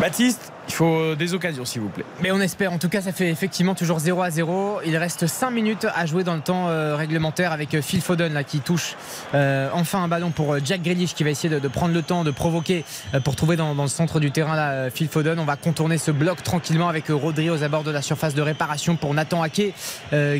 Baptiste, 0.00 0.47
il 0.68 0.74
faut 0.74 1.14
des 1.14 1.34
occasions, 1.34 1.64
s'il 1.64 1.80
vous 1.80 1.88
plaît. 1.88 2.04
Mais 2.20 2.30
on 2.30 2.40
espère. 2.40 2.72
En 2.72 2.78
tout 2.78 2.88
cas, 2.88 3.00
ça 3.00 3.12
fait 3.12 3.30
effectivement 3.30 3.74
toujours 3.74 3.98
0 3.98 4.22
à 4.22 4.30
0. 4.30 4.80
Il 4.86 4.96
reste 4.96 5.26
5 5.26 5.50
minutes 5.50 5.86
à 5.94 6.06
jouer 6.06 6.24
dans 6.24 6.34
le 6.34 6.40
temps 6.40 6.68
euh, 6.68 6.94
réglementaire 6.96 7.52
avec 7.52 7.74
euh, 7.74 7.82
Phil 7.82 8.00
Foden 8.00 8.42
qui 8.46 8.60
touche 8.60 8.96
euh, 9.34 9.68
enfin 9.72 10.02
un 10.02 10.08
ballon 10.08 10.30
pour 10.30 10.56
Jack 10.64 10.82
Grealish 10.82 11.14
qui 11.14 11.24
va 11.24 11.30
essayer 11.30 11.60
de, 11.60 11.68
prendre 11.68 11.94
le 11.94 12.02
temps 12.02 12.24
de 12.24 12.30
provoquer 12.30 12.84
pour 13.24 13.36
trouver 13.36 13.56
dans, 13.56 13.74
le 13.74 13.88
centre 13.88 14.20
du 14.20 14.30
terrain 14.30 14.56
là, 14.56 14.90
Phil 14.90 15.08
Foden. 15.08 15.38
On 15.38 15.44
va 15.44 15.56
contourner 15.56 15.98
ce 15.98 16.10
bloc 16.10 16.42
tranquillement 16.42 16.88
avec 16.88 17.08
Rodri 17.08 17.50
aux 17.50 17.62
abords 17.62 17.84
de 17.84 17.90
la 17.90 18.02
surface 18.02 18.34
de 18.34 18.42
réparation 18.42 18.96
pour 18.96 19.14
Nathan 19.14 19.42
Ake 19.42 19.74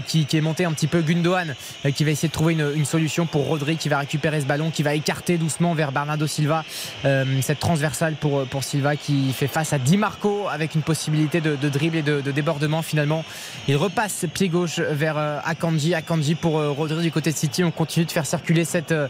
qui, 0.06 0.26
est 0.32 0.40
monté 0.40 0.64
un 0.64 0.72
petit 0.72 0.86
peu 0.86 1.00
Gundogan 1.00 1.55
qui 1.94 2.05
va 2.05 2.10
essayer 2.10 2.28
de 2.28 2.32
trouver 2.32 2.55
une, 2.55 2.84
solution 2.84 3.26
pour 3.26 3.46
Rodri 3.46 3.76
qui 3.76 3.88
va 3.88 3.98
récupérer 3.98 4.40
ce 4.40 4.46
ballon 4.46 4.70
qui 4.70 4.82
va 4.82 4.94
écarter 4.94 5.38
doucement 5.38 5.74
vers 5.74 5.92
Bernardo 5.92 6.26
Silva 6.26 6.64
cette 7.02 7.59
transversale 7.59 8.14
pour, 8.14 8.46
pour 8.46 8.64
Silva 8.64 8.96
qui 8.96 9.32
fait 9.32 9.48
face 9.48 9.72
à 9.72 9.78
Di 9.78 9.96
avec 10.50 10.74
une 10.74 10.82
possibilité 10.82 11.40
de, 11.40 11.56
de 11.56 11.68
dribble 11.68 11.96
et 11.96 12.02
de, 12.02 12.20
de 12.20 12.30
débordement 12.30 12.82
finalement. 12.82 13.24
Il 13.68 13.76
repasse 13.76 14.26
pied 14.32 14.48
gauche 14.48 14.78
vers 14.80 15.16
euh, 15.16 15.38
Akanji. 15.44 15.94
Akanji 15.94 16.34
pour 16.34 16.58
euh, 16.58 16.70
Rodri 16.70 17.02
du 17.02 17.12
côté 17.12 17.30
de 17.30 17.36
City 17.36 17.62
on 17.64 17.70
continue 17.70 18.04
de 18.04 18.10
faire 18.10 18.26
circuler 18.26 18.64
cette, 18.64 18.92
euh, 18.92 19.08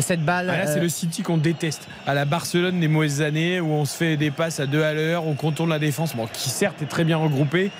cette 0.00 0.24
balle 0.24 0.50
Ah, 0.50 0.58
là, 0.58 0.66
c'est 0.66 0.80
le 0.80 0.88
City 0.88 1.22
qu'on 1.22 1.38
déteste. 1.38 1.88
À 2.06 2.14
la 2.14 2.24
Barcelone 2.24 2.80
des 2.80 2.88
mauvaises 2.88 3.22
années, 3.22 3.60
où 3.60 3.72
on 3.72 3.84
se 3.84 3.96
fait 3.96 4.16
des 4.16 4.30
passes 4.30 4.60
à 4.60 4.66
deux 4.66 4.82
à 4.82 4.92
l'heure, 4.92 5.26
on 5.26 5.34
contourne 5.34 5.70
la 5.70 5.78
défense, 5.78 6.14
bon, 6.14 6.26
qui 6.32 6.50
certes 6.50 6.82
est 6.82 6.86
très 6.86 7.04
bien 7.04 7.16
regroupée, 7.16 7.70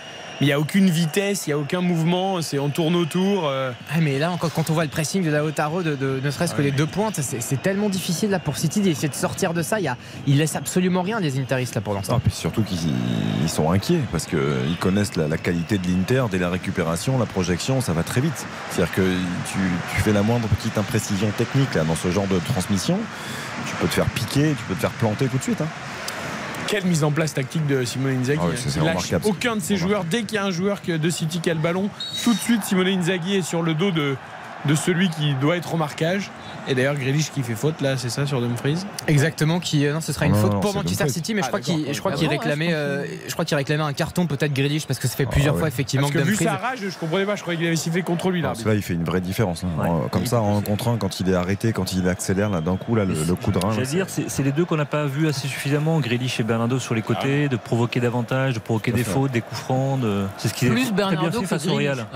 il 0.43 0.47
n'y 0.47 0.52
a 0.52 0.60
aucune 0.60 0.90
vitesse, 0.90 1.47
il 1.47 1.51
n'y 1.51 1.55
a 1.55 1.59
aucun 1.59 1.81
mouvement, 1.81 2.43
c'est 2.43 2.59
on 2.59 2.69
tourne 2.69 2.94
autour. 2.97 3.47
euh, 3.48 3.73
Ah, 3.94 3.98
mais 4.01 4.19
là, 4.19 4.31
quand, 4.40 4.48
quand 4.52 4.69
on 4.70 4.73
voit 4.74 4.85
le 4.85 4.90
pressing 4.90 5.24
de 5.24 5.31
Lautaro, 5.31 5.82
de, 5.82 5.94
de- 5.94 6.20
ne 6.23 6.31
serait-ce 6.31 6.52
Ah 6.52 6.56
que 6.56 6.62
oui, 6.62 6.70
les 6.70 6.77
deux 6.77 6.86
pointes, 6.86 7.19
c'est 7.23 7.62
tellement 7.62 7.89
difficile 7.89 8.31
là 8.31 8.39
pour 8.39 8.56
City 8.56 8.81
d'essayer 8.81 9.09
de 9.09 9.14
sortir 9.14 9.55
de 9.55 9.62
ça. 9.62 9.78
Il, 9.81 9.85
y 9.85 9.89
a, 9.89 9.97
il 10.27 10.36
laisse 10.39 10.56
absolument 10.56 11.02
rien 11.02 11.20
les 11.20 11.39
Interistes 11.39 11.74
là 11.74 11.81
pour 11.81 11.94
l'instant. 11.94 12.20
Puis 12.20 12.32
surtout 12.32 12.62
qu'ils 12.62 12.78
ils 13.43 13.48
sont 13.48 13.70
inquiets 13.70 14.01
parce 14.10 14.27
qu'ils 14.27 14.77
connaissent 14.81 15.16
la, 15.16 15.28
la 15.28 15.39
qualité 15.39 15.78
de 15.78 15.86
l'Inter 15.86 16.24
dès 16.31 16.39
la 16.39 16.51
récupération, 16.51 17.19
la 17.19 17.27
projection, 17.27 17.81
ça 17.81 17.93
va 17.93 18.02
très 18.02 18.20
vite. 18.20 18.47
C'est-à-dire 18.70 18.94
que 18.94 19.02
tu, 19.02 19.59
tu 19.94 20.02
fais 20.02 20.12
la 20.12 20.23
moindre 20.23 20.48
petite 20.48 20.77
imprécision 20.78 21.28
technique 21.36 21.74
là, 21.74 21.85
dans 21.85 21.97
ce 21.97 22.10
genre 22.10 22.27
de 22.27 22.39
transmission, 22.39 22.98
tu 23.66 23.74
peux 23.77 23.86
te 23.86 23.94
faire 23.94 24.06
piquer, 24.06 24.55
tu 24.59 24.64
peux 24.69 24.74
te 24.74 24.81
faire 24.81 24.90
planter 24.90 25.27
tout 25.27 25.39
de 25.39 25.43
suite. 25.43 25.60
hein. 25.60 25.69
Quelle 26.72 26.86
mise 26.86 27.04
en 27.04 27.10
place 27.10 27.34
tactique 27.34 27.66
de 27.66 27.84
Simone 27.84 28.20
Inzaghi. 28.20 28.40
Ah 28.42 28.46
ouais, 28.46 28.56
ça, 28.56 28.70
c'est 28.70 28.80
il 28.80 28.84
lâche 28.86 28.94
remarquable. 28.94 29.26
aucun 29.26 29.56
de 29.56 29.60
ses 29.60 29.76
joueurs. 29.76 30.04
Dès 30.04 30.22
qu'il 30.22 30.36
y 30.36 30.38
a 30.38 30.44
un 30.46 30.50
joueur 30.50 30.80
de 30.86 31.10
City 31.10 31.38
qui 31.40 31.50
a 31.50 31.54
le 31.54 31.60
ballon, 31.60 31.90
tout 32.24 32.32
de 32.32 32.38
suite 32.38 32.64
Simone 32.64 32.88
Inzaghi 32.88 33.36
est 33.36 33.42
sur 33.42 33.62
le 33.62 33.74
dos 33.74 33.90
de, 33.90 34.16
de 34.66 34.74
celui 34.74 35.09
qui 35.10 35.34
doit 35.34 35.56
être 35.56 35.74
au 35.74 35.76
marquage. 35.76 36.30
Et 36.68 36.74
d'ailleurs, 36.76 36.94
Grealish 36.94 37.32
qui 37.32 37.43
fait 37.43 37.56
faute 37.56 37.80
là, 37.80 37.97
c'est 37.97 38.09
ça 38.09 38.24
sur 38.26 38.40
Dumfries? 38.40 38.84
Exactement, 39.09 39.59
qui 39.59 39.84
euh, 39.84 39.93
non, 39.93 40.01
ce 40.01 40.12
sera 40.12 40.26
une 40.26 40.32
Non, 40.32 40.39
faute 40.39 40.52
non, 40.52 40.60
pour 40.60 40.74
Manchester 40.74 41.05
Dumfries. 41.05 41.12
City, 41.14 41.34
mais 41.34 41.40
je 41.43 41.47
Ah, 41.47 41.48
crois 41.48 41.60
qu'il, 41.60 41.93
je 41.93 41.98
crois 41.98 42.12
Ah 42.14 42.16
qu'il 42.16 42.28
réclamait, 42.28 42.72
euh, 42.72 43.05
je 43.26 43.32
crois 43.32 43.44
qu'il 43.44 43.56
réclamait 43.56 43.82
un 43.82 43.93
carton 43.93 44.26
peut-être 44.28 44.52
Grealish 44.52 44.86
parce 44.86 45.01
que 45.01 45.09
ça 45.09 45.16
fait 45.16 45.26
plusieurs 45.26 45.55
ouais. 45.55 45.59
fois 45.60 45.68
effectivement 45.68 46.06
Parce 46.06 46.14
que 46.14 46.18
que 46.20 46.24
vu 46.24 46.30
Dumfries. 46.36 46.44
sa 46.44 46.56
rage, 46.56 46.78
je 46.80 46.97
comprenais 46.97 47.24
pas. 47.26 47.34
Je 47.34 47.43
croyais 47.43 47.59
qu'il 47.59 47.66
avait 47.66 47.74
sifflé 47.74 48.02
contre 48.02 48.30
lui 48.30 48.40
là. 48.43 48.52
Là, 48.64 48.74
il 48.74 48.82
fait 48.82 48.94
une 48.94 49.02
vraie 49.05 49.20
différence. 49.20 49.64
hein. 49.64 49.68
Ouais. 49.82 49.89
Comme 50.12 50.26
ça, 50.26 50.40
en 50.40 50.60
contre 50.60 50.86
un, 50.89 50.97
quand 50.97 51.18
il 51.18 51.28
est 51.28 51.34
arrêté, 51.34 51.72
quand 51.72 51.93
il 51.93 52.09
accélère, 52.09 52.48
là, 52.48 52.60
d'un 52.60 52.76
coup, 52.76 52.94
là, 52.94 53.05
le, 53.05 53.14
le 53.14 53.34
coup 53.34 53.51
de 53.51 53.59
rein. 53.59 53.74
dire, 53.82 54.06
c'est 54.09 54.43
les 54.44 54.52
deux 54.52 54.64
qu'on 54.64 54.76
n'a 54.76 54.84
pas 54.84 55.06
vu 55.06 55.26
assez 55.26 55.48
suffisamment, 55.48 55.98
Grealish 55.98 56.39
et 56.39 56.44
Bernardo 56.44 56.78
sur 56.78 56.94
les 56.94 57.02
côtés, 57.02 57.48
de 57.48 57.56
provoquer 57.56 57.98
davantage, 57.98 58.55
de 58.55 58.60
provoquer 58.60 58.93
des 58.93 59.02
fautes, 59.05 59.32
des 59.32 59.40
coups 59.40 59.60
francs. 59.60 59.98
de- 60.01 60.26
C'est 60.36 60.47
ce 60.48 60.55
qui 60.55 60.66
est 60.66 60.70
Plus 60.70 60.93
Bernardo 60.93 61.40
que 61.40 61.47
face 61.47 61.66
au 61.66 61.74
Real. 61.74 62.06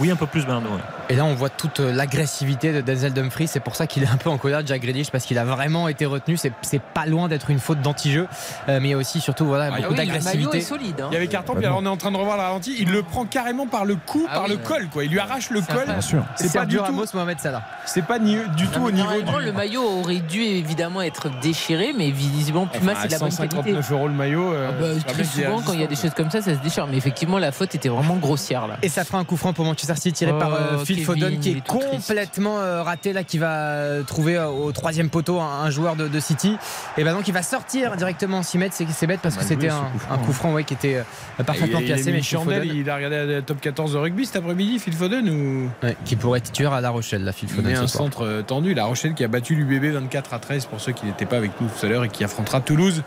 Oui, 0.00 0.10
un 0.10 0.16
peu 0.16 0.26
plus 0.26 0.44
Bernardo. 0.44 0.68
ouais. 0.74 0.80
Et 1.10 1.14
là, 1.16 1.24
on 1.24 1.34
voit 1.34 1.50
toute 1.50 1.80
euh, 1.80 1.92
l'agressivité 1.92 2.72
de 2.72 2.80
Denzel 2.80 3.12
Dumfries. 3.12 3.46
C'est 3.48 3.60
pour 3.60 3.76
ça 3.76 3.86
qu'il 3.86 4.02
est 4.02 4.08
un 4.08 4.16
peu 4.16 4.30
en 4.30 4.38
colère, 4.38 4.62
Jack 4.66 4.80
Grealish, 4.82 5.10
parce 5.10 5.24
qu'il 5.24 5.38
a 5.38 5.44
vraiment 5.44 5.86
été 5.88 6.06
retenu. 6.06 6.36
C'est 6.36 6.52
c'est 6.62 6.80
pas 6.80 7.06
loin 7.06 7.28
d'être 7.28 7.50
une 7.50 7.58
faute 7.58 7.80
d'anti-jeu, 7.80 8.26
Euh, 8.68 8.78
mais 8.80 8.88
il 8.88 8.90
y 8.92 8.94
a 8.94 8.96
aussi 8.96 9.20
surtout 9.20 9.44
voilà 9.46 9.66
Ah, 9.66 9.76
beaucoup 9.76 9.82
oui, 9.82 9.88
le 9.90 9.96
maillot 9.96 10.12
d'agressivité. 10.18 10.58
est 10.58 10.60
solide. 10.62 11.00
hein. 11.02 11.08
Il 11.10 11.14
y 11.14 11.16
avait 11.16 11.26
carton, 11.28 11.54
puis 11.54 11.64
alors 11.66 11.78
on 11.80 11.84
est 11.84 11.88
en 11.88 11.96
train 11.96 12.10
de 12.10 12.16
revoir 12.16 12.36
la 12.36 12.44
ralenti. 12.44 12.74
Il 12.78 12.90
le 12.90 13.02
prend 13.02 13.24
carrément 13.24 13.66
par 13.66 13.84
le 13.84 13.96
cou, 13.96 14.26
Ah 14.30 14.34
par 14.34 14.44
oui. 14.44 14.50
le 14.50 14.56
col, 14.56 14.88
quoi. 14.88 15.04
Il 15.04 15.10
lui 15.10 15.18
arrache 15.18 15.50
le 15.50 15.60
col. 15.60 15.84
Bien 15.86 16.00
sûr. 16.00 16.24
C'est 16.36 16.52
pas 16.52 16.64
du 16.64 16.76
Sergio 16.76 16.78
tout. 16.78 16.84
Ramos, 16.84 17.04
Mohamed 17.14 17.38
Salah. 17.40 17.62
C'est 17.84 18.04
pas 18.04 18.18
ni- 18.18 18.38
du 18.56 18.66
tout 18.68 18.82
au 18.82 18.90
niveau 18.90 19.12
du. 19.20 19.44
le 19.44 19.52
maillot 19.52 19.82
aurait 20.00 20.20
dû 20.20 20.40
évidemment 20.42 21.02
être 21.02 21.28
déchiré, 21.42 21.92
mais 21.96 22.10
visiblement 22.10 22.66
Puma 22.66 22.92
Enfin, 22.92 23.00
c'est 23.02 23.08
de 23.08 23.12
la 23.12 23.18
bonne 23.18 23.28
qualité. 23.30 23.56
159 23.56 23.92
euros 23.92 24.08
le 24.08 24.14
maillot. 24.14 24.52
euh, 24.54 24.70
Ah 24.70 24.80
bah, 24.80 25.12
très 25.12 25.24
souvent, 25.24 25.60
quand 25.60 25.72
il 25.74 25.80
y 25.80 25.84
a 25.84 25.86
des 25.86 25.96
choses 25.96 26.14
comme 26.16 26.30
ça, 26.30 26.40
ça 26.40 26.54
se 26.54 26.60
déchire. 26.60 26.86
Mais 26.86 26.96
effectivement, 26.96 27.38
la 27.38 27.52
faute 27.52 27.74
était 27.74 27.88
vraiment 27.90 28.16
grossière 28.16 28.66
là. 28.66 28.78
Et 28.82 28.88
ça 28.88 29.04
fera 29.04 29.18
un 29.18 29.24
coup 29.24 29.36
franc 29.36 29.52
pour 29.52 29.64
Manchester 29.64 29.83
City 29.96 30.12
tiré 30.12 30.32
Oh, 30.34 30.38
par 30.38 30.54
euh, 30.54 30.78
Phil 30.84 30.96
Kevin, 30.96 31.04
Foden 31.06 31.38
qui 31.40 31.50
il 31.52 31.56
est, 31.58 31.64
triste. 31.64 31.84
complètement 31.90 32.58
euh, 32.58 32.82
raté 32.82 33.12
là 33.12 33.22
qui 33.24 33.38
va 33.38 33.52
euh, 33.52 34.02
trouver 34.02 34.36
euh, 34.36 34.46
au 34.48 34.72
troisième 34.72 35.10
poteau 35.10 35.40
un, 35.40 35.62
un 35.62 35.70
joueur 35.70 35.96
de, 35.96 36.08
de 36.08 36.20
City 36.20 36.56
et 36.96 37.04
ben 37.04 37.14
donc 37.14 37.28
il 37.28 37.34
va 37.34 37.42
sortir 37.42 37.96
directement 37.96 38.38
en 38.38 38.42
6 38.42 38.58
mètres 38.58 38.74
c'est 38.76 39.06
bête 39.06 39.20
parce 39.22 39.36
que 39.36 39.44
c'était 39.44 39.68
un, 39.68 39.80
coup 39.82 39.98
franc, 39.98 40.14
un 40.14 40.18
coup 40.18 40.32
franc 40.32 40.52
ouais, 40.54 40.64
qui 40.64 40.74
était 40.74 40.96
euh, 40.96 41.02
Il, 41.38 41.44
parfaitement 41.44 41.78
il 41.80 41.84
a 41.92 41.94
placé 41.94 42.10
mis 42.10 42.12
mais 42.18 42.22
Phil 42.22 42.38
chandelle, 42.38 42.64
il 42.74 42.88
a 42.90 42.96
regardé 42.96 43.24
le 43.26 43.42
top 43.42 43.60
14 43.60 43.92
de 43.92 43.98
rugby 43.98 44.26
cet 44.26 44.36
après-midi, 44.36 44.78
Phil 44.78 44.94
Foden 44.94 45.28
ou? 45.28 45.70
Ouais, 45.86 45.96
qui 46.04 46.16
pourrait 46.16 46.38
être 46.38 46.44
titulaire 46.46 46.72
à 46.72 46.80
La 46.80 46.90
Rochelle 46.90 47.24
là 47.24 47.32
Phil 47.32 47.48
il 47.50 47.54
Foden 47.54 47.72
un 47.72 47.86
soir. 47.86 47.88
centre 48.04 48.42
tendu. 48.46 48.74
La 48.74 48.84
Rochelle 48.86 49.14
qui 49.14 49.24
a 49.24 49.28
battu 49.28 49.54
l'UBB 49.54 49.92
24 49.94 50.34
à 50.34 50.38
13 50.38 50.66
pour 50.66 50.80
ceux 50.80 50.92
qui 50.92 51.06
n'étaient 51.06 51.26
pas 51.26 51.36
avec 51.36 51.52
nous 51.60 51.68
tout 51.68 51.84
à 51.86 51.88
l'heure 51.88 52.04
et 52.04 52.08
qui 52.08 52.24
affrontera 52.24 52.60
Toulouse 52.60 53.02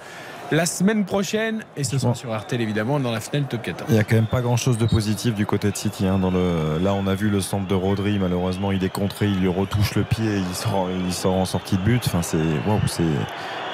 la 0.52 0.66
semaine 0.66 1.06
prochaine. 1.06 1.64
Et 1.76 1.84
ce 1.84 1.98
sera 1.98 2.10
Bon. 2.12 2.16
sur 2.16 2.38
RTL 2.38 2.62
évidemment 2.62 3.00
dans 3.00 3.12
la 3.12 3.20
finale 3.20 3.44
top 3.46 3.62
14. 3.64 3.90
Il 3.90 3.94
n'y 3.94 4.00
a 4.00 4.04
quand 4.04 4.16
même 4.16 4.28
pas 4.28 4.42
grand 4.42 4.58
chose 4.58 4.78
de 4.78 4.86
positif 4.86 5.34
du 5.36 5.46
côté 5.46 5.72
de 5.72 5.76
City. 5.78 6.08
hein, 6.08 6.20
dans 6.20 6.32
le... 6.32 6.78
Là, 6.82 6.94
on 6.94 7.08
a 7.08 7.16
vu 7.16 7.30
le 7.30 7.42
centre 7.42 7.68
de 7.68 7.76
Rodri. 7.76 8.18
Malheureusement, 8.20 8.72
il 8.72 8.84
est 8.84 8.90
contré, 8.90 9.28
il 9.28 9.40
lui 9.40 9.48
retouche 9.50 9.96
le 9.96 10.04
pied, 10.04 10.26
et 10.26 10.38
il 10.40 10.56
sort, 10.56 10.88
il 11.06 11.14
sort 11.14 11.36
en 11.36 11.46
sortie 11.46 11.76
de 11.78 11.82
but. 11.82 12.04
Enfin, 12.08 12.22
c'est 12.22 13.04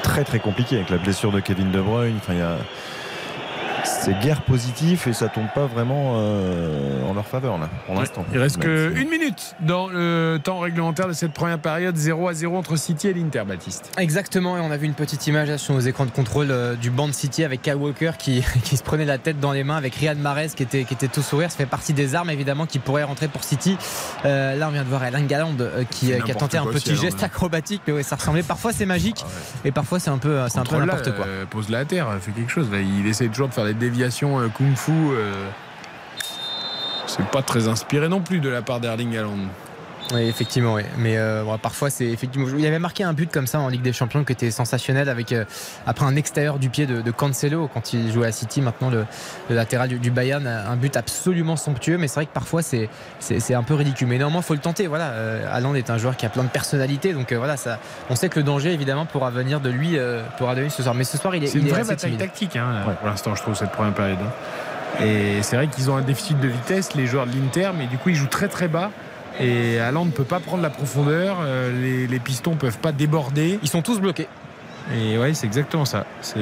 très 0.03 0.23
très 0.23 0.39
compliqué 0.39 0.75
avec 0.77 0.89
la 0.89 0.97
blessure 0.97 1.31
de 1.31 1.39
Kevin 1.39 1.71
De 1.71 1.81
Bruyne. 1.81 2.15
Enfin, 2.17 2.33
il 2.33 2.39
y 2.39 2.41
a... 2.41 2.57
C'est 3.85 4.17
guère 4.19 4.41
positif 4.43 5.07
et 5.07 5.13
ça 5.13 5.27
tombe 5.27 5.47
pas 5.53 5.65
vraiment 5.65 6.13
euh, 6.17 7.03
en 7.05 7.13
leur 7.13 7.25
faveur 7.25 7.57
là 7.57 7.69
pour 7.85 7.95
l'instant. 7.95 8.25
Il 8.33 8.39
reste 8.39 8.57
Mais 8.57 8.65
que 8.65 8.91
c'est- 8.93 9.01
une 9.01 9.09
minute 9.09 9.55
dans 9.61 9.87
le 9.87 10.39
temps 10.43 10.59
réglementaire 10.59 11.07
de 11.07 11.13
cette 11.13 11.33
première 11.33 11.59
période 11.59 11.95
0 11.95 12.27
à 12.27 12.33
0 12.33 12.57
entre 12.57 12.75
City 12.77 13.07
et 13.09 13.13
l'Inter 13.13 13.43
Baptiste. 13.47 13.91
Exactement, 13.97 14.57
et 14.57 14.61
on 14.61 14.71
a 14.71 14.77
vu 14.77 14.85
une 14.85 14.93
petite 14.93 15.25
image 15.27 15.49
là, 15.49 15.57
sur 15.57 15.73
nos 15.73 15.79
écrans 15.81 16.05
de 16.05 16.11
contrôle 16.11 16.47
euh, 16.51 16.75
du 16.75 16.89
banc 16.91 17.07
de 17.07 17.13
City 17.13 17.43
avec 17.43 17.61
Kyle 17.61 17.75
Walker 17.75 18.11
qui, 18.17 18.43
qui 18.63 18.77
se 18.77 18.83
prenait 18.83 19.05
la 19.05 19.17
tête 19.17 19.39
dans 19.39 19.51
les 19.51 19.63
mains 19.63 19.77
avec 19.77 19.95
Riyad 19.95 20.17
Mahrez 20.17 20.49
qui 20.55 20.63
était, 20.63 20.83
qui 20.85 20.93
était 20.93 21.07
tout 21.07 21.21
sourire. 21.21 21.51
Ça 21.51 21.57
fait 21.57 21.65
partie 21.65 21.93
des 21.93 22.15
armes 22.15 22.29
évidemment 22.29 22.65
qui 22.65 22.79
pourraient 22.79 23.03
rentrer 23.03 23.27
pour 23.27 23.43
City. 23.43 23.77
Euh, 24.25 24.55
là, 24.55 24.67
on 24.69 24.71
vient 24.71 24.83
de 24.83 24.89
voir 24.89 25.03
Erling 25.03 25.31
Haaland 25.33 25.55
euh, 25.59 25.83
qui, 25.89 26.13
a 26.13 26.19
tenté 26.35 26.57
un 26.57 26.65
petit 26.65 26.95
geste 26.95 27.21
acrobatique, 27.23 27.81
mais 27.87 27.93
ouais, 27.93 28.03
ça 28.03 28.15
ressemblait. 28.15 28.43
Parfois 28.43 28.71
c'est 28.73 28.85
magique 28.85 29.23
et 29.65 29.71
parfois 29.71 29.99
c'est 29.99 30.09
un 30.09 30.17
peu, 30.17 30.39
c'est 30.49 30.59
un 30.59 30.63
peu 30.63 30.77
n'importe 30.77 31.15
quoi. 31.15 31.25
euh, 31.25 31.45
pose-la 31.49 31.79
à 31.79 31.85
terre, 31.85 32.07
fait 32.21 32.31
quelque 32.31 32.51
chose. 32.51 32.71
Là. 32.71 32.79
Il 32.79 33.05
essaie 33.07 33.27
toujours 33.27 33.49
de 33.49 33.53
faire 33.53 33.65
des 33.65 33.72
déviations 33.73 34.39
euh, 34.39 34.47
kung-fu. 34.47 34.91
euh. 34.91 35.49
C'est 37.05 37.25
pas 37.27 37.41
très 37.41 37.67
inspiré 37.67 38.09
non 38.09 38.21
plus 38.21 38.39
de 38.39 38.49
la 38.49 38.61
part 38.61 38.79
d'Erling 38.79 39.15
Haaland. 39.17 39.37
Oui, 40.13 40.21
effectivement, 40.21 40.75
oui. 40.75 40.83
Mais 40.97 41.17
euh, 41.17 41.43
bon, 41.43 41.57
parfois, 41.57 41.89
c'est 41.89 42.05
effectivement. 42.05 42.47
Il 42.57 42.65
avait 42.65 42.79
marqué 42.79 43.03
un 43.03 43.13
but 43.13 43.31
comme 43.31 43.47
ça 43.47 43.59
en 43.59 43.67
Ligue 43.67 43.81
des 43.81 43.93
Champions 43.93 44.23
qui 44.23 44.33
était 44.33 44.51
sensationnel 44.51 45.09
avec 45.09 45.31
euh, 45.31 45.45
après 45.87 46.05
un 46.05 46.15
extérieur 46.15 46.59
du 46.59 46.69
pied 46.69 46.85
de, 46.85 47.01
de, 47.01 47.11
Cancelo 47.11 47.69
quand 47.73 47.93
il 47.93 48.11
jouait 48.11 48.27
à 48.27 48.31
City. 48.31 48.61
Maintenant, 48.61 48.89
le, 48.89 49.05
le 49.49 49.55
latéral 49.55 49.89
du, 49.89 49.99
du, 49.99 50.11
Bayern, 50.11 50.45
un 50.45 50.75
but 50.75 50.97
absolument 50.97 51.55
somptueux. 51.55 51.97
Mais 51.97 52.07
c'est 52.07 52.15
vrai 52.15 52.25
que 52.25 52.33
parfois, 52.33 52.61
c'est 52.61 52.89
c'est 53.19 53.53
un 53.53 53.63
peu 53.63 53.73
ridicule. 53.73 54.07
Mais 54.07 54.17
néanmoins, 54.17 54.41
faut 54.41 54.53
le 54.53 54.59
tenter. 54.59 54.87
Voilà, 54.87 55.11
euh, 55.11 55.75
est 55.75 55.89
un 55.89 55.97
joueur 55.97 56.17
qui 56.17 56.25
a 56.25 56.29
plein 56.29 56.43
de 56.43 56.49
personnalité. 56.49 57.13
Donc 57.13 57.31
euh, 57.31 57.37
voilà, 57.37 57.57
ça. 57.57 57.79
On 58.09 58.15
sait 58.15 58.29
que 58.29 58.39
le 58.39 58.43
danger, 58.43 58.73
évidemment, 58.73 59.05
pourra 59.05 59.29
venir 59.29 59.59
de 59.59 59.69
lui, 59.69 59.97
euh, 59.97 60.23
pourra 60.37 60.55
de 60.55 60.61
lui 60.61 60.69
ce 60.69 60.83
soir. 60.83 60.95
Mais 60.95 61.03
ce 61.03 61.17
soir, 61.17 61.35
il 61.35 61.43
est. 61.43 61.47
C'est 61.47 61.59
une 61.59 61.67
vraie 61.67 61.81
est 61.81 61.87
bataille 61.87 62.17
tactique 62.17 62.55
hein, 62.55 62.83
ouais. 62.87 62.93
pour 62.95 63.07
l'instant, 63.07 63.35
je 63.35 63.41
trouve 63.41 63.55
cette 63.55 63.71
première 63.71 63.93
période. 63.93 64.19
Hein. 64.21 65.03
Et 65.03 65.41
c'est 65.41 65.55
vrai 65.55 65.67
qu'ils 65.67 65.89
ont 65.89 65.95
un 65.95 66.01
déficit 66.01 66.39
de 66.39 66.47
vitesse, 66.47 66.93
les 66.93 67.07
joueurs 67.07 67.25
de 67.25 67.31
l'Inter, 67.31 67.71
mais 67.75 67.87
du 67.87 67.97
coup, 67.97 68.09
ils 68.09 68.15
jouent 68.15 68.27
très 68.27 68.47
très 68.47 68.67
bas. 68.67 68.91
Et 69.39 69.79
Haaland 69.79 70.05
ne 70.05 70.11
peut 70.11 70.23
pas 70.23 70.39
prendre 70.39 70.61
la 70.61 70.69
profondeur, 70.69 71.37
euh, 71.41 71.71
les, 71.81 72.07
les, 72.07 72.19
pistons 72.19 72.51
ne 72.51 72.57
peuvent 72.57 72.77
pas 72.77 72.91
déborder. 72.91 73.59
Ils 73.63 73.69
sont 73.69 73.81
tous 73.81 73.99
bloqués. 73.99 74.27
Et 74.91 75.17
ouais, 75.17 75.33
c'est 75.33 75.47
exactement 75.47 75.85
ça. 75.85 76.05
C'est 76.21 76.39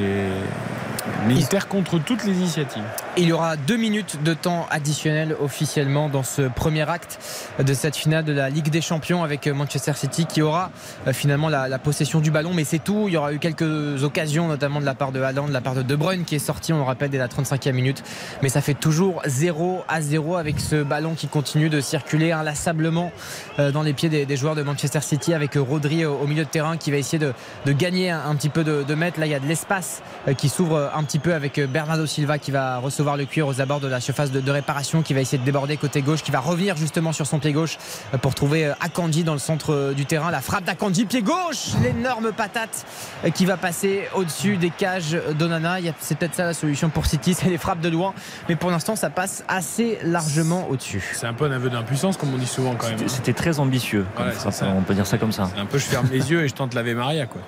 l'Inter 1.27 1.59
contre 1.69 1.99
toutes 1.99 2.23
les 2.23 2.34
initiatives. 2.34 2.84
Il 3.18 3.26
y 3.26 3.34
aura 3.34 3.57
deux 3.57 3.77
minutes 3.77 4.23
de 4.23 4.34
temps 4.34 4.68
additionnel 4.69 5.35
officiellement 5.41 6.09
dans 6.09 6.23
ce 6.23 6.43
premier 6.43 6.89
acte 6.89 7.19
de 7.59 7.73
cette 7.73 7.95
finale 7.95 8.23
de 8.23 8.31
la 8.31 8.49
Ligue 8.49 8.69
des 8.69 8.81
Champions 8.81 9.23
avec 9.23 9.47
Manchester 9.47 9.93
City 9.95 10.26
qui 10.26 10.41
aura 10.41 10.72
euh, 11.07 11.13
finalement 11.13 11.49
la, 11.49 11.68
la 11.68 11.80
possession 11.80 12.22
du 12.22 12.31
ballon. 12.31 12.51
Mais 12.53 12.63
c'est 12.63 12.80
tout. 12.80 13.05
Il 13.07 13.13
y 13.13 13.18
aura 13.18 13.34
eu 13.34 13.39
quelques 13.39 14.03
occasions, 14.03 14.47
notamment 14.47 14.80
de 14.80 14.85
la 14.85 14.95
part 14.95 15.11
de 15.11 15.22
Haaland, 15.22 15.47
de 15.47 15.53
la 15.53 15.61
part 15.61 15.76
de 15.76 15.81
De 15.81 15.95
Bruyne 15.95 16.23
qui 16.23 16.35
est 16.35 16.39
sorti, 16.39 16.72
on 16.73 16.77
le 16.77 16.84
rappelle, 16.84 17.09
dès 17.09 17.18
la 17.18 17.27
35e 17.27 17.73
minute. 17.73 18.03
Mais 18.41 18.49
ça 18.49 18.61
fait 18.61 18.73
toujours 18.73 19.22
0 19.26 19.84
à 19.88 20.01
0 20.01 20.38
avec 20.38 20.59
ce 20.59 20.81
ballon 20.81 21.13
qui 21.13 21.27
continue 21.27 21.69
de 21.69 21.81
circuler 21.81 22.31
inlassablement 22.31 23.11
euh, 23.59 23.72
dans 23.72 23.81
les 23.81 23.93
pieds 23.93 24.09
des, 24.09 24.26
des 24.26 24.38
joueurs 24.38 24.55
de 24.55 24.63
Manchester 24.63 25.01
City 25.01 25.34
avec 25.34 25.55
Rodri 25.55 26.05
au, 26.05 26.15
au, 26.15 26.27
milieu 26.27 26.45
de 26.45 26.49
terrain 26.49 26.77
qui 26.77 26.91
va 26.91 26.97
essayer 26.97 27.19
de, 27.19 27.34
de 27.65 27.72
gagner 27.73 28.09
un, 28.09 28.30
un, 28.31 28.35
petit 28.35 28.49
peu 28.49 28.63
de, 28.63 28.83
de 28.83 28.95
mètres. 28.95 29.19
Là, 29.19 29.25
il 29.25 29.31
y 29.31 29.35
a 29.35 29.39
de 29.39 29.47
l'espace 29.47 30.01
euh, 30.27 30.33
qui 30.33 30.49
s'ouvre 30.49 30.91
un 30.93 31.03
petit 31.03 31.19
peu 31.19 31.33
avec 31.33 31.59
Bernardo 31.59 32.05
Silva 32.05 32.37
qui 32.37 32.51
va 32.51 32.77
recevoir 32.77 33.17
le 33.17 33.25
cuir 33.25 33.47
aux 33.47 33.61
abords 33.61 33.79
de 33.79 33.87
la 33.87 33.99
surface 33.99 34.31
de, 34.31 34.39
de, 34.39 34.51
réparation, 34.51 35.01
qui 35.01 35.13
va 35.13 35.21
essayer 35.21 35.37
de 35.37 35.43
déborder 35.43 35.77
côté 35.77 36.01
gauche, 36.01 36.23
qui 36.23 36.31
va 36.31 36.39
revenir 36.39 36.75
justement 36.77 37.13
sur 37.13 37.27
son 37.27 37.39
pied 37.39 37.53
gauche 37.53 37.77
pour 38.21 38.35
trouver 38.35 38.71
Akanji 38.79 39.23
dans 39.23 39.33
le 39.33 39.39
centre 39.39 39.93
du 39.95 40.05
terrain. 40.05 40.31
La 40.31 40.41
frappe 40.41 40.63
d'Akanji, 40.63 41.05
pied 41.05 41.21
gauche, 41.21 41.69
l'énorme 41.83 42.31
patate 42.31 42.85
qui 43.33 43.45
va 43.45 43.57
passer 43.57 44.07
au-dessus 44.15 44.57
des 44.57 44.69
cages 44.69 45.17
d'Onana. 45.37 45.77
C'est 45.99 46.17
peut-être 46.17 46.35
ça 46.35 46.45
la 46.45 46.53
solution 46.53 46.89
pour 46.89 47.05
City, 47.05 47.33
c'est 47.37 47.49
les 47.49 47.57
frappes 47.57 47.81
de 47.81 47.89
loin. 47.89 48.13
Mais 48.49 48.55
pour 48.55 48.71
l'instant, 48.71 48.95
ça 48.95 49.09
passe 49.09 49.43
assez 49.47 49.99
largement 50.03 50.67
au-dessus. 50.69 51.11
C'est 51.13 51.27
un 51.27 51.33
peu 51.33 51.45
un 51.45 51.51
aveu 51.51 51.69
d'impuissance, 51.69 52.17
comme 52.17 52.33
on 52.33 52.37
dit 52.37 52.47
souvent 52.47 52.75
quand 52.75 52.87
même. 52.87 53.07
C'était 53.07 53.33
très 53.33 53.59
ambitieux. 53.59 54.05
Ouais, 54.17 54.51
ça, 54.51 54.65
on 54.75 54.81
peut 54.81 54.93
dire 54.93 55.07
ça 55.07 55.17
comme 55.17 55.31
ça. 55.31 55.49
Un 55.57 55.65
peu, 55.65 55.77
je 55.77 55.85
ferme 55.85 56.07
les 56.11 56.31
yeux 56.31 56.43
et 56.43 56.47
je 56.47 56.53
tente 56.53 56.73
l'Ave 56.73 56.93
Maria, 56.93 57.25
quoi. 57.25 57.41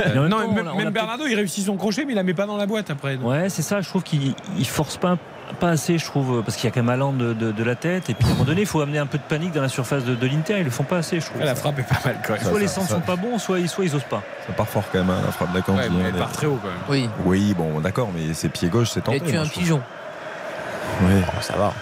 Euh, 0.00 0.14
non, 0.22 0.40
temps, 0.40 0.52
même, 0.52 0.70
même 0.76 0.90
Bernardo, 0.90 1.26
il 1.26 1.34
réussit 1.34 1.64
son 1.64 1.76
crochet, 1.76 2.04
mais 2.04 2.12
il 2.12 2.16
la 2.16 2.22
met 2.22 2.34
pas 2.34 2.46
dans 2.46 2.56
la 2.56 2.66
boîte 2.66 2.90
après. 2.90 3.16
Donc. 3.16 3.28
Ouais, 3.28 3.48
c'est 3.48 3.62
ça. 3.62 3.80
Je 3.80 3.88
trouve 3.88 4.02
qu'il 4.02 4.34
force 4.64 4.96
pas 4.96 5.16
pas 5.60 5.70
assez, 5.70 5.98
je 5.98 6.04
trouve, 6.04 6.42
parce 6.42 6.56
qu'il 6.56 6.64
y 6.64 6.72
a 6.72 6.74
quand 6.74 6.82
même 6.82 6.90
Haaland 6.90 7.12
de, 7.12 7.32
de, 7.32 7.52
de, 7.52 7.64
la 7.64 7.76
tête. 7.76 8.10
Et 8.10 8.14
puis 8.14 8.26
à 8.26 8.30
un 8.30 8.32
moment 8.32 8.44
donné, 8.44 8.62
il 8.62 8.66
faut 8.66 8.80
amener 8.80 8.98
un 8.98 9.06
peu 9.06 9.18
de 9.18 9.22
panique 9.22 9.52
dans 9.52 9.62
la 9.62 9.68
surface 9.68 10.04
de, 10.04 10.14
de 10.14 10.26
l'Inter. 10.26 10.56
Ils 10.58 10.64
le 10.64 10.70
font 10.70 10.84
pas 10.84 10.98
assez, 10.98 11.20
je 11.20 11.26
trouve. 11.26 11.40
La 11.40 11.54
frappe 11.54 11.78
est 11.78 11.82
pas 11.82 12.00
mal 12.04 12.16
quand 12.26 12.32
même. 12.34 12.42
Soit 12.42 12.52
ça, 12.52 12.58
les 12.58 12.68
centres 12.68 12.88
sont 12.88 13.00
pas 13.00 13.16
bons, 13.16 13.38
soit, 13.38 13.64
soit 13.68 13.84
ils 13.84 13.94
osent 13.94 14.04
pas. 14.04 14.22
Ça 14.46 14.52
part 14.52 14.68
fort 14.68 14.84
quand 14.92 14.98
même, 14.98 15.10
hein, 15.10 15.20
la 15.24 15.32
frappe 15.32 15.52
d'Akanji. 15.52 15.88
Ouais, 15.88 16.04
elle 16.08 16.14
part 16.14 16.32
très 16.32 16.46
haut 16.46 16.58
quand 16.60 16.68
même. 16.68 16.78
Oui. 16.88 17.08
Oui, 17.24 17.54
bon, 17.54 17.80
d'accord, 17.80 18.10
mais 18.14 18.34
c'est 18.34 18.48
pied 18.48 18.68
gauche, 18.68 18.90
c'est 18.90 19.02
tenté. 19.02 19.18
Et 19.18 19.20
tu 19.20 19.30
es 19.30 19.36
un 19.36 19.46
pigeon. 19.46 19.80
Oui. 21.02 21.12
Oh, 21.26 21.40
ça 21.40 21.56
va. 21.56 21.72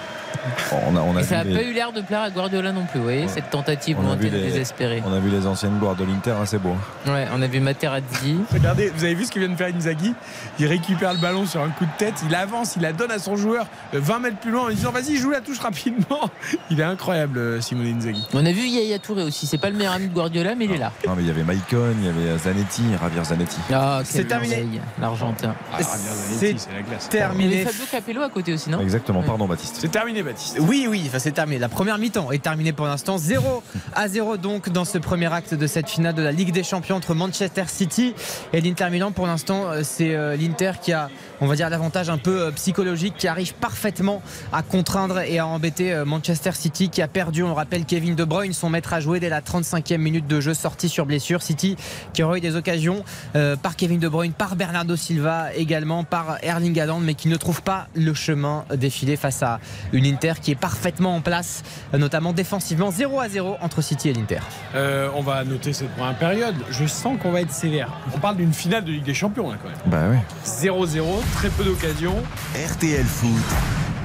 On 0.72 0.96
a, 0.96 1.00
on 1.00 1.16
a 1.16 1.20
Et 1.20 1.24
ça 1.24 1.36
n'a 1.38 1.44
les... 1.44 1.54
pas 1.54 1.62
eu 1.62 1.72
l'air 1.72 1.92
de 1.92 2.00
plaire 2.00 2.22
à 2.22 2.30
Guardiola 2.30 2.72
non 2.72 2.84
plus, 2.84 2.98
vous 2.98 3.04
voyez, 3.04 3.22
ouais. 3.22 3.28
cette 3.28 3.50
tentative 3.50 4.00
lointaine 4.00 4.32
les... 4.32 4.42
désespérée. 4.42 5.02
On 5.06 5.12
a 5.12 5.18
vu 5.18 5.30
les 5.30 5.46
anciennes 5.46 5.78
gloires 5.78 5.96
de 5.96 6.04
l'Inter, 6.04 6.32
hein, 6.32 6.46
c'est 6.46 6.58
beau. 6.58 6.76
Ouais, 7.06 7.26
on 7.34 7.42
a 7.42 7.46
vu 7.46 7.60
Materazzi. 7.60 8.36
Regardez, 8.52 8.92
vous 8.94 9.04
avez 9.04 9.14
vu 9.14 9.24
ce 9.24 9.32
qu'il 9.32 9.40
vient 9.42 9.50
de 9.50 9.56
faire 9.56 9.74
Inzaghi? 9.74 10.14
Il 10.58 10.66
récupère 10.66 11.12
le 11.12 11.18
ballon 11.20 11.46
sur 11.46 11.62
un 11.62 11.70
coup 11.70 11.84
de 11.84 11.96
tête, 11.98 12.14
il 12.26 12.34
avance, 12.34 12.76
il 12.76 12.82
la 12.82 12.92
donne 12.92 13.10
à 13.10 13.18
son 13.18 13.36
joueur 13.36 13.66
20 13.92 14.18
mètres 14.18 14.38
plus 14.38 14.50
loin 14.50 14.64
en 14.64 14.68
lui 14.68 14.74
disant 14.74 14.90
vas-y, 14.90 15.16
joue 15.16 15.30
la 15.30 15.40
touche 15.40 15.58
rapidement. 15.58 16.30
Il 16.70 16.80
est 16.80 16.84
incroyable, 16.84 17.62
Simone 17.62 17.98
Inzaghi. 17.98 18.26
On 18.32 18.44
a 18.44 18.52
vu 18.52 18.66
Yaya 18.66 18.98
Touré 18.98 19.22
aussi, 19.22 19.46
c'est 19.46 19.58
pas 19.58 19.70
le 19.70 19.76
meilleur 19.76 19.92
ami 19.92 20.08
de 20.08 20.14
Guardiola, 20.14 20.54
mais 20.54 20.64
il 20.64 20.72
est 20.72 20.78
là. 20.78 20.92
Non, 21.06 21.14
mais 21.16 21.22
il 21.22 21.28
y 21.28 21.30
avait 21.30 21.42
Maicon, 21.42 21.94
il 21.98 22.04
y 22.04 22.08
avait 22.08 22.38
Zanetti, 22.38 22.82
Javier 23.00 23.24
Zanetti. 23.24 23.58
Ah, 23.72 24.00
c'est 24.04 24.24
terminé. 24.24 24.66
L'Argentin. 25.00 25.54
Ah, 25.72 25.78
c'est 25.82 27.08
terminé. 27.10 27.64
Fabio 27.64 27.84
Capello 27.90 28.22
à 28.22 28.30
côté 28.30 28.52
aussi, 28.52 28.70
non? 28.70 28.80
Exactement, 28.80 29.22
pardon 29.22 29.46
Baptiste. 29.46 29.76
C'est 29.78 29.90
terminé, 29.90 30.22
Baptiste. 30.22 30.34
Oui, 30.61 30.86
oui, 30.89 31.05
enfin, 31.06 31.19
c'est 31.19 31.32
terminé. 31.32 31.59
La 31.59 31.69
première 31.69 31.98
mi-temps 31.98 32.31
est 32.31 32.43
terminée 32.43 32.73
pour 32.73 32.86
l'instant. 32.86 33.19
0 33.19 33.62
à 33.94 34.09
0 34.09 34.36
donc 34.36 34.69
dans 34.70 34.85
ce 34.85 34.98
premier 34.98 35.32
acte 35.32 35.55
de 35.55 35.66
cette 35.66 35.89
finale 35.89 36.15
de 36.15 36.23
la 36.23 36.32
Ligue 36.32 36.52
des 36.52 36.62
Champions 36.62 36.97
entre 36.97 37.15
Manchester 37.15 37.65
City 37.66 38.15
et 38.52 38.61
l'Inter 38.61 38.90
Milan. 38.90 39.12
Pour 39.12 39.27
l'instant, 39.27 39.66
c'est 39.82 40.16
l'Inter 40.36 40.73
qui 40.81 40.93
a, 40.93 41.11
on 41.40 41.47
va 41.47 41.56
dire, 41.56 41.70
l'avantage 41.70 42.11
un 42.11 42.19
peu 42.19 42.51
psychologique, 42.52 43.15
qui 43.16 43.28
arrive 43.28 43.55
parfaitement 43.55 44.23
à 44.52 44.62
contraindre 44.62 45.20
et 45.20 45.39
à 45.39 45.47
embêter 45.47 46.02
Manchester 46.05 46.52
City 46.52 46.89
qui 46.89 47.02
a 47.02 47.09
perdu, 47.09 47.43
on 47.43 47.48
le 47.48 47.52
rappelle, 47.52 47.85
Kevin 47.85 48.15
De 48.15 48.24
Bruyne, 48.24 48.52
son 48.52 48.70
maître 48.70 48.93
à 48.93 49.01
jouer 49.01 49.20
dès 49.20 49.28
la 49.28 49.40
35e 49.40 49.98
minute 49.98 50.27
de 50.27 50.40
jeu, 50.40 50.55
sorti 50.55 50.89
sur 50.89 51.06
blessure. 51.06 51.43
City 51.43 51.77
qui 52.12 52.23
aurait 52.23 52.39
eu 52.39 52.40
des 52.40 52.56
occasions 52.56 53.05
euh, 53.36 53.56
par 53.56 53.77
Kevin 53.77 54.01
De 54.01 54.09
Bruyne, 54.09 54.32
par 54.32 54.56
Bernardo 54.56 54.97
Silva 54.97 55.55
également, 55.55 56.05
par 56.05 56.39
Erling 56.43 56.78
Haaland, 56.78 57.01
mais 57.01 57.15
qui 57.15 57.28
ne 57.28 57.36
trouve 57.36 57.62
pas 57.62 57.89
le 57.94 58.15
chemin 58.15 58.65
défilé 58.74 59.16
face 59.16 59.43
à 59.43 59.61
une 59.93 60.06
Inter 60.06 60.35
qui 60.40 60.51
est 60.51 60.56
parfaitement 60.56 61.16
en 61.16 61.20
place, 61.20 61.62
notamment 61.93 62.32
défensivement 62.32 62.90
0 62.90 63.20
à 63.20 63.28
0 63.28 63.56
entre 63.61 63.82
City 63.82 64.09
et 64.09 64.15
l'Inter. 64.15 64.40
Euh, 64.74 65.09
on 65.15 65.23
va 65.23 65.44
noter 65.44 65.73
cette 65.73 65.90
première 65.90 66.16
période. 66.16 66.55
Je 66.70 66.86
sens 66.86 67.19
qu'on 67.20 67.31
va 67.31 67.40
être 67.40 67.52
sévère. 67.52 67.90
On 68.15 68.19
parle 68.19 68.36
d'une 68.36 68.52
finale 68.52 68.85
de 68.85 68.93
Ligue 68.93 69.05
des 69.05 69.15
Champions 69.15 69.51
là 69.51 69.56
quand 69.62 69.69
même. 69.69 69.78
Bah 69.86 70.06
oui. 70.11 70.19
0-0, 70.47 71.02
très 71.32 71.48
peu 71.48 71.64
d'occasions. 71.64 72.16
RTL 72.55 73.05
Foot. 73.05 73.30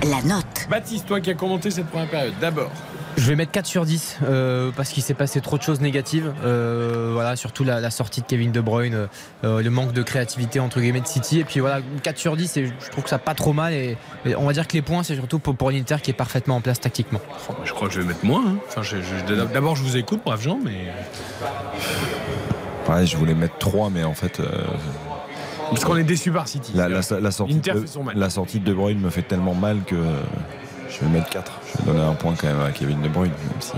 La 0.10 0.22
note. 0.22 0.68
Baptiste, 0.70 1.06
toi 1.08 1.20
qui 1.20 1.30
as 1.30 1.34
commenté 1.34 1.72
cette 1.72 1.88
première 1.88 2.10
période, 2.10 2.34
d'abord. 2.40 2.72
Je 3.18 3.28
vais 3.28 3.36
mettre 3.36 3.52
4 3.52 3.66
sur 3.66 3.86
10 3.86 4.20
euh, 4.24 4.72
parce 4.76 4.92
qu'il 4.92 5.04
s'est 5.04 5.14
passé 5.14 5.42
trop 5.42 5.58
de 5.58 5.62
choses 5.62 5.82
négatives. 5.82 6.34
Euh, 6.46 7.10
voilà, 7.12 7.36
surtout 7.36 7.66
la, 7.66 7.82
la, 7.82 7.92
sortie 7.92 8.22
de 8.22 8.26
Kevin 8.26 8.52
De 8.52 8.62
Bruyne, 8.62 9.08
euh, 9.44 9.62
le 9.62 9.70
manque 9.70 9.92
de 9.92 10.04
créativité 10.04 10.62
entre 10.62 10.80
guillemets 10.80 11.02
de 11.02 11.08
City. 11.08 11.40
Et 11.40 11.44
puis 11.44 11.60
voilà, 11.60 11.82
4 12.04 12.18
sur 12.18 12.38
10, 12.38 12.58
et 12.58 12.68
je 12.68 12.90
trouve 12.92 13.04
que 13.04 13.10
ça 13.10 13.20
pas 13.20 13.34
trop 13.34 13.52
mal. 13.52 13.74
Et, 13.74 13.98
et, 14.26 14.36
on 14.36 14.46
va 14.46 14.54
dire 14.54 14.68
que 14.68 14.74
les 14.74 14.82
points, 14.82 15.04
c'est 15.04 15.16
surtout 15.16 15.40
pour, 15.40 15.56
pour 15.56 15.72
l'Inter 15.72 15.98
qui 16.02 16.12
est 16.12 16.14
parfaitement 16.14 16.56
en 16.56 16.62
place 16.62 16.80
tactiquement. 16.80 17.20
Oh, 17.50 17.54
je 17.66 17.74
crois 17.74 17.90
que 17.90 17.94
je 17.94 18.00
vais 18.00 18.08
mettre 18.08 18.24
moins. 18.26 18.46
Hein. 18.48 18.58
Enfin, 18.70 18.82
D'abord, 19.52 19.76
je 19.76 19.84
vous 19.84 19.98
écoute, 19.98 20.22
brave 20.24 20.42
Jean, 20.42 20.60
mais. 20.64 20.88
Ouais, 22.88 23.06
je 23.06 23.18
voulais 23.18 23.36
mettre 23.36 23.58
3, 23.58 23.90
mais 23.90 24.04
en 24.06 24.14
fait. 24.14 24.42
Parce 25.70 25.86
qu'on 25.86 25.98
est 25.98 26.04
déçu 26.04 26.32
par 26.32 26.48
City. 26.48 26.72
La, 26.76 26.90
la, 26.90 27.02
la, 27.20 27.32
sortie 27.32 27.56
de, 27.56 27.72
la 28.16 28.30
sortie 28.30 28.60
de 28.60 28.66
De 28.66 28.74
Bruyne 28.74 29.00
me 29.00 29.10
fait 29.10 29.22
tellement 29.22 29.54
mal 29.54 29.84
que 29.86 29.96
je 30.90 31.00
vais 31.06 31.12
mettre 31.12 31.30
4. 31.30 31.52
Je 31.72 31.86
vais 31.86 31.92
donner 31.92 32.06
un 32.06 32.14
point 32.14 32.34
quand 32.40 32.48
même 32.48 32.62
à 32.62 32.72
Kevin 32.72 33.02
De 33.02 33.10
Bruyne. 33.10 33.32
Même 33.32 33.62
si... 33.62 33.74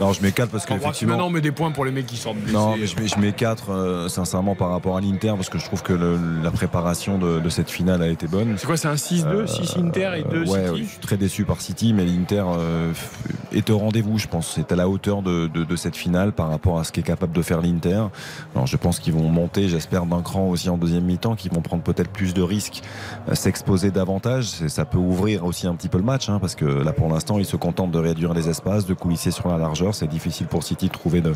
Non, 0.00 0.12
je 0.12 0.22
mets 0.22 0.32
4 0.32 0.50
parce 0.50 0.64
que. 0.64 0.74
effectivement... 0.74 1.12
Maintenant, 1.14 1.26
on 1.26 1.30
met 1.30 1.40
des 1.40 1.52
points 1.52 1.70
pour 1.70 1.84
les 1.84 1.90
mecs 1.90 2.06
qui 2.06 2.16
sortent 2.16 2.38
blessés. 2.38 2.56
Non, 2.56 2.76
mais 2.76 2.86
je 2.86 2.98
mets, 2.98 3.08
je 3.08 3.18
mets 3.18 3.32
4 3.32 3.70
euh, 3.70 4.08
sincèrement 4.08 4.54
par 4.54 4.70
rapport 4.70 4.96
à 4.96 5.00
l'Inter 5.00 5.32
parce 5.36 5.48
que 5.48 5.58
je 5.58 5.64
trouve 5.64 5.82
que 5.82 5.92
le, 5.92 6.18
la 6.42 6.50
préparation 6.50 7.18
de, 7.18 7.40
de, 7.40 7.48
cette 7.48 7.70
finale 7.70 8.02
a 8.02 8.08
été 8.08 8.26
bonne. 8.26 8.54
C'est 8.56 8.66
quoi, 8.66 8.76
c'est 8.76 8.88
un 8.88 8.94
6-2 8.94 9.26
euh, 9.26 9.46
6 9.46 9.76
Inter 9.78 10.12
et 10.16 10.22
2 10.22 10.50
ouais, 10.50 10.68
City 10.68 10.84
Je 10.84 10.88
suis 10.88 10.98
très 11.00 11.16
déçu 11.16 11.44
par 11.44 11.60
City, 11.60 11.92
mais 11.92 12.04
l'Inter 12.04 12.44
euh, 12.48 12.92
est 13.52 13.68
au 13.70 13.78
rendez-vous, 13.78 14.18
je 14.18 14.26
pense. 14.26 14.52
C'est 14.54 14.72
à 14.72 14.76
la 14.76 14.88
hauteur 14.88 15.22
de, 15.22 15.46
de, 15.48 15.64
de, 15.64 15.76
cette 15.76 15.96
finale 15.96 16.32
par 16.32 16.50
rapport 16.50 16.78
à 16.78 16.84
ce 16.84 16.92
qu'est 16.92 17.02
capable 17.02 17.32
de 17.32 17.42
faire 17.42 17.60
l'Inter. 17.60 18.04
Alors, 18.54 18.66
je 18.66 18.76
pense 18.76 18.98
qu'ils 18.98 19.12
vont 19.12 19.28
monter, 19.28 19.68
j'espère, 19.68 20.06
d'un 20.06 20.22
cran 20.22 20.48
aussi 20.48 20.68
en 20.70 20.78
deuxième 20.78 21.04
mi-temps, 21.04 21.36
qu'ils 21.36 21.52
vont 21.52 21.62
prendre 21.62 21.82
peut-être 21.82 22.10
plus 22.10 22.34
de 22.34 22.42
risques, 22.42 22.82
euh, 23.28 23.34
s'exposer 23.34 23.90
davantage. 23.90 24.46
Ça 24.46 24.84
peut 24.84 24.98
ouvrir 24.98 25.44
aussi 25.44 25.66
un 25.66 25.74
petit 25.74 25.88
peu 25.88 25.98
le 25.98 26.04
match, 26.04 26.28
hein, 26.28 26.38
parce 26.40 26.54
que 26.54 26.64
là, 26.64 26.92
pour 26.92 27.08
l'instant, 27.08 27.19
ils 27.38 27.44
se 27.44 27.56
contentent 27.56 27.90
de 27.90 27.98
réduire 27.98 28.34
les 28.34 28.48
espaces, 28.48 28.86
de 28.86 28.94
coulisser 28.94 29.30
sur 29.30 29.48
la 29.48 29.58
largeur. 29.58 29.94
C'est 29.94 30.06
difficile 30.06 30.46
pour 30.46 30.62
City 30.62 30.88
de 30.88 30.92
trouver 30.92 31.20
de, 31.20 31.34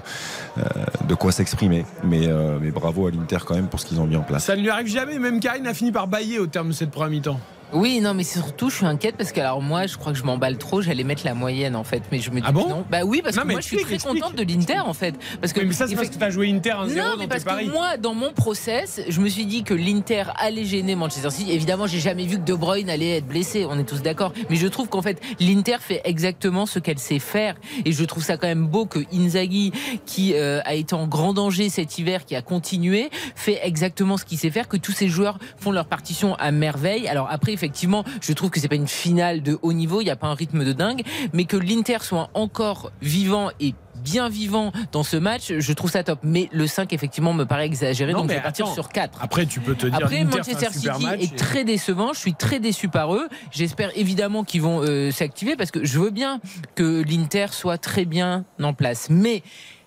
euh, 0.59 1.15
quoi 1.17 1.33
s'exprimer. 1.33 1.85
Mais, 2.03 2.27
euh, 2.27 2.59
mais 2.61 2.71
bravo 2.71 3.07
à 3.07 3.11
l'Inter 3.11 3.39
quand 3.47 3.55
même 3.55 3.69
pour 3.69 3.81
ce 3.81 3.87
qu'ils 3.87 4.01
ont 4.01 4.07
mis 4.07 4.17
en 4.17 4.23
place. 4.23 4.45
Ça 4.45 4.57
ne 4.57 4.63
lui 4.63 4.71
arrive 4.71 4.87
jamais. 4.87 5.19
Même 5.19 5.41
Karine 5.41 5.67
a 5.67 5.75
fini 5.75 5.93
par 5.93 6.09
bailler 6.09 6.39
au 6.39 6.47
terme 6.47 6.69
de 6.69 6.73
cette 6.73 6.91
première 6.91 7.11
mi-temps. 7.11 7.41
Oui, 7.73 8.01
non, 8.01 8.15
mais 8.15 8.23
surtout, 8.23 8.71
je 8.71 8.77
suis 8.77 8.87
inquiète 8.87 9.17
parce 9.17 9.33
que 9.33 9.41
alors 9.41 9.61
moi, 9.61 9.87
je 9.87 9.97
crois 9.97 10.13
que 10.13 10.19
je 10.19 10.23
m'emballe 10.25 10.59
trop. 10.59 10.81
J'allais 10.83 11.03
mettre 11.03 11.25
la 11.25 11.35
moyenne 11.35 11.75
en 11.75 11.83
fait, 11.83 12.03
mais 12.13 12.21
je 12.21 12.31
me 12.31 12.37
dis 12.37 12.47
ah 12.47 12.53
bon? 12.53 12.69
non. 12.69 12.85
Bah 12.89 13.01
oui, 13.05 13.21
parce 13.23 13.37
non, 13.37 13.43
que 13.43 13.49
moi, 13.49 13.61
je 13.61 13.67
suis 13.67 13.79
très 13.79 13.99
contente 13.99 14.37
de 14.37 14.43
l'Inter 14.45 14.81
en 14.81 14.93
fait. 14.95 15.15
Parce 15.41 15.53
que 15.53 15.61
oui, 15.61 15.67
mais 15.67 15.73
ça, 15.73 15.89
c'est 15.89 15.97
parce 15.97 16.09
que 16.09 16.17
tu 16.17 16.23
as 16.23 16.31
joué 16.31 16.51
Inter 16.53 16.71
1-0 16.71 16.95
Non, 16.95 17.11
dans 17.13 17.17
mais 17.19 17.27
parce 17.27 17.43
tes 17.43 17.51
paris. 17.51 17.67
que 17.67 17.73
moi, 17.73 17.97
dans 17.97 18.15
mon 18.15 18.33
process, 18.33 19.01
je 19.09 19.21
me 19.21 19.29
suis 19.29 19.47
dit 19.47 19.65
que 19.65 19.75
l'Inter 19.75 20.25
allait 20.39 20.65
gêner 20.65 20.95
Manchester 20.95 21.31
City. 21.31 21.51
Évidemment, 21.53 21.87
j'ai 21.89 21.99
jamais 21.99 22.27
vu 22.27 22.37
que 22.39 22.45
De 22.45 22.55
Bruyne 22.55 22.91
allait 22.91 23.17
être 23.17 23.27
blessé. 23.27 23.67
On 23.69 23.79
est 23.79 23.85
tous 23.85 24.03
d'accord. 24.03 24.33
Mais 24.51 24.57
je 24.57 24.67
trouve 24.69 24.89
qu'en 24.89 25.03
fait, 25.03 25.21
l'Inter 25.41 25.77
fait 25.81 26.01
exactement 26.05 26.67
ce 26.67 26.79
qu'elle 26.79 26.99
sait 26.99 27.19
faire, 27.19 27.55
et 27.85 27.91
je 27.93 28.05
trouve 28.05 28.23
ça 28.23 28.37
quand 28.37 28.47
même 28.47 28.67
beau 28.67 28.87
que 28.87 29.01
Inzaghi, 29.13 29.73
qui 30.07 30.35
euh, 30.35 30.61
a 30.65 30.75
été 30.75 30.95
en 30.95 31.07
grand 31.09 31.33
danger 31.35 31.69
cet 31.71 31.99
hiver, 31.99 32.25
qui 32.25 32.37
a 32.37 32.43
continué, 32.43 33.11
fait 33.35 33.59
exactement 33.65 34.17
ce 34.17 34.25
qu'il 34.25 34.39
sait 34.39 34.51
faire, 34.51 34.69
que 34.69 34.77
tous 34.77 34.93
ces 34.93 35.09
joueurs 35.09 35.39
font 35.57 35.73
leur 35.73 35.87
partition 35.87 36.35
à 36.37 36.53
merveille. 36.53 37.09
Alors 37.09 37.27
après, 37.31 37.53
effectivement, 37.65 38.05
je 38.21 38.33
trouve 38.35 38.51
que 38.51 38.61
c'est 38.61 38.69
pas 38.69 38.75
une 38.75 38.87
finale 38.89 39.43
de 39.43 39.59
haut 39.63 39.73
niveau, 39.73 40.03
il 40.03 40.05
n'y 40.05 40.11
a 40.11 40.17
pas 40.17 40.27
un 40.27 40.35
rythme 40.35 40.65
de 40.65 40.73
dingue, 40.73 41.03
mais 41.33 41.45
que 41.45 41.57
l'Inter 41.57 41.99
soit 42.03 42.29
encore 42.35 42.93
vivant 43.01 43.51
et 43.59 43.75
bien 44.03 44.29
vivant 44.29 44.71
dans 44.93 45.03
ce 45.03 45.17
match, 45.17 45.51
je 45.59 45.73
trouve 45.73 45.91
ça 45.91 46.05
top. 46.05 46.19
Mais 46.23 46.51
le 46.53 46.67
5, 46.67 46.93
effectivement, 46.93 47.33
me 47.33 47.45
paraît 47.45 47.65
exagéré, 47.65 48.13
Non, 48.13 48.21
donc 48.21 48.31
je 48.31 48.35
vais 48.35 48.43
partir 48.43 48.69
sur 48.69 48.91
4. 48.91 49.19
Après, 49.23 49.47
tu 49.47 49.61
peux 49.61 49.75
te 49.75 49.87
dire. 49.87 49.95
Après, 49.97 50.25
Manchester 50.25 50.69
City 50.73 51.07
est 51.19 51.25
et- 51.33 51.37
très 51.37 51.65
décevant. 51.65 52.13
Je 52.13 52.19
suis 52.19 52.35
très 52.35 52.61
déçu 52.61 52.89
par 52.89 53.15
eux. 53.15 53.29
J'espère 53.51 53.91
évidemment 53.97 54.45
qu'ils 54.45 54.61
vont 54.61 54.83
euh, 54.83 55.11
s'activer 55.11 55.57
parce 55.57 55.71
que 55.71 55.85
je 55.87 55.99
veux 55.99 56.11
bien 56.11 56.41
que 56.75 57.03
l'Inter 57.03 57.47
soit 57.53 57.79
très 57.79 58.05
bien 58.05 58.45
en 58.63 58.75
place. 58.75 59.09
Mais 59.09 59.43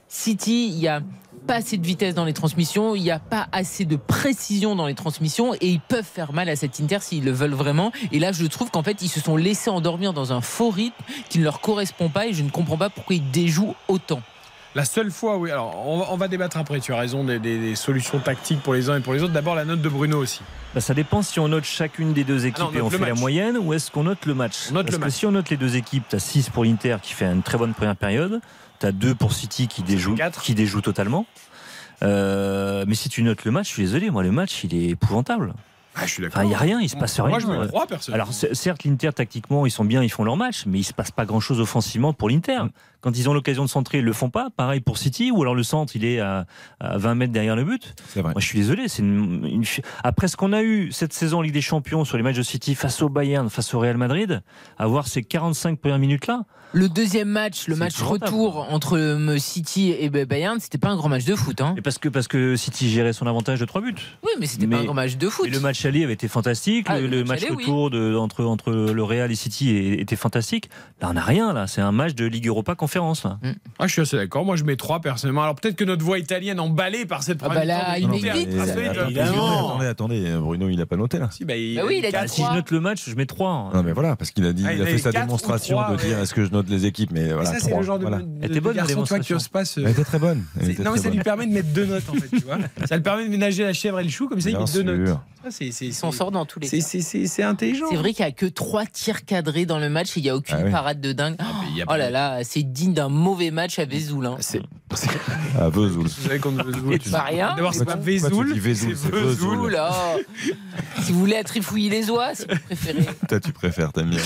City, 0.07 0.67
il 0.73 0.79
y 0.79 0.87
a 0.87 1.01
pas 1.47 1.55
assez 1.55 1.77
de 1.77 1.85
vitesse 1.85 2.13
dans 2.13 2.25
les 2.25 2.33
transmissions, 2.33 2.93
il 2.95 3.01
n'y 3.01 3.11
a 3.11 3.19
pas 3.19 3.47
assez 3.51 3.85
de 3.85 3.95
précision 3.95 4.75
dans 4.75 4.85
les 4.85 4.93
transmissions 4.93 5.53
et 5.55 5.67
ils 5.69 5.79
peuvent 5.79 6.03
faire 6.05 6.33
mal 6.33 6.49
à 6.49 6.55
cet 6.55 6.79
Inter 6.79 6.97
s'ils 7.01 7.23
le 7.23 7.31
veulent 7.31 7.53
vraiment. 7.53 7.91
Et 8.11 8.19
là, 8.19 8.31
je 8.31 8.45
trouve 8.45 8.69
qu'en 8.69 8.83
fait, 8.83 9.01
ils 9.01 9.07
se 9.09 9.19
sont 9.19 9.37
laissés 9.37 9.69
endormir 9.69 10.13
dans 10.13 10.33
un 10.33 10.41
faux 10.41 10.69
rythme 10.69 11.01
qui 11.29 11.39
ne 11.39 11.43
leur 11.45 11.61
correspond 11.61 12.09
pas 12.09 12.27
et 12.27 12.33
je 12.33 12.43
ne 12.43 12.49
comprends 12.49 12.77
pas 12.77 12.89
pourquoi 12.89 13.15
ils 13.15 13.31
déjouent 13.31 13.75
autant. 13.87 14.21
La 14.75 14.85
seule 14.85 15.09
fois, 15.09 15.37
oui. 15.37 15.49
Alors, 15.49 15.87
on 15.87 15.97
va, 15.99 16.05
on 16.11 16.17
va 16.17 16.27
débattre 16.27 16.57
après. 16.57 16.79
Tu 16.81 16.93
as 16.93 16.97
raison 16.97 17.23
des, 17.23 17.39
des- 17.39 17.57
des 17.57 17.75
solutions 17.75 18.19
tactiques 18.19 18.61
pour 18.61 18.75
les 18.75 18.89
uns 18.91 18.97
et 18.97 18.99
pour 18.99 19.13
les 19.13 19.23
autres. 19.23 19.33
D'abord, 19.33 19.55
la 19.55 19.65
note 19.65 19.81
de 19.81 19.89
Bruno 19.89 20.19
aussi. 20.19 20.41
Bah, 20.75 20.81
ça 20.81 20.93
dépend 20.93 21.23
si 21.23 21.39
on 21.39 21.47
note 21.47 21.63
chacune 21.63 22.13
des 22.13 22.23
deux 22.23 22.45
équipes 22.45 22.65
Ah 22.67 22.71
non, 22.71 22.71
on 22.75 22.77
et 22.77 22.81
on 22.81 22.89
fait 22.91 22.99
la 22.99 23.15
moyenne 23.15 23.57
ou 23.57 23.73
est-ce 23.73 23.89
qu'on 23.89 24.03
note 24.03 24.25
le 24.27 24.35
match? 24.35 24.55
On 24.69 24.73
note 24.75 24.83
Parce 24.85 24.91
le 24.93 24.99
que 24.99 25.05
match. 25.05 25.13
si 25.15 25.25
on 25.25 25.31
note 25.31 25.49
les 25.49 25.57
deux 25.57 25.77
équipes, 25.77 26.03
tu 26.09 26.15
as 26.17 26.19
6 26.19 26.49
pour 26.51 26.63
l'Inter 26.63 26.97
qui 27.01 27.13
fait 27.13 27.25
une 27.25 27.41
très 27.41 27.57
bonne 27.57 27.73
première 27.73 27.95
période, 27.95 28.39
tu 28.79 28.85
as 28.85 28.91
2 28.91 29.15
pour 29.15 29.33
City 29.33 29.67
qui 29.67 29.81
déjoue, 29.83 30.15
qui 30.43 30.55
déjoue 30.55 30.81
totalement. 30.81 31.25
Euh, 32.03 32.85
mais 32.87 32.95
si 32.95 33.09
tu 33.09 33.23
notes 33.23 33.43
le 33.45 33.51
match, 33.51 33.67
je 33.69 33.73
suis 33.73 33.83
désolé, 33.83 34.11
moi 34.11 34.21
le 34.23 34.31
match 34.31 34.63
il 34.63 34.75
est 34.75 34.89
épouvantable. 34.89 35.53
Ah, 35.99 36.05
je 36.05 36.11
suis 36.11 36.21
d'accord. 36.21 36.37
Enfin, 36.37 36.45
il 36.45 36.49
n'y 36.49 36.53
a 36.53 36.59
rien, 36.59 36.79
il 36.79 36.89
se 36.89 36.95
passe 36.95 37.17
Moi, 37.17 37.29
rien. 37.29 37.39
je 37.39 37.47
mets 37.47 37.67
trois, 37.69 37.87
personnellement. 37.87 38.25
Alors, 38.25 38.33
certes, 38.53 38.83
l'Inter, 38.83 39.09
tactiquement, 39.15 39.65
ils 39.65 39.71
sont 39.71 39.83
bien, 39.83 40.03
ils 40.03 40.11
font 40.11 40.23
leur 40.23 40.37
match, 40.37 40.65
mais 40.67 40.77
il 40.77 40.83
se 40.83 40.93
passe 40.93 41.09
pas 41.09 41.25
grand 41.25 41.39
chose 41.39 41.59
offensivement 41.59 42.13
pour 42.13 42.29
l'Inter. 42.29 42.65
Mm. 42.65 42.69
Quand 43.01 43.17
ils 43.17 43.27
ont 43.27 43.33
l'occasion 43.33 43.63
de 43.65 43.69
centrer, 43.69 43.97
ils 43.97 44.03
le 44.03 44.13
font 44.13 44.29
pas. 44.29 44.49
Pareil 44.55 44.79
pour 44.79 44.99
City, 44.99 45.31
ou 45.31 45.41
alors 45.41 45.55
le 45.55 45.63
centre, 45.63 45.95
il 45.95 46.05
est 46.05 46.19
à, 46.19 46.45
à 46.79 46.99
20 46.99 47.15
mètres 47.15 47.33
derrière 47.33 47.55
le 47.55 47.63
but. 47.63 47.95
Moi, 48.15 48.31
je 48.37 48.45
suis 48.45 48.59
désolé. 48.59 48.87
C'est 48.89 49.01
une, 49.01 49.43
une 49.43 49.65
fi- 49.65 49.81
Après 50.03 50.27
ce 50.27 50.37
qu'on 50.37 50.53
a 50.53 50.61
eu 50.61 50.91
cette 50.91 51.13
saison 51.13 51.39
en 51.39 51.41
Ligue 51.41 51.53
des 51.55 51.61
Champions 51.61 52.05
sur 52.05 52.15
les 52.17 52.21
matchs 52.21 52.37
de 52.37 52.43
City 52.43 52.75
face 52.75 53.01
au 53.01 53.09
Bayern, 53.09 53.49
face 53.49 53.73
au 53.73 53.79
Real 53.79 53.97
Madrid, 53.97 54.43
avoir 54.77 55.07
ces 55.07 55.23
45 55.23 55.79
premières 55.79 55.97
minutes-là, 55.97 56.43
Le 56.73 56.89
deuxième 56.89 57.29
match, 57.29 57.67
le 57.67 57.75
match 57.75 58.01
retour 58.01 58.67
entre 58.69 58.97
euh, 58.97 59.37
City 59.37 59.95
et 59.97 60.09
Bayern, 60.09 60.59
c'était 60.59 60.77
pas 60.77 60.89
un 60.89 60.97
grand 60.97 61.07
match 61.07 61.23
de 61.23 61.35
foot. 61.35 61.61
Hein. 61.61 61.75
et 61.77 61.81
parce 61.81 61.97
que, 61.97 62.09
parce 62.09 62.27
que 62.27 62.55
City 62.55 62.89
gérait 62.89 63.13
son 63.13 63.25
avantage 63.25 63.59
de 63.59 63.65
3 63.65 63.81
buts. 63.81 63.95
Oui, 64.23 64.31
mais 64.39 64.45
c'était 64.47 64.67
pas 64.67 64.77
un 64.77 64.83
grand 64.83 64.93
match 64.93 65.15
de 65.15 65.29
foot. 65.29 65.47
Et 65.47 65.49
le 65.49 65.59
match 65.59 65.85
aller 65.85 66.03
avait 66.03 66.13
été 66.13 66.27
fantastique. 66.27 66.87
Ah, 66.89 66.99
le, 66.99 67.07
match 67.19 67.27
match 67.27 67.43
aller, 67.43 67.51
oui. 67.55 67.63
retour 67.63 67.89
de, 67.89 68.15
entre, 68.15 68.43
entre 68.43 68.71
le 68.71 69.03
Real 69.03 69.31
et 69.31 69.35
City 69.35 69.77
était 69.77 70.17
fantastique. 70.17 70.69
Là, 71.01 71.09
on 71.09 71.13
n'a 71.13 71.21
rien. 71.21 71.53
Là, 71.53 71.67
c'est 71.67 71.81
un 71.81 71.93
match 71.93 72.15
de 72.15 72.25
Ligue 72.25 72.47
Europa 72.47 72.75
Conférence. 72.75 73.23
Là. 73.23 73.39
Ah, 73.79 73.87
je 73.87 73.93
suis 73.93 74.01
assez 74.01 74.17
d'accord. 74.17 74.43
Moi, 74.43 74.57
je 74.57 74.63
mets 74.65 74.75
trois 74.75 74.99
personnellement. 74.99 75.43
Alors, 75.43 75.55
peut-être 75.55 75.77
que 75.77 75.85
notre 75.85 76.03
voix 76.03 76.19
italienne 76.19 76.59
emballée 76.59 77.05
par 77.05 77.23
cette 77.23 77.39
Ah 77.41 77.45
première 77.45 77.61
bah 77.61 77.65
là, 77.65 77.97
il 77.97 78.07
solide. 78.07 78.59
Attendez, 78.59 79.85
attendez, 79.85 80.35
Bruno, 80.37 80.67
il 80.69 80.77
n'a 80.77 80.85
pas 80.85 80.97
noté 80.97 81.17
là. 81.17 81.29
Si, 81.31 81.45
bah, 81.45 81.55
il 81.55 81.77
Bah 81.77 81.83
oui, 81.87 81.99
il 81.99 82.05
a 82.05 82.09
dit 82.09 82.17
Ah, 82.19 82.27
si 82.27 82.43
je 82.43 82.53
note 82.53 82.71
le 82.71 82.81
match, 82.81 83.09
je 83.09 83.15
mets 83.15 83.25
3. 83.25 83.71
Non 83.73 83.83
mais 83.83 83.93
voilà, 83.93 84.15
parce 84.15 84.31
qu'il 84.31 84.45
a 84.45 84.53
dit, 84.53 84.63
Ah, 84.67 84.73
il 84.73 84.81
a 84.81 84.83
a 84.83 84.87
fait 84.87 84.97
sa 84.97 85.11
démonstration 85.11 85.91
de 85.91 85.95
dire 85.97 86.19
est-ce 86.19 86.33
que 86.33 86.43
je 86.43 86.49
les 86.67 86.85
équipes, 86.85 87.11
mais 87.11 87.31
voilà. 87.33 87.51
ça, 87.53 87.59
c'est 87.59 87.75
le 87.75 87.83
genre 87.83 87.97
de, 87.99 88.03
voilà. 88.05 88.19
de- 88.19 88.25
Elle 88.41 88.45
était 88.45 88.55
de 88.55 88.59
bonne, 88.61 88.75
garçon, 88.75 89.03
toi, 89.03 89.19
qui 89.19 89.33
ose 89.33 89.47
pas 89.47 89.65
se. 89.65 89.79
Elle 89.79 89.89
était 89.89 90.03
très 90.03 90.19
bonne. 90.19 90.43
elle 90.59 90.71
était 90.71 90.83
Non, 90.83 90.91
mais 90.91 90.97
ça 90.97 91.09
lui 91.09 91.17
bonne. 91.17 91.23
permet 91.23 91.47
de 91.47 91.53
mettre 91.53 91.69
deux 91.73 91.85
notes, 91.85 92.09
en 92.09 92.13
fait, 92.13 92.29
tu 92.29 92.43
vois. 92.43 92.57
Ça 92.87 92.95
lui 92.95 93.03
permet 93.03 93.25
de 93.25 93.29
ménager 93.29 93.63
la 93.63 93.73
chèvre 93.73 93.99
et 93.99 94.03
le 94.03 94.09
chou, 94.09 94.27
comme 94.27 94.41
ça, 94.41 94.49
il 94.49 94.55
Bien 94.57 94.65
met 94.65 94.71
deux 94.71 94.83
notes. 94.83 95.07
sûr. 95.07 95.21
C'est- 95.51 95.71
c'est- 95.71 95.85
Il 95.87 95.93
s'en 95.93 96.11
c'est- 96.11 96.17
sort 96.17 96.31
dans 96.31 96.45
tous 96.45 96.59
les 96.59 96.67
c'est- 96.67 96.79
cas. 96.79 96.85
C'est 96.87 97.01
c'est- 97.01 97.27
c'est 97.27 97.43
intelligent. 97.43 97.85
C'est 97.89 97.95
vrai 97.97 98.13
qu'il 98.13 98.23
n'y 98.25 98.29
a 98.29 98.33
que 98.33 98.45
trois 98.45 98.85
tirs 98.85 99.25
cadrés 99.25 99.65
dans 99.65 99.79
le 99.79 99.89
match 99.89 100.15
et 100.17 100.19
il 100.19 100.23
n'y 100.23 100.29
a 100.29 100.35
aucune 100.35 100.57
Ah 100.59 100.63
oui. 100.65 100.71
parade 100.71 101.01
de 101.01 101.13
dingue. 101.13 101.35
il 101.71 101.77
y 101.77 101.81
a 101.81 101.85
oh 101.87 101.95
là 101.95 102.09
là, 102.09 102.39
c'est 102.43 102.63
digne 102.63 102.93
d'un 102.93 103.09
mauvais 103.09 103.51
match 103.51 103.79
à 103.79 103.85
Vesoul. 103.85 104.25
hein. 104.25 104.37
C'est 104.39 104.61
Ah, 105.59 105.69
Vesoul. 105.69 106.03
Vous 106.03 106.07
savez 106.09 106.39
qu'on 106.39 106.51
Vesoul. 106.51 106.97
C'est 107.03 107.11
pas 107.11 107.21
rien. 107.23 107.55
D'abord, 107.55 107.73
c'est 107.73 107.79
Pourquoi 107.79 107.95
pas 107.97 108.03
tu- 108.11 108.19
pourquoi 108.21 108.45
tu 108.53 108.59
Vesoul. 108.59 108.95
c'est 108.95 109.07
c'est 109.09 109.11
Vesoul. 109.15 109.71
Là 109.71 109.91
Si 111.03 111.11
vous 111.11 111.19
voulez 111.19 111.35
être 111.35 111.47
trifouiller 111.47 111.89
les 111.89 112.09
oies, 112.09 112.33
si 112.35 112.43
vous 112.49 112.55
préférez. 112.65 113.05
Toi, 113.27 113.39
tu 113.39 113.51
préfères, 113.51 113.91
t'aimes 113.93 114.09
bien. 114.09 114.19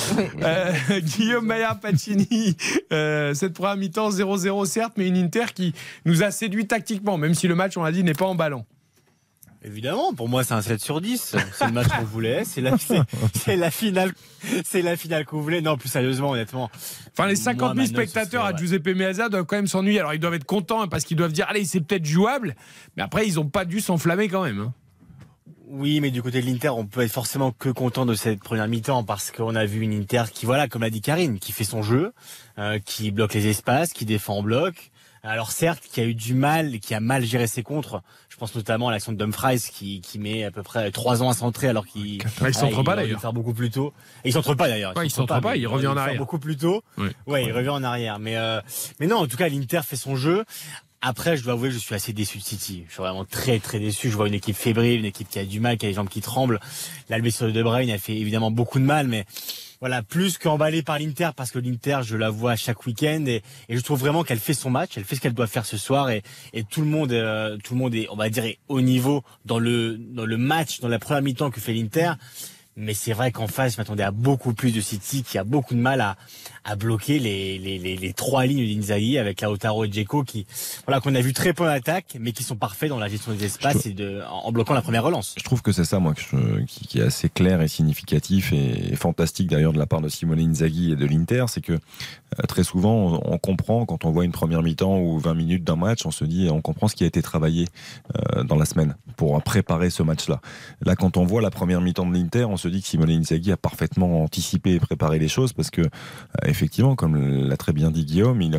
Euh, 0.43 0.72
Guillaume 1.02 1.45
Maillard 1.45 1.80
Pacini, 1.80 2.56
euh, 2.93 3.34
cette 3.34 3.53
première 3.53 3.77
mi-temps 3.77 4.10
0-0 4.11 4.65
certes, 4.65 4.93
mais 4.98 5.07
une 5.07 5.18
Inter 5.18 5.45
qui 5.53 5.73
nous 6.06 6.23
a 6.23 6.31
séduit 6.31 6.68
tactiquement, 6.68 7.18
même 7.18 7.34
si 7.34 7.48
le 7.48 7.56
match, 7.56 7.77
on 7.77 7.84
l'a 7.84 7.91
dit, 7.91 8.03
n'est 8.03 8.14
pas 8.14 8.26
emballant. 8.26 8.65
Évidemment, 9.63 10.13
pour 10.13 10.27
moi 10.27 10.43
c'est 10.43 10.53
un 10.55 10.61
7 10.61 10.81
sur 10.81 11.01
10. 11.01 11.35
C'est 11.53 11.65
le 11.67 11.71
match 11.71 11.88
qu'on 11.89 12.03
voulait, 12.03 12.43
c'est 12.45 12.61
la, 12.61 12.77
c'est- 12.79 12.99
c'est 13.35 13.55
la 13.55 13.69
finale, 13.69 14.11
c'est 14.65 14.81
la 14.81 14.97
finale 14.97 15.25
qu'on 15.25 15.39
voulait. 15.39 15.61
Non, 15.61 15.77
plus 15.77 15.89
sérieusement, 15.89 16.31
honnêtement. 16.31 16.71
Enfin, 17.11 17.27
les 17.27 17.35
Moi, 17.35 17.43
50 17.43 17.59
000 17.59 17.73
ma 17.75 17.81
note, 17.83 17.88
spectateurs 17.88 18.45
à. 18.45 18.55
Giuseppe 18.55 18.88
Meazza 18.95 19.29
doivent 19.29 19.45
quand 19.45 19.57
même 19.57 19.67
s'ennuyer. 19.67 19.99
Alors, 19.99 20.13
ils 20.15 20.19
doivent 20.19 20.33
être 20.33 20.45
contents 20.45 20.81
hein, 20.81 20.88
parce 20.88 21.03
qu'ils 21.03 21.17
doivent 21.17 21.31
dire, 21.31 21.45
allez, 21.47 21.63
c'est 21.65 21.81
peut-être 21.81 22.05
jouable, 22.05 22.55
mais 22.97 23.03
après, 23.03 23.27
ils 23.27 23.35
n'ont 23.35 23.45
pas 23.49 23.65
dû 23.65 23.81
s'enflammer 23.81 24.29
quand 24.29 24.43
même. 24.43 24.59
hein. 24.61 24.73
Oui, 25.73 26.01
mais 26.01 26.11
du 26.11 26.21
côté 26.21 26.41
de 26.41 26.47
l'Inter, 26.47 26.69
on 26.69 26.85
peut 26.85 27.01
être 27.01 27.11
forcément 27.13 27.51
que 27.51 27.69
content 27.69 28.05
de 28.05 28.13
cette 28.13 28.39
première 28.43 28.67
mi-temps 28.67 29.03
parce 29.05 29.31
qu'on 29.31 29.55
a 29.55 29.63
vu 29.65 29.81
une 29.81 29.93
Inter 29.93 30.23
qui, 30.33 30.45
voilà, 30.45 30.67
comme 30.67 30.81
l'a 30.81 30.89
dit 30.89 30.99
Karine, 31.01 31.39
qui 31.39 31.53
fait 31.53 31.63
son 31.63 31.81
jeu, 31.81 32.11
euh, 32.57 32.77
qui 32.83 33.11
bloque 33.11 33.33
les 33.35 33.47
espaces, 33.47 33.93
qui 33.93 34.03
défend 34.05 34.39
en 34.39 34.43
bloc. 34.43 34.91
Alors 35.23 35.51
certes, 35.51 35.83
qui 35.89 36.01
a 36.01 36.03
eu 36.05 36.13
du 36.15 36.33
mal, 36.33 36.79
qui 36.79 36.93
a 36.93 36.99
mal 36.99 37.23
géré 37.23 37.45
ses 37.47 37.63
contres. 37.63 38.01
Je 38.41 38.47
pense 38.47 38.55
notamment 38.55 38.88
à 38.88 38.91
l'action 38.91 39.11
de 39.11 39.19
Dumfries 39.19 39.59
qui, 39.72 40.01
qui 40.01 40.18
met 40.18 40.43
à 40.45 40.49
peu 40.49 40.63
près 40.63 40.89
trois 40.89 41.22
ans 41.22 41.30
à 41.30 41.35
centrer 41.35 41.68
alors 41.68 41.85
qu'il 41.85 42.15
il 42.15 42.53
centre 42.55 42.81
pas, 42.81 42.95
d'ailleurs. 42.95 43.22
faire 43.22 43.34
beaucoup 43.34 43.53
plus 43.53 43.69
tôt. 43.69 43.93
Et 44.23 44.30
il 44.30 44.34
centre 44.34 44.55
pas 44.55 44.68
d'ailleurs. 44.68 44.95
Il 45.03 45.11
centre 45.11 45.39
pas, 45.39 45.55
il 45.57 45.68
revient 45.68 45.85
en 45.85 45.95
arrière. 45.95 46.18
Beaucoup 46.18 46.39
plus 46.39 46.57
tôt. 46.57 46.81
Ouais. 47.27 47.45
Il 47.45 47.51
revient 47.51 47.69
en 47.69 47.84
arrière. 47.84 48.18
Mais 48.18 48.38
euh, 48.38 48.59
mais 48.99 49.05
non, 49.05 49.18
en 49.18 49.27
tout 49.27 49.38
cas, 49.38 49.47
l'Inter 49.47 49.81
fait 49.85 49.95
son 49.95 50.15
jeu. 50.15 50.43
Après, 51.01 51.38
je 51.38 51.43
dois 51.43 51.53
avouer, 51.53 51.69
je 51.69 51.77
suis 51.77 51.93
assez 51.93 52.13
déçu 52.13 52.39
de 52.39 52.43
City. 52.43 52.84
Je 52.88 52.93
suis 52.93 53.03
vraiment 53.03 53.26
très 53.26 53.59
très 53.59 53.80
déçu. 53.80 54.09
Je 54.09 54.15
vois 54.15 54.27
une 54.27 54.34
équipe 54.34 54.55
fébrile, 54.55 55.01
une 55.01 55.05
équipe 55.05 55.30
qui 55.30 55.38
a 55.38 55.45
du 55.45 55.59
mal, 55.59 55.77
qui 55.77 55.85
a 55.85 55.89
les 55.89 55.93
jambes 55.93 56.09
qui 56.09 56.22
tremblent. 56.22 56.59
Le 57.11 57.22
blessure 57.22 57.45
de 57.45 57.51
De 57.51 57.61
Bruyne 57.61 57.91
a 57.91 57.99
fait 57.99 58.18
évidemment 58.18 58.49
beaucoup 58.49 58.80
de 58.80 58.85
mal, 58.85 59.07
mais 59.07 59.26
voilà, 59.81 60.03
plus 60.03 60.37
qu'emballé 60.37 60.83
par 60.83 60.99
l'Inter, 60.99 61.31
parce 61.35 61.51
que 61.51 61.59
l'Inter, 61.59 62.01
je 62.03 62.15
la 62.15 62.29
vois 62.29 62.55
chaque 62.55 62.85
week-end 62.85 63.25
et, 63.25 63.41
je 63.67 63.79
trouve 63.81 63.99
vraiment 63.99 64.23
qu'elle 64.23 64.39
fait 64.39 64.53
son 64.53 64.69
match, 64.69 64.91
elle 64.95 65.03
fait 65.03 65.15
ce 65.15 65.21
qu'elle 65.21 65.33
doit 65.33 65.47
faire 65.47 65.65
ce 65.65 65.75
soir 65.75 66.11
et, 66.11 66.21
et 66.53 66.63
tout 66.63 66.81
le 66.81 66.87
monde, 66.87 67.11
euh, 67.11 67.57
tout 67.63 67.73
le 67.73 67.79
monde 67.79 67.95
est, 67.95 68.07
on 68.11 68.15
va 68.15 68.29
dire, 68.29 68.45
est 68.45 68.59
au 68.67 68.79
niveau 68.79 69.23
dans 69.45 69.57
le 69.57 69.97
dans 69.97 70.25
le 70.25 70.37
match, 70.37 70.79
dans 70.81 70.87
la 70.87 70.99
première 70.99 71.23
mi-temps 71.23 71.49
que 71.49 71.59
fait 71.59 71.73
l'Inter. 71.73 72.13
Mais 72.77 72.93
c'est 72.93 73.11
vrai 73.14 73.31
qu'en 73.34 73.48
face, 73.48 73.73
je 73.73 73.77
m'attendais 73.80 74.03
à 74.03 74.11
beaucoup 74.11 74.53
plus 74.53 74.72
de 74.72 74.80
City 74.80 75.23
qui 75.23 75.38
a 75.38 75.43
beaucoup 75.43 75.73
de 75.76 75.80
mal 75.80 75.99
à, 75.99 76.15
à 76.64 76.76
bloquer 76.77 77.19
les, 77.19 77.57
les, 77.60 77.77
les, 77.77 77.98
les 77.98 78.14
trois 78.14 78.45
lignes 78.45 78.65
d'Inzaghi 78.76 79.18
avec 79.18 79.41
Lautaro 79.41 79.84
et 79.84 79.89
Dzeko 79.89 80.23
qui, 80.23 80.48
voilà, 80.88 81.02
qu'on 81.02 81.14
a 81.14 81.19
vu 81.22 81.34
très 81.34 81.52
peu 81.53 81.64
en 81.65 81.68
attaque, 81.68 82.15
mais 82.19 82.31
qui 82.31 82.43
sont 82.43 82.56
parfaits 82.56 82.88
dans 82.89 82.98
la 82.98 83.10
gestion 83.10 83.34
des 83.34 83.43
espaces 83.43 83.85
et 83.85 83.91
de, 83.93 84.22
en 84.30 84.52
bloquant 84.53 84.73
la 84.73 84.81
première 84.81 85.03
relance. 85.03 85.35
Je 85.38 85.43
trouve 85.43 85.61
que 85.61 85.73
c'est 85.73 85.84
ça, 85.84 85.99
moi, 85.99 86.14
que 86.14 86.22
je- 86.22 86.64
qui, 86.65 86.88
qui 86.88 86.99
est 86.99 87.03
assez 87.03 87.27
clair 87.27 87.61
et 87.61 87.68
significatif 87.68 88.53
et, 88.53 88.95
fantastique 88.95 89.49
d'ailleurs 89.49 89.73
de 89.73 89.80
la 89.80 89.85
part 89.85 90.02
de 90.02 90.07
Simone 90.10 90.39
Inzaghi 90.39 90.91
et 90.93 90.95
de 90.95 91.06
l'Inter, 91.06 91.45
c'est 91.49 91.61
que 91.61 91.73
euh, 91.73 91.77
très 92.48 92.64
souvent, 92.64 92.93
on, 93.26 93.34
on 93.34 93.38
comprend 93.38 93.85
quand 93.85 94.06
on 94.06 94.11
voit 94.11 94.23
une 94.23 94.31
première 94.31 94.61
mi-temps 94.64 94.98
ou 94.99 95.19
20 95.19 95.34
minutes 95.34 95.64
d'un 95.65 95.76
match, 95.76 96.06
on 96.06 96.11
se 96.11 96.23
dit, 96.23 96.48
on 96.49 96.61
comprend 96.61 96.88
ce 96.88 96.95
qui 96.95 97.03
a 97.03 97.07
été 97.07 97.22
travaillé 97.22 97.68
euh, 98.38 98.43
dans 98.43 98.56
la 98.56 98.65
semaine 98.65 98.95
pour 99.18 99.41
préparer 99.43 99.89
ce 99.89 100.03
match-là. 100.03 100.39
Là, 100.85 100.95
quand 100.95 101.18
on 101.18 101.26
voit 101.26 101.41
la 101.41 101.52
première 101.52 101.81
mi-temps 101.81 102.06
de 102.06 102.14
l'Inter, 102.14 102.45
on 102.45 102.57
se 102.57 102.68
dit 102.72 102.81
que 102.81 102.88
Simone 102.88 103.11
Inzaghi 103.11 103.52
a 103.52 103.57
parfaitement 103.57 104.23
anticipé 104.23 104.73
et 104.73 104.80
préparé 104.80 105.19
les 105.19 105.27
choses 105.27 105.53
parce 105.53 105.69
que, 105.69 105.81
euh, 105.81 105.88
effectivement, 106.45 106.95
comme 106.95 107.48
l'a 107.48 107.57
très 107.57 107.73
bien 107.73 107.91
dit 107.91 108.06
Guillaume, 108.06 108.41
il 108.41 108.57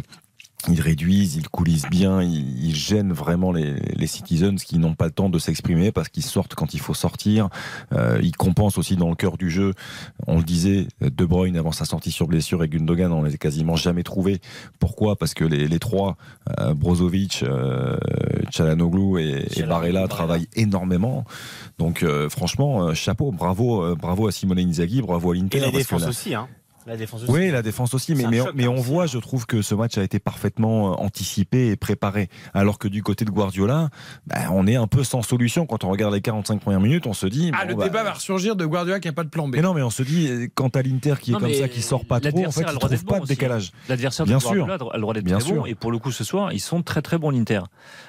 ils 0.68 0.80
réduisent, 0.80 1.36
ils 1.36 1.48
coulissent 1.48 1.88
bien, 1.90 2.22
ils, 2.22 2.64
ils 2.64 2.74
gênent 2.74 3.12
vraiment 3.12 3.52
les, 3.52 3.74
les 3.74 4.06
citizens 4.06 4.56
qui 4.64 4.78
n'ont 4.78 4.94
pas 4.94 5.06
le 5.06 5.10
temps 5.12 5.28
de 5.28 5.38
s'exprimer 5.38 5.92
parce 5.92 6.08
qu'ils 6.08 6.22
sortent 6.22 6.54
quand 6.54 6.74
il 6.74 6.80
faut 6.80 6.94
sortir. 6.94 7.48
Euh, 7.92 8.18
ils 8.22 8.36
compensent 8.36 8.78
aussi 8.78 8.96
dans 8.96 9.08
le 9.08 9.14
cœur 9.16 9.36
du 9.36 9.50
jeu. 9.50 9.74
On 10.26 10.38
le 10.38 10.44
disait, 10.44 10.86
De 11.00 11.24
Bruyne 11.24 11.56
avant 11.56 11.72
sa 11.72 11.84
sortie 11.84 12.10
sur 12.10 12.26
blessure 12.26 12.62
et 12.64 12.68
Gundogan, 12.68 13.12
on 13.12 13.22
les 13.22 13.34
a 13.34 13.36
quasiment 13.36 13.76
jamais 13.76 14.02
trouvés. 14.02 14.40
Pourquoi? 14.78 15.16
Parce 15.16 15.34
que 15.34 15.44
les, 15.44 15.68
les 15.68 15.78
trois, 15.78 16.16
euh, 16.60 16.74
Brozovic, 16.74 17.42
euh, 17.42 17.96
Chalanoglu 18.50 19.20
et, 19.22 19.60
et 19.60 19.62
Barella 19.64 20.06
travaillent 20.08 20.48
énormément. 20.54 21.24
Donc 21.78 22.02
euh, 22.02 22.28
franchement, 22.28 22.88
euh, 22.88 22.94
chapeau, 22.94 23.32
bravo, 23.32 23.82
euh, 23.82 23.94
bravo 23.94 24.26
à 24.28 24.32
Simone 24.32 24.58
Inzaghi, 24.58 25.02
bravo 25.02 25.32
à 25.32 25.34
l'Inter. 25.34 25.58
Et 25.58 25.60
la 25.60 25.66
parce 25.66 25.72
que 25.72 25.78
défense 25.78 26.02
là- 26.02 26.08
aussi, 26.08 26.34
hein. 26.34 26.48
La 26.86 26.96
défense 26.96 27.22
aussi. 27.22 27.32
Oui, 27.32 27.50
la 27.50 27.62
défense 27.62 27.94
aussi, 27.94 28.14
mais, 28.14 28.24
mais, 28.28 28.40
on, 28.40 28.46
choc, 28.46 28.54
mais 28.56 28.66
hein, 28.66 28.74
voit, 28.76 29.06
je 29.06 29.18
trouve 29.18 29.46
que 29.46 29.62
ce 29.62 29.74
match 29.74 29.98
a 29.98 30.02
été 30.02 30.18
parfaitement 30.18 30.92
euh, 30.92 30.94
anticipé 30.96 31.68
et 31.68 31.76
préparé. 31.76 32.28
Alors 32.54 32.78
que 32.78 32.88
du 32.88 33.02
côté 33.02 33.24
de 33.24 33.30
Guardiola, 33.30 33.90
bah, 34.26 34.36
on 34.50 34.66
est 34.66 34.76
un 34.76 34.86
peu 34.86 35.04
sans 35.04 35.22
solution. 35.22 35.66
Quand 35.66 35.84
on 35.84 35.90
regarde 35.90 36.14
les 36.14 36.20
45 36.20 36.60
premières 36.60 36.80
minutes, 36.80 37.06
on 37.06 37.12
se 37.12 37.26
dit. 37.26 37.52
Ah, 37.54 37.64
bon, 37.64 37.70
le 37.70 37.74
bah, 37.76 37.84
débat 37.84 38.02
va 38.02 38.12
ressurgir 38.14 38.56
de 38.56 38.66
Guardiola 38.66 39.00
qui 39.00 39.08
n'a 39.08 39.12
pas 39.12 39.24
de 39.24 39.28
plan 39.28 39.48
B. 39.48 39.56
Mais 39.56 39.62
non, 39.62 39.74
mais 39.74 39.82
on 39.82 39.90
se 39.90 40.02
dit, 40.02 40.28
euh, 40.28 40.48
quant 40.54 40.68
à 40.68 40.82
l'Inter 40.82 41.14
qui 41.20 41.30
est 41.30 41.34
comme 41.34 41.52
ça, 41.52 41.68
qui 41.68 41.82
sort 41.82 42.04
pas 42.04 42.20
trop, 42.20 42.46
en 42.46 42.50
fait, 42.50 42.64
a 42.64 42.66
le 42.66 42.72
il 42.72 42.74
droit 42.74 42.88
trouve 42.88 42.90
d'être 42.90 43.06
pas 43.06 43.18
bon 43.18 43.22
de 43.22 43.28
décalage. 43.28 43.72
L'adversaire 43.88 44.26
de 44.26 44.30
Bien 44.30 44.40
sûr. 44.40 44.66
Guardiola 44.66 44.90
a 44.92 44.96
le 44.96 45.00
droit 45.00 45.14
d'être 45.14 45.24
Bien 45.24 45.38
très 45.38 45.46
sûr. 45.46 45.56
bon. 45.56 45.66
Et 45.66 45.74
pour 45.74 45.92
le 45.92 45.98
coup, 45.98 46.10
ce 46.10 46.24
soir, 46.24 46.52
ils 46.52 46.60
sont 46.60 46.82
très 46.82 47.02
très 47.02 47.18
bons 47.18 47.30
l'Inter. 47.30 47.60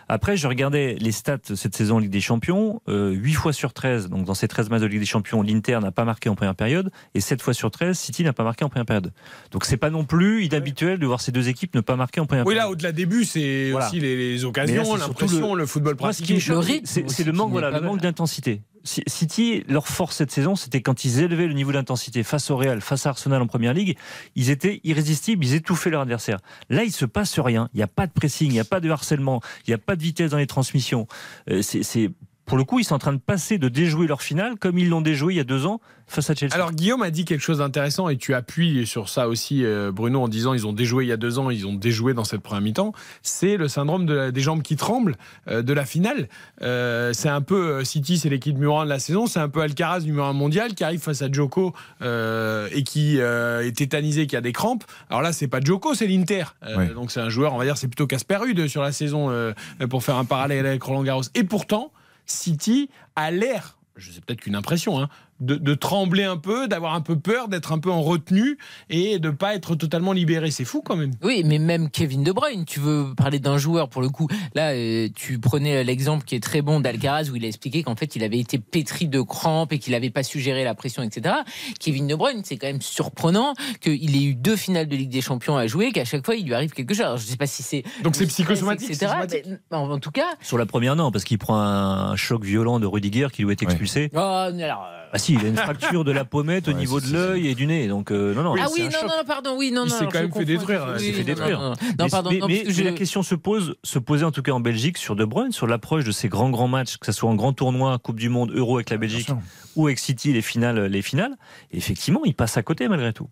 Après, 0.09 0.35
je 0.35 0.47
regardais 0.47 0.95
les 0.99 1.11
stats 1.11 1.37
cette 1.55 1.75
saison 1.75 1.97
en 1.97 1.99
Ligue 1.99 2.11
des 2.11 2.21
Champions. 2.21 2.81
Euh, 2.87 3.11
8 3.11 3.33
fois 3.33 3.53
sur 3.53 3.73
13, 3.73 4.09
donc 4.09 4.25
dans 4.25 4.33
ces 4.33 4.47
13 4.47 4.69
matchs 4.69 4.81
de 4.81 4.87
Ligue 4.87 4.99
des 4.99 5.05
Champions, 5.05 5.41
l'Inter 5.41 5.79
n'a 5.81 5.91
pas 5.91 6.05
marqué 6.05 6.29
en 6.29 6.35
première 6.35 6.55
période. 6.55 6.91
Et 7.13 7.21
7 7.21 7.41
fois 7.41 7.53
sur 7.53 7.71
13, 7.71 7.97
City 7.97 8.23
n'a 8.23 8.33
pas 8.33 8.43
marqué 8.43 8.62
en 8.63 8.69
première 8.69 8.85
période. 8.85 9.11
Donc 9.51 9.65
c'est 9.65 9.77
pas 9.77 9.89
non 9.89 10.03
plus 10.05 10.43
inhabituel 10.45 10.99
de 10.99 11.05
voir 11.05 11.21
ces 11.21 11.31
deux 11.31 11.49
équipes 11.49 11.75
ne 11.75 11.81
pas 11.81 11.95
marquer 11.95 12.19
en 12.19 12.25
première 12.25 12.45
Oui, 12.45 12.53
période. 12.55 12.67
là, 12.69 12.71
au-delà 12.71 12.91
des 12.91 13.05
buts, 13.05 13.25
c'est 13.25 13.71
Voilà. 13.71 13.87
aussi 13.87 13.99
les, 13.99 14.45
occasions, 14.45 14.95
l'impression, 14.95 15.55
le... 15.55 15.65
football 15.65 15.93
ce 16.13 16.23
qui 16.23 16.33
pratiqué. 16.39 16.81
c'est 16.85 17.23
le 17.23 17.31
manque, 17.31 17.51
voilà, 17.51 17.71
le 17.71 17.81
manque 17.81 18.01
d'intensité. 18.01 18.61
Si- 18.85 19.03
City, 19.07 19.63
leur 19.69 19.87
force 19.87 20.17
cette 20.17 20.31
saison, 20.31 20.57
c'était 20.57 20.81
quand 20.81 21.05
ils 21.05 21.19
élevaient 21.19 21.47
le 21.47 21.53
niveau 21.53 21.71
d'intensité 21.71 22.21
face 22.23 22.51
au 22.51 22.57
Real, 22.57 22.81
face 22.81 23.05
à 23.05 23.09
Arsenal 23.09 23.41
en 23.41 23.47
première 23.47 23.73
ligue, 23.73 23.97
ils 24.35 24.49
étaient 24.49 24.81
irrésistibles, 24.83 25.45
ils 25.45 25.53
étouffaient 25.53 25.89
leur 25.89 26.01
adversaire. 26.01 26.39
Là, 26.69 26.83
il 26.83 26.91
se 26.91 27.05
passe 27.05 27.39
rien. 27.39 27.69
Il 27.73 27.77
n'y 27.77 27.83
a 27.83 27.87
pas 27.87 28.07
de 28.07 28.11
pressing, 28.11 28.49
il 28.49 28.53
n'y 28.53 28.59
a 28.59 28.65
pas 28.65 28.81
de 28.81 28.89
harcèlement, 28.89 29.41
il 29.65 29.69
n'y 29.69 29.73
a 29.73 29.77
pas 29.77 29.95
de 29.95 30.01
vitesse 30.03 30.31
dans 30.31 30.37
les 30.37 30.47
transmissions. 30.47 31.07
Euh, 31.49 31.61
c'est 31.61 32.11
pour 32.45 32.57
le 32.57 32.63
coup, 32.65 32.79
ils 32.79 32.83
sont 32.83 32.95
en 32.95 32.99
train 32.99 33.13
de 33.13 33.19
passer 33.19 33.57
de 33.57 33.69
déjouer 33.69 34.05
leur 34.07 34.21
finale 34.21 34.55
comme 34.59 34.77
ils 34.77 34.89
l'ont 34.89 35.01
déjoué 35.01 35.33
il 35.33 35.37
y 35.37 35.39
a 35.39 35.45
deux 35.45 35.65
ans 35.65 35.79
face 36.07 36.29
à 36.29 36.35
Chelsea. 36.35 36.53
Alors 36.53 36.73
Guillaume 36.73 37.01
a 37.01 37.09
dit 37.09 37.23
quelque 37.23 37.41
chose 37.41 37.59
d'intéressant 37.59 38.09
et 38.09 38.17
tu 38.17 38.33
appuies 38.33 38.85
sur 38.85 39.07
ça 39.07 39.29
aussi 39.29 39.63
euh, 39.63 39.91
Bruno 39.93 40.21
en 40.21 40.27
disant 40.27 40.53
ils 40.53 40.67
ont 40.67 40.73
déjoué 40.73 41.05
il 41.05 41.07
y 41.07 41.13
a 41.13 41.17
deux 41.17 41.39
ans, 41.39 41.49
ils 41.49 41.65
ont 41.65 41.73
déjoué 41.73 42.13
dans 42.13 42.25
cette 42.25 42.41
première 42.41 42.61
mi-temps. 42.61 42.91
C'est 43.21 43.55
le 43.55 43.69
syndrome 43.69 44.05
de 44.05 44.13
la- 44.13 44.31
des 44.31 44.41
jambes 44.41 44.61
qui 44.61 44.75
tremblent 44.75 45.15
euh, 45.47 45.61
de 45.61 45.71
la 45.73 45.85
finale. 45.85 46.27
Euh, 46.61 47.13
c'est 47.13 47.29
un 47.29 47.41
peu 47.41 47.83
City, 47.85 48.17
c'est 48.17 48.29
l'équipe 48.29 48.55
numéro 48.55 48.77
un 48.79 48.83
de 48.83 48.89
la 48.89 48.99
saison, 48.99 49.25
c'est 49.25 49.39
un 49.39 49.49
peu 49.49 49.61
Alcaraz 49.61 50.01
numéro 50.01 50.25
un 50.27 50.33
mondial 50.33 50.73
qui 50.75 50.83
arrive 50.83 50.99
face 50.99 51.21
à 51.21 51.31
Joko 51.31 51.73
euh, 52.01 52.67
et 52.73 52.83
qui 52.83 53.19
euh, 53.21 53.65
est 53.65 53.75
tétanisé, 53.77 54.27
qui 54.27 54.35
a 54.35 54.41
des 54.41 54.51
crampes. 54.51 54.83
Alors 55.09 55.21
là 55.21 55.31
c'est 55.31 55.47
pas 55.47 55.61
Joko, 55.63 55.93
c'est 55.93 56.07
l'Inter. 56.07 56.43
Euh. 56.63 56.93
Donc 56.93 57.11
c'est 57.11 57.21
un 57.21 57.29
joueur, 57.29 57.53
on 57.53 57.57
va 57.57 57.63
dire, 57.63 57.77
c'est 57.77 57.87
plutôt 57.87 58.05
Casper 58.07 58.35
Ruud 58.35 58.67
sur 58.67 58.81
la 58.81 58.91
saison 58.91 59.29
euh, 59.31 59.53
pour 59.89 60.03
faire 60.03 60.17
un 60.17 60.25
parallèle 60.25 60.65
avec 60.65 60.83
Roland 60.83 61.03
Garros. 61.03 61.23
Et 61.33 61.45
pourtant 61.45 61.91
City 62.25 62.89
a 63.15 63.31
l'air, 63.31 63.77
je 63.95 64.11
sais 64.11 64.21
peut-être 64.21 64.41
qu'une 64.41 64.55
impression, 64.55 64.99
hein, 64.99 65.09
de, 65.45 65.55
de 65.55 65.73
trembler 65.73 66.23
un 66.23 66.37
peu, 66.37 66.67
d'avoir 66.67 66.93
un 66.93 67.01
peu 67.01 67.17
peur, 67.17 67.47
d'être 67.47 67.71
un 67.71 67.79
peu 67.79 67.91
en 67.91 68.01
retenue 68.01 68.57
et 68.89 69.19
de 69.19 69.29
pas 69.29 69.55
être 69.55 69.75
totalement 69.75 70.13
libéré. 70.13 70.51
C'est 70.51 70.65
fou 70.65 70.81
quand 70.81 70.95
même. 70.95 71.11
Oui, 71.23 71.43
mais 71.45 71.59
même 71.59 71.89
Kevin 71.89 72.23
De 72.23 72.31
Bruyne, 72.31 72.65
tu 72.65 72.79
veux 72.79 73.13
parler 73.15 73.39
d'un 73.39 73.57
joueur 73.57 73.89
pour 73.89 74.01
le 74.01 74.09
coup. 74.09 74.27
Là, 74.55 74.71
euh, 74.71 75.09
tu 75.15 75.39
prenais 75.39 75.83
l'exemple 75.83 76.25
qui 76.25 76.35
est 76.35 76.43
très 76.43 76.61
bon 76.61 76.79
d'Alcaraz 76.79 77.29
où 77.29 77.35
il 77.35 77.45
a 77.45 77.47
expliqué 77.47 77.83
qu'en 77.83 77.95
fait 77.95 78.15
il 78.15 78.23
avait 78.23 78.39
été 78.39 78.57
pétri 78.57 79.07
de 79.07 79.21
crampes 79.21 79.73
et 79.73 79.79
qu'il 79.79 79.93
n'avait 79.93 80.09
pas 80.09 80.23
su 80.23 80.39
gérer 80.39 80.63
la 80.63 80.75
pression, 80.75 81.03
etc. 81.03 81.35
Kevin 81.79 82.07
De 82.07 82.15
Bruyne, 82.15 82.41
c'est 82.43 82.57
quand 82.57 82.67
même 82.67 82.81
surprenant 82.81 83.53
qu'il 83.81 84.15
ait 84.15 84.23
eu 84.23 84.35
deux 84.35 84.55
finales 84.55 84.87
de 84.87 84.95
Ligue 84.95 85.09
des 85.09 85.21
Champions 85.21 85.57
à 85.57 85.67
jouer, 85.67 85.91
qu'à 85.91 86.05
chaque 86.05 86.25
fois 86.25 86.35
il 86.35 86.45
lui 86.45 86.53
arrive 86.53 86.71
quelque 86.71 86.93
chose. 86.93 87.03
Alors, 87.05 87.17
je 87.17 87.25
sais 87.25 87.37
pas 87.37 87.47
si 87.47 87.63
c'est 87.63 87.83
Donc 88.03 88.15
c'est 88.15 88.27
psychosomatique, 88.27 88.89
etc. 88.89 89.05
psychosomatique. 89.05 89.59
mais 89.71 89.77
en, 89.77 89.91
en 89.91 89.99
tout 89.99 90.11
cas. 90.11 90.27
Sur 90.41 90.57
la 90.57 90.65
première, 90.65 90.95
non, 90.95 91.11
parce 91.11 91.23
qu'il 91.23 91.37
prend 91.37 91.59
un 91.59 92.15
choc 92.15 92.43
violent 92.43 92.79
de 92.79 92.85
Rudiger 92.85 93.27
qui 93.31 93.41
doit 93.43 93.53
être 93.53 93.63
expulsé. 93.63 94.09
Oh, 94.15 94.47
mais 94.53 94.63
alors, 94.63 94.85
euh, 94.85 95.02
Ah 95.15 95.19
si, 95.19 95.33
il 95.35 95.45
a 95.45 95.47
une 95.49 95.55
fracture 95.57 96.03
de 96.03 96.11
la 96.11 96.25
pommette 96.25 96.67
au 96.67 96.73
niveau 96.73 96.99
de 96.99 97.05
l'œil 97.13 97.47
et 97.47 97.53
du 97.53 97.67
nez. 97.67 97.87
Donc 97.87 98.11
euh, 98.11 98.33
non, 98.33 98.41
non. 98.41 98.55
ah 98.59 98.67
oui, 98.73 98.81
non, 98.83 98.89
choc. 98.89 99.01
non, 99.03 99.07
non, 99.17 99.23
pardon, 99.27 99.55
oui, 99.55 99.71
non, 99.71 99.83
Il 99.85 99.89
non. 99.89 99.95
s'est 99.95 99.97
alors, 100.01 100.11
quand 100.11 100.21
même 100.21 100.33
fait 100.33 100.45
détruire, 100.45 100.87
il 100.95 100.99
s'est 100.99 101.11
fait 101.13 101.19
non, 101.19 101.25
détruire. 101.25 101.59
Non, 101.59 101.69
non, 101.69 101.75
mais, 101.81 101.93
non, 101.99 102.09
pardon, 102.09 102.29
mais- 102.31 102.39
non, 102.39 102.47
mais 102.47 102.55
parce 102.63 102.67
que 102.69 102.73
je- 102.73 102.83
la 102.83 102.91
question 102.93 103.21
se 103.21 103.35
pose, 103.35 103.75
se 103.83 103.99
posait 103.99 104.25
en 104.25 104.31
tout 104.31 104.41
cas 104.41 104.53
en 104.53 104.59
Belgique 104.59 104.97
sur 104.97 105.15
De 105.15 105.23
Bruyne, 105.23 105.51
sur 105.51 105.67
l'approche 105.67 106.03
de 106.03 106.11
ces 106.11 106.29
grands 106.29 106.49
grands 106.49 106.67
matchs, 106.67 106.97
que 106.97 107.05
ce 107.05 107.11
soit 107.11 107.29
en 107.29 107.35
grand 107.35 107.53
tournoi, 107.53 107.99
Coupe 107.99 108.19
du 108.19 108.29
Monde, 108.29 108.51
Euro 108.55 108.77
avec 108.77 108.89
la 108.89 108.97
Belgique 108.97 109.29
ou 109.75 109.85
avec 109.85 109.99
City 109.99 110.33
les 110.33 110.41
finales, 110.41 110.85
les 110.85 111.01
finales. 111.03 111.35
Et 111.71 111.77
effectivement, 111.77 112.21
il 112.25 112.33
passe 112.33 112.57
à 112.57 112.63
côté 112.63 112.87
malgré 112.87 113.13
tout. 113.13 113.29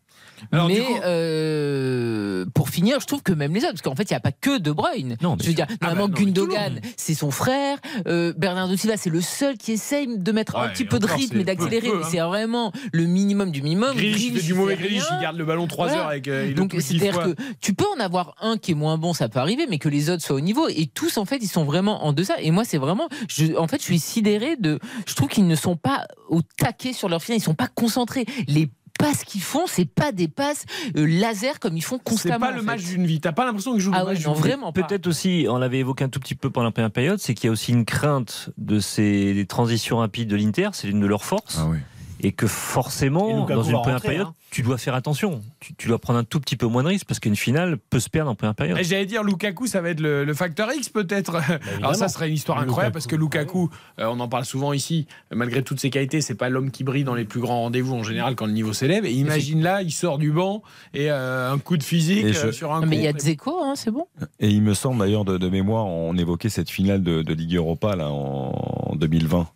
Alors, 0.51 0.67
mais 0.67 0.79
coup- 0.79 0.99
euh, 1.03 2.45
pour 2.53 2.69
finir, 2.69 2.99
je 2.99 3.05
trouve 3.05 3.21
que 3.23 3.31
même 3.33 3.53
les 3.53 3.61
autres, 3.61 3.71
parce 3.73 3.81
qu'en 3.81 3.95
fait, 3.95 4.03
il 4.09 4.13
n'y 4.13 4.17
a 4.17 4.21
pas 4.21 4.31
que 4.31 4.57
De 4.57 4.71
Bruyne. 4.71 5.17
Non, 5.21 5.37
je 5.39 5.47
veux 5.47 5.53
dire, 5.53 5.67
Ah 5.81 5.93
bah 5.95 6.07
Gundogan, 6.09 6.79
c'est 6.97 7.13
son 7.13 7.31
frère. 7.31 7.77
Euh, 8.07 8.33
Bernardo 8.37 8.75
Silva, 8.75 8.97
c'est 8.97 9.09
le 9.09 9.21
seul 9.21 9.57
qui 9.57 9.73
essaye 9.73 10.07
de 10.17 10.31
mettre 10.31 10.55
un 10.57 10.69
petit 10.69 10.83
et 10.83 10.85
peu 10.85 10.99
de 10.99 11.05
rythme 11.05 11.39
et 11.39 11.43
d'accélérer. 11.43 11.89
hein. 11.89 12.01
c'est 12.09 12.19
vraiment 12.19 12.71
le 12.91 13.05
minimum 13.05 13.51
du 13.51 13.61
minimum. 13.61 13.95
Fait 13.97 14.11
du 14.11 14.53
mauvais 14.53 14.75
rien. 14.75 15.03
il 15.17 15.21
garde 15.21 15.37
le 15.37 15.45
ballon 15.45 15.67
3 15.67 15.87
Voilà. 15.87 16.01
heures 16.01 16.07
avec 16.09 16.27
euh, 16.27 16.53
Donc 16.53 16.75
c'est-à-dire 16.79 17.19
que 17.19 17.35
tu 17.61 17.73
peux 17.73 17.85
en 17.97 17.99
avoir 17.99 18.35
un 18.41 18.57
qui 18.57 18.71
est 18.71 18.75
moins 18.75 18.97
bon, 18.97 19.13
ça 19.13 19.29
peut 19.29 19.39
arriver, 19.39 19.65
mais 19.69 19.77
que 19.77 19.89
les 19.89 20.09
autres 20.09 20.23
soient 20.23 20.35
au 20.35 20.41
niveau. 20.41 20.67
Et 20.69 20.87
tous 20.87 21.17
en 21.17 21.25
fait, 21.25 21.37
ils 21.41 21.47
sont 21.47 21.63
vraiment 21.63 22.05
en 22.05 22.13
deçà. 22.13 22.35
Et 22.41 22.51
moi, 22.51 22.63
c'est 22.65 22.77
vraiment, 22.77 23.07
je, 23.27 23.55
en 23.57 23.67
fait, 23.67 23.77
je 23.79 23.85
suis 23.85 23.99
sidéré 23.99 24.55
de. 24.57 24.79
Je 25.05 25.13
trouve 25.15 25.27
qu'ils 25.29 25.47
ne 25.47 25.55
sont 25.55 25.75
pas 25.75 26.07
au 26.29 26.41
taquet 26.57 26.93
sur 26.93 27.09
leur 27.09 27.21
finale. 27.21 27.39
Ils 27.39 27.43
sont 27.43 27.53
pas 27.53 27.67
concentrés. 27.67 28.25
Les 28.47 28.69
passes 29.01 29.23
qu'ils 29.23 29.41
font, 29.41 29.63
c'est 29.67 29.85
pas 29.85 30.11
des 30.11 30.27
passes 30.27 30.65
euh, 30.97 31.05
laser 31.05 31.59
comme 31.59 31.75
ils 31.77 31.81
font 31.83 31.97
C'est 31.97 32.03
constamment. 32.11 32.39
pas 32.47 32.51
le 32.51 32.57
en 32.57 32.59
fait. 32.59 32.65
match 32.65 32.83
d'une 32.83 33.05
vie. 33.05 33.19
T'as 33.19 33.31
pas 33.31 33.45
l'impression 33.45 33.71
qu'ils 33.73 33.81
jouent 33.81 33.91
Ah 33.93 33.99
le 34.01 34.05
ouais, 34.07 34.13
match 34.13 34.25
non, 34.25 34.33
d'une 34.33 34.41
vie. 34.43 34.47
vraiment 34.49 34.71
pas. 34.71 34.83
Peut-être 34.83 35.07
aussi, 35.07 35.45
on 35.49 35.57
l'avait 35.57 35.79
évoqué 35.79 36.03
un 36.03 36.09
tout 36.09 36.19
petit 36.19 36.35
peu 36.35 36.49
pendant 36.49 36.65
la 36.65 36.71
première 36.71 36.91
période, 36.91 37.19
c'est 37.19 37.33
qu'il 37.33 37.45
y 37.47 37.49
a 37.49 37.51
aussi 37.51 37.71
une 37.71 37.85
crainte 37.85 38.49
de 38.57 38.79
ces 38.79 39.33
des 39.33 39.45
transitions 39.45 39.97
rapides 39.97 40.27
de 40.29 40.35
l'Inter, 40.35 40.69
c'est 40.73 40.87
l'une 40.87 40.99
de 40.99 41.07
leurs 41.07 41.25
forces. 41.25 41.57
Ah 41.59 41.67
oui. 41.69 41.77
Et 42.23 42.31
que 42.33 42.45
forcément, 42.47 43.45
dans 43.47 43.63
une 43.63 43.71
première 43.73 43.95
rentrer, 43.95 44.07
période, 44.09 44.27
hein. 44.27 44.35
tu 44.51 44.61
dois 44.61 44.77
faire 44.77 44.93
attention. 44.95 45.41
Tu, 45.59 45.73
tu 45.73 45.87
dois 45.87 45.97
prendre 45.97 46.19
un 46.19 46.23
tout 46.23 46.39
petit 46.39 46.55
peu 46.55 46.67
moins 46.67 46.83
de 46.83 46.89
risques 46.89 47.07
parce 47.07 47.19
qu'une 47.19 47.35
finale 47.35 47.77
peut 47.89 47.99
se 47.99 48.09
perdre 48.09 48.29
en 48.29 48.35
première 48.35 48.53
période. 48.55 48.77
Et 48.77 48.83
J'allais 48.83 49.05
dire 49.07 49.23
Lukaku, 49.23 49.65
ça 49.67 49.81
va 49.81 49.89
être 49.89 49.99
le, 49.99 50.23
le 50.23 50.33
facteur 50.33 50.71
X 50.71 50.89
peut-être. 50.89 51.37
Alors 51.77 51.95
ça 51.95 52.07
serait 52.09 52.27
une 52.29 52.35
histoire 52.35 52.59
incroyable 52.59 52.93
parce 52.93 53.07
que 53.07 53.15
Lukaku, 53.15 53.69
euh, 53.99 54.05
on 54.07 54.19
en 54.19 54.27
parle 54.27 54.45
souvent 54.45 54.71
ici, 54.73 55.07
malgré 55.33 55.63
toutes 55.63 55.79
ses 55.79 55.89
qualités, 55.89 56.21
c'est 56.21 56.35
pas 56.35 56.49
l'homme 56.49 56.69
qui 56.71 56.83
brille 56.83 57.03
dans 57.03 57.15
les 57.15 57.25
plus 57.25 57.39
grands 57.39 57.61
rendez-vous 57.61 57.95
en 57.95 58.03
général 58.03 58.35
quand 58.35 58.45
le 58.45 58.53
niveau 58.53 58.73
s'élève. 58.73 59.05
Et 59.05 59.11
imagine 59.13 59.61
là, 59.63 59.81
il 59.81 59.91
sort 59.91 60.17
du 60.17 60.31
banc 60.31 60.61
et 60.93 61.09
euh, 61.11 61.51
un 61.51 61.57
coup 61.57 61.77
de 61.77 61.83
physique 61.83 62.27
je- 62.33 62.47
euh, 62.47 62.51
sur 62.51 62.71
un 62.71 62.81
Non, 62.81 62.87
mais 62.87 62.97
il 62.97 63.03
y 63.03 63.07
a. 63.07 63.13
Dzeko, 63.13 63.63
hein, 63.63 63.73
c'est 63.75 63.91
bon. 63.91 64.05
Et 64.39 64.49
il 64.49 64.61
me 64.61 64.73
semble 64.73 64.99
d'ailleurs 64.99 65.25
de, 65.25 65.37
de 65.37 65.49
mémoire, 65.49 65.85
on 65.87 66.15
évoquait 66.17 66.49
cette 66.49 66.69
finale 66.69 67.01
de, 67.03 67.21
de 67.23 67.33
Ligue 67.33 67.55
Europa 67.55 67.95
là, 67.95 68.09
en 68.09 68.95
2020, 68.95 69.47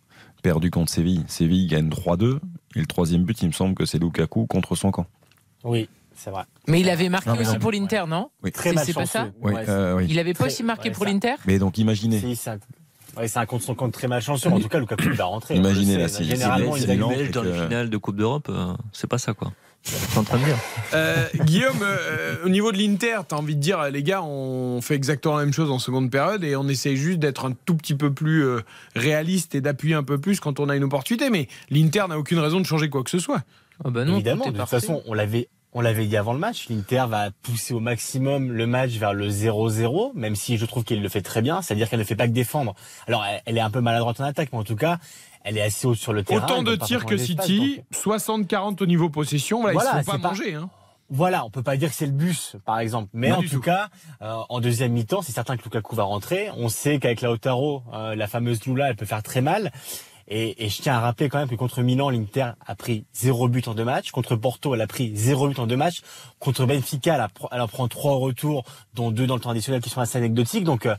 perdue 0.46 0.70
contre 0.70 0.92
Séville. 0.92 1.24
Séville 1.26 1.66
gagne 1.66 1.88
3-2. 1.88 2.38
Et 2.76 2.78
le 2.80 2.86
troisième 2.86 3.24
but, 3.24 3.42
il 3.42 3.48
me 3.48 3.52
semble 3.52 3.74
que 3.74 3.84
c'est 3.84 3.98
Lukaku 3.98 4.46
contre 4.46 4.76
son 4.76 4.92
camp. 4.92 5.06
Oui, 5.64 5.88
c'est 6.14 6.30
vrai. 6.30 6.44
Mais 6.68 6.80
il 6.80 6.88
avait 6.88 7.08
marqué 7.08 7.30
Non, 7.30 7.36
aussi 7.36 7.54
non. 7.54 7.58
pour 7.58 7.72
l'Inter, 7.72 8.04
non 8.06 8.30
Oui. 8.44 8.52
Très 8.52 8.70
C'est- 8.74 8.84
c'est 8.84 8.92
pas 8.92 9.00
malchanceux. 9.00 9.18
ça 9.18 9.32
Oui, 9.42 9.52
euh, 9.68 9.96
oui. 9.96 10.06
Il 10.08 10.18
avait 10.20 10.34
pas 10.34 10.44
Très- 10.44 10.46
aussi 10.52 10.62
marqué 10.62 10.88
ouais, 10.90 10.94
pour 10.94 11.04
l'Inter 11.04 11.34
Mais 11.48 11.58
donc 11.58 11.78
imaginez. 11.78 12.20
Si, 12.20 12.36
c'est 12.36 12.50
un... 12.50 12.58
ouais, 13.16 13.26
c'est 13.26 13.38
un 13.40 13.46
contre 13.46 13.64
son 13.64 13.74
compte 13.74 13.92
très 13.92 14.06
malchanceux. 14.06 14.48
En 14.50 14.60
tout 14.60 14.68
cas, 14.68 14.78
Lukaku 14.78 15.02
il 15.06 15.12
va 15.14 15.24
rentrer. 15.24 15.56
Imaginez, 15.56 15.96
le 15.96 16.02
là, 16.02 16.08
si- 16.08 16.22
Généralement, 16.24 16.76
il 16.76 16.82
c'est 16.82 16.96
dans 16.96 17.42
les 17.42 17.52
finales 17.52 17.90
de 17.90 17.96
Coupe 17.96 18.16
d'Europe, 18.16 18.46
euh, 18.50 18.74
c'est 18.92 19.08
pas 19.10 19.18
ça 19.18 19.34
quoi. 19.34 19.52
C'est 19.86 20.18
en 20.18 20.24
train 20.24 20.38
de 20.38 20.44
dire. 20.44 20.58
Euh, 20.94 21.26
Guillaume, 21.44 21.80
euh, 21.82 22.36
au 22.44 22.48
niveau 22.48 22.72
de 22.72 22.78
l'Inter, 22.78 23.18
t'as 23.28 23.36
envie 23.36 23.54
de 23.54 23.60
dire, 23.60 23.82
les 23.90 24.02
gars, 24.02 24.22
on 24.22 24.80
fait 24.80 24.94
exactement 24.94 25.36
la 25.36 25.44
même 25.44 25.52
chose 25.52 25.70
en 25.70 25.78
seconde 25.78 26.10
période 26.10 26.42
et 26.42 26.56
on 26.56 26.66
essaye 26.68 26.96
juste 26.96 27.18
d'être 27.18 27.44
un 27.44 27.52
tout 27.52 27.76
petit 27.76 27.94
peu 27.94 28.12
plus 28.12 28.44
euh, 28.44 28.62
réaliste 28.96 29.54
et 29.54 29.60
d'appuyer 29.60 29.94
un 29.94 30.02
peu 30.02 30.18
plus 30.18 30.40
quand 30.40 30.58
on 30.58 30.68
a 30.68 30.76
une 30.76 30.84
opportunité. 30.84 31.30
Mais 31.30 31.48
l'Inter 31.70 32.04
n'a 32.08 32.18
aucune 32.18 32.38
raison 32.40 32.60
de 32.60 32.66
changer 32.66 32.90
quoi 32.90 33.04
que 33.04 33.10
ce 33.10 33.18
soit. 33.18 33.42
Ah 33.84 33.90
bah 33.90 34.04
non, 34.04 34.14
Évidemment, 34.14 34.50
de 34.50 34.58
toute 34.58 34.68
façon, 34.68 35.02
on 35.06 35.14
l'avait, 35.14 35.48
on 35.72 35.82
l'avait 35.82 36.06
dit 36.06 36.16
avant 36.16 36.32
le 36.32 36.38
match. 36.38 36.68
L'Inter 36.68 37.04
va 37.08 37.30
pousser 37.42 37.74
au 37.74 37.80
maximum 37.80 38.50
le 38.50 38.66
match 38.66 38.92
vers 38.92 39.12
le 39.12 39.28
0-0, 39.28 40.12
même 40.14 40.34
si 40.34 40.56
je 40.56 40.64
trouve 40.64 40.82
qu'elle 40.82 41.02
le 41.02 41.08
fait 41.08 41.20
très 41.20 41.42
bien. 41.42 41.62
C'est-à-dire 41.62 41.88
qu'elle 41.88 41.98
ne 41.98 42.04
fait 42.04 42.16
pas 42.16 42.26
que 42.26 42.32
défendre. 42.32 42.74
Alors, 43.06 43.24
elle, 43.24 43.42
elle 43.44 43.58
est 43.58 43.62
un 43.62 43.70
peu 43.70 43.80
maladroite 43.80 44.20
en 44.20 44.24
attaque, 44.24 44.48
mais 44.52 44.58
en 44.58 44.64
tout 44.64 44.76
cas, 44.76 44.98
elle 45.46 45.56
est 45.58 45.62
assez 45.62 45.86
haute 45.86 45.96
sur 45.96 46.12
le 46.12 46.22
terrain. 46.24 46.44
Autant 46.44 46.62
de 46.62 46.74
tirs 46.76 47.06
que 47.06 47.16
City, 47.16 47.82
d'espace, 47.90 48.26
donc- 48.26 48.48
60-40 48.50 48.82
au 48.82 48.86
niveau 48.86 49.08
possession. 49.08 49.60
Voilà, 49.62 49.74
Voilà, 49.80 49.90
ils 49.94 49.98
ne 50.00 50.04
pas 50.04 50.18
pas- 50.18 50.28
manger. 50.28 50.54
Hein. 50.54 50.68
Voilà, 51.08 51.44
on 51.44 51.50
peut 51.50 51.62
pas 51.62 51.76
dire 51.76 51.88
que 51.90 51.94
c'est 51.94 52.06
le 52.06 52.12
bus, 52.12 52.56
par 52.64 52.80
exemple. 52.80 53.08
Mais 53.14 53.30
en 53.30 53.40
tout. 53.40 53.60
cas, 53.60 53.88
euh, 54.22 54.34
en 54.48 54.58
deuxième 54.60 54.90
mi-temps, 54.92 55.22
c'est 55.22 55.30
certain 55.30 55.56
que 55.56 55.62
Lukaku 55.62 55.94
va 55.94 56.02
rentrer. 56.02 56.50
On 56.56 56.68
sait 56.68 56.98
qu'avec 56.98 57.20
Lautaro, 57.20 57.84
euh, 57.94 58.16
la 58.16 58.26
fameuse 58.26 58.64
Lula, 58.66 58.90
elle 58.90 58.96
peut 58.96 59.06
faire 59.06 59.22
très 59.22 59.40
mal. 59.40 59.70
Et, 60.28 60.64
et 60.64 60.68
je 60.68 60.82
tiens 60.82 60.94
à 60.94 61.00
rappeler 61.00 61.28
quand 61.28 61.38
même 61.38 61.48
que 61.48 61.54
contre 61.54 61.82
Milan, 61.82 62.10
l'Inter 62.10 62.52
a 62.66 62.74
pris 62.74 63.04
zéro 63.12 63.48
but 63.48 63.68
en 63.68 63.74
deux 63.74 63.84
matchs. 63.84 64.10
Contre 64.10 64.34
Porto, 64.34 64.74
elle 64.74 64.80
a 64.80 64.86
pris 64.86 65.14
zéro 65.14 65.48
but 65.48 65.58
en 65.58 65.66
deux 65.66 65.76
matchs. 65.76 66.02
Contre 66.40 66.66
Benfica, 66.66 67.14
elle, 67.14 67.20
a 67.20 67.28
elle 67.52 67.60
en 67.60 67.68
prend 67.68 67.86
trois 67.86 68.12
au 68.12 68.18
retour, 68.18 68.64
dont 68.94 69.10
deux 69.10 69.26
dans 69.26 69.36
le 69.36 69.40
temps 69.40 69.50
additionnel 69.50 69.80
qui 69.80 69.90
sont 69.90 70.00
assez 70.00 70.18
anecdotiques. 70.18 70.64
Donc 70.64 70.86
euh, 70.86 70.96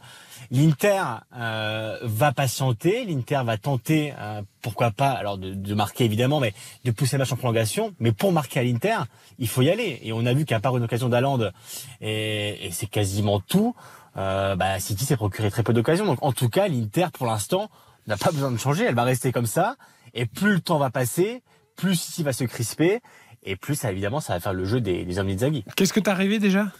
l'Inter 0.49 1.01
euh, 1.35 1.97
va 2.03 2.31
patienter, 2.31 3.03
l'Inter 3.03 3.41
va 3.43 3.57
tenter, 3.57 4.13
euh, 4.17 4.41
pourquoi 4.61 4.91
pas, 4.91 5.11
alors 5.11 5.37
de, 5.37 5.53
de 5.53 5.73
marquer 5.73 6.05
évidemment, 6.05 6.39
mais 6.39 6.53
de 6.85 6.91
pousser 6.91 7.17
le 7.17 7.23
match 7.23 7.33
en 7.33 7.35
prolongation. 7.35 7.93
Mais 7.99 8.13
pour 8.13 8.31
marquer 8.31 8.61
à 8.61 8.63
l'Inter, 8.63 8.97
il 9.39 9.49
faut 9.49 9.61
y 9.61 9.69
aller. 9.69 9.99
Et 10.03 10.13
on 10.13 10.25
a 10.25 10.33
vu 10.33 10.45
qu'à 10.45 10.61
part 10.61 10.77
une 10.77 10.83
occasion 10.83 11.09
d'Alande, 11.09 11.51
et, 11.99 12.67
et 12.67 12.71
c'est 12.71 12.87
quasiment 12.87 13.41
tout, 13.41 13.75
euh, 14.15 14.55
bah, 14.55 14.79
City 14.79 15.03
s'est 15.03 15.17
procuré 15.17 15.51
très 15.51 15.63
peu 15.63 15.73
d'occasions. 15.73 16.05
Donc 16.05 16.19
en 16.21 16.31
tout 16.31 16.47
cas, 16.47 16.69
l'Inter, 16.69 17.07
pour 17.11 17.27
l'instant, 17.27 17.69
n'a 18.07 18.17
pas 18.17 18.31
besoin 18.31 18.51
de 18.51 18.57
changer. 18.57 18.85
Elle 18.85 18.95
va 18.95 19.03
rester 19.03 19.31
comme 19.31 19.45
ça. 19.45 19.75
Et 20.13 20.25
plus 20.25 20.53
le 20.53 20.59
temps 20.61 20.79
va 20.79 20.89
passer, 20.89 21.43
plus 21.75 21.95
City 21.95 22.23
va 22.23 22.34
se 22.34 22.43
crisper. 22.43 23.01
Et 23.43 23.55
plus, 23.55 23.75
ça, 23.75 23.91
évidemment, 23.91 24.19
ça 24.19 24.34
va 24.34 24.39
faire 24.39 24.53
le 24.53 24.65
jeu 24.65 24.81
des, 24.81 25.05
des 25.05 25.19
hommes. 25.19 25.29
Qu'est-ce 25.75 25.93
que 25.93 25.99
tu 25.99 26.09
as 26.09 26.13
rêvé 26.13 26.39
déjà? 26.39 26.71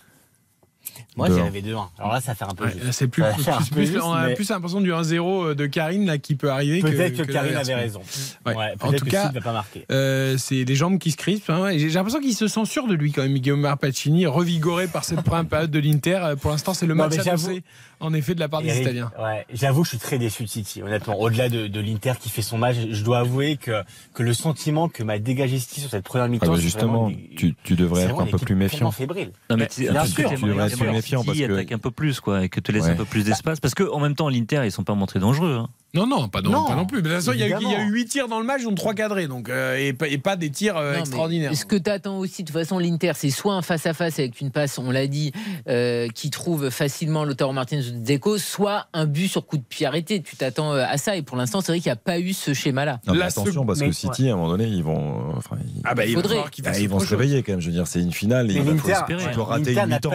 Moi, 1.16 1.30
De 1.30 1.36
j'ai 1.36 1.42
un. 1.42 1.46
rêvé 1.46 1.62
de 1.62 1.74
1. 1.74 1.90
Alors 2.00 2.14
là, 2.14 2.22
ça 2.22 2.36
faire 2.36 2.50
un 2.50 2.54
peu 2.56 2.66
Ouais, 2.66 2.74
C'est 2.92 3.08
plus, 3.08 3.24
plus- 3.24 3.44
plus- 3.44 3.70
plus- 3.72 3.86
juste, 3.88 4.00
on 4.04 4.12
a 4.14 4.28
mais 4.28 4.34
plus 4.36 4.50
l'impression 4.50 4.82
du 4.82 4.92
1-0 4.94 5.54
de 5.56 5.66
Karine 5.66 6.06
là 6.06 6.18
qui 6.18 6.36
peut 6.36 6.50
arriver. 6.52 6.80
Peut-être 6.82 7.18
que, 7.18 7.24
Karine 7.32 7.56
avait 7.56 7.76
raison. 7.76 8.02
Ouais. 8.46 8.56
Ouais, 8.56 8.74
En 8.82 8.92
tout 8.94 9.06
que 9.06 9.10
cas, 9.10 9.24
Sid 9.28 9.36
ne 9.36 9.40
va 9.40 9.44
pas 9.44 9.54
marquer. 9.54 9.86
Euh, 9.92 10.38
c'est 10.38 10.66
des 10.66 10.76
jambes 10.76 11.00
qui 11.00 11.12
se 11.12 11.18
crispent. 11.18 11.50
hein, 11.50 11.70
et 11.70 11.80
j'ai 11.80 11.90
l'impression 11.90 12.20
qu'il 12.20 12.34
se 12.36 12.48
sent 12.48 12.66
sûr 12.66 12.88
de 12.88 12.94
lui 12.96 13.12
quand 13.12 13.22
même, 13.24 13.38
Guillaume 13.38 13.62
Marpacini, 13.62 14.26
revigoré 14.28 14.88
par 14.88 15.04
cette 15.04 15.22
première 15.24 15.46
période 15.48 15.72
de 15.72 15.80
l'Inter. 15.80 16.20
Euh, 16.24 16.36
Pour 16.36 16.52
l'instant, 16.52 16.74
c'est 16.74 16.86
le 16.86 16.94
Non, 16.94 17.06
match 17.08 17.18
annoncé, 17.20 17.64
en 18.00 18.14
effet, 18.14 18.36
de 18.36 18.40
la 18.40 18.48
part 18.50 18.62
des 18.62 18.70
Eric, 18.70 18.82
Italiens. 18.82 19.12
Ouais, 19.20 19.46
j'avoue, 19.54 19.84
je 19.84 19.90
suis 19.90 19.98
très 19.98 20.18
déçu 20.20 20.44
de 20.44 20.50
City. 20.50 20.84
Honnêtement, 20.84 21.20
au-delà 21.20 21.50
de, 21.50 21.68
de 21.68 21.80
l'Inter 21.80 22.14
qui 22.20 22.30
fait 22.30 22.42
son 22.44 22.58
match, 22.58 22.76
je 22.92 23.04
dois 23.04 23.20
avouer 23.20 23.58
que, 23.58 23.84
que 24.14 24.24
le 24.24 24.34
sentiment 24.34 24.88
que 24.90 25.04
m'a 25.04 25.18
dégagé 25.20 25.58
City 25.60 25.82
sur 25.82 25.90
cette 25.90 26.04
première 26.04 26.26
Ah 26.26 26.30
mi-temps, 26.30 26.48
bah 26.48 26.54
c'est 26.58 26.62
justement, 26.62 27.12
tu, 27.36 27.56
tu 27.64 27.76
devrais 27.76 28.04
être 28.04 28.20
un 28.20 28.26
peu 28.28 28.38
plus 28.38 28.56
méfiant. 28.56 28.78
tellement 28.78 28.92
fébrile. 28.92 29.32
Non, 29.50 29.58
mais 29.58 29.68
bien 29.78 30.06
sûr, 30.06 30.30
tu 30.30 30.44
devrais 30.46 30.70
être 30.86 30.96
City 31.04 31.16
méfiant 31.16 31.24
parce 31.24 31.38
que- 31.38 31.54
attaque 31.54 31.72
un 31.72 31.78
peu 31.78 31.92
plus, 31.92 32.20
quoi, 32.20 32.44
et 32.44 32.50
que 32.50 32.60
te 32.60 32.72
laisse 32.72 32.84
Ouais. 32.86 32.92
un 32.92 32.96
peu 32.96 33.06
plus 33.06 33.24
d'espace. 33.24 33.60
Parce 33.60 33.74
que 33.74 33.84
en 33.84 34.00
même 34.00 34.16
temps, 34.16 34.30
l'Inter, 34.30 34.62
ils 34.66 34.72
sont 34.72 34.84
pas 34.84 34.94
montrés 34.96 35.20
dangereux. 35.20 35.58
hein. 35.60 35.70
Non, 35.94 36.06
non, 36.06 36.28
pas 36.28 36.42
non, 36.42 36.52
Non, 36.52 36.66
pas 36.66 36.76
non 36.76 36.86
plus. 36.86 36.98
Mais 36.98 37.04
de 37.04 37.16
toute 37.16 37.24
façon, 37.24 37.32
il 37.34 37.40
y, 37.40 37.44
a 37.44 37.48
eu- 37.48 37.50
il 37.50 37.52
y 37.52 37.54
a 37.54 37.70
évidemment. 37.70 37.88
eu 37.90 37.92
8 37.94 38.06
tirs 38.08 38.28
dans 38.28 38.40
le 38.40 38.46
match, 38.46 38.62
dont 38.64 38.76
3 38.76 38.94
cadrés. 38.94 39.28
Donc, 39.28 39.50
euh, 39.50 39.78
et, 39.78 39.94
pas- 39.94 40.10
et 40.10 40.18
pas 40.18 40.36
des 40.36 40.50
tirs 40.52 40.76
euh, 40.78 40.94
Non, 40.96 41.00
extraordinaires. 41.00 41.56
Ce 41.56 41.66
que 41.66 41.78
tu 41.78 41.90
attends 41.90 42.20
aussi, 42.20 42.44
de 42.44 42.48
toute 42.50 42.60
façon, 42.60 42.78
l'Inter, 42.78 43.14
c'est 43.16 43.30
soit 43.30 43.54
un 43.56 43.62
face-à-face 43.62 44.20
avec 44.20 44.40
une 44.42 44.52
passe, 44.52 44.78
on 44.78 44.92
l'a 44.92 45.08
dit, 45.08 45.32
euh, 45.70 46.08
qui 46.10 46.30
trouve 46.30 46.70
facilement 46.70 47.24
Lautaro 47.24 47.54
Martinez 47.54 47.88
ou 47.88 48.04
Deco, 48.04 48.38
soit 48.38 48.88
un 48.94 49.06
but 49.06 49.28
sur 49.30 49.46
coup 49.48 49.58
de 49.58 49.64
pied 49.64 49.86
arrêté. 49.88 50.22
Tu 50.22 50.36
t'attends 50.36 50.74
à 50.74 50.98
ça. 50.98 51.16
Et 51.16 51.22
pour 51.22 51.38
l'instant, 51.38 51.62
c'est 51.62 51.72
vrai 51.72 51.80
qu'il 51.80 51.90
n'y 51.90 51.94
a 51.94 51.96
pas 51.96 52.20
eu 52.20 52.34
ce 52.34 52.54
schéma-là. 52.54 53.00
Non, 53.08 53.14
mais 53.14 53.20
La 53.20 53.26
attention, 53.28 53.66
parce 53.66 53.80
mais- 53.80 53.88
que 53.88 53.94
City, 53.96 54.30
à 54.30 54.34
un 54.34 54.36
moment 54.36 54.50
donné, 54.50 54.66
ils 54.66 54.84
vont. 54.84 55.34
Enfin, 55.38 55.56
ils, 55.66 55.82
Ah 55.86 55.96
bah, 55.96 56.06
il 56.06 56.14
Faudrait. 56.16 56.36
bah, 56.36 56.50
fasse 56.66 56.80
ils 56.80 56.90
vont 56.90 57.00
se 57.00 57.10
réveiller 57.16 57.42
quand 57.44 57.54
même. 57.54 57.62
Je 57.62 57.68
veux 57.68 57.74
dire, 57.74 57.88
c'est 57.88 58.02
une 58.02 58.12
finale. 58.12 58.48
Mais 58.48 58.56
il 58.56 58.62
faut 58.64 58.72
l'Inter, 58.72 58.92
espérer. 58.92 59.24
Tu 59.24 59.30
peux 59.36 59.42
rater 59.42 59.74
pas 59.74 59.86
mais 59.88 60.00
deux. 60.00 60.10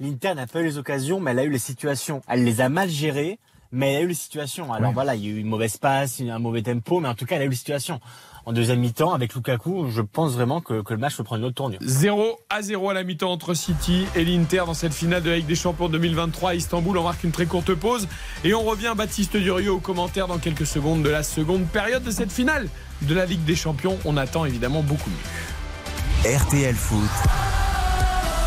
L'Inter 0.00 0.34
n'a 0.34 0.46
pas 0.46 0.60
eu 0.60 0.64
les 0.64 0.78
occasions, 0.78 1.20
mais 1.20 1.32
elle 1.32 1.38
a 1.40 1.44
eu 1.44 1.50
les 1.50 1.58
situations. 1.58 2.22
Elle 2.26 2.42
les 2.44 2.62
a 2.62 2.70
mal 2.70 2.88
gérées, 2.88 3.38
mais 3.72 3.92
elle 3.94 3.96
a 3.96 4.00
eu 4.02 4.08
les 4.08 4.14
situations. 4.14 4.72
Alors 4.72 4.88
Ouais. 4.88 4.94
voilà, 4.94 5.14
il 5.14 5.24
y 5.24 5.28
a 5.28 5.30
eu 5.30 5.38
une 5.38 5.46
mauvaise 5.48 5.76
passe, 5.76 6.20
un 6.20 6.38
mauvais 6.38 6.62
tempo, 6.62 7.00
mais 7.00 7.08
en 7.08 7.14
tout 7.14 7.24
cas, 7.26 7.36
elle 7.36 7.42
a 7.42 7.44
eu 7.46 7.50
les 7.50 7.56
situations. 7.56 8.00
En 8.46 8.52
deuxième 8.54 8.80
mi-temps, 8.80 9.12
avec 9.12 9.34
Lukaku, 9.34 9.90
je 9.90 10.00
pense 10.00 10.32
vraiment 10.32 10.62
que, 10.62 10.80
que 10.82 10.94
le 10.94 10.98
match 10.98 11.14
peut 11.16 11.22
prendre 11.22 11.40
une 11.40 11.46
autre 11.46 11.56
tournure. 11.56 11.78
0 11.82 12.38
à 12.48 12.62
0 12.62 12.88
à 12.90 12.94
la 12.94 13.04
mi-temps 13.04 13.30
entre 13.30 13.52
City 13.52 14.06
et 14.16 14.24
l'Inter 14.24 14.62
dans 14.66 14.72
cette 14.74 14.94
finale 14.94 15.22
de 15.22 15.28
la 15.30 15.36
Ligue 15.36 15.46
des 15.46 15.54
Champions 15.54 15.90
2023 15.90 16.50
à 16.50 16.54
Istanbul. 16.54 16.96
On 16.96 17.02
marque 17.04 17.22
une 17.22 17.32
très 17.32 17.44
courte 17.44 17.74
pause 17.74 18.08
et 18.42 18.54
on 18.54 18.62
revient 18.62 18.94
Baptiste 18.96 19.36
Durieux 19.36 19.70
au 19.72 19.78
commentaire 19.80 20.26
dans 20.26 20.38
quelques 20.38 20.66
secondes 20.66 21.02
de 21.02 21.10
la 21.10 21.22
seconde 21.22 21.66
période 21.66 22.02
de 22.02 22.10
cette 22.10 22.32
finale 22.32 22.68
de 23.02 23.14
la 23.14 23.26
Ligue 23.26 23.44
des 23.44 23.56
Champions. 23.56 23.98
On 24.06 24.16
attend 24.16 24.46
évidemment 24.46 24.82
beaucoup 24.82 25.10
mieux. 25.10 26.34
RTL 26.36 26.74
Foot, 26.74 27.10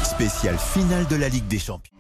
spécial 0.03 0.57
finale 0.57 1.05
de 1.07 1.15
la 1.15 1.29
Ligue 1.29 1.47
des 1.47 1.59
Champions. 1.59 1.93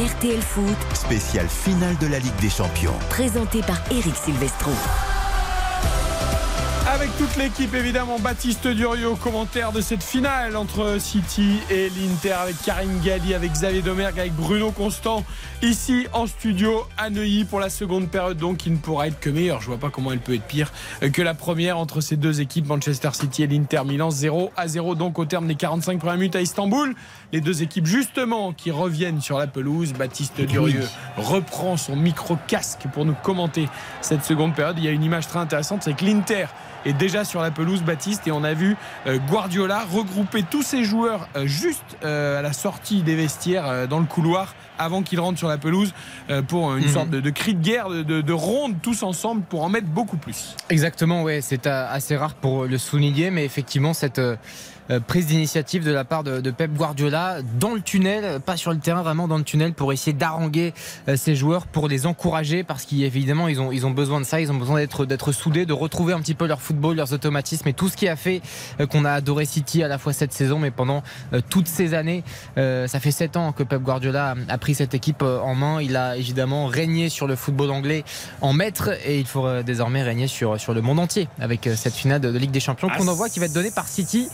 RTL 0.00 0.40
Foot, 0.40 0.78
Spécial 0.94 1.46
finale 1.46 1.94
de 1.98 2.06
la 2.06 2.18
Ligue 2.18 2.36
des 2.40 2.48
Champions. 2.48 2.98
présenté 3.10 3.60
par 3.60 3.76
Eric 3.90 4.16
Silvestro. 4.16 4.70
Avec 7.00 7.16
toute 7.16 7.36
l'équipe, 7.36 7.74
évidemment, 7.74 8.18
Baptiste 8.18 8.68
Durieux 8.68 9.08
au 9.08 9.16
commentaire 9.16 9.72
de 9.72 9.80
cette 9.80 10.02
finale 10.02 10.54
entre 10.54 11.00
City 11.00 11.56
et 11.70 11.88
l'Inter, 11.88 12.32
avec 12.32 12.60
Karim 12.62 13.00
Galli, 13.00 13.32
avec 13.32 13.52
Xavier 13.52 13.80
Domergue, 13.80 14.20
avec 14.20 14.34
Bruno 14.34 14.70
Constant, 14.70 15.24
ici 15.62 16.06
en 16.12 16.26
studio 16.26 16.86
à 16.98 17.08
Neuilly 17.08 17.46
pour 17.46 17.58
la 17.58 17.70
seconde 17.70 18.10
période, 18.10 18.36
donc 18.36 18.58
qui 18.58 18.70
ne 18.70 18.76
pourra 18.76 19.06
être 19.06 19.18
que 19.18 19.30
meilleure. 19.30 19.62
Je 19.62 19.68
vois 19.68 19.78
pas 19.78 19.88
comment 19.88 20.12
elle 20.12 20.18
peut 20.18 20.34
être 20.34 20.44
pire 20.44 20.74
que 21.00 21.22
la 21.22 21.32
première 21.32 21.78
entre 21.78 22.02
ces 22.02 22.16
deux 22.18 22.42
équipes, 22.42 22.66
Manchester 22.66 23.08
City 23.14 23.44
et 23.44 23.46
l'Inter 23.46 23.80
Milan, 23.86 24.10
0 24.10 24.52
à 24.54 24.68
0 24.68 24.94
donc 24.94 25.18
au 25.18 25.24
terme 25.24 25.46
des 25.46 25.54
45 25.54 25.98
premières 25.98 26.18
minutes 26.18 26.36
à 26.36 26.42
Istanbul. 26.42 26.94
Les 27.32 27.40
deux 27.40 27.62
équipes, 27.62 27.86
justement, 27.86 28.52
qui 28.52 28.70
reviennent 28.70 29.22
sur 29.22 29.38
la 29.38 29.46
pelouse. 29.46 29.94
Baptiste 29.94 30.38
Durieux 30.42 30.86
reprend 31.16 31.78
son 31.78 31.96
micro-casque 31.96 32.82
pour 32.92 33.06
nous 33.06 33.16
commenter 33.22 33.70
cette 34.02 34.22
seconde 34.22 34.54
période. 34.54 34.76
Il 34.76 34.84
y 34.84 34.88
a 34.88 34.90
une 34.92 35.04
image 35.04 35.28
très 35.28 35.38
intéressante, 35.38 35.82
c'est 35.82 35.96
que 35.96 36.04
l'Inter 36.04 36.44
est 36.84 36.92
déjà 36.92 37.24
sur 37.24 37.40
la 37.42 37.50
pelouse, 37.50 37.82
Baptiste, 37.82 38.26
et 38.26 38.32
on 38.32 38.44
a 38.44 38.54
vu 38.54 38.76
euh, 39.06 39.18
Guardiola 39.28 39.84
regrouper 39.90 40.42
tous 40.42 40.62
ses 40.62 40.84
joueurs 40.84 41.28
euh, 41.36 41.46
juste 41.46 41.84
euh, 42.04 42.38
à 42.38 42.42
la 42.42 42.52
sortie 42.52 43.02
des 43.02 43.16
vestiaires 43.16 43.88
dans 43.88 43.98
le 44.00 44.06
couloir 44.06 44.54
avant 44.78 45.02
qu'ils 45.02 45.20
rentrent 45.20 45.38
sur 45.38 45.48
la 45.48 45.58
pelouse 45.58 45.92
pour 46.48 46.74
une 46.74 46.84
Mhm. 46.86 46.92
sorte 46.92 47.10
de, 47.10 47.20
de 47.20 47.30
cri 47.30 47.54
de 47.54 47.62
guerre, 47.62 47.88
de, 47.90 48.02
de- 48.02 48.20
de 48.22 48.32
ronde 48.32 48.76
tous 48.80 49.02
ensemble 49.02 49.42
pour 49.42 49.62
en 49.62 49.68
mettre 49.68 49.88
beaucoup 49.88 50.16
plus. 50.16 50.56
Exactement, 50.70 51.22
ouais, 51.22 51.40
c'est 51.42 51.66
assez 51.66 52.16
rare 52.16 52.34
pour 52.34 52.64
le 52.64 52.78
souligner, 52.78 53.30
mais 53.30 53.44
effectivement, 53.44 53.92
cette 53.92 54.20
prise 54.98 55.26
d'initiative 55.26 55.84
de 55.84 55.92
la 55.92 56.04
part 56.04 56.24
de, 56.24 56.40
de 56.40 56.50
Pep 56.50 56.72
Guardiola 56.72 57.38
dans 57.58 57.74
le 57.74 57.80
tunnel, 57.80 58.40
pas 58.40 58.56
sur 58.56 58.72
le 58.72 58.78
terrain, 58.78 59.02
vraiment 59.02 59.28
dans 59.28 59.38
le 59.38 59.44
tunnel 59.44 59.72
pour 59.72 59.92
essayer 59.92 60.12
d'haranguer 60.12 60.74
euh, 61.08 61.16
ses 61.16 61.36
joueurs, 61.36 61.66
pour 61.66 61.88
les 61.88 62.06
encourager, 62.06 62.64
parce 62.64 62.84
qu'évidemment, 62.84 63.48
ils 63.48 63.60
ont, 63.60 63.70
ils 63.70 63.86
ont 63.86 63.90
besoin 63.90 64.20
de 64.20 64.24
ça, 64.24 64.40
ils 64.40 64.50
ont 64.50 64.56
besoin 64.56 64.78
d'être, 64.78 65.06
d'être 65.06 65.32
soudés, 65.32 65.66
de 65.66 65.72
retrouver 65.72 66.12
un 66.12 66.20
petit 66.20 66.34
peu 66.34 66.46
leur 66.46 66.60
football, 66.60 66.96
leurs 66.96 67.12
automatismes 67.12 67.68
et 67.68 67.72
tout 67.72 67.88
ce 67.88 67.96
qui 67.96 68.08
a 68.08 68.16
fait 68.16 68.40
euh, 68.80 68.86
qu'on 68.86 69.04
a 69.04 69.12
adoré 69.12 69.44
City 69.44 69.82
à 69.82 69.88
la 69.88 69.98
fois 69.98 70.12
cette 70.12 70.32
saison, 70.32 70.58
mais 70.58 70.70
pendant 70.70 71.02
euh, 71.32 71.40
toutes 71.48 71.68
ces 71.68 71.94
années. 71.94 72.24
Euh, 72.58 72.86
ça 72.86 73.00
fait 73.00 73.10
sept 73.10 73.36
ans 73.36 73.52
que 73.52 73.62
Pep 73.62 73.82
Guardiola 73.82 74.34
a, 74.48 74.58
pris 74.58 74.74
cette 74.74 74.94
équipe 74.94 75.22
euh, 75.22 75.40
en 75.40 75.54
main. 75.54 75.80
Il 75.80 75.96
a 75.96 76.16
évidemment 76.16 76.66
régné 76.66 77.08
sur 77.08 77.26
le 77.26 77.36
football 77.36 77.70
anglais 77.70 78.04
en 78.40 78.52
maître 78.52 78.90
et 79.04 79.18
il 79.18 79.26
faut 79.26 79.46
euh, 79.46 79.62
désormais 79.62 80.02
régner 80.02 80.26
sur, 80.26 80.58
sur 80.60 80.74
le 80.74 80.80
monde 80.80 80.98
entier 80.98 81.28
avec 81.38 81.66
euh, 81.66 81.76
cette 81.76 81.94
finale 81.94 82.20
de, 82.20 82.40
Ligue 82.40 82.50
des 82.50 82.60
Champions 82.60 82.88
qu'on 82.88 83.08
Ah, 83.08 83.10
envoie 83.10 83.28
qui 83.28 83.38
va 83.38 83.46
être 83.46 83.52
donnée 83.52 83.70
par 83.70 83.86
City 83.86 84.28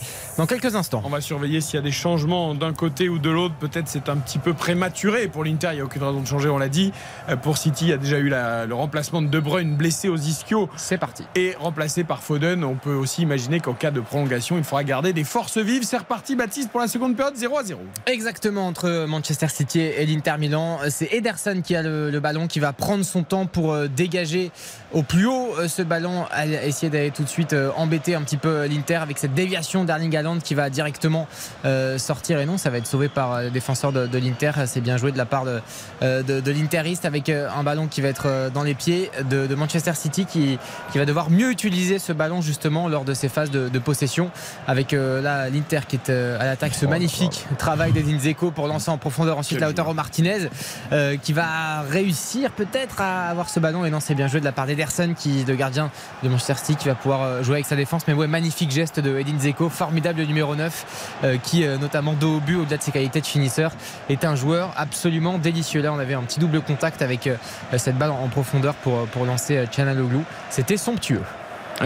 quelques 0.47 0.75
instants. 0.75 1.01
On 1.05 1.09
va 1.09 1.21
surveiller 1.21 1.61
s'il 1.61 1.75
y 1.75 1.77
a 1.77 1.81
des 1.81 1.91
changements 1.91 2.55
d'un 2.55 2.73
côté 2.73 3.09
ou 3.09 3.19
de 3.19 3.29
l'autre. 3.29 3.55
Peut-être 3.59 3.87
c'est 3.87 4.09
un 4.09 4.17
petit 4.17 4.39
peu 4.39 4.53
prématuré 4.53 5.27
pour 5.27 5.43
l'Inter. 5.43 5.69
Il 5.71 5.75
n'y 5.75 5.81
a 5.81 5.85
aucune 5.85 6.03
raison 6.03 6.21
de 6.21 6.27
changer, 6.27 6.49
on 6.49 6.57
l'a 6.57 6.69
dit. 6.69 6.91
Euh, 7.29 7.35
Pour 7.35 7.57
City, 7.57 7.85
il 7.85 7.89
y 7.89 7.93
a 7.93 7.97
déjà 7.97 8.17
eu 8.17 8.29
la- 8.29 8.65
le 8.65 8.73
remplacement 8.75 9.21
de 9.21 9.27
De 9.27 9.39
Bruyne 9.39 9.75
blessé 9.75 10.09
aux 10.09 10.17
ischios. 10.17 10.69
C'est 10.77 10.97
parti. 10.97 11.23
Et 11.35 11.55
remplacé 11.59 12.03
par 12.03 12.23
Foden. 12.23 12.63
On 12.63 12.75
peut 12.75 12.93
aussi 12.93 13.21
imaginer 13.21 13.59
qu'en 13.59 13.73
cas 13.73 13.91
de 13.91 13.99
prolongation, 13.99 14.57
il 14.57 14.63
faudra 14.63 14.83
garder 14.83 15.13
des 15.13 15.23
forces 15.23 15.57
vives. 15.57 15.83
C'est 15.83 15.97
reparti, 15.97 16.35
Baptiste, 16.35 16.69
pour 16.71 16.79
la 16.79 16.87
seconde 16.87 17.15
période, 17.15 17.35
0 17.35 17.57
à 17.57 17.63
0. 17.63 17.79
Exactement 18.05 18.67
entre 18.67 19.05
Manchester 19.07 19.47
City 19.49 19.79
et 19.81 20.05
l'Inter 20.05 20.35
Milan. 20.39 20.79
C'est 20.89 21.11
Ederson 21.13 21.61
qui 21.63 21.75
a 21.75 21.83
le, 21.83 22.09
le 22.09 22.19
ballon, 22.19 22.47
qui 22.47 22.59
va 22.59 22.73
prendre 22.73 23.03
son 23.03 23.23
temps 23.23 23.45
pour 23.45 23.73
euh, 23.73 23.87
dégager 23.87 24.51
au 24.93 25.03
plus 25.03 25.25
haut 25.25 25.53
euh, 25.59 25.67
ce 25.67 25.81
ballon, 25.81 26.25
à 26.31 26.45
essayer 26.45 26.89
d'aller 26.89 27.11
tout 27.11 27.23
de 27.23 27.29
suite 27.29 27.53
euh, 27.53 27.71
embêter 27.75 28.15
un 28.15 28.21
petit 28.21 28.37
peu 28.37 28.65
l'Inter 28.65 28.95
avec 28.95 29.17
cette 29.17 29.33
déviation 29.33 29.83
d'Erling 29.83 30.15
Haaland 30.15 30.39
qui 30.39 30.55
va 30.55 30.69
directement 30.69 31.27
euh, 31.65 31.97
sortir. 31.97 32.39
Et 32.39 32.45
non, 32.45 32.57
ça 32.57 32.69
va 32.69 32.77
être 32.77 32.87
sauvé 32.87 33.09
par 33.09 33.33
euh, 33.33 33.43
le 33.43 33.49
défenseur 33.49 33.91
de, 33.91 34.07
de 34.07 34.17
l'Inter. 34.17 34.51
C'est 34.65 34.81
bien 34.81 34.97
joué 34.97 35.11
de 35.11 35.17
la 35.17 35.25
part 35.25 35.45
de, 35.45 35.61
euh, 36.03 36.23
de, 36.23 36.39
de 36.39 36.51
l'Interiste 36.51 37.05
avec 37.05 37.29
euh, 37.29 37.49
un 37.55 37.63
ballon 37.63 37.87
qui 37.87 38.01
va 38.01 38.07
être 38.07 38.27
euh, 38.27 38.49
dans 38.49 38.63
les 38.63 38.75
pieds 38.75 39.11
de, 39.29 39.47
de 39.47 39.55
Manchester 39.55 39.93
City 39.93 40.25
qui, 40.25 40.57
qui 40.91 40.97
va 40.97 41.05
devoir 41.05 41.29
mieux 41.29 41.51
utiliser 41.51 41.99
ce 41.99 42.13
ballon 42.13 42.41
justement 42.41 42.87
lors 42.87 43.03
de 43.03 43.13
ces 43.13 43.29
phases 43.29 43.51
de, 43.51 43.69
de 43.69 43.79
possession 43.79 44.31
avec 44.67 44.93
euh, 44.93 45.21
là 45.21 45.49
l'Inter 45.49 45.81
qui 45.87 45.97
est 45.97 46.09
euh, 46.09 46.39
à 46.39 46.45
l'attaque 46.45 46.73
ce 46.73 46.85
magnifique 46.85 47.45
travail 47.57 47.91
d'Edin 47.91 48.17
pour 48.55 48.67
lancer 48.67 48.89
en 48.89 48.97
profondeur 48.97 49.37
ensuite 49.37 49.59
Quel 49.59 49.67
Lautaro 49.67 49.93
Martinez 49.93 50.49
euh, 50.91 51.17
qui 51.17 51.33
va 51.33 51.81
réussir 51.81 52.51
peut-être 52.51 53.01
à 53.01 53.29
avoir 53.29 53.49
ce 53.49 53.59
ballon 53.59 53.85
et 53.85 53.89
non 53.89 53.99
c'est 53.99 54.15
bien 54.15 54.27
joué 54.27 54.39
de 54.39 54.45
la 54.45 54.51
part 54.51 54.65
d'Ederson 54.77 55.13
qui 55.17 55.43
le 55.43 55.55
gardien 55.55 55.89
de 56.23 56.29
Manchester 56.29 56.53
City 56.55 56.75
qui 56.75 56.87
va 56.87 56.95
pouvoir 56.95 57.23
euh, 57.23 57.43
jouer 57.43 57.55
avec 57.55 57.65
sa 57.65 57.75
défense 57.75 58.03
mais 58.07 58.13
ouais 58.13 58.27
magnifique 58.27 58.69
geste 58.69 58.99
de 58.99 59.17
Edin 59.17 59.37
Dzeko 59.37 59.69
formidable 59.69 60.21
numéro 60.21 60.55
9 60.55 61.17
euh, 61.23 61.37
qui 61.41 61.65
euh, 61.65 61.77
notamment 61.77 62.13
dos 62.13 62.37
au 62.37 62.39
but 62.39 62.55
au-delà 62.55 62.77
de 62.77 62.83
ses 62.83 62.91
qualités 62.91 63.21
de 63.21 63.25
finisseur 63.25 63.71
est 64.09 64.23
un 64.23 64.35
joueur 64.35 64.71
absolument 64.77 65.39
délicieux 65.39 65.81
là 65.81 65.91
on 65.91 65.99
avait 65.99 66.13
un 66.13 66.21
petit 66.21 66.39
double 66.39 66.61
contact 66.61 67.01
avec 67.01 67.29
cette 67.77 67.97
balle 67.97 68.11
en 68.11 68.27
profondeur 68.27 68.75
pour, 68.75 69.07
pour 69.07 69.25
lancer 69.25 69.65
Çalhanoğlu 69.71 70.19
c'était 70.49 70.77
somptueux 70.77 71.23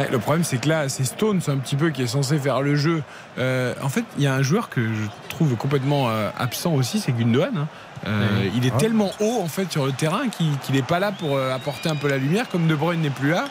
le 0.09 0.19
problème, 0.19 0.45
c'est 0.45 0.57
que 0.57 0.69
là, 0.69 0.88
c'est 0.88 1.03
Stones 1.03 1.41
un 1.49 1.57
petit 1.57 1.76
peu 1.76 1.89
qui 1.89 2.01
est 2.01 2.07
censé 2.07 2.38
faire 2.38 2.61
le 2.61 2.77
jeu. 2.77 3.03
En 3.38 3.89
fait, 3.89 4.05
il 4.18 4.23
y 4.23 4.27
a 4.27 4.34
un 4.34 4.41
joueur 4.41 4.69
que 4.69 4.81
je 4.81 5.03
trouve 5.27 5.57
complètement 5.57 6.07
absent 6.39 6.73
aussi, 6.76 7.01
c'est 7.01 7.11
Gundogan. 7.11 7.57
hein. 7.57 7.68
Euh, 8.07 8.39
Ouais. 8.41 8.51
Il 8.55 8.65
est 8.65 8.71
Ah. 8.75 8.79
tellement 8.79 9.11
haut 9.19 9.39
en 9.43 9.47
fait 9.47 9.71
sur 9.71 9.85
le 9.85 9.91
terrain 9.91 10.23
qu'il 10.29 10.75
n'est 10.75 10.81
pas 10.81 10.99
là 10.99 11.11
pour 11.11 11.35
euh, 11.37 11.53
apporter 11.53 11.89
un 11.89 11.95
peu 11.95 12.07
la 12.07 12.17
lumière, 12.17 12.49
comme 12.49 12.67
De 12.67 12.75
Bruyne 12.75 13.01
n'est 13.01 13.09
plus 13.09 13.29
là. 13.31 13.45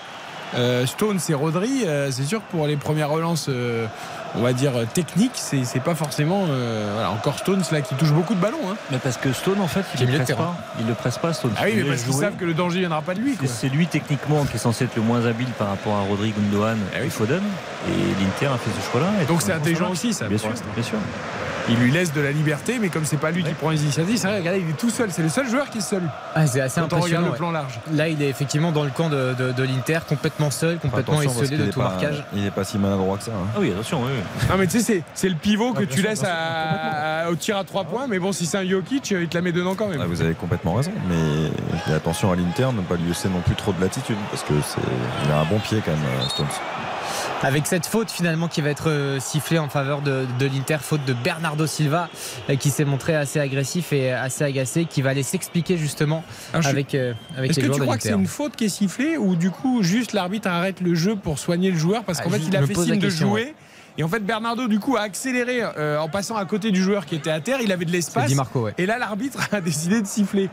Euh, 0.56 0.84
Stones 0.84 1.20
et 1.28 1.34
Rodri, 1.34 1.84
euh, 1.86 2.10
c'est 2.10 2.24
sûr 2.24 2.40
que 2.40 2.50
pour 2.50 2.66
les 2.66 2.74
premières 2.76 3.08
relances, 3.10 3.46
euh, 3.48 3.86
on 4.34 4.40
va 4.42 4.52
dire 4.52 4.72
techniques, 4.92 5.30
c'est 5.36 5.62
c'est 5.64 5.78
pas 5.78 5.94
forcément. 5.94 6.46
euh, 6.48 6.90
voilà, 6.92 7.12
encore 7.12 7.38
Stones 7.38 7.62
là 7.70 7.80
qui 7.82 7.94
touche 7.94 8.10
beaucoup 8.10 8.34
de 8.34 8.40
ballons. 8.40 8.58
hein. 8.68 8.74
Mais 8.90 8.98
parce 8.98 9.16
que 9.16 9.32
Stone, 9.32 9.60
en 9.60 9.68
fait, 9.68 9.84
il 9.94 10.00
ne 10.06 10.06
le 10.06 10.18
presse 10.24 10.36
pas. 10.36 10.56
Il 10.80 10.86
le 10.88 10.94
presse 10.94 11.18
pas, 11.18 11.32
Stone. 11.32 11.52
Ah 11.56 11.62
oui, 11.66 11.74
mais 11.76 11.84
parce 11.84 12.02
qu'ils 12.02 12.14
savent 12.14 12.34
que 12.34 12.44
le 12.44 12.54
danger 12.54 12.80
viendra 12.80 13.00
pas 13.00 13.14
de 13.14 13.20
lui. 13.20 13.36
C'est 13.46 13.68
lui 13.68 13.86
techniquement 13.86 14.44
qui 14.44 14.56
est 14.56 14.58
censé 14.58 14.86
être 14.86 14.96
le 14.96 15.02
moins 15.02 15.24
habile 15.24 15.50
par 15.56 15.68
rapport 15.68 15.94
à 15.96 16.00
Rodrigue 16.00 16.34
Gundogan 16.36 16.78
Eh 16.96 17.00
oui. 17.02 17.06
et 17.06 17.10
Foden. 17.10 17.42
Et 17.86 17.92
l'Inter 18.20 18.46
a 18.52 18.58
fait 18.58 18.70
ce 18.76 18.90
choix-là 18.90 19.10
il 21.70 21.78
lui 21.78 21.90
laisse 21.90 22.12
de 22.12 22.20
la 22.20 22.32
liberté, 22.32 22.78
mais 22.80 22.88
comme 22.88 23.04
c'est 23.04 23.16
pas 23.16 23.30
lui 23.30 23.42
qui 23.42 23.52
prend 23.54 23.70
les 23.70 23.82
initiatives, 23.82 24.16
c'est 24.16 24.26
vrai, 24.28 24.38
regardez, 24.38 24.60
il 24.60 24.70
est 24.70 24.78
tout 24.78 24.90
seul, 24.90 25.10
c'est 25.10 25.22
le 25.22 25.28
seul 25.28 25.48
joueur 25.48 25.70
qui 25.70 25.78
est 25.78 25.82
seul. 25.82 26.02
Ah, 26.34 26.46
c'est 26.46 26.60
assez 26.60 26.80
impressionnant. 26.80 27.32
Plan 27.32 27.50
large. 27.50 27.80
Là, 27.92 28.08
il 28.08 28.20
est 28.22 28.28
effectivement 28.28 28.72
dans 28.72 28.84
le 28.84 28.90
camp 28.90 29.08
de, 29.08 29.62
l'Inter, 29.62 30.00
complètement 30.08 30.50
seul, 30.50 30.78
complètement 30.78 31.22
isolé 31.22 31.56
de 31.56 31.70
tout 31.70 31.80
marquage. 31.80 32.24
Il 32.34 32.42
n'est 32.42 32.50
pas 32.50 32.64
si 32.64 32.78
maladroit 32.78 33.18
que 33.18 33.24
ça. 33.24 33.32
Hein. 33.32 33.46
Ah 33.54 33.58
oui, 33.60 33.70
attention, 33.70 34.02
oui. 34.02 34.10
Non, 34.48 34.56
mais 34.58 34.66
tu 34.66 34.80
sais, 34.80 35.02
c'est 35.14 35.28
le 35.28 35.34
pivot 35.34 35.72
que 35.72 35.84
tu 35.84 36.02
laisses 36.02 36.24
au 37.30 37.36
tir 37.36 37.56
à 37.56 37.64
trois 37.64 37.84
points, 37.84 38.06
mais 38.08 38.18
bon, 38.18 38.32
si 38.32 38.46
c'est 38.46 38.58
un 38.58 38.64
Jokic, 38.66 39.12
euh, 39.12 39.22
il 39.22 39.28
te 39.28 39.36
la 39.36 39.42
met 39.42 39.52
dedans 39.52 39.74
quand 39.74 39.86
même. 39.86 40.00
Ah, 40.02 40.06
vous 40.06 40.22
avez 40.22 40.34
complètement 40.34 40.74
raison, 40.74 40.92
mais 41.08 41.94
attention 41.94 42.32
à 42.32 42.36
l'Inter, 42.36 42.68
ne 42.74 42.82
pas 42.82 42.96
lui 42.96 43.08
laisser 43.08 43.28
non 43.28 43.40
plus 43.40 43.54
trop 43.54 43.72
de 43.72 43.80
latitude, 43.80 44.16
parce 44.30 44.42
que 44.42 44.54
c'est 44.64 45.30
a 45.30 45.40
un 45.40 45.44
bon 45.44 45.58
pied 45.58 45.80
quand 45.84 45.92
même, 45.92 46.00
euh, 46.04 46.28
Stones. 46.28 46.46
Avec 47.42 47.66
cette 47.66 47.86
faute 47.86 48.10
finalement 48.10 48.48
qui 48.48 48.60
va 48.60 48.68
être 48.68 48.90
euh, 48.90 49.18
sifflée 49.18 49.58
en 49.58 49.70
faveur 49.70 50.02
de, 50.02 50.26
l'Inter, 50.40 50.76
faute 50.80 51.04
de 51.06 51.14
Bernardo 51.14 51.66
Silva 51.66 52.10
euh, 52.50 52.56
qui 52.56 52.68
s'est 52.68 52.84
montré 52.84 53.16
assez 53.16 53.40
agressif 53.40 53.94
et 53.94 54.12
assez 54.12 54.44
agacé, 54.44 54.84
qui 54.84 55.00
va 55.00 55.10
aller 55.10 55.22
s'expliquer 55.22 55.78
justement 55.78 56.22
ah, 56.52 56.58
avec, 56.64 56.94
euh, 56.94 57.14
avec 57.36 57.52
Est-ce 57.52 57.60
que 57.60 57.72
tu 57.72 57.80
crois 57.80 57.96
que 57.96 58.02
c'est 58.02 58.12
une 58.12 58.26
faute 58.26 58.56
qui 58.56 58.66
est 58.66 58.68
sifflée 58.68 59.16
ou 59.16 59.36
du 59.36 59.50
coup 59.50 59.82
juste 59.82 60.12
l'arbitre 60.12 60.48
arrête 60.48 60.82
le 60.82 60.94
jeu 60.94 61.16
pour 61.16 61.38
soigner 61.38 61.70
le 61.70 61.78
joueur 61.78 62.04
parce 62.04 62.18
ah, 62.20 62.24
qu'en 62.24 62.30
fait 62.30 62.40
il 62.46 62.54
a 62.54 62.66
fait 62.66 62.74
signe 62.74 62.98
de 62.98 63.08
jouer. 63.08 63.54
Et 63.98 64.02
en 64.02 64.08
fait, 64.08 64.20
Bernardo, 64.20 64.68
du 64.68 64.78
coup, 64.78 64.96
a 64.96 65.00
accéléré 65.00 65.60
euh, 65.62 65.98
en 65.98 66.08
passant 66.08 66.36
à 66.36 66.44
côté 66.44 66.70
du 66.70 66.82
joueur 66.82 67.06
qui 67.06 67.16
était 67.16 67.30
à 67.30 67.40
terre. 67.40 67.58
Il 67.62 67.72
avait 67.72 67.84
de 67.84 67.90
l'espace. 67.90 68.32
Et 68.78 68.86
là, 68.86 68.98
l'arbitre 68.98 69.40
a 69.52 69.60
décidé 69.60 70.00
de 70.00 70.06
siffler. 70.06 70.48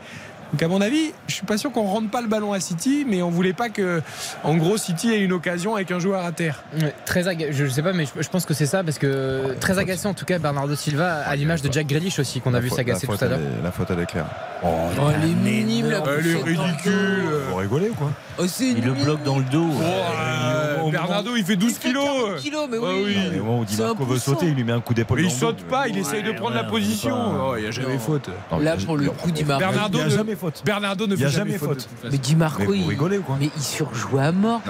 Donc 0.52 0.62
à 0.62 0.68
mon 0.68 0.80
avis, 0.80 1.12
je 1.26 1.34
suis 1.34 1.46
pas 1.46 1.58
sûr 1.58 1.70
qu'on 1.72 1.84
rende 1.84 2.10
pas 2.10 2.22
le 2.22 2.28
ballon 2.28 2.52
à 2.52 2.60
City, 2.60 3.04
mais 3.06 3.22
on 3.22 3.30
voulait 3.30 3.52
pas 3.52 3.68
que, 3.68 4.00
en 4.44 4.56
gros, 4.56 4.78
City 4.78 5.12
ait 5.12 5.20
une 5.20 5.32
occasion 5.32 5.74
avec 5.74 5.90
un 5.90 5.98
joueur 5.98 6.24
à 6.24 6.32
terre. 6.32 6.62
Très 7.04 7.28
aga... 7.28 7.46
je, 7.50 7.66
sais 7.66 7.82
pas, 7.82 7.92
mais 7.92 8.06
je, 8.06 8.28
pense 8.28 8.46
que 8.46 8.54
c'est 8.54 8.66
ça 8.66 8.82
parce 8.82 8.98
que 8.98 9.54
très 9.60 9.78
agacé 9.78 10.08
en 10.08 10.14
tout 10.14 10.24
cas 10.24 10.38
Bernardo 10.38 10.74
Silva 10.74 11.18
à 11.26 11.36
l'image 11.36 11.62
de 11.62 11.70
Jack 11.70 11.86
Grealish 11.86 12.18
aussi 12.18 12.40
qu'on 12.40 12.54
a 12.54 12.60
vu 12.60 12.70
s'agacer 12.70 13.06
tout 13.06 13.16
à 13.20 13.26
l'heure. 13.26 13.40
La 13.62 13.72
faute 13.72 13.90
à 13.90 13.94
l'éclair. 13.94 14.26
Oh, 14.62 14.68
oh, 15.00 15.10
elle 15.14 15.30
est 15.30 15.34
minime 15.34 15.90
la 15.90 16.02
Elle 16.18 16.26
est 16.26 16.42
ridicule. 16.42 17.42
Vous 17.50 17.56
rigolez 17.56 17.90
ou 17.90 17.94
quoi? 17.94 18.12
Oh, 18.40 18.44
il 18.60 18.84
le 18.84 18.92
bloque 18.92 19.22
dans 19.24 19.38
le 19.38 19.44
dos. 19.44 19.68
Euh, 19.82 20.90
Bernardo, 20.90 21.36
il 21.36 21.44
fait 21.44 21.56
12 21.56 21.70
il 21.70 21.74
fait 21.74 21.88
kilos. 21.88 22.40
kilos 22.40 22.68
mais 22.70 22.78
oui. 22.78 22.86
Ah, 22.88 22.94
oui. 23.04 23.16
Mais 23.32 23.38
bon, 23.38 23.64
veut 24.04 24.18
sauter, 24.18 24.46
il 24.46 24.54
lui 24.54 24.64
met 24.64 24.72
un 24.72 24.80
coup 24.80 24.94
d'épaule. 24.94 25.20
Il 25.20 25.30
saute 25.30 25.62
pas, 25.64 25.88
il 25.88 25.98
essaye 25.98 26.22
de 26.22 26.32
prendre 26.32 26.54
la 26.54 26.64
position. 26.64 27.16
Oh, 27.16 27.56
il 27.56 27.62
n'y 27.62 27.68
a 27.68 27.70
jamais 27.70 27.98
faute. 27.98 28.30
Là, 28.60 28.76
pour 28.76 28.96
le 28.96 29.10
coup, 29.10 29.30
Di 29.30 29.44
Marco. 29.44 29.60
Bernardo, 29.60 29.98
il 29.98 30.04
a 30.04 30.08
jamais 30.08 30.36
faute. 30.36 30.62
Bernardo 30.64 31.06
ne 31.06 31.16
fait 31.16 31.28
jamais, 31.28 31.58
faute. 31.58 31.88
Mais 32.10 32.18
Di 32.18 32.36
Marco, 32.36 32.72
il... 32.72 32.86
Rigoler, 32.88 33.18
ou 33.18 33.22
quoi 33.22 33.36
mais 33.38 33.50
il 33.54 33.62
surjoue 33.62 34.18
à 34.18 34.32
mort. 34.32 34.60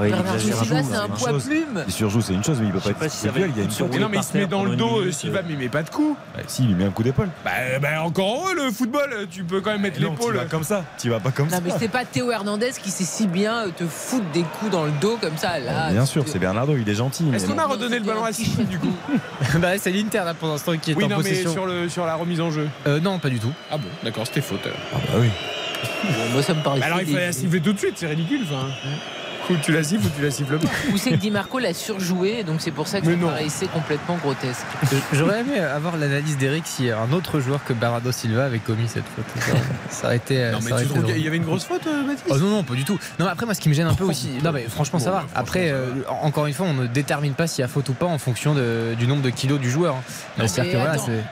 Bernardo 0.00 0.38
Silva, 0.38 0.82
c'est 0.82 0.96
un 0.96 1.08
poids 1.08 1.38
plume. 1.38 1.84
Il 1.86 1.92
surjoue, 1.92 2.20
c'est 2.20 2.34
une 2.34 2.44
chose, 2.44 2.58
mais 2.60 2.66
il 2.66 2.72
peut 2.72 2.80
pas 2.80 3.06
être 3.06 3.10
sérieux. 3.10 3.50
Il 3.54 3.58
y 3.58 3.60
a 3.60 3.64
une. 3.64 4.00
Non, 4.00 4.08
mais 4.10 4.18
il 4.18 4.22
se 4.22 4.36
met 4.36 4.46
dans 4.46 4.64
le 4.64 4.76
dos. 4.76 5.00
Euh, 5.00 5.12
Silva, 5.12 5.40
mais 5.46 5.54
il 5.54 5.58
met 5.58 5.68
pas 5.68 5.82
de 5.82 5.90
coup. 5.90 6.16
Bah, 6.34 6.42
si, 6.46 6.62
il 6.62 6.68
lui 6.68 6.74
met 6.74 6.84
un 6.84 6.90
coup 6.90 7.02
d'épaule. 7.02 7.28
Bah, 7.44 7.50
bah, 7.80 8.02
encore 8.02 8.42
heureux 8.42 8.54
le 8.54 8.70
football. 8.70 9.26
Tu 9.30 9.44
peux 9.44 9.60
quand 9.60 9.72
même 9.72 9.82
mettre 9.82 10.00
l'épaule. 10.00 10.46
Comme 10.50 10.64
ça, 10.64 10.84
tu 10.98 11.08
vas 11.10 11.20
pas 11.20 11.30
comme 11.30 11.48
ça. 11.48 11.56
Non, 11.56 11.62
mais 11.64 11.72
c'est 11.78 11.88
pas 11.88 12.04
Théo 12.04 12.30
Hernandez 12.30 12.72
qui 12.82 12.90
sait 12.90 13.04
si 13.04 13.26
bien 13.26 13.66
te 13.76 13.86
foutre 13.86 14.30
des 14.32 14.42
coups 14.42 14.70
dans 14.70 14.84
le 14.84 14.92
dos 15.00 15.16
comme 15.20 15.36
ça. 15.36 15.58
Là, 15.58 15.90
bien 15.90 16.06
sûr, 16.06 16.24
c'est 16.26 16.38
Bernardo, 16.38 16.76
il 16.76 16.88
est 16.88 16.94
gentil. 16.94 17.24
Est-ce 17.34 17.46
qu'on 17.46 17.58
a 17.58 17.66
redonné 17.66 17.98
le 17.98 18.04
ballon 18.04 18.24
à 18.24 18.32
City 18.32 18.64
du 18.64 18.78
coup 18.78 18.94
bah, 19.58 19.78
C'est 19.78 19.90
l'Inter 19.90 20.22
là 20.24 20.34
pour 20.34 20.48
l'instant 20.48 20.76
qui 20.76 20.92
est 20.92 20.94
oui, 20.94 21.04
en 21.04 21.08
non, 21.08 21.16
possession. 21.16 21.50
Mais 21.50 21.54
sur, 21.54 21.66
le, 21.66 21.88
sur 21.88 22.06
la 22.06 22.14
remise 22.14 22.40
en 22.40 22.50
jeu 22.50 22.68
euh, 22.86 23.00
Non, 23.00 23.18
pas 23.18 23.30
du 23.30 23.38
tout. 23.38 23.52
Ah 23.70 23.78
bon, 23.78 23.88
d'accord, 24.02 24.26
c'était 24.26 24.40
faute. 24.40 24.66
Ah 24.66 24.98
bah 25.06 25.18
oui. 25.20 25.28
Moi, 26.32 26.42
ça 26.42 26.54
me 26.54 26.62
paraît. 26.62 26.82
Alors, 26.82 27.00
il 27.00 27.06
fallait 27.06 27.26
la 27.26 27.32
siffler 27.32 27.60
tout 27.60 27.72
de 27.72 27.78
suite, 27.78 27.94
c'est 27.96 28.06
ridicule. 28.06 28.40
Enfin 28.44 28.68
coup, 29.46 29.54
tu 29.62 29.72
la 29.72 29.82
siffles 29.82 30.06
ou 30.06 30.10
tu 30.16 30.22
la 30.22 30.30
siffles 30.30 30.58
pas 30.58 30.68
Ou 30.92 30.96
c'est 30.96 31.10
que 31.10 31.16
Di 31.16 31.30
Marco 31.30 31.58
l'a 31.58 31.74
surjoué, 31.74 32.44
donc 32.44 32.60
c'est 32.60 32.70
pour 32.70 32.86
ça 32.86 33.00
que 33.00 33.06
ça 33.06 33.16
paraissait 33.16 33.66
complètement 33.66 34.16
grotesque. 34.16 34.64
J'aurais 35.12 35.40
aimé 35.40 35.58
avoir 35.58 35.96
l'analyse 35.96 36.36
d'Eric 36.38 36.66
si 36.66 36.90
un 36.90 37.12
autre 37.12 37.40
joueur 37.40 37.64
que 37.64 37.72
Barado 37.72 38.12
Silva 38.12 38.44
avait 38.44 38.58
commis 38.58 38.88
cette 38.88 39.04
faute. 39.16 39.24
Ça 39.90 40.06
aurait 40.06 40.16
été. 40.16 40.50
Non, 40.50 40.58
mais 40.62 40.82
tu 40.82 40.88
trouves 40.88 41.04
qu'il 41.04 41.18
y 41.18 41.26
avait 41.26 41.36
une 41.36 41.44
grosse 41.44 41.64
faute, 41.64 41.86
euh, 41.86 42.02
Baptiste 42.06 42.30
oh, 42.30 42.38
Non, 42.38 42.48
non, 42.48 42.62
pas 42.64 42.74
du 42.74 42.84
tout. 42.84 42.98
Non, 43.18 43.26
après, 43.26 43.46
moi, 43.46 43.54
ce 43.54 43.60
qui 43.60 43.68
me 43.68 43.74
gêne 43.74 43.86
un 43.86 43.94
peu 43.94 44.04
aussi. 44.04 44.30
Oh, 44.38 44.44
non, 44.44 44.52
mais 44.52 44.64
franchement, 44.68 44.98
ça 44.98 45.10
va. 45.10 45.24
Après, 45.34 45.70
euh, 45.70 45.86
encore 46.22 46.46
une 46.46 46.54
fois, 46.54 46.66
on 46.66 46.74
ne 46.74 46.86
détermine 46.86 47.34
pas 47.34 47.46
s'il 47.46 47.62
y 47.62 47.64
a 47.64 47.68
faute 47.68 47.88
ou 47.88 47.94
pas 47.94 48.06
en 48.06 48.18
fonction 48.18 48.54
du 48.54 49.06
nombre 49.06 49.22
de 49.22 49.30
kilos 49.30 49.60
du 49.60 49.70
joueur. 49.70 49.96
Hein. 49.96 50.46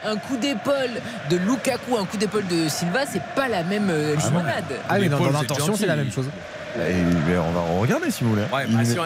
Un 0.05 0.17
coup 0.17 0.37
d'épaule 0.37 1.01
de 1.31 1.37
Lukaku, 1.37 1.97
un 1.99 2.05
coup 2.05 2.17
d'épaule 2.17 2.47
de 2.47 2.69
Silva, 2.69 3.01
c'est 3.11 3.23
pas 3.35 3.49
la 3.49 3.63
même 3.63 3.89
euh, 3.91 4.17
ah, 4.19 4.63
ah, 4.89 4.99
mais 4.99 5.09
dans, 5.09 5.19
dans 5.19 5.31
l'intention, 5.31 5.75
c'est 5.77 5.87
la 5.87 5.97
même 5.97 6.11
chose. 6.11 6.27
Et 6.77 7.39
on 7.39 7.53
va 7.53 7.81
regarder 7.81 8.11
si 8.11 8.25
vous 8.25 8.31
voulez. 8.31 8.43
Bah, 8.51 8.63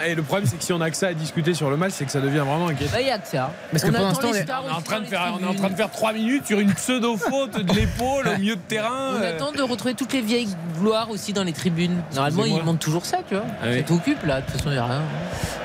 et 0.06 0.14
le 0.14 0.22
problème, 0.22 0.48
c'est 0.48 0.56
que 0.56 0.64
si 0.64 0.72
on 0.72 0.80
a 0.80 0.90
que 0.90 0.96
ça 0.96 1.08
à 1.08 1.14
discuter 1.14 1.54
sur 1.54 1.70
le 1.70 1.76
match, 1.76 1.92
c'est 1.94 2.04
que 2.04 2.10
ça 2.10 2.20
devient 2.20 2.38
vraiment 2.38 2.68
inquiétant. 2.68 2.92
Bah, 2.92 3.00
il. 3.00 3.08
Parce 3.08 3.84
on 3.84 3.92
pour 3.92 4.00
l'instant, 4.00 4.28
on, 4.30 4.34
est 4.34 4.70
en 4.70 4.80
train 4.82 5.00
de 5.00 5.06
faire, 5.06 5.38
on 5.40 5.44
est 5.44 5.48
en 5.48 5.54
train 5.54 5.70
de 5.70 5.76
faire 5.76 5.90
3 5.90 6.12
minutes 6.12 6.46
sur 6.46 6.60
une 6.60 6.72
pseudo-faute 6.72 7.64
de 7.64 7.72
l'épaule 7.72 8.28
au 8.28 8.38
milieu 8.38 8.56
de 8.56 8.60
terrain. 8.60 9.14
On 9.16 9.22
euh. 9.22 9.36
attend 9.36 9.52
de 9.52 9.62
retrouver 9.62 9.94
toutes 9.94 10.12
les 10.12 10.20
vieilles 10.20 10.54
gloires 10.78 11.10
aussi 11.10 11.32
dans 11.32 11.44
les 11.44 11.52
tribunes. 11.52 12.02
Normalement, 12.14 12.44
ils 12.44 12.62
montent 12.62 12.80
toujours 12.80 13.06
ça, 13.06 13.18
tu 13.28 13.34
vois. 13.34 13.44
Ah 13.62 13.66
oui. 13.68 13.78
Ça 13.78 13.82
t'occupe, 13.84 14.24
là. 14.24 14.40
De 14.40 14.46
toute 14.46 14.56
façon, 14.56 14.70
il 14.70 14.74
n'y 14.74 14.78
a 14.78 14.86
rien. 14.86 15.02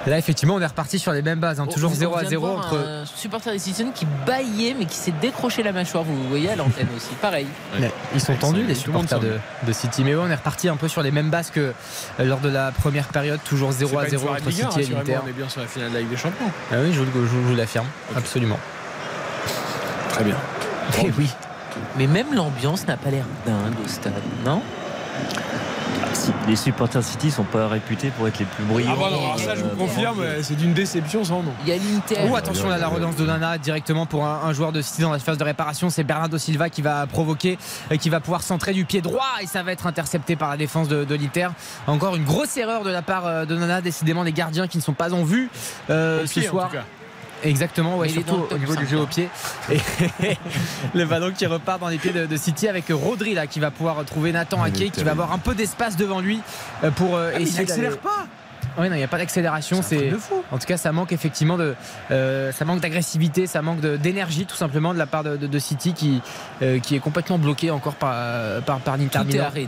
Là, 0.07 0.17
effectivement, 0.17 0.55
on 0.55 0.61
est 0.61 0.65
reparti 0.65 0.97
sur 0.97 1.11
les 1.11 1.21
mêmes 1.21 1.39
bases. 1.39 1.59
Hein. 1.59 1.67
Toujours 1.67 1.93
0 1.93 2.15
à 2.15 2.25
0 2.25 2.47
entre. 2.47 2.77
Un 2.77 3.05
supporter 3.05 3.51
des 3.51 3.59
Citizens 3.59 3.91
qui 3.93 4.05
baillait, 4.25 4.75
mais 4.77 4.85
qui 4.85 4.95
s'est 4.95 5.13
décroché 5.21 5.63
la 5.63 5.71
mâchoire. 5.71 6.03
Vous 6.03 6.29
voyez 6.29 6.49
à 6.49 6.55
l'antenne 6.55 6.87
aussi. 6.95 7.13
Pareil. 7.21 7.47
Ils 8.13 8.21
sont 8.21 8.35
tendus, 8.35 8.63
les 8.63 8.75
supporters 8.75 9.19
de, 9.19 9.73
City. 9.73 10.03
Mais 10.03 10.15
on 10.15 10.27
est 10.27 10.35
reparti 10.35 10.67
un 10.69 10.77
peu 10.77 10.87
sur 10.87 11.01
les 11.01 11.11
mêmes 11.11 11.29
bases 11.29 11.51
que. 11.51 11.73
Euh, 12.19 12.25
lors 12.25 12.39
de 12.39 12.49
la 12.49 12.71
première 12.71 13.07
période, 13.07 13.39
toujours 13.43 13.71
0 13.71 13.97
à 13.97 14.07
0 14.07 14.29
entre 14.29 14.51
City 14.51 14.61
et 14.61 14.95
Inter. 14.95 15.19
On 15.23 15.27
est 15.27 15.33
bien 15.33 15.49
sur 15.49 15.61
la 15.61 15.67
finale 15.67 15.89
de 15.89 15.93
la 15.95 15.99
Ligue 16.01 16.09
des 16.09 16.17
Champions. 16.17 16.51
Ah 16.71 16.75
oui, 16.83 16.93
je 16.93 17.01
vous, 17.01 17.55
l'affirme, 17.55 17.87
absolument. 18.15 18.59
Très 20.09 20.23
bien. 20.23 20.35
Eh 21.03 21.11
oui. 21.17 21.29
Mais 21.97 22.07
même 22.07 22.33
l'ambiance 22.33 22.87
n'a 22.87 22.97
pas 22.97 23.09
l'air 23.09 23.25
dingue 23.45 23.75
au 23.83 23.87
stade, 23.87 24.13
non? 24.45 24.61
les 26.47 26.55
supporters 26.55 27.03
City 27.03 27.31
sont 27.31 27.43
pas 27.43 27.67
réputés 27.67 28.11
pour 28.17 28.27
être 28.27 28.39
les 28.39 28.45
plus 28.45 28.63
brillants. 28.63 28.93
Ah 28.93 28.99
bah 28.99 29.09
non, 29.11 29.37
ça 29.37 29.55
je 29.55 29.61
vous 29.61 29.69
euh, 29.69 29.75
confirme, 29.75 30.23
c'est 30.41 30.55
d'une 30.55 30.73
déception 30.73 31.23
sans 31.23 31.43
nom. 31.43 31.53
Il 31.63 31.69
y 31.69 31.71
a 31.71 31.77
l'Inter. 31.77 32.15
Oh, 32.29 32.35
attention 32.35 32.69
à 32.69 32.77
la 32.77 32.87
relance 32.87 33.15
de 33.15 33.25
Nana 33.25 33.57
directement 33.57 34.05
pour 34.05 34.25
un, 34.25 34.53
joueur 34.53 34.71
de 34.71 34.81
City 34.81 35.01
dans 35.01 35.11
la 35.11 35.19
phase 35.19 35.37
de 35.37 35.43
réparation. 35.43 35.89
C'est 35.89 36.03
Bernardo 36.03 36.37
Silva 36.37 36.69
qui 36.69 36.81
va 36.81 37.05
provoquer, 37.07 37.57
qui 37.99 38.09
va 38.09 38.19
pouvoir 38.19 38.41
centrer 38.41 38.73
du 38.73 38.85
pied 38.85 39.01
droit 39.01 39.27
et 39.41 39.47
ça 39.47 39.63
va 39.63 39.71
être 39.71 39.87
intercepté 39.87 40.35
par 40.35 40.49
la 40.49 40.57
défense 40.57 40.87
de, 40.87 41.03
de 41.03 41.15
l'Inter. 41.15 41.49
Encore 41.87 42.15
une 42.15 42.25
grosse 42.25 42.57
erreur 42.57 42.83
de 42.83 42.89
la 42.89 43.01
part 43.01 43.25
euh, 43.25 43.45
de 43.45 43.55
Nana. 43.55 43.81
Décidément, 43.81 44.23
les 44.23 44.33
gardiens 44.33 44.67
qui 44.67 44.77
ne 44.77 44.83
sont 44.83 44.93
pas 44.93 45.13
en 45.13 45.23
vue 45.23 45.49
euh, 45.89 46.25
ce 46.25 46.41
soir. 46.41 46.71
Exactement, 47.43 47.97
ouais, 47.97 48.09
surtout 48.09 48.47
au 48.51 48.57
niveau 48.57 48.75
du 48.75 48.87
jeu 48.87 48.99
au 48.99 49.05
pied. 49.05 49.29
Et 49.71 49.77
le 50.93 51.05
ballon 51.05 51.31
qui 51.31 51.45
repart 51.45 51.79
dans 51.79 51.87
les 51.87 51.97
pieds 51.97 52.11
de, 52.11 52.37
City 52.37 52.67
avec 52.67 52.85
Rodri 52.89 53.33
là 53.33 53.47
qui 53.47 53.59
va 53.59 53.71
pouvoir 53.71 54.05
trouver 54.05 54.31
Nathan 54.31 54.63
Aké 54.63 54.89
qui 54.89 55.03
va 55.03 55.11
avoir 55.11 55.33
un 55.33 55.39
peu 55.39 55.55
d'espace 55.55 55.97
devant 55.97 56.21
lui 56.21 56.39
euh, 56.83 56.91
pour 56.91 57.15
euh, 57.15 57.31
essayer. 57.31 57.63
il 57.63 57.67
n'accélère 57.67 57.97
pas 57.97 58.27
ah 58.79 58.83
oui, 58.83 58.89
non, 58.89 58.95
il 58.95 58.99
n'y 58.99 59.03
a 59.03 59.09
pas 59.09 59.17
d'accélération. 59.17 59.81
C'est 59.81 60.09
En 60.53 60.57
tout 60.57 60.65
cas, 60.65 60.77
ça 60.77 60.93
manque 60.93 61.11
effectivement 61.11 61.57
de, 61.57 61.75
euh, 62.11 62.53
ça 62.53 62.63
manque 62.63 62.79
d'agressivité, 62.79 63.45
ça 63.45 63.61
manque 63.61 63.81
d'énergie 63.81 64.45
tout 64.45 64.55
simplement 64.55 64.93
de 64.93 64.97
la 64.97 65.05
part 65.05 65.25
de, 65.25 65.59
City 65.59 65.91
qui, 65.91 66.21
euh, 66.61 66.79
qui 66.79 66.95
est 66.95 66.99
complètement 66.99 67.37
bloqué 67.37 67.71
encore 67.71 67.95
par 67.95 68.11
euh, 68.13 68.61
par, 68.61 68.79
par 68.79 68.95
l'Inter 68.95 69.19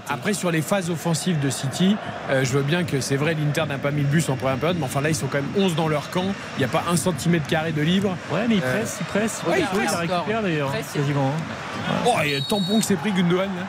Après, 0.08 0.34
sur 0.34 0.50
les 0.50 0.62
phases 0.62 0.90
offensives 0.90 1.42
de 1.42 1.50
City, 1.50 1.98
je 2.30 2.52
veux 2.54 2.64
bien 2.64 2.86
que 2.86 3.02
c'est 3.02 3.18
vrai, 3.18 3.36
l'Inter 3.36 3.66
n'a 3.68 3.78
pas 3.78 3.92
mis 3.92 4.04
le 4.04 4.08
bus 4.08 4.30
en 4.30 4.38
première 4.38 4.58
période, 4.58 4.78
mais 4.80 4.86
enfin 4.86 5.02
là, 5.02 5.10
ils 5.10 5.16
sont 5.16 5.28
quand 5.28 5.42
même 5.42 5.52
11 5.58 5.76
dans 5.76 5.90
leur 5.90 6.10
camp. 6.10 6.28
Il 6.56 6.60
n'y 6.60 6.66
a 6.66 6.70
pas 6.70 6.86
un 6.90 6.96
centimètre 6.96 7.48
carré 7.48 7.74
de 7.74 7.82
libre. 7.82 8.16
Ouais, 8.32 8.46
mais 8.48 8.56
ils 8.56 8.62
pressent, 8.62 8.98
ils 9.02 9.06
pressent. 9.08 9.42
Ouais, 9.46 9.60
ils 9.60 9.66
pressent. 9.66 9.92
Ils 10.04 10.12
récupèrent 10.12 10.42
d'ailleurs, 10.42 10.72
quasiment. 10.94 11.28
Hein. 11.28 11.94
Oh, 12.06 12.16
et 12.24 12.42
tant 12.48 12.62
bon 12.62 12.80
que 12.80 12.86
c'est 12.86 12.96
pris 12.96 13.12
Gundogan. 13.12 13.50
Hein. 13.50 13.66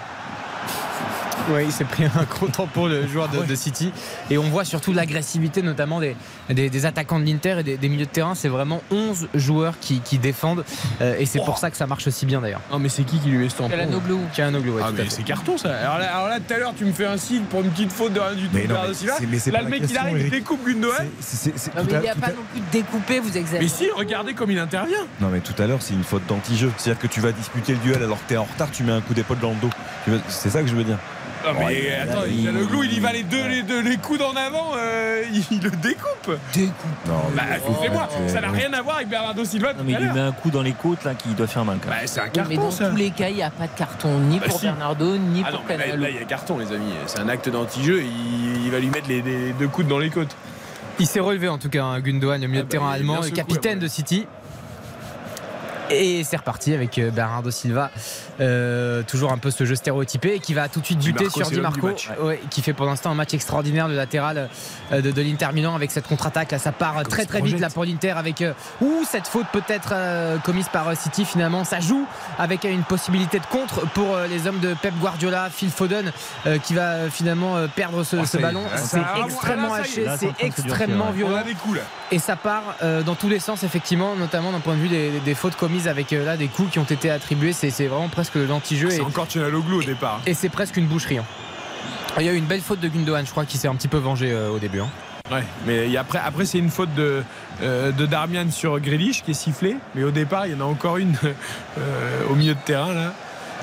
Oui, 1.51 1.63
il 1.67 1.73
s'est 1.73 1.85
pris 1.85 2.05
un 2.05 2.25
gros 2.31 2.49
tampon, 2.49 2.87
le 2.87 3.07
joueur 3.07 3.29
de, 3.29 3.55
City. 3.55 3.93
Et 4.31 4.39
on 4.39 4.49
voit 4.49 4.65
surtout 4.65 4.93
l'agressivité, 4.93 5.63
notamment 5.63 6.01
des, 6.01 6.17
des, 6.49 6.87
attaquants 6.87 7.21
de 7.21 7.25
l'Inter 7.25 7.57
et 7.61 7.77
des, 7.77 7.89
milieux 7.89 8.07
de 8.07 8.11
terrain. 8.11 8.35
C'est 8.35 8.49
vraiment 8.49 8.83
11 8.91 9.29
joueurs 9.35 9.75
qui, 9.81 10.01
défendent. 10.19 10.65
Euh, 11.01 11.17
et 11.19 11.27
c'est 11.27 11.39
pour 11.39 11.55
oh. 11.57 11.61
ça 11.61 11.71
que 11.71 11.77
ça 11.77 11.87
marche 11.87 12.09
si 12.09 12.27
bien 12.27 12.41
d'ailleurs. 12.41 12.61
Non, 12.71 12.79
mais 12.79 12.89
c'est 12.89 13.03
qui 13.03 13.19
qui 13.19 13.29
lui 13.29 13.39
met 13.39 13.49
ce 13.49 13.57
tampon 13.57 13.71
Kalanoglu. 13.71 14.15
Kalanoglu, 14.35 14.71
ouais, 14.71 14.83
ah, 14.85 14.91
c'est 15.09 15.23
carton 15.23 15.59
ça. 15.59 15.75
Alors 15.75 16.29
là, 16.29 16.39
tout 16.41 16.55
à 16.55 16.59
l'heure, 16.59 16.75
tu 16.77 16.85
me 16.85 16.93
fais 16.93 17.07
un 17.07 17.17
signe 17.17 17.43
pour 17.43 17.61
une 17.61 17.71
petite 17.71 17.93
faute 17.93 18.13
de 18.13 18.21
rien 18.21 18.35
du 18.35 18.49
tout. 18.49 18.55
Mais, 18.55 18.67
là, 18.67 19.63
le 19.63 19.69
mec, 19.69 19.83
il 19.89 19.97
arrive, 19.97 20.19
il 20.19 20.31
découpe 20.31 20.67
une 20.67 20.83
mais 20.83 21.93
il 21.93 22.01
n'y 22.01 22.09
a 22.09 22.15
pas 22.15 22.29
non 22.29 22.43
plus 22.51 22.61
de 22.61 22.67
découpé, 22.73 23.21
vous 23.21 23.37
exagérez. 23.37 23.65
Mais 23.65 23.69
si, 23.69 23.91
regardez 23.91 24.35
comme 24.35 24.51
il 24.51 24.59
intervient. 24.59 25.07
Non, 25.21 25.29
mais 25.29 25.41
tout 25.41 25.61
à 25.61 25.67
l'heure, 25.67 25.83
c'est 25.83 25.95
une 25.95 26.05
faute 26.05 26.27
d'anti-jeu. 26.27 26.71
C'est-à-dire 26.77 27.01
que 27.01 27.07
tu 27.07 27.21
vas 27.21 27.33
disputer 27.33 27.73
le 27.73 27.79
duel 27.79 28.03
alors 28.03 28.19
que 28.23 28.29
tu 28.29 28.35
es 28.35 28.37
en 28.37 28.45
retard, 28.45 28.71
tu 28.71 28.83
mets 28.83 28.93
un 28.93 29.01
coup 29.01 29.15
d'épaule 29.15 29.39
dans 29.39 29.51
le 29.51 29.57
dos. 29.57 29.71
C'est 30.29 30.51
ça 30.51 30.63
que 30.63 30.69
je 30.69 30.75
veux 30.75 30.85
dire. 30.85 30.99
Non 31.45 31.55
mais 31.59 31.95
attends, 31.95 32.23
il 32.29 32.49
a 32.49 32.53
le 32.53 32.65
glou, 32.67 32.83
il 32.83 32.93
y 32.93 33.01
va 33.01 33.13
les 33.13 33.23
deux, 33.23 33.81
les, 33.81 33.97
coudes 33.97 34.23
en 34.23 34.35
avant, 34.37 34.73
euh, 34.77 35.25
il 35.51 35.61
le 35.61 35.71
découpe. 35.71 36.39
Découpe. 36.53 36.75
Non, 37.07 37.15
bah, 37.35 37.43
moi. 37.93 38.09
ça 38.29 38.41
n'a 38.41 38.51
rien 38.51 38.73
à 38.73 38.83
voir 38.83 38.97
avec 38.97 39.09
Bernardo 39.09 39.45
Silva. 39.45 39.73
Non, 39.73 39.83
mais 39.85 39.93
il 39.93 39.99
lui 39.99 40.13
met 40.13 40.21
un 40.21 40.33
coup 40.33 40.51
dans 40.51 40.63
les 40.63 40.73
côtes 40.73 41.05
là 41.05 41.15
qui 41.15 41.31
doit 41.31 41.47
faire 41.47 41.65
mal. 41.65 41.79
Bah, 41.87 41.95
c'est 42.07 42.21
un 42.21 42.29
carton. 42.29 42.51
Mais 42.51 42.57
dans 42.57 42.71
tous 42.71 42.97
les 42.97 43.11
cas, 43.11 43.29
il 43.29 43.37
n'y 43.37 43.43
a 43.43 43.51
pas 43.51 43.67
de 43.67 43.77
carton 43.77 44.19
ni 44.19 44.39
bah, 44.39 44.47
pour. 44.49 44.61
Bernardo 44.61 45.17
ni 45.17 45.43
ah, 45.45 45.51
pour 45.51 45.61
non, 45.61 45.67
Canelo. 45.67 46.03
Là, 46.03 46.11
il 46.11 46.17
y 46.17 46.19
a 46.19 46.25
carton, 46.25 46.59
les 46.59 46.73
amis. 46.73 46.93
C'est 47.07 47.21
un 47.21 47.29
acte 47.29 47.49
d'anti-jeu. 47.49 48.03
Il, 48.03 48.71
va 48.71 48.79
lui 48.79 48.89
mettre 48.89 49.09
les, 49.09 49.23
deux 49.23 49.69
coudes 49.69 49.89
dans 49.89 49.99
les 49.99 50.11
côtes. 50.11 50.35
Il 50.99 51.07
s'est 51.07 51.21
relevé 51.21 51.49
en 51.49 51.59
tout 51.59 51.69
cas, 51.69 51.85
hein, 51.85 52.01
Gundogan, 52.01 52.41
le 52.41 52.47
milieu 52.47 52.61
ah, 52.61 52.63
de 52.63 52.69
bah, 52.69 52.71
terrain 52.71 52.91
allemand, 52.91 53.21
capitaine 53.35 53.79
de 53.79 53.89
City. 53.89 54.27
Et 55.95 56.25
c'est 56.25 56.37
reparti 56.37 56.75
avec 56.75 56.99
euh, 56.99 57.11
Bernardo 57.11 57.51
Silva, 57.51 57.91
euh, 58.41 59.03
toujours 59.03 59.33
un 59.33 59.39
peu 59.39 59.51
ce 59.51 59.65
jeu 59.65 59.75
stéréotypé, 59.75 60.39
qui 60.41 60.55
va 60.55 60.69
tout 60.69 60.81
de 60.81 60.87
suite 60.87 60.99
buter 60.99 61.25
Marco, 61.25 61.41
sur 61.41 61.51
Di 61.51 61.61
Marco, 61.61 61.91
ouais, 62.23 62.41
qui 62.51 62.63
fait 62.63 62.73
pour 62.73 62.87
l'instant 62.87 63.11
un 63.11 63.15
match 63.15 63.35
extraordinaire, 63.35 63.89
le 63.89 63.95
latéral 63.97 64.49
euh, 64.93 65.01
de, 65.01 65.11
de 65.11 65.23
l'Inter 65.23 65.49
Milan 65.53 65.75
avec 65.75 65.91
cette 65.91 66.07
contre-attaque. 66.07 66.53
Là, 66.53 66.59
ça 66.59 66.73
part 66.73 67.03
très 67.05 67.27
très 67.27 67.41
vite 67.41 67.61
là 67.61 67.71
pour 67.71 67.85
l'Inter 67.85 68.11
avec 68.11 68.43
euh, 68.43 68.53
ouh, 68.81 69.05
cette 69.09 69.29
faute 69.29 69.47
peut-être 69.53 69.91
euh, 69.93 70.39
commise 70.39 70.69
par 70.73 70.89
euh, 70.89 70.95
City. 70.95 71.25
Finalement, 71.25 71.65
ça 71.65 71.81
joue 71.81 72.07
avec 72.39 72.65
euh, 72.65 72.71
une 72.73 72.85
possibilité 72.85 73.39
de 73.39 73.47
contre 73.47 73.81
pour 73.93 74.15
euh, 74.15 74.27
les 74.27 74.47
hommes 74.47 74.61
de 74.61 74.75
Pep 74.75 74.95
Guardiola, 75.01 75.51
Phil 75.51 75.71
Foden, 75.71 76.13
euh, 76.47 76.59
qui 76.59 76.75
va 76.75 76.83
euh, 76.93 77.11
finalement 77.11 77.57
euh, 77.57 77.67
perdre 77.75 78.05
ce, 78.05 78.17
Oh, 78.17 78.25
ce 78.25 78.39
ballon. 78.39 78.63
Ça 78.77 78.79
C'est 78.79 79.25
extrêmement 79.27 79.75
haché, 79.75 80.07
c'est 80.19 80.27
de 80.27 80.33
extrêmement 80.39 81.11
violent. 81.11 81.35
On 81.35 81.41
a 81.41 81.43
des 81.43 81.55
coups 81.55 81.77
là. 81.79 81.83
Et 82.13 82.19
ça 82.19 82.37
part 82.37 82.77
euh, 82.83 83.03
dans 83.03 83.15
tous 83.15 83.29
les 83.29 83.39
sens, 83.41 83.63
effectivement, 83.63 84.15
notamment 84.17 84.53
d'un 84.53 84.61
point 84.61 84.75
de 84.77 84.81
vue 84.81 84.89
des, 84.89 85.11
des 85.25 85.35
fautes 85.35 85.57
commises 85.57 85.89
avec 85.89 86.13
euh, 86.13 86.25
là 86.25 86.37
des 86.37 86.47
coups 86.49 86.71
qui 86.71 86.79
ont 86.79 86.85
été 86.85 87.11
attribués. 87.11 87.53
C'est 87.53 87.71
vraiment 87.87 88.09
presque 88.09 88.35
l'anti-jeu 88.37 88.91
C'est 88.91 89.01
encore 89.01 89.27
Tchanaloglu 89.27 89.77
au 89.77 89.83
départ. 89.83 90.21
et 90.27 90.35
c'est 90.35 90.51
presque 90.51 90.77
une 90.77 90.87
boucherie. 90.87 91.19
hein. 91.19 91.25
Il 92.21 92.27
y 92.27 92.29
a 92.29 92.33
eu 92.33 92.37
une 92.37 92.45
belle 92.45 92.61
faute 92.61 92.81
de 92.81 92.89
Gundogan, 92.89 93.25
je 93.25 93.31
crois, 93.31 93.47
qui 93.47 93.57
s'est 93.57 93.69
un 93.69 93.75
petit 93.75 93.89
peu 93.89 93.97
vengé 93.97 94.31
euh, 94.31 94.51
au 94.51 94.59
début. 94.59 94.81
hein. 94.81 94.89
Ouais, 95.31 95.45
mais 95.67 95.97
après, 95.97 96.19
après 96.23 96.45
c'est 96.45 96.59
une 96.59 96.69
faute 96.69 96.93
de, 96.95 97.23
euh, 97.63 97.91
de 97.93 98.05
Darmian 98.05 98.51
sur 98.51 98.79
Grealish 98.81 99.23
qui 99.23 99.31
est 99.31 99.35
sifflée. 99.35 99.77
Mais 99.95 100.05
au 100.05 100.11
départ, 100.11 100.47
il 100.47 100.53
y 100.53 100.55
en 100.55 100.61
a 100.61 100.65
encore 100.69 100.99
une 100.99 101.15
euh, 101.79 102.25
au 102.31 102.35
milieu 102.35 102.53
de 102.55 102.61
terrain 102.61 102.93
là. 102.93 103.15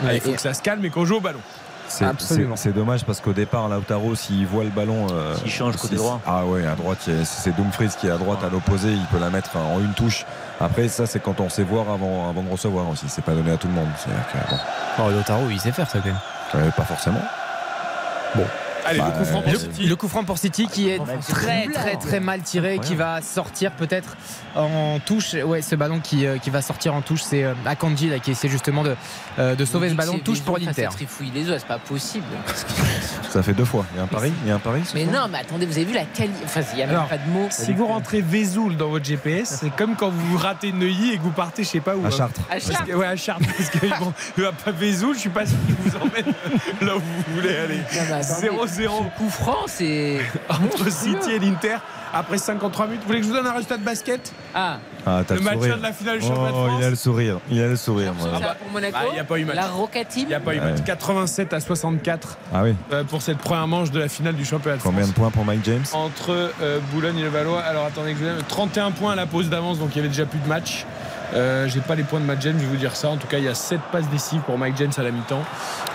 Ah, 0.04 0.14
il 0.16 0.22
faut 0.22 0.32
Et- 0.32 0.36
que 0.36 0.42
ça 0.42 0.56
se 0.56 0.64
calme 0.64 0.84
et 0.86 0.90
qu'on 0.90 1.06
joue 1.06 1.18
au 1.18 1.22
ballon. 1.22 1.42
C'est- 1.90 2.06
Absolument. 2.06 2.56
C'est 2.56 2.70
c'est 2.70 2.74
dommage 2.76 3.04
parce 3.04 3.20
qu'au 3.20 3.34
départ, 3.34 3.68
Lautaro, 3.68 4.14
s'il 4.16 4.46
voit 4.48 4.64
le 4.64 4.70
ballon. 4.70 5.08
euh, 5.12 5.36
S'il 5.38 5.50
change 5.52 5.76
côté 5.76 5.96
si- 5.96 6.02
droit. 6.02 6.22
Ah 6.26 6.46
ouais, 6.46 6.66
à 6.66 6.76
droite, 6.76 7.10
c'est 7.24 7.56
Dumfries 7.56 7.90
qui 8.00 8.08
est 8.08 8.12
à 8.12 8.18
droite 8.18 8.44
à 8.44 8.50
l'opposé, 8.50 8.90
il 8.94 9.06
peut 9.08 9.20
la 9.20 9.30
mettre 9.30 9.58
en 9.58 9.80
une 9.80 9.94
touche. 9.94 10.26
Après, 10.62 10.88
ça, 10.88 11.06
c'est 11.08 11.20
quand 11.20 11.40
on 11.40 11.50
sait 11.50 11.64
voir 11.64 11.90
avant, 11.90 12.30
avant 12.30 12.44
de 12.44 12.50
recevoir 12.50 12.88
aussi. 12.90 13.06
C'est 13.10 13.24
pas 13.26 13.34
donné 13.34 13.52
à 13.52 13.58
tout 13.58 13.68
le 13.68 13.74
monde. 13.74 13.88
C'est-à-dire 13.98 14.24
que, 14.32 14.50
bon, 14.52 14.58
Oh, 15.08 15.10
Lautaro, 15.12 15.50
il 15.50 15.60
sait 15.60 15.72
faire 15.72 15.90
ça 15.90 16.00
quand 16.00 16.06
même. 16.10 16.18
euh, 16.56 16.72
pas 16.72 16.84
forcément. 16.84 17.22
Allez, 18.86 19.00
Bah, 19.00 19.14
le 19.14 19.20
coup 19.20 19.26
franc 19.26 19.42
pour 19.42 19.56
City. 19.60 19.88
Le 19.88 19.96
coup 19.96 20.08
franc 20.08 20.24
pour 20.24 20.38
City 20.38 20.68
qui 20.68 20.90
est 20.90 21.00
très 21.28 21.68
très 21.68 21.96
très 21.98 22.20
mal 22.20 22.42
tiré, 22.42 22.80
qui 22.80 22.96
va 22.96 23.22
sortir 23.22 23.72
peut-être 23.72 24.16
en 24.56 25.00
touche. 25.06 25.34
Ouais, 25.34 25.62
ce 25.62 25.76
ballon 25.76 26.00
qui, 26.00 26.26
euh, 26.26 26.38
qui 26.38 26.50
va 26.50 26.62
sortir 26.62 26.94
en 26.94 27.02
touche, 27.02 27.22
c'est 27.22 27.44
euh, 27.44 27.54
Akanji 27.66 28.10
là, 28.10 28.20
qui 28.20 28.32
essaie 28.32 28.50
justement 28.50 28.84
de, 28.84 28.96
euh, 29.38 29.56
de 29.56 29.66
sauver 29.66 29.90
ce 29.90 29.96
ballon. 29.96 30.20
Touche 30.20 30.42
pour 30.42 30.58
l'Inter. 30.58 30.90
les 31.34 31.50
os, 31.50 31.58
c'est 31.60 31.68
pas 31.68 31.80
possible. 31.80 32.26
Ça 33.30 33.44
fait 33.44 33.54
deux 33.54 33.66
fois. 33.66 33.86
Il 33.94 33.98
y 33.98 34.00
a 34.00 34.04
un 34.04 34.08
pari 34.08 34.34
Il 34.44 34.50
y 34.50 34.52
a 34.52 34.56
un 34.56 34.60
pari 34.60 34.82
Mais 34.96 35.06
non, 35.06 35.28
mais 35.32 35.40
attendez, 35.40 35.66
vous 35.66 35.78
avez 35.78 35.86
vu 35.86 35.94
la 35.94 36.06
qualité. 36.06 36.40
Enfin, 36.44 36.62
il 36.74 36.78
n'y 36.78 36.84
a 36.84 36.88
même 36.88 36.96
Alors, 36.96 37.08
pas 37.08 37.18
de 37.18 37.30
mots. 37.30 37.48
Si 37.50 37.74
vous 37.74 37.86
rentrez 37.86 38.22
Vesoul 38.22 38.76
dans 38.76 38.90
votre 38.90 39.06
GPS, 39.06 39.58
c'est 39.62 39.76
comme 39.76 39.96
quand 39.96 40.10
vous 40.10 40.38
ratez 40.38 40.72
Neuilly 40.72 41.14
et 41.14 41.18
que 41.18 41.24
vous 41.24 41.32
partez, 41.32 41.64
je 41.64 41.70
sais 41.70 41.80
pas 41.80 41.96
où. 41.96 42.04
À 42.04 42.08
hein. 42.08 42.12
Chartres. 42.12 42.42
À 42.50 42.60
Chartres. 42.60 42.86
que- 42.86 42.94
ouais, 42.94 43.06
à 43.06 43.16
Chartres. 43.16 43.46
Parce 43.58 43.70
que 43.70 43.88
bon, 44.00 44.14
pas 44.66 44.72
Vesoul, 44.72 45.16
je 45.16 45.20
suis 45.20 45.30
pas 45.30 45.46
sûr 45.46 45.58
qu'il 45.66 45.76
vous 45.76 45.98
emmène 45.98 46.34
là 46.82 46.96
où 46.96 47.00
vous 47.00 47.36
voulez 47.36 47.56
aller. 47.56 47.78
Non, 47.78 48.66
mais 48.78 48.86
attendez, 48.86 48.98
0-0 49.04 49.12
ce 49.16 49.18
coup 49.24 49.30
franc, 49.30 49.58
c'est. 49.68 50.18
entre 50.50 50.92
City 50.92 51.32
et 51.32 51.40
l'Inter 51.40 51.78
après 52.14 52.38
53 52.40 52.88
minutes. 52.88 53.02
Vous 53.02 53.08
voulez 53.08 53.20
que 53.20 53.26
je 53.26 53.30
vous 53.32 53.36
donne 53.36 53.46
un 53.46 53.52
résultat 53.54 53.78
de 53.78 53.84
basket? 53.84 54.34
Ah, 54.56 54.78
Ah, 55.06 55.22
t'as 55.28 55.36
Le 55.36 55.40
le, 55.42 55.46
match 55.46 55.60
de 55.60 55.82
la 55.82 55.94
finale 55.94 56.20
du 56.20 56.26
championnat 56.26 56.50
de 56.50 56.56
Oh, 56.56 56.66
France. 56.66 56.78
il 56.80 56.84
a 56.86 56.90
le 56.90 56.96
sourire. 56.96 57.38
Il 57.52 57.62
a 57.62 57.68
le 57.68 57.76
sourire. 57.76 58.14
ça 58.20 58.28
voilà. 58.30 58.40
va 58.48 58.56
pour 58.56 58.72
Monaco? 58.72 58.94
bah, 59.00 59.16
y 59.16 59.20
a 59.20 59.24
pas 59.24 59.38
eu 59.38 59.46
match. 59.46 59.56
La 59.56 59.68
Roca 59.68 60.04
Team? 60.06 60.24
Il 60.24 60.28
n'y 60.30 60.34
a 60.34 60.40
pas 60.40 60.56
eu 60.56 60.60
Ouais. 60.60 60.72
match. 60.72 60.84
87 60.86 61.54
à 61.54 61.60
64 61.60 62.38
Ah 62.54 62.64
oui. 62.64 62.76
euh, 62.92 63.04
pour 63.04 63.22
cette 63.22 63.38
première 63.38 63.68
manche 63.68 63.92
de 63.92 64.00
la 64.00 64.08
finale 64.10 64.34
du 64.36 64.44
championnat 64.44 64.78
de 64.78 64.82
France. 64.82 64.92
Combien 64.94 65.08
de 65.08 65.14
points 65.14 65.30
pour 65.30 65.46
Mike 65.46 65.62
James? 65.66 65.84
Entre 65.94 66.52
euh, 66.62 66.80
Boulogne 66.92 67.20
et 67.20 67.24
le 67.24 67.30
Valois. 67.30 67.62
Alors 67.62 67.86
attendez, 67.86 68.14
que 68.14 68.20
je 68.20 68.24
vous 68.26 68.30
donne- 68.32 68.44
31 68.48 68.90
points 68.92 69.12
à 69.14 69.16
la 69.16 69.28
pause 69.28 69.50
d'avance, 69.50 69.78
donc 69.78 69.90
il 69.94 69.98
y 69.98 70.00
avait 70.00 70.08
déjà 70.10 70.26
plus 70.26 70.40
de 70.40 70.48
match. 70.48 70.86
Euh, 71.34 71.68
J'ai 71.68 71.82
pas 71.82 71.96
les 71.96 72.04
points 72.04 72.20
de 72.20 72.26
Mike 72.26 72.42
James, 72.42 72.56
je 72.58 72.64
vais 72.64 72.70
vous 72.70 72.76
dire 72.78 72.96
ça. 72.96 73.10
En 73.10 73.18
tout 73.18 73.28
cas, 73.28 73.38
il 73.38 73.44
y 73.44 73.48
a 73.48 73.56
7 73.56 73.80
passes 73.92 74.10
décisives 74.10 74.42
pour 74.42 74.58
Mike 74.58 74.78
James 74.78 74.92
à 74.98 75.04
la 75.04 75.12
mi-temps. 75.12 75.44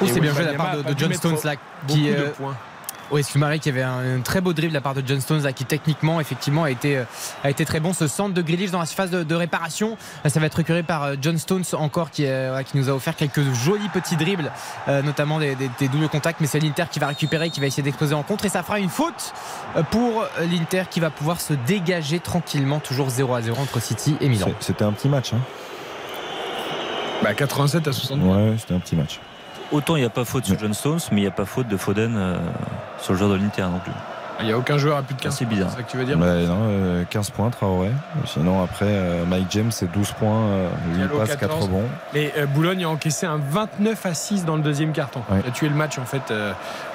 Oh, 0.00 0.06
c'est 0.06 0.20
bien 0.20 0.32
joué 0.32 0.44
de 0.44 0.50
la 0.50 0.54
part 0.54 0.76
de, 0.76 0.94
John 0.96 1.12
Stones 1.12 1.36
là, 1.44 1.54
Beaucoup 1.86 1.98
qui, 2.00 2.08
de 2.08 2.14
euh, 2.14 2.30
points. 2.30 2.56
Oui, 3.10 3.22
qu'il 3.24 3.74
y 3.74 3.78
avait 3.78 3.82
un, 3.82 4.16
un 4.16 4.20
très 4.20 4.40
beau 4.40 4.52
dribble 4.52 4.70
de 4.70 4.74
la 4.74 4.80
part 4.80 4.94
de 4.94 5.02
John 5.06 5.20
Stones 5.20 5.42
là, 5.42 5.52
qui 5.52 5.64
techniquement 5.64 6.20
effectivement 6.20 6.64
a 6.64 6.70
été, 6.70 6.96
euh, 6.98 7.04
a 7.42 7.50
été 7.50 7.64
très 7.64 7.78
bon. 7.80 7.92
Ce 7.92 8.06
centre 8.08 8.34
de 8.34 8.42
Grealish 8.42 8.70
dans 8.70 8.80
la 8.80 8.86
phase 8.86 9.10
de, 9.10 9.22
de 9.22 9.34
réparation, 9.34 9.96
euh, 10.24 10.28
ça 10.28 10.40
va 10.40 10.46
être 10.46 10.54
récupéré 10.54 10.82
par 10.82 11.02
euh, 11.04 11.14
John 11.20 11.38
Stones 11.38 11.64
encore 11.74 12.10
qui, 12.10 12.26
euh, 12.26 12.62
qui 12.62 12.76
nous 12.76 12.88
a 12.88 12.92
offert 12.92 13.14
quelques 13.16 13.42
jolis 13.52 13.88
petits 13.90 14.16
dribbles, 14.16 14.50
euh, 14.88 15.02
notamment 15.02 15.38
des, 15.38 15.54
des- 15.54 15.70
des 15.78 15.88
doubles 15.88 16.08
contacts. 16.08 16.40
Mais 16.40 16.46
c'est 16.46 16.60
l'Inter 16.60 16.84
qui 16.90 16.98
va 16.98 17.06
récupérer, 17.08 17.50
qui 17.50 17.60
va 17.60 17.66
essayer 17.66 17.82
d'exploser 17.82 18.14
en 18.14 18.22
contre 18.22 18.46
et 18.46 18.48
ça 18.48 18.62
fera 18.62 18.78
une 18.80 18.88
faute 18.90 19.32
pour 19.90 20.24
l'Inter 20.40 20.84
qui 20.90 21.00
va 21.00 21.10
pouvoir 21.10 21.40
se 21.40 21.52
dégager 21.66 22.20
tranquillement, 22.20 22.80
toujours 22.80 23.10
0 23.10 23.34
à 23.34 23.42
0 23.42 23.60
entre 23.60 23.80
City 23.80 24.16
et 24.20 24.28
Milan. 24.28 24.48
C'était 24.60 24.84
un 24.84 24.92
petit 24.92 25.08
match. 25.08 25.32
Hein. 25.34 25.40
Bah, 27.22 27.34
87 27.34 27.88
à 27.88 27.92
60. 27.92 28.20
Ouais, 28.22 28.54
c'était 28.58 28.74
un 28.74 28.78
petit 28.80 28.96
match. 28.96 29.20
Autant 29.72 29.96
il 29.96 30.00
n'y 30.00 30.06
a 30.06 30.10
pas 30.10 30.24
faute 30.24 30.44
sur 30.44 30.58
John 30.58 30.74
Stones, 30.74 31.00
mais 31.10 31.18
il 31.18 31.24
n'y 31.24 31.28
a 31.28 31.32
pas 31.32 31.44
faute 31.46 31.68
de 31.68 31.76
Foden 31.76 32.16
euh, 32.16 32.36
sur 33.00 33.12
le 33.12 33.18
joueur 33.18 33.30
de 33.30 33.36
l'Inter 33.36 33.62
non 33.62 33.78
plus. 33.78 33.92
Il 34.40 34.46
n'y 34.46 34.52
a 34.52 34.58
aucun 34.58 34.78
joueur 34.78 34.96
à 34.98 35.02
plus 35.02 35.14
de 35.14 35.20
15 35.20 35.36
C'est 35.36 35.44
bizarre. 35.44 35.70
C'est 35.70 35.76
ça 35.76 35.82
que 35.84 35.90
tu 35.90 35.96
veux 35.96 36.04
dire 36.04 36.18
Ouais, 36.18 36.46
non, 36.46 36.58
euh, 36.68 37.04
15 37.08 37.30
points, 37.30 37.50
Traoré. 37.50 37.90
Sinon, 38.26 38.64
après, 38.64 38.86
euh, 38.88 39.24
Mike 39.24 39.46
James, 39.50 39.70
c'est 39.70 39.90
12 39.90 40.10
points, 40.12 40.40
euh, 40.48 40.68
8 40.88 40.94
Diallo, 40.96 41.18
passes, 41.18 41.28
4 41.30 41.40
14. 41.40 41.62
rebonds. 41.62 41.84
Et 42.14 42.32
euh, 42.36 42.46
Boulogne 42.46 42.84
a 42.84 42.88
encaissé 42.88 43.26
un 43.26 43.36
29 43.38 44.04
à 44.06 44.14
6 44.14 44.44
dans 44.44 44.56
le 44.56 44.62
deuxième 44.62 44.92
carton. 44.92 45.22
Ouais. 45.30 45.38
Il 45.44 45.48
a 45.48 45.52
tué 45.52 45.68
le 45.68 45.76
match 45.76 45.98
en 45.98 46.04
fait 46.04 46.32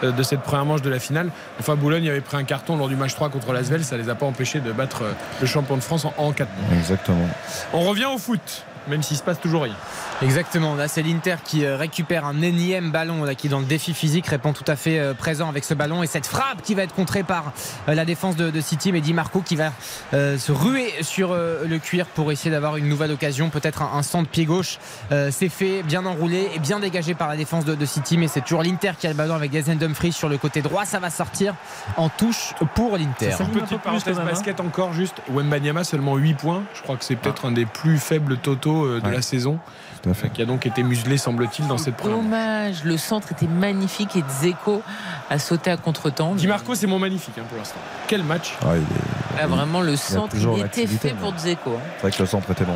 de 0.03 0.23
cette 0.23 0.41
première 0.41 0.65
manche 0.65 0.81
de 0.81 0.89
la 0.89 0.99
finale. 0.99 1.29
Enfin, 1.59 1.75
Boulogne 1.75 2.09
avait 2.09 2.21
pris 2.21 2.35
un 2.35 2.43
carton 2.43 2.75
lors 2.75 2.89
du 2.89 2.97
match 2.97 3.15
3 3.15 3.29
contre 3.29 3.53
l'Asvel. 3.53 3.85
Ça 3.85 3.95
les 3.95 4.09
a 4.09 4.15
pas 4.15 4.25
empêchés 4.25 4.59
de 4.59 4.71
battre 4.73 5.03
le 5.39 5.47
champion 5.47 5.77
de 5.77 5.81
France 5.81 6.03
en, 6.05 6.13
en 6.17 6.31
4 6.33 6.49
Exactement. 6.73 7.27
On 7.71 7.81
revient 7.81 8.07
au 8.13 8.17
foot, 8.17 8.65
même 8.89 9.01
s'il 9.01 9.15
se 9.15 9.23
passe 9.23 9.39
toujours 9.39 9.63
rien. 9.63 9.75
Exactement, 10.21 10.75
là 10.75 10.89
c'est 10.89 11.01
l'Inter 11.01 11.35
qui 11.45 11.63
euh, 11.63 11.77
récupère 11.77 12.25
un 12.25 12.41
énième 12.41 12.91
ballon 12.91 13.23
là, 13.23 13.35
qui 13.35 13.47
dans 13.47 13.59
le 13.59 13.65
défi 13.65 13.93
physique 13.93 14.27
répond 14.27 14.51
tout 14.51 14.65
à 14.67 14.75
fait 14.75 14.99
euh, 14.99 15.13
présent 15.13 15.47
avec 15.47 15.63
ce 15.63 15.73
ballon 15.73 16.03
et 16.03 16.07
cette 16.07 16.27
frappe 16.27 16.61
qui 16.61 16.75
va 16.75 16.83
être 16.83 16.93
contrée 16.93 17.23
par 17.23 17.53
euh, 17.87 17.95
la 17.95 18.03
défense 18.03 18.35
de, 18.35 18.49
de 18.49 18.59
City 18.61 18.91
mais 18.91 18.99
Di 18.99 19.13
Marco 19.13 19.39
qui 19.39 19.55
va 19.55 19.71
euh, 20.13 20.37
se 20.37 20.51
ruer 20.51 20.91
sur 21.03 21.31
euh, 21.31 21.63
le 21.65 21.79
cuir 21.79 22.05
pour 22.05 22.33
essayer 22.33 22.51
d'avoir 22.51 22.75
une 22.75 22.89
nouvelle 22.89 23.13
occasion 23.13 23.49
peut-être 23.49 23.81
un, 23.81 23.91
un 23.97 24.03
centre 24.03 24.29
pied 24.29 24.43
gauche 24.45 24.77
Euh, 25.13 25.29
c'est 25.31 25.47
fait 25.47 25.83
bien 25.83 26.05
enroulé 26.05 26.49
et 26.53 26.59
bien 26.59 26.79
dégagé 26.81 27.13
par 27.13 27.29
la 27.29 27.37
défense 27.37 27.63
de, 27.63 27.73
de 27.73 27.85
City 27.85 28.17
mais 28.17 28.27
c'est 28.27 28.41
toujours 28.41 28.61
l'Inter 28.63 28.91
qui 28.99 29.07
a 29.07 29.11
le 29.11 29.15
ballon 29.15 29.35
avec 29.35 29.51
Gazen 29.51 29.77
Dumfries 29.77 30.11
sur 30.11 30.27
le 30.27 30.37
côté 30.37 30.61
droit 30.61 30.83
ça 30.83 30.99
va 30.99 31.09
sortir 31.09 31.55
en 31.95 32.09
touche 32.09 32.53
pour 32.75 32.97
l'Inter 32.97 33.31
Une 33.39 33.61
petite 33.61 33.81
parenthèse 33.81 34.19
hein. 34.19 34.25
basket 34.25 34.59
encore 34.59 34.91
juste. 34.91 35.15
Wembanyama 35.29 35.85
seulement 35.85 36.17
8 36.17 36.33
points. 36.35 36.63
Je 36.73 36.81
crois 36.81 36.97
que 36.97 37.05
c'est 37.05 37.15
peut-être 37.15 37.45
un 37.45 37.51
des 37.51 37.65
plus 37.65 37.97
faibles 37.97 38.37
totaux 38.37 38.99
de 38.99 39.05
Ouais. 39.05 39.13
la 39.13 39.21
saison. 39.21 39.59
Tout 40.01 40.09
à 40.09 40.13
fait. 40.13 40.29
Qui 40.29 40.41
a 40.41 40.45
donc 40.45 40.65
été 40.65 40.81
muselé, 40.83 41.17
semble-t-il, 41.17 41.67
dans 41.67 41.77
cette 41.77 41.95
première. 41.95 42.17
Dommage, 42.17 42.83
le 42.85 42.97
centre 42.97 43.31
était 43.33 43.47
magnifique 43.47 44.15
et 44.15 44.21
Dzeko 44.23 44.81
a 45.29 45.39
sauté 45.39 45.71
à 45.71 45.77
contre-temps. 45.77 46.35
Di 46.35 46.47
Marco, 46.47 46.73
c'est 46.75 46.87
mon 46.87 46.99
magnifique 46.99 47.35
hein, 47.37 47.43
pour 47.49 47.57
l'instant. 47.57 47.79
Quel 48.07 48.23
match 48.23 48.53
Ah, 48.61 48.75
il 48.75 48.81
est- 48.81 49.41
Là, 49.41 49.47
vraiment, 49.47 49.81
le 49.81 49.95
centre, 49.95 50.35
il, 50.35 50.65
était 50.65 50.87
fait 50.87 51.09
mais- 51.13 51.19
pour 51.19 51.33
Dzeko. 51.33 51.71
hein. 51.71 51.79
C'est 51.97 52.01
vrai 52.01 52.11
que 52.11 52.19
le 52.23 52.27
centre 52.27 52.49
était 52.51 52.65
long. 52.65 52.73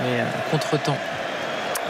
Mais 0.00 0.20
euh, 0.20 0.24
contre-temps. 0.50 0.96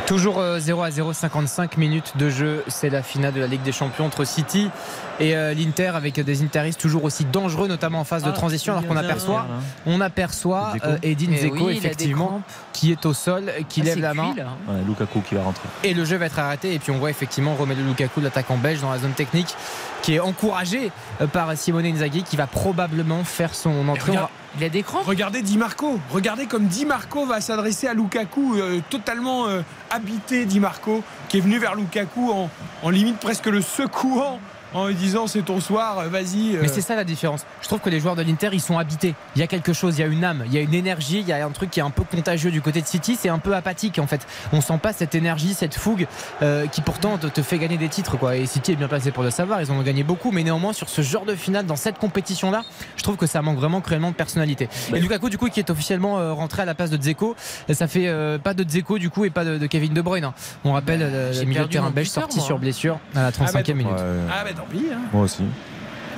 Toujours 0.07 0.39
euh, 0.39 0.59
0 0.61 0.83
à 0.83 0.91
0, 0.91 1.13
55 1.13 1.77
minutes 1.77 2.13
de 2.17 2.31
jeu. 2.31 2.65
C'est 2.69 2.89
la 2.91 3.03
finale 3.03 3.35
de 3.35 3.41
la 3.41 3.47
Ligue 3.49 3.63
des 3.63 3.73
Champions 3.73 4.07
entre 4.07 4.25
City 4.25 4.71
et 5.21 5.37
euh, 5.37 5.55
l'Inter 5.55 5.89
avec 5.95 6.21
des 6.21 6.43
Interistes 6.43 6.81
toujours 6.81 7.05
aussi 7.05 7.25
dangereux, 7.25 7.69
notamment 7.69 8.01
en 8.01 8.05
phase 8.05 8.23
de 8.23 8.29
Ah, 8.31 8.33
transition. 8.33 8.73
Alors 8.75 8.87
qu'on 8.87 8.97
aperçoit, 8.97 9.47
Mbappé, 9.49 9.63
on 9.87 10.01
aperçoit 10.01 10.73
euh, 10.85 10.99
Edin 11.03 11.27
Eh 11.33 11.51
des 11.51 11.73
effectivement 11.77 12.43
qui 12.73 12.93
est 12.93 13.05
au 13.07 13.13
sol, 13.13 13.51
qui 13.69 13.81
Ah, 13.81 13.85
lève 13.85 13.99
la 14.01 14.15
main 14.15 14.35
hein. 14.39 14.73
Lukaku 14.87 15.21
qui 15.23 15.35
va 15.35 15.43
rentrer. 15.43 15.69
et 15.85 15.95
le 15.95 16.05
jeu 16.05 16.17
va 16.17 16.27
être 16.27 16.39
arrêté. 16.39 16.75
Et 16.75 16.79
puis 16.79 16.93
on 16.93 16.99
voit 16.99 17.11
effectivement 17.11 17.55
Romelu 17.55 17.83
Lukaku, 17.83 18.21
l'attaquant 18.21 18.57
belge, 18.57 18.81
dans 18.81 18.91
la 18.91 18.99
zone 18.99 19.13
technique, 19.13 19.55
qui 20.03 20.15
est 20.15 20.21
encouragé 20.21 20.93
euh, 21.21 21.27
par 21.27 21.57
Simone 21.57 21.87
Inzaghi, 21.87 22.23
qui 22.23 22.37
va 22.37 22.47
probablement 22.47 23.25
faire 23.25 23.55
son 23.55 23.89
entrée. 23.89 24.13
regarde- 24.13 24.29
Il 24.59 24.65
a 24.65 24.69
des 24.71 24.83
crampes 24.83 25.05
Regardez 25.07 25.43
Di 25.43 25.59
Marco. 25.59 25.99
Regardez 26.11 26.47
comme 26.47 26.67
Di 26.67 26.85
Marco 26.87 27.27
va 27.27 27.41
s'adresser 27.41 27.87
à 27.89 27.95
Lukaku, 27.95 28.57
euh, 28.57 28.81
totalement 28.89 29.47
euh, 29.47 29.61
habité 29.91 30.47
Di 30.47 30.61
Marco, 30.61 31.03
qui 31.29 31.39
est 31.39 31.41
venu 31.41 31.59
vers 31.59 31.75
Lukaku 31.75 32.31
en, 32.33 32.49
en 32.83 32.91
limite 32.91 33.19
presque 33.19 33.47
le 33.47 33.61
secouant 33.61 34.39
en 34.75 34.87
lui 34.87 34.95
disant 34.95 35.27
c'est 35.27 35.43
ton 35.43 35.61
soir, 35.61 36.09
vas-y. 36.09 36.57
euh. 36.57 36.61
Mais 36.63 36.69
c'est 36.69 36.81
ça 36.81 36.95
la 36.97 37.05
différence. 37.05 37.45
Je 37.63 37.67
trouve 37.69 37.81
que 37.81 37.91
les 37.91 38.01
joueurs 38.01 38.17
de 38.17 38.23
l'Inter, 38.23 38.51
ils 38.53 38.61
sont 38.61 38.79
habités. 38.79 39.15
Il 39.37 39.41
y 39.41 39.43
a 39.43 39.47
quelque 39.47 39.73
chose, 39.73 39.99
il 39.99 40.01
y 40.01 40.05
a 40.05 40.07
une 40.09 40.25
âme, 40.25 40.43
il 40.47 40.53
y 40.53 40.59
a 40.59 40.61
une 40.61 40.75
énergie, 40.75 41.21
il 41.21 41.29
y 41.29 41.33
a 41.33 41.45
un 41.45 41.51
truc 41.51 41.71
qui 41.71 41.81
est 41.81 41.83
un 41.83 41.91
peu 41.91 42.03
contagieux 42.05 42.51
du 42.51 42.61
côté 42.61 42.81
de 42.83 42.87
City. 42.87 43.17
C'est 43.21 43.29
un 43.29 43.39
peu 43.39 43.55
apathique 43.55 43.99
en 43.99 44.07
fait. 44.07 44.27
On 44.53 44.61
sent 44.61 44.79
pas 44.83 44.93
cette 44.93 45.15
énergie, 45.15 45.55
cette 45.55 45.75
fougue 45.75 46.07
euh, 46.43 46.67
qui 46.67 46.81
pourtant 46.81 47.19
te, 47.19 47.27
te 47.27 47.43
fait 47.43 47.59
gagner 47.59 47.77
des 47.79 47.89
titres. 47.89 48.17
Quoi. 48.19 48.37
Et 48.37 48.47
City 48.47 48.73
est 48.73 48.77
bien 48.77 48.89
placé 48.89 49.11
pour 49.11 49.23
le 49.23 49.31
savoir. 49.31 49.61
Ils 49.63 49.71
en 49.71 49.77
ont 49.77 49.83
gagné 49.83 50.03
beaucoup, 50.03 50.31
mais 50.31 50.43
néanmoins 50.43 50.73
sur 50.73 50.89
ce 50.89 51.03
genre 51.03 51.25
de 51.25 51.35
finale, 51.35 51.67
dans 51.67 51.77
cette 51.77 51.99
compétition-là, 51.99 52.63
je 52.97 53.03
trouve 53.03 53.17
que 53.17 53.27
ça 53.27 53.43
manque 53.43 53.57
vraiment 53.59 53.81
cruellement 53.81 54.11
de 54.11 54.17
personnalité. 54.17 54.69
Et 54.95 55.01
Lukaku, 55.01 55.29
du 55.31 55.39
coup, 55.39 55.49
qui 55.49 55.61
est 55.61 55.71
officiellement 55.71 56.19
euh, 56.19 56.33
rentré 56.33 56.63
à 56.63 56.65
la 56.65 56.75
place 56.75 56.91
de 56.91 56.97
Dzeko, 56.97 57.35
ça 57.73 57.87
fait 57.89 58.09
euh, 58.09 58.39
pas 58.39 58.55
de 58.55 58.65
Dzeko 58.65 58.99
du 58.99 59.11
coup 59.11 59.25
et 59.25 59.31
pas 59.31 59.45
de, 59.45 59.59
de 59.59 59.67
Kevin 59.67 59.93
De 59.95 60.01
Bruyne. 60.03 60.25
hein. 60.25 60.35
On 60.65 60.73
rappelle 60.73 61.03
euh, 61.03 61.33
J'ai 61.33 61.41
le 61.41 61.47
milieu 61.47 61.63
de 61.65 61.69
terrain 61.69 61.91
belge 61.91 62.09
sorti 62.09 62.39
moi. 62.39 62.47
sur 62.47 62.59
blessure 62.59 62.99
à 63.15 63.23
la 63.23 63.29
Ah 63.29 63.31
bah, 63.53 63.63
35e 63.63 63.75
minute. 63.75 63.93
Ouais, 63.93 63.99
Ah 64.31 64.45
bah 64.45 64.51
tant 64.59 64.67
pis. 64.71 64.85
hein. 64.93 64.99
moi 65.13 65.23
aussi. 65.23 65.45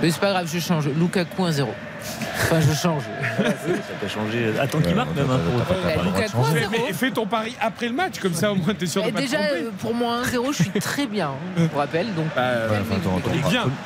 Mais 0.03 0.11
c'est 0.11 0.21
pas 0.21 0.31
grave, 0.31 0.49
je 0.53 0.59
change. 0.59 0.89
Lukaku 0.89 1.43
1-0. 1.45 1.67
Enfin, 2.43 2.59
je 2.61 2.73
change. 2.73 3.03
ça 3.39 3.53
peut 4.01 4.09
changer. 4.09 4.53
Attends 4.59 4.81
qu'il 4.81 4.95
marque 4.95 5.15
même. 5.15 5.29
hein, 5.31 5.39
Mais, 5.85 5.97
1-0. 6.27 6.67
mais 6.71 6.93
fais 6.95 7.11
ton 7.11 7.27
pari 7.27 7.55
après 7.61 7.89
le 7.89 7.93
match, 7.95 8.19
comme 8.19 8.33
ça 8.33 8.51
au 8.51 8.55
moins 8.55 8.73
t'es 8.73 8.87
sûr 8.87 9.03
de 9.03 9.09
Et 9.09 9.13
pas 9.13 9.21
déjà, 9.21 9.37
euh, 9.39 9.69
pour 9.79 9.95
moi, 9.95 10.23
1-0, 10.25 10.53
je 10.53 10.63
suis 10.63 10.71
très 10.81 11.07
bien. 11.07 11.29
hein, 11.29 11.33
Je 11.59 11.65
vous 11.65 11.77
rappelle. 11.79 12.15
Donc, 12.15 12.27
Bah, 12.35 12.43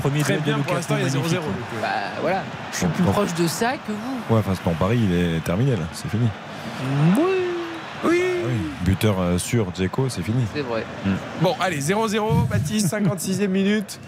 Premier 0.01 0.21
très 0.23 0.39
bien 0.39 0.59
pour 0.61 0.75
l'instant, 0.77 0.95
il 0.99 1.03
y 1.03 1.07
a 1.07 1.09
0-0. 1.09 1.15
magnifique. 1.17 1.41
donc, 1.41 1.47
euh, 1.47 1.81
bah, 1.83 1.89
voilà. 2.21 2.43
Je 2.73 2.77
suis 2.79 2.87
plus 2.87 3.03
proche 3.03 3.35
de 3.35 3.47
ça 3.49 3.73
que 3.73 3.91
vous. 3.91 4.35
Ouais, 4.35 4.41
enfin, 4.47 4.53
ton 4.63 4.75
pari, 4.75 5.01
il 5.03 5.13
est 5.13 5.41
terminé 5.45 5.73
là, 5.73 5.83
c'est 5.93 6.09
fini. 6.09 6.29
Oui, 7.17 7.23
Oui. 8.05 8.21
Ah 8.23 8.47
oui. 8.47 8.53
Buteur 8.85 9.17
euh, 9.19 9.39
sûr, 9.39 9.67
Dzeko, 9.75 10.09
c'est 10.11 10.23
fini. 10.23 10.45
c'est 10.55 10.61
vrai. 10.61 10.85
Bon, 11.41 11.57
allez, 11.61 11.81
0-0, 11.81 12.47
Baptiste, 12.49 12.89
56e 12.95 13.49
minute. 13.49 13.99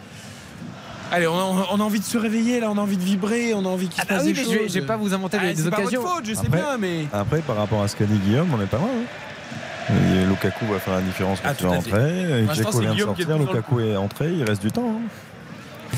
Allez, 1.13 1.27
on 1.29 1.35
a, 1.39 1.67
on 1.71 1.81
a 1.81 1.83
envie 1.85 2.01
de 2.01 2.05
se 2.05 2.19
réveiller 2.19 2.59
là, 2.61 2.71
on 2.71 2.79
a 2.79 2.81
envie 2.81 2.97
de 2.97 3.03
vibrer, 3.03 3.55
on 3.55 3.65
a 3.65 3.69
envie 3.69 3.89
qu'il 3.89 4.03
se 4.03 4.07
Ah 4.09 4.15
passe 4.15 4.25
oui, 4.25 4.33
des 4.33 4.41
mais 4.41 4.45
choses. 4.45 4.53
je 4.55 4.59
vais, 4.59 4.69
je 4.69 4.75
vais 4.81 4.87
pas 4.87 4.97
vous 4.97 5.15
inventer 5.15 5.39
Ah, 5.41 5.53
des, 5.53 5.63
pas 5.71 5.79
occasions. 5.79 6.03
votre 6.03 6.15
faute, 6.17 6.27
je 6.27 6.35
sais 6.35 6.47
Après- 6.47 6.59
bien, 6.59 6.77
mais. 6.79 7.07
Après, 7.13 7.41
par 7.41 7.57
rapport 7.57 7.83
à 7.83 7.89
ce 7.89 7.95
qu'a 7.97 8.07
dit 8.07 8.19
Guillaume, 8.19 8.49
on 8.53 8.61
est 8.61 8.67
pas 8.67 8.79
loin. 8.79 8.89
hein. 8.89 9.93
Et 9.95 10.27
Lukaku 10.27 10.67
va 10.67 10.81
faire 10.81 10.95
la 10.95 11.01
différence 11.01 11.39
quand 11.41 11.49
Ah, 11.51 11.55
Dzeko 11.55 12.73
c'est 12.73 12.81
vient 12.81 12.95
de 12.95 12.99
sortir, 13.01 13.39
Lukaku 13.39 13.81
est 13.81 13.97
entré, 13.97 14.33
il 14.33 14.43
reste 14.43 14.63
du 14.63 14.73
temps. 14.73 14.97
hein. 14.97 15.97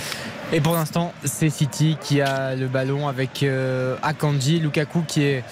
Et 0.52 0.60
pour 0.60 0.74
l'instant, 0.74 1.12
c'est 1.24 1.48
City 1.50 1.96
qui 2.00 2.20
a 2.20 2.54
le 2.54 2.68
ballon 2.68 3.08
avec 3.08 3.42
euh, 3.42 3.96
Akanji, 4.02 4.60
Lukaku 4.60 5.02
qui 5.06 5.22
est 5.24 5.44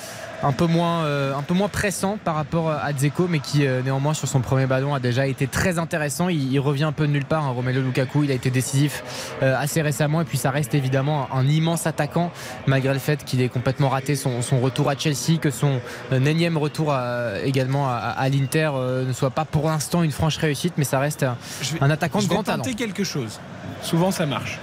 un 0.43 0.53
peu 0.53 0.67
moins, 0.67 1.05
euh, 1.05 1.35
un 1.35 1.43
peu 1.43 1.55
moins 1.55 1.69
pressant 1.69 2.19
par 2.23 2.35
rapport 2.35 2.71
à 2.71 2.93
Dzeko, 2.93 3.27
mais 3.29 3.39
qui 3.39 3.67
euh, 3.67 3.81
néanmoins 3.83 4.15
sur 4.15 4.29
son 4.29 4.41
premier 4.41 4.67
ballon 4.67 4.95
a 4.95 5.01
déjà 5.01 5.27
été 5.27 5.47
très 5.47 5.79
intéressant. 5.79 6.29
Il, 6.29 6.53
il 6.53 6.61
revient 6.61 6.85
un 6.85 6.93
peu 6.93 7.07
de 7.07 7.13
nulle 7.13 7.25
part, 7.25 7.45
hein, 7.45 7.51
Romelu 7.51 7.81
Lukaku. 7.83 8.25
Il 8.25 8.31
a 8.31 8.35
été 8.35 8.51
décisif 8.51 9.03
euh, 9.43 9.57
assez 9.59 9.81
récemment, 9.83 10.21
et 10.21 10.25
puis 10.25 10.39
ça 10.39 10.51
reste 10.51 10.75
évidemment 10.75 11.29
un, 11.33 11.39
un 11.41 11.47
immense 11.47 11.87
attaquant, 11.87 12.31
malgré 12.67 12.93
le 12.93 12.99
fait 12.99 13.25
qu'il 13.25 13.41
ait 13.41 13.49
complètement 13.49 13.89
raté 13.89 14.15
son, 14.15 14.43
son 14.43 14.61
retour 14.61 14.91
à 14.91 14.97
Chelsea, 14.97 15.39
que 15.41 15.51
son 15.51 15.81
euh, 16.13 16.25
énième 16.25 16.59
retour 16.59 16.93
à- 16.93 17.41
également 17.45 17.89
à, 17.89 17.95
à 17.95 18.29
l'Inter 18.29 18.71
euh, 18.75 19.05
ne 19.07 19.13
soit 19.13 19.31
pas 19.31 19.45
pour 19.45 19.69
l'instant 19.69 20.03
une 20.03 20.13
franche 20.13 20.37
réussite, 20.37 20.75
mais 20.77 20.85
ça 20.85 20.99
reste 20.99 21.23
un, 21.23 21.37
Je 21.63 21.73
vais- 21.75 21.83
un 21.83 21.91
attaquant 21.91 22.19
de 22.19 22.25
je 22.25 22.29
vais 22.29 22.35
grand 22.35 22.43
talent. 22.45 22.63
tenter 22.63 22.75
quelque 22.75 23.05
chose. 23.05 23.41
Souvent, 23.83 24.11
ça 24.11 24.27
marche. 24.27 24.59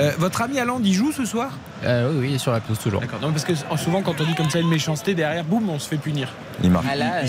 Euh, 0.00 0.12
votre 0.18 0.42
ami 0.42 0.58
Allende, 0.58 0.84
il 0.86 0.92
joue 0.92 1.12
ce 1.12 1.24
soir? 1.24 1.50
Euh, 1.84 2.10
oui, 2.12 2.18
oui, 2.20 2.26
il 2.30 2.34
est 2.36 2.38
sur 2.38 2.52
la 2.52 2.60
pelouse 2.60 2.78
toujours. 2.78 3.00
D'accord. 3.00 3.20
Non, 3.20 3.30
parce 3.30 3.44
que 3.44 3.52
euh, 3.52 3.76
souvent, 3.76 4.02
quand 4.02 4.14
on 4.20 4.24
dit 4.24 4.34
comme 4.34 4.50
ça 4.50 4.58
une 4.60 4.68
méchanceté, 4.68 5.14
derrière, 5.14 5.44
boum, 5.44 5.68
on 5.68 5.78
se 5.78 5.88
fait 5.88 5.96
punir. 5.96 6.28
Il 6.62 6.70
marque. 6.70 6.86
Ah 6.90 6.94
là, 6.96 7.22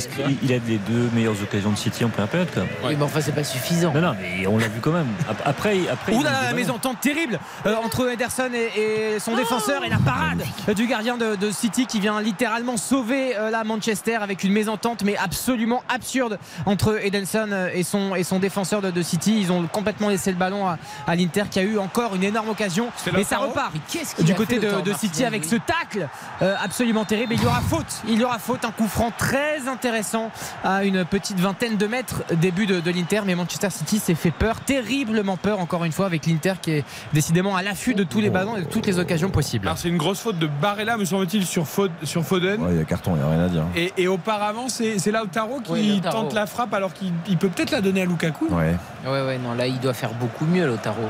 Il, 0.44 0.52
a 0.54 0.58
les 0.68 0.78
deux 0.78 1.10
meilleures 1.14 1.42
occasions 1.42 1.72
de 1.72 1.78
City 1.78 2.06
en 2.06 2.10
première 2.10 2.28
période 2.30 2.48
quand 2.54 2.62
même. 2.62 2.70
Oui, 2.84 2.96
mais 2.98 3.04
enfin, 3.04 3.22
c'est 3.22 3.32
pas 3.34 3.44
suffisant. 3.44 3.92
Non, 3.94 4.02
non, 4.02 4.16
mais 4.22 4.46
on 4.48 4.58
l'a 4.58 4.68
vu 4.68 4.80
quand 4.82 4.92
même. 4.92 5.08
Ap- 5.30 5.42
Après, 5.46 5.78
après 5.92 6.12
des 6.16 6.24
la 6.24 6.54
mésentente 6.54 7.00
terrible 7.02 7.40
euh, 7.66 7.76
entre 7.84 8.10
Ederson 8.12 8.50
et, 8.54 9.16
et 9.16 9.20
son 9.20 9.36
défenseur 9.36 9.84
et 9.84 9.90
la 9.90 9.98
parade 9.98 10.44
du 10.76 10.86
gardien 10.88 11.18
de, 11.18 11.36
de 11.36 11.52
City 11.52 11.86
qui 11.88 12.00
vient 12.00 12.22
littéralement 12.22 12.78
sauver 12.78 13.36
euh, 13.38 13.50
là 13.50 13.64
Manchester 13.64 14.16
avec 14.16 14.44
une 14.44 14.52
mésentente 14.54 15.04
mais 15.04 15.16
absolument 15.18 15.84
absurde 15.90 16.38
entre 16.66 17.04
Ederson 17.04 17.50
et 17.74 17.84
son, 17.84 18.16
et 18.16 18.24
son 18.24 18.40
défenseur 18.40 18.82
de, 18.82 18.92
de 18.92 19.02
City. 19.02 19.38
Ils 19.40 19.52
ont 19.52 19.64
complètement 19.68 20.10
laissé 20.10 20.32
le 20.32 20.38
ballon 20.38 20.68
à, 20.68 20.78
à 21.08 21.16
l'Inter 21.16 21.44
qui 21.50 21.60
a 21.60 21.64
eu 21.64 21.78
encore 21.80 22.16
une 22.16 22.24
énorme 22.24 22.50
occasion. 22.50 22.90
Mais 23.14 23.24
ça 23.24 23.38
repart. 23.38 23.72
Mais 23.74 23.80
qu'est-ce 23.92 24.16
qu'il 24.16 24.26
Du 24.26 24.34
a 24.34 24.36
côté 24.46 24.60
de, 24.60 24.94
City 24.94 25.26
avec 25.26 25.46
ce 25.46 25.56
tacle 25.56 26.08
euh, 26.42 26.56
absolument 26.64 27.06
terrible. 27.06 27.34
Et 27.34 27.36
il 27.36 27.44
y 27.44 27.46
aura 27.46 27.62
faute. 27.62 28.02
Il 28.08 28.20
y 28.20 28.24
aura 28.24 28.40
faute. 28.40 28.66
Un 28.66 28.72
coup 28.72 28.88
franc 28.88 29.12
très 29.16 29.68
intéressant 29.68 30.32
à 30.64 30.84
une 30.84 31.06
petite 31.06 31.40
vingtaine 31.40 31.78
de 31.78 31.88
mètres 31.88 32.24
début 32.34 32.66
de, 32.66 32.80
de 32.80 32.92
l'Inter. 32.92 33.22
Mais 33.26 33.36
Manchester 33.36 33.70
City 33.70 34.00
s'est 34.00 34.16
fait 34.16 34.32
peur, 34.32 34.62
terriblement 34.62 35.38
peur 35.38 35.60
encore 35.60 35.86
une 35.86 35.92
fois 35.92 36.06
avec 36.06 36.26
l'Inter 36.26 36.54
qui 36.62 36.72
est 36.72 36.86
décidément 37.14 37.56
à 37.56 37.64
l'affût 37.64 37.94
de 37.94 38.04
tous 38.04 38.22
les 38.22 38.30
ballons 38.30 38.56
et 38.58 38.62
de 38.62 38.68
toutes 38.68 38.86
les 38.86 39.00
occasions 39.00 39.30
possibles. 39.30 39.68
Alors, 39.68 39.78
c'est 39.78 39.90
une 39.90 39.98
grosse 39.98 40.20
faute 40.20 40.40
de 40.40 40.48
Barella, 40.48 40.98
me 40.98 41.06
semble-t-il, 41.06 41.46
sur, 41.46 41.66
sur 42.04 42.24
Foden. 42.24 42.62
Ouais, 42.62 42.74
il 42.74 42.78
y 42.78 42.82
a 42.82 42.86
carton, 42.86 43.16
il 43.16 43.20
n'y 43.20 43.24
a 43.24 43.30
rien 43.30 43.46
à 43.46 43.50
dire. 43.50 43.64
Et, 43.76 43.94
et 43.98 44.08
auparavant, 44.08 44.70
c'est 44.70 45.00
c'est 45.00 45.12
Lautaro 45.12 45.60
qui 45.60 45.72
Oui, 45.72 45.96
Lautaro. 45.96 46.24
tente 46.24 46.34
la 46.34 46.46
frappe 46.46 46.74
alors 46.74 46.94
qu'il 46.94 47.12
il 47.28 47.38
peut 47.38 47.50
peut-être 47.50 47.72
la 47.72 47.82
donner 47.82 48.02
à 48.02 48.06
Lukaku. 48.06 48.48
Ouais. 48.50 48.76
Ouais, 49.06 49.22
ouais, 49.22 49.38
non, 49.38 49.54
là, 49.54 49.68
il 49.68 49.80
doit 49.80 49.94
faire 49.94 50.14
beaucoup 50.14 50.46
mieux, 50.46 50.66
Lautaro. 50.66 51.04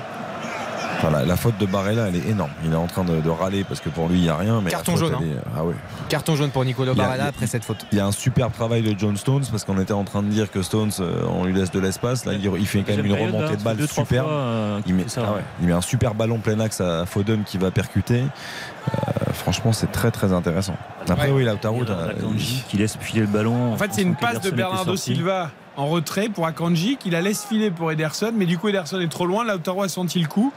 Enfin, 0.98 1.12
la, 1.12 1.26
la 1.26 1.36
faute 1.36 1.58
de 1.58 1.66
Barella, 1.66 2.08
elle 2.08 2.16
est 2.16 2.28
énorme. 2.30 2.52
Il 2.64 2.72
est 2.72 2.76
en 2.76 2.88
train 2.88 3.04
de, 3.04 3.20
de 3.20 3.30
râler 3.30 3.64
parce 3.64 3.80
que 3.80 3.90
pour 3.90 4.08
lui, 4.08 4.18
il 4.18 4.22
n'y 4.22 4.30
a 4.30 4.36
rien. 4.38 4.60
Mais 4.62 4.72
la 4.72 4.78
Carton 4.78 4.96
faute, 4.96 5.12
jaune, 5.12 5.24
est- 5.24 5.38
Ah 5.56 5.64
ouais. 5.64 5.76
Carton 6.10 6.36
jaune 6.36 6.50
pour 6.52 6.64
a- 6.94 6.96
Barella 6.96 7.26
a- 7.26 7.28
après 7.28 7.48
cette 7.48 7.64
faute. 7.66 7.86
Il 7.92 7.98
y 7.98 8.02
a 8.02 8.06
un 8.06 8.12
super 8.12 8.50
travail 8.52 8.82
de 8.82 8.98
John 8.98 9.16
Stones 9.18 9.44
parce 9.52 9.66
qu'on 9.66 9.80
était 9.80 9.94
en 9.94 10.04
train 10.06 10.24
de 10.24 10.30
dire 10.30 10.50
que 10.52 10.62
Stones, 10.62 10.92
euh, 11.02 11.24
on 11.30 11.44
lui 11.46 11.54
laisse 11.54 11.72
de 11.72 11.80
l'espace. 11.80 12.26
Là, 12.26 12.34
il, 12.34 12.44
il 12.60 12.66
fait 12.66 12.80
quand 12.84 12.96
même 12.96 13.06
une 13.06 13.12
période, 13.14 13.34
remontée 13.34 13.52
là, 13.52 13.56
de 13.58 13.64
balle 13.64 13.78
deux, 13.78 13.88
trois 13.88 14.04
superbe. 14.06 14.28
euh, 14.30 14.80
Il 14.88 14.96
met, 14.96 15.08
ça, 15.08 15.22
ah 15.26 15.30
ouais. 15.32 15.38
ouais. 15.38 15.44
il 15.62 15.68
met 15.68 15.74
un 15.74 15.82
super 15.82 16.16
ballon 16.16 16.40
plein 16.40 16.60
axe 16.60 16.80
à 16.82 17.06
Foden 17.06 17.44
qui 17.46 17.58
va 17.58 17.72
percuter. 17.72 18.22
Euh, 18.24 19.34
franchement, 19.34 19.74
c'est 19.74 19.92
très 19.92 20.12
très 20.12 20.32
intéressant. 20.32 20.76
Après, 21.10 21.28
Ouais. 21.28 21.34
oui, 21.38 21.44
Lautaro, 21.44 21.78
Il 21.84 21.90
y 21.90 21.92
a 21.92 21.96
t'as- 21.96 22.10
Akanji 22.12 22.64
qui 22.70 22.78
laisse 22.78 22.98
filer 23.00 23.22
le 23.22 23.28
ballon. 23.28 23.74
En 23.74 23.78
fait, 23.78 23.92
c'est 23.94 24.02
une 24.02 24.16
passe 24.16 24.42
de 24.42 24.50
Bernardo 24.52 24.96
Silva 24.96 25.52
en 25.78 25.88
retrait 25.88 26.30
pour 26.30 26.46
Akanji 26.46 26.98
qui 26.98 27.10
la 27.10 27.22
laisse 27.22 27.46
filer 27.46 27.72
pour 27.72 27.92
Ederson. 27.92 28.32
Mais 28.36 28.46
du 28.46 28.58
coup, 28.58 28.68
Ederson 28.70 29.00
est 29.00 29.08
trop 29.08 29.26
loin. 29.26 29.44
Lautaro 29.44 29.84
a 29.84 29.90
senti 29.90 30.20
le 30.20 30.28
coup. 30.28 30.52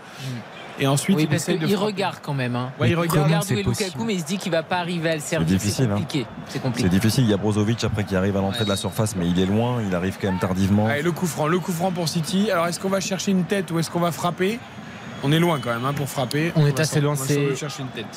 Et 0.81 0.87
ensuite, 0.87 1.17
Oui, 1.17 1.23
il 1.25 1.29
parce 1.29 1.47
de 1.49 1.75
regarde 1.77 2.19
quand 2.23 2.35
même. 2.35 2.55
Hein. 2.55 2.71
Ouais, 2.79 2.91
il 2.91 2.95
regarde. 2.97 3.27
regarde 3.27 3.43
c'est 3.45 3.57
où 3.57 3.59
est 3.59 3.63
Lukaku, 3.65 4.05
mais 4.05 4.15
il 4.15 4.21
se 4.21 4.27
dit 4.27 4.39
qu'il 4.39 4.53
va 4.53 4.63
pas 4.63 4.77
arriver 4.79 5.11
à 5.11 5.15
le 5.17 5.21
servir. 5.21 5.49
C'est 5.49 5.55
difficile, 5.55 5.87
hein. 5.87 5.95
compliqué. 5.97 6.27
C'est 6.47 6.53
C'est 6.53 6.59
compliqué. 6.63 6.89
difficile. 6.89 7.25
Il 7.25 7.31
y 7.31 7.35
a 7.35 7.37
Brozovic 7.37 7.83
après 7.83 8.05
qui 8.05 8.15
arrive 8.15 8.37
à 8.37 8.41
l'entrée 8.41 8.63
de 8.65 8.69
la 8.69 8.77
surface, 8.77 9.17
mais 9.17 9.27
il 9.29 9.41
est 9.41 9.47
loin. 9.47 9.83
Il 9.85 9.93
arrive 9.97 10.19
quand 10.21 10.29
même 10.29 10.39
tardivement. 10.39 10.87
Allez, 10.87 11.03
le 11.03 11.11
coup 11.11 11.27
franc, 11.27 11.49
le 11.49 11.59
coup 11.59 11.73
franc 11.73 11.91
pour 11.91 12.09
City. 12.09 12.53
Alors, 12.53 12.69
est-ce 12.69 12.79
qu'on 12.79 12.89
va 12.91 13.01
chercher 13.01 13.33
une 13.33 13.43
tête 13.45 13.73
ou 13.73 13.81
est-ce 13.81 13.91
qu'on 13.91 13.99
va 14.01 14.13
frapper? 14.13 14.61
On 15.25 15.33
est 15.33 15.39
loin 15.41 15.59
quand 15.63 15.71
même 15.75 15.85
hein, 15.85 15.93
pour 15.93 16.09
frapper. 16.09 16.53
On 16.55 16.67
est 16.67 16.79
assez 16.79 17.01
loin, 17.01 17.17
c'est-. 17.17 17.49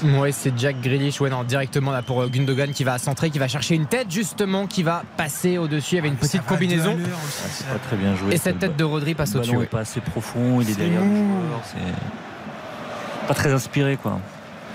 Ouais, 0.03 0.32
c'est 0.32 0.53
Jack 0.57 0.80
Grealish, 0.82 1.19
ouais, 1.19 1.30
non, 1.32 1.44
directement 1.44 1.91
là 1.91 2.02
pour 2.03 2.22
euh, 2.22 2.28
Gundogan 2.28 2.72
qui 2.72 2.84
va 2.84 2.98
centrer, 2.99 3.30
qui 3.32 3.40
va 3.40 3.48
chercher 3.48 3.73
une 3.76 3.88
tête 3.88 4.11
justement, 4.11 4.68
qui 4.68 4.84
va 4.84 5.03
passer 5.18 5.57
au-dessus. 5.57 5.95
Il 5.95 5.98
y 5.98 5.99
avait 5.99 6.07
une 6.10 6.18
Ah, 6.19 6.26
petite 6.26 6.45
combinaison. 6.45 6.95
l'heure, 6.95 7.18
C'est 7.49 7.68
pas 7.68 7.80
très 7.80 7.98
bien 7.98 8.15
joué. 8.15 8.34
Et 8.34 8.38
cette 8.38 8.60
tête 8.60 8.76
de 8.78 8.84
Rodri 8.84 9.15
passe 9.15 9.34
Le 9.34 9.40
au-dessus. 9.40 9.52
ballon 9.52 9.60
ouais. 9.61 9.65
est 9.65 9.69
pas 9.69 9.80
assez 9.80 9.99
profond, 10.02 10.61
il 10.61 10.69
est 10.69 10.73
C'est 10.73 10.80
derrière 10.80 11.02
le 11.02 11.07
joueur. 11.07 11.61
C'est 11.65 13.28
pas 13.28 13.34
très 13.34 13.52
inspiré 13.52 13.98
quoi. 13.98 14.19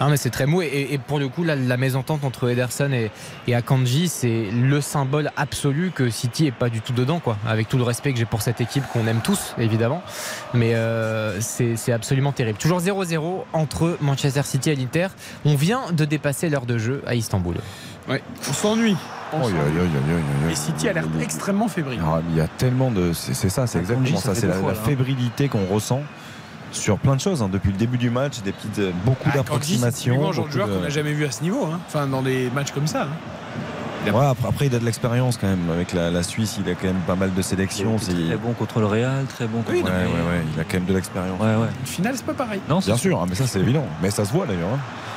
Ah, 0.01 0.09
mais 0.11 0.17
c'est 0.17 0.31
très 0.31 0.47
mou. 0.47 0.63
Et, 0.63 0.89
et 0.91 0.99
pour 0.99 1.19
le 1.19 1.29
coup, 1.29 1.45
là, 1.45 1.57
la 1.57 1.77
mésentente 1.77 2.25
entre 2.25 2.51
Ederson 2.51 2.93
et, 2.93 3.11
et 3.47 3.55
Akanji, 3.55 4.09
c'est 4.09 4.47
le 4.53 4.81
symbole 4.81 5.31
absolu 5.37 5.91
que 5.95 6.11
City 6.11 6.47
est 6.47 6.53
pas 6.53 6.69
du 6.69 6.81
tout 6.81 6.93
dedans, 6.93 7.21
quoi. 7.21 7.37
Avec 7.47 7.69
tout 7.69 7.79
le 7.79 7.85
respect 7.85 8.13
que 8.13 8.19
j'ai 8.19 8.25
pour 8.25 8.43
cette 8.43 8.61
équipe 8.61 8.85
qu'on 8.93 9.07
aime 9.07 9.21
tous, 9.23 9.55
évidemment. 9.59 10.03
Mais 10.55 10.75
euh, 10.75 11.41
c'est 11.41 11.77
c'est 11.77 11.93
absolument 11.93 12.33
terrible. 12.33 12.59
Toujours 12.59 12.81
0-0 12.81 13.45
entre 13.53 13.97
Manchester 14.01 14.43
City 14.43 14.71
et 14.71 14.77
l'Inter. 14.77 15.09
On 15.45 15.55
vient 15.55 15.93
de 15.93 16.05
dépasser 16.05 16.49
l'heure 16.49 16.67
de 16.67 16.79
jeu 16.79 17.03
à 17.07 17.15
Istanbul. 17.15 17.57
Ouais, 18.09 18.23
on 18.49 18.53
s'ennuie. 18.53 18.97
Oh. 19.33 19.49
Et 20.51 20.55
City 20.55 20.89
a 20.89 20.93
l'air 20.93 21.05
extrêmement 21.21 21.69
fébrile. 21.69 22.01
Ah, 22.05 22.21
Il 22.31 22.37
y 22.37 22.41
a 22.41 22.47
tellement 22.47 22.91
de. 22.91 23.13
C'est 23.13 23.49
ça, 23.49 23.67
c'est 23.67 23.79
exactement 23.79 24.19
ça 24.19 24.35
C'est 24.35 24.47
la, 24.47 24.75
fébrilité 24.75 25.49
qu'on 25.49 25.67
ressent 25.67 26.03
sur 26.77 26.99
plein 26.99 27.17
de 27.17 27.21
choses. 27.21 27.43
hein. 27.43 27.49
Depuis 27.53 27.71
le 27.73 27.77
début 27.79 27.99
du 27.99 28.11
match, 28.11 28.41
des 28.43 28.53
petites, 28.53 28.79
euh, 28.79 28.91
beaucoup 29.05 29.23
Ah, 29.27 29.31
c'est 29.33 29.39
d'approximations. 29.39 30.15
de 30.31 30.35
beaucoup 30.37 30.51
joueur 30.51 30.69
de- 30.69 30.75
qu'on 30.75 30.81
n'a 30.81 30.89
jamais 30.91 31.13
vu 31.13 31.25
à 31.25 31.31
ce 31.31 31.43
niveau. 31.43 31.65
hein. 31.67 31.81
Enfin, 31.87 32.07
dans 32.07 32.23
des 32.23 32.51
matchs 32.55 32.73
comme 32.73 32.87
ça. 32.87 33.03
hein. 33.05 33.09
Ouais, 34.13 34.25
après, 34.25 34.49
après, 34.49 34.67
il 34.67 34.75
a 34.75 34.79
de 34.79 34.85
l'expérience 34.85 35.37
quand 35.37 35.49
même. 35.49 35.69
Avec 35.75 35.93
la, 35.93 36.13
la 36.13 36.23
Suisse, 36.23 36.59
il 36.65 36.71
a 36.71 36.75
quand 36.77 36.87
même 36.87 37.01
pas 37.09 37.17
mal 37.17 37.35
de 37.35 37.43
sélections. 37.43 37.99
c'est- 37.99 38.13
très 38.13 38.37
bon 38.37 38.53
contre 38.53 38.79
le 38.79 38.87
Real, 38.87 39.25
très 39.25 39.47
bon 39.49 39.59
contre 39.63 39.73
Oui, 39.73 39.83
Ouais, 39.83 39.91
le 39.91 39.97
ouais, 39.97 40.03
Real. 40.05 40.13
ouais, 40.13 40.45
il 40.55 40.61
a 40.61 40.65
quand 40.65 40.75
même 40.75 40.85
de 40.85 40.95
l'expérience. 40.95 41.41
Ouais, 41.41 41.47
ouais. 41.57 41.67
Une 41.81 41.87
finale, 41.87 42.15
c'est 42.17 42.25
pas 42.27 42.35
pareil. 42.35 42.61
Non, 42.69 42.81
c'est 42.81 42.87
Bien 42.93 42.97
sûr, 42.99 43.21
hein, 43.21 43.27
mais 43.29 43.35
ça 43.35 43.49
c'est 43.49 43.59
évident. 43.59 43.85
Mais 44.01 44.11
ça 44.11 44.25
se 44.25 44.33
voit 44.33 44.47
d'ailleurs. 44.47 44.69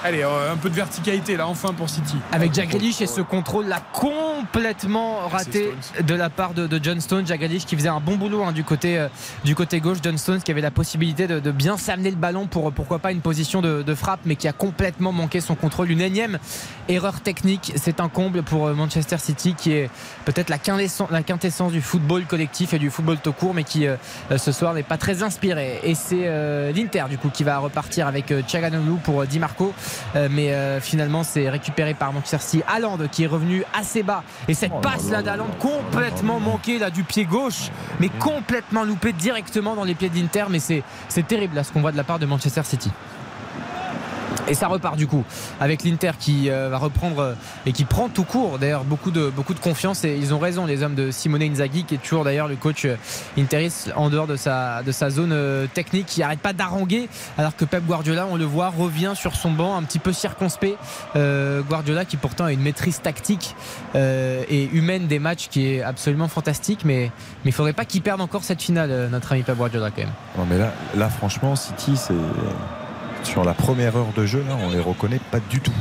Allez, 0.04 0.24
euh, 0.24 0.54
un 0.54 0.56
peu 0.56 0.70
de 0.70 0.76
verticalité 0.76 1.36
là, 1.36 1.48
enfin 1.48 1.74
pour 1.74 1.90
City. 1.90 2.16
Avec 2.32 2.54
Jack 2.54 2.70
Grealish 2.70 3.02
et 3.02 3.08
ce 3.08 3.22
contrôle 3.22 3.68
là 3.68 3.82
complètement 3.94 5.28
raté 5.28 5.74
C'est 5.82 6.06
de 6.06 6.16
la 6.16 6.30
part 6.30 6.54
de, 6.54 6.68
de 6.68 6.80
John 6.82 7.02
Stones. 7.02 7.28
Jack 7.28 7.40
Grealish 7.40 7.66
qui 7.66 7.76
faisait 7.76 7.90
un 7.90 8.00
bon 8.00 8.16
boulot 8.16 8.44
hein, 8.44 8.52
du, 8.54 8.64
côté, 8.64 8.98
euh, 8.98 9.10
du 9.44 9.56
côté 9.56 9.82
gauche. 9.82 9.98
John 10.02 10.18
Stones 10.18 10.42
qui 10.42 10.52
avait 10.52 10.62
la 10.62 10.72
possibilité 10.72 11.28
de, 11.28 11.40
de 11.40 11.52
bien 11.52 11.78
s'amener 11.78 12.12
le 12.12 12.16
ballon 12.16 12.48
pour 12.48 12.72
pourquoi 12.72 13.00
pas 13.00 13.12
une 13.12 13.22
position 13.22 13.62
de, 13.62 13.84
de 13.84 13.96
frappe, 13.96 14.22
mais 14.26 14.36
qui 14.36 14.48
a 14.48 14.54
complètement 14.54 15.12
manqué 15.12 15.42
son 15.42 15.56
contrôle. 15.56 15.92
Une 15.92 16.02
énième 16.02 16.40
erreur 16.88 17.22
technique. 17.22 17.74
C'est 17.76 18.00
un 18.00 18.08
comble 18.10 18.44
pour 18.44 18.68
euh, 18.68 18.74
Manchester 18.74 19.18
City 19.18 19.54
qui 19.56 19.74
est 19.74 19.90
peut-être 20.26 20.50
la 20.50 20.58
quintessence, 20.58 21.10
la 21.12 21.24
quintessence 21.24 21.72
du 21.72 21.82
football 21.82 22.26
collectif 22.26 22.74
et 22.74 22.80
du 22.80 22.90
football 22.90 23.18
tout 23.22 23.34
court, 23.34 23.54
mais 23.54 23.64
qui 23.64 23.86
euh, 23.86 23.98
ce 24.38 24.52
soir 24.52 24.74
n'est 24.74 24.84
pas 24.84 24.98
très 24.98 25.24
inspiré. 25.24 25.80
Et 25.84 25.96
c'est 25.96 26.24
euh, 26.24 26.72
l'Inter 26.72 27.06
du 27.10 27.18
coup 27.18 27.30
qui 27.30 27.44
va 27.44 27.58
repartir 27.58 28.08
avec 28.08 28.32
euh, 28.32 28.42
Thiaganoglu 28.42 28.96
pour 29.04 29.22
euh, 29.22 29.26
Di 29.26 29.40
Marco. 29.40 29.74
Euh, 30.16 30.28
mais 30.32 30.54
euh, 30.54 30.80
finalement 30.80 31.24
c'est 31.24 31.50
récupéré 31.50 31.94
par 31.94 32.14
Manchester 32.14 32.40
City. 32.40 32.64
Haaland 32.68 32.98
qui 33.12 33.24
est 33.24 33.28
revenu 33.28 33.64
assez 33.74 34.04
bas. 34.04 34.24
Et 34.48 34.54
cette 34.54 34.72
Oh 34.76 34.82
passe 34.82 35.10
là 35.10 35.22
d'Haaland 35.22 35.48
complètement 35.60 36.40
manquée 36.40 36.80
là 36.80 36.90
du 36.90 37.04
pied 37.04 37.26
gauche. 37.26 37.70
Mais 38.00 38.10
complètement 38.10 38.84
loupée 38.84 39.14
directement 39.14 39.76
dans 39.76 39.84
les 39.84 39.96
pieds 39.96 40.10
d'Inter. 40.10 40.46
Mais 40.50 40.60
c'est 40.60 40.84
c'est 41.08 41.28
terrible 41.28 41.56
là 41.56 41.64
ce 41.64 41.72
qu'on 41.72 41.82
voit 41.82 41.92
de 41.92 41.98
la 41.98 42.04
part 42.04 42.20
de 42.20 42.26
Manchester 42.26 42.64
City 42.64 42.92
Et 44.48 44.56
ça 44.56 44.68
repart 44.68 44.96
du 44.96 45.08
coup 45.08 45.24
avec 45.60 45.84
l'Inter 45.84 46.12
qui 46.20 46.50
euh, 46.50 46.70
va 46.70 46.78
reprendre 46.78 47.20
euh, 47.20 47.34
et 47.66 47.72
qui 47.72 47.86
prend 47.86 48.10
tout 48.10 48.24
court. 48.24 48.58
D'ailleurs 48.58 48.84
beaucoup 48.84 49.12
de, 49.12 49.30
beaucoup 49.30 49.54
de 49.54 49.60
confiance 49.60 50.04
et 50.04 50.16
ils 50.16 50.34
ont 50.34 50.40
raison 50.40 50.66
les 50.66 50.82
hommes 50.82 50.96
de 50.96 51.12
Simone 51.12 51.44
Inzaghi 51.44 51.84
qui 51.84 51.96
est 51.96 52.00
toujours 52.00 52.24
d'ailleurs 52.24 52.48
le 52.48 52.56
coach 52.56 52.86
euh, 52.86 52.96
interiste 53.38 53.92
en 53.96 54.10
dehors 54.10 54.28
de 54.28 54.36
sa, 54.36 54.82
de 54.82 54.92
sa 54.92 55.10
zone 55.10 55.36
technique 55.74 56.08
qui 56.08 56.22
n'arrête 56.22 56.40
pas 56.40 56.54
d'arranger 56.54 57.10
alors 57.38 57.56
que 57.56 57.66
Pep 57.66 57.86
Guardiola 57.86 58.28
on 58.30 58.38
le 58.38 58.46
voit 58.46 58.70
revient 58.70 59.14
sur 59.16 59.36
son 59.36 59.52
banc 59.52 59.78
un 59.78 59.84
petit 59.84 60.00
peu 60.00 60.14
circonspect. 60.14 60.78
Guardiola 61.16 62.06
qui 62.06 62.18
pourtant 62.18 62.46
a 62.46 62.52
une 62.52 62.62
maîtrise 62.62 63.02
tactique 63.02 63.56
et 63.96 64.70
humaine 64.74 65.08
des 65.08 65.20
matchs 65.20 65.48
qui 65.50 65.68
est 65.68 65.82
absolument 65.82 66.28
fantastique 66.28 66.82
mais 66.86 67.12
il 67.46 67.52
faudrait 67.52 67.74
pas 67.74 67.86
qu'il 67.86 68.02
perde 68.02 68.22
encore 68.22 68.44
cette 68.44 68.62
finale 68.62 69.10
notre 69.12 69.32
ami 69.32 69.44
Pep 69.44 69.58
Guardiola 69.58 69.92
quand 69.92 70.02
même. 70.02 70.12
Non 70.38 70.46
mais 70.50 70.58
là, 70.58 70.74
là 70.96 71.10
franchement 71.10 71.56
City 71.56 71.96
c'est 71.96 72.14
sur 73.24 73.44
la 73.44 73.54
première 73.54 73.96
heure 73.96 74.14
de 74.16 74.26
jeu, 74.26 74.44
là, 74.48 74.56
on 74.62 74.70
les 74.70 74.80
reconnaît 74.80 75.20
pas 75.32 75.40
du 75.50 75.60
tout. 75.60 75.74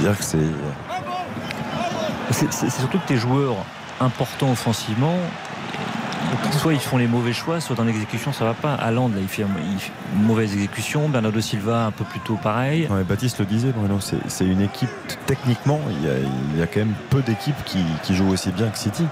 Dire 0.00 0.16
que 0.16 0.24
c'est. 0.24 0.38
C'est 2.30 2.70
surtout 2.70 2.98
que 2.98 3.06
tes 3.06 3.16
joueurs 3.16 3.56
importants 4.00 4.50
offensivement, 4.50 5.16
soit 6.58 6.74
ils 6.74 6.80
font 6.80 6.98
les 6.98 7.06
mauvais 7.06 7.32
choix, 7.32 7.60
soit 7.60 7.76
dans 7.76 7.84
l'exécution 7.84 8.32
ça 8.32 8.44
va 8.44 8.54
pas. 8.54 8.74
Allende 8.74 9.14
là, 9.14 9.20
il 9.22 9.28
fait 9.28 9.42
une 9.42 10.22
mauvaise 10.22 10.52
exécution. 10.52 11.08
Bernardo 11.08 11.40
Silva 11.40 11.86
un 11.86 11.92
peu 11.92 12.04
plus 12.04 12.20
tôt 12.20 12.38
pareil. 12.42 12.88
Baptiste 13.08 13.38
le 13.40 13.46
disait, 13.46 13.72
Bruno, 13.74 13.98
c'est 14.00 14.44
une 14.44 14.60
équipe 14.60 14.90
techniquement. 15.26 15.80
Il 15.90 16.58
y, 16.58 16.62
a, 16.62 16.66
quand 16.66 16.80
même 16.80 16.94
peu 17.10 17.22
d'équipes 17.22 17.62
qui, 17.64 17.78
qui 18.02 18.14
jouent 18.14 18.30
aussi 18.30 18.50
bien 18.50 18.68
que 18.68 18.78
City 18.78 19.04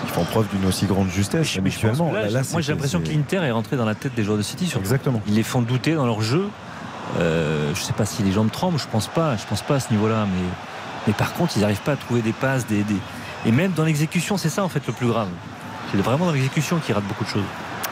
qui 0.00 0.12
font 0.12 0.24
preuve 0.24 0.46
d'une 0.48 0.66
aussi 0.66 0.86
grande 0.86 1.10
justesse 1.10 1.56
habituellement. 1.56 2.10
moi 2.12 2.60
j'ai 2.60 2.72
l'impression 2.72 3.00
que 3.00 3.08
l'Inter 3.08 3.38
est 3.38 3.50
rentré 3.50 3.76
dans 3.76 3.84
la 3.84 3.94
tête 3.94 4.14
des 4.14 4.24
joueurs 4.24 4.38
de 4.38 4.42
City. 4.42 4.72
Exactement. 4.78 5.20
Ils 5.26 5.34
les 5.34 5.42
font 5.42 5.62
douter 5.62 5.94
dans 5.94 6.06
leur 6.06 6.22
jeu. 6.22 6.48
Euh, 7.18 7.72
je 7.74 7.80
sais 7.80 7.94
pas 7.94 8.04
si 8.04 8.22
les 8.22 8.32
jambes 8.32 8.50
tremblent, 8.50 8.78
je 8.78 8.86
pense 8.86 9.06
pas, 9.06 9.36
je 9.36 9.46
pense 9.46 9.62
pas 9.62 9.76
à 9.76 9.80
ce 9.80 9.90
niveau-là, 9.90 10.26
mais, 10.26 10.46
mais 11.06 11.12
par 11.14 11.32
contre 11.32 11.54
ils 11.56 11.60
n'arrivent 11.60 11.80
pas 11.80 11.92
à 11.92 11.96
trouver 11.96 12.20
des 12.20 12.34
passes, 12.34 12.66
des, 12.66 12.84
et 13.46 13.50
même 13.50 13.72
dans 13.72 13.84
l'exécution, 13.84 14.36
c'est 14.36 14.50
ça 14.50 14.62
en 14.62 14.68
fait 14.68 14.86
le 14.86 14.92
plus 14.92 15.06
grave. 15.06 15.28
C'est 15.90 15.98
vraiment 15.98 16.26
dans 16.26 16.32
l'exécution 16.32 16.78
qu'ils 16.78 16.94
ratent 16.94 17.06
beaucoup 17.06 17.24
de 17.24 17.30
choses. 17.30 17.44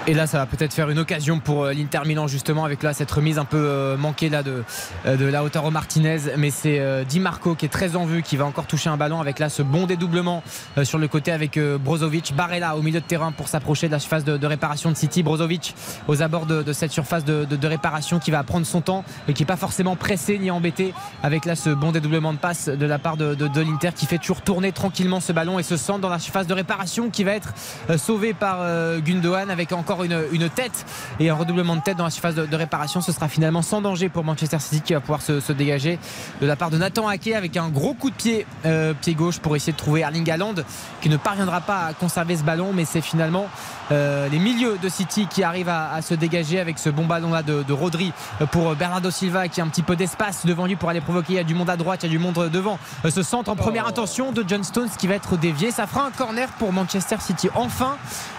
Et 0.09 0.15
là, 0.15 0.29
ça 0.29 0.39
va 0.39 0.47
peut-être 0.47 0.73
faire 0.73 0.89
une 0.89 1.01
occasion 1.01 1.41
pour 1.41 1.65
euh, 1.65 1.73
l'Inter 1.73 2.03
Milan, 2.07 2.29
justement, 2.29 2.65
avec 2.65 2.85
là 2.85 2.93
cette 2.93 3.11
remise 3.11 3.41
un 3.41 3.45
peu 3.45 3.57
euh, 3.57 3.97
manquée 3.97 4.29
là 4.29 4.45
de, 4.45 4.63
euh, 5.05 5.17
de 5.17 5.25
la 5.25 5.43
hauteur 5.43 5.65
au 5.65 5.73
Martinez. 5.73 6.19
Mais 6.39 6.51
c'est 6.51 7.05
Di 7.07 7.19
Marco 7.19 7.57
qui 7.57 7.67
est 7.67 7.71
très 7.71 7.97
en 7.97 8.05
vue, 8.05 8.23
qui 8.23 8.37
va 8.37 8.45
encore 8.45 8.69
toucher 8.69 8.89
un 8.89 8.97
ballon 8.97 9.21
avec 9.21 9.41
là 9.41 9.49
ce 9.49 9.63
bon 9.63 9.87
dédoublement 9.87 10.45
sur 10.85 10.99
le 10.99 11.09
côté 11.09 11.33
avec 11.33 11.59
Brozovic. 11.59 12.35
Barella 12.37 12.77
au 12.77 12.83
milieu 12.83 13.01
de 13.01 13.05
terrain 13.05 13.33
pour 13.33 13.49
s'approcher 13.49 13.89
de 13.89 13.93
la 13.93 13.99
surface 13.99 14.25
de, 14.25 14.47
réparation 14.47 14.91
de 14.91 14.97
City. 14.97 15.23
Brozovic 15.23 15.75
aux 16.07 16.23
abords 16.23 16.47
de, 16.47 16.73
cette 16.73 16.93
surface 16.93 17.25
de, 17.25 17.67
réparation 17.67 18.19
qui 18.19 18.31
va 18.31 18.43
prendre 18.45 18.67
son 18.67 18.81
temps 18.81 19.05
et 19.29 19.33
qui 19.33 19.43
n'est 19.43 19.47
pas 19.47 19.57
forcément 19.57 19.97
pressé 19.97 20.39
ni 20.39 20.51
embêté 20.51 20.95
avec 21.23 21.45
là 21.45 21.57
ce 21.57 21.71
bon 21.71 21.91
dédoublement 21.91 22.33
de 22.33 22.39
passe 22.39 22.69
de 22.69 22.87
la 22.87 22.99
part 22.99 23.17
de, 23.17 23.61
l'Inter 23.61 23.91
qui 23.95 24.07
fait 24.07 24.19
toujours 24.19 24.43
tourner 24.43 24.73
tranquillement 24.73 25.21
ce 25.21 25.33
ballon 25.33 25.59
et 25.59 25.63
se 25.63 25.77
sent 25.77 25.99
dans 26.01 26.11
la 26.11 26.19
surface 26.19 26.47
de 26.47 26.55
réparation 26.55 27.11
qui 27.11 27.25
va 27.25 27.33
être 27.33 27.55
sauvé 27.97 28.35
par 28.35 28.61
Gundogan 29.01 29.51
avec 29.51 29.73
encore 29.73 29.96
une, 30.05 30.49
tête 30.51 30.85
et 31.21 31.31
un 31.31 31.35
redoublement 31.35 31.77
de 31.77 31.83
tête 31.83 31.97
dans 31.97 32.05
la 32.05 32.11
surface 32.11 32.35
de, 32.35 32.57
réparation. 32.57 33.01
Ce 33.01 33.13
sera 33.13 33.29
finalement 33.29 33.63
sans 33.63 33.81
danger 33.81 34.09
pour 34.09 34.25
Manchester 34.25 34.59
City 34.59 34.81
qui 34.81 34.95
va 34.95 35.01
pouvoir 35.01 35.23
se, 35.23 35.53
dégager 35.53 35.99
de 36.41 36.47
la 36.47 36.57
part 36.57 36.71
de 36.71 36.79
Nathan 36.79 37.09
Ake 37.09 37.29
avec 37.29 37.57
un 37.57 37.69
gros 37.69 37.95
coup 37.95 38.11
de 38.11 38.15
pied, 38.15 38.47
euh, 38.65 38.93
pied 38.95 39.15
gauche 39.15 39.39
pour 39.39 39.57
essayer 39.57 39.73
de 39.73 39.79
trouver 39.79 40.01
Erling 40.01 40.31
Haaland 40.31 40.55
qui 41.01 41.09
ne 41.09 41.17
parviendra 41.17 41.61
pas 41.61 41.87
à 41.87 41.93
conserver 41.93 42.37
ce 42.37 42.43
ballon, 42.43 42.73
mais 42.75 42.85
c'est 42.85 43.01
finalement 43.01 43.47
euh, 43.93 44.29
les 44.29 44.39
milieux 44.39 44.79
de 44.83 44.89
City 44.89 45.27
qui 45.29 45.43
arrivent 45.43 45.69
à, 45.69 46.01
se 46.03 46.15
dégager 46.15 46.61
avec 46.61 46.79
ce 46.79 46.91
bon 46.91 47.07
ballon 47.07 47.31
là 47.33 47.43
de, 47.43 47.73
Rodri 47.73 48.13
pour 48.53 48.75
Bernardo 48.75 49.11
Silva 49.11 49.49
qui 49.49 49.61
a 49.61 49.65
un 49.65 49.69
petit 49.69 49.83
peu 49.83 49.97
d'espace 49.97 50.47
devant 50.47 50.67
lui 50.67 50.77
pour 50.77 50.89
aller 50.89 51.01
provoquer. 51.01 51.35
Il 51.35 51.37
y 51.37 51.41
a 51.41 51.45
du 51.45 51.55
monde 51.55 51.71
à 51.71 51.77
droite, 51.77 52.01
il 52.03 52.07
y 52.07 52.09
a 52.09 52.13
du 52.13 52.19
monde 52.19 52.49
devant. 52.51 52.79
Euh, 53.05 53.11
ce 53.11 53.23
centre 53.23 53.51
en 53.51 53.57
première 53.57 53.87
intention 53.87 54.33
de 54.33 54.45
John 54.47 54.65
Stones 54.65 54.89
qui 54.99 55.07
va 55.07 55.15
être 55.15 55.37
dévié. 55.37 55.71
Ça 55.71 55.87
fera 55.87 56.07
un 56.07 56.11
corner 56.11 56.49
pour 56.59 56.73
Manchester 56.73 57.17
City. 57.21 57.49
Enfin, 57.55 57.97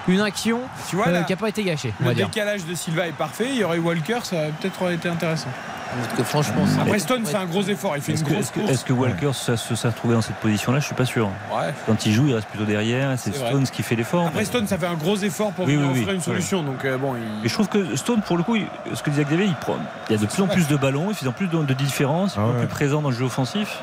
une 0.07 0.21
action 0.21 0.61
qui 0.89 0.95
n'a 0.95 1.23
pas 1.35 1.49
été 1.49 1.63
gâchée. 1.63 1.93
Le 1.99 2.13
décalage 2.13 2.65
de 2.65 2.75
Silva 2.75 3.07
est 3.07 3.11
parfait. 3.11 3.47
Il 3.49 3.57
y 3.57 3.63
aurait 3.63 3.77
Walker, 3.77 4.19
ça 4.23 4.35
aurait 4.35 4.53
peut-être 4.59 4.91
été 4.91 5.09
intéressant. 5.09 5.49
que 6.17 6.23
franchement, 6.23 6.65
Après 6.81 6.99
Stone 6.99 7.25
fait 7.25 7.37
un 7.37 7.45
gros 7.45 7.63
effort, 7.63 7.95
il 7.95 8.01
fait 8.01 8.13
est-ce 8.13 8.23
une 8.23 8.33
grosse 8.33 8.51
Est-ce 8.69 8.85
que 8.85 8.93
Walker 8.93 9.31
se 9.33 9.55
serait 9.55 9.89
retrouvé 9.89 10.15
dans 10.15 10.21
cette 10.21 10.37
position-là? 10.37 10.79
Je 10.79 10.85
suis 10.85 10.95
pas 10.95 11.05
sûr. 11.05 11.29
Quand 11.85 12.05
il 12.05 12.13
joue, 12.13 12.27
il 12.27 12.35
reste 12.35 12.47
plutôt 12.47 12.65
derrière. 12.65 13.17
C'est 13.17 13.35
Stone 13.35 13.67
qui 13.67 13.83
fait 13.83 13.95
l'effort. 13.95 14.27
Après 14.27 14.45
Stone, 14.45 14.67
ça 14.67 14.77
fait 14.77 14.87
un 14.87 14.95
gros 14.95 15.17
effort 15.17 15.36
pour 15.45 15.65
oui, 15.65 15.77
offrir 15.77 16.11
une 16.11 16.21
solution. 16.21 16.63
Donc 16.63 16.83
euh, 16.85 16.97
bon. 16.97 17.15
Et 17.15 17.47
je 17.47 17.53
trouve 17.53 17.69
que 17.69 17.95
Stone, 17.95 18.21
pour 18.21 18.37
le 18.37 18.43
coup, 18.43 18.57
ce 18.93 19.01
que 19.01 19.09
disait 19.09 19.23
Xavier, 19.23 19.45
il, 19.45 19.55
prend, 19.55 19.77
il 20.09 20.15
y 20.15 20.15
a 20.15 20.21
de 20.21 20.25
plus 20.25 20.41
en 20.41 20.47
plus 20.47 20.67
de 20.67 20.75
ballons, 20.75 21.07
il 21.09 21.15
fait 21.15 21.25
de 21.25 21.31
plus 21.31 21.47
de, 21.47 21.73
différences, 21.73 22.35
il 22.35 22.41
est 22.41 22.43
ah 22.43 22.59
plus 22.59 22.67
présent 22.67 23.01
dans 23.01 23.09
le 23.09 23.15
jeu 23.15 23.25
offensif. 23.25 23.81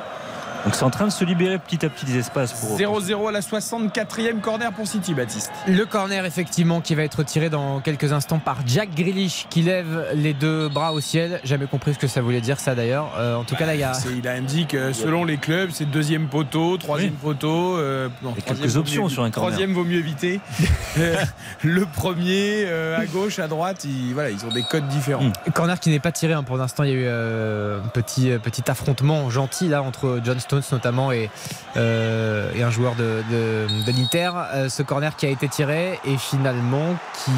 Donc 0.64 0.74
c'est 0.74 0.84
en 0.84 0.90
train 0.90 1.04
de 1.04 1.12
se 1.12 1.24
libérer 1.24 1.58
petit 1.58 1.84
à 1.84 1.90
petit 1.90 2.06
des 2.06 2.16
espaces 2.16 2.54
pour. 2.54 2.78
0-0 2.78 3.28
à 3.28 3.32
la 3.32 3.40
64e 3.40 4.40
corner 4.40 4.72
pour 4.72 4.86
City, 4.86 5.12
Baptiste. 5.12 5.52
Le 5.66 5.84
corner, 5.84 6.24
effectivement, 6.24 6.80
qui 6.80 6.94
va 6.94 7.02
être 7.02 7.22
tiré 7.22 7.50
dans 7.50 7.80
quelques 7.80 8.12
instants 8.12 8.38
par 8.38 8.56
Jack 8.66 8.94
Grealish 8.94 9.46
qui 9.50 9.60
lève 9.60 10.06
les 10.14 10.32
deux 10.32 10.70
bras 10.70 10.94
au 10.94 11.00
ciel. 11.00 11.40
Jamais 11.44 11.66
compris 11.66 11.92
ce 11.92 11.98
que 11.98 12.06
ça 12.06 12.22
voulait 12.22 12.40
dire, 12.40 12.58
ça 12.58 12.74
d'ailleurs. 12.74 13.12
Euh, 13.18 13.36
en 13.36 13.44
tout 13.44 13.56
cas, 13.56 13.66
là, 13.66 13.74
il 13.74 13.80
y 13.80 13.84
a. 13.84 13.92
Il 14.16 14.26
a 14.26 14.32
indiqué 14.32 14.64
que 14.64 14.92
selon 14.94 15.26
les 15.26 15.36
clubs, 15.36 15.68
c'est 15.70 15.84
deuxième 15.84 16.28
poteau, 16.28 16.78
troisième 16.78 17.12
poteau. 17.12 17.76
Euh, 17.76 18.08
il 18.22 18.28
y 18.28 18.32
a 18.32 18.54
quelques 18.54 18.78
options 18.78 19.10
sur 19.10 19.22
un 19.22 19.30
corner. 19.30 19.50
Troisième 19.50 19.74
vaut 19.74 19.84
mieux 19.84 19.98
éviter. 19.98 20.40
Euh, 20.96 21.16
le 21.62 21.86
premier, 21.86 22.68
à 22.96 23.04
gauche, 23.06 23.40
à 23.40 23.48
droite, 23.48 23.84
ils, 23.84 24.14
voilà, 24.14 24.30
ils 24.30 24.46
ont 24.46 24.52
des 24.52 24.62
codes 24.62 24.86
différents. 24.86 25.32
Corner 25.52 25.80
qui 25.80 25.90
n'est 25.90 25.98
pas 25.98 26.12
tiré 26.12 26.34
hein. 26.34 26.44
pour 26.44 26.56
l'instant. 26.56 26.84
Il 26.84 26.90
y 26.90 26.92
a 26.92 26.96
eu 26.96 27.08
un 27.08 27.88
petit, 27.88 28.30
petit 28.40 28.70
affrontement 28.70 29.28
gentil 29.28 29.66
là 29.66 29.82
entre 29.82 30.20
Johnston 30.22 30.53
notamment 30.72 31.12
et, 31.12 31.30
euh, 31.76 32.52
et 32.54 32.62
un 32.62 32.70
joueur 32.70 32.94
de, 32.94 33.22
de, 33.30 33.92
l'Inter. 33.92 34.30
Euh, 34.54 34.68
ce 34.68 34.82
corner 34.82 35.16
qui 35.16 35.26
a 35.26 35.28
été 35.28 35.48
tiré 35.48 35.98
et 36.04 36.16
finalement 36.16 36.94
qui, 37.24 37.30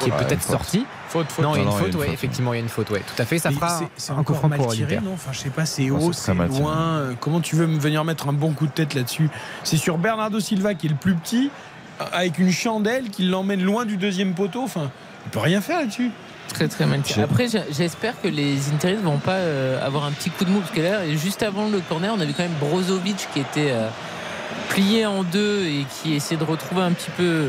qui 0.00 0.10
est 0.10 0.12
peut-être 0.12 0.42
sorti. 0.42 0.86
Faute, 1.08 1.26
faute. 1.28 1.44
Non, 1.44 1.54
il 1.54 1.62
y 1.62 1.66
a 1.66 1.70
une 1.70 1.72
faute, 1.72 1.94
ouais, 1.94 2.10
effectivement, 2.12 2.52
il 2.52 2.56
y 2.56 2.60
a 2.60 2.62
une 2.62 2.68
faute, 2.68 2.90
ouais. 2.90 3.00
Tout 3.00 3.22
à 3.22 3.24
fait, 3.24 3.38
ça 3.38 3.50
fera 3.50 3.80
c'est 3.96 4.12
un 4.12 4.22
coup 4.24 4.34
franc 4.34 4.48
pour 4.50 4.72
tiré, 4.72 5.00
non? 5.00 5.12
Enfin, 5.14 5.32
je 5.32 5.38
sais 5.38 5.50
pas, 5.50 5.66
c'est 5.66 5.90
haut, 5.90 6.12
c'est 6.12 6.34
loin. 6.34 6.76
Euh, 6.76 7.12
comment 7.20 7.40
tu 7.40 7.56
veux 7.56 7.66
me 7.66 7.78
venir 7.78 8.04
mettre 8.04 8.28
un 8.28 8.32
bon 8.32 8.52
coup 8.52 8.66
de 8.66 8.72
tête 8.72 8.94
là-dessus? 8.94 9.30
C'est 9.62 9.76
sur 9.76 9.98
Bernardo 9.98 10.40
Silva 10.40 10.74
qui 10.74 10.86
est 10.86 10.90
le 10.90 10.96
plus 10.96 11.14
petit, 11.14 11.50
avec 12.12 12.38
une 12.38 12.50
chandelle 12.50 13.10
qui 13.10 13.24
l'emmène 13.24 13.62
loin 13.62 13.84
du 13.84 13.96
deuxième 13.96 14.34
poteau. 14.34 14.62
Enfin, 14.62 14.90
il 15.26 15.30
peut 15.30 15.38
rien 15.40 15.60
faire 15.60 15.80
là-dessus. 15.80 16.10
Très 16.52 16.68
très 16.68 16.86
mal. 16.86 17.00
Après, 17.22 17.46
j'espère 17.70 18.20
que 18.20 18.28
les 18.28 18.70
Interistes 18.70 19.02
vont 19.02 19.18
pas 19.18 19.32
euh, 19.32 19.84
avoir 19.84 20.04
un 20.04 20.12
petit 20.12 20.30
coup 20.30 20.44
de 20.44 20.50
mou 20.50 20.60
parce 20.60 20.72
que 20.72 20.80
là, 20.80 21.08
juste 21.14 21.42
avant 21.42 21.68
le 21.68 21.80
corner, 21.80 22.12
on 22.16 22.20
avait 22.20 22.32
quand 22.32 22.44
même 22.44 22.52
Brozovic 22.60 23.28
qui 23.32 23.40
était 23.40 23.70
euh, 23.70 23.88
plié 24.68 25.06
en 25.06 25.24
deux 25.24 25.64
et 25.64 25.84
qui 25.90 26.14
essayait 26.14 26.38
de 26.38 26.44
retrouver 26.44 26.82
un 26.82 26.92
petit 26.92 27.10
peu 27.16 27.48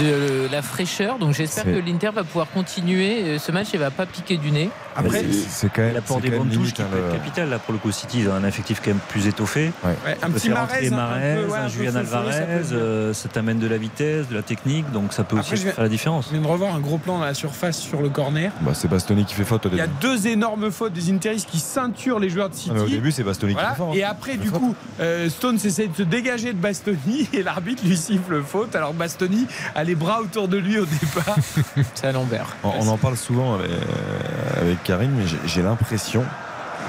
de 0.00 0.48
la 0.50 0.62
fraîcheur. 0.62 1.18
Donc 1.18 1.34
j'espère 1.34 1.64
que 1.64 1.70
l'Inter 1.70 2.10
va 2.14 2.24
pouvoir 2.24 2.48
continuer 2.50 3.22
euh, 3.22 3.38
ce 3.38 3.52
match 3.52 3.68
et 3.74 3.78
va 3.78 3.90
pas 3.90 4.06
piquer 4.06 4.36
du 4.36 4.50
nez. 4.50 4.70
Après, 4.96 5.24
c'est 5.48 5.72
quand 5.72 5.82
même 5.82 5.94
l'apport 5.94 6.20
des 6.20 6.30
bonnes 6.30 6.50
touches 6.50 6.72
qui 6.72 6.82
peut 6.82 6.98
être 6.98 7.12
capital 7.12 7.48
là 7.48 7.58
pour 7.58 7.72
le 7.72 7.78
coup. 7.78 7.92
City, 7.92 8.20
ils 8.20 8.28
ont 8.28 8.34
un 8.34 8.44
effectif 8.44 8.80
quand 8.82 8.90
même 8.90 9.00
plus 9.08 9.26
étoffé. 9.26 9.72
un 9.84 10.30
petit 10.30 10.48
Marez, 10.48 10.90
un, 11.54 11.68
Julian 11.68 11.94
Alvarez, 11.96 12.44
euh, 12.72 13.12
ça, 13.12 13.28
t'amène 13.28 13.58
de 13.58 13.66
la 13.66 13.76
vitesse, 13.76 14.28
de 14.28 14.34
la 14.34 14.42
technique, 14.42 14.90
donc 14.92 15.12
ça 15.12 15.24
peut 15.24 15.38
aussi 15.38 15.56
faire 15.56 15.82
la 15.82 15.88
différence. 15.88 16.26
Je 16.26 16.32
viens 16.32 16.42
de 16.42 16.46
revoir 16.46 16.74
un 16.74 16.80
gros 16.80 16.98
plan 16.98 17.18
dans 17.18 17.24
la 17.24 17.34
surface 17.34 17.78
sur 17.78 18.02
le 18.02 18.08
corner. 18.08 18.52
Bah, 18.60 18.72
c'est 18.74 18.88
Bastoni 18.88 19.24
qui 19.24 19.34
fait 19.34 19.44
faute. 19.44 19.66
Il 19.70 19.78
y 19.78 19.80
a 19.80 19.86
deux 19.86 20.26
énormes 20.26 20.70
fautes 20.70 20.92
des 20.92 21.10
Interis 21.10 21.46
qui 21.48 21.58
ceinturent 21.58 22.18
les 22.18 22.28
joueurs 22.28 22.50
de 22.50 22.54
City. 22.54 22.70
au 22.70 22.88
début, 22.88 23.12
c'est 23.12 23.22
Bastoni 23.22 23.54
qui 23.54 23.60
fait 23.60 23.74
fort. 23.76 23.94
Et 23.94 24.04
après, 24.04 24.36
du 24.36 24.50
coup, 24.50 24.74
euh, 25.00 25.28
Stones 25.28 25.58
essaie 25.64 25.88
de 25.88 25.96
se 25.96 26.02
dégager 26.02 26.52
de 26.52 26.58
Bastoni 26.58 27.28
et 27.32 27.42
l'arbitre 27.42 27.84
lui 27.84 27.96
siffle 27.96 28.42
faute. 28.42 28.74
Alors 28.76 28.94
Bastoni 28.94 29.46
a 29.74 29.84
les 29.84 29.94
bras 29.94 30.20
autour 30.20 30.48
de 30.48 30.56
lui 30.56 30.78
au 30.78 30.86
départ. 30.86 31.36
c'est 31.94 32.06
à 32.06 32.12
l'envers. 32.12 32.56
On, 32.64 32.88
en 32.88 32.96
parle 32.96 33.16
souvent 33.16 33.54
avec, 33.54 33.70
avec 34.60 34.81
Karine, 34.84 35.12
mais 35.16 35.24
j'ai 35.46 35.62
l'impression 35.62 36.24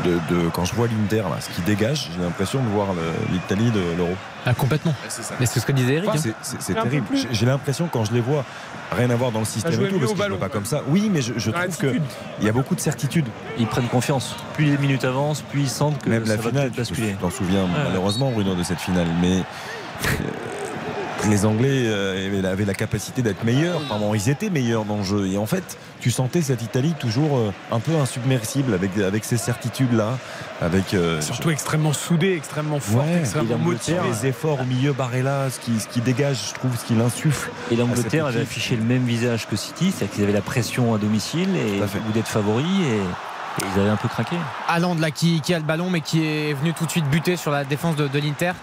de, 0.03 0.49
quand 0.53 0.65
je 0.65 0.73
vois 0.73 0.87
l'Inter 0.87 1.23
là, 1.29 1.37
ce 1.39 1.49
qui 1.49 1.61
dégage, 1.61 2.09
j'ai 2.15 2.23
l'impression 2.23 2.61
de 2.61 2.67
voir 2.67 2.87
l'Italie 3.31 3.69
de 3.71 3.95
l'Euro. 3.97 4.15
Ah, 4.45 4.53
complètement. 4.53 4.93
Mais 5.39 5.45
c'est 5.45 5.59
ce 5.59 5.65
que 5.65 5.71
disait 5.71 5.95
Eric. 5.95 6.09
Hein. 6.09 6.33
C'est 6.41 6.73
terrible. 6.73 7.05
J'ai 7.31 7.45
l'impression 7.45 7.87
quand 7.91 8.03
je 8.03 8.13
les 8.13 8.19
vois, 8.19 8.43
rien 8.91 9.09
à 9.09 9.15
voir 9.15 9.31
dans 9.31 9.39
le 9.39 9.45
système 9.45 9.73
et 9.73 9.89
tout, 9.89 9.99
parce 9.99 10.13
que 10.13 10.23
je 10.23 10.35
pas 10.35 10.49
comme 10.49 10.65
ça. 10.65 10.81
Oui, 10.87 11.09
mais 11.11 11.21
je, 11.21 11.51
trouve 11.51 11.77
qu'il 11.77 12.01
y 12.41 12.49
a 12.49 12.51
beaucoup 12.51 12.75
de 12.75 12.81
certitudes. 12.81 13.27
Ils 13.57 13.67
prennent 13.67 13.87
confiance. 13.87 14.35
Plus 14.55 14.65
les 14.65 14.77
minutes 14.77 15.05
avancent, 15.05 15.41
plus 15.41 15.61
ils 15.61 15.69
sentent 15.69 16.01
que 16.01 16.09
même 16.09 16.25
la 16.25 16.37
finale. 16.37 16.71
Tu 16.71 17.13
t'en 17.15 17.29
souviens 17.29 17.67
malheureusement, 17.85 18.31
Bruno, 18.31 18.55
de 18.55 18.63
cette 18.63 18.79
finale, 18.79 19.07
mais. 19.21 19.43
Les 21.29 21.45
Anglais 21.45 21.83
euh, 21.85 22.51
avaient 22.51 22.65
la 22.65 22.73
capacité 22.73 23.21
d'être 23.21 23.43
meilleurs. 23.43 23.81
ils 24.13 24.29
étaient 24.29 24.49
meilleurs 24.49 24.85
dans 24.85 24.97
le 24.97 25.03
jeu. 25.03 25.27
Et 25.27 25.37
en 25.37 25.45
fait, 25.45 25.77
tu 26.01 26.11
sentais 26.11 26.41
cette 26.41 26.61
Italie 26.61 26.93
toujours 26.99 27.37
euh, 27.37 27.53
un 27.71 27.79
peu 27.79 27.95
insubmersible 27.95 28.73
avec, 28.73 28.97
avec 28.97 29.23
ces 29.23 29.37
certitudes-là. 29.37 30.17
Avec, 30.61 30.93
euh, 30.93 31.21
Surtout 31.21 31.49
extrêmement 31.49 31.93
soudé, 31.93 32.33
extrêmement 32.33 32.79
fort, 32.79 33.05
extrêmement 33.19 33.57
motivé. 33.57 33.97
Les 34.09 34.27
efforts 34.27 34.61
au 34.61 34.65
milieu, 34.65 34.91
Barella, 34.91 35.49
ce 35.49 35.59
qui, 35.59 35.79
ce 35.79 35.87
qui 35.87 36.01
dégage, 36.01 36.49
je 36.49 36.53
trouve, 36.53 36.77
ce 36.77 36.85
qui 36.85 36.95
l'insuffle. 36.95 37.49
Et 37.71 37.75
l'Angleterre 37.75 38.25
avait 38.25 38.41
affiché 38.41 38.75
le 38.75 38.83
même 38.83 39.03
visage 39.03 39.47
que 39.47 39.55
City, 39.55 39.91
c'est-à-dire 39.91 40.15
qu'ils 40.15 40.23
avaient 40.23 40.33
la 40.33 40.41
pression 40.41 40.93
à 40.93 40.97
domicile 40.97 41.49
et 41.55 41.79
vous 41.79 42.11
d'être 42.13 42.27
favori. 42.27 42.63
Et 42.63 42.99
ils 43.59 43.79
avaient 43.79 43.89
un 43.89 43.95
peu 43.95 44.07
craqué. 44.07 44.35
Allende 44.67 44.99
là 44.99 45.11
qui, 45.11 45.41
qui, 45.41 45.53
a 45.53 45.59
le 45.59 45.63
ballon 45.65 45.89
mais 45.89 46.01
qui 46.01 46.23
est 46.25 46.53
venu 46.53 46.73
tout 46.73 46.85
de 46.85 46.91
suite 46.91 47.05
buter 47.09 47.35
sur 47.35 47.51
la 47.51 47.63
défense 47.63 47.95
de, 47.95 48.07
de 48.07 48.19
l'Inter. 48.19 48.53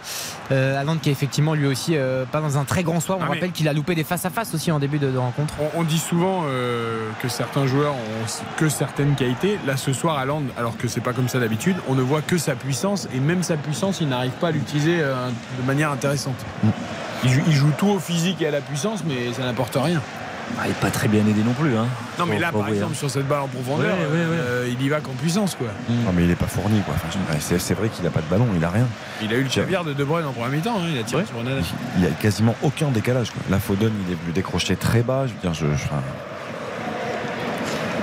Euh, 0.52 0.80
Allende 0.80 1.00
qui 1.00 1.08
est 1.08 1.12
effectivement 1.12 1.54
lui 1.54 1.66
aussi 1.66 1.96
euh, 1.96 2.24
pas 2.24 2.40
dans 2.40 2.58
un 2.58 2.64
très 2.64 2.82
grand 2.82 3.00
soir. 3.00 3.18
On 3.20 3.24
Ah, 3.24 3.28
rappelle 3.28 3.52
qu'il 3.52 3.68
a 3.68 3.72
loupé 3.72 3.94
des 3.94 4.04
face 4.04 4.24
à 4.24 4.30
face 4.30 4.54
aussi 4.54 4.72
en 4.72 4.78
début 4.78 4.98
de, 4.98 5.10
de 5.10 5.18
rencontre. 5.18 5.54
On, 5.60 5.80
on 5.80 5.82
dit 5.84 5.98
souvent 5.98 6.42
euh, 6.46 7.08
que 7.22 7.28
certains 7.28 7.66
joueurs 7.66 7.94
ont 7.94 8.26
que 8.56 8.68
certaines 8.68 9.14
qualités. 9.14 9.58
Là 9.66 9.76
ce 9.76 9.92
soir 9.92 10.18
à 10.18 10.24
Land, 10.24 10.42
alors 10.58 10.76
que 10.76 10.88
c'est 10.88 11.00
pas 11.00 11.12
comme 11.12 11.28
ça 11.28 11.38
d'habitude, 11.38 11.76
on 11.88 11.94
ne 11.94 12.02
voit 12.02 12.22
que 12.22 12.38
sa 12.38 12.54
puissance 12.54 13.08
et 13.14 13.20
même 13.20 13.42
sa 13.42 13.56
puissance, 13.56 14.00
il 14.00 14.08
n'arrive 14.08 14.32
pas 14.32 14.48
à 14.48 14.50
l'utiliser 14.50 14.98
euh, 15.00 15.28
de 15.60 15.66
manière 15.66 15.90
intéressante. 15.90 16.34
Il 17.22 17.30
joue, 17.30 17.42
il 17.46 17.52
joue 17.52 17.70
tout 17.76 17.88
au 17.88 17.98
physique 17.98 18.40
et 18.42 18.46
à 18.46 18.50
la 18.50 18.60
puissance, 18.60 19.00
mais 19.06 19.32
ça 19.32 19.42
n'apporte 19.44 19.76
rien. 19.76 20.00
Ah, 20.58 20.62
il 20.66 20.68
n'est 20.68 20.74
pas 20.74 20.90
très 20.90 21.08
bien 21.08 21.20
aidé 21.20 21.42
non 21.44 21.52
plus. 21.54 21.76
Hein. 21.76 21.86
Non 22.18 22.26
mais 22.26 22.38
là 22.38 22.52
par 22.52 22.68
exemple 22.68 22.92
hein. 22.92 22.98
sur 22.98 23.10
cette 23.10 23.26
balle 23.26 23.40
en 23.40 23.48
profondeur, 23.48 23.94
Ouais, 23.96 24.04
ouais, 24.04 24.26
ouais. 24.26 24.36
euh, 24.38 24.68
il 24.70 24.82
y 24.84 24.88
va 24.88 25.00
qu'en 25.00 25.12
puissance 25.12 25.54
quoi. 25.54 25.68
Non, 25.88 26.12
mais 26.14 26.24
il 26.24 26.30
est 26.30 26.34
pas 26.36 26.46
fourni. 26.46 26.80
quoi. 26.82 26.94
Enfin, 26.96 27.18
c'est, 27.40 27.58
c'est 27.58 27.74
vrai 27.74 27.88
qu'il 27.88 28.06
a 28.06 28.10
pas 28.10 28.20
de 28.20 28.26
ballon, 28.26 28.46
il 28.54 28.62
a 28.64 28.70
rien. 28.70 28.86
Il 29.22 29.32
a 29.32 29.36
eu 29.36 29.42
le 29.42 29.48
caviar 29.48 29.84
de 29.84 29.92
De 29.94 30.04
Bruyne 30.04 30.26
en 30.26 30.32
première 30.32 30.50
mi-temps, 30.50 30.76
hein, 30.78 30.88
il 30.92 30.98
a 30.98 31.02
tiré 31.02 31.24
sur 31.24 31.38
Onana. 31.38 31.60
Il 31.96 32.04
y 32.04 32.06
a 32.06 32.10
quasiment 32.10 32.54
aucun 32.62 32.88
décalage. 32.90 33.30
Quoi. 33.30 33.42
Là, 33.50 33.58
Foden, 33.58 33.92
il 34.06 34.12
est 34.12 34.16
venu 34.22 34.32
décrocher 34.32 34.76
très 34.76 35.02
bas. 35.02 35.26
Je 35.26 35.32
veux 35.32 35.40
dire, 35.40 35.54
je, 35.54 35.66
je- 35.66 35.84
enfin, 35.86 36.02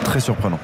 très 0.03 0.19
surprenant. 0.19 0.59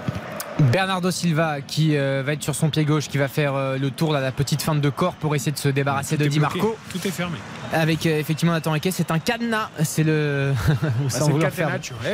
Bernardo 0.60 1.12
Silva 1.12 1.62
qui 1.62 1.98
euh, 1.98 2.22
va 2.26 2.34
être 2.34 2.44
sur 2.44 2.56
son 2.56 2.70
pied 2.70 2.86
gauche, 2.86 3.08
qui 3.10 3.18
va 3.18 3.28
faire 3.28 3.56
euh, 3.56 3.78
le 3.78 3.90
tour 3.92 4.16
à 4.16 4.20
la 4.22 4.32
petite 4.32 4.62
feinte 4.62 4.82
de 4.82 4.90
corps 4.90 5.14
pour 5.16 5.36
essayer 5.36 5.52
de 5.52 5.58
se 5.58 5.68
débarrasser 5.70 6.16
de 6.16 6.24
Tout 6.26 6.30
Di 6.30 6.40
Marco. 6.40 6.78
Tout 6.92 7.06
est 7.08 7.12
fermé. 7.12 7.38
Avec 7.74 8.06
euh, 8.06 8.20
effectivement 8.20 8.54
Nathan 8.54 8.76
Eke, 8.76 8.90
c'est 8.92 9.10
un 9.12 9.20
cadenas, 9.20 9.70
c'est 9.84 10.04
le 10.04 10.54
sans 11.10 11.26
vouloir 11.32 11.52
faire, 11.56 11.68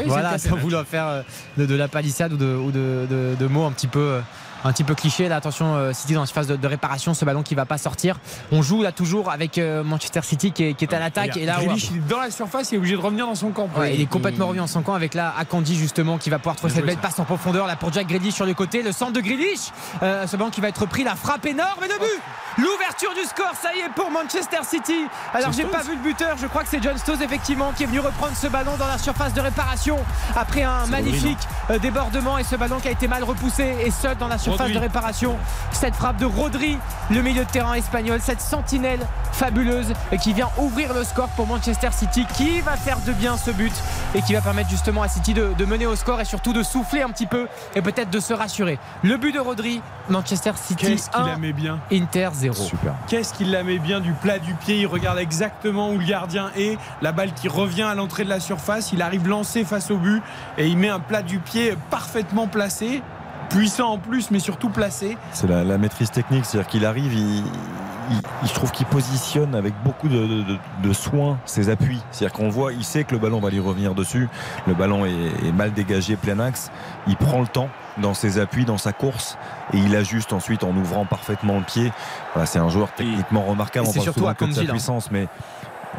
voilà, 0.07 0.38
sans 0.38 0.55
vouloir 0.55 0.85
faire 0.85 1.23
de, 1.57 1.65
de 1.65 1.75
la 1.75 1.88
palissade 1.88 2.33
ou 2.33 2.38
de, 2.38 2.45
ou 2.55 2.71
de, 2.71 3.05
de- 3.09 3.35
de 3.39 3.47
mots 3.47 3.65
un 3.65 3.71
petit 3.71 3.88
peu 3.88 3.99
euh, 3.99 4.21
un 4.63 4.71
petit 4.71 4.83
peu 4.83 4.95
cliché 4.95 5.27
là 5.27 5.38
attention 5.38 5.75
euh, 5.75 5.93
City 5.93 6.13
dans 6.13 6.25
une 6.25 6.27
phase 6.27 6.47
de, 6.47 6.55
de 6.55 6.67
réparation 6.67 7.13
ce 7.13 7.25
ballon 7.25 7.43
qui 7.43 7.55
va 7.55 7.65
pas 7.65 7.77
sortir. 7.77 8.19
On 8.51 8.61
joue 8.61 8.81
là 8.81 8.91
toujours 8.91 9.31
avec 9.31 9.57
euh, 9.57 9.83
Manchester 9.83 10.21
City 10.23 10.51
qui 10.51 10.63
est, 10.65 10.73
qui 10.73 10.85
est 10.85 10.93
à 10.93 10.99
l'attaque 10.99 11.38
et 11.38 11.45
là 11.45 11.57
Grealish, 11.61 11.89
il 11.91 11.97
est 11.97 12.07
dans 12.07 12.19
la 12.19 12.31
surface, 12.31 12.71
il 12.71 12.75
est 12.75 12.77
obligé 12.77 12.95
de 12.95 13.01
revenir 13.01 13.25
dans 13.25 13.35
son 13.35 13.51
camp. 13.51 13.69
Ouais, 13.77 13.95
il 13.95 14.01
est 14.01 14.05
complètement 14.05 14.47
revenu 14.47 14.61
en 14.61 14.67
son 14.67 14.81
camp 14.81 14.93
avec 14.93 15.13
là 15.13 15.33
Akandi 15.38 15.75
justement 15.75 16.17
qui 16.17 16.29
va 16.29 16.38
pouvoir 16.39 16.55
trouver 16.55 16.73
cette 16.73 16.85
belle 16.85 16.95
ça. 16.95 17.01
passe 17.01 17.19
en 17.19 17.25
profondeur 17.25 17.67
là 17.67 17.75
pour 17.75 17.93
Jack 17.93 18.07
Grealish 18.07 18.33
sur 18.33 18.45
le 18.45 18.53
côté. 18.53 18.83
Le 18.83 18.91
centre 18.91 19.13
de 19.13 19.21
Grealish 19.21 19.71
Euh, 20.03 20.27
ce 20.27 20.35
ballon 20.38 20.49
qui 20.51 20.61
va 20.61 20.67
être 20.69 20.85
pris 20.85 21.03
la 21.03 21.15
frappe 21.15 21.45
énorme 21.45 21.83
et 21.83 21.88
de 21.88 21.93
but! 21.93 22.21
L'ouverture 22.57 23.13
du 23.13 23.21
score 23.27 23.53
ça 23.61 23.69
y 23.75 23.79
est 23.79 23.89
pour 23.95 24.11
Manchester 24.11 24.57
City. 24.69 25.05
Alors 25.33 25.51
j'ai 25.53 25.63
pas 25.63 25.81
vu 25.83 25.95
le 25.95 26.01
buteur 26.01 26.35
je 26.41 26.47
crois 26.47 26.63
que 26.63 26.69
c'est 26.69 26.81
John 26.83 26.97
Stones 26.97 27.21
effectivement 27.21 27.71
qui 27.75 27.83
est 27.83 27.85
venu 27.85 27.99
reprendre 27.99 28.35
ce 28.35 28.47
ballon 28.47 28.75
dans 28.77 28.88
la 28.88 28.97
surface 28.97 29.33
de 29.33 29.39
réparation 29.41 29.97
après 30.35 30.63
un 30.63 30.85
magnifique 30.88 31.38
débordement 31.81 32.38
et 32.38 32.43
ce 32.43 32.55
ballon 32.55 32.79
qui 32.79 32.88
a 32.88 32.91
été 32.91 33.07
mal 33.07 33.23
repoussé 33.23 33.75
et 33.85 33.91
seul 33.91 34.17
dans 34.17 34.27
la 34.27 34.38
surface 34.38 34.49
Rodri. 34.52 34.74
de 34.74 34.80
réparation 34.80 35.38
cette 35.72 35.95
frappe 35.95 36.18
de 36.18 36.26
Rodri 36.26 36.78
le 37.10 37.22
milieu 37.22 37.45
de 37.45 37.50
terrain 37.50 37.74
espagnol 37.74 38.19
cette 38.22 38.42
sentinelle 38.42 39.00
fabuleuse 39.32 39.94
qui 40.22 40.34
vient 40.34 40.50
ouvrir 40.58 40.94
le 40.94 41.03
score 41.03 41.30
pour 41.30 41.48
Manchester 41.48 41.90
City 41.92 42.26
qui 42.36 42.61
va 42.61 42.76
faire 42.76 43.00
de 43.06 43.14
bien 43.14 43.38
ce 43.38 43.52
but 43.52 43.74
et 44.16 44.22
qui 44.22 44.34
va 44.34 44.42
permettre 44.42 44.69
justement 44.69 45.02
à 45.02 45.08
City 45.08 45.34
de, 45.34 45.53
de 45.58 45.66
mener 45.66 45.86
au 45.86 45.95
score 45.95 46.19
et 46.19 46.26
surtout 46.26 46.53
de 46.53 46.64
souffler 46.64 47.02
un 47.02 47.10
petit 47.10 47.26
peu 47.28 47.48
et 47.76 47.82
peut-être 47.82 48.10
de 48.10 48.19
se 48.19 48.34
rassurer 48.34 48.80
le 49.03 49.18
but 49.18 49.32
de 49.32 49.40
Rodri 49.40 49.82
Manchester 50.10 50.52
City 50.56 50.86
Qu'est-ce 50.88 51.10
qu'il 51.10 51.22
1 51.22 51.28
la 51.28 51.38
met 51.38 51.53
bien 51.53 51.80
Inter 51.92 52.30
0 52.34 52.53
Super. 52.56 52.94
Qu'est-ce 53.08 53.34
qu'il 53.34 53.52
la 53.52 53.64
met 53.64 53.78
bien 53.80 54.00
du 54.00 54.11
plat 54.14 54.40
du 54.40 54.53
pied 54.56 54.80
Il 54.80 54.88
regarde 54.88 55.19
exactement 55.19 55.92
où 55.92 55.98
le 55.98 56.06
gardien 56.06 56.52
est. 56.58 56.78
La 57.02 57.11
balle 57.11 57.32
qui 57.34 57.48
revient 57.48 57.84
à 57.84 57.95
l'entrée 57.95 58.24
de 58.24 58.30
la 58.30 58.40
surface. 58.40 58.92
Il 58.92 59.02
arrive 59.02 59.28
lancé 59.28 59.64
face 59.64 59.92
au 59.92 59.98
but 59.98 60.22
et 60.58 60.68
il 60.68 60.78
met 60.78 60.90
un 60.90 61.00
plat 61.00 61.22
du 61.22 61.40
pied 61.40 61.76
parfaitement 61.90 62.48
placé. 62.48 63.02
Puissant 63.50 63.94
en 63.94 63.98
plus, 63.98 64.30
mais 64.32 64.40
surtout 64.40 64.69
placé. 64.69 65.18
C'est 65.32 65.48
la, 65.48 65.64
la 65.64 65.78
maîtrise 65.78 66.11
technique, 66.11 66.45
c'est-à-dire 66.45 66.69
qu'il 66.69 66.86
arrive, 66.86 67.14
il, 67.14 67.38
il- 67.38 67.44
il- 68.11 68.48
je 68.48 68.53
trouve 68.53 68.72
qu'il 68.72 68.86
positionne 68.86 69.56
avec 69.56 69.74
beaucoup 69.84 70.08
de, 70.08 70.19
de- 70.28 70.44
de- 70.44 70.58
de 70.84 70.94
soin 70.94 71.38
ses 71.45 71.69
appuis. 71.69 72.00
C'est-à-dire 72.11 72.36
qu'on 72.38 72.50
voit, 72.50 72.74
il 72.74 72.84
sait 72.84 73.03
que 73.03 73.14
le 73.14 73.19
ballon 73.19 73.40
va 73.40 73.50
lui 73.50 73.60
revenir 73.60 73.95
dessus. 73.95 74.28
Le 74.68 74.74
ballon 74.76 75.06
est, 75.06 75.11
est 75.48 75.52
mal 75.52 75.74
dégagé, 75.74 76.16
plein 76.16 76.40
axe. 76.40 76.72
Il 77.08 77.16
prend 77.18 77.42
le 77.42 77.48
temps 77.48 77.69
dans 77.98 78.14
ses 78.14 78.40
appuis, 78.40 78.66
dans 78.66 78.78
sa 78.78 78.94
course, 78.94 79.38
et 79.74 79.78
il 79.78 79.95
ajuste 79.95 80.32
ensuite 80.32 80.64
en 80.64 80.76
ouvrant 80.76 81.06
parfaitement 81.06 81.58
le 81.58 81.64
pied. 81.66 81.92
Voilà, 82.34 82.45
c'est 82.45 82.60
un 82.60 82.69
joueur 82.69 82.90
techniquement 82.95 83.42
remarquable. 83.44 83.88
On 83.90 83.94
parle 83.94 84.14
souvent 84.14 84.34
que 84.34 84.45
de 84.45 84.53
sa 84.53 84.64
là. 84.64 84.69
puissance, 84.72 85.11
mais, 85.11 85.28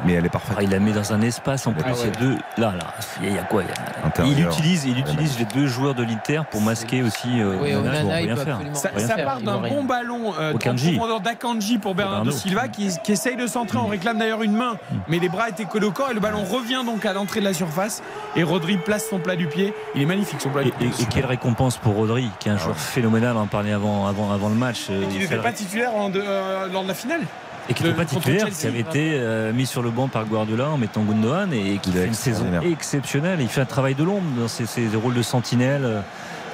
mais 0.04 0.14
elle 0.14 0.24
est 0.26 0.28
parfaite. 0.30 0.56
Ah, 0.58 0.62
il 0.62 0.70
la 0.70 0.78
met 0.78 0.92
dans 0.92 1.12
un 1.12 1.20
espace 1.22 1.66
en 1.66 1.72
plus. 1.72 1.82
Ah 1.86 1.90
Il 1.92 1.98
y 1.98 2.02
a 2.02 2.04
ouais. 2.06 2.12
deux. 2.20 2.36
Là, 2.58 2.72
là, 2.78 2.94
il 3.22 3.32
y 3.34 3.38
a 3.38 3.42
quoi 3.42 3.62
il 3.62 3.68
y 3.68 3.72
a- 3.72 4.06
Intérieur. 4.06 4.34
Il 4.38 4.44
utilise, 4.44 4.84
il 4.84 4.98
utilise 4.98 5.38
les 5.38 5.44
deux 5.46 5.66
joueurs 5.66 5.94
de 5.94 6.02
l'Inter 6.02 6.42
pour 6.50 6.60
masquer 6.60 7.02
aussi. 7.02 7.40
euh, 7.40 7.58
Oui, 7.60 7.74
Onana, 7.74 8.00
pour 8.00 8.10
rien 8.12 8.36
faire. 8.36 8.58
Ça, 8.74 8.90
Rien 8.94 9.06
ça 9.06 9.14
faire. 9.14 9.24
part 9.24 9.40
d'un 9.40 9.58
bon 9.58 9.84
ballon 9.84 10.32
euh, 10.38 10.52
d'Akanji 10.52 11.78
pour 11.78 11.94
Bernardo 11.94 12.24
Bernardo. 12.24 12.30
Silva 12.30 12.68
qui, 12.68 12.88
qui 13.04 13.12
essaye 13.12 13.36
de 13.36 13.46
centrer. 13.46 13.78
On 13.78 13.86
réclame 13.86 14.18
d'ailleurs 14.18 14.42
une 14.42 14.54
main, 14.56 14.76
mais 15.08 15.18
les 15.18 15.28
bras 15.28 15.48
étaient 15.48 15.64
collés 15.64 15.86
au 15.86 15.92
corps 15.92 16.10
et 16.10 16.14
le 16.14 16.20
ballon 16.20 16.44
revient 16.44 16.82
donc 16.84 17.04
à 17.06 17.12
l'entrée 17.12 17.40
de 17.40 17.44
la 17.44 17.54
surface. 17.54 18.02
Et 18.36 18.42
Rodri 18.42 18.76
place 18.78 19.06
son 19.08 19.18
plat 19.18 19.36
du 19.36 19.46
pied. 19.46 19.74
Il 19.94 20.02
est 20.02 20.06
magnifique 20.06 20.40
son 20.40 20.50
plat 20.50 20.62
Et, 20.62 20.66
du 20.66 20.72
pied. 20.72 20.88
et- 20.98 21.02
et 21.02 21.06
quelle 21.06 21.26
récompense 21.26 21.76
pour 21.76 21.94
Rodri, 21.94 22.30
qui 22.38 22.48
est 22.48 22.52
un 22.52 22.58
joueur 22.58 22.76
phénoménal. 22.76 23.36
On 23.36 23.40
en 23.40 23.46
parlait 23.46 23.72
avant, 23.72 24.06
avant, 24.06 24.32
avant 24.32 24.48
le 24.48 24.54
match. 24.54 24.86
euh, 24.90 25.02
Il 25.12 25.22
fait- 25.26 25.36
pas 25.36 25.52
titulaire 25.52 25.94
en 25.94 26.08
de- 26.10 26.22
euh, 26.24 26.66
lors 26.72 26.82
de 26.82 26.88
la 26.88 26.94
finale. 26.94 27.20
Et 27.68 27.74
qui 27.74 27.82
le- 27.82 27.90
n'était 27.90 28.00
pas 28.00 28.04
titulaire, 28.06 28.48
qui 28.48 28.66
avait 28.66 28.80
été 28.80 29.12
euh, 29.14 29.52
mis 29.52 29.66
sur 29.66 29.82
le 29.82 29.90
banc 29.90 30.08
par 30.08 30.24
Guardiola 30.24 30.70
en 30.70 30.78
mettant 30.78 31.02
Gundogan 31.02 31.52
et 31.52 31.78
qui 31.82 31.92
fait 31.92 32.06
une 32.06 32.14
saison 32.14 32.46
exceptionnelle. 32.62 33.38
Il 33.40 33.48
fait 33.48 33.60
un 33.60 33.66
travail 33.66 33.94
de 33.94 34.04
l'ombre 34.04 34.24
dans 34.40 34.48
ses, 34.48 34.66
ses 34.66 34.88
rôles 34.94 35.14
de 35.14 35.22
sentinelle. 35.22 35.84
euh, 35.84 36.00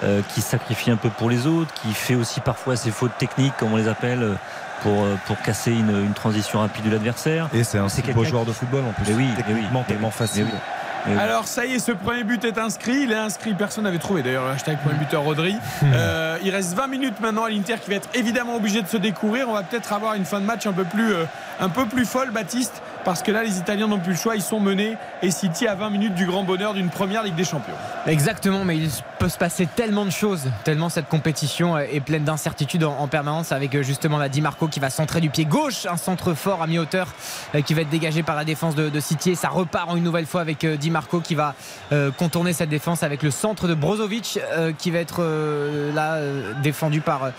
euh, 0.04 0.20
qui 0.34 0.42
sacrifie 0.42 0.90
un 0.90 0.96
peu 0.98 1.08
pour 1.08 1.30
les 1.30 1.46
autres, 1.46 1.72
qui 1.72 1.94
fait 1.94 2.16
aussi 2.16 2.40
parfois 2.40 2.76
ses 2.76 2.90
fautes 2.90 3.16
techniques, 3.16 3.54
comme 3.58 3.72
on 3.72 3.78
les 3.78 3.88
appelle, 3.88 4.22
euh, 4.22 4.34
pour, 4.82 4.92
euh, 4.92 5.14
pour 5.26 5.40
casser 5.40 5.72
une, 5.72 5.88
une 5.88 6.12
transition 6.12 6.58
rapide 6.60 6.84
de 6.84 6.90
l'adversaire. 6.90 7.48
Et 7.54 7.64
c'est 7.64 7.78
un 7.78 7.86
beau 8.14 8.22
joueur 8.22 8.44
de 8.44 8.52
football 8.52 8.84
en 8.86 8.92
plus. 8.92 9.04
Mais 9.08 9.14
oui, 9.14 9.24
mais 9.24 9.30
oui, 9.38 9.42
techniquement 9.54 9.84
mais 9.88 9.94
tellement 9.94 10.08
oui, 10.08 10.14
facile. 10.14 10.44
mais 10.44 10.52
oui. 10.52 10.58
Alors 11.06 11.46
ça 11.46 11.66
y 11.66 11.74
est, 11.74 11.78
ce 11.78 11.92
premier 11.92 12.24
but 12.24 12.44
est 12.44 12.58
inscrit. 12.58 13.02
Il 13.02 13.12
est 13.12 13.16
inscrit, 13.16 13.54
personne 13.54 13.84
n'avait 13.84 13.98
trouvé 13.98 14.22
d'ailleurs 14.22 14.44
le 14.44 14.50
hashtag 14.50 14.78
premier 14.78 14.98
buteur 14.98 15.22
Rodri. 15.22 15.54
Euh, 15.84 16.38
il 16.42 16.50
reste 16.50 16.74
20 16.74 16.86
minutes 16.88 17.20
maintenant 17.20 17.44
à 17.44 17.50
l'Inter 17.50 17.76
qui 17.82 17.90
va 17.90 17.96
être 17.96 18.08
évidemment 18.14 18.56
obligé 18.56 18.82
de 18.82 18.88
se 18.88 18.96
découvrir. 18.96 19.48
On 19.48 19.54
va 19.54 19.62
peut-être 19.62 19.92
avoir 19.92 20.14
une 20.14 20.24
fin 20.24 20.40
de 20.40 20.46
match 20.46 20.66
un 20.66 20.72
peu 20.72 20.84
plus, 20.84 21.14
euh, 21.14 21.24
un 21.60 21.68
peu 21.68 21.86
plus 21.86 22.04
folle, 22.04 22.30
Baptiste, 22.30 22.82
parce 23.06 23.22
que 23.22 23.30
là 23.30 23.44
les 23.44 23.56
Italiens 23.58 23.86
n'ont 23.86 24.00
plus 24.00 24.12
le 24.14 24.18
choix, 24.18 24.34
ils 24.34 24.42
sont 24.42 24.58
menés 24.58 24.96
et 25.22 25.30
City 25.30 25.68
à 25.68 25.76
20 25.76 25.90
minutes 25.90 26.14
du 26.14 26.26
grand 26.26 26.42
bonheur 26.42 26.74
d'une 26.74 26.90
première 26.90 27.22
Ligue 27.22 27.36
des 27.36 27.44
Champions. 27.44 27.72
Exactement, 28.06 28.64
mais 28.64 28.76
il 28.76 28.90
peut 29.20 29.28
se 29.28 29.38
passer 29.38 29.66
tellement 29.76 30.04
de 30.04 30.10
choses, 30.10 30.50
tellement 30.64 30.88
cette 30.88 31.08
compétition 31.08 31.78
est 31.78 32.00
pleine 32.00 32.24
d'incertitudes 32.24 32.82
en, 32.82 32.98
en 32.98 33.06
permanence 33.06 33.52
avec 33.52 33.76
euh, 33.76 33.82
justement 33.84 34.18
la 34.18 34.28
Di 34.28 34.40
Marco 34.40 34.66
qui 34.66 34.80
va 34.80 34.90
centrer 34.90 35.20
du 35.20 35.30
pied 35.30 35.44
gauche, 35.44 35.86
un 35.86 35.96
centre 35.96 36.34
fort 36.34 36.62
à 36.62 36.66
mi-hauteur 36.66 37.06
euh, 37.54 37.62
qui 37.62 37.74
va 37.74 37.82
être 37.82 37.90
dégagé 37.90 38.24
par 38.24 38.34
la 38.34 38.44
défense 38.44 38.74
de, 38.74 38.88
de 38.88 39.00
City 39.00 39.30
et 39.30 39.34
ça 39.36 39.50
repart 39.50 39.88
en 39.88 39.96
une 39.96 40.02
nouvelle 40.04 40.26
fois 40.26 40.40
avec 40.40 40.64
euh, 40.64 40.76
Di 40.76 40.90
Marco 40.90 41.20
qui 41.20 41.36
va 41.36 41.54
euh, 41.92 42.10
contourner 42.10 42.52
cette 42.52 42.70
défense 42.70 43.04
avec 43.04 43.22
le 43.22 43.30
centre 43.30 43.68
de 43.68 43.74
Brozovic 43.74 44.40
euh, 44.52 44.72
qui 44.76 44.90
va 44.90 44.98
être 44.98 45.18
euh, 45.20 45.92
là 45.94 46.18
défendu 46.60 47.00
par 47.00 47.30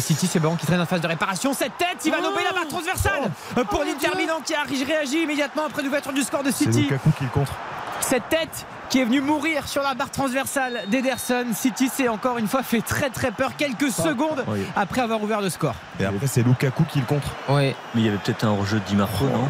City. 0.00 0.26
C'est 0.26 0.38
ballon 0.38 0.56
qui 0.56 0.66
traîne 0.66 0.80
en 0.82 0.86
phase 0.86 1.00
de 1.00 1.06
réparation. 1.06 1.54
Cette 1.54 1.78
tête, 1.78 1.96
il 2.04 2.10
va 2.10 2.18
lober 2.18 2.42
la 2.44 2.52
barre 2.52 2.68
transversale 2.68 3.30
euh, 3.56 3.64
pour 3.64 3.84
l'Inter 3.84 4.16
Milan 4.18 4.40
qui 4.44 4.54
a 4.54 4.62
réagi 4.62 5.13
immédiatement 5.22 5.64
après 5.66 5.82
l'ouverture 5.82 6.12
du 6.12 6.22
score 6.22 6.42
de 6.42 6.50
C'est 6.50 6.64
City 6.64 6.82
Lukaku 6.82 7.10
qui 7.18 7.24
le 7.24 7.30
contre. 7.30 7.52
cette 8.00 8.28
tête 8.28 8.66
qui 8.90 9.00
est 9.00 9.04
venue 9.04 9.20
mourir 9.22 9.66
sur 9.66 9.82
la 9.82 9.94
barre 9.94 10.10
transversale 10.10 10.82
d'Ederson. 10.88 11.46
City 11.54 11.88
s'est 11.88 12.06
encore 12.08 12.38
une 12.38 12.46
fois 12.46 12.62
fait 12.62 12.80
très 12.82 13.10
très 13.10 13.30
peur 13.32 13.56
quelques 13.56 13.90
secondes 13.90 14.44
Oui. 14.46 14.60
après 14.76 15.00
avoir 15.00 15.20
ouvert 15.22 15.40
le 15.40 15.48
score. 15.48 15.74
Et 15.98 16.04
après, 16.04 16.26
c'est 16.26 16.42
Lukaku 16.42 16.84
qui 16.84 17.00
le 17.00 17.06
contre. 17.06 17.26
Ouais. 17.48 17.74
Mais 17.94 18.02
il 18.02 18.04
y 18.06 18.08
avait 18.08 18.18
peut-être 18.18 18.44
un 18.44 18.50
hors-jeu 18.50 18.78
de 18.78 18.84
Di 18.84 18.94
Marco, 18.94 19.24
non 19.24 19.48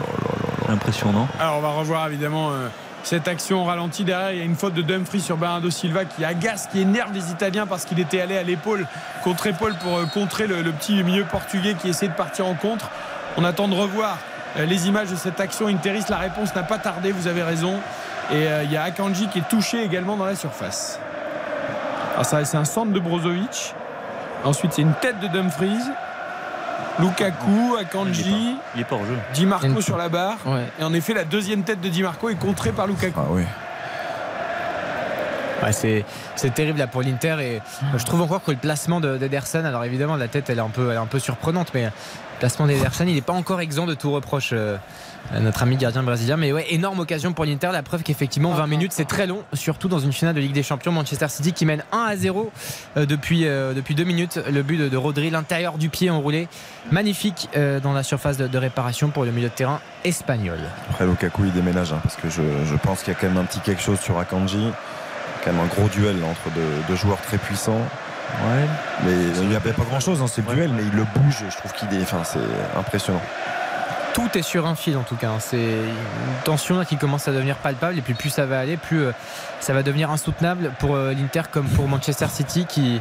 L'impression, 0.69 1.13
non 1.13 1.27
Alors 1.39 1.59
on 1.59 1.61
va 1.61 1.69
revoir 1.71 2.07
évidemment 2.07 2.53
euh, 2.53 2.69
cette 3.03 3.29
action 3.29 3.61
au 3.63 3.65
ralenti. 3.65 4.05
Derrière, 4.05 4.33
il 4.33 4.39
y 4.39 4.41
a 4.41 4.45
une 4.45 4.55
faute 4.57 4.73
de 4.73 4.81
Dumfries 4.83 5.21
sur 5.21 5.37
Bernardo 5.37 5.69
Silva 5.69 6.07
qui 6.07 6.25
agace, 6.25 6.69
qui 6.73 6.81
énerve 6.81 7.13
les 7.13 7.31
Italiens 7.31 7.67
parce 7.67 7.85
qu'il 7.85 8.01
était 8.01 8.21
allé 8.21 8.39
à 8.39 8.43
l'épaule 8.45 8.87
contre 9.25 9.47
épaule 9.49 9.75
pour 9.83 9.99
euh, 9.99 10.07
contrer 10.07 10.47
le, 10.47 10.63
le 10.63 10.73
petit 10.73 11.03
milieu 11.03 11.25
portugais 11.25 11.75
qui 11.75 11.89
essaie 11.91 12.09
de 12.09 12.15
partir 12.15 12.47
en 12.47 12.55
contre. 12.55 12.89
On 13.37 13.45
attend 13.45 13.69
de 13.69 13.75
revoir 13.75 14.13
euh, 14.13 14.34
les 14.57 14.89
images 14.89 15.11
de 15.11 15.17
cette 15.17 15.41
action 15.41 15.67
interiste. 15.67 16.09
La 16.09 16.19
réponse 16.19 16.55
n'a 16.55 16.63
pas 16.63 16.79
tardé, 16.79 17.13
vous 17.13 17.27
avez 17.27 17.43
raison. 17.43 17.75
Et 18.31 18.47
euh, 18.47 18.63
il 18.65 18.73
y 18.73 18.77
a 18.77 18.83
Akanji 18.83 19.29
qui 19.29 19.41
est 19.41 19.49
touché 19.49 19.83
également 19.83 20.17
dans 20.17 20.25
la 20.25 20.37
surface. 20.37 20.99
Alors 22.13 22.25
ça, 22.25 22.45
c'est 22.45 22.57
un 22.57 22.65
centre 22.65 22.93
de 22.93 23.01
Brozovic. 23.01 23.75
Ensuite, 24.45 24.73
c'est 24.75 24.83
une 24.83 24.95
tête 24.95 25.21
de 25.21 25.27
Dumfries. 25.27 25.83
Lukaku, 27.01 27.77
Akanji, 27.81 28.57
Il 28.75 28.81
est 28.81 28.85
pas 28.85 28.95
hors-jeu. 28.95 29.19
Di 29.33 29.47
Marco 29.47 29.81
sur 29.81 29.97
la 29.97 30.09
barre. 30.09 30.39
Ouais. 30.47 30.67
Et 30.79 30.85
en 30.85 30.95
effet, 30.95 31.13
la 31.13 31.25
deuxième 31.25 31.65
tête 31.65 31.81
de 31.81 31.89
Di 31.89 32.03
Marco 32.03 32.29
est 32.29 32.37
contrée 32.37 32.71
par 32.71 32.87
Lukaku. 32.87 33.19
Ah 33.19 33.27
oui. 33.31 33.43
c'est, 35.73 36.55
terrible 36.55 36.79
là 36.79 36.87
pour 36.87 37.03
l'Inter 37.03 37.37
et 37.41 37.63
je 37.97 38.05
trouve 38.05 38.23
encore 38.23 38.45
que 38.45 38.53
le 38.53 38.59
placement 38.59 39.01
d'Ederson, 39.01 39.65
alors 39.65 39.85
évidemment 39.85 40.17
la 40.17 40.29
tête 40.29 40.51
elle 40.51 40.59
est 40.59 40.63
un 40.63 40.69
peu, 40.69 40.91
elle 40.91 40.97
est 40.97 41.01
un 41.01 41.07
peu 41.07 41.19
surprenante, 41.19 41.73
mais 41.73 41.91
placement 42.39 42.67
d'Ederson 42.67 43.05
il 43.07 43.15
n'est 43.15 43.21
pas 43.21 43.33
encore 43.33 43.61
exempt 43.61 43.87
de 43.87 43.95
tout 43.95 44.13
reproche. 44.13 44.51
Euh, 44.53 44.77
notre 45.41 45.63
ami 45.63 45.77
gardien 45.77 46.03
brésilien. 46.03 46.37
Mais 46.37 46.53
ouais, 46.53 46.67
énorme 46.71 47.01
occasion 47.01 47.33
pour 47.33 47.45
l'Inter. 47.45 47.71
La 47.73 47.83
preuve 47.83 48.03
qu'effectivement, 48.03 48.53
20 48.53 48.67
minutes, 48.67 48.93
c'est 48.93 49.07
très 49.07 49.27
long, 49.27 49.43
surtout 49.53 49.89
dans 49.89 49.99
une 49.99 50.13
finale 50.13 50.35
de 50.35 50.41
Ligue 50.41 50.53
des 50.53 50.63
Champions. 50.63 50.93
Manchester 50.93 51.29
City 51.29 51.53
qui 51.53 51.67
mène 51.67 51.83
1 51.93 51.99
à 51.99 52.17
0 52.17 52.53
euh, 52.97 53.07
depuis, 53.07 53.47
euh, 53.47 53.73
depuis 53.73 53.95
2 53.95 54.05
minutes. 54.05 54.41
Le 54.51 54.63
but 54.63 54.79
de, 54.79 54.97
Rodri, 54.97 55.31
l'intérieur 55.31 55.79
du 55.79 55.89
pied 55.89 56.11
enroulé. 56.11 56.49
Magnifique 56.91 57.49
euh, 57.57 57.81
dans 57.81 57.93
la 57.93 58.03
surface 58.03 58.37
de, 58.37 58.59
réparation 58.59 59.09
pour 59.09 59.25
le 59.25 59.33
milieu 59.33 59.49
de 59.49 59.55
terrain 59.55 59.81
espagnol. 60.05 60.59
Après, 60.91 61.07
Lukaku, 61.07 61.47
il 61.47 61.53
déménage 61.53 61.93
hein, 61.93 62.01
parce 62.03 62.17
que 62.17 62.29
je, 62.29 62.77
pense 62.77 63.03
qu'il 63.03 63.13
y 63.13 63.17
a 63.17 63.19
quand 63.19 63.29
même 63.29 63.39
un 63.39 63.45
petit 63.45 63.61
quelque 63.61 63.83
chose 63.83 64.01
sur 64.01 64.19
Akanji. 64.19 64.71
Quand 65.45 65.53
même 65.53 65.61
un 65.61 65.67
gros 65.67 65.89
duel 65.89 66.17
entre 66.25 66.55
deux, 66.89 66.97
joueurs 66.97 67.21
très 67.21 67.37
puissants. 67.37 67.81
Ouais. 68.43 68.67
Mais 69.05 69.13
il 69.41 69.49
n'y 69.49 69.57
avait 69.57 69.73
pas 69.73 69.85
grand 69.85 70.01
chose 70.01 70.19
dans 70.19 70.27
ce 70.27 70.41
duel, 70.41 70.71
mais 70.75 70.83
il 70.83 70.93
le 70.93 71.05
bouge. 71.15 71.45
Je 71.49 71.57
trouve 71.57 71.73
qu'il 71.73 71.93
est. 71.95 72.03
Enfin, 72.03 72.23
c'est 72.25 72.79
impressionnant 72.79 73.23
tout 74.15 74.31
est 74.39 74.43
sur 74.43 74.67
un 74.67 74.77
fil 74.77 74.97
en 74.97 75.03
tout 75.03 75.17
cas. 75.17 75.31
Hein. 75.31 75.41
C'est 75.41 75.57
une 75.57 76.43
tension 76.45 76.83
qui 76.85 76.97
commence 76.97 77.29
à 77.29 77.33
devenir 77.33 77.57
palpable 77.57 77.99
et 77.99 78.01
puis 78.01 78.15
plus 78.15 78.31
ça 78.31 78.47
va 78.47 78.61
aller, 78.61 78.77
plus 78.77 79.03
euh, 79.03 79.13
ça 79.61 79.75
va 79.75 79.83
devenir 79.83 80.11
insoutenable 80.11 80.71
pour 80.79 80.95
euh, 80.95 81.13
l'Inter 81.13 81.43
comme 81.51 81.67
pour 81.67 81.89
Manchester 81.89 82.29
City 82.29 82.65
qui, 82.67 83.01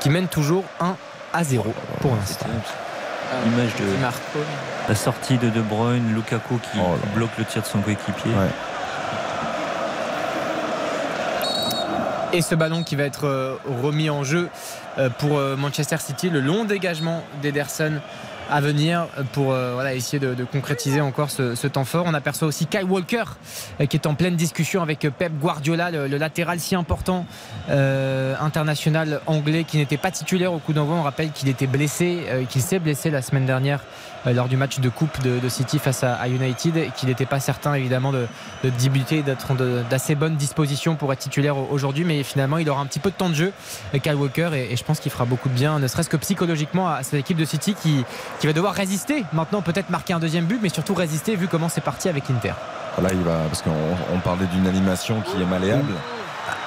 qui 0.00 0.08
mène 0.08 0.26
toujours 0.26 0.64
1 0.80 0.96
à 1.34 1.44
0 1.44 1.72
pour 2.00 2.16
l'instant. 2.16 2.46
L'image 3.44 3.74
de 3.76 3.84
la 4.88 4.94
sortie 4.94 5.38
de 5.38 5.50
De 5.50 5.60
Bruyne, 5.60 6.14
Lukaku 6.14 6.58
qui 6.58 6.78
oh 6.80 6.96
bloque 7.14 7.36
le 7.38 7.44
tir 7.44 7.62
de 7.62 7.66
son 7.66 7.80
coéquipier. 7.80 8.32
Et 12.34 12.42
ce 12.42 12.54
ballon 12.54 12.82
qui 12.82 12.96
va 12.96 13.04
être 13.04 13.26
euh, 13.26 13.56
remis 13.82 14.10
en 14.10 14.24
jeu 14.24 14.48
pour 15.18 15.40
Manchester 15.58 15.96
City, 15.98 16.30
le 16.30 16.40
long 16.40 16.64
dégagement 16.64 17.24
d'Ederson 17.42 18.00
à 18.50 18.60
venir 18.60 19.06
pour 19.32 19.52
euh, 19.52 19.86
essayer 19.88 20.18
de, 20.18 20.44
concrétiser 20.44 21.00
encore 21.00 21.30
ce, 21.30 21.66
temps 21.66 21.84
fort. 21.84 22.04
On 22.06 22.14
aperçoit 22.14 22.48
aussi 22.48 22.66
Kyle 22.66 22.84
Walker 22.84 23.24
euh, 23.80 23.86
qui 23.86 23.96
est 23.96 24.06
en 24.06 24.14
pleine 24.14 24.36
discussion 24.36 24.82
avec 24.82 25.00
Pep 25.00 25.32
Guardiola, 25.40 25.90
le, 25.90 26.06
latéral 26.18 26.60
si 26.60 26.74
important 26.74 27.26
euh, 27.70 28.34
international 28.40 29.20
anglais 29.26 29.64
qui 29.64 29.78
n'était 29.78 29.96
pas 29.96 30.10
titulaire 30.10 30.52
au 30.52 30.58
coup 30.58 30.72
d'envoi. 30.72 30.96
On 30.96 31.02
rappelle 31.02 31.30
qu'il 31.30 31.48
était 31.48 31.66
blessé, 31.66 32.24
qu'il 32.48 32.62
s'est 32.62 32.78
blessé 32.78 33.10
la 33.10 33.22
semaine 33.22 33.46
dernière 33.46 33.80
lors 34.26 34.48
du 34.48 34.56
match 34.56 34.80
de 34.80 34.88
coupe 34.88 35.20
de, 35.22 35.48
City 35.48 35.78
face 35.78 36.02
à, 36.02 36.28
United, 36.28 36.92
qu'il 36.94 37.08
n'était 37.08 37.26
pas 37.26 37.40
certain 37.40 37.74
évidemment 37.74 38.12
de, 38.12 38.26
de 38.64 38.70
débuter, 38.70 39.22
d'être 39.22 39.54
d'assez 39.88 40.14
bonne 40.14 40.36
disposition 40.36 40.96
pour 40.96 41.12
être 41.12 41.18
titulaire 41.18 41.56
aujourd'hui, 41.70 42.04
mais 42.04 42.22
finalement 42.22 42.58
il 42.58 42.68
aura 42.68 42.80
un 42.80 42.86
petit 42.86 42.98
peu 42.98 43.10
de 43.10 43.14
temps 43.14 43.28
de 43.28 43.34
jeu, 43.34 43.52
Kyle 44.02 44.14
Walker, 44.14 44.50
et, 44.54 44.76
je 44.76 44.84
pense 44.84 45.00
qu'il 45.00 45.12
fera 45.12 45.24
beaucoup 45.24 45.48
de 45.48 45.54
bien, 45.54 45.78
ne 45.78 45.86
serait-ce 45.86 46.08
que 46.08 46.16
psychologiquement 46.16 46.88
à 46.88 47.02
cette 47.02 47.20
équipe 47.20 47.36
de 47.36 47.44
City 47.44 47.74
qui, 47.74 48.04
va 48.46 48.52
devoir 48.52 48.74
résister. 48.74 49.24
Maintenant, 49.32 49.62
peut-être 49.62 49.90
marquer 49.90 50.12
un 50.12 50.18
deuxième 50.18 50.44
but, 50.44 50.58
mais 50.62 50.68
surtout 50.68 50.94
résister 50.94 51.34
vu 51.36 51.48
comment 51.48 51.68
c'est 51.68 51.80
parti 51.80 52.08
avec 52.08 52.28
l'Inter. 52.28 52.52
Là, 53.02 53.08
il 53.10 53.20
va, 53.20 53.38
parce 53.46 53.62
qu'on 53.62 54.20
parlait 54.22 54.46
d'une 54.46 54.66
animation 54.66 55.20
qui 55.22 55.40
est 55.40 55.46
malléable. 55.46 55.92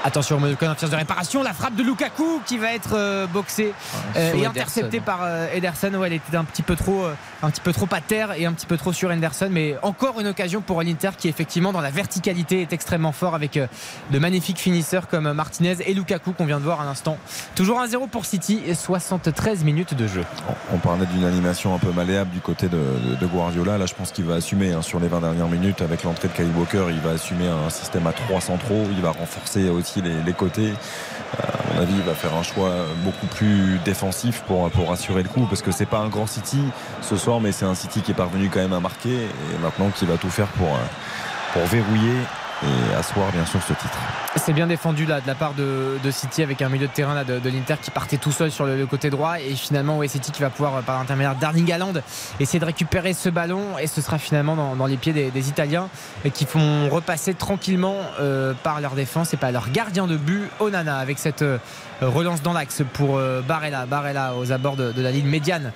Attention, 0.07 0.39
de 0.39 0.95
réparation, 0.95 1.43
la 1.43 1.51
frappe 1.51 1.75
de 1.75 1.83
Lukaku 1.83 2.39
qui 2.45 2.57
va 2.57 2.71
être 2.71 2.91
euh, 2.93 3.27
boxée 3.27 3.73
euh, 4.15 4.35
et 4.35 4.45
interceptée 4.45 5.01
par 5.01 5.19
euh, 5.21 5.47
Ederson. 5.53 6.01
elle 6.01 6.13
était 6.13 6.37
un 6.37 6.45
petit 6.45 6.61
peu 6.61 6.77
trop, 6.77 7.07
un 7.43 7.49
petit 7.49 7.59
peu 7.59 7.73
trop 7.73 7.89
à 7.91 7.99
terre 7.99 8.31
et 8.31 8.45
un 8.45 8.53
petit 8.53 8.67
peu 8.67 8.77
trop 8.77 8.93
sur 8.93 9.11
Ederson, 9.11 9.49
mais 9.51 9.75
encore 9.81 10.21
une 10.21 10.27
occasion 10.27 10.61
pour 10.61 10.81
l'Inter 10.81 11.09
qui 11.17 11.27
effectivement 11.27 11.73
dans 11.73 11.81
la 11.81 11.89
verticalité 11.89 12.61
est 12.61 12.71
extrêmement 12.71 13.11
fort 13.11 13.35
avec 13.35 13.59
de 13.59 14.19
magnifiques 14.19 14.59
finisseurs 14.59 15.09
comme 15.09 15.29
Martinez 15.33 15.75
et 15.85 15.93
Lukaku 15.93 16.31
qu'on 16.31 16.45
vient 16.45 16.59
de 16.59 16.63
voir 16.63 16.79
à 16.79 16.85
l'instant. 16.85 17.17
Toujours 17.55 17.81
1-0 17.81 18.07
pour 18.07 18.25
City 18.25 18.61
et 18.65 18.75
73 18.75 19.65
minutes 19.65 19.93
de 19.93 20.07
jeu. 20.07 20.23
On 20.71 20.77
parlait 20.77 21.05
d'une 21.07 21.25
animation 21.25 21.75
un 21.75 21.79
peu 21.79 21.91
malléable 21.91 22.31
du 22.31 22.39
côté 22.39 22.69
de, 22.69 23.25
Guardiola. 23.27 23.77
Là, 23.77 23.85
je 23.85 23.93
pense 23.93 24.13
qu'il 24.13 24.23
va 24.23 24.35
assumer 24.35 24.71
hein, 24.71 24.81
sur 24.81 25.01
les 25.01 25.09
20 25.09 25.19
dernières 25.19 25.49
minutes 25.49 25.81
avec 25.81 26.03
l'entrée 26.03 26.29
de 26.29 26.33
Kyle 26.33 26.51
Walker. 26.55 26.85
Il 26.91 27.01
va 27.01 27.09
assumer 27.11 27.49
un 27.49 27.69
système 27.69 28.07
à 28.07 28.13
3 28.13 28.39
centraux. 28.39 28.85
Il 28.91 29.01
va 29.01 29.11
renforcer 29.11 29.69
aussi 29.69 29.97
les, 30.01 30.34
côtés. 30.34 30.74
Euh, 30.74 31.43
à 31.43 31.74
mon 31.74 31.82
avis, 31.82 31.93
il 31.95 32.03
va 32.03 32.14
faire 32.14 32.35
un 32.35 32.43
choix 32.43 32.72
beaucoup 33.03 33.27
plus 33.27 33.80
défensif 33.85 34.42
pour, 34.48 34.69
pour 34.72 34.92
assurer 34.92 35.24
le 35.24 35.30
coup 35.30 35.45
parce 35.48 35.61
que 35.61 35.72
c'est 35.72 35.85
pas 35.85 36.00
un 36.00 36.09
grand 36.09 36.27
City 36.27 36.61
ce 37.01 37.17
soir, 37.17 37.40
mais 37.40 37.51
c'est 37.51 37.66
un 37.66 37.76
City 37.76 38.01
qui 38.01 38.11
est 38.11 38.16
parvenu 38.16 38.50
quand 38.50 38.59
même 38.59 38.74
à 38.74 38.80
marquer 38.80 39.16
et 39.16 39.58
maintenant 39.61 39.90
qui 39.90 40.06
va 40.06 40.17
tout 40.17 40.30
faire 40.30 40.48
pour, 40.48 40.67
euh, 40.67 41.53
pour 41.53 41.64
verrouiller 41.66 42.17
et 42.63 42.95
asseoir 42.95 43.31
bien 43.31 43.45
sûr 43.45 43.61
ce 43.61 43.73
titre. 43.73 43.97
C'est 44.35 44.53
bien 44.53 44.67
défendu 44.67 45.05
là 45.05 45.21
de 45.21 45.27
la 45.27 45.35
part 45.35 45.53
de, 45.53 45.97
City 46.11 46.41
avec 46.41 46.61
un 46.61 46.69
milieu 46.69 46.87
de 46.87 46.91
terrain 46.91 47.13
là, 47.13 47.23
de, 47.23 47.49
l'Inter 47.49 47.75
qui 47.81 47.91
partait 47.91 48.17
tout 48.17 48.31
seul 48.31 48.51
sur 48.51 48.65
le, 48.65 48.85
côté 48.85 49.09
droit 49.09 49.39
et 49.39 49.55
finalement 49.55 49.97
ouais, 49.97 50.07
City 50.07 50.31
qui 50.31 50.41
va 50.41 50.49
pouvoir 50.49 50.81
par 50.83 50.99
l'intermédiaire 50.99 51.35
d'Arling 51.35 51.71
Haaland 51.71 51.93
essayer 52.39 52.59
de 52.59 52.65
récupérer 52.65 53.13
ce 53.13 53.29
ballon 53.29 53.77
et 53.77 53.87
ce 53.87 54.01
sera 54.01 54.17
finalement 54.17 54.55
dans, 54.75 54.85
les 54.85 54.97
pieds 54.97 55.13
des, 55.13 55.49
Italiens 55.49 55.89
qui 56.33 56.45
font 56.45 56.89
repasser 56.89 57.33
tranquillement 57.33 57.97
euh, 58.19 58.53
par 58.63 58.81
leur 58.81 58.95
défense 58.95 59.33
et 59.33 59.37
par 59.37 59.51
leur 59.51 59.69
gardien 59.69 60.07
de 60.07 60.17
but 60.17 60.49
Onana 60.59 60.97
avec 60.97 61.19
cette 61.19 61.41
euh, 61.41 61.57
relance 62.01 62.42
dans 62.42 62.53
l'axe 62.53 62.84
pour 62.93 63.17
euh, 63.17 63.42
Barella. 63.42 63.85
Barella 63.85 64.35
aux 64.35 64.51
abords 64.51 64.76
de, 64.76 64.93
la 64.98 65.11
ligne 65.11 65.27
médiane 65.27 65.72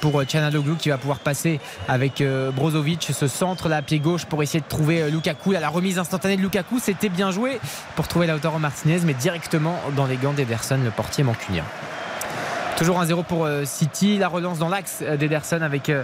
pour 0.00 0.22
Chanaloglu 0.28 0.76
qui 0.76 0.88
va 0.88 0.98
pouvoir 0.98 1.18
passer 1.18 1.60
avec 1.88 2.22
Brozovic 2.54 3.10
ce 3.12 3.26
centre 3.28 3.68
là 3.68 3.76
à 3.76 3.82
pied 3.82 3.98
gauche 3.98 4.24
pour 4.24 4.42
essayer 4.42 4.60
de 4.60 4.68
trouver 4.68 5.10
Lukaku. 5.10 5.52
La 5.52 5.68
remise 5.68 5.98
instantanée 5.98 6.36
de 6.36 6.42
Lukaku 6.42 6.78
c'était 6.78 7.08
bien 7.08 7.30
joué 7.30 7.60
pour 7.96 8.08
trouver 8.08 8.26
Lautaro 8.26 8.58
Martinez, 8.58 9.00
mais 9.04 9.14
directement 9.14 9.78
dans 9.96 10.06
les 10.06 10.16
gants 10.16 10.32
d'Ederson, 10.32 10.78
le 10.82 10.90
portier 10.90 11.24
mancunien. 11.24 11.64
Toujours 12.76 13.00
un 13.00 13.06
0 13.06 13.22
pour 13.22 13.44
euh, 13.44 13.64
City, 13.64 14.18
la 14.18 14.26
relance 14.26 14.58
dans 14.58 14.68
l'axe 14.68 15.02
d'Ederson 15.18 15.62
avec 15.62 15.90
euh, 15.90 16.02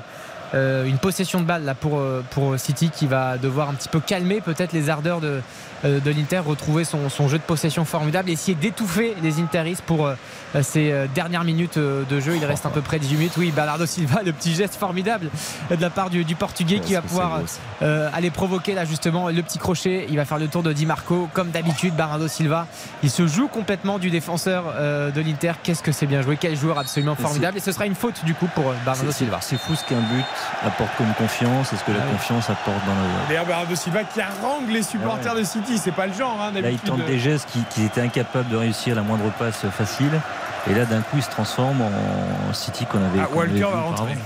euh, 0.54 0.84
une 0.84 0.98
possession 0.98 1.40
de 1.40 1.44
balle 1.44 1.64
là 1.64 1.74
pour, 1.74 2.00
pour 2.30 2.58
City 2.58 2.90
qui 2.90 3.06
va 3.06 3.38
devoir 3.38 3.68
un 3.68 3.74
petit 3.74 3.88
peu 3.88 3.98
calmer 3.98 4.40
peut-être 4.40 4.72
les 4.72 4.88
ardeurs 4.88 5.20
de, 5.20 5.28
euh, 5.28 5.40
de 5.84 6.10
l'Inter 6.10 6.38
retrouver 6.38 6.84
son, 6.84 7.28
jeu 7.28 7.38
de 7.38 7.42
possession 7.42 7.84
formidable 7.84 8.30
et 8.30 8.32
essayer 8.32 8.54
d'étouffer 8.54 9.14
les 9.22 9.38
Interistes 9.40 9.82
pour 9.82 10.06
euh, 10.06 10.14
ces 10.62 10.92
euh, 10.92 11.06
dernières 11.14 11.44
minutes 11.44 11.78
de 11.78 12.20
jeu. 12.20 12.36
Il 12.36 12.44
reste 12.44 12.66
à 12.66 12.70
peu 12.70 12.80
près 12.80 12.98
18 12.98 13.16
minutes. 13.16 13.32
Oui, 13.36 13.52
Bernardo 13.54 13.86
Silva, 13.86 14.22
le 14.24 14.32
petit 14.32 14.54
geste 14.54 14.74
formidable 14.74 15.30
de 15.70 15.80
la 15.80 15.90
part 15.90 16.10
du, 16.10 16.24
Portugais 16.34 16.80
qui 16.80 16.94
va 16.94 17.02
pouvoir 17.02 17.40
aller 17.80 18.30
provoquer 18.30 18.74
là 18.74 18.84
justement 18.84 19.28
le 19.28 19.42
petit 19.42 19.58
crochet. 19.58 20.06
Il 20.08 20.16
va 20.16 20.24
faire 20.24 20.38
le 20.38 20.48
tour 20.48 20.62
de 20.62 20.72
Di 20.72 20.86
Marco 20.86 21.28
comme 21.32 21.50
d'habitude. 21.50 21.94
Bernardo 21.94 22.28
Silva, 22.28 22.66
il 23.02 23.10
se 23.10 23.26
joue 23.26 23.48
complètement 23.48 23.98
du 23.98 24.10
défenseur 24.10 24.64
de 24.74 25.20
l'Inter. 25.20 25.52
Qu'est-ce 25.62 25.82
que 25.82 25.92
c'est 25.92 26.06
bien 26.06 26.22
joué 26.22 26.36
Quel 26.38 26.56
joueur 26.56 26.78
absolument 26.78 27.14
formidable 27.14 27.58
et 27.58 27.60
ce 27.60 27.72
sera 27.72 27.86
une 27.86 27.94
faute 27.94 28.24
du 28.24 28.34
coup 28.34 28.48
pour 28.54 28.72
Bernardo 28.84 29.12
Silva. 29.12 29.38
C'est 29.40 29.58
fou 29.58 29.74
ce 29.74 29.84
qu'un 29.84 30.00
but 30.00 30.24
apporte 30.64 30.90
comme 30.96 31.12
confiance. 31.14 31.72
Est-ce 31.72 31.84
que 31.84 31.92
la 31.92 32.02
ah 32.02 32.12
confiance 32.12 32.48
apporte 32.50 32.84
dans 32.86 32.94
le. 32.94 33.28
D'ailleurs, 33.28 33.46
Bernardo 33.46 33.74
Silva 33.74 34.04
qui 34.04 34.20
harangue 34.20 34.70
les 34.70 34.82
supporters 34.82 35.34
de 35.34 35.44
City 35.44 35.78
c'est 35.78 35.92
pas 35.92 36.06
le 36.06 36.12
genre. 36.12 36.38
Hein, 36.40 36.52
là, 36.60 36.70
il 36.70 36.78
tente 36.78 37.04
des 37.06 37.18
gestes 37.18 37.48
qui, 37.70 37.84
étaient 37.84 38.00
incapables 38.00 38.48
de 38.48 38.56
réussir 38.56 38.94
la 38.94 39.02
moindre 39.02 39.30
passe 39.38 39.64
facile. 39.70 40.20
Et 40.68 40.74
là, 40.74 40.84
d'un 40.84 41.00
coup, 41.00 41.16
il 41.16 41.22
se 41.22 41.30
transforme 41.30 41.80
en 41.80 42.52
City 42.52 42.86
qu'on 42.86 42.98
avait. 42.98 43.20
Ah, 43.20 43.28
Walker 43.34 43.60
va 43.60 43.80
rentrer. 43.80 44.16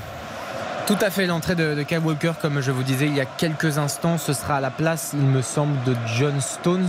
Tout 0.87 0.99
à 1.01 1.09
fait, 1.09 1.27
l'entrée 1.27 1.55
de, 1.55 1.83
Kyle 1.83 2.01
Walker, 2.01 2.33
comme 2.41 2.61
je 2.61 2.71
vous 2.71 2.83
disais 2.83 3.07
il 3.07 3.15
y 3.15 3.21
a 3.21 3.25
quelques 3.25 3.79
instants, 3.79 4.19
ce 4.19 4.35
sera 4.35 4.57
à 4.57 4.61
la 4.61 4.71
place, 4.71 5.13
il 5.15 5.27
me 5.27 5.41
semble, 5.41 5.83
de 5.85 5.97
John 6.19 6.39
Stones, 6.41 6.89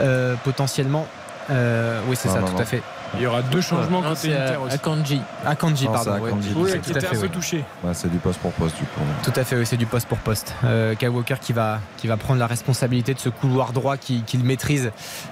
euh, 0.00 0.36
potentiellement. 0.42 1.06
Euh, 1.50 2.00
oui, 2.08 2.16
c'est 2.16 2.28
ça, 2.28 2.40
tout 2.40 2.56
à 2.58 2.64
fait. 2.64 2.82
Il 3.16 3.22
y 3.22 3.26
aura 3.26 3.42
deux 3.42 3.60
changements 3.60 4.02
côté 4.02 4.34
Inter 4.34 4.56
aussi. 4.56 4.74
Akanji. 4.74 5.20
Akanji, 5.44 5.86
pardon. 5.86 6.18
Oui, 6.56 6.70
qui 6.82 6.90
était 6.90 7.06
un 7.06 7.20
peu 7.20 7.28
touché. 7.28 7.64
c'est 7.92 8.10
du 8.10 8.18
poste 8.18 8.40
pour 8.40 8.52
poste 8.52 8.76
du 8.76 8.84
coup. 8.84 9.00
Tout 9.22 9.32
à 9.36 9.44
fait, 9.44 9.56
oui, 9.56 9.66
c'est 9.66 9.76
du 9.76 9.86
poste 9.86 10.08
pour 10.08 10.18
poste. 10.18 10.54
Euh, 10.64 10.94
Kyle 10.94 11.10
Walker 11.10 11.36
qui 11.40 11.52
va, 11.52 11.80
qui 11.96 12.06
va 12.06 12.16
prendre 12.16 12.40
la 12.40 12.46
responsabilité 12.46 13.14
de 13.14 13.18
ce 13.18 13.28
couloir 13.28 13.72
droit 13.72 13.96
qu'il 13.96 14.44
maîtrise 14.44 14.90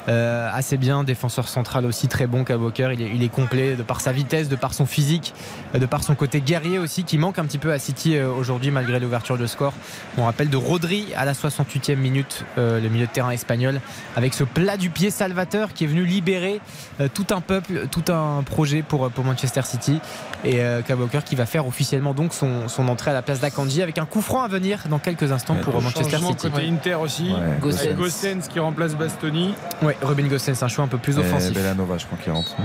euh, 0.09 0.49
assez 0.53 0.77
bien. 0.77 1.05
Défenseur 1.05 1.49
central 1.49 1.87
aussi 1.87 2.09
très 2.09 2.27
bon, 2.27 2.45
Kyle 2.45 2.57
Walker. 2.57 2.91
Il 2.93 3.03
est, 3.03 3.11
il 3.15 3.23
est, 3.23 3.29
complet 3.29 3.77
de 3.77 3.83
par 3.83 4.01
sa 4.01 4.13
vitesse, 4.13 4.49
de 4.49 4.57
par 4.57 4.75
son 4.75 4.87
physique, 4.87 5.35
de 5.75 5.87
par 5.87 6.03
son 6.03 6.15
côté 6.15 6.41
guerrier 6.41 6.79
aussi 6.79 7.05
qui 7.05 7.19
manque 7.19 7.39
un 7.39 7.45
petit 7.45 7.59
peu 7.59 7.73
à 7.73 7.79
City 7.79 8.17
euh, 8.17 8.31
aujourd'hui 8.31 8.71
malgré 8.71 9.01
l'ouverture 9.01 9.39
de 9.39 9.47
score. 9.47 9.73
On 10.19 10.25
rappelle 10.25 10.51
de 10.51 10.57
Rodri 10.57 11.09
à 11.17 11.25
la 11.25 11.33
68e 11.33 11.97
minute, 11.97 12.45
euh, 12.59 12.81
le 12.81 12.89
milieu 12.89 13.07
de 13.07 13.11
terrain 13.11 13.31
espagnol, 13.31 13.81
avec 14.17 14.35
ce 14.35 14.45
plat 14.45 14.77
du 14.77 14.91
pied 14.91 15.11
salvateur 15.11 15.73
qui 15.73 15.85
est 15.85 15.87
venu 15.87 16.05
libérer 16.05 16.61
tout 17.15 17.27
un 17.31 17.41
peuple 17.41 17.72
tout 17.91 18.13
un 18.13 18.43
projet 18.43 18.83
pour, 18.83 19.11
pour 19.11 19.25
Manchester 19.25 19.63
City. 19.65 20.01
Et 20.45 20.61
euh, 20.61 20.83
qui 21.25 21.37
va 21.37 21.47
faire 21.47 21.67
officiellement 21.67 22.15
donc 22.15 22.35
son, 22.35 22.69
son 22.69 22.89
entrée 22.89 23.11
à 23.11 23.15
la 23.15 23.23
place 23.23 23.41
d'Akanji 23.41 23.83
avec 23.83 23.99
un 23.99 24.07
coup 24.07 24.21
franc 24.21 24.43
à 24.43 24.49
venir 24.49 24.85
dans 24.89 24.99
quelques 24.99 25.31
instants 25.33 25.57
pour 25.57 25.81
Manchester 25.81 26.19
City. 26.19 26.51
côté 26.51 26.69
Inter 26.69 26.95
aussi. 26.95 27.33
Ouais. 27.33 27.95
Gossens. 27.95 28.49
qui 28.49 28.59
remplace 28.59 28.95
Bastoni. 28.95 29.55
Oui, 29.83 29.93
Robin 30.03 30.27
Gossens, 30.27 30.63
un 30.63 30.69
choix 30.69 30.85
un 30.85 30.89
peu 30.89 30.99
plus 30.99 31.19
offensif. 31.19 31.53
Bellanova, 31.53 31.99
je 31.99 32.07
crois 32.07 32.19
qu'il 32.19 32.33
rentre. 32.33 32.57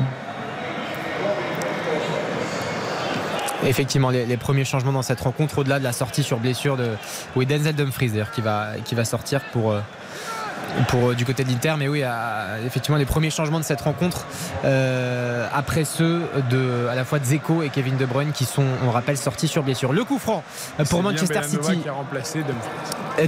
Effectivement, 3.65 4.11
les, 4.11 4.37
premiers 4.37 4.65
changements 4.65 4.93
dans 4.93 5.01
cette 5.01 5.19
rencontre, 5.19 5.59
au-delà 5.59 5.79
de 5.79 5.83
la 5.83 5.91
sortie 5.91 6.23
sur 6.23 6.37
blessure 6.37 6.77
de 6.77 6.91
oui, 7.35 7.45
Denzel 7.45 7.75
Dumfries 7.75 8.11
qui 8.33 8.41
va, 8.41 8.69
qui 8.85 8.95
va 8.95 9.03
sortir 9.03 9.41
pour, 9.51 9.71
euh, 9.71 9.79
pour 10.87 11.15
du 11.15 11.25
côté 11.25 11.43
de 11.43 11.49
l'Inter. 11.49 11.75
Mais 11.77 11.87
oui, 11.87 12.03
effectivement, 12.65 12.97
les 12.97 13.05
premiers 13.05 13.29
changements 13.29 13.59
de 13.59 13.65
cette 13.65 13.81
rencontre 13.81 14.25
après 15.53 15.85
ceux 15.85 16.21
de 16.49 16.87
à 16.89 16.95
la 16.95 17.05
fois 17.05 17.19
de 17.19 17.25
Zeko 17.25 17.63
et 17.63 17.69
Kevin 17.69 17.97
De 17.97 18.05
Bruyne 18.05 18.31
qui 18.31 18.45
sont, 18.45 18.65
on 18.85 18.91
rappelle, 18.91 19.17
sortis 19.17 19.47
sur 19.47 19.63
blessure. 19.63 19.93
Le 19.93 20.03
coup 20.03 20.19
franc 20.19 20.43
pour 20.89 21.03
Manchester 21.03 21.43
City. 21.43 21.79
Qui 21.81 21.89
a 21.89 21.93
remplacé 21.93 22.43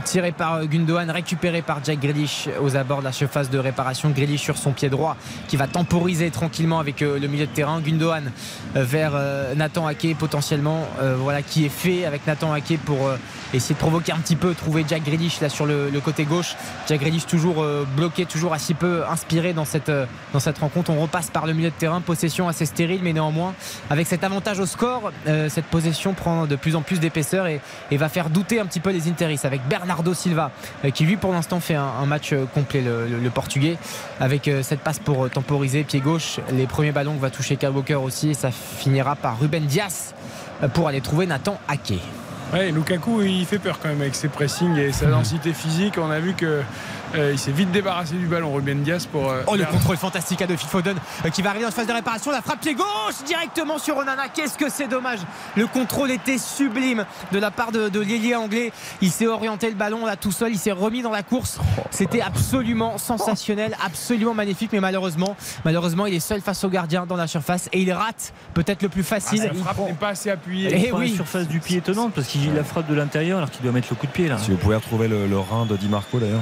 tiré 0.03 0.31
par 0.31 0.65
Gundogan, 0.65 1.09
récupéré 1.09 1.61
par 1.61 1.83
Jack 1.83 1.99
Grealish 1.99 2.47
aux 2.61 2.75
abords 2.75 2.99
de 2.99 3.05
la 3.05 3.11
surface 3.11 3.49
de 3.49 3.57
réparation. 3.57 4.09
Grealish 4.09 4.41
sur 4.41 4.57
son 4.57 4.71
pied 4.71 4.89
droit 4.89 5.17
qui 5.47 5.57
va 5.57 5.67
temporiser 5.67 6.29
tranquillement 6.29 6.79
avec 6.79 7.01
le 7.01 7.27
milieu 7.27 7.47
de 7.47 7.51
terrain. 7.51 7.81
Gundogan 7.81 8.31
vers 8.75 9.13
Nathan 9.55 9.87
Ake 9.87 10.15
potentiellement, 10.17 10.87
voilà 11.17 11.41
qui 11.41 11.65
est 11.65 11.69
fait 11.69 12.05
avec 12.05 12.27
Nathan 12.27 12.53
Ake 12.53 12.79
pour 12.85 13.09
essayer 13.53 13.75
de 13.75 13.79
provoquer 13.79 14.11
un 14.11 14.17
petit 14.17 14.35
peu, 14.35 14.53
trouver 14.53 14.85
Jack 14.87 15.03
Grealish 15.03 15.41
là 15.41 15.49
sur 15.49 15.65
le, 15.65 15.91
côté 16.03 16.23
gauche. 16.25 16.55
Jack 16.87 16.99
Grealish 16.99 17.25
toujours 17.29 17.61
euh, 17.63 17.85
bloqué, 17.95 18.25
toujours 18.25 18.53
assez 18.53 18.73
peu 18.73 19.03
inspiré 19.07 19.53
dans 19.53 19.63
cette, 19.63 19.89
euh, 19.89 20.05
dans 20.33 20.39
cette 20.39 20.57
rencontre. 20.57 20.91
On 20.91 20.99
repasse 20.99 21.29
par 21.29 21.45
le 21.45 21.53
milieu 21.53 21.69
de 21.69 21.75
terrain, 21.75 22.01
possession 22.01 22.49
assez 22.49 22.65
stérile, 22.65 22.99
mais 23.03 23.13
néanmoins 23.13 23.53
avec 23.89 24.07
cet 24.07 24.23
avantage 24.23 24.59
au 24.59 24.65
score, 24.65 25.11
euh, 25.27 25.47
cette 25.47 25.65
possession 25.65 26.13
prend 26.13 26.47
de 26.47 26.55
plus 26.55 26.75
en 26.75 26.81
plus 26.81 26.99
d'épaisseur 26.99 27.47
et, 27.47 27.61
va 27.91 28.07
faire 28.07 28.29
douter 28.29 28.61
un 28.61 28.65
petit 28.65 28.79
peu 28.79 28.91
les 28.91 29.09
Interis 29.09 29.41
avec 29.43 29.59
Bernardo 29.67 30.13
Silva 30.13 30.51
qui 30.93 31.03
lui 31.03 31.17
pour 31.17 31.33
l'instant 31.33 31.59
fait 31.59 31.75
un, 31.75 32.05
match 32.05 32.33
complet 32.53 32.81
le, 32.81 33.29
portugais 33.29 33.75
avec 34.21 34.49
cette 34.61 34.79
passe 34.79 34.99
pour 34.99 35.29
temporiser 35.29 35.83
pied 35.83 35.99
gauche. 35.99 36.39
Les 36.53 36.65
premiers 36.65 36.93
ballons 36.93 37.15
va 37.15 37.29
toucher 37.29 37.57
Kyle 37.57 37.71
Walker 37.71 37.95
aussi 37.95 38.29
et 38.29 38.33
ça 38.35 38.51
finira 38.51 39.17
par 39.17 39.37
Ruben 39.37 39.65
Dias 39.65 40.13
pour 40.73 40.87
aller 40.87 41.01
trouver 41.01 41.25
Nathan 41.25 41.59
Ake. 41.67 41.99
Ouais, 42.53 42.71
Lukaku, 42.71 43.21
il 43.21 43.45
fait 43.45 43.59
peur 43.59 43.77
quand 43.79 43.89
même 43.89 44.01
avec 44.01 44.15
ses 44.15 44.27
pressings 44.27 44.75
et 44.77 44.91
sa 44.91 45.05
densité 45.07 45.53
physique. 45.53 45.99
On 45.99 46.09
a 46.09 46.19
vu 46.19 46.33
que 46.33 46.63
euh, 47.15 47.31
il 47.33 47.39
s'est 47.39 47.51
vite 47.51 47.71
débarrassé 47.71 48.15
du 48.15 48.27
ballon, 48.27 48.53
Ruben 48.53 48.83
Dias. 48.83 49.07
Pour, 49.11 49.29
euh, 49.29 49.41
oh, 49.47 49.55
le 49.55 49.65
contrôle 49.65 49.97
fantastique 49.97 50.41
à 50.41 50.47
de 50.47 50.55
Foden 50.55 50.97
euh, 51.25 51.29
qui 51.29 51.41
va 51.41 51.49
arriver 51.49 51.65
en 51.65 51.71
phase 51.71 51.87
de 51.87 51.93
réparation. 51.93 52.31
La 52.31 52.41
frappe 52.41 52.61
pied 52.61 52.75
gauche 52.75 53.23
directement 53.25 53.77
sur 53.77 53.97
Onana. 53.97 54.27
Qu'est-ce 54.33 54.57
que 54.57 54.69
c'est 54.69 54.87
dommage. 54.87 55.19
Le 55.55 55.67
contrôle 55.67 56.11
était 56.11 56.37
sublime 56.37 57.05
de 57.31 57.39
la 57.39 57.51
part 57.51 57.71
de, 57.71 57.89
de 57.89 58.35
anglais. 58.35 58.71
Il 59.01 59.11
s'est 59.11 59.27
orienté 59.27 59.69
le 59.69 59.75
ballon 59.75 60.05
là 60.05 60.15
tout 60.15 60.31
seul. 60.31 60.51
Il 60.51 60.59
s'est 60.59 60.71
remis 60.71 61.01
dans 61.01 61.11
la 61.11 61.23
course. 61.23 61.59
C'était 61.89 62.21
absolument 62.21 62.97
sensationnel, 62.97 63.75
absolument 63.83 64.33
magnifique. 64.33 64.71
Mais 64.73 64.79
malheureusement, 64.79 65.35
malheureusement, 65.65 66.05
il 66.05 66.13
est 66.13 66.19
seul 66.19 66.41
face 66.41 66.63
au 66.63 66.69
gardien 66.69 67.05
dans 67.05 67.15
la 67.15 67.27
surface 67.27 67.69
et 67.71 67.81
il 67.81 67.91
rate 67.91 68.33
peut-être 68.53 68.81
le 68.81 68.89
plus 68.89 69.03
facile. 69.03 69.41
Ah, 69.43 69.53
la 69.53 69.59
frappe 69.59 69.79
n'est 69.79 69.93
pas 69.93 70.09
assez 70.09 70.29
appuyée. 70.29 70.69
Et 70.69 70.87
eh 70.89 70.91
oui. 70.91 71.15
surface 71.15 71.47
du 71.47 71.59
pied 71.59 71.77
étonnante 71.77 72.13
parce 72.13 72.27
qu'il 72.27 72.53
la 72.53 72.63
frappe 72.63 72.87
de 72.87 72.95
l'intérieur 72.95 73.37
alors 73.37 73.51
qu'il 73.51 73.63
doit 73.63 73.71
mettre 73.71 73.87
le 73.89 73.95
coup 73.95 74.07
de 74.07 74.11
pied 74.11 74.27
là. 74.27 74.37
Si 74.37 74.51
vous 74.51 74.57
pouvez 74.57 74.75
retrouver 74.75 75.07
le, 75.07 75.27
le 75.27 75.39
rein 75.39 75.65
de 75.65 75.75
Di 75.75 75.87
Marco 75.87 76.19
d'ailleurs. 76.19 76.41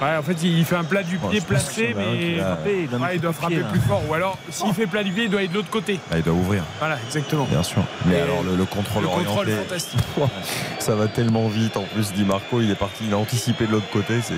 Ouais, 0.00 0.16
en 0.16 0.22
fait, 0.22 0.42
il 0.42 0.64
fait 0.64 0.76
un 0.76 0.84
plat 0.84 1.02
du 1.02 1.18
pied 1.18 1.40
placé, 1.40 1.94
mais 1.96 2.38
il, 3.14 3.20
doit 3.20 3.32
frapper 3.32 3.62
plus 3.70 3.80
fort. 3.80 4.02
Ou 4.08 4.14
alors, 4.14 4.38
s'il 4.50 4.72
fait 4.74 4.86
plat 4.86 5.02
du 5.02 5.12
pied, 5.12 5.24
il 5.24 5.30
doit 5.30 5.40
aller 5.40 5.48
de 5.48 5.54
l'autre 5.54 5.70
côté. 5.70 5.98
Ah, 6.10 6.18
il 6.18 6.22
doit 6.22 6.34
ouvrir. 6.34 6.62
Voilà, 6.78 6.98
exactement. 7.06 7.44
Bien 7.44 7.62
sûr. 7.62 7.82
Mais 8.06 8.20
alors, 8.20 8.42
le, 8.42 8.64
contrôle 8.64 9.02
le 9.02 9.08
contrôle 9.08 9.50
fantastique. 9.50 10.00
ça 10.78 10.94
va 10.94 11.08
tellement 11.08 11.48
vite. 11.48 11.76
En 11.76 11.84
plus, 11.84 12.12
Di 12.12 12.24
Marco, 12.24 12.60
il 12.60 12.70
est 12.70 12.76
parti, 12.76 13.04
il 13.06 13.14
a 13.14 13.18
anticipé 13.18 13.66
de 13.66 13.72
l'autre 13.72 13.90
côté. 13.90 14.20
C'est 14.22 14.34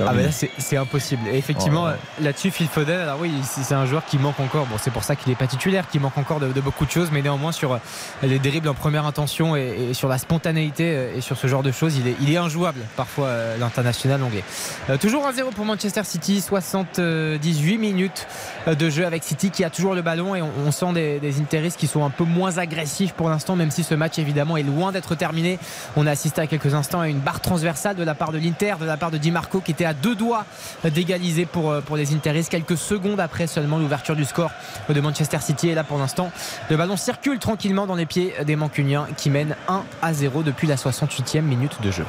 ah, 0.00 0.12
mais 0.14 0.24
là, 0.24 0.28
c'est 0.32 0.76
impossible. 0.76 1.22
Et 1.28 1.38
effectivement, 1.38 1.88
là-dessus, 2.20 2.50
Phil 2.50 2.68
Foden, 2.68 3.00
alors 3.00 3.18
oui, 3.20 3.32
c'est 3.42 3.74
un 3.74 3.86
joueur 3.86 4.04
qui 4.04 4.18
manque 4.18 4.40
encore. 4.40 4.66
Bon, 4.66 4.76
c'est 4.80 4.92
pour 4.92 5.04
ça 5.04 5.16
qu'il 5.16 5.30
n'est 5.30 5.36
pas 5.36 5.46
titulaire, 5.46 5.88
qui 5.88 5.98
manque 5.98 6.16
encore 6.18 6.40
de, 6.40 6.60
beaucoup 6.60 6.86
de 6.86 6.90
choses, 6.90 7.10
mais 7.12 7.22
néanmoins, 7.22 7.52
sur 7.52 7.78
les 8.22 8.38
dérives 8.38 8.68
en 8.68 8.74
première 8.74 9.06
intention 9.06 9.56
et, 9.56 9.92
sur 9.92 10.08
la 10.08 10.18
spontanéité 10.18 11.10
et 11.16 11.20
sur 11.20 11.36
ce 11.36 11.46
genre 11.46 11.62
de 11.62 11.72
choses, 11.72 11.96
il 11.96 12.08
est, 12.08 12.16
il 12.20 12.32
est 12.32 12.36
injouable 12.36 12.80
parfois, 12.96 13.26
euh, 13.26 13.56
l'international 13.58 14.22
anglais. 14.22 14.44
Euh, 14.90 14.93
toujours 14.98 15.26
1-0 15.26 15.52
pour 15.54 15.64
Manchester 15.64 16.04
City, 16.04 16.40
78 16.40 17.78
minutes 17.78 18.26
de 18.66 18.90
jeu 18.90 19.06
avec 19.06 19.24
City 19.24 19.50
qui 19.50 19.64
a 19.64 19.70
toujours 19.70 19.94
le 19.94 20.02
ballon 20.02 20.34
et 20.34 20.42
on, 20.42 20.70
sent 20.70 20.92
des, 20.92 21.20
des 21.20 21.70
qui 21.76 21.86
sont 21.86 22.04
un 22.04 22.10
peu 22.10 22.24
moins 22.24 22.58
agressifs 22.58 23.12
pour 23.12 23.28
l'instant, 23.28 23.56
même 23.56 23.70
si 23.70 23.82
ce 23.82 23.94
match 23.94 24.18
évidemment 24.18 24.56
est 24.56 24.62
loin 24.62 24.92
d'être 24.92 25.14
terminé. 25.14 25.58
On 25.96 26.06
a 26.06 26.10
assisté 26.10 26.42
à 26.42 26.46
quelques 26.46 26.74
instants 26.74 27.00
à 27.00 27.08
une 27.08 27.18
barre 27.18 27.40
transversale 27.40 27.96
de 27.96 28.04
la 28.04 28.14
part 28.14 28.30
de 28.30 28.38
l'Inter, 28.38 28.74
de 28.78 28.84
la 28.84 28.96
part 28.96 29.10
de 29.10 29.18
Di 29.18 29.30
Marco 29.30 29.60
qui 29.60 29.70
était 29.70 29.84
à 29.84 29.94
deux 29.94 30.14
doigts 30.14 30.44
d'égaliser 30.84 31.46
pour, 31.46 31.70
euh, 31.70 31.80
les 31.96 32.12
Interistes 32.14 32.50
quelques 32.50 32.76
secondes 32.76 33.20
après 33.20 33.46
seulement 33.46 33.78
l'ouverture 33.78 34.16
du 34.16 34.24
score 34.24 34.50
de 34.88 35.00
Manchester 35.00 35.38
City. 35.40 35.70
Et 35.70 35.74
là 35.74 35.84
pour 35.84 35.98
l'instant, 35.98 36.30
le 36.68 36.76
ballon 36.76 36.96
circule 36.96 37.38
tranquillement 37.38 37.86
dans 37.86 37.96
les 37.96 38.06
pieds 38.06 38.34
des 38.44 38.56
Mancuniens 38.56 39.06
qui 39.16 39.30
mènent 39.30 39.56
1 39.68 39.82
à 40.02 40.12
0 40.12 40.42
depuis 40.42 40.66
la 40.66 40.76
68e 40.76 41.40
minute 41.40 41.80
de 41.82 41.90
jeu. 41.90 42.04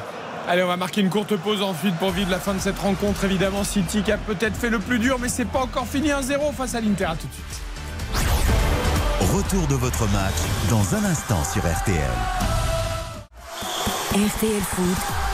Allez, 0.48 0.62
on 0.62 0.68
va 0.68 0.76
marquer 0.76 1.00
une 1.00 1.10
courte 1.10 1.36
pause 1.36 1.60
ensuite 1.60 1.96
pour 1.96 2.12
vivre 2.12 2.30
la 2.30 2.38
fin 2.38 2.54
de 2.54 2.60
cette 2.60 2.78
rencontre. 2.78 3.24
Évidemment, 3.24 3.64
City 3.64 4.02
qui 4.02 4.12
a 4.12 4.18
peut-être 4.18 4.54
fait 4.54 4.70
le 4.70 4.78
plus 4.78 5.00
dur, 5.00 5.18
mais 5.18 5.28
c'est 5.28 5.44
pas 5.44 5.58
encore 5.58 5.88
fini 5.88 6.10
1-0 6.10 6.52
face 6.52 6.76
à 6.76 6.80
l'Inter. 6.80 7.06
À 7.06 7.16
tout 7.16 7.26
de 7.26 7.32
suite. 7.32 7.62
Retour 9.34 9.66
de 9.66 9.74
votre 9.74 10.06
match 10.12 10.34
dans 10.70 10.94
un 10.94 11.04
instant 11.04 11.42
sur 11.44 11.62
RTL. 11.62 11.98
RTL 14.12 14.62
Foot 14.62 15.25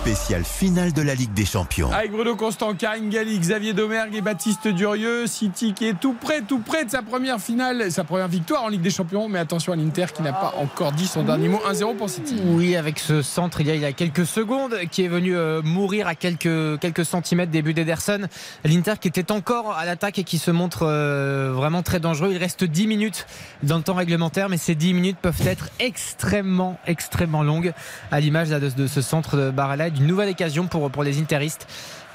spécial 0.00 0.44
finale 0.44 0.94
de 0.94 1.02
la 1.02 1.14
Ligue 1.14 1.34
des 1.34 1.44
Champions. 1.44 1.92
Avec 1.92 2.10
Bruno 2.10 2.34
Constant, 2.34 2.72
Karine 2.74 3.10
Galli, 3.10 3.38
Xavier 3.38 3.74
Domergue 3.74 4.16
et 4.16 4.22
Baptiste 4.22 4.66
Durieux. 4.66 5.26
City 5.26 5.74
qui 5.74 5.88
est 5.88 6.00
tout 6.00 6.14
près, 6.14 6.40
tout 6.40 6.60
près 6.60 6.86
de 6.86 6.90
sa 6.90 7.02
première 7.02 7.38
finale, 7.38 7.92
sa 7.92 8.02
première 8.02 8.28
victoire 8.28 8.64
en 8.64 8.68
Ligue 8.68 8.80
des 8.80 8.90
Champions. 8.90 9.28
Mais 9.28 9.38
attention 9.38 9.74
à 9.74 9.76
l'Inter 9.76 10.06
qui 10.14 10.22
n'a 10.22 10.32
pas 10.32 10.54
encore 10.56 10.92
dit 10.92 11.06
son 11.06 11.22
dernier 11.22 11.48
mot. 11.48 11.60
1-0 11.70 11.96
pour 11.96 12.08
City. 12.08 12.40
Oui, 12.46 12.76
avec 12.76 12.98
ce 12.98 13.20
centre 13.20 13.60
il 13.60 13.66
y 13.66 13.70
a, 13.70 13.74
il 13.74 13.82
y 13.82 13.84
a 13.84 13.92
quelques 13.92 14.24
secondes 14.24 14.74
qui 14.90 15.04
est 15.04 15.08
venu 15.08 15.36
euh, 15.36 15.60
mourir 15.60 16.06
à 16.06 16.14
quelques, 16.14 16.78
quelques 16.80 17.04
centimètres 17.04 17.52
des 17.52 17.60
buts 17.60 17.74
d'Ederson. 17.74 18.22
L'Inter 18.64 18.94
qui 18.98 19.08
était 19.08 19.30
encore 19.30 19.76
à 19.76 19.84
l'attaque 19.84 20.18
et 20.18 20.24
qui 20.24 20.38
se 20.38 20.50
montre 20.50 20.86
euh, 20.86 21.52
vraiment 21.54 21.82
très 21.82 22.00
dangereux. 22.00 22.30
Il 22.32 22.38
reste 22.38 22.64
10 22.64 22.86
minutes 22.86 23.26
dans 23.62 23.76
le 23.76 23.82
temps 23.82 23.94
réglementaire, 23.94 24.48
mais 24.48 24.56
ces 24.56 24.74
10 24.74 24.94
minutes 24.94 25.18
peuvent 25.20 25.46
être 25.46 25.68
extrêmement, 25.78 26.78
extrêmement 26.86 27.42
longues 27.42 27.74
à 28.10 28.20
l'image 28.20 28.48
de, 28.48 28.70
de, 28.70 28.86
ce 28.86 29.02
centre 29.02 29.36
de 29.36 29.50
Barala 29.50 29.89
d'une 29.90 30.06
nouvelle 30.06 30.30
occasion 30.30 30.66
pour, 30.66 31.02
les 31.02 31.20
Interistes. 31.20 31.66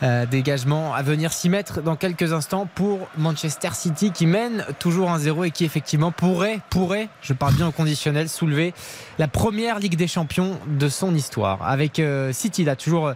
Euh, 0.04 0.26
dégagement 0.26 0.94
à 0.94 1.02
venir 1.02 1.32
s'y 1.32 1.48
mettre 1.48 1.82
dans 1.82 1.96
quelques 1.96 2.34
instants 2.34 2.68
pour 2.76 3.08
Manchester 3.18 3.70
City 3.72 4.12
qui 4.12 4.26
mène 4.26 4.66
toujours 4.78 5.10
1-0 5.10 5.48
et 5.48 5.52
qui 5.52 5.64
effectivement 5.64 6.12
pourrait, 6.12 6.60
pourrait, 6.70 7.08
je 7.22 7.32
parle 7.32 7.54
bien 7.54 7.68
au 7.68 7.72
conditionnel, 7.72 8.28
soulever 8.28 8.74
la 9.20 9.30
première 9.30 9.80
Ligue 9.80 9.96
des 9.96 10.08
Champions 10.08 10.60
de 10.68 10.90
son 10.90 11.16
histoire. 11.16 11.66
Avec 11.66 12.00
euh, 12.00 12.34
City 12.34 12.66
là 12.66 12.76
toujours 12.76 13.14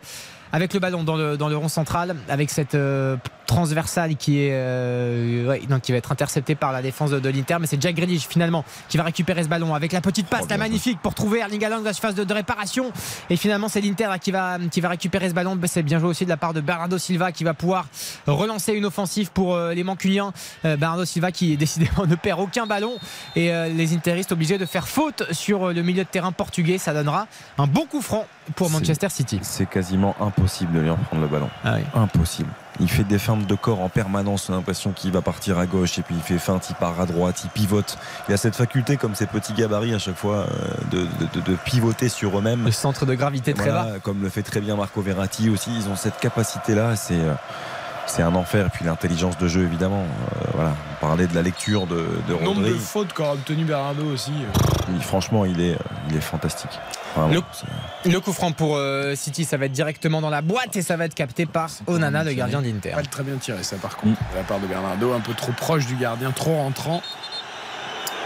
avec 0.52 0.74
le 0.74 0.80
ballon 0.80 1.04
dans 1.04 1.16
le, 1.16 1.38
dans 1.38 1.50
le 1.50 1.58
rond 1.58 1.68
central, 1.68 2.16
avec 2.28 2.50
cette 2.50 2.76
euh, 2.76 3.18
transversale 3.46 4.16
qui 4.16 4.42
est 4.42 4.52
euh, 4.52 5.58
qui 5.82 5.92
va 5.92 5.98
être 5.98 6.12
interceptée 6.12 6.56
par 6.56 6.72
la 6.72 6.82
défense 6.82 7.12
de, 7.12 7.30
l'Inter. 7.30 7.58
Mais 7.60 7.68
c'est 7.68 7.82
Jack 7.82 7.96
Grealish 7.96 8.28
finalement 8.28 8.64
qui 8.88 8.98
va 8.98 9.04
récupérer 9.04 9.44
ce 9.44 9.50
ballon 9.50 9.74
avec 9.76 9.92
la 9.92 10.02
petite 10.02 10.28
passe, 10.28 10.50
la 10.50 10.58
magnifique 10.58 11.00
pour 11.02 11.14
trouver 11.16 11.40
Erling 11.40 11.64
Haaland 11.64 11.80
dans 11.80 11.84
la 11.84 11.94
phase 11.94 12.16
de, 12.16 12.34
réparation. 12.34 12.92
Et 13.30 13.36
finalement, 13.36 13.68
c'est 13.68 13.82
l'Inter 13.82 14.10
qui 14.22 14.32
va, 14.32 14.58
qui 14.72 14.82
va 14.82 14.90
récupérer 14.90 15.30
ce 15.30 15.34
ballon. 15.34 15.58
C'est 15.66 15.84
bien 15.84 16.00
joué 16.00 16.10
aussi 16.10 16.26
de 16.26 16.30
la 16.30 16.38
part 16.38 16.54
de 16.54 16.62
Bernardo 16.62 16.98
Silva 16.98 17.32
qui 17.32 17.44
va 17.44 17.54
pouvoir 17.54 17.88
relancer 18.28 18.74
une 18.74 18.86
offensive 18.86 19.32
pour 19.32 19.56
euh, 19.56 19.74
les 19.74 19.84
Mancuniens. 19.84 20.32
Bernardo 20.64 21.06
Silva 21.06 21.32
qui 21.32 21.58
décidément 21.58 22.06
ne 22.06 22.16
perd 22.16 22.40
aucun 22.40 22.66
ballon 22.68 22.98
et 23.36 23.52
les 23.70 23.94
Interistes 23.94 24.32
obligés 24.32 24.58
de 24.58 24.66
faire 24.66 24.88
faute 24.88 25.24
sur 25.32 25.74
le 25.74 25.82
milieu 25.82 26.04
de 26.04 26.10
terrain 26.10 26.32
portugais. 26.32 26.78
Ça 26.78 26.94
donnera 26.94 27.28
un 27.58 27.68
bon 27.68 27.86
coup 27.86 28.02
franc 28.02 28.26
pour 28.56 28.70
Manchester 28.70 29.10
City. 29.10 29.40
C'est 29.42 29.68
quasiment 29.68 30.16
impossible 30.20 30.39
de 30.40 30.80
lui 30.80 30.90
reprendre 30.90 31.22
le 31.22 31.28
ballon. 31.28 31.50
Ah 31.64 31.78
impossible. 31.96 32.50
Il 32.80 32.90
fait 32.90 33.04
des 33.04 33.20
feintes 33.20 33.46
de 33.46 33.56
corps 33.56 33.82
en 33.82 33.90
permanence. 33.90 34.50
On 34.50 34.54
a 34.54 34.56
l'impression 34.56 34.92
qu'il 34.92 35.12
va 35.12 35.22
partir 35.22 35.60
à 35.60 35.66
gauche 35.66 36.00
et 36.00 36.02
puis 36.02 36.16
il 36.16 36.22
fait 36.22 36.38
feinte, 36.38 36.70
il 36.70 36.76
part 36.76 37.00
à 37.00 37.06
droite, 37.06 37.42
il 37.44 37.50
pivote. 37.50 37.98
Il 38.28 38.34
a 38.34 38.38
cette 38.38 38.56
faculté, 38.56 38.96
comme 38.96 39.16
ses 39.16 39.26
petits 39.26 39.54
gabarits 39.54 39.94
à 39.94 40.00
chaque 40.00 40.16
fois, 40.16 40.48
euh, 40.94 41.06
de, 41.46 41.56
pivoter 41.66 42.10
sur 42.10 42.38
eux-mêmes. 42.38 42.64
Le 42.64 42.72
centre 42.72 43.06
de 43.06 43.16
gravité 43.16 43.54
très 43.54 43.70
bas. 43.70 43.88
Comme 44.02 44.22
le 44.22 44.30
fait 44.30 44.44
très 44.44 44.62
bien 44.62 44.76
Marco 44.76 45.02
Verratti 45.02 45.50
aussi. 45.50 45.72
Ils 45.76 45.90
ont 45.90 45.96
cette 45.96 46.20
capacité-là. 46.20 46.96
C'est. 46.96 47.20
Euh, 48.10 48.16
c'est 48.16 48.24
un 48.24 48.36
enfer. 48.36 48.66
Et 48.66 48.70
puis 48.70 48.86
l'intelligence 48.86 49.38
de 49.38 49.48
jeu, 49.48 49.64
évidemment. 49.64 50.04
Euh, 50.04 50.50
voilà, 50.54 50.76
on 50.92 51.06
parlait 51.06 51.28
de 51.28 51.36
la 51.36 51.42
lecture 51.42 51.88
de, 51.88 52.08
de 52.28 52.36
Le 52.40 52.44
nombre 52.44 52.62
de 52.64 52.74
fautes 52.74 53.14
qu'a 53.14 53.34
obtenu 53.34 53.64
Bernardo 53.64 54.06
aussi. 54.06 54.34
franchement, 55.02 55.46
il 55.46 55.62
est, 55.62 55.78
il 56.10 56.16
est 56.16 56.22
fantastique 56.22 56.80
le, 58.06 58.20
coup 58.20 58.34
franc 58.34 58.52
pour 58.52 58.76
euh, 58.78 59.16
City, 59.16 59.46
ça 59.46 59.58
va 59.58 59.66
être 59.66 59.72
directement 59.72 60.22
dans 60.22 60.30
la 60.30 60.42
boîte 60.42 60.76
et 60.76 60.82
ça 60.82 60.98
va 60.98 61.06
être 61.06 61.16
capté 61.16 61.46
par 61.46 61.70
Onana, 61.88 62.24
le 62.24 62.34
gardien 62.34 62.62
d'Inter. 62.62 62.92
Pas 62.92 63.04
très 63.04 63.24
bien 63.24 63.36
tiré 63.36 63.64
ça 63.64 63.78
par 63.78 63.98
contre, 63.98 64.20
de 64.32 64.38
la 64.38 64.44
part 64.44 64.60
de 64.60 64.68
Bernardo, 64.68 65.14
un 65.14 65.20
peu 65.20 65.34
trop 65.34 65.52
proche 65.52 65.86
du 65.86 65.96
gardien, 65.96 66.32
trop 66.32 66.56
rentrant. 66.56 67.02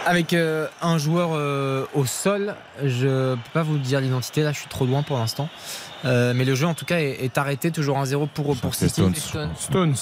Avec 0.06 0.34
euh, 0.34 0.68
un 0.82 0.98
joueur 0.98 1.30
euh, 1.32 1.86
au 1.94 2.06
sol, 2.06 2.56
je 2.84 3.36
peux 3.36 3.50
pas 3.54 3.64
vous 3.64 3.78
dire 3.78 4.02
l'identité, 4.02 4.44
là 4.44 4.52
je 4.52 4.60
suis 4.60 4.68
trop 4.68 4.86
loin 4.86 5.02
pour 5.02 5.18
l'instant. 5.18 5.50
Mais 6.04 6.46
le 6.46 6.56
jeu 6.56 6.68
en 6.68 6.74
tout 6.74 6.86
cas 6.86 7.00
est, 7.00 7.38
arrêté, 7.38 7.72
toujours 7.72 7.98
1-0 8.02 8.28
pour, 8.30 8.56
pour 8.58 8.76
City. 8.76 9.02
Stones. 9.16 9.50
Stones. 9.58 9.96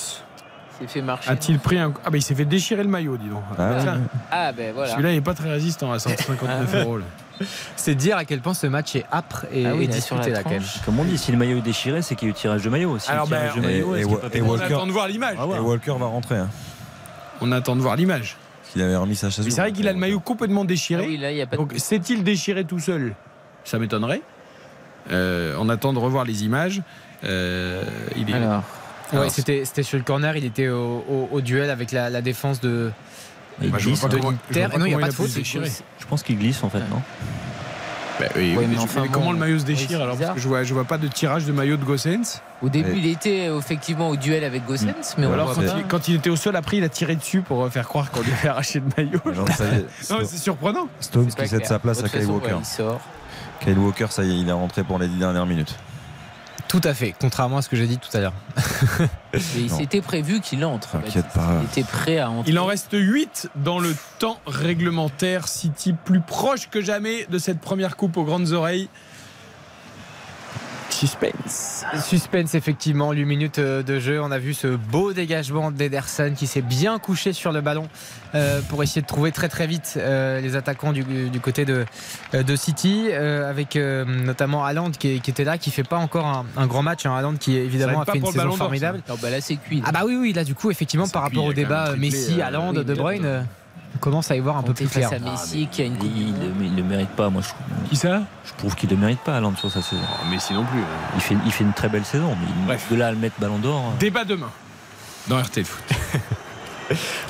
Fait 0.88 1.02
marcher. 1.04 1.30
A-t-il 1.30 1.60
pris 1.60 1.78
un. 1.78 1.94
Ah, 2.04 2.10
bah 2.10 2.18
il 2.18 2.24
s'est 2.24 2.34
fait 2.34 2.44
déchirer 2.46 2.82
le 2.82 2.90
maillot, 2.90 3.16
dis 3.16 3.30
donc. 3.30 3.44
Ah, 3.56 3.98
ah 4.32 4.52
ben 4.52 4.74
voilà. 4.74 4.90
Celui-là, 4.92 5.12
il 5.12 5.16
n'est 5.16 5.22
pas 5.22 5.36
très 5.36 5.52
résistant 5.52 5.92
à 5.92 6.00
159 6.00 6.76
euros. 6.84 6.98
C'est 7.76 7.94
dire 7.94 8.18
à 8.18 8.26
quel 8.26 8.40
point 8.42 8.56
ce 8.56 8.66
match 8.66 8.96
est 8.96 9.06
âpre 9.12 9.46
et, 9.54 9.66
Ah 9.68 9.74
oui, 9.76 9.84
et 9.84 9.88
là, 9.88 10.02
sur 10.02 10.16
la 10.16 10.22
disputé 10.24 10.32
là 10.32 10.44
quand 10.44 10.50
même. 10.50 10.62
tranche. 10.64 10.82
Comme 10.84 11.00
on 11.00 11.04
dit, 11.04 11.20
si 11.20 11.32
le 11.32 11.38
maillot 11.38 11.58
est 11.60 11.62
déchiré, 11.62 12.02
c'est 12.02 12.16
qu'il 12.16 12.28
y 12.28 12.32
a 12.32 12.34
eu 12.34 12.36
tirage 12.36 12.64
de 12.64 12.70
maillot. 12.70 12.98
Si 12.98 13.12
Alors, 13.12 13.26
le 13.26 13.30
tirage 13.30 13.54
ben, 13.56 13.62
de 13.62 13.66
maillot, 13.68 13.96
et- 13.96 14.02
pas 14.04 14.10
On 14.44 14.50
Walker- 14.50 14.66
attend 14.74 14.88
de 14.88 14.92
voir 14.92 15.08
l'image. 15.08 15.38
Ah 15.40 15.46
ouais. 15.46 15.58
Et 15.58 15.60
Walker 15.60 15.94
va 16.00 16.06
rentrer. 16.08 16.38
Hein, 16.38 16.50
On 17.42 17.52
attend 17.52 17.76
de 17.76 17.82
voir 17.82 17.96
l'image. 17.96 18.38
qu'il 18.72 18.82
avait 18.82 18.96
remis 18.96 19.16
sa 19.16 19.30
chaise. 19.30 19.46
Mais 19.46 19.52
c'est 19.52 19.62
vrai 19.62 19.72
qu'il 19.72 19.88
a 19.88 19.94
le 19.94 20.00
maillot 20.00 20.20
complètement 20.20 20.62
Ah 20.62 20.66
déchiré. 20.66 21.06
oui, 21.06 21.18
là, 21.18 21.32
il 21.32 21.38
y 21.38 21.42
a 21.42 21.46
pas 21.46 21.58
de- 21.58 21.62
Donc, 21.62 21.74
s'est-il 21.78 22.24
déchiré 22.24 22.64
tout 22.66 22.80
seul? 22.80 23.14
Ça 23.66 23.78
m'étonnerait. 23.80 24.22
Euh, 25.10 25.56
on 25.60 25.70
attend 25.70 25.94
de 25.94 26.00
revoir 26.00 26.26
les 26.26 26.44
images. 26.44 26.82
Euh, 27.24 27.84
il 28.16 28.30
est... 28.30 28.34
Alors, 28.34 28.64
Ouais, 29.14 29.20
Alors, 29.20 29.32
c'était 29.32 29.66
c'était 29.66 29.84
sur 29.84 29.98
le 29.98 30.06
corner, 30.06 30.38
il 30.38 30.46
était 30.46 30.70
au, 30.70 31.04
au- 31.10 31.28
au 31.34 31.42
duel 31.42 31.70
avec 31.70 31.92
la, 31.92 32.10
la 32.10 32.22
défense 32.22 32.62
de, 32.62 32.92
Il 33.62 33.70
Bah, 33.70 33.78
glisse. 33.78 34.02
de 34.08 34.16
l'Inter. 34.16 34.78
Non, 34.80 34.86
il 34.86 34.90
n'y 34.90 34.94
a 34.96 35.00
pas 35.00 35.10
de 35.10 35.14
faute. 35.14 35.28
Je 35.44 36.06
pense 36.08 36.24
qu'il 36.24 36.38
glisse 36.40 36.64
en 36.64 36.70
fait, 36.70 36.80
non 36.80 37.02
Bah 38.22 38.28
oui, 38.38 38.56
Ouais, 38.56 38.66
mais 38.68 38.76
mais 38.76 38.78
enfin, 38.80 39.02
mais 39.02 39.08
comment 39.10 39.26
bon, 39.26 39.32
le 39.34 39.38
maillot 39.40 39.60
se 39.60 39.66
déchire 39.66 39.98
alors 40.02 40.08
Parce 40.16 40.20
bizarre. 40.20 40.36
que 40.36 40.40
je 40.40 40.48
vois, 40.48 40.64
je 40.64 40.74
vois 40.74 40.86
pas 40.86 40.98
de 40.98 41.08
tirage 41.10 41.44
de 41.44 41.52
maillot 41.52 41.76
de 41.76 41.84
Gossens. 41.84 42.40
Au 42.62 42.70
début, 42.70 42.94
il 42.96 43.06
était 43.08 43.48
euh, 43.50 43.60
effectivement 43.60 44.08
au 44.08 44.16
duel 44.16 44.46
avec 44.46 44.66
Gossens, 44.66 45.16
mais 45.18 45.26
Ou 45.26 45.30
on 45.32 45.34
alors 45.34 45.52
voit 45.52 45.62
quand 45.66 45.78
il, 45.78 45.84
quand 45.88 46.08
il 46.08 46.16
était 46.16 46.30
au 46.30 46.38
sol, 46.38 46.56
après 46.56 46.78
il 46.78 46.84
a 46.86 46.90
tiré 46.90 47.18
dessus 47.18 47.42
pour 47.42 47.66
euh, 47.66 47.70
faire 47.70 47.90
croire 47.90 48.12
qu'on 48.12 48.22
lui 48.22 48.32
avait 48.32 48.48
arraché 48.48 48.80
le 48.80 48.86
maillot. 48.96 49.20
Genre, 49.34 49.48
ça 49.50 49.66
y 49.66 49.76
est, 49.76 49.86
Non, 50.10 50.20
mais 50.20 50.26
c'est 50.26 50.38
surprenant. 50.38 50.88
Pas 51.12 51.44
qui 51.44 51.48
cède 51.50 51.66
sa 51.66 51.80
place 51.80 52.02
à 52.02 52.08
Kyle 52.08 52.26
Walker. 52.28 52.54
ouais, 52.54 52.60
il 52.62 52.66
sort. 52.66 53.02
Kyle 53.64 53.78
Walker, 53.78 54.08
ça 54.10 54.24
y 54.24 54.32
est, 54.32 54.40
il 54.42 54.50
est 54.50 54.54
rentré 54.54 54.84
pour 54.84 54.98
les 55.00 55.08
dix 55.08 55.18
dernières 55.18 55.46
minutes. 55.46 55.76
Tout 56.68 56.82
à 56.86 56.94
fait, 56.94 57.14
contrairement 57.20 57.58
à 57.58 57.62
ce 57.62 57.68
que 57.70 57.76
j'ai 57.76 57.86
dit 57.86 57.98
tout 57.98 58.16
à 58.16 58.22
l'heure. 58.22 58.34
Mais 59.34 59.40
Non. 59.68 59.78
c'était 59.78 60.00
prévu 60.02 60.40
qu'il 60.40 60.64
entre. 60.64 60.92
T'inquiète 60.94 61.28
pas. 61.34 61.58
Il 61.62 61.66
était 61.66 61.84
prêt 61.84 62.18
à 62.18 62.30
entrer. 62.30 62.50
Il 62.50 62.58
en 62.60 62.66
reste 62.66 62.92
8 62.94 63.50
dans 63.58 63.80
le 63.80 63.94
temps 64.20 64.40
réglementaire. 64.48 65.50
City 65.50 65.94
plus 65.94 66.22
proche 66.22 66.70
que 66.70 66.82
jamais 66.82 67.26
de 67.30 67.38
cette 67.40 67.60
première 67.60 67.98
coupe 67.98 68.16
aux 68.16 68.24
grandes 68.24 68.52
oreilles. 68.54 68.88
Suspense. 71.02 71.84
Suspense, 72.00 72.54
effectivement, 72.54 73.12
8 73.12 73.26
minutes 73.26 73.58
euh, 73.58 73.82
de 73.82 74.00
jeu. 74.00 74.22
On 74.22 74.30
a 74.30 74.38
vu 74.38 74.54
ce 74.54 74.68
beau 74.68 75.14
dégagement 75.14 75.72
d'Ederson 75.72 76.34
qui 76.38 76.46
s'est 76.46 76.62
bien 76.62 77.00
couché 77.00 77.34
sur 77.34 77.52
le 77.52 77.60
ballon 77.62 77.88
euh, 78.36 78.62
pour 78.70 78.84
essayer 78.84 79.02
de 79.02 79.08
trouver 79.08 79.32
très 79.32 79.50
très 79.50 79.66
vite 79.66 79.96
euh, 79.98 80.40
les 80.42 80.56
attaquants 80.56 80.94
du, 80.94 81.04
du 81.04 81.40
côté 81.40 81.66
de, 81.66 81.88
de 82.34 82.56
City, 82.56 83.12
avec 83.12 83.76
notamment 83.76 84.64
Haaland 84.64 84.92
qui, 84.92 85.16
était 85.16 85.44
là, 85.44 85.58
qui 85.58 85.72
fait 85.72 85.84
pas 85.84 85.98
encore 85.98 86.28
un, 86.28 86.46
un 86.56 86.68
grand 86.68 86.84
match. 86.84 87.08
Hein. 87.08 87.16
Haaland 87.16 87.36
qui 87.38 87.58
évidemment 87.58 88.02
a 88.02 88.06
fait 88.06 88.20
une 88.20 88.26
saison 88.28 88.52
formidable. 88.52 89.02
Non, 89.10 89.16
bah 89.20 89.32
là, 89.32 89.42
c'est 89.42 89.56
cuit. 89.56 89.78
là. 89.78 89.86
Ah 89.88 89.92
bah 89.92 90.02
oui, 90.06 90.18
oui, 90.20 90.34
là 90.34 90.44
du 90.44 90.54
coup, 90.54 90.70
effectivement, 90.70 91.08
par 91.08 91.24
rapport 91.24 91.46
au 91.46 91.54
débat 91.54 91.96
Messi, 91.98 92.44
Haaland, 92.44 92.76
oui, 92.76 92.86
De 92.86 92.94
Bruyne, 92.94 93.48
on 93.96 93.98
commence 94.00 94.32
à 94.32 94.36
y 94.36 94.40
voir 94.40 94.58
un 94.58 94.64
peu 94.64 94.74
plus 94.74 94.88
clair. 94.88 95.10
à 95.14 95.20
Messi 95.20 95.68
qui 95.72 95.82
a 95.82 95.86
une 95.86 95.96
il, 95.96 96.00
du 96.00 96.08
il, 96.08 96.28
monde. 96.34 96.42
le- 96.60 96.66
il 96.66 96.76
le 96.76 96.84
mérite 96.84 97.10
pas, 97.10 97.30
moi 97.30 97.42
je 97.42 97.50
trouve. 97.50 97.90
Qui 97.90 97.96
ça? 97.96 98.22
Je 98.46 98.54
trouve 98.58 98.76
qu'il 98.76 98.90
le 98.90 98.96
mérite 98.98 99.20
pas, 99.20 99.36
Haaland, 99.38 99.56
sur 99.58 99.72
sa 99.72 99.82
saison. 99.82 100.02
Messi 100.30 100.54
non 100.54 100.66
plus. 100.66 100.82
Il 101.16 101.22
fait, 101.22 101.36
il 101.46 101.52
fait 101.52 101.64
une 101.64 101.74
très 101.74 101.90
belle 101.90 102.06
saison, 102.06 102.36
mais 102.68 102.78
de 102.90 102.96
là 102.96 103.08
à 103.08 103.12
le 103.12 103.18
mettre 103.18 103.40
ballon 103.40 103.58
d'or. 103.60 103.92
euh, 103.94 104.00
Débat 104.00 104.24
demain 104.26 104.50
dans 105.28 105.40
RTL 105.42 105.66
Foot. 105.66 105.84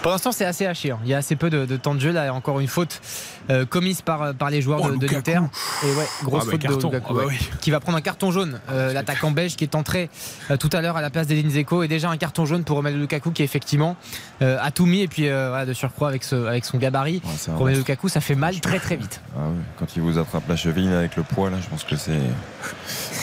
Pour 0.01 0.11
l'instant, 0.11 0.31
c'est 0.31 0.45
assez 0.45 0.65
haché. 0.65 0.91
hein. 0.91 0.99
Il 1.03 1.09
y 1.09 1.13
a 1.13 1.17
assez 1.17 1.35
peu 1.35 1.49
de, 1.49 1.65
de 1.65 1.77
temps 1.77 1.95
de 1.95 1.99
jeu. 1.99 2.11
Là, 2.11 2.23
il 2.23 2.25
y 2.27 2.29
a 2.29 2.33
encore 2.33 2.59
une 2.59 2.67
faute 2.67 3.01
euh, 3.49 3.65
commise 3.65 4.01
par, 4.01 4.33
par 4.33 4.49
les 4.49 4.61
joueurs 4.61 4.81
Oh, 4.83 4.91
de, 4.91 4.95
de 4.97 5.07
l'Inter. 5.07 5.39
Et 5.83 5.87
ouais, 5.95 6.05
grosse 6.23 6.43
Ah 6.43 6.45
bah, 6.45 6.51
faute 6.51 6.61
carton. 6.61 6.77
de 6.89 6.93
Lukaku, 6.95 7.07
Ah 7.09 7.21
bah 7.21 7.25
ouais. 7.27 7.37
qui 7.59 7.71
va 7.71 7.79
prendre 7.79 7.97
un 7.97 8.01
carton 8.01 8.31
jaune. 8.31 8.59
Euh, 8.71 8.93
L'attaquant 8.93 9.31
belge 9.31 9.55
qui 9.55 9.63
est 9.63 9.75
entré 9.75 10.09
euh, 10.49 10.57
tout 10.57 10.69
à 10.73 10.81
l'heure 10.81 10.97
à 10.97 11.01
la 11.01 11.09
place 11.09 11.27
d'Edin 11.27 11.49
Zeko 11.49 11.83
et 11.83 11.87
déjà 11.87 12.09
un 12.09 12.17
carton 12.17 12.45
jaune 12.45 12.63
pour 12.63 12.77
Romelu 12.77 12.99
Lukaku 12.99 13.31
qui 13.31 13.43
effectivement 13.43 13.95
euh, 14.41 14.57
a 14.61 14.71
tout 14.71 14.85
mis 14.85 15.01
et 15.01 15.07
puis 15.07 15.27
euh, 15.29 15.49
voilà, 15.49 15.65
de 15.65 15.73
surcroît 15.73 16.09
avec, 16.09 16.23
ce, 16.23 16.35
avec 16.47 16.65
son 16.65 16.77
gabarit. 16.77 17.21
Ouais, 17.25 17.53
Romelu. 17.53 17.75
Lukaku, 17.77 18.09
ça 18.09 18.21
fait 18.21 18.35
mal 18.35 18.59
très 18.61 18.79
très 18.79 18.95
vite. 18.95 19.21
Ah 19.35 19.41
oui, 19.49 19.59
Quand 19.79 19.95
il 19.95 20.01
vous 20.01 20.17
attrape 20.17 20.47
la 20.49 20.55
cheville 20.55 20.91
avec 20.93 21.15
le 21.15 21.23
poids, 21.23 21.49
là, 21.49 21.57
je 21.61 21.67
pense 21.69 21.83
que 21.83 21.95
c'est. 21.95 22.11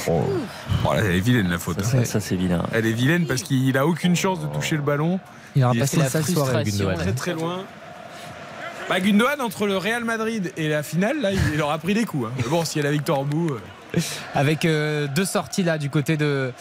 Oh. 0.09 0.23
Oh, 0.85 0.93
là, 0.95 1.01
elle 1.05 1.17
est 1.17 1.21
vilaine 1.21 1.49
la 1.49 1.59
faute. 1.59 1.83
Ça, 1.85 1.99
hein. 1.99 2.05
ça, 2.05 2.21
c'est 2.21 2.37
vilain. 2.37 2.63
Elle 2.73 2.87
est 2.87 2.93
vilaine 2.93 3.27
parce 3.27 3.43
qu'il 3.43 3.77
a 3.77 3.87
aucune 3.87 4.17
chance 4.17 4.41
de 4.41 4.47
toucher 4.47 4.77
le 4.77 4.83
ballon. 4.83 5.21
Il 5.57 5.65
aura 5.65 5.75
passé 5.75 5.97
la 5.97 6.05
la 6.05 6.11
sale 6.11 6.25
soirée 6.25 6.65
Gundogan. 6.65 6.97
Très 6.99 7.13
très 7.13 7.35
loin. 7.35 7.65
Bah, 8.89 9.01
Gundogan, 9.01 9.41
entre 9.41 9.67
le 9.67 9.77
Real 9.77 10.05
Madrid 10.05 10.53
et 10.57 10.69
la 10.69 10.83
finale, 10.83 11.21
là, 11.21 11.31
il 11.33 11.61
aura 11.61 11.79
pris 11.79 11.95
des 11.95 12.05
coups. 12.05 12.27
hein. 12.29 12.33
Mais 12.39 12.49
bon, 12.49 12.65
s'il 12.65 12.83
y 12.83 12.85
a 12.85 12.89
la 12.89 12.93
victoire 12.93 13.21
au 13.21 13.25
bout. 13.25 13.51
euh, 13.51 14.01
avec 14.35 14.65
euh, 14.65 15.07
deux 15.15 15.25
sorties 15.25 15.63
là 15.63 15.79
du 15.79 15.89
côté 15.91 16.17
de 16.17 16.53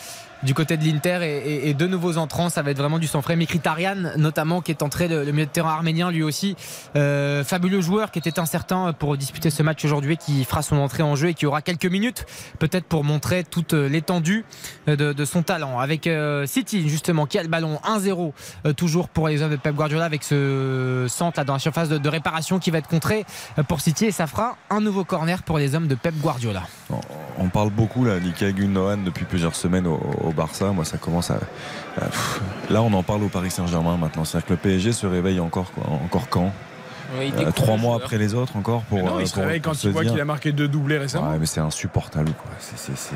du 0.44 0.54
côté 0.54 0.78
de 0.78 0.84
l'Inter 0.86 1.20
et, 1.24 1.38
et- 1.38 1.70
et 1.70 1.74
deux 1.74 1.88
nouveaux 1.88 2.18
entrants, 2.18 2.50
ça 2.50 2.62
va 2.62 2.72
être 2.72 2.78
vraiment 2.78 3.00
du 3.00 3.08
sang 3.08 3.22
frais. 3.22 3.36
Mkhitaryan 3.36 4.18
notamment 4.18 4.62
qui 4.62 4.72
est 4.72 4.84
entré 4.84 5.08
le, 5.08 5.24
milieu 5.32 5.46
de 5.46 5.52
terrain 5.52 5.72
arménien 5.72 6.12
lui 6.12 6.24
aussi, 6.24 6.56
Euh, 6.96 7.44
fabuleux 7.44 7.82
joueur 7.82 8.12
qui 8.12 8.20
était 8.20 8.40
incertain 8.40 8.94
pour 8.94 9.18
disputer 9.18 9.50
ce 9.50 9.62
match 9.64 9.84
aujourd'hui, 9.86 10.18
qui 10.18 10.44
fera 10.46 10.62
son 10.62 10.78
entrée 10.78 11.04
en 11.04 11.16
jeu 11.16 11.30
et 11.30 11.34
qui 11.34 11.46
aura 11.46 11.62
quelques 11.62 11.86
minutes 11.86 12.26
peut-être 12.60 12.86
pour 12.86 13.04
montrer 13.04 13.44
toute 13.44 13.74
l'étendue 13.74 14.46
de, 14.88 15.26
son 15.26 15.44
talent. 15.44 15.80
Avec 15.80 16.08
euh, 16.08 16.46
City 16.46 16.88
justement 16.90 17.26
qui 17.26 17.38
a 17.38 17.44
le 17.44 17.50
ballon 17.50 17.80
1-0 17.84 18.32
euh, 18.66 18.74
toujours 18.74 19.10
pour 19.10 19.28
les 19.28 19.42
hommes 19.42 19.52
de 19.52 19.56
Pep 19.58 19.76
Guardiola 19.76 20.06
avec 20.06 20.24
ce 20.24 21.06
centre 21.10 21.40
là 21.40 21.44
dans 21.44 21.54
la 21.54 21.60
surface 21.60 21.90
de, 21.90 22.10
réparation 22.10 22.58
qui 22.60 22.72
va 22.72 22.78
être 22.78 22.88
contré 22.88 23.26
pour 23.68 23.82
City 23.82 24.06
et 24.06 24.12
ça 24.12 24.28
fera 24.28 24.56
un 24.70 24.80
nouveau 24.82 25.04
corner 25.04 25.44
pour 25.44 25.58
les 25.58 25.76
hommes 25.76 25.88
de 25.88 25.96
Pep 25.96 26.16
Guardiola. 26.22 26.64
On- 27.40 27.50
parle 27.50 27.70
beaucoup 27.70 28.06
là 28.06 28.20
Gundogan 28.20 29.04
depuis 29.04 29.26
plusieurs 29.26 29.56
semaines 29.56 29.88
au 30.28 30.32
Barça. 30.34 30.66
Moi, 30.72 30.86
ça 30.86 30.98
commence 30.98 31.32
à. 31.32 31.40
Là, 32.70 32.82
on 32.84 32.94
en 32.94 33.04
parle 33.04 33.24
au 33.24 33.28
Paris 33.30 33.52
Saint-Germain 33.52 33.98
maintenant. 33.98 34.26
C'est-à-dire 34.26 34.48
que 34.48 34.54
le 34.54 34.60
PSG 34.60 34.92
se 34.94 35.06
réveille 35.08 35.40
encore, 35.40 35.72
quoi. 35.72 35.84
Encore 36.06 36.30
quand? 36.30 36.52
Oui, 37.18 37.34
Euh, 37.38 37.52
Trois 37.52 37.78
mois 37.78 37.96
après 37.96 38.18
les 38.18 38.34
autres, 38.34 38.58
encore 38.58 38.82
pour. 38.82 38.98
mais 38.98 39.04
non, 39.06 39.18
euh, 39.18 39.22
il 39.22 39.28
se 39.28 39.34
pour- 39.34 39.44
réveille 39.44 39.62
quand 39.62 39.74
se 39.74 39.88
il 39.88 39.94
voit 39.94 40.04
qu'il 40.04 40.20
a 40.20 40.26
marqué 40.26 40.52
deux 40.52 40.68
doublés 40.68 40.98
récemment. 40.98 41.30
Ouais, 41.32 41.38
mais 41.40 41.46
c'est 41.46 41.62
insupportable, 41.62 42.32
quoi. 42.34 42.52
C'est- 42.60 42.78
c'est- 42.78 42.98
c'est- 42.98 43.16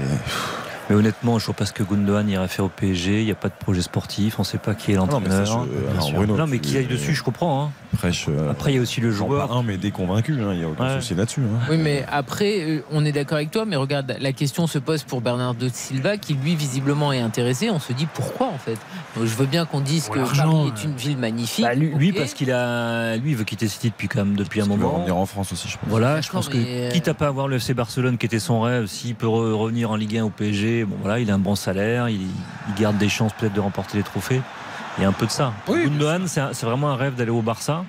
Mais 0.90 0.95
honnêtement, 0.95 1.40
je 1.40 1.43
ne 1.43 1.45
vois 1.48 1.56
pas 1.56 1.66
ce 1.66 1.72
que 1.74 1.84
Gundogan 1.84 2.27
ira 2.30 2.48
faire 2.48 2.66
au 2.66 2.69
PSG. 2.69 3.19
Il 3.22 3.26
n'y 3.26 3.32
a 3.32 3.35
pas 3.35 3.48
de 3.50 3.53
projet 3.58 3.82
sportif. 3.82 4.40
On 4.40 4.42
ne 4.42 4.45
sait 4.48 4.58
pas 4.58 4.74
qui 4.76 4.92
est 4.92 4.95
l'entraîneur. 4.95 5.66
Bruno, 6.14 6.35
non, 6.35 6.48
mais 6.48 6.60
qu'il 6.60 6.76
aille 6.77 6.88
dessus, 6.88 7.14
je 7.14 7.24
comprends. 7.24 7.66
hein. 7.66 7.72
Prêche. 7.98 8.26
euh, 8.30 8.50
Après, 8.51 8.72
il 8.72 8.76
y 8.76 8.80
a 8.80 8.82
aussi 8.82 9.00
le 9.01 9.11
joueur. 9.11 9.51
un, 9.56 9.64
mais 9.64 9.77
déconvaincu. 9.77 10.34
hein, 10.42 10.50
Il 10.53 10.60
n'y 10.60 10.64
a 10.66 10.68
aucun 10.69 10.85
Ouais. 10.95 11.01
souci 11.01 11.14
là-dessus. 11.16 11.42
hein. 11.42 11.60
Oui, 11.69 11.77
mais 11.77 12.06
après, 12.11 12.61
euh, 12.61 12.82
on 12.92 13.06
est 13.06 13.11
d'accord 13.11 13.35
avec 13.38 13.51
toi, 13.51 13.66
mais 13.66 13.76
regarde, 13.76 14.16
la 14.19 14.32
question 14.34 14.66
se 14.68 14.80
pose 14.80 15.03
pour 15.03 15.22
Bernardo 15.22 15.68
Silva, 15.72 16.18
qui 16.18 16.34
lui, 16.34 16.56
visiblement, 16.56 17.11
est 17.14 17.19
intéressé. 17.19 17.69
On 17.69 17.80
se 17.80 17.93
dit 17.93 18.08
pourquoi, 18.14 18.48
en 18.48 18.58
fait? 18.58 18.77
Donc, 19.16 19.26
Je 19.26 19.35
veux 19.35 19.45
bien 19.45 19.66
qu'on 19.66 19.82
dise 19.82 20.06
Pour 20.06 20.16
que 20.16 20.19
Paris 20.35 20.72
est 20.76 20.84
une 20.84 20.95
ville 20.95 21.18
magnifique. 21.18 21.64
Bah, 21.66 21.74
lui, 21.76 22.11
parce 22.14 22.34
qu'il 22.34 22.51
a, 22.51 23.16
lui, 23.18 23.32
il 23.32 23.38
veut 23.38 23.43
quitter 23.43 23.68
City 23.68 23.90
depuis 23.90 24.08
quand 24.08 24.26
même 24.26 24.35
depuis 24.35 24.60
un 24.61 24.64
Parce 24.66 24.69
qu'il 24.72 24.80
veut 24.80 24.85
moment. 24.85 24.98
revenir 25.00 25.18
en 25.18 25.26
France 25.26 25.51
aussi, 25.53 25.68
je 25.69 25.77
pense. 25.77 25.90
Voilà, 25.90 26.22
je 26.22 26.30
pense 26.30 26.50
que 26.50 26.58
euh, 26.58 26.90
quitte 26.92 27.08
à 27.08 27.14
pas 27.14 27.27
avoir 27.27 27.48
le 27.48 27.58
FC 27.58 27.74
Barcelone 27.74 28.18
qui 28.18 28.26
était 28.26 28.40
son 28.40 28.61
rêve, 28.61 28.88
s'il 28.88 29.16
peut 29.16 29.27
re- 29.27 29.51
revenir 29.53 29.92
en 29.92 29.95
Ligue 29.95 30.18
1 30.18 30.24
au 30.26 30.30
PSG, 30.30 30.81
bon 30.85 30.95
voilà, 31.01 31.19
il 31.19 31.30
a 31.32 31.34
un 31.35 31.40
bon 31.40 31.56
salaire, 31.56 32.10
il, 32.10 32.22
il 32.22 32.74
garde 32.80 32.98
des 32.98 33.10
chances 33.10 33.34
peut-être 33.34 33.53
de 33.53 33.60
remporter 33.60 33.98
les 33.98 34.03
trophées. 34.03 34.42
Il 34.98 35.01
y 35.01 35.06
a 35.06 35.10
un 35.10 35.14
peu 35.14 35.26
de 35.26 35.32
ça. 35.32 35.53
Oui, 35.68 35.84
Gundogan, 35.85 36.27
c'est 36.27 36.64
vraiment 36.64 36.90
un 36.90 36.95
rêve 36.95 37.16
d'aller 37.16 37.32
au 37.32 37.42
Barça. 37.42 37.85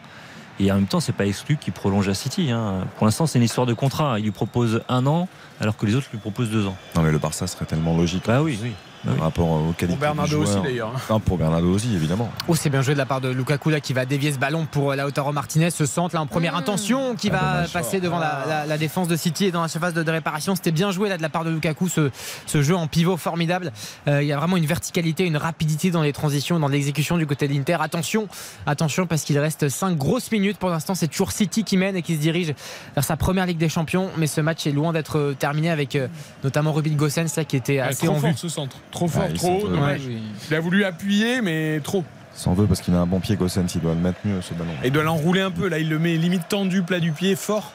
Et 0.61 0.71
en 0.71 0.77
même 0.77 0.87
temps, 0.87 1.01
c'est 1.01 1.13
pas 1.15 1.27
exclu 1.27 1.57
qu'il 1.57 1.73
prolonge 1.73 2.09
à 2.09 2.15
City. 2.15 2.51
hein. 2.53 2.85
Pour 2.97 3.07
l'instant, 3.07 3.27
c'est 3.27 3.39
une 3.39 3.45
histoire 3.45 3.67
de 3.67 3.75
contrat. 3.75 4.19
Il 4.19 4.25
lui 4.25 4.31
propose 4.31 4.83
un 4.89 5.07
an, 5.07 5.27
alors 5.61 5.77
que 5.77 5.87
les 5.87 5.97
autres 5.97 6.07
lui 6.13 6.19
proposent 6.19 6.51
deux 6.51 6.67
ans. 6.67 6.77
Non, 6.95 7.03
mais 7.03 7.11
le 7.11 7.19
Barça 7.19 7.47
serait 7.47 7.65
tellement 7.65 7.97
logique. 7.97 8.25
Bah 8.27 8.43
oui, 8.43 8.59
oui. 8.63 8.73
Oui. 9.05 9.15
Par 9.17 9.25
rapport 9.25 9.49
aux 9.51 9.73
qualités 9.73 9.87
Pour 9.89 9.97
Bernardo 9.99 10.29
du 10.37 10.43
aussi 10.43 10.53
joueur. 10.53 10.63
d'ailleurs. 10.65 10.93
pour 11.25 11.37
Bernardo 11.39 11.69
aussi, 11.75 11.95
évidemment. 11.95 12.31
Oh, 12.49 12.55
c'est 12.55 12.71
bien 12.71 12.83
joué 12.83 12.95
de 12.95 12.99
la 12.99 13.07
part 13.07 13.21
de 13.21 13.29
Lukaku 13.31 13.71
là, 13.71 13.81
qui 13.81 13.93
va 13.93 14.05
dévier 14.05 14.33
ce 14.33 14.39
ballon 14.39 14.67
pour 14.71 14.95
Lautaro 14.95 15.33
Martinez. 15.33 15.71
Ce 15.71 15.87
centre 15.87 16.15
là 16.15 16.21
en 16.23 16.27
première 16.27 16.55
intention 16.57 17.17
qui 17.17 17.29
Ah, 17.33 17.37
va 17.37 17.53
dommage. 17.55 17.73
passer 17.73 18.01
devant 18.01 18.19
la, 18.19 18.45
la- 18.47 18.67
la 18.67 18.79
défense 18.79 19.09
de 19.09 19.17
City 19.17 19.47
et 19.47 19.51
dans 19.51 19.63
la 19.63 19.69
surface 19.69 19.95
de, 19.95 20.03
de 20.03 20.11
réparation. 20.11 20.55
C'était 20.55 20.71
bien 20.71 20.91
joué 20.93 21.09
là 21.09 21.17
de 21.17 21.23
la 21.23 21.29
part 21.29 21.45
de 21.45 21.51
Lukaku 21.51 21.89
ce, 21.89 22.11
ce 22.47 22.63
jeu 22.63 22.77
en 22.77 22.87
pivot 22.87 23.17
formidable. 23.17 23.73
Euh, 24.09 24.23
il 24.23 24.29
y 24.29 24.33
a 24.33 24.37
vraiment 24.37 24.57
une 24.57 24.67
verticalité, 24.67 25.27
une 25.27 25.37
rapidité 25.37 25.91
dans 25.91 26.03
les 26.03 26.13
transitions, 26.13 26.61
dans 26.61 26.69
l'exécution 26.69 27.17
du 27.19 27.27
côté 27.27 27.49
de 27.49 27.55
l'Inter. 27.55 27.79
Attention, 27.81 28.29
attention 28.67 29.07
parce 29.07 29.23
qu'il 29.25 29.39
reste 29.39 29.69
5 29.69 29.97
grosses 29.97 30.31
minutes. 30.31 30.59
Pour 30.59 30.71
l'instant, 30.71 30.95
c'est 30.95 31.09
toujours 31.09 31.33
City 31.33 31.65
qui 31.65 31.77
mène 31.77 31.97
et 31.97 32.03
qui 32.03 32.15
se 32.15 32.21
dirige 32.21 32.55
vers 32.95 33.05
sa 33.05 33.17
première 33.17 33.47
Ligue 33.47 33.59
des 33.59 33.69
Champions. 33.69 34.11
Mais 34.17 34.27
ce 34.29 34.41
match 34.41 34.67
est 34.67 34.73
loin 34.73 34.93
d'être 34.93 35.19
euh, 35.19 35.35
terminé 35.37 35.71
avec 35.71 35.97
euh, 35.97 36.07
notamment 36.45 36.73
Ruben 36.73 36.95
Gossens 36.97 37.37
là, 37.37 37.45
qui 37.45 37.57
était 37.57 37.81
assez 37.81 38.07
en 38.09 38.15
vue. 38.15 38.33
ce 38.37 38.49
centre. 38.49 38.77
Trop 38.93 39.09
fort, 39.09 39.33
trop 39.35 39.63
haut, 39.65 39.69
dommage. 39.69 40.03
oui. 40.07 40.23
Il 40.49 40.55
a 40.55 40.61
voulu 40.61 40.85
appuyer, 40.85 41.41
mais 41.43 41.81
trop. 41.83 42.05
S'en 42.35 42.55
veut 42.55 42.67
parce 42.67 42.81
qu'il 42.81 42.95
a 42.95 42.99
un 42.99 43.07
bon 43.07 43.19
pied, 43.21 43.37
Gossens. 43.37 43.67
Il 43.75 43.81
doit 43.81 43.95
le 43.95 44.01
mettre 44.01 44.19
mieux, 44.25 44.41
ce 44.41 44.55
ballon. 44.55 44.71
Et 44.85 44.87
il 44.87 44.93
doit 44.93 45.03
l'enrouler 45.03 45.41
un 45.41 45.51
peu. 45.51 45.69
Là, 45.69 45.79
il 45.79 45.89
le 45.89 45.99
met 45.99 46.17
limite 46.17 46.49
tendu, 46.49 46.83
plat 46.83 47.01
du 47.01 47.13
pied, 47.13 47.35
fort. 47.35 47.73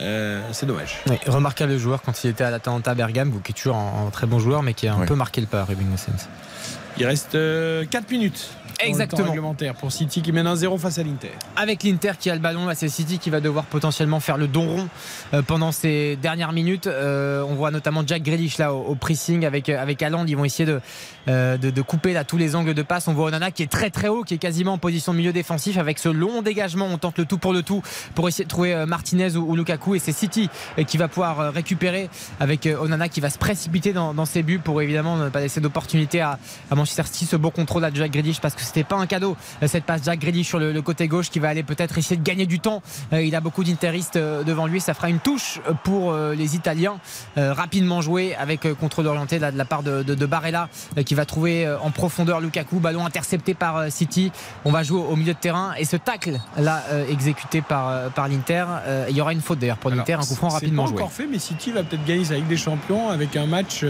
Euh, 0.00 0.40
c'est 0.52 0.66
dommage. 0.66 0.96
Oui, 1.08 1.16
remarquable 1.26 1.76
joueur 1.76 2.00
quand 2.00 2.22
il 2.24 2.30
était 2.30 2.44
à 2.44 2.50
l'Atalanta 2.50 2.94
Bergame, 2.94 3.32
qui 3.42 3.50
est 3.50 3.54
toujours 3.54 3.76
un, 3.76 4.06
un 4.06 4.10
très 4.10 4.26
bon 4.26 4.38
joueur, 4.38 4.62
mais 4.62 4.72
qui 4.72 4.86
a 4.86 4.94
un 4.94 5.04
peu 5.04 5.16
marqué 5.16 5.40
le 5.40 5.46
pas, 5.48 5.64
Ruben 5.64 5.90
Gossens. 5.90 6.28
Il 6.98 7.06
reste 7.06 7.32
4 7.32 8.10
minutes. 8.10 8.50
Exactement. 8.84 9.24
réglementaire 9.24 9.74
pour 9.74 9.92
City 9.92 10.22
qui 10.22 10.32
mène 10.32 10.46
1-0 10.46 10.78
face 10.78 10.98
à 10.98 11.02
l'Inter. 11.02 11.30
Avec 11.56 11.82
l'Inter 11.82 12.12
qui 12.18 12.30
a 12.30 12.34
le 12.34 12.40
ballon, 12.40 12.68
c'est 12.74 12.88
City 12.88 13.18
qui 13.18 13.30
va 13.30 13.40
devoir 13.40 13.64
potentiellement 13.64 14.20
faire 14.20 14.38
le 14.38 14.48
don 14.48 14.68
rond 14.68 14.88
euh, 15.34 15.42
pendant 15.42 15.72
ces 15.72 16.16
dernières 16.16 16.52
minutes. 16.52 16.86
Euh, 16.86 17.42
on 17.42 17.54
voit 17.54 17.70
notamment 17.70 18.02
Jack 18.06 18.22
Grealish 18.22 18.58
là 18.58 18.72
au, 18.72 18.94
pressing 18.94 19.44
avec 19.44 19.68
avec 19.68 20.02
Haaland. 20.02 20.24
Ils 20.26 20.36
vont 20.36 20.44
essayer 20.44 20.66
de, 20.66 20.80
euh, 21.28 21.56
de, 21.56 21.82
couper 21.82 22.12
là 22.12 22.24
tous 22.24 22.36
les 22.36 22.56
angles 22.56 22.74
de 22.74 22.82
passe. 22.82 23.08
On 23.08 23.14
voit 23.14 23.26
Onana 23.26 23.50
qui 23.50 23.62
est 23.62 23.70
très 23.70 23.90
très 23.90 24.08
haut, 24.08 24.22
qui 24.22 24.34
est 24.34 24.38
quasiment 24.38 24.74
en 24.74 24.78
position 24.78 25.12
de 25.12 25.18
milieu 25.18 25.32
défensif 25.32 25.78
avec 25.78 25.98
ce 25.98 26.08
long 26.08 26.42
dégagement. 26.42 26.86
On 26.90 26.98
tente 26.98 27.18
le 27.18 27.24
tout 27.24 27.38
pour 27.38 27.52
le 27.52 27.62
tout 27.62 27.82
pour 28.14 28.28
essayer 28.28 28.44
de 28.44 28.50
trouver 28.50 28.84
Martinez 28.86 29.36
ou, 29.36 29.56
Lukaku 29.56 29.94
et 29.94 29.98
c'est 29.98 30.12
City 30.12 30.48
qui 30.86 30.96
va 30.96 31.08
pouvoir 31.08 31.52
récupérer 31.52 32.08
avec 32.38 32.66
Onana 32.80 33.08
qui 33.08 33.20
va 33.20 33.30
se 33.30 33.38
précipiter 33.38 33.92
dans, 33.92 34.24
ses 34.24 34.42
buts 34.42 34.60
pour 34.62 34.80
évidemment 34.82 35.16
ne 35.16 35.28
pas 35.28 35.40
laisser 35.40 35.60
d'opportunité 35.60 36.20
à, 36.20 36.38
à 36.70 36.74
Manchester 36.74 37.02
City. 37.04 37.26
Ce 37.26 37.36
beau 37.36 37.50
contrôle 37.50 37.84
à 37.84 37.90
Jack 37.92 38.12
Grealish 38.12 38.40
parce 38.40 38.54
que 38.54 38.62
c'était 38.70 38.84
pas 38.84 38.96
un 38.96 39.06
cadeau 39.06 39.36
cette 39.66 39.84
passe 39.84 40.02
Jack 40.04 40.20
Grealish 40.20 40.48
sur 40.48 40.58
le, 40.58 40.80
côté 40.82 41.08
gauche 41.08 41.30
qui 41.30 41.38
va 41.38 41.48
aller 41.48 41.62
peut-être 41.62 41.98
essayer 41.98 42.16
de 42.16 42.22
gagner 42.22 42.46
du 42.46 42.60
temps. 42.60 42.82
Euh, 43.12 43.22
il 43.22 43.34
a 43.34 43.40
beaucoup 43.40 43.64
d'interistes 43.64 44.16
euh, 44.16 44.42
devant 44.42 44.66
lui. 44.66 44.80
Ça 44.80 44.94
fera 44.94 45.10
une 45.10 45.18
touche 45.18 45.60
pour 45.84 46.12
euh, 46.12 46.34
les 46.34 46.56
Italiens. 46.56 46.98
rapidement 47.36 48.00
joué 48.00 48.34
avec 48.34 48.72
contrôle 48.74 49.06
orienté 49.06 49.38
de 49.38 49.46
la 49.46 49.64
part 49.64 49.82
de, 49.82 50.26
Barella 50.26 50.68
qui 51.04 51.14
va 51.14 51.24
trouver 51.24 51.68
en 51.82 51.90
profondeur 51.90 52.40
Lukaku. 52.40 52.78
Ballon 52.78 53.04
intercepté 53.04 53.54
par 53.54 53.90
City. 53.90 54.30
On 54.64 54.70
va 54.70 54.82
jouer 54.82 55.00
au 55.00 55.16
milieu 55.16 55.34
de 55.34 55.38
terrain 55.38 55.72
et 55.78 55.84
ce 55.84 55.96
tacle 55.96 56.38
là 56.56 56.82
exécuté 57.08 57.62
par, 57.62 58.10
par 58.10 58.28
l'Inter. 58.28 58.64
il 59.08 59.16
y 59.16 59.20
aura 59.20 59.32
une 59.32 59.40
faute 59.40 59.58
d'ailleurs 59.58 59.78
pour 59.78 59.90
l'Inter. 59.90 60.14
Un 60.14 60.18
coup 60.18 60.34
franc 60.34 60.48
rapidement 60.48 60.86
joué. 60.86 60.96
C'est 60.96 61.02
encore 61.02 61.12
fait, 61.12 61.26
mais 61.26 61.38
City 61.38 61.72
va 61.72 61.82
peut-être 61.82 62.04
gagner 62.04 62.24
sa 62.24 62.34
Ligue 62.34 62.48
des 62.48 62.56
Champions 62.56 63.10
avec 63.10 63.36
un 63.36 63.46
match. 63.46 63.84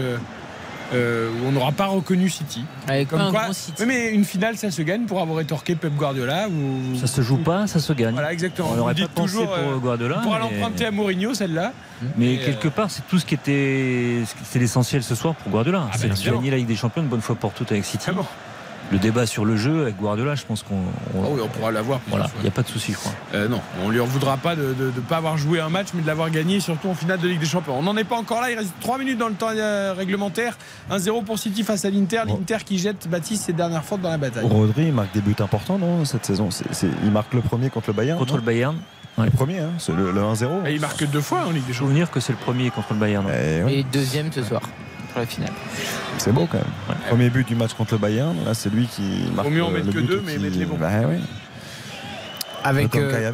Euh, 0.93 1.29
où 1.29 1.47
on 1.47 1.51
n'aura 1.51 1.71
pas 1.71 1.85
reconnu 1.85 2.29
City. 2.29 2.63
Comme 3.09 3.31
quoi, 3.31 3.53
City. 3.53 3.83
mais 3.85 4.09
une 4.09 4.25
finale, 4.25 4.57
ça 4.57 4.71
se 4.71 4.81
gagne 4.81 5.05
pour 5.05 5.21
avoir 5.21 5.37
rétorqué 5.37 5.75
Pep 5.75 5.93
Guardiola. 5.95 6.47
Ou... 6.49 6.97
Ça 6.97 7.07
se 7.07 7.21
joue 7.21 7.37
pas, 7.37 7.67
ça 7.67 7.79
se 7.79 7.93
gagne. 7.93 8.13
Voilà, 8.13 8.33
exactement. 8.33 8.69
On 8.71 8.75
n'aurait 8.75 8.95
pas 8.95 9.07
pensé 9.07 9.33
toujours, 9.33 9.47
pour 9.47 9.73
euh, 9.73 9.77
Guardiola. 9.77 10.19
Pour 10.19 10.37
l'emprunter 10.37 10.85
à 10.85 10.91
Mourinho, 10.91 11.33
celle-là. 11.33 11.73
Mais 12.17 12.37
quelque 12.37 12.67
euh, 12.67 12.71
part, 12.71 12.91
c'est 12.91 13.07
tout 13.07 13.19
ce 13.19 13.25
qui 13.25 13.35
était, 13.35 14.23
c'est 14.43 14.59
l'essentiel 14.59 15.03
ce 15.03 15.15
soir 15.15 15.35
pour 15.35 15.51
Guardiola. 15.51 15.87
Ah, 15.91 15.97
c'est 15.97 16.09
de 16.09 16.31
gagner 16.31 16.51
la 16.51 16.57
Ligue 16.57 16.67
des 16.67 16.75
Champions 16.75 17.01
une 17.01 17.09
bonne 17.09 17.21
fois 17.21 17.35
pour 17.35 17.53
toutes 17.53 17.71
avec 17.71 17.85
City. 17.85 18.07
Ah 18.09 18.21
le 18.91 18.99
débat 18.99 19.25
sur 19.25 19.45
le 19.45 19.55
jeu 19.55 19.83
avec 19.83 19.97
Guardiola, 19.97 20.35
je 20.35 20.43
pense 20.45 20.63
qu'on 20.63 20.75
on, 21.15 21.23
oh 21.23 21.29
oui, 21.31 21.41
on 21.43 21.47
pourra 21.47 21.71
l'avoir. 21.71 22.01
Voilà, 22.07 22.29
il 22.37 22.41
n'y 22.41 22.47
a 22.47 22.51
pas 22.51 22.61
de 22.61 22.67
souci, 22.67 22.91
je 22.91 22.97
crois. 22.97 23.13
Euh, 23.33 23.47
non, 23.47 23.61
on 23.83 23.89
lui 23.89 23.99
en 23.99 24.05
voudra 24.05 24.37
pas 24.37 24.55
de 24.55 24.75
ne 24.77 25.01
pas 25.01 25.17
avoir 25.17 25.37
joué 25.37 25.59
un 25.59 25.69
match, 25.69 25.87
mais 25.93 26.01
de 26.01 26.07
l'avoir 26.07 26.29
gagné, 26.29 26.59
surtout 26.59 26.89
en 26.89 26.93
finale 26.93 27.19
de 27.19 27.27
Ligue 27.27 27.39
des 27.39 27.45
Champions. 27.45 27.77
On 27.79 27.83
n'en 27.83 27.95
est 27.95 28.03
pas 28.03 28.17
encore 28.17 28.41
là. 28.41 28.51
Il 28.51 28.57
reste 28.57 28.73
3 28.81 28.97
minutes 28.97 29.17
dans 29.17 29.29
le 29.29 29.35
temps 29.35 29.49
euh, 29.55 29.93
réglementaire. 29.95 30.57
1-0 30.91 31.23
pour 31.23 31.39
City 31.39 31.63
face 31.63 31.85
à 31.85 31.89
l'Inter. 31.89 32.23
L'Inter 32.27 32.57
qui 32.65 32.77
jette 32.77 33.07
Baptiste 33.07 33.45
ses 33.45 33.53
dernières 33.53 33.85
fautes 33.85 34.01
dans 34.01 34.09
la 34.09 34.17
bataille. 34.17 34.45
Rodri 34.45 34.87
il 34.87 34.93
marque 34.93 35.13
des 35.13 35.21
buts 35.21 35.35
importants, 35.39 35.77
non, 35.77 36.03
cette 36.05 36.25
saison 36.25 36.49
Il 37.03 37.11
marque 37.11 37.33
le 37.33 37.41
premier 37.41 37.69
contre 37.69 37.89
le 37.89 37.93
Bayern. 37.93 38.19
Contre 38.19 38.35
le 38.35 38.41
Bayern. 38.41 38.77
Le 39.17 39.29
premier, 39.29 39.59
hein, 39.59 39.71
le, 39.89 40.13
1-0. 40.13 40.65
Et 40.65 40.73
il 40.73 40.81
marque 40.81 41.05
deux 41.09 41.21
fois 41.21 41.45
en 41.45 41.51
Ligue 41.51 41.65
des 41.65 41.73
Champions. 41.73 41.87
Souvenir 41.87 42.11
que 42.11 42.19
c'est 42.19 42.33
le 42.33 42.39
premier 42.39 42.71
contre 42.71 42.93
le 42.93 42.99
Bayern. 42.99 43.27
Et, 43.29 43.79
Et 43.79 43.83
deuxième 43.83 44.31
ce 44.31 44.41
soir 44.41 44.61
la 45.19 45.25
finale. 45.25 45.51
C'est 46.17 46.31
beau 46.31 46.47
quand 46.51 46.57
même. 46.57 46.97
Premier 47.07 47.29
but 47.29 47.47
du 47.47 47.55
match 47.55 47.73
contre 47.73 47.93
le 47.93 47.99
Bayern, 47.99 48.35
là 48.45 48.53
c'est 48.53 48.69
lui 48.69 48.87
qui 48.87 49.29
marque. 49.35 49.47
Vaut 49.47 49.53
mieux 49.53 49.63
en 49.63 49.71
mettre 49.71 49.91
que 49.91 49.99
deux, 49.99 50.21
mais 50.25 50.37
mettre 50.37 50.57
les 50.57 50.65
bons. 50.65 50.77
Bah, 50.77 50.89
oui. 51.07 51.17
Avec 52.63 52.95
euh, 52.95 53.29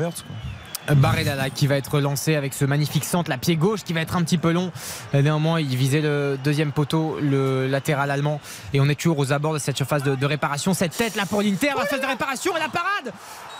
Barrella 0.95 1.49
qui 1.49 1.67
va 1.67 1.75
être 1.75 1.99
lancé 1.99 2.35
avec 2.35 2.53
ce 2.53 2.65
magnifique 2.65 3.03
centre, 3.03 3.30
la 3.30 3.38
pied 3.38 3.56
gauche 3.56 3.83
qui 3.83 3.93
va 3.93 4.01
être 4.01 4.15
un 4.15 4.23
petit 4.23 4.38
peu 4.38 4.51
long. 4.51 4.72
Euh, 5.14 5.22
néanmoins, 5.22 5.59
il 5.59 5.75
visait 5.75 6.01
le 6.01 6.38
deuxième 6.43 6.72
poteau, 6.72 7.17
le 7.22 7.67
latéral 7.67 8.11
allemand. 8.11 8.39
Et 8.73 8.80
on 8.80 8.88
est 8.88 8.95
toujours 8.95 9.19
aux 9.19 9.33
abords 9.33 9.53
de 9.53 9.59
cette 9.59 9.77
surface 9.77 10.03
de, 10.03 10.25
réparation. 10.25 10.73
Cette 10.73 10.95
tête 10.95 11.15
là 11.15 11.25
pour 11.25 11.41
l'Inter, 11.41 11.72
la 11.77 11.85
phase 11.85 12.01
de 12.01 12.06
réparation 12.06 12.56
et 12.56 12.59
la 12.59 12.69
parade 12.69 13.14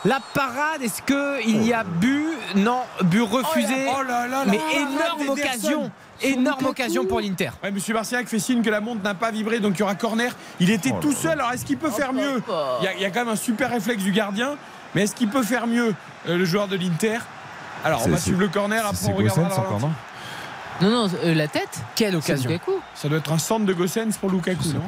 la 0.05 0.19
parade, 0.33 0.83
est-ce 0.83 1.01
qu'il 1.01 1.65
y 1.65 1.73
a 1.73 1.83
but 1.83 2.37
Non, 2.55 2.81
but 3.03 3.23
refusé. 3.23 3.73
Oh 3.89 4.03
là 4.03 4.27
là 4.27 4.43
mais 4.45 4.59
énorme 4.75 5.29
occasion 5.29 5.91
énorme 6.21 6.65
occasion 6.65 7.05
pour 7.05 7.19
l'Inter. 7.19 7.49
Ouais, 7.63 7.71
Monsieur 7.71 7.93
Marciac 7.93 8.27
fait 8.27 8.39
signe 8.39 8.61
que 8.61 8.69
la 8.69 8.81
montre 8.81 9.03
n'a 9.03 9.13
pas 9.13 9.31
vibré, 9.31 9.59
donc 9.59 9.75
il 9.75 9.79
y 9.79 9.83
aura 9.83 9.95
corner. 9.95 10.35
Il 10.59 10.69
était 10.69 10.91
oh 10.93 10.99
tout 11.01 11.13
seul. 11.13 11.33
Alors 11.33 11.53
est-ce 11.53 11.65
qu'il 11.65 11.77
peut 11.77 11.91
faire 11.91 12.13
mieux 12.13 12.41
il 12.81 13.01
y, 13.01 13.05
a, 13.05 13.09
quand 13.09 13.21
même 13.21 13.33
un 13.33 13.35
super 13.35 13.69
réflexe 13.69 14.03
du 14.03 14.11
gardien, 14.11 14.55
mais 14.95 15.03
est-ce 15.03 15.15
qu'il 15.15 15.29
peut 15.29 15.43
faire 15.43 15.67
mieux 15.67 15.93
euh, 16.27 16.37
le 16.37 16.45
joueur 16.45 16.67
de 16.67 16.75
l'Inter 16.75 17.19
Alors 17.83 18.03
on 18.05 18.09
va 18.09 18.17
suivre 18.17 18.39
le 18.39 18.47
corner. 18.47 18.85
Après 18.85 19.07
on 19.07 19.15
regardera. 19.15 19.89
Non, 20.79 20.89
non, 20.89 21.09
euh, 21.23 21.33
la 21.33 21.47
tête 21.47 21.81
Quelle 21.95 22.15
occasion 22.15 22.51
Ça 22.93 23.09
doit 23.09 23.17
être 23.17 23.31
un 23.31 23.39
centre 23.39 23.65
de 23.65 23.73
Gossens 23.73 24.17
pour 24.19 24.29
Lukaku, 24.29 24.67
non 24.73 24.81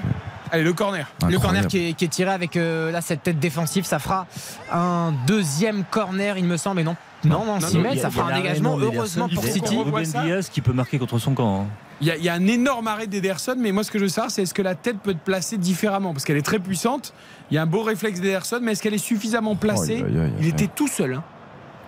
Allez, 0.51 0.63
le 0.63 0.73
corner. 0.73 1.07
Le 1.27 1.39
corner 1.39 1.67
qui 1.67 1.89
est, 1.89 2.09
tiré 2.09 2.31
avec 2.31 2.57
euh, 2.57 2.91
là, 2.91 3.01
cette 3.01 3.23
tête 3.23 3.39
défensive, 3.39 3.85
ça 3.85 3.99
fera 3.99 4.25
un 4.71 5.13
deuxième 5.27 5.83
corner, 5.83 6.37
il 6.37 6.45
me 6.45 6.57
semble, 6.57 6.81
et 6.81 6.83
non 6.83 6.95
non, 7.25 7.43
non, 7.45 7.59
6 7.59 7.77
mètres, 7.79 8.01
ça 8.01 8.09
fera 8.09 8.31
un 8.31 8.37
dégagement, 8.37 8.77
heureusement 8.79 9.27
pour 9.27 9.43
City. 9.43 9.77
Ruben 9.77 10.03
Diaz 10.03 10.49
qui 10.49 10.61
peut 10.61 10.73
marquer 10.73 10.97
contre 10.97 11.19
son 11.19 11.33
camp. 11.33 11.61
Hein. 11.61 11.67
Il 12.01 12.07
y, 12.07 12.29
a, 12.29 12.33
un 12.33 12.47
énorme 12.47 12.87
arrêt 12.87 13.07
d'Ederson, 13.07 13.55
mais 13.57 13.73
moi 13.73 13.83
ce 13.83 13.91
que 13.91 13.99
je 13.99 14.05
veux 14.05 14.09
savoir, 14.09 14.31
c'est 14.31 14.43
est-ce 14.43 14.53
que 14.53 14.61
la 14.61 14.75
tête 14.75 14.99
peut 14.99 15.11
être 15.11 15.19
placée 15.19 15.57
différemment? 15.57 16.13
Parce 16.13 16.23
qu'elle 16.23 16.37
est 16.37 16.45
très 16.45 16.59
puissante. 16.59 17.13
Il 17.51 17.55
y 17.55 17.57
a 17.57 17.61
un 17.61 17.65
beau 17.65 17.83
réflexe 17.83 18.21
d'Ederson, 18.21 18.59
mais 18.61 18.71
est-ce 18.71 18.81
qu'elle 18.81 18.93
est 18.93 18.97
suffisamment 18.97 19.57
placée? 19.57 20.05
Il 20.39 20.47
était 20.47 20.69
tout 20.73 20.87
seul. 20.87 21.15
Hein. 21.15 21.23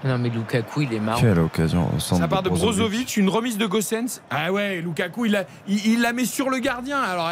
Non 0.04 0.18
mais 0.18 0.30
Lukaku 0.30 0.82
il 0.82 0.94
est 0.94 1.00
marrant. 1.00 1.22
Quelle 1.22 1.40
occasion 1.40 1.88
Ça 2.00 2.28
part 2.28 2.44
de 2.44 2.50
Brozovic, 2.50 3.18
une 3.18 3.30
remise 3.30 3.58
de 3.58 3.66
Gossens. 3.68 4.22
Ah 4.32 4.52
ouais, 4.52 4.82
Lukaku 4.82 5.26
il 5.26 5.32
la, 5.32 5.44
il, 5.68 6.02
la 6.02 6.12
met 6.12 6.26
sur 6.26 6.50
le 6.50 6.58
gardien. 6.58 7.00
Alors 7.00 7.32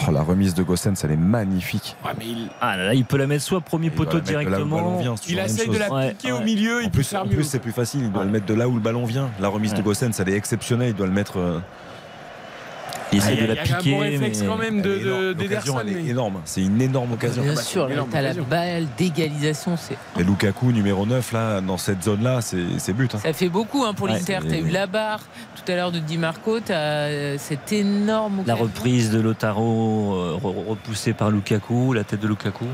Oh, 0.00 0.10
la 0.10 0.22
remise 0.22 0.54
de 0.54 0.62
Gossens, 0.62 0.94
elle 1.04 1.12
est 1.12 1.16
magnifique. 1.16 1.96
il... 2.20 2.48
Ah 2.60 2.76
là, 2.76 2.94
il 2.94 3.04
peut 3.04 3.18
la 3.18 3.26
mettre 3.26 3.44
soit 3.44 3.60
premier 3.60 3.90
poteau 3.90 4.20
directement. 4.20 5.00
il 5.28 5.38
essaye 5.38 5.68
de 5.68 5.78
la 5.78 6.10
piquer 6.10 6.32
au 6.32 6.40
milieu. 6.40 6.84
En 6.84 6.88
plus, 6.88 7.14
en 7.14 7.26
plus 7.26 7.44
c'est 7.44 7.58
plus 7.58 7.72
facile. 7.72 8.02
Il 8.04 8.12
doit 8.12 8.24
le 8.24 8.30
mettre 8.30 8.46
de 8.46 8.54
là 8.54 8.68
où 8.68 8.74
le 8.74 8.80
ballon 8.80 9.04
vient. 9.04 9.30
La 9.40 9.48
remise 9.48 9.74
de 9.74 9.82
Gossens, 9.82 10.12
elle 10.18 10.28
est 10.28 10.36
exceptionnelle. 10.36 10.90
Il 10.90 10.94
doit 10.94 11.06
le 11.06 11.12
mettre. 11.12 11.38
Euh, 11.38 11.60
il 13.12 13.18
essaie 13.18 13.36
de 13.36 13.46
la 13.46 13.56
piquer. 13.56 13.76
Il 13.84 13.90
y 13.90 13.94
a 13.94 13.96
un 13.96 13.98
bon 13.98 14.00
réflexe 14.00 14.42
quand 14.46 14.56
même 14.56 14.82
d'Ederson. 14.82 15.80
De, 15.84 15.90
est 15.90 16.06
énorme. 16.06 16.40
C'est 16.44 16.62
une 16.62 16.80
énorme 16.80 17.12
occasion. 17.12 17.42
Bien 17.42 17.56
sûr, 17.56 17.88
t'as 18.10 18.22
la 18.22 18.34
balle 18.34 18.86
d'égalisation. 18.96 19.76
Et 20.18 20.24
Lukaku, 20.24 20.72
numéro 20.72 21.06
9, 21.06 21.32
là, 21.32 21.60
dans 21.60 21.78
cette 21.78 22.02
zone-là, 22.02 22.40
c'est 22.42 22.92
but. 22.92 23.14
Hein. 23.14 23.18
Ça 23.22 23.32
fait 23.32 23.48
beaucoup 23.48 23.84
hein, 23.84 23.94
pour 23.94 24.08
l'Inter. 24.08 24.38
T'as 24.48 24.58
eu 24.58 24.68
la 24.68 24.86
barre 24.86 25.20
tout 25.54 25.70
à 25.70 25.76
l'heure 25.76 25.92
de 25.92 25.98
Di 25.98 26.18
Marco. 26.18 26.60
T'as 26.60 27.38
cette 27.38 27.72
énorme. 27.72 28.42
La 28.46 28.54
reprise 28.54 29.10
de 29.10 29.20
Lotaro 29.20 30.14
euh, 30.14 30.38
repoussée 30.42 31.12
par 31.12 31.30
Lukaku, 31.30 31.92
la 31.92 32.04
tête 32.04 32.20
de 32.20 32.28
Lukaku. 32.28 32.66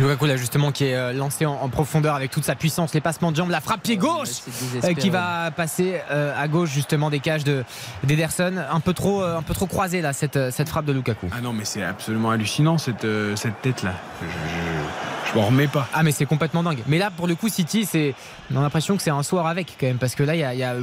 Lukaku 0.00 0.26
là 0.26 0.36
justement 0.36 0.72
qui 0.72 0.84
est 0.84 0.94
euh, 0.94 1.12
lancé 1.12 1.46
en, 1.46 1.68
profondeur 1.68 2.14
avec 2.14 2.30
toute 2.30 2.44
sa 2.44 2.54
puissance, 2.54 2.94
les 2.94 3.00
passements 3.00 3.30
de 3.30 3.36
jambes, 3.36 3.50
la 3.50 3.60
frappe 3.60 3.82
pied 3.82 3.96
gauche 3.96 4.28
euh, 4.84 4.94
qui 4.94 5.10
va 5.10 5.50
passer 5.50 6.00
euh, 6.10 6.32
à 6.36 6.48
gauche 6.48 6.70
justement 6.70 7.10
des 7.10 7.20
cages 7.20 7.44
de 7.44 7.64
d'Ederson, 8.04 8.54
un 8.70 8.80
peu 8.80 8.92
trop 8.92 9.22
un 9.22 9.42
peu 9.42 9.54
trop 9.54 9.66
croisé 9.66 10.00
là 10.00 10.12
cette, 10.12 10.50
cette 10.50 10.68
frappe 10.68 10.84
de 10.84 10.92
Lukaku. 10.92 11.28
Ah 11.32 11.40
non 11.40 11.52
mais 11.52 11.64
c'est 11.64 11.82
absolument 11.82 12.30
hallucinant 12.30 12.78
cette, 12.78 13.06
cette 13.36 13.60
tête 13.62 13.82
là. 13.82 13.92
Je 14.22 15.19
m'en 15.34 15.46
remets 15.46 15.68
pas. 15.68 15.88
Ah 15.92 16.02
mais 16.02 16.12
c'est 16.12 16.26
complètement 16.26 16.62
dingue. 16.62 16.82
Mais 16.86 16.98
là 16.98 17.10
pour 17.10 17.26
le 17.26 17.34
coup 17.34 17.48
City 17.48 17.84
c'est 17.84 18.14
on 18.52 18.58
a 18.58 18.62
l'impression 18.62 18.96
que 18.96 19.02
c'est 19.02 19.10
un 19.10 19.22
soir 19.22 19.46
avec 19.46 19.76
quand 19.78 19.86
même 19.86 19.98
parce 19.98 20.14
que 20.14 20.22
là 20.22 20.34
il 20.34 20.58
y 20.58 20.64
a, 20.64 20.74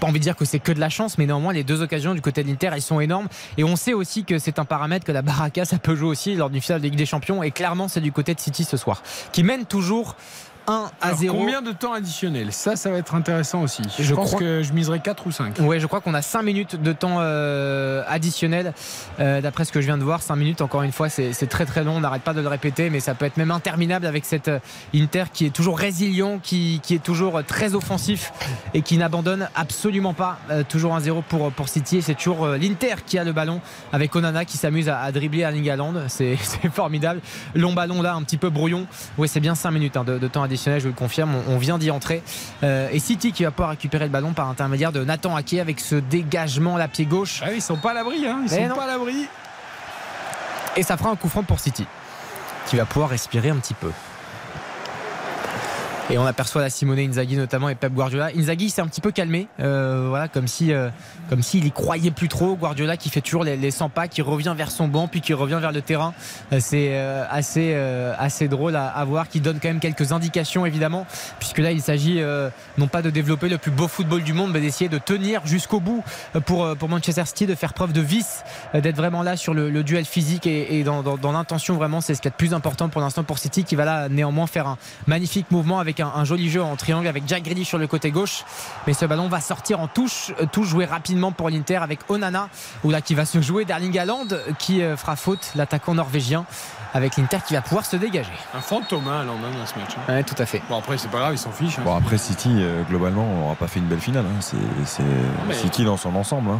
pas 0.00 0.06
envie 0.06 0.18
de 0.18 0.24
dire 0.24 0.36
que 0.36 0.44
c'est 0.44 0.58
que 0.58 0.72
de 0.72 0.80
la 0.80 0.88
chance 0.88 1.18
mais 1.18 1.26
néanmoins 1.26 1.52
les 1.52 1.64
deux 1.64 1.82
occasions 1.82 2.14
du 2.14 2.20
côté 2.20 2.42
de 2.42 2.48
l'Inter 2.48 2.70
elles 2.72 2.82
sont 2.82 3.00
énormes 3.00 3.28
et 3.56 3.64
on 3.64 3.76
sait 3.76 3.94
aussi 3.94 4.24
que 4.24 4.38
c'est 4.38 4.58
un 4.58 4.64
paramètre 4.64 5.04
que 5.04 5.12
la 5.12 5.22
Baraka 5.22 5.64
ça 5.64 5.78
peut 5.78 5.96
jouer 5.96 6.08
aussi 6.08 6.34
lors 6.34 6.50
du 6.50 6.60
final 6.60 6.80
de 6.80 6.86
Ligue 6.86 6.96
des 6.96 7.06
Champions 7.06 7.42
et 7.42 7.50
clairement 7.50 7.88
c'est 7.88 8.00
du 8.00 8.12
côté 8.12 8.34
de 8.34 8.40
City 8.40 8.64
ce 8.64 8.76
soir 8.76 9.02
qui 9.32 9.42
mène 9.42 9.66
toujours 9.66 10.16
1 10.66 10.90
à 11.00 11.14
0. 11.14 11.36
Combien 11.36 11.62
de 11.62 11.72
temps 11.72 11.92
additionnel? 11.92 12.52
Ça, 12.52 12.76
ça 12.76 12.90
va 12.90 12.98
être 12.98 13.14
intéressant 13.14 13.62
aussi. 13.62 13.82
Je, 13.98 14.14
pense 14.14 14.34
que 14.34 14.62
je 14.62 14.72
miserai 14.72 15.00
4 15.00 15.26
ou 15.26 15.32
5. 15.32 15.58
Ouais, 15.60 15.80
je 15.80 15.86
crois 15.86 16.00
qu'on 16.00 16.14
a 16.14 16.22
5 16.22 16.42
minutes 16.42 16.80
de 16.80 16.92
temps 16.92 17.16
euh, 17.18 18.02
additionnel. 18.06 18.72
Euh, 19.20 19.40
d'après 19.40 19.64
ce 19.64 19.72
que 19.72 19.80
je 19.80 19.86
viens 19.86 19.98
de 19.98 20.04
voir, 20.04 20.22
5 20.22 20.36
minutes, 20.36 20.60
encore 20.60 20.82
une 20.82 20.92
fois, 20.92 21.08
c'est 21.08 21.48
très 21.48 21.66
très 21.66 21.84
long. 21.84 21.96
On 21.96 22.00
n'arrête 22.00 22.22
pas 22.22 22.34
de 22.34 22.40
le 22.40 22.48
répéter, 22.48 22.90
mais 22.90 23.00
ça 23.00 23.14
peut 23.14 23.24
être 23.24 23.36
même 23.36 23.50
interminable 23.50 24.06
avec 24.06 24.24
cette 24.24 24.48
euh, 24.48 24.58
Inter 24.94 25.24
qui 25.32 25.46
est 25.46 25.50
toujours 25.50 25.78
résilient, 25.78 26.38
qui, 26.38 26.80
qui 26.82 26.94
est 26.94 27.02
toujours 27.02 27.42
très 27.44 27.74
offensif 27.74 28.32
et 28.74 28.82
qui 28.82 28.98
n'abandonne 28.98 29.48
absolument 29.54 30.14
pas. 30.14 30.38
toujours 30.68 30.96
1-0 30.96 31.22
pour, 31.22 31.50
pour 31.50 31.68
City. 31.68 31.98
Et 31.98 32.02
c'est 32.02 32.14
toujours 32.14 32.46
l'Inter 32.46 32.96
qui 33.04 33.18
a 33.18 33.24
le 33.24 33.32
ballon 33.32 33.60
avec 33.92 34.14
Onana 34.14 34.44
qui 34.44 34.56
s'amuse 34.56 34.88
à, 34.88 35.00
à, 35.00 35.12
dribbler 35.12 35.40
Erling 35.40 35.68
Haaland. 35.70 35.94
C'est 36.08 36.36
formidable. 36.72 37.20
Long 37.54 37.72
ballon 37.72 38.02
là, 38.02 38.14
un 38.14 38.22
petit 38.22 38.36
peu 38.36 38.50
brouillon. 38.50 38.86
Oui, 39.18 39.28
c'est 39.28 39.40
bien 39.40 39.54
5 39.54 39.70
minutes 39.70 39.96
hein, 39.96 40.04
de, 40.04 40.18
de 40.18 40.28
temps 40.28 40.42
additionnel 40.42 40.51
je 40.56 40.88
le 40.88 40.94
confirme. 40.94 41.34
On, 41.48 41.58
vient 41.58 41.78
d'y 41.78 41.90
entrer. 41.90 42.22
Euh, 42.62 42.88
et 42.92 42.98
City 42.98 43.32
qui 43.32 43.44
va 43.44 43.50
pouvoir 43.50 43.70
récupérer 43.70 44.04
le 44.04 44.10
ballon 44.10 44.32
par 44.32 44.48
intermédiaire 44.48 44.92
de 44.92 45.04
Nathan 45.04 45.36
Ake 45.36 45.54
avec 45.54 45.80
ce 45.80 45.96
dégagement 45.96 46.76
la 46.76 46.88
pied 46.88 47.04
gauche. 47.04 47.42
Ah 47.44 47.52
ils 47.52 47.62
sont 47.62 47.76
pas 47.76 47.90
à 47.90 47.94
l'abri. 47.94 48.26
Hein. 48.26 48.42
Ils 48.46 48.54
eh 48.54 48.68
sont 48.68 48.74
pas 48.74 48.84
à 48.84 48.86
l'abri. 48.86 49.26
Et 50.76 50.82
ça 50.82 50.96
fera 50.96 51.10
un 51.10 51.16
coup 51.16 51.28
franc 51.28 51.42
pour 51.42 51.60
City 51.60 51.86
qui 52.66 52.76
va 52.76 52.84
pouvoir 52.84 53.10
respirer 53.10 53.50
un 53.50 53.56
petit 53.56 53.74
peu. 53.74 53.90
Et 56.10 56.18
on 56.18 56.26
aperçoit 56.26 56.60
la 56.60 56.68
Simone 56.68 56.98
Inzaghi 56.98 57.36
notamment 57.36 57.68
et 57.70 57.74
Pep 57.74 57.92
Guardiola. 57.94 58.28
Inzaghi 58.36 58.68
s'est 58.68 58.82
un 58.82 58.86
petit 58.86 59.00
peu 59.00 59.12
calmé, 59.12 59.46
euh, 59.60 60.06
voilà, 60.10 60.28
comme 60.28 60.46
si, 60.46 60.72
euh, 60.72 60.90
comme 61.30 61.42
s'il 61.42 61.64
y 61.64 61.70
croyait 61.72 62.10
plus 62.10 62.28
trop. 62.28 62.54
Guardiola 62.54 62.96
qui 62.98 63.08
fait 63.08 63.22
toujours 63.22 63.44
les, 63.44 63.56
les 63.56 63.70
100 63.70 63.88
pas, 63.88 64.08
qui 64.08 64.20
revient 64.20 64.52
vers 64.54 64.70
son 64.70 64.88
banc, 64.88 65.08
puis 65.08 65.20
qui 65.22 65.32
revient 65.32 65.58
vers 65.60 65.72
le 65.72 65.80
terrain. 65.80 66.12
Euh, 66.52 66.58
c'est 66.60 66.98
assez, 67.30 67.74
assez 68.18 68.48
drôle 68.48 68.76
à, 68.76 69.04
voir, 69.04 69.28
qui 69.28 69.40
donne 69.40 69.58
quand 69.60 69.68
même 69.68 69.80
quelques 69.80 70.12
indications 70.12 70.66
évidemment, 70.66 71.06
puisque 71.38 71.58
là 71.58 71.72
il 71.72 71.80
s'agit 71.80 72.20
non 72.78 72.88
pas 72.88 73.00
de 73.00 73.10
développer 73.10 73.48
le 73.48 73.58
plus 73.58 73.70
beau 73.70 73.88
football 73.88 74.22
du 74.22 74.32
monde, 74.32 74.50
mais 74.52 74.60
d'essayer 74.60 74.88
de 74.90 74.98
tenir 74.98 75.46
jusqu'au 75.46 75.80
bout 75.80 76.02
pour, 76.44 76.76
pour 76.76 76.88
Manchester 76.88 77.24
City, 77.26 77.46
de 77.46 77.54
faire 77.54 77.72
preuve 77.72 77.92
de 77.92 78.00
vice, 78.00 78.42
d'être 78.74 78.96
vraiment 78.96 79.22
là 79.22 79.36
sur 79.36 79.54
le, 79.54 79.82
duel 79.82 80.04
physique 80.04 80.46
et, 80.46 80.78
et 80.78 80.84
dans, 80.84 81.02
dans- 81.02 81.16
dans 81.16 81.32
l'intention 81.32 81.74
vraiment, 81.74 82.00
c'est 82.00 82.14
ce 82.14 82.20
qui 82.22 82.28
est 82.28 82.30
le 82.32 82.36
plus 82.36 82.54
important 82.54 82.88
pour 82.88 83.00
l'instant 83.00 83.24
pour 83.24 83.38
City, 83.38 83.64
qui 83.64 83.76
va 83.76 83.84
là 83.84 84.08
néanmoins 84.08 84.46
faire 84.46 84.66
un 84.66 84.78
magnifique 85.06 85.50
mouvement 85.50 85.78
avec 85.78 85.91
un, 86.00 86.12
un 86.14 86.24
joli 86.24 86.50
jeu 86.50 86.62
en 86.62 86.76
triangle 86.76 87.06
avec 87.06 87.24
Jack 87.26 87.42
Grealish 87.42 87.68
sur 87.68 87.78
le 87.78 87.86
côté 87.86 88.10
gauche. 88.10 88.44
Mais 88.86 88.92
ce 88.94 89.04
ballon 89.04 89.28
va 89.28 89.40
sortir 89.40 89.80
en 89.80 89.88
touche, 89.88 90.32
euh, 90.40 90.46
touche 90.46 90.68
joué 90.68 90.84
rapidement 90.84 91.32
pour 91.32 91.50
l'Inter 91.50 91.76
avec 91.76 92.00
Onana, 92.08 92.48
ou 92.84 92.90
là 92.90 93.00
qui 93.00 93.14
va 93.14 93.24
se 93.24 93.40
jouer 93.40 93.64
d'Erling 93.64 93.98
Haaland 93.98 94.26
qui 94.58 94.82
euh, 94.82 94.96
fera 94.96 95.16
faute, 95.16 95.52
l'attaquant 95.54 95.94
norvégien, 95.94 96.44
avec 96.94 97.16
l'Inter 97.16 97.38
qui 97.46 97.54
va 97.54 97.62
pouvoir 97.62 97.84
se 97.86 97.96
dégager. 97.96 98.32
Un 98.54 98.60
fantôme, 98.60 99.06
hein, 99.08 99.20
Haaland, 99.20 99.36
hein, 99.36 99.58
dans 99.58 99.66
ce 99.66 99.78
match. 99.78 99.96
hein. 100.08 100.12
Ouais, 100.12 100.22
tout 100.22 100.34
à 100.38 100.46
fait. 100.46 100.62
Bon, 100.68 100.78
après, 100.78 100.98
c'est 100.98 101.10
pas 101.10 101.18
grave, 101.18 101.34
ils 101.34 101.38
s'en 101.38 101.52
fichent. 101.52 101.78
hein. 101.78 101.82
Bon, 101.84 101.96
après 101.96 102.18
City, 102.18 102.50
euh, 102.52 102.82
globalement, 102.88 103.22
on 103.24 103.40
n'aura 103.40 103.54
pas 103.54 103.66
fait 103.68 103.78
une 103.80 103.86
belle 103.86 104.00
finale. 104.00 104.24
hein. 104.26 104.40
C'est 104.84 105.54
City 105.54 105.84
dans 105.84 105.96
son 105.96 106.14
ensemble. 106.16 106.50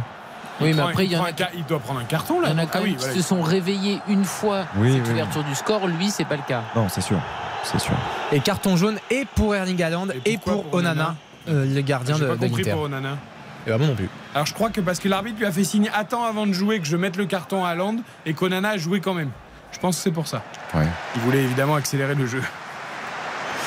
Oui, 0.61 0.73
mais 0.73 0.79
un- 0.81 0.87
après, 0.87 1.05
il 1.05 1.11
y 1.11 1.17
en 1.17 1.23
a 1.23 1.29
un 1.29 1.33
il 1.55 1.65
doit 1.65 1.79
prendre 1.79 1.99
un 1.99 2.03
carton 2.05 2.39
là. 2.39 2.49
Il 2.49 2.53
y 2.53 2.55
en 2.55 2.59
a 2.59 2.65
quand 2.65 2.71
Ah 2.75 2.79
même 2.81 2.89
oui, 2.89 2.95
qui 2.95 2.99
voilà. 3.05 3.13
se 3.15 3.21
sont 3.21 3.41
réveillés 3.41 3.99
une 4.07 4.23
fois 4.25 4.65
Oui, 4.77 4.93
cette 4.93 5.05
oui. 5.07 5.11
ouverture 5.13 5.43
du 5.43 5.55
score. 5.55 5.87
Lui, 5.87 6.09
c'est 6.11 6.25
pas 6.25 6.35
le 6.35 6.43
cas. 6.47 6.61
Non, 6.75 6.87
c'est 6.89 7.01
sûr. 7.01 7.17
C'est 7.63 7.79
sûr. 7.79 7.93
Et 8.31 8.39
carton 8.39 8.75
jaune 8.77 8.99
et 9.09 9.25
pour 9.35 9.55
Erling 9.55 9.81
Haaland 9.81 10.07
et, 10.25 10.37
pour, 10.37 10.63
pour 10.65 10.73
Onana, 10.75 11.15
euh, 11.47 11.65
le 11.65 11.81
gardien 11.81 12.15
J'ai 12.15 12.21
de, 12.21 12.27
pas 12.27 12.35
de 12.35 12.47
compris 12.47 12.63
pour 12.69 12.81
Onana. 12.81 13.17
Et 13.65 13.69
bah, 13.69 13.77
moi 13.77 13.87
non 13.87 13.95
plus. 13.95 14.09
Alors 14.35 14.45
je 14.45 14.53
crois 14.53 14.69
que 14.69 14.81
parce 14.81 14.99
que 14.99 15.07
l'arbitre 15.07 15.39
lui 15.39 15.45
a 15.45 15.51
fait 15.51 15.63
signer 15.63 15.89
attends 15.95 16.25
avant 16.25 16.45
de 16.45 16.51
jouer 16.53 16.79
que 16.81 16.85
je 16.85 16.97
mette 16.97 17.15
le 17.15 17.25
carton 17.25 17.63
à 17.63 17.69
Haaland 17.69 17.95
et 18.25 18.33
qu'Onana 18.33 18.71
a 18.71 18.77
joué 18.77 18.99
quand 18.99 19.13
même. 19.13 19.29
Je 19.71 19.79
pense 19.79 19.95
que 19.95 20.03
c'est 20.03 20.11
pour 20.11 20.27
ça. 20.27 20.43
Ouais. 20.75 20.85
Il 21.15 21.21
voulait 21.21 21.41
évidemment 21.43 21.75
accélérer 21.75 22.13
le 22.15 22.27
jeu. 22.27 22.43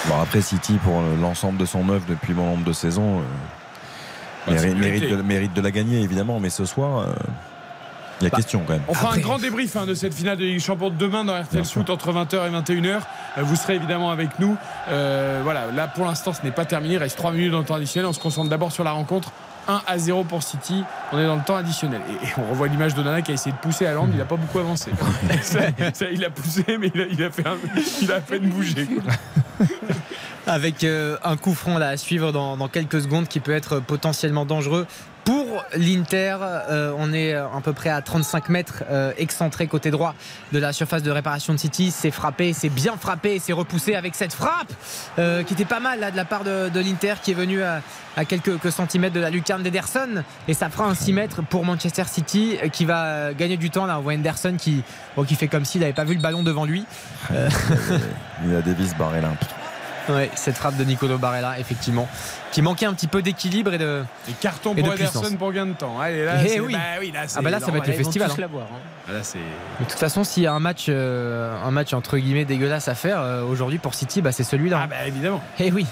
Bon, 0.07 0.21
après 0.23 0.41
City, 0.43 0.79
pour 0.85 1.01
l'ensemble 1.21 1.57
de 1.59 1.65
son 1.65 1.89
œuvre 1.89 2.05
depuis 2.09 2.33
bon 2.33 2.45
nombre 2.47 2.65
de 2.65 2.73
saisons, 2.73 3.23
Bah, 4.47 4.53
c'est 4.59 4.75
mérite, 4.75 5.09
de, 5.11 5.17
mérite 5.23 5.53
de 5.55 5.61
la 5.61 5.71
gagner, 5.71 6.01
évidemment. 6.01 6.39
Mais 6.41 6.51
ce 6.51 6.65
soir, 6.65 6.99
euh, 7.01 7.07
il 8.21 8.25
y 8.25 8.27
a 8.27 8.31
Bah, 8.31 8.37
question 8.37 8.63
quand 8.67 8.73
même. 8.75 8.83
On 8.89 8.95
fera 8.95 9.09
Après- 9.09 9.21
un 9.21 9.23
grand 9.23 9.39
débrief 9.39 9.77
hein, 9.77 9.87
de 9.87 9.95
cette 9.95 10.15
finale 10.15 10.37
de 10.39 10.45
Ligue 10.45 10.55
des 10.55 10.61
Champions 10.61 10.91
demain 10.91 11.25
dans 11.25 11.39
RTL 11.41 11.65
Foot 11.65 11.91
entre 11.91 12.13
20h 12.13 12.47
et 12.47 12.51
21h. 12.51 13.01
Euh, 13.39 13.43
Vous 13.43 13.57
serez 13.57 13.75
évidemment 13.75 14.11
avec 14.11 14.39
nous. 14.39 14.57
Euh, 14.89 15.41
voilà, 15.45 15.67
là 15.75 15.89
pour 15.89 16.05
l'instant 16.07 16.33
ce 16.33 16.43
n'est 16.43 16.51
pas 16.53 16.65
terminé. 16.65 16.95
Il 16.95 16.99
reste 16.99 17.17
3 17.19 17.33
minutes 17.33 17.53
dans 17.53 17.59
le 17.59 17.65
temps 17.65 17.75
additionnel. 17.75 18.09
On 18.09 18.13
se 18.13 18.21
concentre 18.21 18.49
d'abord 18.49 18.73
sur 18.73 18.85
la 18.85 18.93
rencontre. 18.93 19.33
1 19.69 19.83
à 19.85 19.99
0 19.99 20.23
pour 20.23 20.45
City. 20.45 20.85
On 21.13 21.19
est 21.19 21.27
dans 21.27 21.35
le 21.35 21.43
temps 21.43 21.57
additionnel. 21.57 22.01
Et, 22.09 22.27
et 22.27 22.31
on 22.39 22.49
revoit 22.49 22.69
l'image 22.69 22.95
d'Onana 22.95 23.21
qui 23.21 23.33
a 23.33 23.35
essayé 23.35 23.51
de 23.51 23.59
pousser 23.59 23.85
à 23.85 23.95
Land. 23.95 24.09
Il 24.13 24.17
n'a 24.19 24.25
pas 24.25 24.37
beaucoup 24.37 24.61
avancé. 24.61 24.93
Ça, 25.43 25.59
ça, 25.93 26.07
il 26.13 26.25
a 26.25 26.31
poussé, 26.31 26.65
mais 26.81 26.89
il 26.95 27.01
a, 27.01 27.05
il 27.11 27.23
a 27.25 27.31
fait 27.31 27.45
un- 27.47 27.57
il 28.01 28.13
a 28.13 28.15
à 28.17 28.21
peine 28.21 28.49
bougé. 28.49 28.87
Avec 30.47 30.85
euh, 30.85 31.17
un 31.25 31.37
coup 31.37 31.55
franc 31.55 31.79
là, 31.79 31.89
à 31.89 31.97
suivre 31.97 32.31
dans, 32.33 32.57
dans 32.57 32.69
quelques 32.69 33.01
secondes 33.01 33.27
qui 33.27 33.41
peut 33.41 33.55
être 33.55 33.81
potentiellement 33.81 34.45
dangereux. 34.45 34.87
Pour 35.25 35.65
l'Inter, 35.75 36.37
euh, 36.41 36.93
on 36.97 37.13
est 37.13 37.35
à 37.35 37.61
peu 37.65 37.73
près 37.73 37.91
à 37.91 38.01
35 38.01 38.49
mètres 38.49 38.85
euh, 38.89 39.13
excentré 39.19 39.67
côté 39.67 39.91
droit 39.91 40.15
de 40.53 40.61
la 40.61 40.73
surface 40.73 41.03
de 41.03 41.11
réparation 41.11 41.53
de 41.53 41.59
City. 41.59 41.91
C'est 41.91 42.13
frappé, 42.13 42.53
c'est 42.53 42.69
bien 42.69 42.97
frappé, 42.97 43.41
c'est 43.41 43.53
repoussé 43.53 43.97
avec 43.97 44.15
cette 44.15 44.33
frappe 44.33 44.73
euh, 45.19 45.43
qui 45.43 45.55
était 45.55 45.65
pas 45.65 45.81
mal 45.81 45.99
là 45.99 46.13
de 46.13 46.17
la 46.17 46.25
part 46.25 46.45
de, 46.45 46.69
de 46.69 46.79
l'Inter 46.81 47.15
qui 47.21 47.33
est 47.33 47.35
venue 47.35 47.61
à, 47.61 47.83
à 48.17 48.25
quelques, 48.25 48.73
centimètres 48.73 49.15
de 49.15 49.21
la 49.21 49.31
lucarne 49.31 49.63
d'Ederson. 49.63 50.23
Et 50.49 50.55
ça 50.55 50.71
fera 50.71 50.87
un 50.87 50.95
6 50.95 51.13
mètres 51.13 51.43
pour 51.43 51.65
Manchester 51.65 52.05
City 52.07 52.57
euh, 52.63 52.69
qui 52.69 52.85
va 52.85 53.05
euh, 53.05 53.33
gagner 53.35 53.57
du 53.57 53.71
temps. 53.71 53.87
Là, 53.87 53.99
on 53.99 54.03
voit 54.03 54.15
Anderson 54.15 54.55
qui, 54.59 54.83
bon, 55.17 55.25
qui 55.25 55.35
fait 55.35 55.49
comme 55.49 55.65
s'il 55.65 55.83
n'avait 55.83 55.93
pas 55.93 56.05
vu 56.05 56.15
le 56.15 56.23
ballon 56.23 56.43
devant 56.43 56.65
lui. 56.65 56.85
Euh, 57.33 57.49
Il 58.45 58.55
a 58.55 58.63
Davis 58.63 58.95
barré 58.97 59.21
là. 59.21 59.29
Cette 60.35 60.57
frappe 60.57 60.77
de 60.77 60.85
Nicolo 60.85 61.19
Barella, 61.19 61.59
effectivement, 61.59 62.09
qui 62.53 62.63
manquait 62.63 62.87
un 62.87 62.95
petit 62.95 63.07
peu 63.09 63.23
d'équilibre 63.23 63.73
et 63.75 63.79
de. 63.79 64.03
Et 64.29 64.33
carton 64.33 64.73
Et 64.77 64.81
pour 64.81 64.91
de 64.91 64.95
Ederson 64.97 65.21
puissance. 65.21 65.39
pour 65.39 65.53
gain 65.53 65.67
de 65.67 65.73
temps. 65.73 65.99
Allez, 66.01 66.25
là, 66.25 66.35
Eh 66.47 66.61
oui. 66.61 66.73
bah 66.73 66.79
oui, 67.01 67.11
là, 67.13 67.21
Ah 67.35 67.43
bah 67.43 67.51
là, 67.51 67.61
ça 67.61 67.71
va 67.71 67.79
être 67.79 67.87
le 67.87 67.93
festival, 67.93 68.31
hein. 68.31 68.35
hein. 68.41 68.59
Ah, 69.09 69.13
Là. 69.13 69.19
De 69.21 69.85
toute 69.85 69.99
façon, 69.99 70.25
s'il 70.25 70.43
y 70.43 70.47
a 70.47 70.53
un 70.53 70.61
match, 70.61 70.87
euh, 70.89 71.55
un 71.63 71.71
match 71.71 71.93
entre 71.93 72.19
guillemets 72.19 72.45
dégueulasse 72.45 72.89
à 72.89 72.95
faire 72.95 73.21
euh, 73.21 73.43
aujourd'hui 73.43 73.79
pour 73.79 73.95
City, 73.95 74.23
bah, 74.23 74.33
c'est 74.33 74.45
celui-là. 74.45 74.81
Ah 74.85 74.87
bah 74.87 75.07
évidemment. 75.07 75.43
Eh 75.59 75.71
oui. 75.73 75.87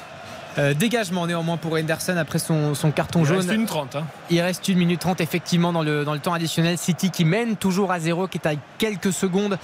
Euh, 0.58 0.74
dégagement 0.74 1.26
néanmoins 1.26 1.56
pour 1.56 1.72
Henderson 1.74 2.16
après 2.16 2.38
son, 2.38 2.74
son 2.74 2.90
carton 2.90 3.20
Il 3.20 3.26
jaune. 3.26 3.36
reste 3.38 3.52
une 3.52 3.66
30. 3.66 3.96
Hein. 3.96 4.04
Il 4.30 4.40
reste 4.40 4.68
une 4.68 4.78
minute 4.78 5.00
30 5.00 5.20
effectivement 5.20 5.72
dans 5.72 5.82
le, 5.82 6.04
dans 6.04 6.14
le 6.14 6.20
temps 6.20 6.32
additionnel. 6.32 6.78
City 6.78 7.10
qui 7.10 7.24
mène 7.24 7.56
toujours 7.56 7.90
à 7.92 8.00
zéro, 8.00 8.28
qui 8.28 8.38
est 8.38 8.46
à 8.46 8.54
quelques 8.78 9.12
secondes 9.12 9.58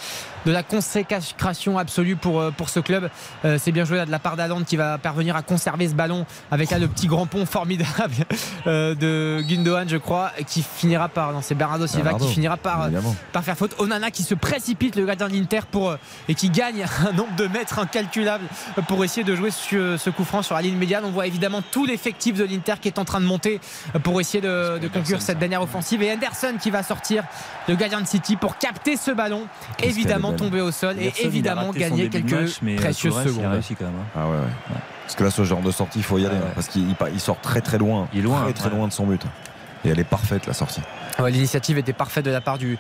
de 0.47 0.53
la 0.53 0.63
consécration 0.63 1.79
absolue 1.79 2.17
pour, 2.17 2.41
euh, 2.41 2.51
pour 2.51 2.69
ce 2.69 2.81
club. 2.81 3.11
Euh, 3.45 3.59
c'est 3.61 3.73
bien 3.73 3.85
joué 3.85 3.99
là, 3.99 4.07
de 4.07 4.11
la 4.11 4.19
part 4.19 4.37
d'Aland 4.37 4.63
qui 4.63 4.77
va 4.77 4.99
parvenir 4.99 5.37
à 5.37 5.43
conserver 5.43 5.89
ce 5.89 5.95
ballon 5.95 6.27
avec 6.51 6.71
là, 6.71 6.79
le 6.79 6.89
petit 6.89 7.07
grand 7.07 7.27
pont 7.27 7.47
formidable 7.47 8.15
euh, 8.67 8.95
de 8.95 9.43
Gundogan, 9.43 9.89
je 9.89 9.97
crois, 9.97 10.33
qui 10.47 10.63
finira 10.63 11.09
par. 11.09 11.33
Non, 11.33 11.41
c'est 11.43 11.55
Bernardo 11.55 11.87
Silva 11.87 12.05
Bernardo, 12.05 12.27
qui 12.27 12.33
finira 12.33 12.57
par, 12.57 12.87
évidemment. 12.87 13.15
par 13.33 13.45
faire 13.45 13.57
faute. 13.57 13.75
Onana 13.79 14.11
qui 14.11 14.23
se 14.23 14.35
précipite, 14.35 14.97
le 14.97 15.05
gardien 15.05 15.29
de 15.29 15.35
l'Inter, 15.35 15.61
pour, 15.71 15.95
et 16.29 16.35
qui 16.35 16.51
gagne 16.51 16.85
un 17.09 17.13
nombre 17.13 17.35
de 17.37 17.47
mètres 17.47 17.79
incalculable 17.79 18.45
pour 18.89 19.05
essayer 19.05 19.25
de 19.25 19.35
jouer 19.35 19.51
sur 19.51 20.01
ce 20.01 20.11
coup 20.11 20.25
franc 20.25 20.43
sur 20.43 20.55
la 20.55 20.63
ligne 20.63 20.80
médiane. 20.81 21.05
On 21.05 21.11
voit 21.11 21.27
évidemment 21.29 21.63
tout 21.71 21.87
l'effectif 21.87 22.37
de 22.37 22.45
l'Inter 22.45 22.75
qui 22.81 22.89
est 22.89 22.99
en 22.99 23.05
train 23.05 23.21
de 23.21 23.27
monter 23.27 23.61
pour 24.03 24.21
essayer 24.21 24.41
de, 24.41 24.79
de 24.79 24.89
conclure 24.89 25.23
cette 25.23 25.39
dernière 25.39 25.63
offensive. 25.63 26.03
Et 26.03 26.13
Anderson 26.13 26.55
qui 26.61 26.71
va 26.71 26.83
sortir, 26.83 27.23
de 27.69 27.75
City, 28.07 28.35
pour 28.37 28.59
capter 28.59 28.97
ce 28.97 29.11
ballon, 29.13 29.47
évidemment 29.83 30.33
tomber 30.33 30.61
au 30.61 30.73
sol 30.73 30.97
et 30.99 31.13
évidemment 31.21 31.71
gagner 31.71 32.09
quelques 32.09 32.33
match, 32.33 32.59
mais, 32.63 32.75
euh, 32.75 32.81
précieuses 32.81 33.15
Il 33.15 33.29
a 33.29 33.31
secondes. 33.31 33.53
réussi 33.53 33.75
quand 33.77 33.85
même. 33.85 33.95
hein. 33.95 34.07
Ah 34.17 34.27
ouais, 34.27 34.33
ouais. 34.37 34.77
Parce 35.05 35.15
que 35.17 35.25
là, 35.25 35.31
ce 35.31 35.45
genre 35.45 35.61
de 35.61 35.71
sortie, 35.71 35.99
il 35.99 36.05
faut 36.05 36.19
y 36.19 36.27
aller. 36.27 36.37
Ah 36.37 36.41
ouais. 36.45 36.47
hein, 36.49 36.53
parce 36.55 36.69
qu'il 36.69 37.21
sort 37.21 37.41
très 37.41 37.61
très 37.61 37.79
loin. 37.79 38.09
Il 38.13 38.21
est 38.21 38.23
loin, 38.23 38.43
Très 38.43 38.53
très 38.53 38.69
ouais. 38.71 38.77
loin 38.77 38.89
de 38.89 38.93
son 38.93 39.07
but. 39.07 39.23
Et 39.85 39.89
elle 39.89 39.99
est 39.99 40.05
parfaite, 40.05 40.47
la 40.47 40.53
sortie. 40.53 40.81
Ouais, 41.19 41.31
L'initiative 41.31 41.79
était 41.79 41.93
parfaite 41.93 42.25
de 42.25 42.31
la 42.31 42.41
part 42.41 42.59
du, 42.59 42.79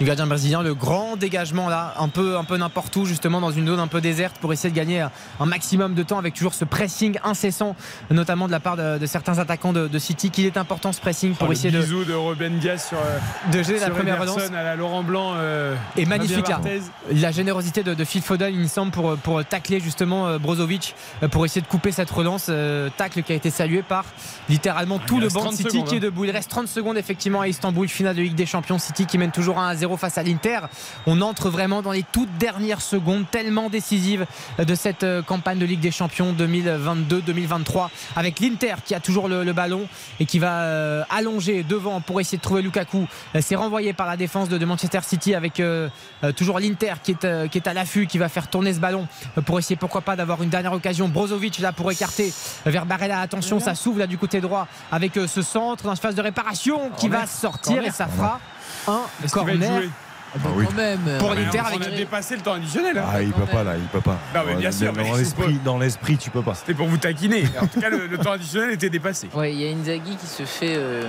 du 0.00 0.06
gardien 0.06 0.26
brésilien. 0.26 0.62
Le 0.62 0.74
grand 0.74 1.16
dégagement 1.16 1.68
là, 1.68 1.94
un 1.98 2.08
peu, 2.08 2.36
un 2.38 2.44
peu 2.44 2.56
n'importe 2.56 2.96
où, 2.96 3.04
justement 3.04 3.40
dans 3.40 3.50
une 3.50 3.66
zone 3.66 3.78
un 3.78 3.86
peu 3.86 4.00
déserte 4.00 4.36
pour 4.40 4.52
essayer 4.52 4.70
de 4.70 4.76
gagner 4.76 5.02
un, 5.38 5.46
maximum 5.46 5.94
de 5.94 6.02
temps 6.02 6.18
avec 6.18 6.34
toujours 6.34 6.54
ce 6.54 6.64
pressing 6.64 7.18
incessant, 7.22 7.76
notamment 8.10 8.46
de 8.46 8.52
la 8.52 8.60
part 8.60 8.76
de, 8.76 8.98
de 8.98 9.06
certains 9.06 9.38
attaquants 9.38 9.72
de, 9.74 9.88
de 9.88 9.98
City. 9.98 10.30
Qu'il 10.30 10.46
est 10.46 10.56
important 10.56 10.92
ce 10.92 11.00
pressing 11.00 11.34
pour 11.34 11.48
Oh, 11.48 11.52
essayer 11.52 11.70
le 11.70 11.78
de, 11.80 11.84
bisou 11.84 12.04
de 12.04 12.14
Ruben 12.14 12.58
Diaz 12.58 12.86
sur, 12.88 12.96
euh, 12.98 13.18
de 13.52 13.62
gérer 13.62 13.78
la 13.80 13.86
sur 13.86 13.94
première 13.94 14.20
relance. 14.20 14.38
à 14.56 14.62
la 14.62 14.74
Laurent 14.76 15.02
Blanc. 15.02 15.32
euh, 15.36 15.74
Et 15.96 16.06
magnifique 16.06 16.48
là. 16.48 16.56
Barthez. 16.58 16.80
La 17.12 17.30
générosité 17.30 17.82
de, 17.82 17.92
de 17.92 18.04
Phil 18.04 18.22
Foden, 18.22 18.52
il 18.54 18.60
me 18.60 18.68
semble, 18.68 18.92
pour, 18.92 19.16
pour 19.18 19.44
tacler 19.44 19.80
justement 19.80 20.26
euh, 20.28 20.38
Brozovic, 20.38 20.94
euh, 21.22 21.28
pour 21.28 21.44
essayer 21.44 21.60
de 21.60 21.66
couper 21.66 21.92
cette 21.92 22.10
relance. 22.10 22.46
euh, 22.48 22.88
tacle 22.96 23.22
qui 23.22 23.32
a 23.32 23.36
été 23.36 23.50
salué 23.50 23.82
par 23.82 24.04
littéralement 24.48 24.98
tout 24.98 25.16
il 25.16 25.22
le 25.24 25.28
banc 25.28 25.40
de 25.40 25.44
30 25.46 25.54
City 25.56 25.70
secondes, 25.70 25.88
qui 25.88 25.94
est 25.96 25.98
hein. 25.98 26.00
debout. 26.00 26.24
Il 26.24 26.30
reste 26.30 26.48
30 26.50 26.68
secondes 26.68 26.96
effectivement 26.96 27.42
à 27.42 27.48
Istanbul, 27.48 27.86
finale 27.88 28.16
de 28.16 28.22
Ligue 28.22 28.34
des 28.34 28.46
Champions. 28.46 28.78
City 28.78 29.04
qui 29.06 29.18
mène 29.18 29.30
toujours 29.30 29.58
1 29.58 29.68
à 29.68 29.74
0 29.74 29.89
face 29.96 30.18
à 30.18 30.22
l'Inter. 30.22 30.60
On 31.06 31.20
entre 31.20 31.50
vraiment 31.50 31.82
dans 31.82 31.92
les 31.92 32.04
toutes 32.12 32.36
dernières 32.38 32.82
secondes, 32.82 33.24
tellement 33.30 33.70
décisives 33.70 34.26
de 34.58 34.74
cette 34.74 35.04
euh, 35.04 35.22
campagne 35.22 35.58
de 35.58 35.66
Ligue 35.66 35.80
des 35.80 35.90
Champions 35.90 36.32
2022-2023, 36.32 37.88
avec 38.16 38.40
l'Inter 38.40 38.74
qui 38.84 38.94
a 38.94 39.00
toujours 39.00 39.28
le, 39.28 39.44
le 39.44 39.52
ballon 39.52 39.86
et 40.18 40.26
qui 40.26 40.38
va 40.38 40.62
euh, 40.62 41.02
allonger 41.10 41.62
devant 41.62 42.00
pour 42.00 42.20
essayer 42.20 42.38
de 42.38 42.42
trouver 42.42 42.62
Lukaku. 42.62 43.06
Euh, 43.34 43.40
C'est 43.42 43.56
renvoyé 43.56 43.92
par 43.92 44.06
la 44.06 44.16
défense 44.16 44.48
de, 44.48 44.58
de 44.58 44.64
Manchester 44.64 45.00
City 45.02 45.34
avec 45.34 45.60
euh, 45.60 45.88
toujours 46.36 46.58
l'Inter 46.58 46.94
qui 47.02 47.12
est, 47.12 47.48
qui 47.50 47.58
est 47.58 47.68
à 47.68 47.74
l'affût, 47.74 48.06
qui 48.06 48.18
va 48.18 48.28
faire 48.28 48.48
tourner 48.48 48.72
ce 48.74 48.80
ballon 48.80 49.06
pour 49.46 49.58
essayer 49.58 49.76
pourquoi 49.76 50.00
pas 50.00 50.16
d'avoir 50.16 50.42
une 50.42 50.50
dernière 50.50 50.72
occasion. 50.72 51.08
Brozovic 51.08 51.58
là 51.58 51.72
pour 51.72 51.90
écarter 51.90 52.32
vers 52.66 52.86
Barella. 52.86 53.20
Attention, 53.20 53.60
ça 53.60 53.74
s'ouvre 53.74 53.98
là 53.98 54.06
du 54.06 54.18
côté 54.18 54.40
droit 54.40 54.66
avec 54.92 55.12
ce 55.14 55.42
centre 55.42 55.84
dans 55.84 55.90
une 55.90 55.96
phase 55.96 56.14
de 56.14 56.22
réparation 56.22 56.90
qui 56.96 57.08
va 57.08 57.26
sortir 57.26 57.82
et 57.84 57.90
ça 57.90 58.06
fera 58.06 58.40
un 58.88 59.28
corner. 59.30 59.80
joué 59.80 59.90
Ah 60.34 60.38
oui. 60.54 60.64
Quand 60.68 60.74
même. 60.76 61.00
Pour 61.18 61.30
Ah, 61.32 61.34
mais 61.34 61.44
l'Inter 61.44 61.60
on- 61.74 61.80
a 61.82 61.90
dépassé 61.96 62.36
le 62.36 62.42
temps 62.42 62.52
additionnel. 62.54 62.96
hein. 62.98 63.04
Ah, 63.12 63.20
il 63.22 63.32
peut 63.32 63.46
pas 63.46 63.64
là, 63.64 63.72
il 63.76 63.84
peut 63.88 64.00
pas. 64.00 64.18
Non, 64.34 64.42
mais 64.46 64.54
bien 64.54 64.70
sûr, 64.70 64.92
mais 64.96 65.02
Dans 65.02 65.14
il 65.16 65.18
l'esprit, 65.18 65.60
dans 65.64 65.78
l'esprit, 65.78 66.16
tu 66.18 66.30
peux 66.30 66.42
pas. 66.42 66.54
C'était 66.54 66.74
pour 66.74 66.86
vous 66.86 66.98
taquiner. 66.98 67.44
En 67.60 67.66
tout 67.66 67.80
cas, 67.80 67.88
le, 67.90 68.06
le 68.06 68.18
temps 68.18 68.32
additionnel 68.32 68.70
était 68.72 68.90
dépassé. 68.90 69.28
Ouais, 69.34 69.52
il 69.52 69.60
y 69.60 69.66
a 69.68 69.72
Inzaghi 69.72 70.16
qui 70.16 70.26
se 70.26 70.44
fait 70.44 70.74
euh, 70.76 71.08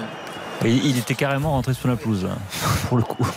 il 0.64 0.98
était 0.98 1.16
carrément 1.16 1.51
rentré 1.51 1.74
sur 1.74 1.88
la 1.88 1.95
pelouse, 1.95 2.27
hein, 2.30 2.38
pour 2.88 2.98
le 2.98 3.03
coup. 3.03 3.27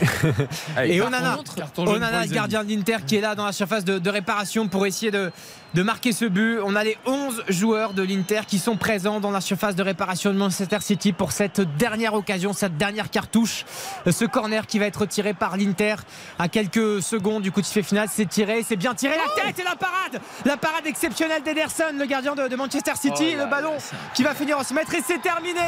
Et 0.85 1.01
Onana, 1.01 1.39
Onana, 1.79 2.27
gardien 2.27 2.65
de 2.65 2.69
l'Inter, 2.71 2.97
qui 3.07 3.17
est 3.17 3.21
là 3.21 3.35
dans 3.35 3.47
la 3.47 3.53
surface 3.53 3.85
de, 3.85 3.99
de 3.99 4.11
réparation 4.11 4.69
pour 4.69 4.85
essayer 4.87 5.11
de, 5.11 5.33
de 5.75 5.83
marquer 5.83 6.13
ce 6.13 6.25
but. 6.25 6.61
On 6.65 6.77
a 6.77 6.85
les 6.85 6.97
11 7.05 7.45
joueurs 7.49 7.95
de 7.95 8.03
l'Inter 8.03 8.43
qui 8.47 8.59
sont 8.59 8.77
présents 8.77 9.21
dans 9.21 9.31
la 9.31 9.41
surface 9.41 9.75
de 9.75 9.83
réparation 9.83 10.33
de 10.33 10.39
Manchester 10.39 10.79
City 10.81 11.13
pour 11.13 11.33
cette 11.33 11.61
dernière 11.77 12.15
occasion, 12.15 12.53
cette 12.53 12.77
dernière 12.77 13.11
cartouche. 13.11 13.65
Ce 14.11 14.25
corner 14.25 14.67
qui 14.67 14.79
va 14.79 14.87
être 14.87 15.05
tiré 15.07 15.35
par 15.35 15.57
l'Inter 15.57 15.97
à 16.39 16.49
quelques 16.49 17.03
secondes 17.03 17.43
du 17.43 17.51
coup 17.51 17.61
de 17.61 17.67
sifflet 17.67 17.83
final. 17.83 18.09
C'est 18.11 18.29
tiré, 18.29 18.65
c'est 18.67 18.77
bien 18.77 18.95
tiré. 18.95 19.15
La 19.17 19.43
tête 19.43 19.59
et 19.59 19.65
la 19.65 19.77
parade 19.77 20.23
La 20.45 20.57
parade 20.57 20.87
exceptionnelle 20.87 21.43
d'Ederson, 21.43 21.85
le 21.99 22.07
gardien 22.07 22.35
de, 22.35 22.47
de 22.47 22.57
Manchester 22.57 22.93
City. 22.95 23.35
Oh 23.35 23.45
le 23.45 23.51
ballon 23.51 23.75
qui 24.15 24.23
va 24.23 24.35
finir 24.35 24.59
en 24.59 24.65
se 24.65 24.75
mettre 24.75 24.95
et 24.95 25.03
c'est 25.05 25.21
terminé 25.21 25.61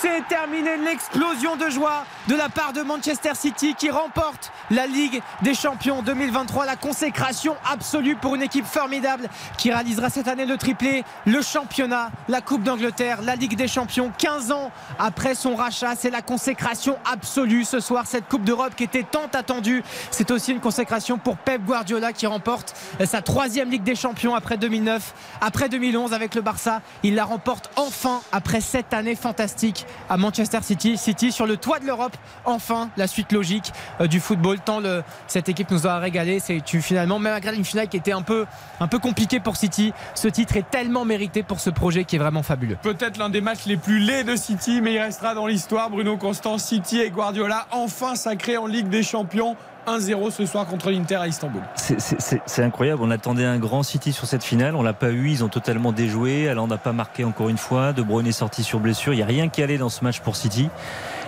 c'est 0.00 0.26
terminé 0.28 0.76
l'explosion 0.78 1.56
de 1.56 1.68
joie 1.68 2.04
de 2.28 2.34
la 2.34 2.48
part 2.48 2.72
de 2.72 2.82
Manchester 2.82 3.34
City 3.34 3.74
qui 3.74 3.90
remporte 3.90 4.50
la 4.70 4.86
Ligue 4.86 5.22
des 5.42 5.54
Champions 5.54 6.02
2023, 6.02 6.66
la 6.66 6.76
consécration 6.76 7.56
absolue 7.70 8.16
pour 8.16 8.34
une 8.34 8.42
équipe 8.42 8.64
formidable 8.64 9.28
qui 9.58 9.72
réalisera 9.72 10.10
cette 10.10 10.28
année 10.28 10.46
le 10.46 10.56
triplé, 10.56 11.04
le 11.26 11.42
championnat, 11.42 12.10
la 12.28 12.40
Coupe 12.40 12.62
d'Angleterre, 12.62 13.22
la 13.22 13.36
Ligue 13.36 13.56
des 13.56 13.68
Champions. 13.68 14.12
15 14.18 14.52
ans 14.52 14.70
après 14.98 15.34
son 15.34 15.54
rachat, 15.54 15.94
c'est 15.96 16.10
la 16.10 16.22
consécration 16.22 16.96
absolue 17.10 17.64
ce 17.64 17.80
soir, 17.80 18.06
cette 18.06 18.28
Coupe 18.28 18.44
d'Europe 18.44 18.74
qui 18.76 18.84
était 18.84 19.02
tant 19.02 19.28
attendue. 19.32 19.82
C'est 20.10 20.30
aussi 20.30 20.52
une 20.52 20.60
consécration 20.60 21.18
pour 21.18 21.36
Pep 21.36 21.62
Guardiola 21.64 22.12
qui 22.12 22.26
remporte 22.26 22.74
sa 23.04 23.22
troisième 23.22 23.70
Ligue 23.70 23.82
des 23.82 23.94
Champions 23.94 24.34
après 24.34 24.56
2009, 24.56 25.14
après 25.40 25.68
2011 25.68 26.12
avec 26.12 26.34
le 26.34 26.40
Barça. 26.40 26.82
Il 27.02 27.14
la 27.14 27.24
remporte 27.24 27.70
enfin 27.76 28.20
après 28.32 28.60
cette 28.60 28.92
année 28.94 29.14
fantastique 29.14 29.86
à 30.08 30.16
Manchester 30.16 30.58
City. 30.62 30.96
City 30.96 31.32
sur 31.32 31.46
le 31.46 31.56
toit 31.56 31.78
de 31.78 31.86
l'Europe. 31.86 32.16
Enfin, 32.44 32.90
la 32.96 33.06
suite 33.06 33.32
logique 33.32 33.72
euh, 34.00 34.06
du 34.06 34.20
football. 34.20 34.58
Tant 34.60 34.82
cette 35.26 35.48
équipe 35.48 35.70
nous 35.70 35.86
a 35.86 35.98
régalé. 35.98 36.40
C'est 36.40 36.60
finalement, 36.80 37.18
même 37.18 37.32
malgré 37.32 37.54
une 37.54 37.64
finale 37.64 37.88
qui 37.88 37.96
était 37.96 38.12
un 38.12 38.22
peu, 38.22 38.46
un 38.80 38.88
peu 38.88 38.98
compliquée 38.98 39.21
pour 39.42 39.56
City, 39.56 39.92
ce 40.14 40.28
titre 40.28 40.56
est 40.56 40.68
tellement 40.70 41.04
mérité 41.04 41.42
pour 41.42 41.60
ce 41.60 41.70
projet 41.70 42.04
qui 42.04 42.16
est 42.16 42.18
vraiment 42.18 42.42
fabuleux. 42.42 42.76
Peut-être 42.82 43.18
l'un 43.18 43.30
des 43.30 43.40
matchs 43.40 43.66
les 43.66 43.76
plus 43.76 43.98
laids 43.98 44.24
de 44.24 44.36
City, 44.36 44.80
mais 44.82 44.94
il 44.94 44.98
restera 44.98 45.34
dans 45.34 45.46
l'histoire. 45.46 45.90
Bruno 45.90 46.16
Constant, 46.16 46.58
City 46.58 47.00
et 47.00 47.10
Guardiola, 47.10 47.66
enfin 47.70 48.14
sacrés 48.14 48.56
en 48.56 48.66
Ligue 48.66 48.88
des 48.88 49.02
Champions. 49.02 49.56
1-0 49.86 50.30
ce 50.30 50.46
soir 50.46 50.64
contre 50.66 50.92
l'Inter 50.92 51.16
à 51.16 51.26
Istanbul. 51.26 51.62
C'est 51.74 52.62
incroyable. 52.62 53.02
On 53.02 53.10
attendait 53.10 53.44
un 53.44 53.58
grand 53.58 53.82
City 53.82 54.12
sur 54.12 54.26
cette 54.26 54.44
finale. 54.44 54.76
On 54.76 54.82
l'a 54.82 54.92
pas 54.92 55.10
eu. 55.10 55.28
Ils 55.28 55.42
ont 55.42 55.48
totalement 55.48 55.90
déjoué. 55.90 56.48
Alors 56.48 56.66
on 56.66 56.68
n'a 56.68 56.78
pas 56.78 56.92
marqué 56.92 57.24
encore 57.24 57.48
une 57.48 57.58
fois. 57.58 57.92
De 57.92 58.00
Bruyne 58.00 58.28
est 58.28 58.32
sorti 58.32 58.62
sur 58.62 58.78
blessure. 58.78 59.12
Il 59.12 59.16
n'y 59.16 59.22
a 59.24 59.26
rien 59.26 59.48
qui 59.48 59.60
allait 59.60 59.78
dans 59.78 59.88
ce 59.88 60.04
match 60.04 60.20
pour 60.20 60.36
City. 60.36 60.68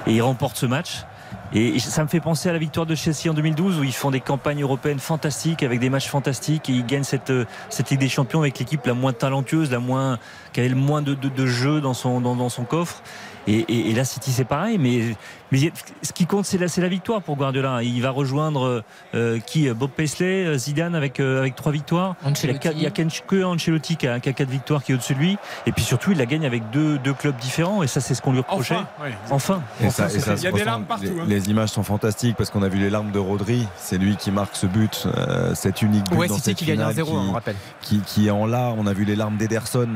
Et 0.07 0.13
ils 0.13 0.23
remportent 0.23 0.57
ce 0.57 0.67
match. 0.67 1.05
Et 1.55 1.79
ça 1.79 2.03
me 2.03 2.09
fait 2.09 2.21
penser 2.21 2.49
à 2.49 2.53
la 2.53 2.59
victoire 2.59 2.85
de 2.85 2.97
Chelsea 2.97 3.31
en 3.31 3.35
2012 3.35 3.79
où 3.79 3.85
ils 3.85 3.93
font 3.93 4.11
des 4.11 4.21
campagnes 4.21 4.63
européennes 4.63 4.99
fantastiques 4.99 5.63
avec 5.63 5.79
des 5.79 5.89
matchs 5.89 6.09
fantastiques 6.09 6.69
et 6.69 6.73
ils 6.73 6.85
gagnent 6.85 7.05
cette, 7.05 7.33
cette 7.69 7.91
Ligue 7.91 8.01
des 8.01 8.09
Champions 8.09 8.41
avec 8.41 8.59
l'équipe 8.59 8.85
la 8.85 8.95
moins 8.95 9.13
talentueuse, 9.13 9.71
la 9.71 9.79
moins, 9.79 10.19
qui 10.53 10.59
avait 10.59 10.69
le 10.69 10.75
moins 10.75 11.01
de, 11.01 11.15
de, 11.15 11.47
jeu 11.47 11.81
dans 11.81 11.95
son, 11.95 12.21
dans, 12.21 12.35
dans 12.35 12.49
son 12.49 12.65
coffre. 12.65 13.03
Et, 13.47 13.59
et, 13.61 13.91
et, 13.91 13.95
là, 13.95 14.05
City, 14.05 14.33
c'est 14.33 14.45
pareil. 14.45 14.79
Mais, 14.79 15.15
mais 15.55 15.73
ce 16.03 16.13
qui 16.13 16.27
compte, 16.27 16.47
c'est 16.47 16.59
la, 16.59 16.67
la, 16.77 16.89
victoire 16.89 17.23
pour 17.23 17.37
Guardiola. 17.37 17.83
Il 17.83 18.03
va 18.03 18.11
rejoindre 18.11 18.83
euh, 19.15 19.39
qui 19.39 19.69
Bob 19.71 19.91
Paisley, 19.91 20.59
Zidane 20.59 20.95
avec, 20.97 21.21
euh, 21.21 21.39
avec 21.39 21.55
trois 21.55 21.71
victoires. 21.71 22.17
Ancelotti. 22.25 22.69
Il 22.73 22.79
n'y 22.79 22.87
a, 22.87 22.91
que 22.91 23.45
Ancelotti 23.45 23.97
qui 23.97 24.09
a, 24.09 24.19
qui 24.19 24.29
a, 24.29 24.33
quatre 24.33 24.51
victoires, 24.51 24.83
qui 24.83 24.93
est 24.93 24.95
au-dessus 24.97 25.15
de 25.15 25.21
lui. 25.21 25.39
Et 25.67 25.73
puis 25.73 25.85
surtout, 25.85 26.11
il 26.11 26.19
la 26.19 26.27
gagne 26.27 26.45
avec 26.45 26.71
deux, 26.71 26.99
deux 26.99 27.13
clubs 27.13 27.37
différents. 27.37 27.83
Et 27.83 27.87
ça, 27.87 28.01
c'est 28.01 28.15
ce 28.15 28.23
qu'on 28.23 28.33
lui 28.33 28.39
reprochait. 28.39 28.75
Enfin. 28.75 29.05
Ouais. 29.05 29.15
enfin. 29.31 29.63
Et 29.81 29.91
ça, 29.91 30.07
et 30.07 30.19
ça, 30.19 30.35
il 30.35 30.43
y 30.43 30.47
a 30.47 30.53
des 30.53 30.65
larmes 30.65 30.85
partout. 30.85 31.05
Les, 31.05 31.21
hein. 31.21 31.25
les, 31.27 31.51
images 31.51 31.69
sont 31.69 31.85
fantastiques 31.85 32.37
parce 32.37 32.51
qu'on 32.51 32.63
a 32.63 32.69
vu 32.69 32.79
les 32.79 32.91
larmes 32.91 33.13
de 33.13 33.19
Rodri. 33.19 33.67
C'est 33.77 33.99
lui 33.99 34.17
qui 34.17 34.31
marque 34.31 34.57
ce 34.57 34.67
but, 34.67 35.07
euh, 35.07 35.55
cet 35.55 35.83
unique 35.83 36.11
but 36.11 36.17
ouais, 36.17 36.29
dans 36.29 36.39
cette 36.39 36.57
qui 36.57 36.65
finale 36.65 36.95
gagne 36.95 37.05
1-0, 37.05 37.07
qui, 37.07 37.13
on 37.13 37.33
rappelle. 37.33 37.57
Qui, 37.81 38.01
qui, 38.01 38.27
est 38.27 38.31
en 38.31 38.47
larmes. 38.47 38.79
On 38.81 38.87
a 38.87 38.93
vu 38.93 39.05
les 39.05 39.17
larmes 39.17 39.37
d'Ederson, 39.37 39.89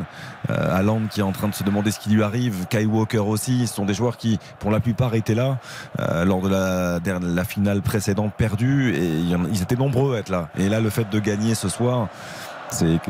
euh, 0.51 0.77
à 0.79 0.83
Land 0.83 1.03
qui 1.11 1.21
est 1.21 1.25
en 1.25 1.33
train 1.33 1.49
de 1.49 1.55
se 1.55 1.65
demander 1.65 1.91
ce 1.91 1.99
qui 1.99 2.11
lui 2.11 2.23
arrive. 2.23 2.67
Kai 2.69 2.85
Walker 2.87 3.19
aussi. 3.19 3.67
Ce 3.67 3.75
sont 3.75 3.87
des 3.87 3.95
joueurs 3.95 4.17
qui, 4.17 4.39
pour 4.61 4.71
la 4.71 4.81
plupart, 4.81 5.15
étaient 5.15 5.35
là 5.35 5.48
euh, 6.01 6.25
lors 6.25 6.41
de 6.41 6.49
la, 6.49 7.01
de 7.01 7.35
la 7.35 7.45
finale 7.45 7.83
précédente 7.83 8.33
perdue 8.37 8.95
et 8.95 9.09
ils 9.53 9.63
étaient 9.63 9.77
nombreux 9.77 10.17
à 10.17 10.19
être 10.19 10.31
là. 10.31 10.49
Et 10.59 10.69
là, 10.69 10.81
le 10.81 10.91
fait 10.91 11.09
de 11.11 11.19
gagner 11.19 11.55
ce 11.55 11.69
soir. 11.69 12.09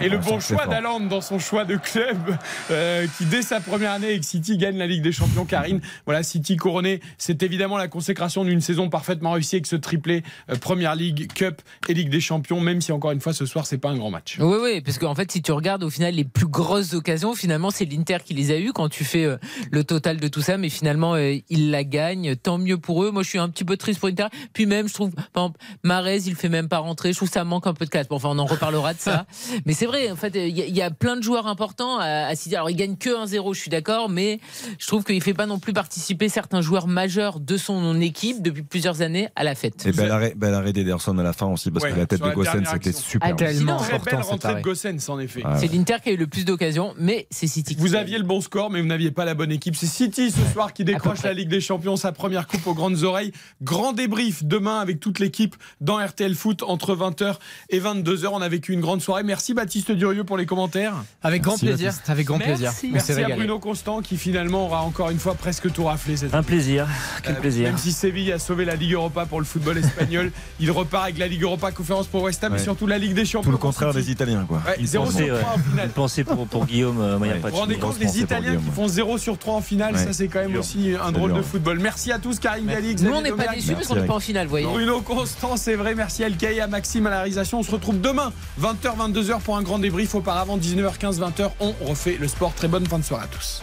Et 0.00 0.08
le 0.08 0.18
bon 0.18 0.40
choix 0.40 0.66
d'Aland 0.66 1.00
dans 1.00 1.20
son 1.20 1.38
choix 1.38 1.64
de 1.64 1.76
club, 1.76 2.38
euh, 2.70 3.06
qui 3.16 3.24
dès 3.24 3.42
sa 3.42 3.60
première 3.60 3.92
année 3.92 4.08
avec 4.08 4.24
City 4.24 4.56
gagne 4.56 4.76
la 4.76 4.86
Ligue 4.86 5.02
des 5.02 5.12
Champions. 5.12 5.44
Karine, 5.44 5.80
voilà, 6.06 6.22
City 6.22 6.56
couronné, 6.56 7.00
c'est 7.16 7.42
évidemment 7.42 7.76
la 7.76 7.88
consécration 7.88 8.44
d'une 8.44 8.60
saison 8.60 8.88
parfaitement 8.88 9.32
réussie 9.32 9.56
avec 9.56 9.66
ce 9.66 9.76
triplé 9.76 10.22
euh, 10.50 10.56
Première 10.56 10.94
Ligue, 10.94 11.32
Cup 11.32 11.62
et 11.88 11.94
Ligue 11.94 12.10
des 12.10 12.20
Champions. 12.20 12.60
Même 12.60 12.80
si 12.80 12.92
encore 12.92 13.10
une 13.10 13.20
fois 13.20 13.32
ce 13.32 13.46
soir 13.46 13.66
c'est 13.66 13.78
pas 13.78 13.90
un 13.90 13.96
grand 13.96 14.10
match. 14.10 14.38
Oui, 14.40 14.56
oui, 14.62 14.80
parce 14.80 14.98
qu'en 14.98 15.14
fait 15.14 15.30
si 15.30 15.42
tu 15.42 15.52
regardes 15.52 15.82
au 15.82 15.90
final 15.90 16.14
les 16.14 16.24
plus 16.24 16.46
grosses 16.46 16.94
occasions, 16.94 17.34
finalement 17.34 17.70
c'est 17.70 17.84
l'Inter 17.84 18.18
qui 18.24 18.34
les 18.34 18.50
a 18.52 18.58
eues 18.58 18.72
quand 18.72 18.88
tu 18.88 19.04
fais 19.04 19.24
euh, 19.24 19.36
le 19.70 19.84
total 19.84 20.18
de 20.18 20.28
tout 20.28 20.42
ça, 20.42 20.56
mais 20.56 20.68
finalement 20.68 21.14
euh, 21.14 21.36
ils 21.48 21.70
la 21.70 21.84
gagnent. 21.84 22.36
Tant 22.36 22.58
mieux 22.58 22.78
pour 22.78 23.04
eux. 23.04 23.10
Moi 23.10 23.22
je 23.22 23.28
suis 23.28 23.38
un 23.38 23.48
petit 23.48 23.64
peu 23.64 23.76
triste 23.76 23.98
pour 23.98 24.08
l'Inter. 24.08 24.26
Puis 24.52 24.66
même 24.66 24.88
je 24.88 24.94
trouve, 24.94 25.10
par 25.32 25.44
exemple, 25.44 25.60
Marez 25.82 26.22
il 26.26 26.36
fait 26.36 26.48
même 26.48 26.68
pas 26.68 26.78
rentrer. 26.78 27.12
Je 27.12 27.16
trouve 27.18 27.28
que 27.28 27.34
ça 27.34 27.44
manque 27.44 27.66
un 27.66 27.74
peu 27.74 27.84
de 27.84 27.90
classe. 27.90 28.08
Bon, 28.08 28.16
enfin 28.16 28.28
on 28.30 28.38
en 28.38 28.46
reparlera 28.46 28.94
de 28.94 29.00
ça. 29.00 29.26
Mais 29.66 29.72
c'est 29.72 29.86
vrai, 29.86 30.10
en 30.10 30.16
fait, 30.16 30.32
il 30.34 30.58
y, 30.58 30.70
y, 30.70 30.82
a 30.82 30.90
plein 30.90 31.16
de 31.16 31.22
joueurs 31.22 31.46
importants 31.46 31.98
à, 31.98 32.26
à 32.26 32.34
City. 32.34 32.54
Alors, 32.56 32.70
il 32.70 32.76
gagne 32.76 32.96
que 32.96 33.24
1-0, 33.24 33.54
je 33.54 33.60
suis 33.60 33.70
d'accord, 33.70 34.08
mais 34.08 34.40
je 34.78 34.86
trouve 34.86 35.04
qu'il 35.04 35.22
fait 35.22 35.34
pas 35.34 35.46
non 35.46 35.58
plus 35.58 35.72
participer 35.72 36.28
certains 36.28 36.60
joueurs 36.60 36.86
majeurs 36.86 37.40
de 37.40 37.56
son 37.56 38.00
équipe 38.00 38.42
depuis 38.42 38.62
plusieurs 38.62 39.02
années 39.02 39.28
à 39.36 39.44
la 39.44 39.54
fête. 39.54 39.86
Et 39.86 39.92
bel 39.92 40.10
arrêt, 40.10 40.34
bel 40.36 40.54
arrêt 40.54 40.72
d'Ederson 40.72 41.16
à 41.18 41.22
la 41.22 41.32
fin 41.32 41.46
aussi, 41.46 41.70
parce 41.70 41.84
ouais, 41.84 41.92
que 41.92 41.98
la 41.98 42.06
tête 42.06 42.20
de 42.20 42.26
la 42.26 42.34
Gossen, 42.34 42.64
c'était 42.70 42.92
super. 42.92 43.30
Ah, 43.30 43.34
tellement 43.34 43.76
très 43.76 43.94
important, 43.94 44.16
belle 44.16 44.24
rentrée 44.24 44.54
de 44.54 44.60
Gossens, 44.60 45.08
en 45.08 45.18
effet. 45.18 45.44
Ouais. 45.44 45.58
C'est 45.58 45.72
l'Inter 45.72 45.96
qui 46.02 46.10
a 46.10 46.12
eu 46.12 46.16
le 46.16 46.26
plus 46.26 46.44
d'occasions, 46.44 46.94
mais 46.98 47.26
c'est 47.30 47.46
City. 47.46 47.76
Vous 47.78 47.94
aviez 47.94 48.18
le 48.18 48.24
bon 48.24 48.40
score, 48.40 48.70
mais 48.70 48.80
vous 48.80 48.86
n'aviez 48.86 49.10
pas 49.10 49.24
la 49.24 49.34
bonne 49.34 49.52
équipe. 49.52 49.76
C'est 49.76 49.86
City 49.86 50.30
ce 50.30 50.52
soir 50.52 50.72
qui 50.72 50.84
décroche 50.84 51.22
la 51.22 51.32
Ligue 51.32 51.48
des 51.48 51.60
Champions, 51.60 51.96
sa 51.96 52.12
première 52.12 52.46
coupe 52.46 52.66
aux 52.66 52.74
grandes 52.74 53.02
oreilles. 53.02 53.32
Grand 53.62 53.92
débrief 53.92 54.44
demain 54.44 54.80
avec 54.80 55.00
toute 55.00 55.18
l'équipe 55.18 55.56
dans 55.80 55.98
RTL 55.98 56.34
Foot 56.34 56.62
entre 56.62 56.94
20h 56.94 57.36
et 57.70 57.80
22h. 57.80 58.28
On 58.32 58.40
a 58.40 58.48
vécu 58.48 58.72
une 58.72 58.80
grande 58.80 59.00
soirée. 59.00 59.22
Merci 59.22 59.38
Baptiste 59.55 59.92
Durieux 59.92 60.25
pour 60.25 60.36
les 60.36 60.47
commentaires. 60.47 60.94
Avec 61.23 61.42
grand 61.42 61.52
Merci, 61.52 61.67
plaisir. 61.67 61.86
Baptiste. 61.91 62.10
Avec 62.10 62.26
grand 62.26 62.39
Merci. 62.39 62.52
plaisir. 62.52 62.73
Merci 62.92 63.12
à 63.33 63.36
Bruno 63.36 63.58
Constant 63.58 64.00
qui 64.00 64.17
finalement 64.17 64.67
aura 64.67 64.83
encore 64.83 65.10
une 65.10 65.18
fois 65.18 65.34
presque 65.34 65.73
tout 65.73 65.84
raflé 65.84 66.17
cette 66.17 66.34
Un 66.34 66.42
plaisir. 66.42 66.86
Quel 67.23 67.36
Euh, 67.36 67.41
plaisir. 67.41 67.68
Même 67.68 67.78
si 67.78 67.92
Séville 67.92 68.33
a 68.33 68.39
sauvé 68.39 68.65
la 68.65 68.75
Ligue 68.75 68.92
Europa 68.94 69.26
pour 69.26 69.39
le 69.41 69.44
football 69.47 69.78
espagnol, 69.78 70.31
il 70.60 70.70
repart 70.70 71.05
avec 71.05 71.18
la 71.18 71.26
Ligue 71.28 71.42
Europa 71.42 71.70
conférence 71.73 72.07
pour 72.07 72.23
West 72.23 72.42
Ham 72.44 72.52
Ouais. 72.52 72.58
et 72.60 72.62
surtout 72.62 72.86
la 72.86 72.99
Ligue 72.99 73.15
des 73.15 73.25
Champions. 73.25 73.42
Tout 73.42 73.50
le 73.52 73.57
contraire 73.58 73.92
des 73.92 74.10
Italiens, 74.10 74.44
quoi. 74.47 74.60
Ouais, 74.67 74.76
0 74.84 75.07
sur 75.07 75.12
3 75.12 75.26
pensait, 75.26 75.31
ouais. 75.31 75.41
en 75.44 75.58
finale. 75.70 75.86
Une 75.86 75.92
pensée 75.92 76.25
pour, 76.25 76.47
pour 76.47 76.67
Guillaume 76.67 77.00
euh. 77.00 77.17
Vous 77.18 77.25
vous 77.50 77.57
rendez 77.57 77.76
compte 77.76 77.99
pour 77.99 78.17
Italiens 78.17 78.57
qui 78.57 78.70
font 78.75 78.89
0 78.89 79.18
sur 79.18 79.39
3 79.39 79.55
en 79.55 79.60
finale 79.60 79.94
Ouais. 79.94 80.05
Ça, 80.05 80.12
c'est 80.12 80.28
quand 80.28 80.41
même 80.41 80.50
Dur. 80.50 80.60
aussi 80.60 80.92
un 81.02 81.12
drôle 81.12 81.31
dur. 81.31 81.39
de 81.39 81.42
football. 81.42 81.78
Merci 81.78 82.12
à 82.12 82.18
tous, 82.18 82.39
Karim 82.39 82.67
Galli, 82.67 82.94
Nous, 82.97 83.10
on 83.10 83.23
n'est 83.23 83.31
pas 83.33 83.49
déçus 83.55 83.68
parce 83.68 83.78
Merci, 83.78 83.89
qu'on 83.89 83.94
n'est 83.97 84.07
pas 84.07 84.15
en 84.15 84.20
finale, 84.20 84.44
vous 84.47 84.50
voyez. 84.50 84.67
Bruno 84.67 85.00
Constant, 85.00 85.57
c'est 85.57 85.75
vrai. 85.76 85.94
Merci 85.94 86.25
à 86.25 86.28
LK 86.28 86.42
et 86.44 86.60
à 86.60 86.67
Maxime 86.67 87.07
à 87.07 87.10
la 87.10 87.17
réalisation. 87.18 87.60
On 87.60 87.62
se 87.62 87.70
retrouve 87.70 88.00
demain, 88.00 88.33
20h, 88.60 88.97
22h 89.12 89.27
pour 89.36 89.57
un 89.57 89.62
grand 89.62 89.78
débrief. 89.78 90.15
Auparavant, 90.15 90.57
19h15, 90.57 91.18
20h, 91.18 91.50
on 91.60 91.73
refait 91.84 92.16
le 92.18 92.28
sport. 92.28 92.55
Très 92.55 92.68
bonne 92.68 92.86
fin 92.86 92.98
de 92.98 93.05
soirée 93.05 93.24
à 93.24 93.28
tous. 93.28 93.62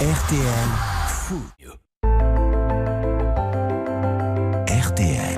RTL 0.00 0.68
Foot. 1.08 1.40
RTL. 4.68 5.32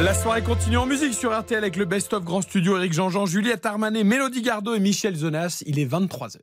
La 0.00 0.14
soirée 0.14 0.42
continue 0.42 0.76
en 0.76 0.86
musique 0.86 1.14
sur 1.14 1.38
RTL 1.38 1.58
avec 1.58 1.76
le 1.76 1.84
best-of 1.84 2.24
Grand 2.24 2.42
Studio 2.42 2.76
Eric 2.76 2.92
Jean-Jean, 2.92 3.26
Juliette 3.26 3.64
Armanet, 3.66 4.04
Mélodie 4.04 4.42
Gardot 4.42 4.74
et 4.74 4.80
Michel 4.80 5.14
Zonas. 5.16 5.62
Il 5.66 5.78
est 5.78 5.86
23h. 5.86 6.38